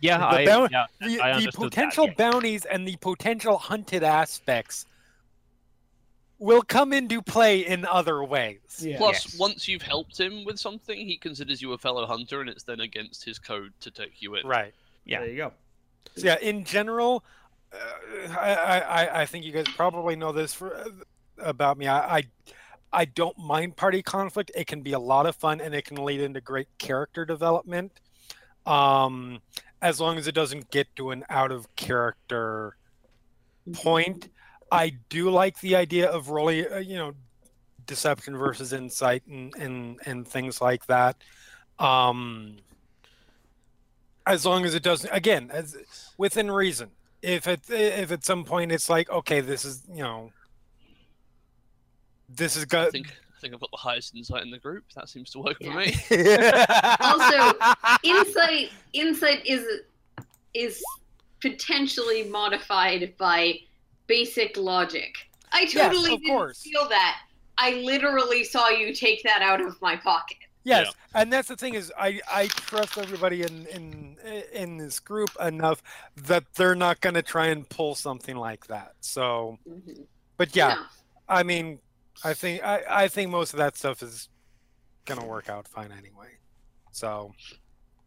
Yeah, 0.00 0.18
The 0.18 0.24
I, 0.26 0.44
boun- 0.44 0.68
yeah, 0.72 0.86
The, 1.00 1.06
I 1.06 1.08
the 1.30 1.36
understood 1.36 1.52
that, 1.52 1.70
potential 1.70 2.06
yeah. 2.06 2.14
bounties 2.16 2.64
and 2.64 2.86
the 2.88 2.96
potential 2.96 3.56
hunted 3.58 4.02
aspects 4.02 4.86
will 6.38 6.62
come 6.62 6.92
into 6.92 7.22
play 7.22 7.60
in 7.66 7.84
other 7.86 8.24
ways. 8.24 8.58
Yeah. 8.80 8.96
Plus, 8.98 9.26
Yes. 9.26 9.38
once 9.38 9.68
you've 9.68 9.82
helped 9.82 10.18
him 10.18 10.44
with 10.44 10.58
something, 10.58 10.98
he 10.98 11.16
considers 11.16 11.62
you 11.62 11.72
a 11.72 11.78
fellow 11.78 12.04
hunter, 12.04 12.40
and 12.40 12.50
it's 12.50 12.64
then 12.64 12.80
against 12.80 13.24
his 13.24 13.38
code 13.38 13.72
to 13.80 13.90
take 13.92 14.20
you 14.20 14.34
in. 14.34 14.44
Right. 14.46 14.74
Yeah. 15.04 15.20
There 15.20 15.28
you 15.28 15.36
go. 15.36 15.52
So 16.16 16.26
yeah, 16.26 16.38
in 16.40 16.64
general, 16.64 17.22
uh, 17.72 17.76
I, 18.38 18.54
I 18.54 18.80
I- 19.04 19.20
I 19.22 19.26
think 19.26 19.44
you 19.44 19.52
guys 19.52 19.66
probably 19.76 20.16
know 20.16 20.32
this 20.32 20.52
for, 20.52 20.74
uh, 20.76 20.88
about 21.38 21.78
me. 21.78 21.86
I, 21.86 22.18
I 22.18 22.22
I 22.92 23.04
don't 23.06 23.38
mind 23.38 23.76
party 23.76 24.02
conflict. 24.02 24.50
It 24.54 24.66
can 24.66 24.82
be 24.82 24.92
a 24.92 24.98
lot 24.98 25.26
of 25.26 25.36
fun 25.36 25.60
and 25.60 25.74
it 25.74 25.84
can 25.86 26.04
lead 26.04 26.20
into 26.20 26.40
great 26.40 26.68
character 26.78 27.24
development. 27.24 28.00
Um, 28.66 29.40
as 29.80 30.00
long 30.00 30.16
as 30.16 30.28
it 30.28 30.34
doesn't 30.34 30.70
get 30.70 30.94
to 30.96 31.10
an 31.10 31.24
out 31.28 31.50
of 31.50 31.74
character 31.76 32.76
point. 33.72 34.28
I 34.70 34.92
do 35.08 35.30
like 35.30 35.60
the 35.60 35.76
idea 35.76 36.08
of 36.08 36.30
really, 36.30 36.66
uh, 36.66 36.78
you 36.78 36.96
know, 36.96 37.12
deception 37.86 38.36
versus 38.36 38.72
insight 38.72 39.22
and 39.26 39.54
and 39.56 40.00
and 40.06 40.26
things 40.26 40.60
like 40.60 40.86
that. 40.86 41.16
Um, 41.78 42.56
as 44.26 44.46
long 44.46 44.64
as 44.64 44.74
it 44.74 44.82
doesn't, 44.82 45.10
again, 45.12 45.50
as 45.52 45.76
within 46.16 46.50
reason. 46.50 46.90
If 47.22 47.46
it 47.46 47.60
if 47.68 48.10
at 48.10 48.24
some 48.24 48.44
point 48.44 48.72
it's 48.72 48.90
like, 48.90 49.08
okay, 49.10 49.40
this 49.40 49.64
is 49.64 49.82
you 49.92 50.02
know, 50.02 50.32
this 52.28 52.56
is 52.56 52.64
good. 52.64 53.06
Think 53.42 53.54
I 53.54 53.54
think 53.54 53.54
I've 53.54 53.60
got 53.60 53.70
the 53.72 53.76
highest 53.76 54.14
insight 54.14 54.42
in 54.42 54.50
the 54.50 54.58
group. 54.58 54.84
That 54.94 55.08
seems 55.08 55.30
to 55.30 55.38
work 55.40 55.58
for 55.58 55.64
Yeah. 55.64 55.76
me. 55.76 55.94
Also, 57.00 57.52
insight 58.04 58.70
insight 58.92 59.44
is 59.46 59.64
is 60.54 60.82
potentially 61.40 62.24
modified 62.24 63.14
by 63.18 63.54
basic 64.06 64.56
logic. 64.56 65.14
I 65.52 65.62
Yes, 65.62 65.72
totally 65.72 66.14
of 66.14 66.20
didn't 66.20 66.36
course. 66.36 66.62
feel 66.62 66.88
that. 66.88 67.18
I 67.58 67.72
literally 67.82 68.44
saw 68.44 68.68
you 68.70 68.94
take 68.94 69.22
that 69.24 69.42
out 69.42 69.60
of 69.60 69.80
my 69.82 69.96
pocket. 69.96 70.38
Yes, 70.64 70.92
and 71.14 71.32
that's 71.32 71.48
the 71.48 71.56
thing 71.56 71.74
is 71.74 71.92
I 71.98 72.20
I 72.30 72.46
trust 72.46 72.96
everybody 72.96 73.42
in 73.42 73.66
in 73.66 74.16
in 74.52 74.76
this 74.76 75.00
group 75.00 75.30
enough 75.40 75.82
that 76.16 76.44
they're 76.54 76.76
not 76.76 77.00
going 77.00 77.14
to 77.14 77.22
try 77.22 77.46
and 77.48 77.68
pull 77.68 77.94
something 77.96 78.36
like 78.36 78.66
that. 78.68 78.92
So, 79.00 79.58
Mhm. 79.68 80.06
but 80.36 80.54
yeah, 80.54 80.74
No. 80.74 80.82
I 81.28 81.42
mean, 81.42 81.80
I 82.24 82.34
think 82.34 82.62
I 82.62 82.82
I 82.88 83.08
think 83.08 83.30
most 83.30 83.52
of 83.52 83.58
that 83.58 83.76
stuff 83.76 84.02
is 84.02 84.28
going 85.04 85.20
to 85.20 85.26
work 85.26 85.48
out 85.48 85.66
fine 85.68 85.90
anyway. 85.92 86.28
So, 86.92 87.32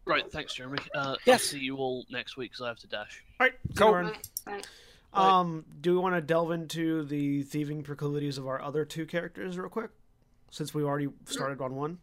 right, 0.04 0.30
thanks, 0.30 0.54
Jeremy. 0.54 0.78
Uh, 0.94 1.16
Yes. 1.26 1.40
I'll 1.42 1.58
see 1.58 1.58
you 1.58 1.76
all 1.76 2.04
next 2.10 2.36
week 2.36 2.52
because 2.52 2.64
I 2.64 2.68
have 2.68 2.78
to 2.78 2.86
dash. 2.86 3.22
All 3.40 3.46
right, 3.46 3.54
Go. 3.74 3.86
Zoran. 3.90 4.06
Right, 4.06 4.18
right. 4.46 4.66
Um, 5.12 5.64
do 5.80 5.92
we 5.94 5.98
want 5.98 6.14
to 6.14 6.20
delve 6.20 6.50
into 6.52 7.02
the 7.04 7.42
thieving 7.42 7.82
proclivities 7.82 8.38
of 8.38 8.46
our 8.46 8.60
other 8.60 8.84
two 8.84 9.06
characters 9.06 9.56
real 9.58 9.68
quick, 9.70 9.90
since 10.50 10.72
we 10.74 10.82
already 10.84 11.08
started 11.24 11.60
on 11.60 11.74
one? 11.74 11.98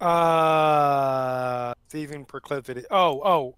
uh 0.00 1.72
thieving 1.88 2.24
proclivity. 2.24 2.84
Oh, 2.90 3.20
oh. 3.24 3.56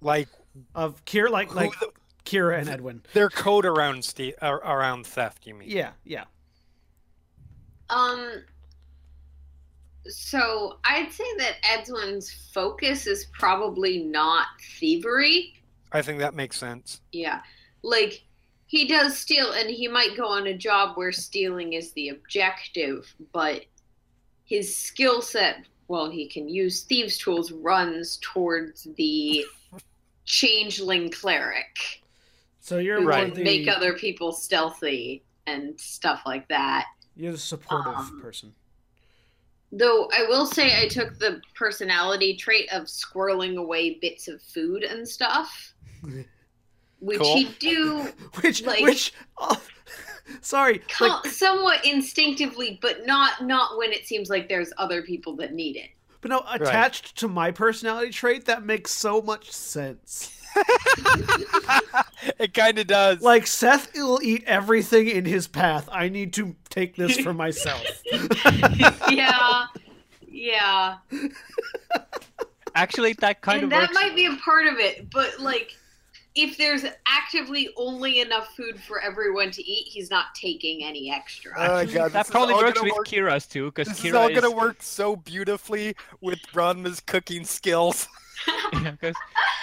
Like 0.00 0.28
Of 0.74 1.04
Kira, 1.04 1.30
like 1.30 1.50
who 1.50 1.56
like 1.56 1.78
the- 1.80 1.92
Kira 2.32 2.58
and 2.58 2.68
Edwin. 2.68 3.02
their 3.12 3.28
code 3.28 3.66
around 3.66 4.04
ste- 4.04 4.34
around 4.40 5.06
theft, 5.06 5.46
you 5.46 5.54
mean? 5.54 5.68
Yeah, 5.68 5.90
yeah. 6.04 6.24
Um. 7.90 8.42
So 10.06 10.78
I'd 10.84 11.12
say 11.12 11.36
that 11.38 11.56
Edwin's 11.62 12.32
focus 12.52 13.06
is 13.06 13.26
probably 13.26 14.02
not 14.02 14.46
thievery. 14.78 15.54
I 15.92 16.02
think 16.02 16.18
that 16.18 16.34
makes 16.34 16.56
sense. 16.56 17.00
Yeah. 17.12 17.42
Like 17.82 18.22
he 18.66 18.88
does 18.88 19.16
steal 19.16 19.52
and 19.52 19.70
he 19.70 19.86
might 19.86 20.16
go 20.16 20.26
on 20.26 20.46
a 20.46 20.56
job 20.56 20.96
where 20.96 21.12
stealing 21.12 21.74
is 21.74 21.92
the 21.92 22.08
objective, 22.08 23.14
but 23.32 23.66
his 24.44 24.74
skill 24.74 25.22
set, 25.22 25.66
well, 25.86 26.10
he 26.10 26.26
can 26.26 26.48
use 26.48 26.82
thieves' 26.82 27.18
tools, 27.18 27.52
runs 27.52 28.18
towards 28.22 28.88
the 28.96 29.44
changeling 30.24 31.10
cleric 31.10 32.01
So 32.62 32.78
you're 32.78 33.00
who 33.00 33.08
Right. 33.08 33.26
can 33.26 33.34
the 33.34 33.42
make 33.44 33.66
other 33.68 33.92
people 33.94 34.32
stealthy 34.32 35.24
and 35.46 35.78
stuff 35.80 36.22
like 36.24 36.46
that. 36.48 36.86
you're 37.16 37.32
the 37.32 37.38
supportive 37.38 37.92
um, 37.94 38.20
person. 38.22 38.54
Though 39.72 40.08
I 40.16 40.24
will 40.28 40.46
say 40.46 40.80
I 40.82 40.86
took 40.88 41.18
the 41.18 41.40
personality 41.54 42.36
trait 42.36 42.68
of 42.72 42.84
squirreling 42.84 43.56
away 43.56 43.98
bits 44.00 44.28
of 44.28 44.40
food 44.40 44.84
and 44.84 45.06
stuff. 45.08 45.74
Which 47.00 47.18
Cool. 47.18 47.34
he'd 47.36 47.58
do 47.58 48.02
which 48.42 48.62
Like- 48.62 48.80
which 48.84 49.12
oh, 49.38 49.60
sorry 50.40 50.78
co- 50.88 51.06
like 51.08 51.26
somewhat 51.26 51.84
instinctively, 51.84 52.78
but 52.80 53.04
not 53.06 53.44
not 53.44 53.76
when 53.76 53.92
it 53.92 54.06
seems 54.06 54.30
like 54.30 54.48
there's 54.48 54.72
other 54.78 55.02
people 55.02 55.34
that 55.36 55.52
need 55.52 55.74
it. 55.76 55.90
but 56.20 56.28
no 56.30 56.44
attached 56.48 57.16
to 57.18 57.26
my 57.26 57.50
personality 57.50 58.10
trait 58.12 58.44
that 58.44 58.64
makes 58.64 58.92
so 58.92 59.20
much 59.20 59.50
sense 59.50 60.38
it 62.38 62.54
kind 62.54 62.78
of 62.78 62.86
does. 62.86 63.20
like 63.20 63.46
seth 63.46 63.92
will 63.94 64.20
eat 64.22 64.44
everything 64.46 65.08
in 65.08 65.24
his 65.24 65.46
path 65.46 65.88
i 65.92 66.08
need 66.08 66.32
to 66.32 66.54
take 66.70 66.96
this 66.96 67.18
for 67.18 67.32
myself 67.44 67.82
yeah. 69.10 69.66
Yeah. 70.34 70.96
Actually, 72.74 73.12
that 73.14 73.42
kind 73.42 73.62
and 73.62 73.64
of 73.64 73.70
that 73.70 73.90
works. 73.90 73.94
might 73.94 74.16
be 74.16 74.24
a 74.26 74.34
part 74.36 74.66
of 74.66 74.78
it, 74.78 75.10
but 75.10 75.38
like 75.38 75.76
if 76.34 76.56
there's 76.56 76.84
actively 77.06 77.68
only 77.76 78.20
enough 78.20 78.56
food 78.56 78.80
for 78.80 78.98
everyone 79.02 79.50
to 79.50 79.62
eat, 79.62 79.86
he's 79.86 80.10
not 80.10 80.34
taking 80.34 80.82
any 80.84 81.12
extra. 81.12 81.52
oh 81.58 81.74
my 81.74 81.84
god, 81.84 82.12
that 82.12 82.28
probably 82.28 82.54
works 82.54 82.72
gonna 82.80 82.84
with 82.90 82.96
work- 82.96 83.06
Kira's 83.06 83.46
too, 83.46 83.66
because 83.66 83.88
This 83.88 84.04
is 84.06 84.14
all 84.14 84.28
is 84.28 84.40
gonna 84.40 84.56
work 84.56 84.82
so 84.82 85.16
beautifully 85.16 85.94
with 86.22 86.38
Branma's 86.52 87.00
cooking 87.00 87.44
skills. 87.44 88.08
because 88.72 89.14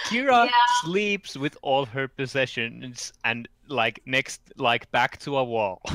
Kira 0.05 0.45
Yeah. 0.45 0.51
sleeps 0.83 1.35
with 1.37 1.57
all 1.61 1.85
her 1.85 2.07
possessions 2.07 3.13
and 3.23 3.47
like 3.67 4.01
next 4.05 4.41
like 4.57 4.89
back 4.91 5.17
to 5.19 5.37
a 5.37 5.43
wall. 5.43 5.81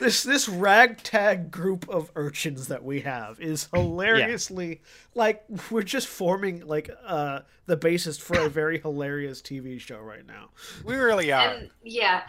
this 0.00 0.22
this 0.22 0.48
ragtag 0.48 1.50
group 1.50 1.88
of 1.88 2.10
urchins 2.14 2.68
that 2.68 2.84
we 2.84 3.00
have 3.00 3.40
is 3.40 3.68
hilariously 3.74 4.80
like 5.14 5.42
we're 5.70 5.82
just 5.82 6.06
forming 6.06 6.64
like 6.66 6.88
uh 7.04 7.40
the 7.66 7.76
basis 7.76 8.16
for 8.16 8.38
a 8.38 8.48
very 8.48 8.78
hilarious 8.80 9.42
tv 9.42 9.80
show 9.80 9.98
right 9.98 10.24
now 10.26 10.48
We 10.84 10.94
really 10.94 11.32
are. 11.32 11.48
and 11.54 11.70
yeah. 11.82 12.22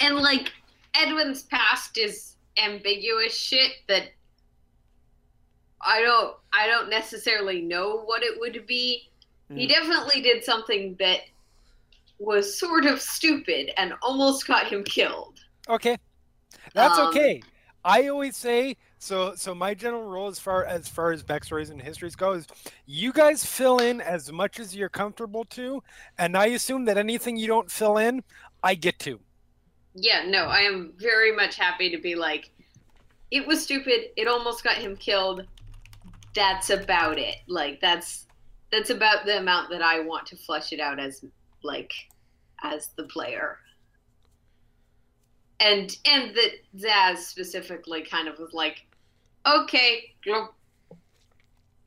And 0.00 0.16
like 0.16 0.50
Edwin's 0.94 1.42
past 1.44 1.98
is 1.98 2.36
ambiguous 2.56 3.36
shit 3.36 3.72
that 3.88 4.04
I 5.84 6.00
don't 6.02 6.36
I 6.52 6.66
don't 6.66 6.88
necessarily 6.90 7.60
know 7.60 8.02
what 8.02 8.22
it 8.22 8.38
would 8.40 8.66
be. 8.66 9.10
He 9.54 9.66
Mm. 9.66 9.68
definitely 9.68 10.22
did 10.22 10.44
something 10.44 10.96
that 10.98 11.20
was 12.18 12.58
sort 12.58 12.86
of 12.86 13.00
stupid 13.00 13.70
and 13.76 13.94
almost 14.02 14.46
got 14.46 14.66
him 14.68 14.84
killed. 14.84 15.40
Okay, 15.68 15.96
that's 16.74 16.98
Um, 16.98 17.08
okay. 17.08 17.42
I 17.84 18.08
always 18.08 18.36
say 18.36 18.76
so. 18.98 19.34
So 19.36 19.54
my 19.54 19.74
general 19.74 20.04
rule, 20.04 20.28
as 20.28 20.38
far 20.38 20.64
as 20.64 20.88
far 20.88 21.12
as 21.12 21.22
backstories 21.22 21.70
and 21.70 21.80
histories 21.82 22.16
go, 22.16 22.32
is 22.32 22.46
you 22.86 23.12
guys 23.12 23.44
fill 23.44 23.78
in 23.80 24.00
as 24.00 24.32
much 24.32 24.58
as 24.60 24.74
you're 24.74 24.88
comfortable 24.88 25.44
to, 25.46 25.82
and 26.18 26.36
I 26.36 26.46
assume 26.46 26.86
that 26.86 26.96
anything 26.98 27.36
you 27.36 27.46
don't 27.46 27.70
fill 27.70 27.98
in, 27.98 28.22
I 28.62 28.74
get 28.74 28.98
to. 29.00 29.20
Yeah, 29.94 30.24
no, 30.26 30.44
I 30.46 30.60
am 30.60 30.92
very 30.96 31.32
much 31.32 31.56
happy 31.56 31.90
to 31.90 31.98
be 31.98 32.14
like, 32.14 32.50
it 33.30 33.46
was 33.46 33.62
stupid. 33.62 34.10
It 34.16 34.26
almost 34.28 34.64
got 34.64 34.76
him 34.76 34.96
killed. 34.96 35.46
That's 36.34 36.70
about 36.70 37.18
it. 37.18 37.36
Like 37.46 37.80
that's 37.80 38.26
that's 38.72 38.90
about 38.90 39.24
the 39.24 39.38
amount 39.38 39.70
that 39.70 39.82
I 39.82 40.00
want 40.00 40.26
to 40.28 40.36
flesh 40.36 40.72
it 40.72 40.80
out 40.80 40.98
as 40.98 41.24
like 41.62 41.92
as 42.62 42.88
the 42.96 43.04
player. 43.04 43.58
And 45.60 45.96
and 46.04 46.34
that 46.34 46.50
Zaz 46.76 47.18
specifically 47.18 48.02
kind 48.02 48.28
of 48.28 48.38
was 48.38 48.52
like, 48.52 48.84
okay, 49.46 50.14
glop, 50.26 50.48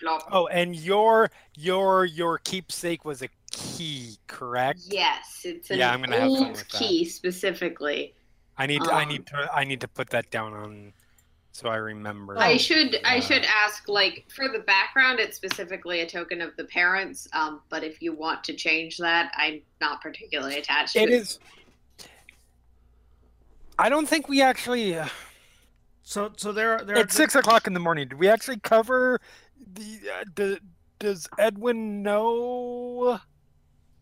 glop. 0.02 0.22
Oh, 0.32 0.48
and 0.48 0.76
your 0.76 1.30
your 1.56 2.06
your 2.06 2.38
keepsake 2.40 3.04
was 3.06 3.22
a 3.22 3.28
key, 3.52 4.18
correct? 4.28 4.82
Yes, 4.86 5.42
it's 5.44 5.70
an 5.70 5.80
Yeah, 5.80 5.92
I'm 5.92 6.02
gonna 6.02 6.18
have 6.18 6.34
fun 6.38 6.48
old 6.48 6.52
with 6.56 6.70
that. 6.70 6.78
key 6.80 7.06
specifically. 7.06 8.14
I 8.58 8.66
need 8.66 8.84
to, 8.86 8.92
I 8.92 9.04
Um, 9.04 9.10
need 9.10 9.28
to 9.28 9.50
I 9.54 9.64
need 9.66 9.82
to 9.82 9.88
put 9.88 10.10
that 10.12 10.32
down 10.32 10.54
on 10.54 10.94
so 11.58 11.70
I 11.70 11.78
remember. 11.78 12.38
I 12.38 12.56
should 12.56 13.00
I 13.04 13.20
should 13.20 13.44
ask 13.44 13.90
like 13.90 14.26
for 14.30 14.48
the 14.48 14.60
background 14.60 15.20
it's 15.20 15.36
specifically 15.36 16.02
a 16.02 16.06
token 16.06 16.40
of 16.40 16.56
the 16.56 16.66
parents 16.66 17.28
um 17.34 17.62
but 17.70 17.84
if 17.84 18.00
you 18.00 18.14
want 18.14 18.44
to 18.44 18.54
change 18.54 18.98
that 19.00 19.32
I'm 19.36 19.62
not 19.82 20.00
particularly 20.00 20.60
attached 20.60 20.94
to 20.94 21.00
It 21.00 21.10
is. 21.10 21.40
I 23.80 23.90
don't 23.90 24.08
think 24.08 24.30
we 24.30 24.40
actually. 24.44 24.96
Uh, 24.96 25.08
so 26.04 26.32
so 26.38 26.52
there 26.52 26.74
are 26.74 26.84
there 26.84 26.98
are 26.98 27.00
it's 27.00 27.16
six 27.16 27.34
o'clock 27.34 27.66
in 27.66 27.74
the 27.74 27.80
morning. 27.80 28.08
Did 28.08 28.20
we 28.20 28.28
actually 28.30 28.60
cover 28.60 29.20
the? 29.74 30.00
Uh, 30.14 30.26
do, 30.36 30.58
does 31.00 31.28
Edwin 31.40 32.04
know? 32.04 33.20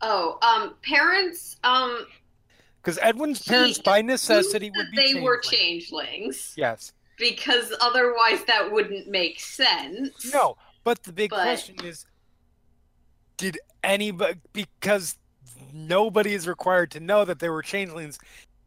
Oh, 0.01 0.37
um 0.41 0.75
parents 0.83 1.55
um 1.63 2.05
Because 2.81 2.99
Edwin's 3.01 3.45
He 3.45 3.51
parents, 3.51 3.79
by 3.79 4.01
necessity, 4.01 4.71
would 4.75 4.91
be. 4.91 4.97
they 4.97 5.21
were 5.21 5.39
changelings. 5.39 5.93
changelings 5.95 6.53
Yes. 6.57 6.91
Because 7.17 7.73
otherwise 7.81 8.43
that 8.45 8.71
wouldn't 8.71 9.07
make 9.07 9.39
sense. 9.39 10.33
No, 10.33 10.57
but 10.83 11.03
the 11.03 11.11
big 11.13 11.29
But- 11.31 11.43
question 11.43 11.75
is, 11.83 12.05
did 13.37 13.57
anybody? 13.83 14.39
Because 14.53 15.17
nobody 15.73 16.33
is 16.33 16.47
required 16.47 16.91
to 16.91 16.99
know 16.99 17.25
that 17.25 17.39
they 17.39 17.49
were 17.49 17.61
changelings, 17.61 18.17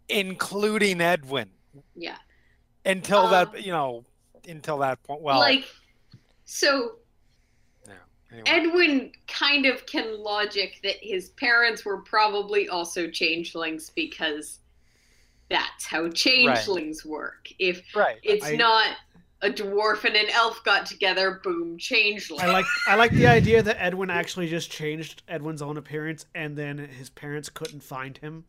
including 0.09 1.01
Edwin, 1.01 1.51
Yeah. 1.95 2.19
until 2.85 3.21
Um, 3.27 3.31
that 3.31 3.65
you 3.65 3.73
know, 3.73 4.05
until 4.47 4.79
that 4.79 5.03
point. 5.03 5.23
Well, 5.23 5.39
like 5.39 5.65
so 6.45 6.99
anyway. 8.31 8.43
Edwin 8.47 9.13
kind 9.27 9.65
of 9.67 9.87
can 9.87 10.19
logic 10.19 10.81
that 10.83 10.97
his 11.01 11.31
parents 11.31 11.85
were 11.85 12.03
probably 12.03 12.69
also 12.69 13.11
changelings 13.11 13.91
because 13.91 14.59
that's 15.51 15.87
how 15.87 16.09
changelings 16.11 17.05
work. 17.05 17.49
If 17.59 17.83
right. 17.95 18.19
it's 18.23 18.47
I- 18.47 18.57
not 18.57 18.97
a 19.41 19.49
dwarf 19.51 20.05
and 20.05 20.17
an 20.17 20.27
elf 20.33 20.63
got 20.65 20.85
together, 20.85 21.41
boom, 21.45 21.79
changeling. 21.79 22.41
I 22.45 22.51
like 22.53 22.65
I 22.89 22.97
like 22.97 23.13
the 23.13 23.27
idea 23.29 23.63
that 23.63 23.81
Edwin 23.81 24.11
actually 24.11 24.49
just 24.49 24.71
changed 24.71 25.23
Edwin's 25.29 25.63
own 25.63 25.77
appearance 25.77 26.27
and 26.35 26.57
then 26.57 26.77
his 26.79 27.09
parents 27.11 27.49
couldn't 27.49 27.83
find 27.83 28.19
him. 28.19 28.45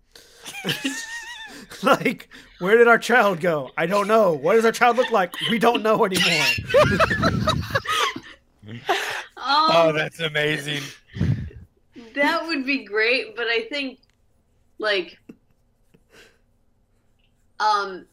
like, 1.84 2.30
where 2.58 2.76
did 2.78 2.88
our 2.88 2.98
child 2.98 3.40
go? 3.40 3.70
I 3.78 3.86
don't 3.86 4.08
know. 4.08 4.34
What 4.34 4.56
does 4.56 4.66
our 4.66 4.72
child 4.72 4.98
look 4.98 5.12
like? 5.12 5.34
We 5.52 5.60
don't 5.60 5.84
know 5.84 6.06
anymore. 6.06 6.46
Oh, 9.38 9.90
Um, 9.90 9.96
that's 9.96 10.20
amazing. 10.20 10.82
that 12.14 12.46
would 12.46 12.66
be 12.66 12.84
great, 12.84 13.36
but 13.36 13.48
I 13.48 13.68
think 13.70 14.00
like 14.80 15.18
um 17.60 18.06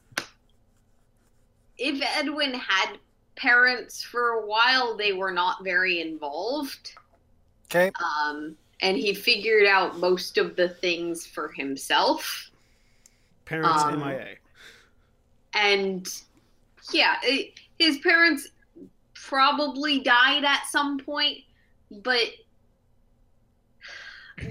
if 1.79 2.01
Edwin 2.17 2.55
had 2.55 2.99
parents 3.37 4.03
for 4.03 4.31
a 4.31 4.47
while, 4.47 4.97
they 4.97 5.13
were 5.13 5.33
not 5.33 5.63
very 5.63 6.01
involved. 6.01 6.93
Okay. 7.71 7.91
Um 8.03 8.57
and 8.81 8.97
he 8.97 9.15
figured 9.15 9.67
out 9.67 9.99
most 9.99 10.37
of 10.39 10.55
the 10.57 10.69
things 10.69 11.27
for 11.27 11.49
himself. 11.49 12.51
Parents 13.47 13.83
Um, 13.85 14.01
MIA. 14.01 14.37
and 15.55 16.07
yeah, 16.93 17.17
it, 17.23 17.55
his 17.79 17.99
parents 17.99 18.49
probably 19.15 20.01
died 20.01 20.45
at 20.45 20.65
some 20.71 20.99
point, 20.99 21.39
but 21.91 22.21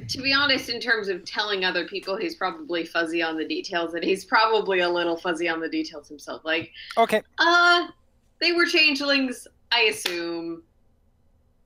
to 0.08 0.22
be 0.22 0.34
honest, 0.34 0.70
in 0.70 0.80
terms 0.80 1.08
of 1.10 1.24
telling 1.26 1.64
other 1.66 1.86
people, 1.88 2.16
he's 2.18 2.36
probably 2.36 2.86
fuzzy 2.86 3.22
on 3.22 3.38
the 3.38 3.46
details, 3.46 3.94
and 3.94 4.04
he's 4.04 4.26
probably 4.26 4.80
a 4.80 4.90
little 4.90 5.16
fuzzy 5.18 5.48
on 5.48 5.60
the 5.60 5.70
details 5.70 6.08
himself. 6.08 6.44
Like, 6.44 6.72
Okay. 6.98 7.22
uh, 7.38 7.88
they 8.42 8.52
were 8.52 8.66
changelings, 8.66 9.48
I 9.72 9.82
assume. 9.84 10.64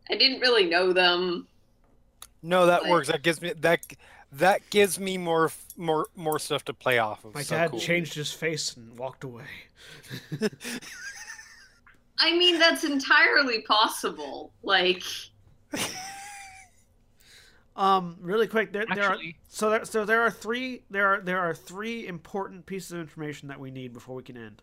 I 0.10 0.16
didn't 0.16 0.40
really 0.42 0.66
know 0.66 0.92
them. 0.94 1.48
No, 2.42 2.66
that 2.66 2.84
Like- 2.84 2.92
works. 2.92 3.08
That 3.10 3.22
gives 3.24 3.42
me 3.42 3.54
that 3.54 3.82
that 4.32 4.70
gives 4.70 5.00
me 5.00 5.18
more 5.18 5.52
more 5.76 6.08
more 6.16 6.38
stuff 6.40 6.64
to 6.66 6.74
play 6.74 7.00
off 7.00 7.26
of. 7.26 7.34
My 7.34 7.42
So 7.44 7.56
dad 7.56 7.72
cool. 7.72 7.80
changed 7.80 8.14
his 8.14 8.32
face 8.32 8.76
and 8.76 8.98
walked 8.98 9.24
away. 9.24 9.46
I 12.20 12.32
mean, 12.38 12.60
that's 12.60 12.84
entirely 12.84 13.62
possible. 13.62 14.52
Like, 14.64 15.04
Um, 17.80 18.18
really 18.22 18.48
quick, 18.48 18.74
there, 18.74 18.86
there 18.94 19.10
are 19.10 19.18
so 19.48 19.70
there, 19.70 19.86
so 19.86 20.04
there 20.04 20.22
are 20.22 20.30
three 20.30 20.84
there 20.92 21.08
are 21.08 21.22
there 21.22 21.40
are 21.40 21.54
three 21.56 22.06
important 22.06 22.66
pieces 22.66 22.92
of 22.92 23.00
information 23.00 23.48
that 23.48 23.60
we 23.60 23.72
need 23.72 23.94
before 23.94 24.16
we 24.16 24.24
can 24.24 24.36
end. 24.38 24.62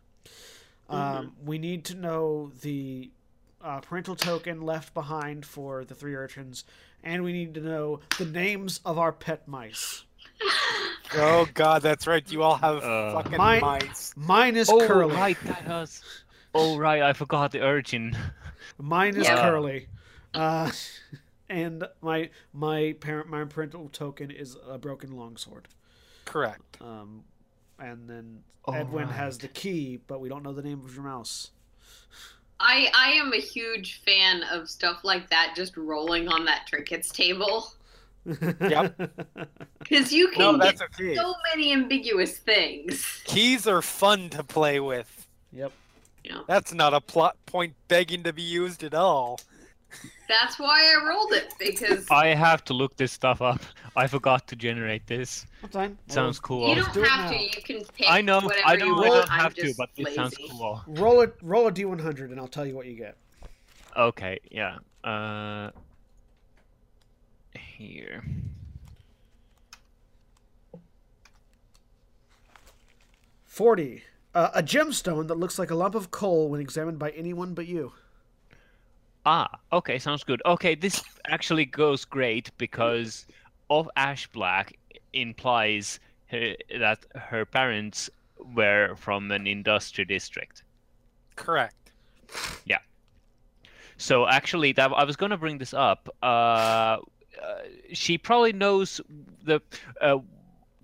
Um, 0.91 1.33
we 1.45 1.59
need 1.59 1.85
to 1.87 1.95
know 1.97 2.53
the 2.61 3.11
uh, 3.63 3.81
parental 3.81 4.15
token 4.17 4.61
left 4.61 4.93
behind 4.95 5.47
for 5.47 5.85
the 5.85 5.95
three 5.95 6.15
urchins, 6.15 6.65
and 7.03 7.25
we 7.25 7.33
need 7.33 7.55
to 7.55 7.61
know 7.61 8.01
the 8.19 8.27
names 8.27 8.81
of 8.85 8.99
our 8.99 9.13
pet 9.13 9.49
mice. 9.49 10.05
Oh 11.15 11.47
God, 11.55 11.83
that's 11.83 12.09
right. 12.09 12.29
You 12.33 12.43
all 12.43 12.57
have 12.57 12.83
Uh, 12.83 13.13
fucking 13.13 13.39
My- 13.39 13.61
mice. 13.61 14.13
Mine 14.17 14.57
is 14.57 14.69
oh 14.69 14.85
Curly. 14.89 15.15
right, 15.15 15.37
that 15.45 15.67
was. 15.69 16.03
Oh 16.53 16.77
right, 16.79 17.01
I 17.01 17.13
forgot 17.13 17.53
the 17.53 17.61
urchin. 17.63 18.17
Mine 18.77 19.15
is 19.17 19.23
Yeah. 19.25 19.41
curly, 19.49 19.87
uh, 20.35 20.71
and 21.49 21.85
my 22.01 22.31
my 22.53 22.95
parent 23.01 23.29
my 23.29 23.45
parental 23.45 23.89
token 23.89 24.31
is 24.31 24.57
a 24.69 24.79
broken 24.79 25.13
longsword. 25.13 25.69
Correct. 26.25 26.79
Um, 26.81 27.25
and 27.79 28.09
then 28.09 28.43
All 28.65 28.75
Edwin 28.75 29.09
has 29.09 29.39
the 29.39 29.49
key, 29.49 30.01
but 30.07 30.21
we 30.21 30.29
don't 30.29 30.43
know 30.43 30.53
the 30.53 30.63
name 30.63 30.83
of 30.85 30.95
your 30.95 31.05
mouse. 31.05 31.51
I 32.59 32.91
I 32.95 33.11
am 33.13 33.33
a 33.33 33.41
huge 33.41 34.01
fan 34.05 34.43
of 34.45 34.69
stuff 34.69 35.05
like 35.05 35.29
that, 35.31 35.53
just 35.55 35.77
rolling 35.77 36.29
on 36.29 36.45
that 36.47 36.67
trinkets 36.67 37.11
table, 37.11 37.73
yep. 38.61 38.97
because 39.79 40.13
you 40.13 40.31
No, 40.37 40.53
can 40.53 40.59
that's 40.59 40.81
get 40.81 40.89
okay. 40.95 41.15
so 41.15 41.35
many 41.55 41.73
ambiguous 41.73 42.39
things. 42.39 43.23
Keys 43.25 43.67
are 43.67 43.83
fun 43.83 44.31
to 44.31 44.43
play 44.43 44.81
with. 44.81 45.27
yep. 45.53 45.73
You 46.25 46.33
know, 46.33 46.45
That's 46.49 46.73
not 46.75 46.93
a 46.93 47.01
plot 47.01 47.37
point 47.47 47.75
begging 47.89 48.25
to 48.25 48.33
be 48.33 48.43
used 48.43 48.83
at 48.83 48.95
all. 48.95 49.39
That's 50.29 50.59
why 50.59 50.93
I 50.95 51.07
rolled 51.09 51.33
it 51.33 51.53
because 51.59 52.07
I 52.11 52.29
have 52.29 52.65
to 52.67 52.75
look 52.75 52.97
this 52.97 53.13
stuff 53.13 53.41
up. 53.43 53.61
I 53.97 54.07
forgot 54.07 54.47
to 54.49 54.57
generate 54.57 55.07
this. 55.07 55.47
That's 55.63 55.75
fine. 55.75 55.99
Sounds 56.09 56.39
cool. 56.39 56.69
you 56.69 56.77
don't 56.77 56.93
do 56.93 57.03
have 57.03 57.31
to. 57.31 57.39
You 57.43 57.49
can 57.51 57.85
pick 57.97 58.07
I 58.09 58.21
know. 58.21 58.41
whatever 58.41 58.67
I 58.67 58.73
you 58.75 58.79
don't. 58.81 58.97
want. 58.97 59.09
I 59.09 59.15
don't 59.19 59.29
have 59.29 59.55
to, 59.55 59.63
just 59.63 59.79
but 59.79 59.91
it 59.97 60.15
sounds 60.15 60.37
cool. 60.51 60.83
Roll 60.87 61.21
it. 61.23 61.35
Roll 61.43 61.67
a 61.67 61.73
d100, 61.73 62.31
and 62.31 62.39
I'll 62.39 62.49
tell 62.49 62.67
you 62.67 62.75
what 62.75 62.87
you 62.87 62.95
get. 62.95 63.17
Okay. 63.97 64.39
Yeah. 64.51 64.77
Uh. 65.03 65.71
Here. 67.55 68.23
Forty. 73.45 74.03
Uh, 74.35 74.51
a 74.55 74.63
gemstone 74.63 75.29
that 75.29 75.39
looks 75.39 75.59
like 75.59 75.71
a 75.71 75.75
lump 75.75 75.95
of 75.95 76.11
coal 76.11 76.51
when 76.51 76.61
examined 76.61 76.99
by 76.99 77.11
anyone 77.13 77.55
but 77.55 77.67
you. 77.67 77.93
Ah, 79.27 79.59
okay, 79.73 79.99
sounds 79.99 80.23
good. 80.23 80.41
Okay, 80.47 80.77
this 80.77 81.03
actually 81.27 81.65
goes 81.65 82.05
great 82.05 82.53
because 82.59 83.27
of 83.69 83.91
ash 83.97 84.29
black 84.29 84.79
implies 85.13 85.99
her, 86.27 86.55
that 86.79 87.05
her 87.17 87.45
parents 87.45 88.09
were 88.55 88.95
from 88.95 89.33
an 89.33 89.49
industry 89.49 90.05
district. 90.05 90.63
Correct. 91.35 91.91
Yeah. 92.67 92.79
So 93.99 94.29
actually, 94.29 94.73
that 94.73 94.93
I 94.93 95.03
was 95.03 95.17
gonna 95.17 95.37
bring 95.37 95.59
this 95.59 95.75
up. 95.75 96.09
Uh, 96.23 96.27
uh, 96.27 96.99
she 97.93 98.19
probably 98.19 98.53
knows 98.53 99.01
the 99.45 99.61
uh, 100.01 100.19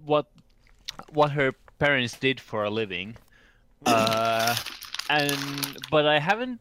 what 0.04 0.26
what 1.12 1.30
her 1.30 1.52
parents 1.78 2.18
did 2.18 2.40
for 2.40 2.64
a 2.64 2.70
living, 2.70 3.16
uh, 3.86 4.56
and 5.08 5.78
but 5.92 6.06
I 6.06 6.18
haven't 6.18 6.60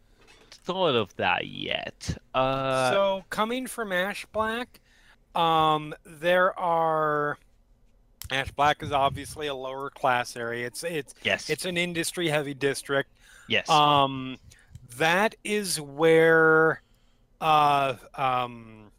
thought 0.64 0.96
of 0.96 1.16
that 1.18 1.48
yet. 1.48 2.18
Uh, 2.34 2.92
so 2.92 3.24
coming 3.30 3.68
from 3.68 3.92
Ash 3.92 4.26
Black, 4.32 4.80
um, 5.36 5.94
there 6.06 6.58
are 6.60 7.38
Ash 8.32 8.52
Black 8.52 8.82
is 8.84 8.92
obviously 8.92 9.48
a 9.48 9.56
lower 9.56 9.90
class 9.90 10.36
area. 10.36 10.68
It's 10.68 10.84
it's 10.84 11.14
yes, 11.24 11.50
it's 11.50 11.66
an 11.66 11.78
industry 11.78 12.30
heavy 12.30 12.54
district. 12.54 13.10
yes. 13.48 13.70
Um, 13.70 14.38
that 14.98 15.36
is 15.44 15.80
where 15.80 16.82
uh 17.40 17.96
um 18.16 18.92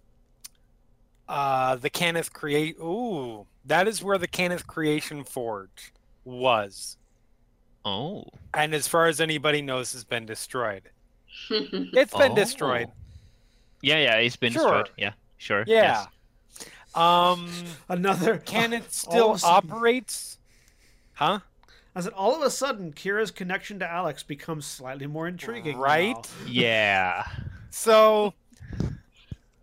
uh 1.28 1.76
the 1.76 1.90
Cannith 1.90 2.32
create 2.32 2.76
ooh 2.80 3.46
that 3.66 3.86
is 3.86 4.02
where 4.02 4.18
the 4.18 4.26
Cannith 4.26 4.66
Creation 4.66 5.22
Forge 5.22 5.92
was. 6.24 6.96
oh, 7.84 8.24
And 8.54 8.74
as 8.74 8.88
far 8.88 9.06
as 9.06 9.20
anybody 9.20 9.62
knows 9.62 9.92
has 9.92 10.04
been 10.04 10.26
destroyed. 10.26 10.90
It's 11.50 12.14
been 12.14 12.34
destroyed. 12.34 12.88
Oh. 12.90 12.94
Yeah, 13.82 13.98
yeah, 13.98 14.16
it's 14.16 14.36
been 14.36 14.52
Sure. 14.52 14.62
destroyed. 14.82 14.90
Yeah, 14.96 15.12
sure. 15.38 15.64
Yeah. 15.66 16.06
yes. 16.60 16.66
Um 16.94 17.48
Another. 17.88 18.38
can 18.38 18.72
it 18.72 18.92
still 18.92 19.32
of 19.32 19.44
operates? 19.44 20.38
Huh? 21.14 21.40
I 21.94 22.00
said, 22.00 22.12
all 22.14 22.34
of 22.34 22.42
a 22.42 22.50
sudden, 22.50 22.92
Kira's 22.92 23.30
connection 23.30 23.78
to 23.80 23.90
Alex 23.90 24.22
becomes 24.22 24.64
slightly 24.64 25.06
more 25.06 25.28
intriguing. 25.28 25.76
Right? 25.76 26.14
now. 26.14 26.22
Yeah. 26.46 27.24
So, 27.68 28.32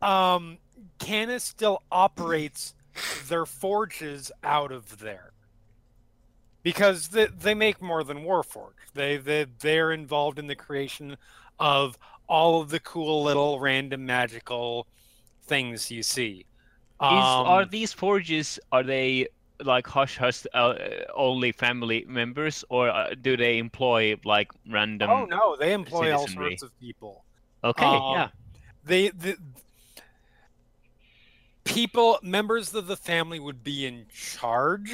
um, 0.01 0.59
Cannith 0.99 1.41
still 1.41 1.81
operates 1.91 2.75
their 3.27 3.45
forges 3.48 4.31
out 4.43 4.72
of 4.72 4.99
there 4.99 5.31
because 6.63 7.09
they, 7.09 7.27
they 7.27 7.53
make 7.53 7.81
more 7.81 8.03
than 8.03 8.19
Warforge. 8.19 8.73
They 8.93 9.17
they 9.17 9.45
they're 9.59 9.91
involved 9.91 10.39
in 10.39 10.47
the 10.47 10.55
creation 10.55 11.17
of 11.59 11.97
all 12.27 12.61
of 12.61 12.69
the 12.69 12.79
cool 12.79 13.23
little 13.23 13.59
random 13.59 14.05
magical 14.05 14.88
things 15.43 15.89
you 15.89 16.03
see. 16.03 16.39
Is, 16.41 16.45
are 17.01 17.61
Um, 17.61 17.69
these 17.69 17.93
forges 17.93 18.59
are 18.71 18.83
they 18.83 19.27
like 19.63 19.88
hush 19.88 20.17
hush 20.17 20.45
uh, 20.53 20.75
only 21.15 21.51
family 21.51 22.05
members 22.07 22.63
or 22.69 22.89
uh, 22.89 23.13
do 23.21 23.35
they 23.38 23.57
employ 23.57 24.15
like 24.25 24.51
random? 24.69 25.09
oh 25.09 25.25
no, 25.25 25.55
they 25.57 25.73
employ 25.73 26.13
all 26.15 26.27
sorts 26.27 26.61
of 26.61 26.77
people. 26.79 27.25
Okay, 27.63 27.85
Um, 27.85 28.13
yeah. 28.13 28.27
they 28.83 29.09
the 29.09 29.38
people 31.63 32.19
members 32.21 32.73
of 32.73 32.88
the 32.88 32.97
family 32.97 33.39
would 33.39 33.63
be 33.63 33.85
in 33.85 34.05
charge 34.13 34.91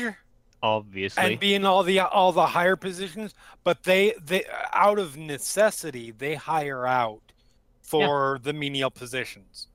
Obviously. 0.65 1.23
and 1.23 1.39
be 1.39 1.53
in 1.53 1.63
all 1.65 1.83
the 1.83 1.99
all 1.99 2.31
the 2.31 2.47
higher 2.57 2.75
positions 2.75 3.35
but 3.63 3.83
they 3.83 4.13
they 4.25 4.43
out 4.73 4.97
of 4.97 5.15
necessity 5.15 6.09
they 6.11 6.33
hire 6.35 6.87
out 6.87 7.21
for 7.83 8.39
the 8.41 8.51
menial 8.53 8.89
positions 8.89 9.67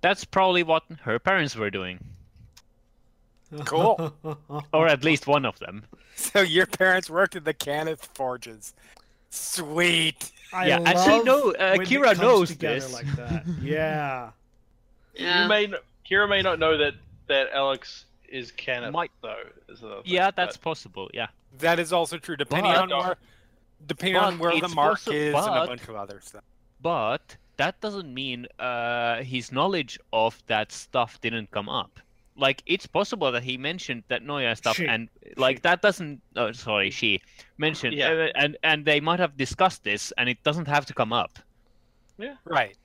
That's 0.00 0.24
probably 0.24 0.62
what 0.62 0.84
her 1.02 1.18
parents 1.18 1.54
were 1.56 1.70
doing, 1.70 1.98
Cool. 3.64 4.14
or 4.72 4.88
at 4.88 5.04
least 5.04 5.26
one 5.26 5.44
of 5.44 5.58
them. 5.58 5.84
so 6.16 6.40
your 6.40 6.66
parents 6.66 7.08
worked 7.10 7.36
at 7.36 7.44
the 7.44 7.54
Cannith 7.54 8.04
forges 8.14 8.74
sweet 9.30 10.30
I 10.52 10.68
Yeah, 10.68 10.78
and 10.78 10.98
she 11.04 11.10
love 11.10 11.24
know- 11.24 11.50
uh, 11.52 11.76
Kira 11.88 12.18
knows 12.18 12.56
this. 12.56 12.92
like 12.92 13.10
that. 13.16 13.44
Yeah. 13.60 14.30
yeah. 15.14 15.42
You 15.42 15.48
may 15.48 15.66
kn- 15.66 15.82
Kira 16.08 16.28
may 16.28 16.42
not 16.42 16.58
know 16.58 16.76
that 16.78 16.94
that 17.28 17.48
Alex 17.52 18.04
is 18.28 18.52
Cannith 18.52 18.92
Might- 18.92 19.10
though. 19.22 19.42
Is 19.68 19.80
thing, 19.80 20.02
Yeah, 20.04 20.30
that's 20.30 20.56
but- 20.56 20.62
possible. 20.64 21.10
Yeah. 21.14 21.28
that 21.58 21.78
is 21.78 21.92
also 21.92 22.18
true 22.18 22.36
depending 22.36 22.72
But- 22.72 22.92
on 22.92 23.06
where 23.06 23.16
depending 23.86 24.16
on 24.16 24.38
where 24.38 24.58
the 24.60 24.68
mark 24.68 24.98
possi- 24.98 25.14
is 25.14 25.34
and 25.34 25.44
a 25.46 25.60
but- 25.60 25.66
bunch 25.68 25.88
of 25.88 25.94
other 25.96 26.20
stuff 26.20 26.44
But 26.80 27.36
that 27.56 27.80
doesn't 27.80 28.12
mean 28.12 28.46
uh, 28.58 29.22
his 29.22 29.50
knowledge 29.52 29.98
of 30.12 30.42
that 30.46 30.70
stuff 30.72 31.18
didn't 31.20 31.50
come 31.50 31.68
up. 31.68 32.00
Like 32.36 32.62
it's 32.66 32.86
possible 32.86 33.32
that 33.32 33.42
he 33.44 33.56
mentioned 33.56 34.02
that 34.08 34.22
Noya 34.22 34.54
stuff, 34.56 34.76
She. 34.76 34.86
and 34.86 35.08
like 35.38 35.62
that 35.62 35.80
doesn't. 35.80 36.20
Oh, 36.36 36.52
sorry, 36.52 36.90
she 36.90 37.22
mentioned, 37.56 37.94
Yeah. 37.96 38.10
uh, 38.10 38.28
and 38.42 38.58
and 38.62 38.84
they 38.84 39.00
might 39.00 39.20
have 39.20 39.36
discussed 39.38 39.84
this, 39.84 40.12
and 40.18 40.28
it 40.28 40.42
doesn't 40.42 40.68
have 40.68 40.84
to 40.86 40.92
come 40.94 41.12
up. 41.14 41.38
Yeah. 42.18 42.36
Right 42.44 42.76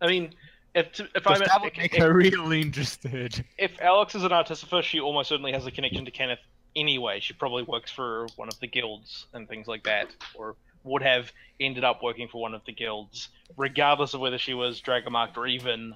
I 0.00 0.08
mean, 0.08 0.34
if 0.74 0.92
to, 0.92 1.04
if 1.04 1.12
Because 1.14 1.40
I'm 1.40 1.46
that 1.48 1.60
would 1.62 1.76
make 1.76 1.94
if, 1.94 2.02
her 2.02 2.12
really 2.12 2.60
interested. 2.60 3.44
if 3.58 3.80
Alex 3.80 4.14
is 4.14 4.24
an 4.24 4.32
artificer, 4.32 4.82
she 4.82 5.00
almost 5.00 5.28
certainly 5.28 5.52
has 5.52 5.66
a 5.66 5.70
connection 5.70 6.04
to 6.04 6.10
Cannith 6.10 6.38
anyway. 6.76 7.20
She 7.20 7.32
probably 7.32 7.62
works 7.62 7.90
for 7.90 8.26
one 8.36 8.48
of 8.48 8.58
the 8.60 8.66
guilds 8.66 9.26
and 9.32 9.48
things 9.48 9.66
like 9.66 9.84
that, 9.84 10.08
or 10.34 10.56
would 10.82 11.02
have 11.02 11.32
ended 11.60 11.84
up 11.84 12.02
working 12.02 12.28
for 12.28 12.40
one 12.42 12.54
of 12.54 12.62
the 12.66 12.72
guilds, 12.72 13.28
regardless 13.56 14.14
of 14.14 14.20
whether 14.20 14.38
she 14.38 14.54
was 14.54 14.80
Dragonmarked 14.80 15.36
or 15.36 15.46
even 15.46 15.94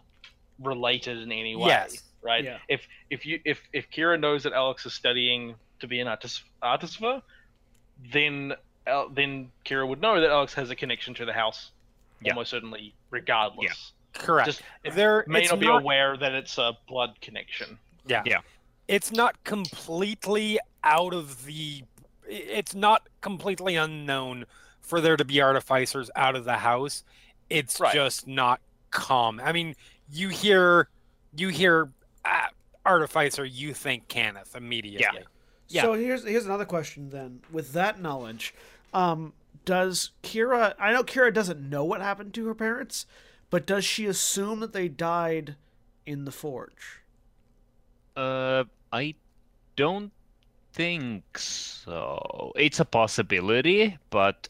related 0.61 1.19
in 1.19 1.31
any 1.33 1.57
way. 1.57 1.69
Yes. 1.69 2.03
Right. 2.23 2.45
Yeah. 2.45 2.59
If 2.69 2.87
if 3.11 3.27
you 3.27 3.41
if 3.45 3.61
if 3.73 3.91
Kira 3.91 4.19
knows 4.19 4.43
that 4.45 4.53
Alex 4.53 4.85
is 4.87 4.93
studying 4.95 5.55
to 5.81 5.87
be 5.87 6.01
an 6.01 6.09
artis- 6.09 6.43
artificer, 6.63 7.23
then 8.13 8.55
Al- 8.87 9.09
then 9.11 9.51
Kira 9.65 9.87
would 9.87 10.01
know 10.01 10.21
that 10.21 10.31
Alex 10.31 10.55
has 10.55 10.71
a 10.71 10.77
connection 10.77 11.15
to 11.15 11.25
the 11.25 11.33
house, 11.33 11.71
Yeah. 12.23 12.33
almost 12.33 12.51
certainly, 12.51 12.95
regardless. 13.11 13.93
Correct 14.15 14.47
Just 14.47 14.62
there 14.95 15.25
may 15.28 15.43
it's 15.43 15.51
not 15.51 15.61
be 15.61 15.67
not- 15.67 15.83
aware 15.83 16.17
that 16.17 16.33
it's 16.33 16.59
a 16.59 16.77
blood 16.89 17.20
connection. 17.20 17.78
Yeah. 18.07 18.23
Yeah. 18.25 18.41
It's 18.89 19.12
not 19.12 19.43
completely 19.45 20.59
out 20.83 21.12
of 21.15 21.45
the 21.45 21.85
it's 22.27 22.75
not 22.75 23.09
completely 23.20 23.75
unknown 23.77 24.45
for 24.81 25.01
there 25.01 25.17
to 25.17 25.25
be 25.25 25.41
artificers 25.41 26.11
out 26.17 26.35
of 26.37 26.45
the 26.45 26.57
house. 26.59 27.05
It's 27.51 27.78
Right. 27.81 27.95
just 27.95 28.27
not 28.27 28.61
common. 28.91 29.45
I 29.47 29.53
mean, 29.53 29.75
you 30.11 30.28
hear 30.28 30.89
you 31.37 31.49
hear 31.49 31.91
uh, 32.25 32.47
artificer, 32.85 33.45
you 33.45 33.75
think 33.75 34.09
Cannith 34.09 34.57
immediately. 34.57 35.23
Yeah. 35.69 35.83
So 35.83 35.93
here's 35.95 36.25
here's 36.25 36.47
another 36.47 36.65
question 36.65 37.11
then. 37.11 37.41
With 37.53 37.73
that 37.75 38.01
knowledge, 38.01 38.55
um, 38.95 39.35
does 39.67 40.11
Kira? 40.23 40.75
I 40.78 40.93
know 40.93 41.03
Kira 41.03 41.33
doesn't 41.33 41.61
know 41.61 41.85
what 41.85 42.01
happened 42.01 42.33
to 42.35 42.47
her 42.47 42.55
parents, 42.55 43.05
but 43.51 43.67
does 43.67 43.85
she 43.85 44.07
assume 44.07 44.60
that 44.60 44.73
they 44.73 44.89
died 44.89 45.57
in 46.07 46.25
the 46.25 46.33
forge? 46.33 47.01
Uh, 48.17 48.65
I 48.93 49.15
don't 49.77 50.12
think 50.73 51.39
so. 51.39 52.52
It's 52.57 52.81
a 52.81 52.85
possibility, 52.85 53.97
but 54.10 54.49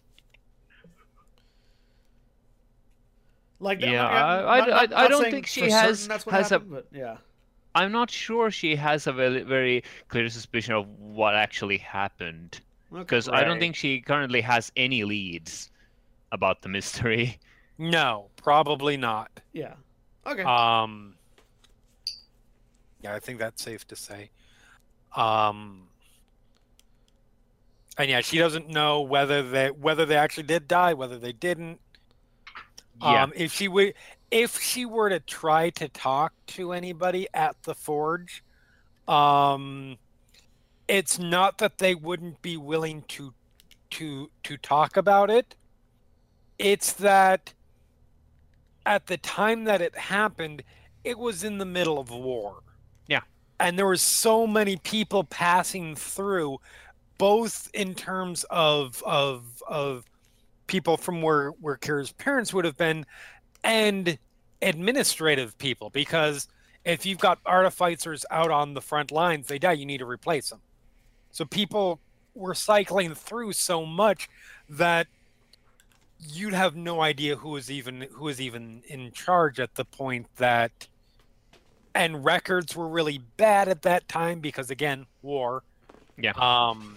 Like, 3.61 3.81
Yeah, 3.81 4.07
I- 4.07 4.11
I- 4.11 4.59
not- 4.61 4.69
I- 4.69 4.71
not- 4.71 4.93
I 4.95 5.03
not 5.03 5.11
don't 5.11 5.31
think 5.33 5.47
she 5.49 5.69
has- 5.69 5.99
certain 6.03 6.09
that's 6.11 6.25
what 6.27 6.35
has 6.37 6.53
a- 6.53 6.61
but 6.61 6.87
yeah. 6.93 7.17
I'm 7.75 7.91
not 7.91 8.09
sure 8.09 8.53
she 8.53 8.77
has 8.77 9.09
a 9.09 9.13
very, 9.13 9.43
very 9.43 9.83
clear 10.07 10.29
suspicion 10.29 10.75
of 10.75 10.87
what 11.01 11.35
actually 11.35 11.79
happened 11.79 12.61
Okay. 12.93 13.01
because 13.01 13.29
I 13.29 13.43
don't 13.43 13.59
think 13.59 13.75
she 13.75 14.01
currently 14.01 14.43
has 14.43 14.71
any 14.77 15.03
leads 15.03 15.73
about 16.31 16.63
the 16.63 16.69
mystery. 16.69 17.39
No, 17.79 18.31
probably 18.37 18.97
not. 18.97 19.31
Yeah. 19.53 19.75
Okay. 20.27 20.43
Um, 20.43 21.15
yeah, 23.01 23.15
I 23.15 23.21
think 23.21 23.39
that's 23.39 23.63
safe 23.63 23.87
to 23.89 23.97
say. 23.97 24.31
Um, 25.15 25.89
and 27.97 28.11
yeah, 28.11 28.21
she 28.21 28.39
doesn't 28.39 28.69
know 28.69 29.01
whether 29.01 29.43
they 29.43 29.71
whether 29.71 30.05
they 30.05 30.17
actually 30.17 30.45
did 30.45 30.69
die, 30.69 30.95
whether 30.95 31.19
they 31.19 31.33
didn't. 31.33 31.81
Yeah. 33.01 33.23
Um, 33.25 33.33
if 33.37 33.53
she 33.53 33.69
would, 33.69 33.95
if 34.31 34.61
she 34.61 34.85
were 34.85 35.09
to 35.09 35.21
try 35.21 35.71
to 35.71 35.89
talk 35.89 36.33
to 36.49 36.73
anybody 36.73 37.29
at 37.33 37.63
the 37.63 37.75
forge, 37.75 38.43
um, 39.07 39.99
it's 40.89 41.19
not 41.19 41.59
that 41.59 41.79
they 41.79 41.95
wouldn't 41.95 42.43
be 42.43 42.57
willing 42.57 43.03
to 43.09 43.33
to 43.91 44.31
to 44.43 44.57
talk 44.57 44.97
about 44.97 45.31
it. 45.31 45.55
It's 46.59 46.93
that 46.95 47.55
at 48.89 49.07
the 49.07 49.19
time 49.19 49.65
that 49.65 49.83
it 49.83 49.95
happened, 49.95 50.63
it 51.05 51.19
was 51.19 51.45
in 51.45 51.59
the 51.59 51.67
middle 51.67 51.99
of 51.99 52.11
war. 52.11 52.63
Yeah. 53.07 53.21
And 53.61 53.79
there 53.79 53.85
were 53.85 53.97
so 53.97 54.47
many 54.47 54.79
people 54.79 55.25
passing 55.25 55.95
through, 55.95 56.59
both 57.19 57.69
in 57.75 57.95
terms 57.95 58.45
of 58.49 59.03
of 59.05 59.63
of 59.69 60.07
people 60.69 60.97
from 60.97 61.21
where 61.21 61.51
where 61.51 61.77
Kira's 61.77 62.13
parents 62.13 62.55
would 62.55 62.65
have 62.65 62.79
been, 62.79 63.05
and 63.63 64.19
administrative 64.63 65.59
people. 65.59 65.91
Because 65.91 66.49
if 66.87 67.05
you've 67.05 67.19
got 67.19 67.41
artificers 67.45 68.25
out 68.31 68.51
on 68.51 68.73
the 68.73 68.81
front 68.81 69.13
lines, 69.13 69.49
they 69.49 69.59
die. 69.59 69.73
You 69.73 69.85
need 69.85 69.99
to 69.99 70.07
replace 70.07 70.49
them. 70.49 70.61
So 71.31 71.45
people 71.45 72.01
were 72.35 72.55
cycling 72.55 73.15
through 73.15 73.53
so 73.53 73.85
much 73.85 74.31
that 74.71 75.09
you'd 76.21 76.55
have 76.55 76.75
no 76.75 77.01
idea 77.01 77.37
who 77.37 77.51
was 77.51 77.71
even 77.71 78.07
who 78.13 78.25
was 78.25 78.41
even 78.41 78.83
in 78.89 79.13
charge 79.13 79.61
at 79.61 79.75
the 79.77 79.85
point 79.85 80.27
that 80.37 80.89
and 81.95 82.25
records 82.25 82.75
were 82.77 82.89
really 82.89 83.19
bad 83.37 83.69
at 83.69 83.83
that 83.83 84.09
time 84.09 84.41
because 84.41 84.71
again 84.71 85.07
war 85.23 85.63
Yeah. 86.17 86.33
um 86.37 86.97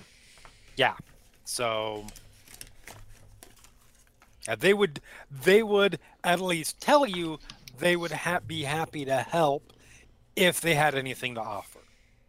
yeah 0.76 0.96
so 1.46 2.06
yeah, 4.48 4.56
they 4.56 4.74
would 4.74 5.00
they 5.30 5.62
would 5.62 6.00
at 6.24 6.42
least 6.42 6.80
tell 6.82 7.06
you 7.06 7.40
they 7.78 7.96
would 7.96 8.12
ha- 8.12 8.40
be 8.46 8.64
happy 8.64 9.06
to 9.06 9.18
help 9.18 9.72
if 10.36 10.62
they 10.62 10.74
had 10.74 10.96
anything 10.96 11.36
to 11.36 11.42
offer 11.42 11.80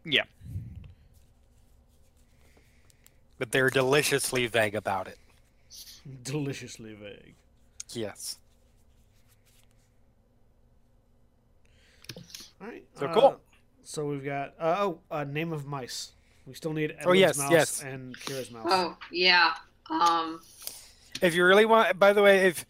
Yeah. 0.04 0.24
but 3.38 3.50
they're 3.50 3.70
deliciously 3.70 4.46
vague 4.46 4.74
about 4.74 5.08
it 5.08 5.18
Deliciously 6.22 6.94
vague. 6.94 7.34
yes 7.90 8.38
All 12.60 12.68
right. 12.68 12.84
So 12.98 13.06
uh, 13.06 13.14
cool. 13.14 13.40
So 13.82 14.06
we've 14.06 14.24
got 14.24 14.54
uh, 14.58 14.76
oh, 14.78 15.00
uh, 15.10 15.24
name 15.24 15.52
of 15.52 15.66
mice. 15.66 16.12
We 16.46 16.54
still 16.54 16.72
need 16.72 16.92
Edward's 16.98 17.06
Oh, 17.06 17.12
yes, 17.12 17.38
mouse 17.38 17.50
yes. 17.50 17.82
and 17.82 18.16
Kira's 18.20 18.50
mouse. 18.50 18.66
Oh 18.68 18.96
yeah. 19.10 19.54
Um. 19.90 20.40
If 21.20 21.34
you 21.34 21.44
really 21.44 21.64
want, 21.64 21.98
by 21.98 22.12
the 22.12 22.22
way, 22.22 22.46
if 22.46 22.64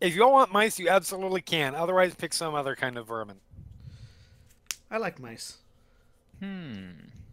if 0.00 0.14
you 0.14 0.24
all 0.24 0.32
want 0.32 0.52
mice, 0.52 0.78
you 0.78 0.88
absolutely 0.88 1.40
can. 1.40 1.74
Otherwise, 1.74 2.14
pick 2.14 2.32
some 2.32 2.54
other 2.54 2.76
kind 2.76 2.96
of 2.96 3.06
vermin. 3.08 3.38
I 4.90 4.98
like 4.98 5.18
mice. 5.20 5.58
Hmm. 6.40 6.90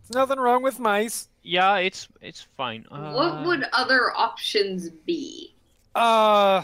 There's 0.08 0.16
nothing 0.16 0.40
wrong 0.40 0.64
with 0.64 0.80
mice. 0.80 1.27
Yeah, 1.44 1.77
it's 1.77 2.08
it's 2.22 2.48
fine. 2.56 2.86
Uh, 2.90 3.11
What 3.11 3.45
would 3.45 3.66
other 3.74 4.16
options 4.16 4.90
be? 4.90 5.53
Uh, 5.94 6.64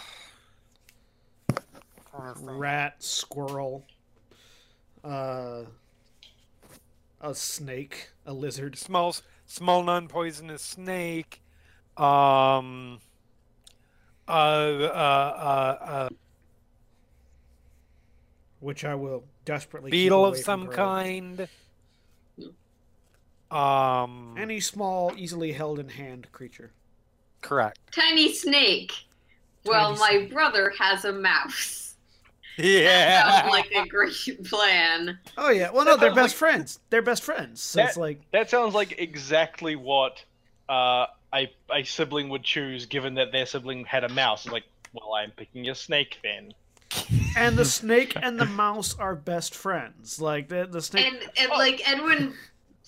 Rat, 2.14 3.04
squirrel, 3.04 3.86
uh, 5.04 5.64
a 7.20 7.36
snake, 7.36 8.12
a 8.26 8.32
lizard. 8.32 8.78
small, 8.78 9.16
small 9.46 9.84
non-poisonous 9.84 10.62
snake. 10.62 11.42
Um, 11.98 13.00
uh, 14.28 14.32
uh, 14.32 14.34
uh, 14.34 15.86
uh 15.86 16.10
which 18.62 18.86
I 18.86 18.96
will 18.96 19.26
desperately 19.44 19.92
beetle 19.92 20.24
of 20.26 20.34
away 20.36 20.42
from 20.42 20.44
some 20.44 20.66
Grove. 20.66 20.76
kind. 20.76 21.48
Um, 23.54 24.36
Any 24.38 24.60
small, 24.60 25.14
easily 25.18 25.52
held 25.52 25.80
in 25.80 25.90
hand 25.90 26.28
creature. 26.32 26.72
correct. 27.42 27.80
Tiny 27.94 28.34
snake. 28.34 28.94
Well, 29.66 29.96
Tiny 29.96 30.24
my 30.24 30.30
brother 30.30 30.74
has 30.80 31.06
a 31.06 31.14
mouse. 31.14 31.80
Yeah. 32.56 33.40
Sounds 33.42 33.52
like 33.52 33.72
a 33.72 33.88
great 33.88 34.44
plan. 34.46 35.18
Oh 35.40 35.50
yeah, 35.50 35.72
well 35.72 35.86
no, 35.86 35.98
they're 35.98 36.10
sounds 36.10 36.16
best 36.22 36.36
friends. 36.36 36.80
They're 36.92 37.02
best 37.02 37.24
friends. 37.24 37.60
So 37.64 37.82
it's 37.84 37.96
That- 37.96 38.00
like 38.00 38.22
That 38.32 38.48
sounds 38.52 38.76
like 38.76 39.00
exactly 39.00 39.76
what 39.76 40.24
uh, 40.70 41.08
a 41.34 41.52
a 41.74 41.84
sibling 41.84 42.30
would 42.30 42.44
choose, 42.44 42.86
given 42.86 43.16
that 43.16 43.32
their 43.32 43.48
sibling 43.48 43.86
had 43.86 44.04
a 44.04 44.10
mouse. 44.10 44.46
It's 44.46 44.54
like, 44.54 44.66
well, 44.94 45.16
I'm 45.16 45.32
picking 45.32 45.68
a 45.70 45.74
snake 45.74 46.20
then. 46.22 46.54
and 47.36 47.58
the 47.58 47.66
snake 47.80 48.14
and 48.22 48.40
the 48.40 48.46
mouse 48.46 48.96
are 49.00 49.16
best 49.16 49.56
friends. 49.56 50.22
Like 50.22 50.48
the 50.50 50.68
the 50.70 50.84
snake. 50.84 51.08
And, 51.12 51.24
and 51.40 51.50
like 51.50 51.82
Edwin 51.90 52.36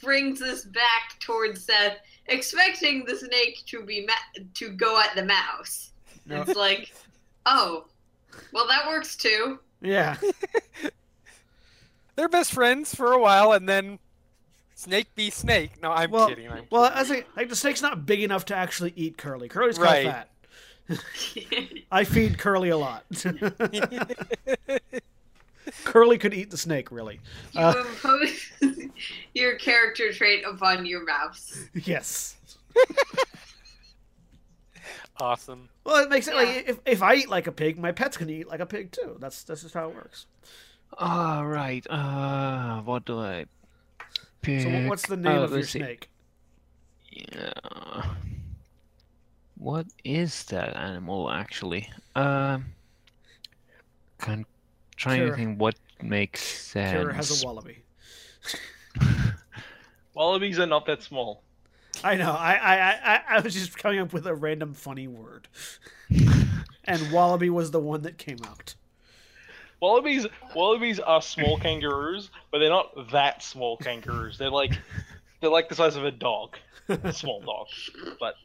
brings 0.04 0.42
us 0.42 0.66
back 0.66 1.20
towards 1.20 1.64
Seth, 1.64 1.98
expecting 2.28 3.06
the 3.06 3.16
snake 3.16 3.64
to 3.68 3.84
be 3.84 4.06
ma- 4.06 4.44
to 4.56 4.70
go 4.72 5.00
at 5.00 5.16
the 5.16 5.24
mouse. 5.26 5.92
No. 6.26 6.42
It's 6.42 6.56
like, 6.56 6.94
oh, 7.46 7.86
well 8.52 8.68
that 8.68 8.88
works 8.88 9.16
too. 9.16 9.60
yeah, 9.82 10.18
They're 12.16 12.30
best 12.30 12.54
friends 12.54 12.96
for 12.96 13.12
a 13.12 13.20
while, 13.20 13.52
and 13.52 13.68
then 13.68 14.00
snake 14.76 15.14
be 15.16 15.30
snake. 15.30 15.82
No, 15.82 15.92
I'm 15.92 16.12
Well- 16.12 16.30
kidding. 16.30 16.50
I'm 16.50 16.66
well, 16.70 16.90
I 16.94 17.04
think 17.04 17.26
like 17.36 17.50
the 17.50 17.56
snake's 17.56 17.82
not 17.82 18.06
big 18.06 18.22
enough 18.24 18.46
to 18.46 18.56
actually 18.56 18.94
eat 18.96 19.18
Curly. 19.18 19.50
Curly's 19.50 19.78
Right. 19.80 20.06
kind 20.06 20.26
of 20.90 21.00
fat. 21.00 21.78
I 21.92 22.04
feed 22.04 22.38
Curly 22.38 22.70
a 22.70 22.78
lot. 22.78 23.04
Curly 25.84 26.18
could 26.18 26.34
eat 26.34 26.52
the 26.52 26.58
snake, 26.58 26.92
really. 26.92 27.20
You 27.54 27.62
Uh, 27.62 27.74
impose 27.88 28.52
your 29.34 29.56
character 29.58 30.12
trait 30.14 30.44
upon 30.46 30.86
your 30.86 31.04
mouse. 31.06 31.68
yes. 31.74 32.38
awesome. 35.20 35.70
Well, 35.84 36.04
it 36.04 36.10
makes 36.10 36.28
it 36.28 36.32
Yeah. 36.36 36.42
like 36.44 36.70
if, 36.70 36.80
if 36.86 37.02
I 37.04 37.16
eat 37.16 37.30
like 37.30 37.48
a 37.48 37.52
pig, 37.52 37.78
my 37.78 37.92
pet's 37.92 38.18
gonna 38.18 38.32
eat 38.32 38.48
like 38.48 38.60
a 38.60 38.66
pig 38.66 38.92
too. 38.92 39.18
That's 39.20 39.44
that's 39.44 39.62
just 39.64 39.74
how 39.74 39.90
it 39.90 39.96
works. 39.96 40.26
All 40.98 41.46
right. 41.46 41.86
Uh, 41.90 42.82
what 42.82 43.06
do 43.06 43.20
I 43.20 43.46
pick? 44.42 44.62
So 44.62 44.88
what's 44.90 45.08
the 45.08 45.18
name 45.18 45.38
Uh, 45.40 45.44
of 45.44 45.52
your 45.52 45.64
see. 45.64 45.80
snake? 45.80 46.10
Yeah. 47.12 48.14
What 49.58 49.88
is 50.04 50.44
that 50.46 50.76
animal 50.76 51.32
actually? 51.32 51.90
Um, 52.16 52.66
can 54.20 54.46
trying 54.96 55.22
Kira. 55.22 55.30
to 55.30 55.36
think 55.36 55.60
what 55.60 55.76
makes 56.02 56.42
sense. 56.42 56.92
Kara 56.92 57.14
has 57.14 57.42
a 57.42 57.46
wallaby. 57.46 57.84
Wallabies 60.14 60.60
are 60.60 60.66
not 60.66 60.86
that 60.86 61.04
small. 61.04 61.44
I 62.04 62.16
know. 62.16 62.32
I, 62.32 62.54
I 62.54 63.16
I 63.16 63.22
I 63.30 63.40
was 63.42 63.54
just 63.54 63.78
coming 63.78 64.00
up 64.00 64.14
with 64.14 64.26
a 64.26 64.34
random 64.34 64.74
funny 64.74 65.08
word, 65.08 65.48
and 66.86 67.12
wallaby 67.12 67.50
was 67.50 67.72
the 67.72 67.80
one 67.80 68.02
that 68.04 68.18
came 68.18 68.38
out. 68.48 68.76
Wallabies 69.82 70.26
wallabies 70.56 71.00
are 71.00 71.22
small 71.22 71.58
kangaroos, 71.60 72.32
but 72.52 72.60
they're 72.60 72.70
not 72.70 73.12
that 73.12 73.44
small 73.44 73.78
kangaroos. 73.78 74.38
They're 74.38 74.50
like 74.50 74.74
they're 75.42 75.50
like 75.50 75.70
the 75.70 75.76
size 75.76 75.96
of 75.96 76.06
a 76.06 76.12
dog, 76.12 76.58
a 76.88 77.14
small 77.14 77.42
dog. 77.42 77.68
But 78.20 78.36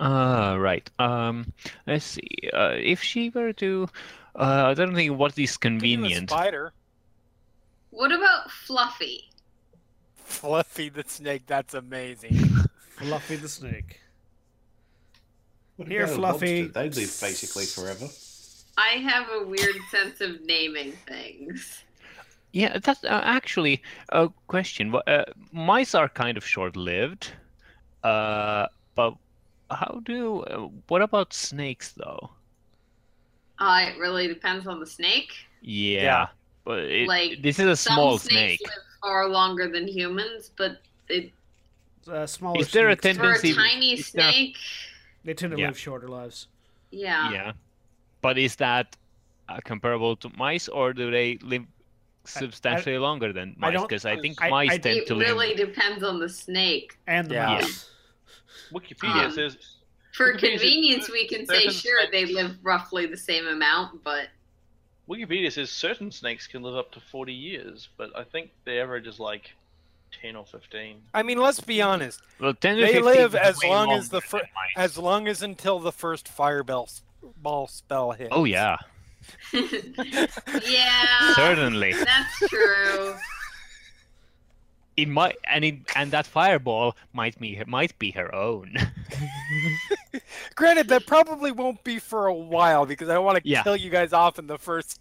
Uh, 0.00 0.56
right. 0.58 0.88
Um, 0.98 1.52
let's 1.86 2.04
see. 2.04 2.28
Uh, 2.52 2.74
if 2.76 3.02
she 3.02 3.30
were 3.30 3.52
to, 3.54 3.88
uh, 4.34 4.64
I 4.66 4.74
don't 4.74 4.94
think 4.94 5.16
what 5.18 5.38
is 5.38 5.56
Could 5.56 5.62
do 5.62 5.76
a 5.76 5.78
convenient. 5.78 6.30
spider. 6.30 6.72
What 7.90 8.10
about 8.12 8.50
Fluffy? 8.50 9.30
Fluffy 10.16 10.88
the 10.88 11.04
snake. 11.06 11.42
That's 11.46 11.74
amazing. 11.74 12.36
Fluffy 12.98 13.36
the 13.36 13.48
snake. 13.48 14.00
What 15.76 15.88
Here, 15.88 16.06
Fluffy. 16.06 16.62
They 16.68 16.84
live 16.90 17.18
basically 17.20 17.66
forever. 17.66 18.06
I 18.76 18.98
have 18.98 19.28
a 19.30 19.46
weird 19.46 19.76
sense 19.90 20.20
of 20.20 20.40
naming 20.44 20.92
things. 21.06 21.82
Yeah, 22.52 22.78
that's 22.78 23.02
uh, 23.04 23.20
actually 23.24 23.82
a 24.10 24.28
question. 24.46 24.92
Wha- 24.92 25.02
Uh, 25.06 25.24
mice 25.52 25.94
are 25.94 26.08
kind 26.08 26.36
of 26.36 26.44
short-lived. 26.46 27.32
Uh, 28.02 28.66
but 28.94 29.14
how 29.70 30.00
do? 30.04 30.40
Uh, 30.42 30.68
what 30.88 31.02
about 31.02 31.32
snakes 31.32 31.92
though? 31.92 32.30
Uh, 33.58 33.86
it 33.88 33.98
really 33.98 34.26
depends 34.26 34.66
on 34.66 34.80
the 34.80 34.86
snake. 34.86 35.32
Yeah, 35.62 36.02
Yeah. 36.02 36.26
but 36.64 36.80
it, 36.80 37.08
Like, 37.08 37.40
this 37.42 37.58
is 37.58 37.66
a 37.66 37.76
Some 37.76 37.94
small 37.94 38.18
snakes 38.18 38.60
snake. 38.60 38.60
live 38.64 38.84
far 39.00 39.28
longer 39.28 39.68
than 39.68 39.86
humans, 39.86 40.50
but 40.56 40.82
it, 41.08 41.32
Uh, 42.06 42.26
smaller 42.26 42.60
Is 42.60 42.70
there 42.72 42.88
a 42.90 42.98
snakes, 42.98 43.16
for 43.16 43.30
a 43.30 43.34
Tendency- 43.38 43.54
tiny 43.54 43.92
is 43.94 44.10
there- 44.12 44.30
snake, 44.30 44.58
they 45.24 45.32
tend 45.34 45.52
to 45.52 45.58
Yeah. 45.58 45.68
live 45.68 45.78
shorter 45.78 46.08
lives. 46.08 46.48
yeah. 46.90 47.30
Yeah, 47.32 47.52
but 48.20 48.36
is 48.38 48.56
that 48.56 48.96
uh, 49.48 49.60
comparable 49.64 50.16
to 50.16 50.30
mice, 50.36 50.68
or 50.68 50.92
do 50.94 51.10
they 51.10 51.36
live 51.42 51.64
substantially 52.24 52.96
longer 52.98 53.30
than 53.32 53.54
I 53.58 53.60
mice? 53.60 53.72
don't- 53.74 53.88
Because 53.88 54.04
I 54.06 54.16
think 54.20 54.40
I- 54.42 54.48
mice 54.50 54.70
I- 54.72 54.78
tend 54.78 54.96
It 55.00 55.06
to 55.08 55.14
really 55.16 55.48
live. 55.54 55.56
depends 55.68 56.02
on 56.02 56.18
the 56.18 56.28
snake. 56.28 56.96
And 57.06 57.28
the 57.28 57.34
Yeah. 57.34 57.46
mouse. 57.60 57.90
Wikipedia 58.72 59.26
Um, 59.26 59.32
says 59.32 59.56
For 60.12 60.32
Wikipedia 60.32 60.40
says 60.40 60.60
convenience, 60.60 61.10
we 61.10 61.28
can 61.28 61.46
say 61.46 61.54
certain 61.68 61.72
sure 61.72 62.00
they 62.10 62.26
live 62.26 62.56
roughly 62.62 63.06
the 63.06 63.16
same 63.16 63.46
amount, 63.46 64.02
but 64.04 64.28
Wikipedia 65.08 65.52
says 65.52 65.70
certain 65.70 66.10
snakes 66.10 66.46
can 66.46 66.62
live 66.62 66.76
up 66.76 66.90
to 66.92 67.00
40 67.00 67.32
years, 67.32 67.88
but 67.96 68.10
I 68.16 68.24
think 68.24 68.50
the 68.64 68.78
average 68.80 69.06
is 69.06 69.20
like 69.20 69.50
10 70.22 70.36
or 70.36 70.46
15. 70.46 71.02
I 71.12 71.22
mean, 71.22 71.38
let's 71.38 71.60
be 71.60 71.82
honest. 71.82 72.22
Well, 72.40 72.54
10 72.54 72.76
to 72.76 72.82
They 72.82 73.00
live 73.00 73.34
as 73.34 73.62
long 73.64 73.92
as 73.92 74.08
the 74.08 74.16
longer 74.16 74.26
fir- 74.26 74.48
As 74.76 74.96
long 74.96 75.28
as 75.28 75.42
until 75.42 75.78
the 75.78 75.92
first 75.92 76.26
fireball 76.28 76.84
s- 76.84 77.02
ball 77.36 77.66
spell 77.66 78.12
hits. 78.12 78.30
Oh 78.32 78.44
yeah, 78.44 78.78
yeah, 79.52 81.34
certainly. 81.34 81.92
that's 81.92 82.38
true. 82.48 83.14
It 84.96 85.08
might, 85.08 85.36
and 85.44 85.64
it, 85.64 85.74
and 85.96 86.12
that 86.12 86.24
fireball 86.26 86.96
might 87.12 87.38
be 87.40 87.60
might 87.66 87.98
be 87.98 88.12
her 88.12 88.32
own. 88.34 88.74
Granted, 90.54 90.88
that 90.88 91.06
probably 91.06 91.50
won't 91.50 91.82
be 91.82 91.98
for 91.98 92.26
a 92.26 92.34
while 92.34 92.86
because 92.86 93.08
I 93.08 93.14
don't 93.14 93.24
want 93.24 93.42
to 93.42 93.48
Yeah. 93.48 93.62
kill 93.62 93.76
you 93.76 93.90
guys 93.90 94.12
off 94.12 94.38
in 94.38 94.46
the 94.46 94.58
first. 94.58 95.00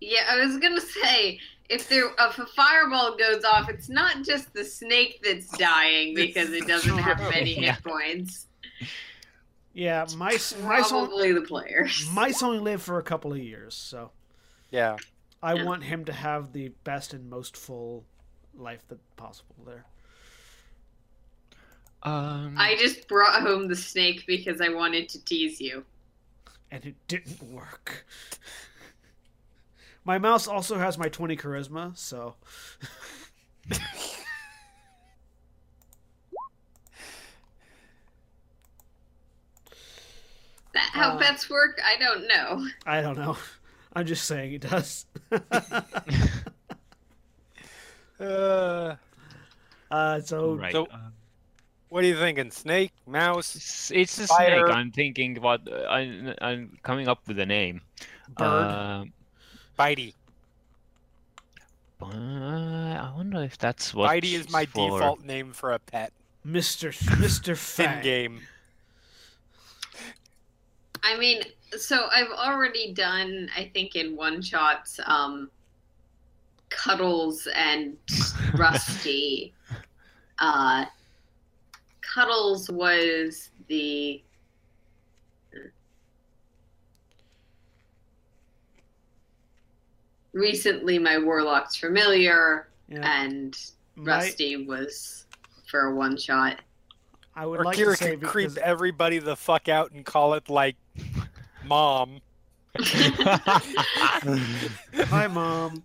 Yeah, 0.00 0.22
I 0.30 0.44
was 0.44 0.56
gonna 0.58 0.80
say 0.80 1.38
if 1.68 1.88
there 1.88 2.06
if 2.18 2.38
a 2.38 2.46
fireball 2.46 3.16
goes 3.16 3.44
off, 3.44 3.68
it's 3.68 3.88
not 3.88 4.22
just 4.24 4.52
the 4.54 4.64
snake 4.64 5.20
that's 5.22 5.48
dying 5.58 6.14
because 6.14 6.50
it 6.52 6.66
doesn't 6.66 6.96
have 6.98 7.18
many 7.30 7.60
Yeah. 7.60 7.74
hit 7.74 7.84
points. 7.84 8.46
Yeah, 9.74 10.06
mice. 10.16 10.56
Mice 10.60 10.92
only, 10.92 11.06
Probably 11.08 11.32
the 11.32 11.42
players. 11.42 12.08
mice 12.12 12.42
only 12.42 12.58
live 12.58 12.80
for 12.82 12.98
a 12.98 13.02
couple 13.02 13.32
of 13.32 13.38
years, 13.38 13.74
so 13.74 14.12
Yeah. 14.70 14.96
I 15.42 15.54
Yeah. 15.54 15.64
want 15.64 15.84
him 15.84 16.04
to 16.06 16.12
have 16.12 16.52
the 16.52 16.68
best 16.84 17.12
and 17.12 17.28
most 17.28 17.56
full 17.56 18.04
life 18.58 18.82
that 18.88 18.98
possible 19.16 19.56
there. 19.66 19.84
um, 22.02 22.54
I 22.58 22.76
just 22.78 23.08
brought 23.08 23.40
home 23.42 23.68
the 23.68 23.76
snake 23.76 24.24
because 24.26 24.60
I 24.60 24.68
wanted 24.68 25.08
to 25.10 25.24
tease 25.24 25.60
you. 25.60 25.84
and 26.70 26.84
it 26.84 26.94
didn't 27.08 27.42
work. 27.42 28.04
My 30.04 30.18
mouse 30.18 30.46
also 30.46 30.76
has 30.78 30.98
my 30.98 31.08
20 31.08 31.36
charisma, 31.36 31.96
so 31.96 32.34
That 40.72 40.90
how 40.92 41.10
Uh, 41.12 41.18
pets 41.18 41.48
work? 41.48 41.80
I 41.84 41.96
don't 41.98 42.26
know. 42.26 42.66
I 42.86 43.00
don't 43.00 43.16
know. 43.16 43.36
I'm 43.92 44.06
just 44.06 44.24
saying 44.24 44.52
it 44.54 44.60
does. 44.62 45.06
Uh, 48.20 48.96
uh, 49.90 50.20
so 50.20 50.54
right. 50.54 50.72
so- 50.72 50.88
um, 50.90 51.12
what 51.88 52.02
are 52.02 52.08
you 52.08 52.16
thinking? 52.16 52.50
Snake, 52.50 52.92
mouse, 53.06 53.54
it's, 53.54 53.90
it's 53.92 54.18
a 54.18 54.26
Spider. 54.26 54.66
snake. 54.66 54.76
I'm 54.76 54.90
thinking 54.90 55.36
what 55.40 55.60
uh, 55.70 55.86
I, 55.88 56.34
I'm 56.40 56.76
coming 56.82 57.06
up 57.06 57.20
with 57.28 57.38
a 57.38 57.46
name. 57.46 57.82
bird. 58.36 58.44
Um, 58.44 59.12
Bitey. 59.78 60.14
uh, 62.02 62.06
I 62.06 63.12
wonder 63.16 63.42
if 63.44 63.56
that's 63.58 63.94
what. 63.94 64.10
Bitey 64.10 64.34
is 64.34 64.50
my 64.50 64.66
for... 64.66 64.90
default 64.90 65.24
name 65.24 65.52
for 65.52 65.72
a 65.72 65.78
pet 65.78 66.12
Mr. 66.46 66.92
Mr. 66.92 67.50
in 67.50 67.54
Fang. 67.54 68.02
game. 68.02 68.40
I 71.02 71.16
mean, 71.18 71.42
so 71.76 72.08
I've 72.10 72.30
already 72.30 72.92
done, 72.92 73.50
I 73.56 73.70
think, 73.72 73.94
in 73.94 74.16
one 74.16 74.40
shots, 74.42 74.98
um, 75.04 75.50
Cuddles 76.76 77.46
and 77.54 77.96
Rusty. 78.54 79.52
uh, 80.38 80.84
Cuddles 82.00 82.70
was 82.70 83.50
the. 83.68 84.22
Recently, 90.32 90.98
my 90.98 91.18
Warlock's 91.18 91.76
familiar, 91.76 92.68
Yeah. 92.88 93.22
and 93.22 93.56
My- 93.96 94.16
Rusty 94.16 94.66
was 94.66 95.26
for 95.66 95.86
a 95.86 95.94
one 95.94 96.16
shot. 96.16 96.60
I 97.36 97.46
would 97.46 97.60
Or 97.60 97.64
like 97.64 97.76
Kira 97.76 97.92
to 97.92 97.96
say 98.04 98.10
could 98.16 98.28
creep 98.28 98.48
because 98.50 98.62
everybody 98.62 99.18
the 99.18 99.36
fuck 99.36 99.68
out 99.68 99.92
and 99.92 100.04
call 100.04 100.34
it 100.34 100.48
like 100.48 100.76
mom. 101.64 102.20
Hi, 102.78 103.60
mom. 105.28 105.82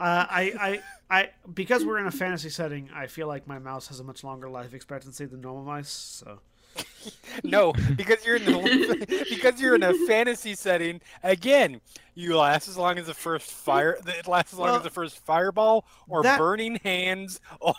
Uh, 0.00 0.26
I, 0.30 0.80
I, 1.10 1.18
I, 1.18 1.30
because 1.54 1.84
we're 1.84 1.98
in 1.98 2.06
a 2.06 2.10
fantasy 2.10 2.50
setting, 2.50 2.90
I 2.94 3.06
feel 3.06 3.26
like 3.28 3.46
my 3.46 3.58
mouse 3.58 3.88
has 3.88 4.00
a 4.00 4.04
much 4.04 4.22
longer 4.24 4.48
life 4.48 4.74
expectancy 4.74 5.24
than 5.26 5.40
normal 5.40 5.64
mice. 5.64 5.88
So 5.90 6.40
No, 7.44 7.72
because 7.96 8.24
you're 8.24 8.36
in 8.36 8.44
the, 8.44 9.24
because 9.30 9.60
you're 9.60 9.74
in 9.74 9.82
a 9.82 9.92
fantasy 10.06 10.54
setting. 10.54 11.00
Again, 11.22 11.80
you 12.14 12.36
last 12.36 12.68
as 12.68 12.76
long 12.76 12.98
as 12.98 13.06
the 13.06 13.14
first 13.14 13.50
fire. 13.50 13.98
It 14.06 14.26
lasts 14.28 14.52
as 14.52 14.58
long 14.58 14.68
Well, 14.68 14.76
as 14.76 14.82
the 14.82 14.90
first 14.90 15.18
fireball 15.18 15.84
or 16.08 16.22
that- 16.22 16.38
burning 16.38 16.76
hands 16.76 17.40
or 17.60 17.74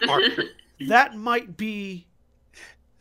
that 0.87 1.15
might 1.15 1.55
be 1.57 2.07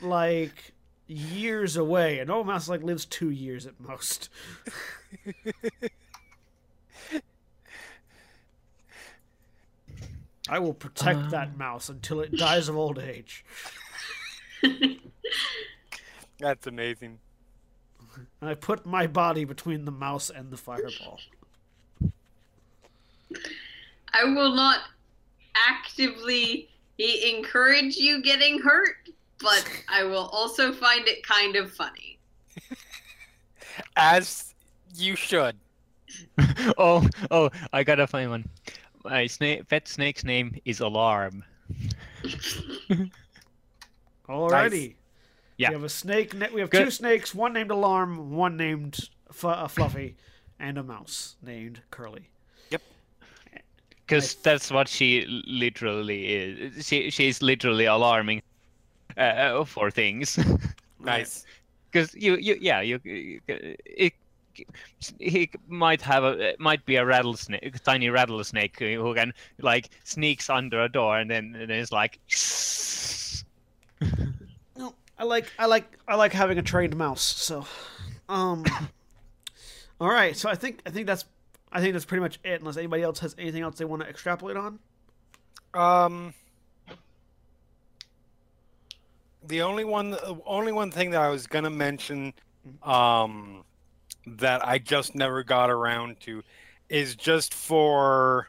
like 0.01 0.73
years 1.07 1.77
away. 1.77 2.21
A 2.21 2.25
normal 2.25 2.45
mouse 2.53 2.69
like 2.69 2.83
lives 2.83 3.05
two 3.05 3.31
years 3.31 3.67
at 3.67 3.79
most. 3.81 4.29
I 10.51 10.59
will 10.59 10.75
protect 10.75 11.31
that 11.31 11.49
um. 11.49 11.59
mouse 11.59 11.89
until 11.89 12.20
it 12.20 12.37
dies 12.37 12.69
of 12.69 12.77
old 12.77 12.99
age. 12.99 13.45
That's 16.41 16.67
amazing. 16.67 17.20
And 18.41 18.51
I 18.51 18.55
put 18.55 18.85
my 18.85 19.07
body 19.07 19.45
between 19.45 19.85
the 19.85 19.93
mouse 19.93 20.29
and 20.29 20.51
the 20.51 20.57
fireball. 20.57 21.20
I 24.12 24.25
will 24.25 24.53
not 24.53 24.81
actively 25.69 26.69
encourage 26.99 27.97
you 27.97 28.20
getting 28.20 28.59
hurt, 28.59 29.09
but 29.39 29.65
I 29.89 30.03
will 30.03 30.29
also 30.33 30.73
find 30.73 31.07
it 31.07 31.25
kind 31.25 31.55
of 31.55 31.73
funny. 31.73 32.19
As 33.97 34.53
you 34.97 35.15
should. 35.15 35.57
oh, 36.77 37.07
oh, 37.31 37.51
I 37.73 37.85
gotta 37.85 38.09
find 38.09 38.31
one. 38.31 38.49
My 39.05 39.27
snake, 39.27 39.69
pet 39.69 39.89
snake's 39.89 40.25
name 40.25 40.57
is 40.65 40.81
Alarm. 40.81 41.45
Alrighty. 44.29 44.95
Yeah. 45.57 45.70
We 45.70 45.75
have 45.75 45.85
a 45.85 45.89
snake. 45.89 46.35
We 46.53 46.61
have 46.61 46.70
Good. 46.70 46.85
two 46.85 46.91
snakes. 46.91 47.35
One 47.35 47.53
named 47.53 47.70
Alarm. 47.70 48.31
One 48.31 48.57
named 48.57 49.09
F- 49.29 49.45
uh, 49.45 49.69
Fluffy, 49.69 50.17
and 50.59 50.79
a 50.79 50.83
mouse 50.83 51.37
named 51.43 51.81
Curly. 51.91 52.29
Yep. 52.70 52.83
Because 54.07 54.35
that's 54.37 54.70
what 54.70 54.89
she 54.89 55.27
literally 55.47 56.27
is. 56.27 56.87
She 56.87 57.11
she's 57.11 57.43
literally 57.43 57.87
alarming 57.87 58.43
uh, 59.17 59.65
for 59.65 59.91
things. 59.91 60.39
Nice. 61.03 61.47
Because 61.91 62.15
you, 62.15 62.37
you, 62.37 62.57
yeah, 62.61 62.83
you, 62.83 63.01
you 63.05 63.41
it, 64.61 65.15
he 65.19 65.51
might 65.69 66.03
have 66.03 66.25
a 66.25 66.55
might 66.59 66.85
be 66.87 66.97
a 66.97 67.05
rattlesnake, 67.05 67.83
tiny 67.83 68.09
rattlesnake 68.09 68.79
who 68.79 69.15
can 69.15 69.33
like 69.61 69.91
sneaks 70.05 70.51
under 70.51 70.83
a 70.83 70.89
door 70.89 71.19
and 71.19 71.31
then 71.31 71.55
and 71.59 71.71
then 71.71 71.79
it's 71.79 71.93
like. 71.93 72.19
No, 74.77 74.95
I 75.19 75.25
like 75.25 75.47
I 75.59 75.67
like 75.67 75.99
I 76.09 76.15
like 76.15 76.33
having 76.33 76.59
a 76.59 76.63
trained 76.63 76.97
mouse. 76.97 77.23
So, 77.23 77.67
um, 78.29 78.65
all 80.01 80.09
right. 80.09 80.37
So 80.37 80.49
I 80.49 80.55
think 80.55 80.81
I 80.87 80.91
think 80.91 81.07
that's 81.07 81.25
I 81.73 81.81
think 81.81 81.93
that's 81.93 82.05
pretty 82.05 82.23
much 82.23 82.41
it. 82.45 82.61
Unless 82.61 82.77
anybody 82.77 83.03
else 83.03 83.21
has 83.21 83.35
anything 83.39 83.63
else 83.63 83.79
they 83.79 83.85
want 83.85 84.03
to 84.03 84.09
extrapolate 84.09 84.57
on. 84.57 84.79
Um, 85.73 86.35
the 89.47 89.63
only 89.63 89.85
one, 89.85 90.11
the 90.11 90.39
only 90.47 90.73
one 90.73 90.91
thing 90.91 91.11
that 91.11 91.21
I 91.21 91.29
was 91.29 91.47
gonna 91.47 91.71
mention, 91.71 92.33
um, 92.83 93.65
that 94.39 94.67
I 94.67 94.78
just 94.78 95.15
never 95.15 95.42
got 95.42 95.70
around 95.70 96.20
to, 96.20 96.42
is 96.89 97.15
just 97.15 97.55
for. 97.55 98.49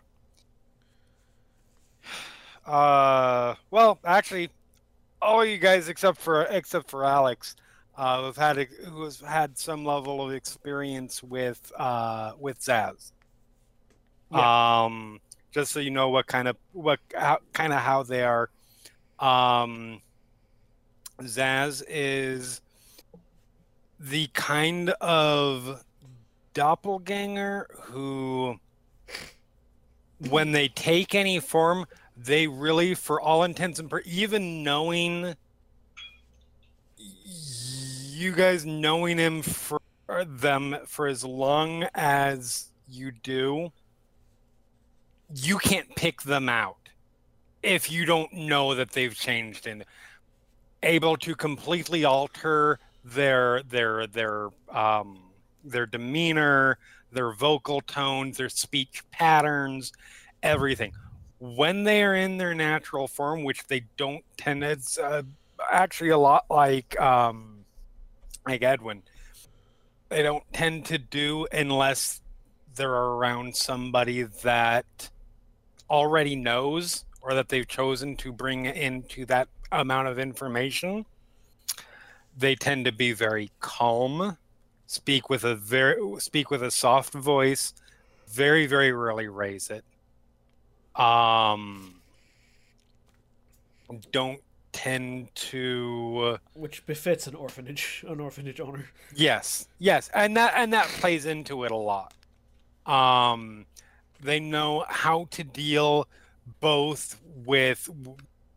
Uh, 2.65 3.55
well, 3.71 3.99
actually, 4.05 4.49
all 5.21 5.45
you 5.45 5.57
guys 5.57 5.89
except 5.89 6.17
for 6.17 6.43
except 6.43 6.89
for 6.89 7.05
Alex, 7.05 7.55
uh, 7.97 8.23
who've 8.23 8.37
had 8.37 8.57
who's 8.89 9.19
had 9.21 9.57
some 9.57 9.85
level 9.85 10.25
of 10.25 10.33
experience 10.33 11.21
with 11.23 11.71
uh, 11.77 12.33
with 12.39 12.59
Zaz. 12.59 13.11
Um, 14.31 15.19
just 15.51 15.71
so 15.71 15.79
you 15.79 15.91
know 15.91 16.09
what 16.09 16.27
kind 16.27 16.47
of 16.47 16.55
what 16.73 16.99
how, 17.15 17.39
kind 17.53 17.73
of 17.73 17.79
how 17.79 18.03
they 18.03 18.23
are. 18.23 18.49
Um, 19.19 20.01
Zaz 21.21 21.83
is 21.87 22.61
the 24.01 24.27
kind 24.33 24.89
of 24.99 25.83
doppelganger 26.55 27.67
who, 27.81 28.59
when 30.29 30.51
they 30.51 30.67
take 30.67 31.13
any 31.13 31.39
form, 31.39 31.85
they 32.17 32.47
really, 32.47 32.95
for 32.95 33.21
all 33.21 33.43
intents 33.43 33.79
and 33.79 33.89
pur- 33.89 34.01
even 34.05 34.63
knowing 34.63 35.35
you 36.97 38.31
guys 38.31 38.65
knowing 38.65 39.17
him 39.17 39.41
for 39.41 39.79
them 40.25 40.77
for 40.87 41.07
as 41.07 41.23
long 41.23 41.87
as 41.93 42.69
you 42.89 43.11
do, 43.11 43.71
you 45.35 45.57
can't 45.57 45.95
pick 45.95 46.23
them 46.23 46.49
out 46.49 46.89
if 47.63 47.91
you 47.91 48.05
don't 48.05 48.33
know 48.33 48.73
that 48.75 48.91
they've 48.91 49.15
changed 49.15 49.67
and 49.67 49.85
able 50.83 51.15
to 51.17 51.35
completely 51.35 52.03
alter 52.03 52.79
their 53.03 53.63
their 53.63 54.07
their 54.07 54.49
um 54.69 55.19
their 55.63 55.85
demeanor 55.85 56.77
their 57.11 57.33
vocal 57.33 57.81
tones 57.81 58.37
their 58.37 58.49
speech 58.49 59.03
patterns 59.11 59.91
everything. 60.43 60.93
When 61.39 61.83
they 61.83 62.03
are 62.03 62.15
in 62.15 62.37
their 62.37 62.53
natural 62.53 63.07
form 63.07 63.43
which 63.43 63.65
they 63.67 63.83
don't 63.97 64.23
tend 64.37 64.63
it's 64.63 64.97
uh, 64.97 65.23
actually 65.71 66.09
a 66.09 66.17
lot 66.17 66.45
like 66.49 66.99
um 66.99 67.65
like 68.45 68.63
edwin. 68.63 69.03
They 70.09 70.23
don't 70.23 70.43
tend 70.51 70.85
to 70.87 70.97
do 70.97 71.47
unless 71.51 72.21
they're 72.75 72.91
around 72.91 73.55
somebody 73.55 74.23
that 74.23 75.09
already 75.89 76.35
knows 76.35 77.05
or 77.21 77.33
that 77.33 77.49
they've 77.49 77.67
chosen 77.67 78.15
to 78.17 78.31
bring 78.31 78.65
into 78.65 79.25
that 79.25 79.47
amount 79.71 80.07
of 80.07 80.19
information 80.19 81.05
they 82.37 82.55
tend 82.55 82.85
to 82.85 82.91
be 82.91 83.11
very 83.11 83.51
calm 83.59 84.37
speak 84.87 85.29
with 85.29 85.43
a 85.43 85.55
very 85.55 85.97
speak 86.19 86.49
with 86.49 86.63
a 86.63 86.71
soft 86.71 87.13
voice 87.13 87.73
very 88.27 88.65
very 88.65 88.91
rarely 88.91 89.27
raise 89.27 89.69
it 89.69 89.83
um 91.01 91.95
don't 94.11 94.41
tend 94.71 95.33
to 95.35 96.37
Which 96.53 96.85
befits 96.85 97.27
an 97.27 97.35
orphanage, 97.35 98.03
an 98.07 98.19
orphanage 98.19 98.59
owner. 98.59 98.85
Yes, 99.15 99.67
yes, 99.79 100.09
and 100.13 100.35
that 100.37 100.53
and 100.55 100.73
that 100.73 100.87
plays 100.87 101.25
into 101.25 101.63
it 101.65 101.71
a 101.71 101.75
lot. 101.75 102.13
Um, 102.85 103.65
they 104.21 104.39
know 104.39 104.85
how 104.87 105.27
to 105.31 105.43
deal 105.43 106.07
both 106.59 107.19
with 107.45 107.89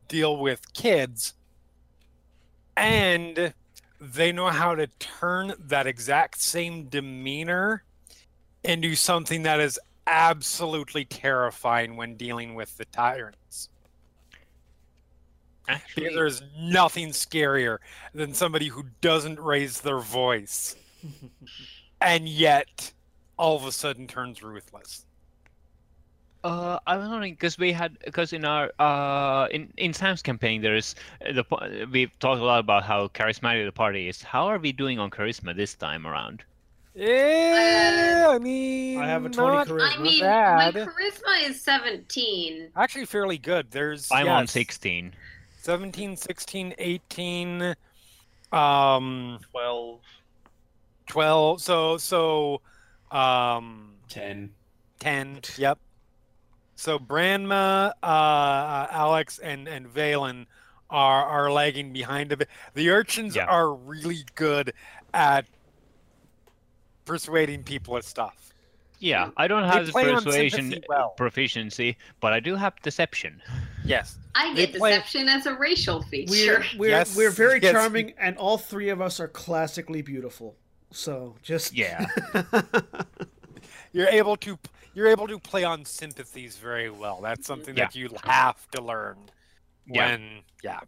deal 0.08 0.36
with 0.36 0.72
kids, 0.72 1.34
and 2.76 3.52
they 4.12 4.33
know 4.33 4.49
how 4.49 4.74
to 4.74 4.86
turn 4.99 5.55
that 5.58 5.86
exact 5.86 6.41
same 6.41 6.84
demeanor 6.84 7.83
into 8.62 8.94
something 8.94 9.42
that 9.42 9.60
is 9.60 9.78
absolutely 10.07 11.05
terrifying 11.05 11.97
when 11.97 12.16
dealing 12.16 12.55
with 12.55 12.76
the 12.76 12.84
tyrants. 12.86 13.68
Actually, 15.66 16.15
there's 16.15 16.42
nothing 16.58 17.08
scarier 17.08 17.78
than 18.12 18.34
somebody 18.34 18.68
who 18.68 18.84
doesn't 19.00 19.41
raise 19.41 19.81
their 19.81 20.00
voice 20.00 20.76
and 22.00 22.28
yet 22.28 22.92
all 23.39 23.57
of 23.57 23.65
a 23.65 23.73
sudden 23.73 24.07
turns 24.07 24.42
ruthless. 24.42 25.07
Uh, 26.44 26.78
I 26.86 26.98
was 26.98 27.08
wondering 27.08 27.32
because 27.32 27.56
we 27.58 27.73
had 27.73 27.98
because 28.05 28.34
in 28.34 28.44
our 28.44 28.70
uh 28.78 29.48
in 29.50 29.73
in 29.78 29.94
Sam's 29.94 30.20
campaign 30.20 30.60
there 30.60 30.76
is 30.76 30.94
uh, 31.26 31.32
the 31.32 31.42
po- 31.42 31.86
we've 31.90 32.16
talked 32.18 32.42
a 32.42 32.44
lot 32.44 32.60
about 32.60 32.82
how 32.84 33.08
charismatic 33.08 33.64
the 33.64 33.73
party 33.73 34.08
is. 34.10 34.23
How 34.23 34.44
are 34.48 34.58
we 34.58 34.70
doing 34.70 34.98
on 34.98 35.10
charisma 35.10 35.56
this 35.56 35.74
time 35.74 36.06
around? 36.06 36.44
Yeah, 36.94 38.28
I 38.31 38.39
mean, 38.39 38.98
I 39.00 39.06
have 39.06 39.24
a 39.24 39.31
20 39.31 39.56
not 39.56 39.66
charisma. 39.68 39.98
I 39.98 40.02
mean, 40.02 40.20
bad. 40.20 40.74
my 40.74 40.81
charisma 40.82 41.48
is 41.48 41.60
17. 41.62 42.68
Actually, 42.76 43.06
fairly 43.06 43.39
good. 43.39 43.70
There's 43.70 44.12
I'm 44.12 44.28
on 44.28 44.42
yes, 44.42 44.52
16. 44.52 45.12
17, 45.62 46.16
16, 46.16 46.74
18, 46.78 47.74
um, 48.52 49.39
Twelve. 49.50 50.00
12. 51.08 51.62
So, 51.62 51.97
so, 51.97 52.60
um, 53.10 53.94
Ten. 54.08 54.50
10. 55.00 55.40
Yep. 55.56 55.78
So 56.84 56.98
Branma, 56.98 57.92
uh, 58.02 58.86
Alex, 58.90 59.38
and 59.38 59.66
and 59.66 59.86
Vaelin 59.88 60.44
are 60.90 61.24
are 61.24 61.50
lagging 61.50 61.94
behind 61.94 62.30
a 62.30 62.36
bit. 62.36 62.48
The 62.74 62.90
urchins 62.90 63.34
Yeah. 63.36 63.46
are 63.46 63.72
really 63.72 64.18
good 64.34 64.74
at 65.14 65.46
persuading 67.06 67.62
people 67.64 67.96
of 67.96 68.04
stuff. 68.04 68.52
Yeah, 68.98 69.30
I 69.38 69.48
don't 69.48 69.64
have 69.64 69.86
the 69.86 69.92
persuasion 69.92 70.84
well. 70.86 71.14
proficiency, 71.16 71.96
but 72.20 72.34
I 72.34 72.40
do 72.40 72.54
have 72.54 72.78
deception. 72.82 73.40
Yes. 73.86 74.18
I 74.34 74.52
They 74.52 74.66
get 74.66 74.76
play- 74.76 74.90
deception 74.90 75.26
as 75.30 75.46
a 75.46 75.54
racial 75.54 76.02
feature. 76.02 76.30
We're 76.30 76.64
we're 76.78 76.90
Yes, 76.90 77.16
we're 77.16 77.30
very 77.30 77.60
yes. 77.62 77.72
charming, 77.72 78.12
and 78.18 78.36
all 78.36 78.58
three 78.58 78.90
of 78.90 79.00
us 79.00 79.20
are 79.20 79.28
classically 79.28 80.02
beautiful. 80.02 80.54
So 80.90 81.36
just 81.42 81.72
Yeah. 81.72 82.04
You're 83.92 84.08
able 84.08 84.36
to 84.38 84.58
you're 84.94 85.08
able 85.08 85.26
to 85.28 85.39
play 85.39 85.64
on 85.64 85.84
sympathies 85.84 86.56
very 86.56 86.90
well. 86.90 87.20
That's 87.23 87.47
something 87.47 87.74
that 87.76 87.94
you 87.94 88.10
have 88.24 88.70
to 88.73 88.82
learn 88.82 89.16
when 89.86 90.40
yeah. 90.62 90.81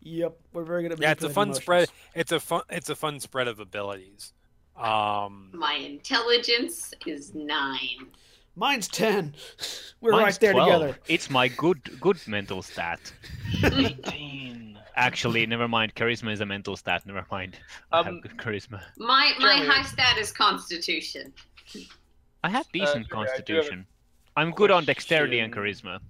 yep, 0.00 0.38
we're 0.52 0.64
very 0.64 0.82
good 0.82 0.92
at 0.92 1.00
Yeah, 1.00 1.12
it's 1.12 1.24
a 1.24 1.30
fun 1.30 1.48
emotions. 1.48 1.62
spread. 1.62 1.88
It's 2.14 2.32
a 2.32 2.40
fun 2.40 2.62
it's 2.70 2.90
a 2.90 2.94
fun 2.96 3.20
spread 3.20 3.48
of 3.48 3.60
abilities. 3.60 4.32
Um 4.76 5.50
My 5.52 5.74
intelligence 5.74 6.92
is 7.06 7.34
nine. 7.34 8.08
Mine's 8.56 8.88
ten. 8.88 9.34
We're 10.00 10.12
Mine's 10.12 10.22
right 10.24 10.40
there 10.40 10.52
12. 10.52 10.68
together. 10.72 10.98
It's 11.08 11.30
my 11.30 11.48
good 11.48 12.00
good 12.00 12.18
mental 12.26 12.62
stat. 12.62 13.12
Eighteen. 13.62 14.73
Actually, 14.96 15.44
never 15.46 15.66
mind. 15.66 15.94
Charisma 15.94 16.32
is 16.32 16.40
a 16.40 16.46
mental 16.46 16.76
stat. 16.76 17.04
Never 17.06 17.26
mind. 17.30 17.58
I 17.92 17.98
have 17.98 18.06
Um, 18.06 18.20
good 18.20 18.36
charisma. 18.36 18.80
My 18.96 19.32
my 19.38 19.56
Jeremy. 19.56 19.66
high 19.66 19.82
stat 19.82 20.18
is 20.18 20.30
Constitution. 20.32 21.32
I 22.44 22.48
have 22.50 22.66
decent 22.72 22.72
Jeremy, 22.72 23.04
I 23.04 23.08
do 23.08 23.16
have 23.16 23.26
constitution. 23.26 23.86
I'm 24.36 24.50
good 24.52 24.70
on 24.70 24.84
dexterity 24.84 25.38
and 25.40 25.52
charisma. 25.52 26.00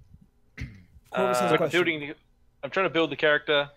Korvys 0.57 1.39
has 1.39 1.51
a 1.51 1.53
Uh, 1.53 1.57
question. 1.57 1.69
building 1.79 1.99
the, 2.01 2.15
I'm 2.63 2.69
trying 2.69 2.85
to 2.87 2.89
build 2.93 3.09
the 3.11 3.15
character. 3.15 3.69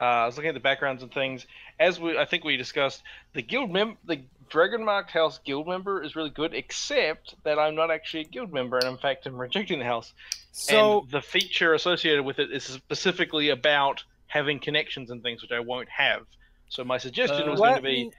Uh, 0.00 0.04
I 0.04 0.26
was 0.26 0.36
looking 0.36 0.48
at 0.48 0.54
the 0.54 0.60
backgrounds 0.60 1.02
and 1.02 1.12
things. 1.12 1.46
As 1.78 2.00
we, 2.00 2.18
I 2.18 2.24
think 2.24 2.44
we 2.44 2.56
discussed, 2.56 3.02
the 3.34 3.42
guild 3.42 3.70
mem, 3.70 3.96
the 4.04 4.22
Dragon 4.48 4.84
Marked 4.84 5.10
House 5.10 5.38
guild 5.44 5.66
member 5.66 6.02
is 6.02 6.14
really 6.16 6.30
good, 6.30 6.54
except 6.54 7.34
that 7.44 7.58
I'm 7.58 7.74
not 7.74 7.90
actually 7.90 8.20
a 8.22 8.24
guild 8.28 8.52
member, 8.52 8.78
and 8.78 8.86
in 8.88 8.96
fact, 8.98 9.26
I'm 9.26 9.36
rejecting 9.36 9.78
the 9.78 9.84
house. 9.84 10.12
so 10.52 11.00
and 11.00 11.10
the 11.10 11.20
feature 11.20 11.74
associated 11.74 12.24
with 12.24 12.38
it 12.38 12.50
is 12.52 12.64
specifically 12.64 13.50
about 13.50 14.04
having 14.26 14.58
connections 14.58 15.10
and 15.10 15.22
things, 15.22 15.42
which 15.42 15.52
I 15.52 15.60
won't 15.60 15.88
have. 15.88 16.22
So 16.68 16.84
my 16.84 16.98
suggestion 16.98 17.48
Uh, 17.48 17.52
was 17.52 17.60
going 17.60 17.76
to 17.76 17.82
be: 17.82 18.04
me- 18.04 18.12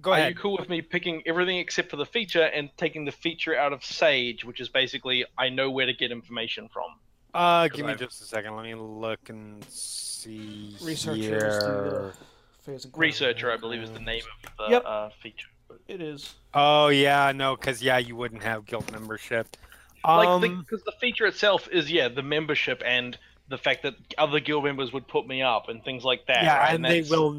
go 0.00 0.12
Are 0.12 0.28
you 0.28 0.34
cool 0.34 0.56
with 0.58 0.68
me 0.68 0.82
picking 0.82 1.22
everything 1.26 1.56
except 1.58 1.90
for 1.90 1.96
the 1.96 2.06
feature 2.06 2.42
and 2.44 2.70
taking 2.76 3.04
the 3.04 3.12
feature 3.12 3.56
out 3.56 3.72
of 3.72 3.84
Sage, 3.84 4.44
which 4.44 4.60
is 4.60 4.68
basically 4.68 5.24
I 5.36 5.48
know 5.48 5.70
where 5.70 5.86
to 5.86 5.94
get 5.94 6.10
information 6.12 6.68
from. 6.68 6.90
Uh, 7.34 7.68
give 7.68 7.84
me 7.86 7.92
I've- 7.92 8.04
just 8.04 8.20
a 8.22 8.24
second. 8.24 8.56
Let 8.56 8.64
me 8.64 8.74
look 8.74 9.28
and 9.28 9.64
see 9.64 10.76
Researchers 10.82 11.24
here. 11.24 11.40
the 11.40 12.12
phase 12.62 12.84
and 12.84 12.96
Researcher, 12.96 13.50
I 13.52 13.56
believe, 13.56 13.82
is 13.82 13.90
the 13.90 14.00
name 14.00 14.22
of 14.44 14.56
the 14.58 14.70
Yep. 14.72 14.82
uh, 14.84 15.08
feature. 15.22 15.48
It 15.86 16.00
is. 16.00 16.34
Oh 16.54 16.88
yeah, 16.88 17.32
no, 17.32 17.56
because 17.56 17.82
yeah, 17.82 17.98
you 17.98 18.16
wouldn't 18.16 18.42
have 18.42 18.64
guild 18.66 18.90
membership. 18.92 19.46
Like, 20.04 20.28
Um, 20.28 20.60
because 20.60 20.82
the, 20.84 20.92
feature 20.92 21.26
itself 21.26 21.68
is 21.70 21.90
yeah 21.90 22.08
the 22.08 22.22
membership 22.22 22.82
and 22.86 23.18
the 23.48 23.58
fact 23.58 23.82
that 23.82 23.94
other 24.18 24.40
guild 24.40 24.64
members 24.64 24.92
would 24.92 25.06
put 25.08 25.26
me 25.26 25.42
up 25.42 25.68
and 25.68 25.82
things 25.84 26.04
like 26.04 26.26
that. 26.26 26.42
yeah, 26.44 26.58
right? 26.58 26.74
and 26.74 26.84
they 26.84 27.02
will. 27.02 27.32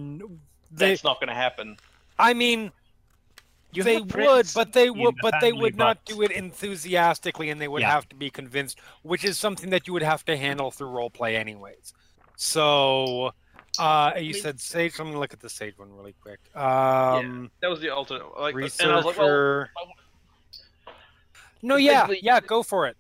They, 0.71 0.89
That's 0.89 1.03
not 1.03 1.19
going 1.19 1.29
to 1.29 1.33
happen. 1.35 1.77
I 2.17 2.33
mean, 2.33 2.71
You 3.73 3.83
they 3.83 3.99
would, 4.01 4.47
but 4.53 4.73
they 4.73 4.89
would, 4.89 5.15
the 5.15 5.19
but 5.21 5.33
they 5.41 5.49
family, 5.51 5.61
would 5.61 5.75
not 5.77 6.03
do 6.05 6.21
it 6.21 6.31
enthusiastically, 6.31 7.49
and 7.49 7.59
they 7.61 7.67
would 7.67 7.81
Yeah. 7.81 7.91
have 7.91 8.09
to 8.09 8.15
be 8.15 8.29
convinced, 8.29 8.79
which 9.03 9.23
is 9.23 9.37
something 9.39 9.69
that 9.71 9.87
you 9.87 9.93
would 9.93 10.03
have 10.03 10.23
to 10.25 10.35
handle 10.37 10.69
through 10.71 10.89
roleplay 10.89 11.35
anyways. 11.35 11.93
So, 12.35 13.31
uh, 13.77 14.13
you 14.19 14.33
said 14.33 14.59
sage. 14.59 14.97
Let 14.99 15.07
me 15.07 15.15
look 15.15 15.33
at 15.33 15.39
the 15.39 15.49
sage 15.49 15.77
one 15.77 15.91
really 15.95 16.13
quick. 16.21 16.39
Um, 16.55 17.51
That 17.61 17.69
was 17.69 17.79
the 17.79 17.89
alternate. 17.89 18.25
Like, 18.39 18.55
researcher. 18.55 18.83
and 18.89 18.91
I 18.93 18.95
was 18.97 19.05
like, 19.05 19.17
well, 19.17 19.67
I- 20.87 20.91
no, 21.61 21.75
yeah, 21.75 22.07
yeah, 22.21 22.39
go 22.39 22.63
for 22.63 22.87
it. 22.87 22.95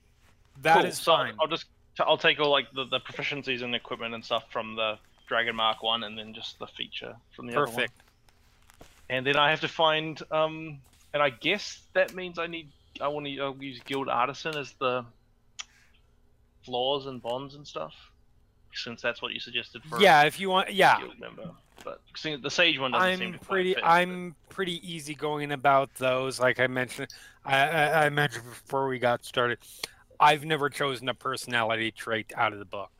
That 0.61 0.77
cool. 0.77 0.85
is 0.85 0.97
So 0.97 1.13
fine. 1.13 1.33
I'll 1.39 1.47
just 1.47 1.63
So 1.63 1.69
I'll 2.05 2.17
take 2.17 2.39
all 2.39 2.49
like 2.49 2.71
the, 2.73 2.85
the 2.85 2.99
proficiencies 2.99 3.61
and 3.61 3.75
equipment 3.75 4.13
and 4.13 4.23
stuff 4.23 4.45
from 4.51 4.75
the 4.75 4.97
Dragon 5.27 5.55
Mark 5.55 5.83
one, 5.83 6.03
and 6.03 6.17
then 6.17 6.33
just 6.33 6.59
the 6.59 6.67
feature 6.67 7.15
from 7.35 7.47
the 7.47 7.53
other 7.53 7.65
one. 7.65 7.75
Perfect. 7.75 7.93
And 9.09 9.25
then 9.25 9.37
I 9.37 9.49
have 9.49 9.61
to 9.61 9.67
find 9.67 10.21
um, 10.31 10.79
and 11.13 11.23
I 11.23 11.29
guess 11.29 11.81
that 11.93 12.13
means 12.13 12.37
I 12.39 12.47
need 12.47 12.69
I 13.01 13.07
want 13.07 13.25
to 13.25 13.39
I'll 13.39 13.55
use 13.59 13.79
Guild 13.85 14.09
Artisan 14.09 14.55
as 14.55 14.73
the 14.79 15.05
flaws 16.63 17.05
and 17.05 17.21
bonds 17.21 17.55
and 17.55 17.65
stuff, 17.65 17.93
since 18.73 19.01
that's 19.01 19.21
what 19.21 19.33
you 19.33 19.39
suggested 19.39 19.81
for 19.83 19.99
Yeah, 20.01 20.23
if 20.23 20.39
you 20.39 20.49
want, 20.49 20.73
yeah. 20.73 20.99
guild 20.99 21.19
member. 21.19 21.51
But 21.83 22.01
see, 22.15 22.35
the 22.35 22.49
Sage 22.51 22.77
one 22.77 22.91
doesn't 22.91 23.17
seem 23.19 23.27
I'm 23.27 23.33
to 23.33 23.39
quite 23.39 23.49
pretty. 23.49 23.73
fit, 23.75 23.83
I'm 23.85 24.35
pretty 24.49 24.93
easy 24.93 25.15
going 25.15 25.51
about 25.53 25.93
those. 25.95 26.39
Like 26.39 26.59
I 26.59 26.67
mentioned, 26.67 27.07
I, 27.45 27.57
I, 27.57 28.05
I 28.05 28.09
mentioned 28.09 28.43
before 28.45 28.87
we 28.87 28.99
got 28.99 29.23
started. 29.23 29.59
I've 30.19 30.43
never 30.45 30.69
chosen 30.69 31.09
a 31.09 31.13
personality 31.13 31.91
trait 31.91 32.31
out 32.35 32.53
of 32.53 32.59
the 32.59 32.65
book. 32.65 32.91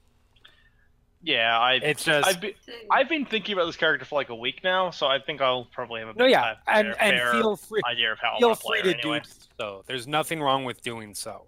yeah, 1.22 1.58
I 1.60 1.74
It's 1.76 2.04
just 2.06 2.28
I've 2.28 2.40
been 2.40 2.54
I've 2.92 3.10
been 3.10 3.26
thinking 3.26 3.54
about 3.54 3.66
this 3.66 3.76
character 3.76 4.06
for 4.06 4.16
like 4.16 4.30
a 4.30 4.36
week 4.36 4.64
now, 4.64 4.90
so 4.92 5.08
I 5.08 5.20
think 5.20 5.42
I'll 5.42 5.66
probably 5.66 6.00
have 6.02 6.10
a 6.10 6.14
no, 6.16 6.26
bit 6.26 6.32
yeah, 6.32 6.56
a 6.68 6.72
and 6.72 6.96
fair, 6.96 7.04
and 7.04 7.18
fair 7.18 7.32
feel 7.32 7.58
free, 7.58 7.82
idea 7.86 8.12
of 8.14 8.20
how 8.20 8.38
I 8.38 8.40
feel 8.40 8.50
want 8.50 8.60
to 8.60 8.64
play 8.66 8.82
free 8.82 8.94
to 8.94 8.94
anyway. 8.94 9.20
do 9.22 9.30
so. 9.60 9.84
There's 9.88 10.08
nothing 10.08 10.42
wrong 10.42 10.64
with 10.66 10.82
doing 10.82 11.14
so. 11.14 11.48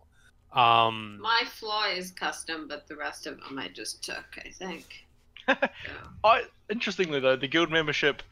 Um, 0.54 1.22
My 1.22 1.44
flaw 1.48 1.88
is 1.90 2.12
custom, 2.12 2.68
but 2.68 2.88
the 2.88 2.96
rest 2.98 3.28
of 3.28 3.40
them 3.40 3.58
I 3.60 3.70
just 3.70 4.04
took, 4.04 4.26
I 4.46 4.50
think. 4.50 5.08
I, 6.24 6.44
interestingly 6.70 7.20
though, 7.20 7.36
the 7.36 7.48
guild 7.48 7.72
membership 7.72 8.24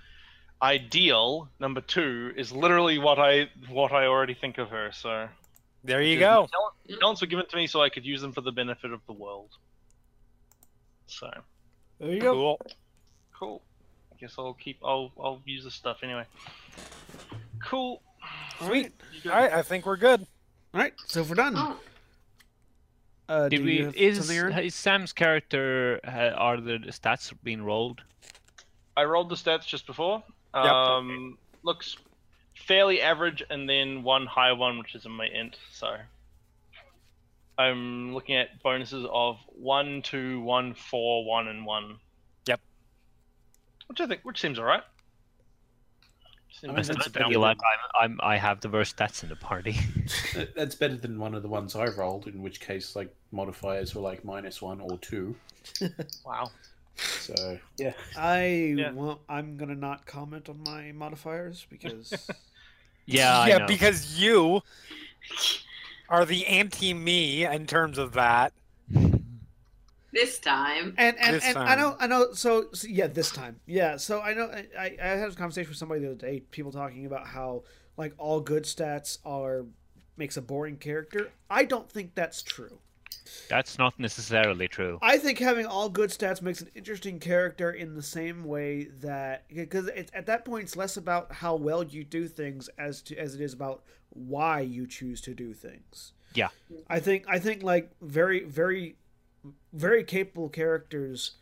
ideal 0.61 1.49
number 1.59 1.81
two 1.81 2.33
is 2.35 2.51
literally 2.51 2.97
what 2.99 3.19
I 3.19 3.49
what 3.69 3.91
I 3.93 4.05
already 4.07 4.33
think 4.33 4.57
of 4.57 4.69
her. 4.69 4.91
So 4.91 5.29
there 5.83 6.01
you 6.01 6.11
Which 6.11 6.17
is- 6.17 6.21
go. 6.21 6.47
talent- 6.51 6.99
Talents 6.99 7.21
were 7.21 7.27
given 7.27 7.45
to 7.47 7.55
me 7.55 7.67
so 7.67 7.81
I 7.81 7.89
could 7.89 8.05
use 8.05 8.21
them 8.21 8.31
for 8.33 8.41
the 8.41 8.51
benefit 8.51 8.91
of 8.91 9.01
the 9.05 9.13
world. 9.13 9.49
So 11.07 11.29
There 11.99 12.11
you 12.11 12.21
go. 12.21 12.33
Cool. 12.33 12.61
cool. 13.37 13.61
I 14.11 14.15
guess 14.19 14.35
I'll 14.37 14.53
keep. 14.53 14.79
I'll 14.83 15.11
I'll 15.19 15.41
use 15.45 15.63
this 15.63 15.73
stuff 15.75 15.99
anyway. 16.03 16.25
Cool. 17.63 18.01
Sweet. 18.59 18.91
You? 19.23 19.31
All 19.31 19.37
right, 19.37 19.51
I 19.53 19.61
think 19.61 19.85
we're 19.85 19.97
good. 19.97 20.21
All 20.73 20.81
right, 20.81 20.93
so 21.07 21.23
we're 21.23 21.33
done, 21.35 21.55
Oh, 21.57 21.79
uh, 23.27 23.49
Did 23.49 23.57
do 23.57 23.63
we? 23.65 23.79
Is, 23.95 24.29
is 24.29 24.75
Sam's 24.75 25.13
character? 25.13 25.99
Uh, 26.05 26.31
are 26.35 26.59
the 26.61 26.77
stats 26.89 27.33
being 27.43 27.63
rolled? 27.63 28.01
I 28.97 29.03
rolled 29.05 29.29
the 29.29 29.35
stats 29.35 29.65
just 29.65 29.87
before. 29.87 30.21
Yep. 30.53 30.63
Um, 30.65 31.37
looks 31.63 31.95
fairly 32.65 33.01
average, 33.01 33.43
and 33.49 33.67
then 33.69 34.03
one 34.03 34.25
high 34.25 34.51
one, 34.53 34.77
which 34.79 34.95
is 34.95 35.05
in 35.05 35.11
my 35.11 35.25
int. 35.27 35.57
So 35.71 35.95
I'm 37.57 38.13
looking 38.13 38.35
at 38.35 38.61
bonuses 38.63 39.05
of 39.11 39.37
one, 39.47 40.01
two, 40.01 40.41
one, 40.41 40.73
four, 40.73 41.25
one, 41.25 41.47
and 41.47 41.65
one. 41.65 41.97
Yep. 42.47 42.59
Which 43.87 44.01
I 44.01 44.07
think, 44.07 44.21
which 44.23 44.39
seems 44.39 44.59
alright. 44.59 44.83
Seems 46.51 46.71
I 46.71 46.75
mean, 46.75 46.85
that's 46.85 47.07
better 47.07 47.19
I 47.19 47.21
down- 47.23 47.31
feel 47.31 47.39
like 47.41 47.57
I'm, 47.99 48.11
I'm 48.11 48.19
I 48.21 48.37
have 48.37 48.59
the 48.61 48.69
worst 48.69 48.97
stats 48.97 49.23
in 49.23 49.29
the 49.29 49.35
party. 49.35 49.75
That's 50.55 50.75
better 50.75 50.95
than 50.97 51.17
one 51.19 51.33
of 51.35 51.41
the 51.41 51.47
ones 51.47 51.75
I 51.75 51.85
rolled, 51.85 52.27
in 52.27 52.41
which 52.41 52.59
case 52.59 52.95
like 52.95 53.13
modifiers 53.31 53.93
were 53.95 54.01
like 54.01 54.25
minus 54.25 54.61
one 54.61 54.81
or 54.81 54.97
two. 54.97 55.35
Wow. 56.25 56.51
So 56.95 57.57
yeah, 57.77 57.93
I 58.17 58.73
Yeah. 58.77 58.91
won't, 58.91 59.21
I'm 59.29 59.55
gonna 59.57 59.75
not 59.75 60.05
comment 60.05 60.49
on 60.49 60.61
my 60.63 60.91
modifiers 60.91 61.65
because 61.69 62.29
yeah, 63.13 63.39
I 63.39 63.47
yeah, 63.47 63.57
know. 63.59 63.67
because 63.67 64.19
you 64.19 64.61
are 66.09 66.25
the 66.25 66.45
anti-me 66.47 67.45
in 67.45 67.65
terms 67.67 67.97
of 67.97 68.13
that. 68.13 68.53
this 70.11 70.39
time. 70.39 70.95
and 70.97 71.17
and, 71.19 71.35
This 71.35 71.45
and 71.45 71.57
I 71.57 71.75
know 71.75 71.95
I 71.99 72.07
know 72.07 72.33
so, 72.33 72.67
so 72.73 72.87
yeah 72.87 73.07
this 73.07 73.31
time 73.31 73.59
yeah 73.65 73.97
so 73.97 74.21
I 74.21 74.33
know 74.33 74.45
I, 74.45 74.65
I 74.77 74.97
I 75.01 75.07
had 75.07 75.29
a 75.29 75.35
conversation 75.35 75.69
with 75.69 75.77
somebody 75.77 76.01
the 76.01 76.07
other 76.07 76.15
day 76.15 76.41
people 76.51 76.71
talking 76.71 77.05
about 77.05 77.27
how 77.27 77.63
like 77.97 78.13
all 78.17 78.39
good 78.41 78.63
stats 78.63 79.19
are 79.25 79.65
makes 80.17 80.35
a 80.37 80.41
boring 80.41 80.77
character 80.77 81.29
I 81.49 81.63
don't 81.65 81.89
think 81.89 82.15
that's 82.15 82.41
true 82.41 82.79
That's 83.49 83.77
not 83.77 83.99
necessarily 83.99 84.67
true. 84.67 84.99
I 85.01 85.17
think 85.17 85.39
having 85.39 85.65
all 85.65 85.89
good 85.89 86.09
stats 86.09 86.41
makes 86.41 86.61
an 86.61 86.69
interesting 86.75 87.19
character 87.19 87.71
in 87.71 87.95
the 87.95 88.03
same 88.03 88.43
way 88.43 88.85
that 89.01 89.45
because 89.53 89.87
it's 89.87 90.11
at 90.13 90.25
that 90.27 90.45
point 90.45 90.63
it's 90.63 90.75
less 90.75 90.97
about 90.97 91.31
how 91.31 91.55
well 91.55 91.83
you 91.83 92.03
do 92.03 92.27
things 92.27 92.69
as 92.77 93.01
to 93.03 93.17
as 93.17 93.35
it 93.35 93.41
is 93.41 93.53
about 93.53 93.83
why 94.09 94.61
you 94.61 94.87
choose 94.87 95.21
to 95.21 95.33
do 95.33 95.53
things. 95.53 96.13
Yeah. 96.33 96.49
I 96.87 96.99
think 96.99 97.25
I 97.27 97.39
think 97.39 97.63
like 97.63 97.91
very 98.01 98.43
very 98.43 98.95
very 99.73 100.03
capable 100.03 100.49
characters 100.49 101.35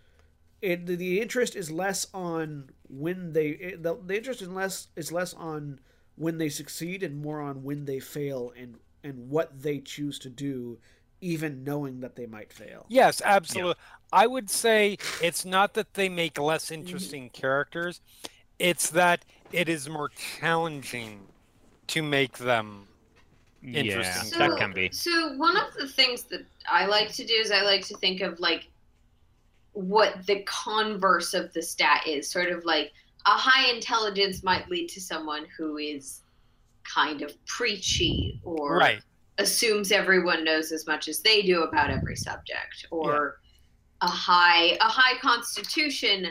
it 0.62 0.86
the, 0.86 0.96
the 0.96 1.22
interest 1.22 1.56
is 1.56 1.72
less 1.72 2.08
on 2.14 2.70
when 2.90 3.34
they 3.34 3.50
it, 3.50 3.84
the, 3.84 3.98
the 4.06 4.18
interest 4.18 4.42
is 4.42 4.50
less 4.50 4.88
is 4.96 5.12
less 5.12 5.34
on 5.34 5.80
when 6.16 6.38
they 6.38 6.50
succeed 6.50 7.04
and 7.04 7.22
more 7.22 7.42
on 7.42 7.64
when 7.64 7.86
they 7.86 8.00
fail 8.00 8.52
and 8.58 8.78
and 9.04 9.30
what 9.30 9.62
they 9.62 9.80
choose 9.80 10.20
to 10.20 10.30
do 10.30 10.80
even 11.22 11.64
knowing 11.64 12.02
that 12.02 12.16
they 12.16 12.26
might 12.26 12.54
fail. 12.54 12.86
Yes, 12.90 13.22
absolutely. 13.24 13.76
I 14.12 14.28
would 14.28 14.50
say 14.50 14.98
it's 15.22 15.46
not 15.46 15.74
that 15.74 15.94
they 15.94 16.10
make 16.10 16.40
less 16.40 16.72
interesting 16.72 17.26
mm-hmm. 17.26 17.42
characters; 17.42 18.02
it's 18.60 18.90
that 18.92 19.26
it 19.52 19.70
is 19.70 19.90
more 19.90 20.10
challenging 20.40 21.28
to 21.88 22.02
make 22.02 22.38
them. 22.38 22.88
Yeah, 23.62 23.82
Interesting. 23.82 24.40
that 24.40 24.58
can 24.58 24.72
be. 24.72 24.90
So 24.92 25.34
one 25.36 25.58
of 25.58 25.74
the 25.74 25.88
things 25.88 26.24
that 26.24 26.46
I 26.70 26.86
like 26.86 27.12
to 27.14 27.26
do 27.26 27.34
is 27.34 27.52
I 27.52 27.62
like 27.64 27.86
to 27.88 27.98
think 27.98 28.22
of 28.22 28.40
like 28.40 28.70
what 29.74 30.26
the 30.26 30.44
converse 30.44 31.34
of 31.34 31.52
the 31.54 31.62
stat 31.62 32.04
is. 32.08 32.30
Sort 32.30 32.52
of 32.52 32.66
like 32.66 32.94
a 33.26 33.32
high 33.32 33.70
intelligence 33.74 34.44
might 34.44 34.70
lead 34.70 34.90
to 34.90 35.02
someone 35.02 35.48
who 35.58 35.78
is 35.78 36.22
kind 36.84 37.22
of 37.22 37.34
preachy 37.46 38.40
or 38.44 38.78
Right. 38.78 39.02
Assumes 39.38 39.92
everyone 39.92 40.44
knows 40.44 40.72
as 40.72 40.88
much 40.88 41.08
as 41.08 41.20
they 41.22 41.42
do 41.42 41.64
about 41.64 41.90
every 41.90 42.16
subject 42.16 42.86
or 42.92 43.40
a 44.02 44.08
high 44.08 44.78
a 44.82 44.84
high 44.84 45.18
constitution 45.20 46.28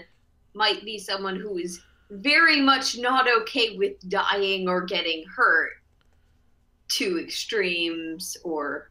might 0.55 0.85
be 0.85 0.99
someone 0.99 1.36
who 1.36 1.59
is 1.59 1.81
very 2.10 2.60
much 2.60 2.97
not 2.99 3.28
okay 3.28 3.76
with 3.76 3.93
dying 4.09 4.68
or 4.68 4.81
getting 4.83 5.25
hurt 5.26 5.73
to 6.89 7.18
extremes 7.20 8.36
or 8.44 8.91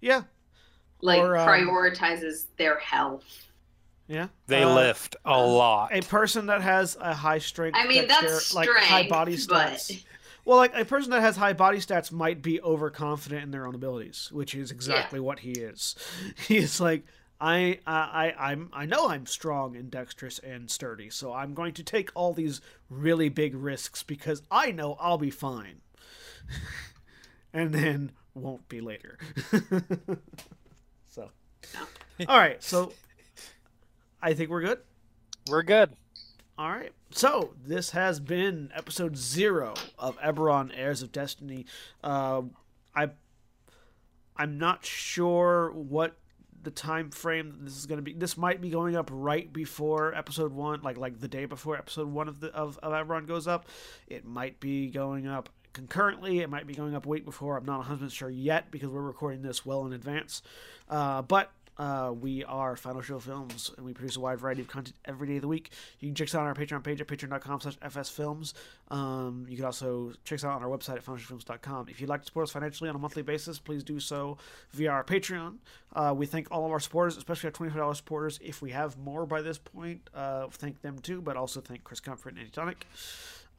Yeah, 0.00 0.22
like 1.00 1.20
Or, 1.20 1.36
um, 1.36 1.48
prioritizes 1.48 2.46
their 2.56 2.78
health 2.78 3.48
yeah. 4.08 4.28
They 4.46 4.62
Uh, 4.64 4.74
lift 4.74 5.16
a 5.24 5.40
lot. 5.40 5.90
a 5.94 6.02
person 6.02 6.46
that 6.46 6.60
has 6.60 6.96
a 7.00 7.14
high 7.14 7.38
strength. 7.38 7.78
i 7.78 7.86
mean 7.86 8.06
dexter- 8.06 8.28
that's 8.28 8.52
like 8.54 8.68
strength 8.68 8.86
high 8.88 9.08
body 9.08 9.36
but 9.48 9.70
stats. 9.70 10.04
Well, 10.44 10.56
like 10.56 10.74
a 10.76 10.84
person 10.84 11.10
that 11.10 11.20
has 11.20 11.36
high 11.36 11.52
body 11.52 11.78
stats 11.78 12.10
might 12.10 12.42
be 12.42 12.60
overconfident 12.60 13.42
in 13.42 13.50
their 13.52 13.66
own 13.66 13.74
abilities, 13.74 14.28
which 14.32 14.54
is 14.54 14.70
exactly 14.70 15.20
what 15.20 15.40
he 15.40 15.52
is. 15.52 15.94
He 16.36 16.56
is 16.58 16.80
like, 16.80 17.04
I, 17.40 17.80
I, 17.86 18.32
I, 18.38 18.50
I'm, 18.50 18.70
I 18.72 18.86
know 18.86 19.08
I'm 19.08 19.26
strong 19.26 19.76
and 19.76 19.90
dexterous 19.90 20.38
and 20.40 20.70
sturdy, 20.70 21.10
so 21.10 21.32
I'm 21.32 21.54
going 21.54 21.74
to 21.74 21.82
take 21.82 22.10
all 22.14 22.32
these 22.32 22.60
really 22.88 23.28
big 23.28 23.54
risks 23.54 24.02
because 24.02 24.42
I 24.50 24.70
know 24.70 24.96
I'll 25.00 25.18
be 25.18 25.30
fine, 25.30 25.80
and 27.52 27.72
then 27.72 28.12
won't 28.34 28.68
be 28.68 28.80
later. 28.80 29.18
so, 31.08 31.30
all 32.28 32.38
right, 32.38 32.62
so 32.62 32.92
I 34.20 34.34
think 34.34 34.50
we're 34.50 34.62
good. 34.62 34.78
We're 35.48 35.64
good. 35.64 35.96
All 36.58 36.70
right. 36.70 36.92
So 37.10 37.54
this 37.64 37.90
has 37.90 38.20
been 38.20 38.70
episode 38.74 39.16
zero 39.16 39.74
of 39.98 40.18
Eberron: 40.18 40.70
Heirs 40.74 41.02
of 41.02 41.10
Destiny. 41.12 41.66
Uh, 42.04 42.42
I 42.94 43.10
I'm 44.36 44.58
not 44.58 44.84
sure 44.84 45.72
what 45.72 46.16
the 46.62 46.70
time 46.70 47.10
frame 47.10 47.60
this 47.62 47.76
is 47.76 47.86
going 47.86 47.98
to 47.98 48.02
be. 48.02 48.12
This 48.12 48.36
might 48.36 48.60
be 48.60 48.70
going 48.70 48.96
up 48.96 49.08
right 49.12 49.50
before 49.52 50.14
episode 50.14 50.52
one, 50.52 50.82
like 50.82 50.98
like 50.98 51.20
the 51.20 51.28
day 51.28 51.46
before 51.46 51.76
episode 51.76 52.08
one 52.08 52.28
of 52.28 52.40
the 52.40 52.48
of, 52.54 52.78
of 52.82 52.92
Eberron 52.92 53.26
goes 53.26 53.46
up. 53.46 53.66
It 54.06 54.24
might 54.24 54.60
be 54.60 54.88
going 54.88 55.26
up 55.26 55.48
concurrently. 55.72 56.40
It 56.40 56.50
might 56.50 56.66
be 56.66 56.74
going 56.74 56.94
up 56.94 57.06
a 57.06 57.08
week 57.08 57.24
before. 57.24 57.56
I'm 57.56 57.64
not 57.64 57.78
100 57.78 57.96
percent 57.96 58.12
sure 58.12 58.30
yet 58.30 58.70
because 58.70 58.90
we're 58.90 59.00
recording 59.00 59.42
this 59.42 59.64
well 59.64 59.86
in 59.86 59.92
advance. 59.92 60.42
Uh, 60.88 61.22
but 61.22 61.50
uh, 61.78 62.12
we 62.18 62.44
are 62.44 62.76
Final 62.76 63.00
Show 63.00 63.18
Films, 63.18 63.70
and 63.76 63.86
we 63.86 63.92
produce 63.92 64.16
a 64.16 64.20
wide 64.20 64.38
variety 64.38 64.60
of 64.62 64.68
content 64.68 64.96
every 65.04 65.26
day 65.26 65.36
of 65.36 65.42
the 65.42 65.48
week. 65.48 65.70
You 66.00 66.08
can 66.08 66.14
check 66.14 66.28
us 66.28 66.34
out 66.34 66.42
on 66.42 66.46
our 66.48 66.54
Patreon 66.54 66.84
page 66.84 67.00
at 67.00 67.06
patreon.com 67.06 67.60
slash 67.60 67.78
fsfilms. 67.78 68.52
Um, 68.88 69.46
you 69.48 69.56
can 69.56 69.64
also 69.64 70.12
check 70.24 70.36
us 70.36 70.44
out 70.44 70.52
on 70.52 70.62
our 70.62 70.68
website 70.68 70.96
at 70.96 71.04
finalshowfilms.com. 71.04 71.88
If 71.88 72.00
you'd 72.00 72.10
like 72.10 72.20
to 72.20 72.26
support 72.26 72.44
us 72.44 72.52
financially 72.52 72.90
on 72.90 72.96
a 72.96 72.98
monthly 72.98 73.22
basis, 73.22 73.58
please 73.58 73.82
do 73.82 73.98
so 74.00 74.38
via 74.72 74.90
our 74.90 75.04
Patreon. 75.04 75.56
Uh, 75.94 76.14
we 76.16 76.26
thank 76.26 76.50
all 76.50 76.66
of 76.66 76.72
our 76.72 76.80
supporters, 76.80 77.16
especially 77.16 77.48
our 77.48 77.52
$25 77.52 77.96
supporters. 77.96 78.38
If 78.42 78.60
we 78.60 78.70
have 78.70 78.98
more 78.98 79.26
by 79.26 79.40
this 79.40 79.58
point, 79.58 80.08
uh, 80.14 80.48
thank 80.50 80.82
them 80.82 80.98
too, 80.98 81.22
but 81.22 81.36
also 81.36 81.60
thank 81.60 81.84
Chris 81.84 82.00
Comfort 82.00 82.30
and 82.30 82.40
Eddie 82.40 82.50
Tonic. 82.50 82.86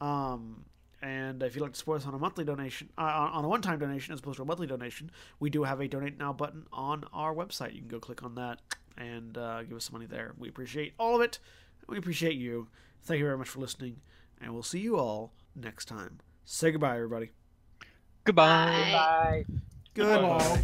Um, 0.00 0.64
And 1.04 1.42
if 1.42 1.54
you'd 1.54 1.60
like 1.60 1.72
to 1.72 1.78
support 1.78 2.00
us 2.00 2.06
on 2.06 2.14
a 2.14 2.18
monthly 2.18 2.46
donation, 2.46 2.88
uh, 2.96 3.02
on 3.02 3.32
on 3.32 3.44
a 3.44 3.48
one-time 3.48 3.78
donation 3.78 4.14
as 4.14 4.20
opposed 4.20 4.38
to 4.38 4.42
a 4.42 4.46
monthly 4.46 4.66
donation, 4.66 5.10
we 5.38 5.50
do 5.50 5.64
have 5.64 5.80
a 5.80 5.86
donate 5.86 6.18
now 6.18 6.32
button 6.32 6.66
on 6.72 7.04
our 7.12 7.34
website. 7.34 7.74
You 7.74 7.80
can 7.80 7.88
go 7.88 8.00
click 8.00 8.22
on 8.22 8.34
that 8.36 8.60
and 8.96 9.36
uh, 9.36 9.64
give 9.64 9.76
us 9.76 9.84
some 9.84 9.92
money 9.92 10.06
there. 10.06 10.32
We 10.38 10.48
appreciate 10.48 10.94
all 10.98 11.14
of 11.14 11.20
it. 11.20 11.38
We 11.86 11.98
appreciate 11.98 12.36
you. 12.36 12.68
Thank 13.02 13.18
you 13.18 13.26
very 13.26 13.36
much 13.36 13.50
for 13.50 13.60
listening, 13.60 14.00
and 14.40 14.54
we'll 14.54 14.62
see 14.62 14.80
you 14.80 14.96
all 14.96 15.34
next 15.54 15.84
time. 15.84 16.20
Say 16.46 16.70
goodbye, 16.70 16.96
everybody. 16.96 17.32
Goodbye. 18.24 18.90
Bye. 18.90 19.44
Goodbye. 19.92 20.62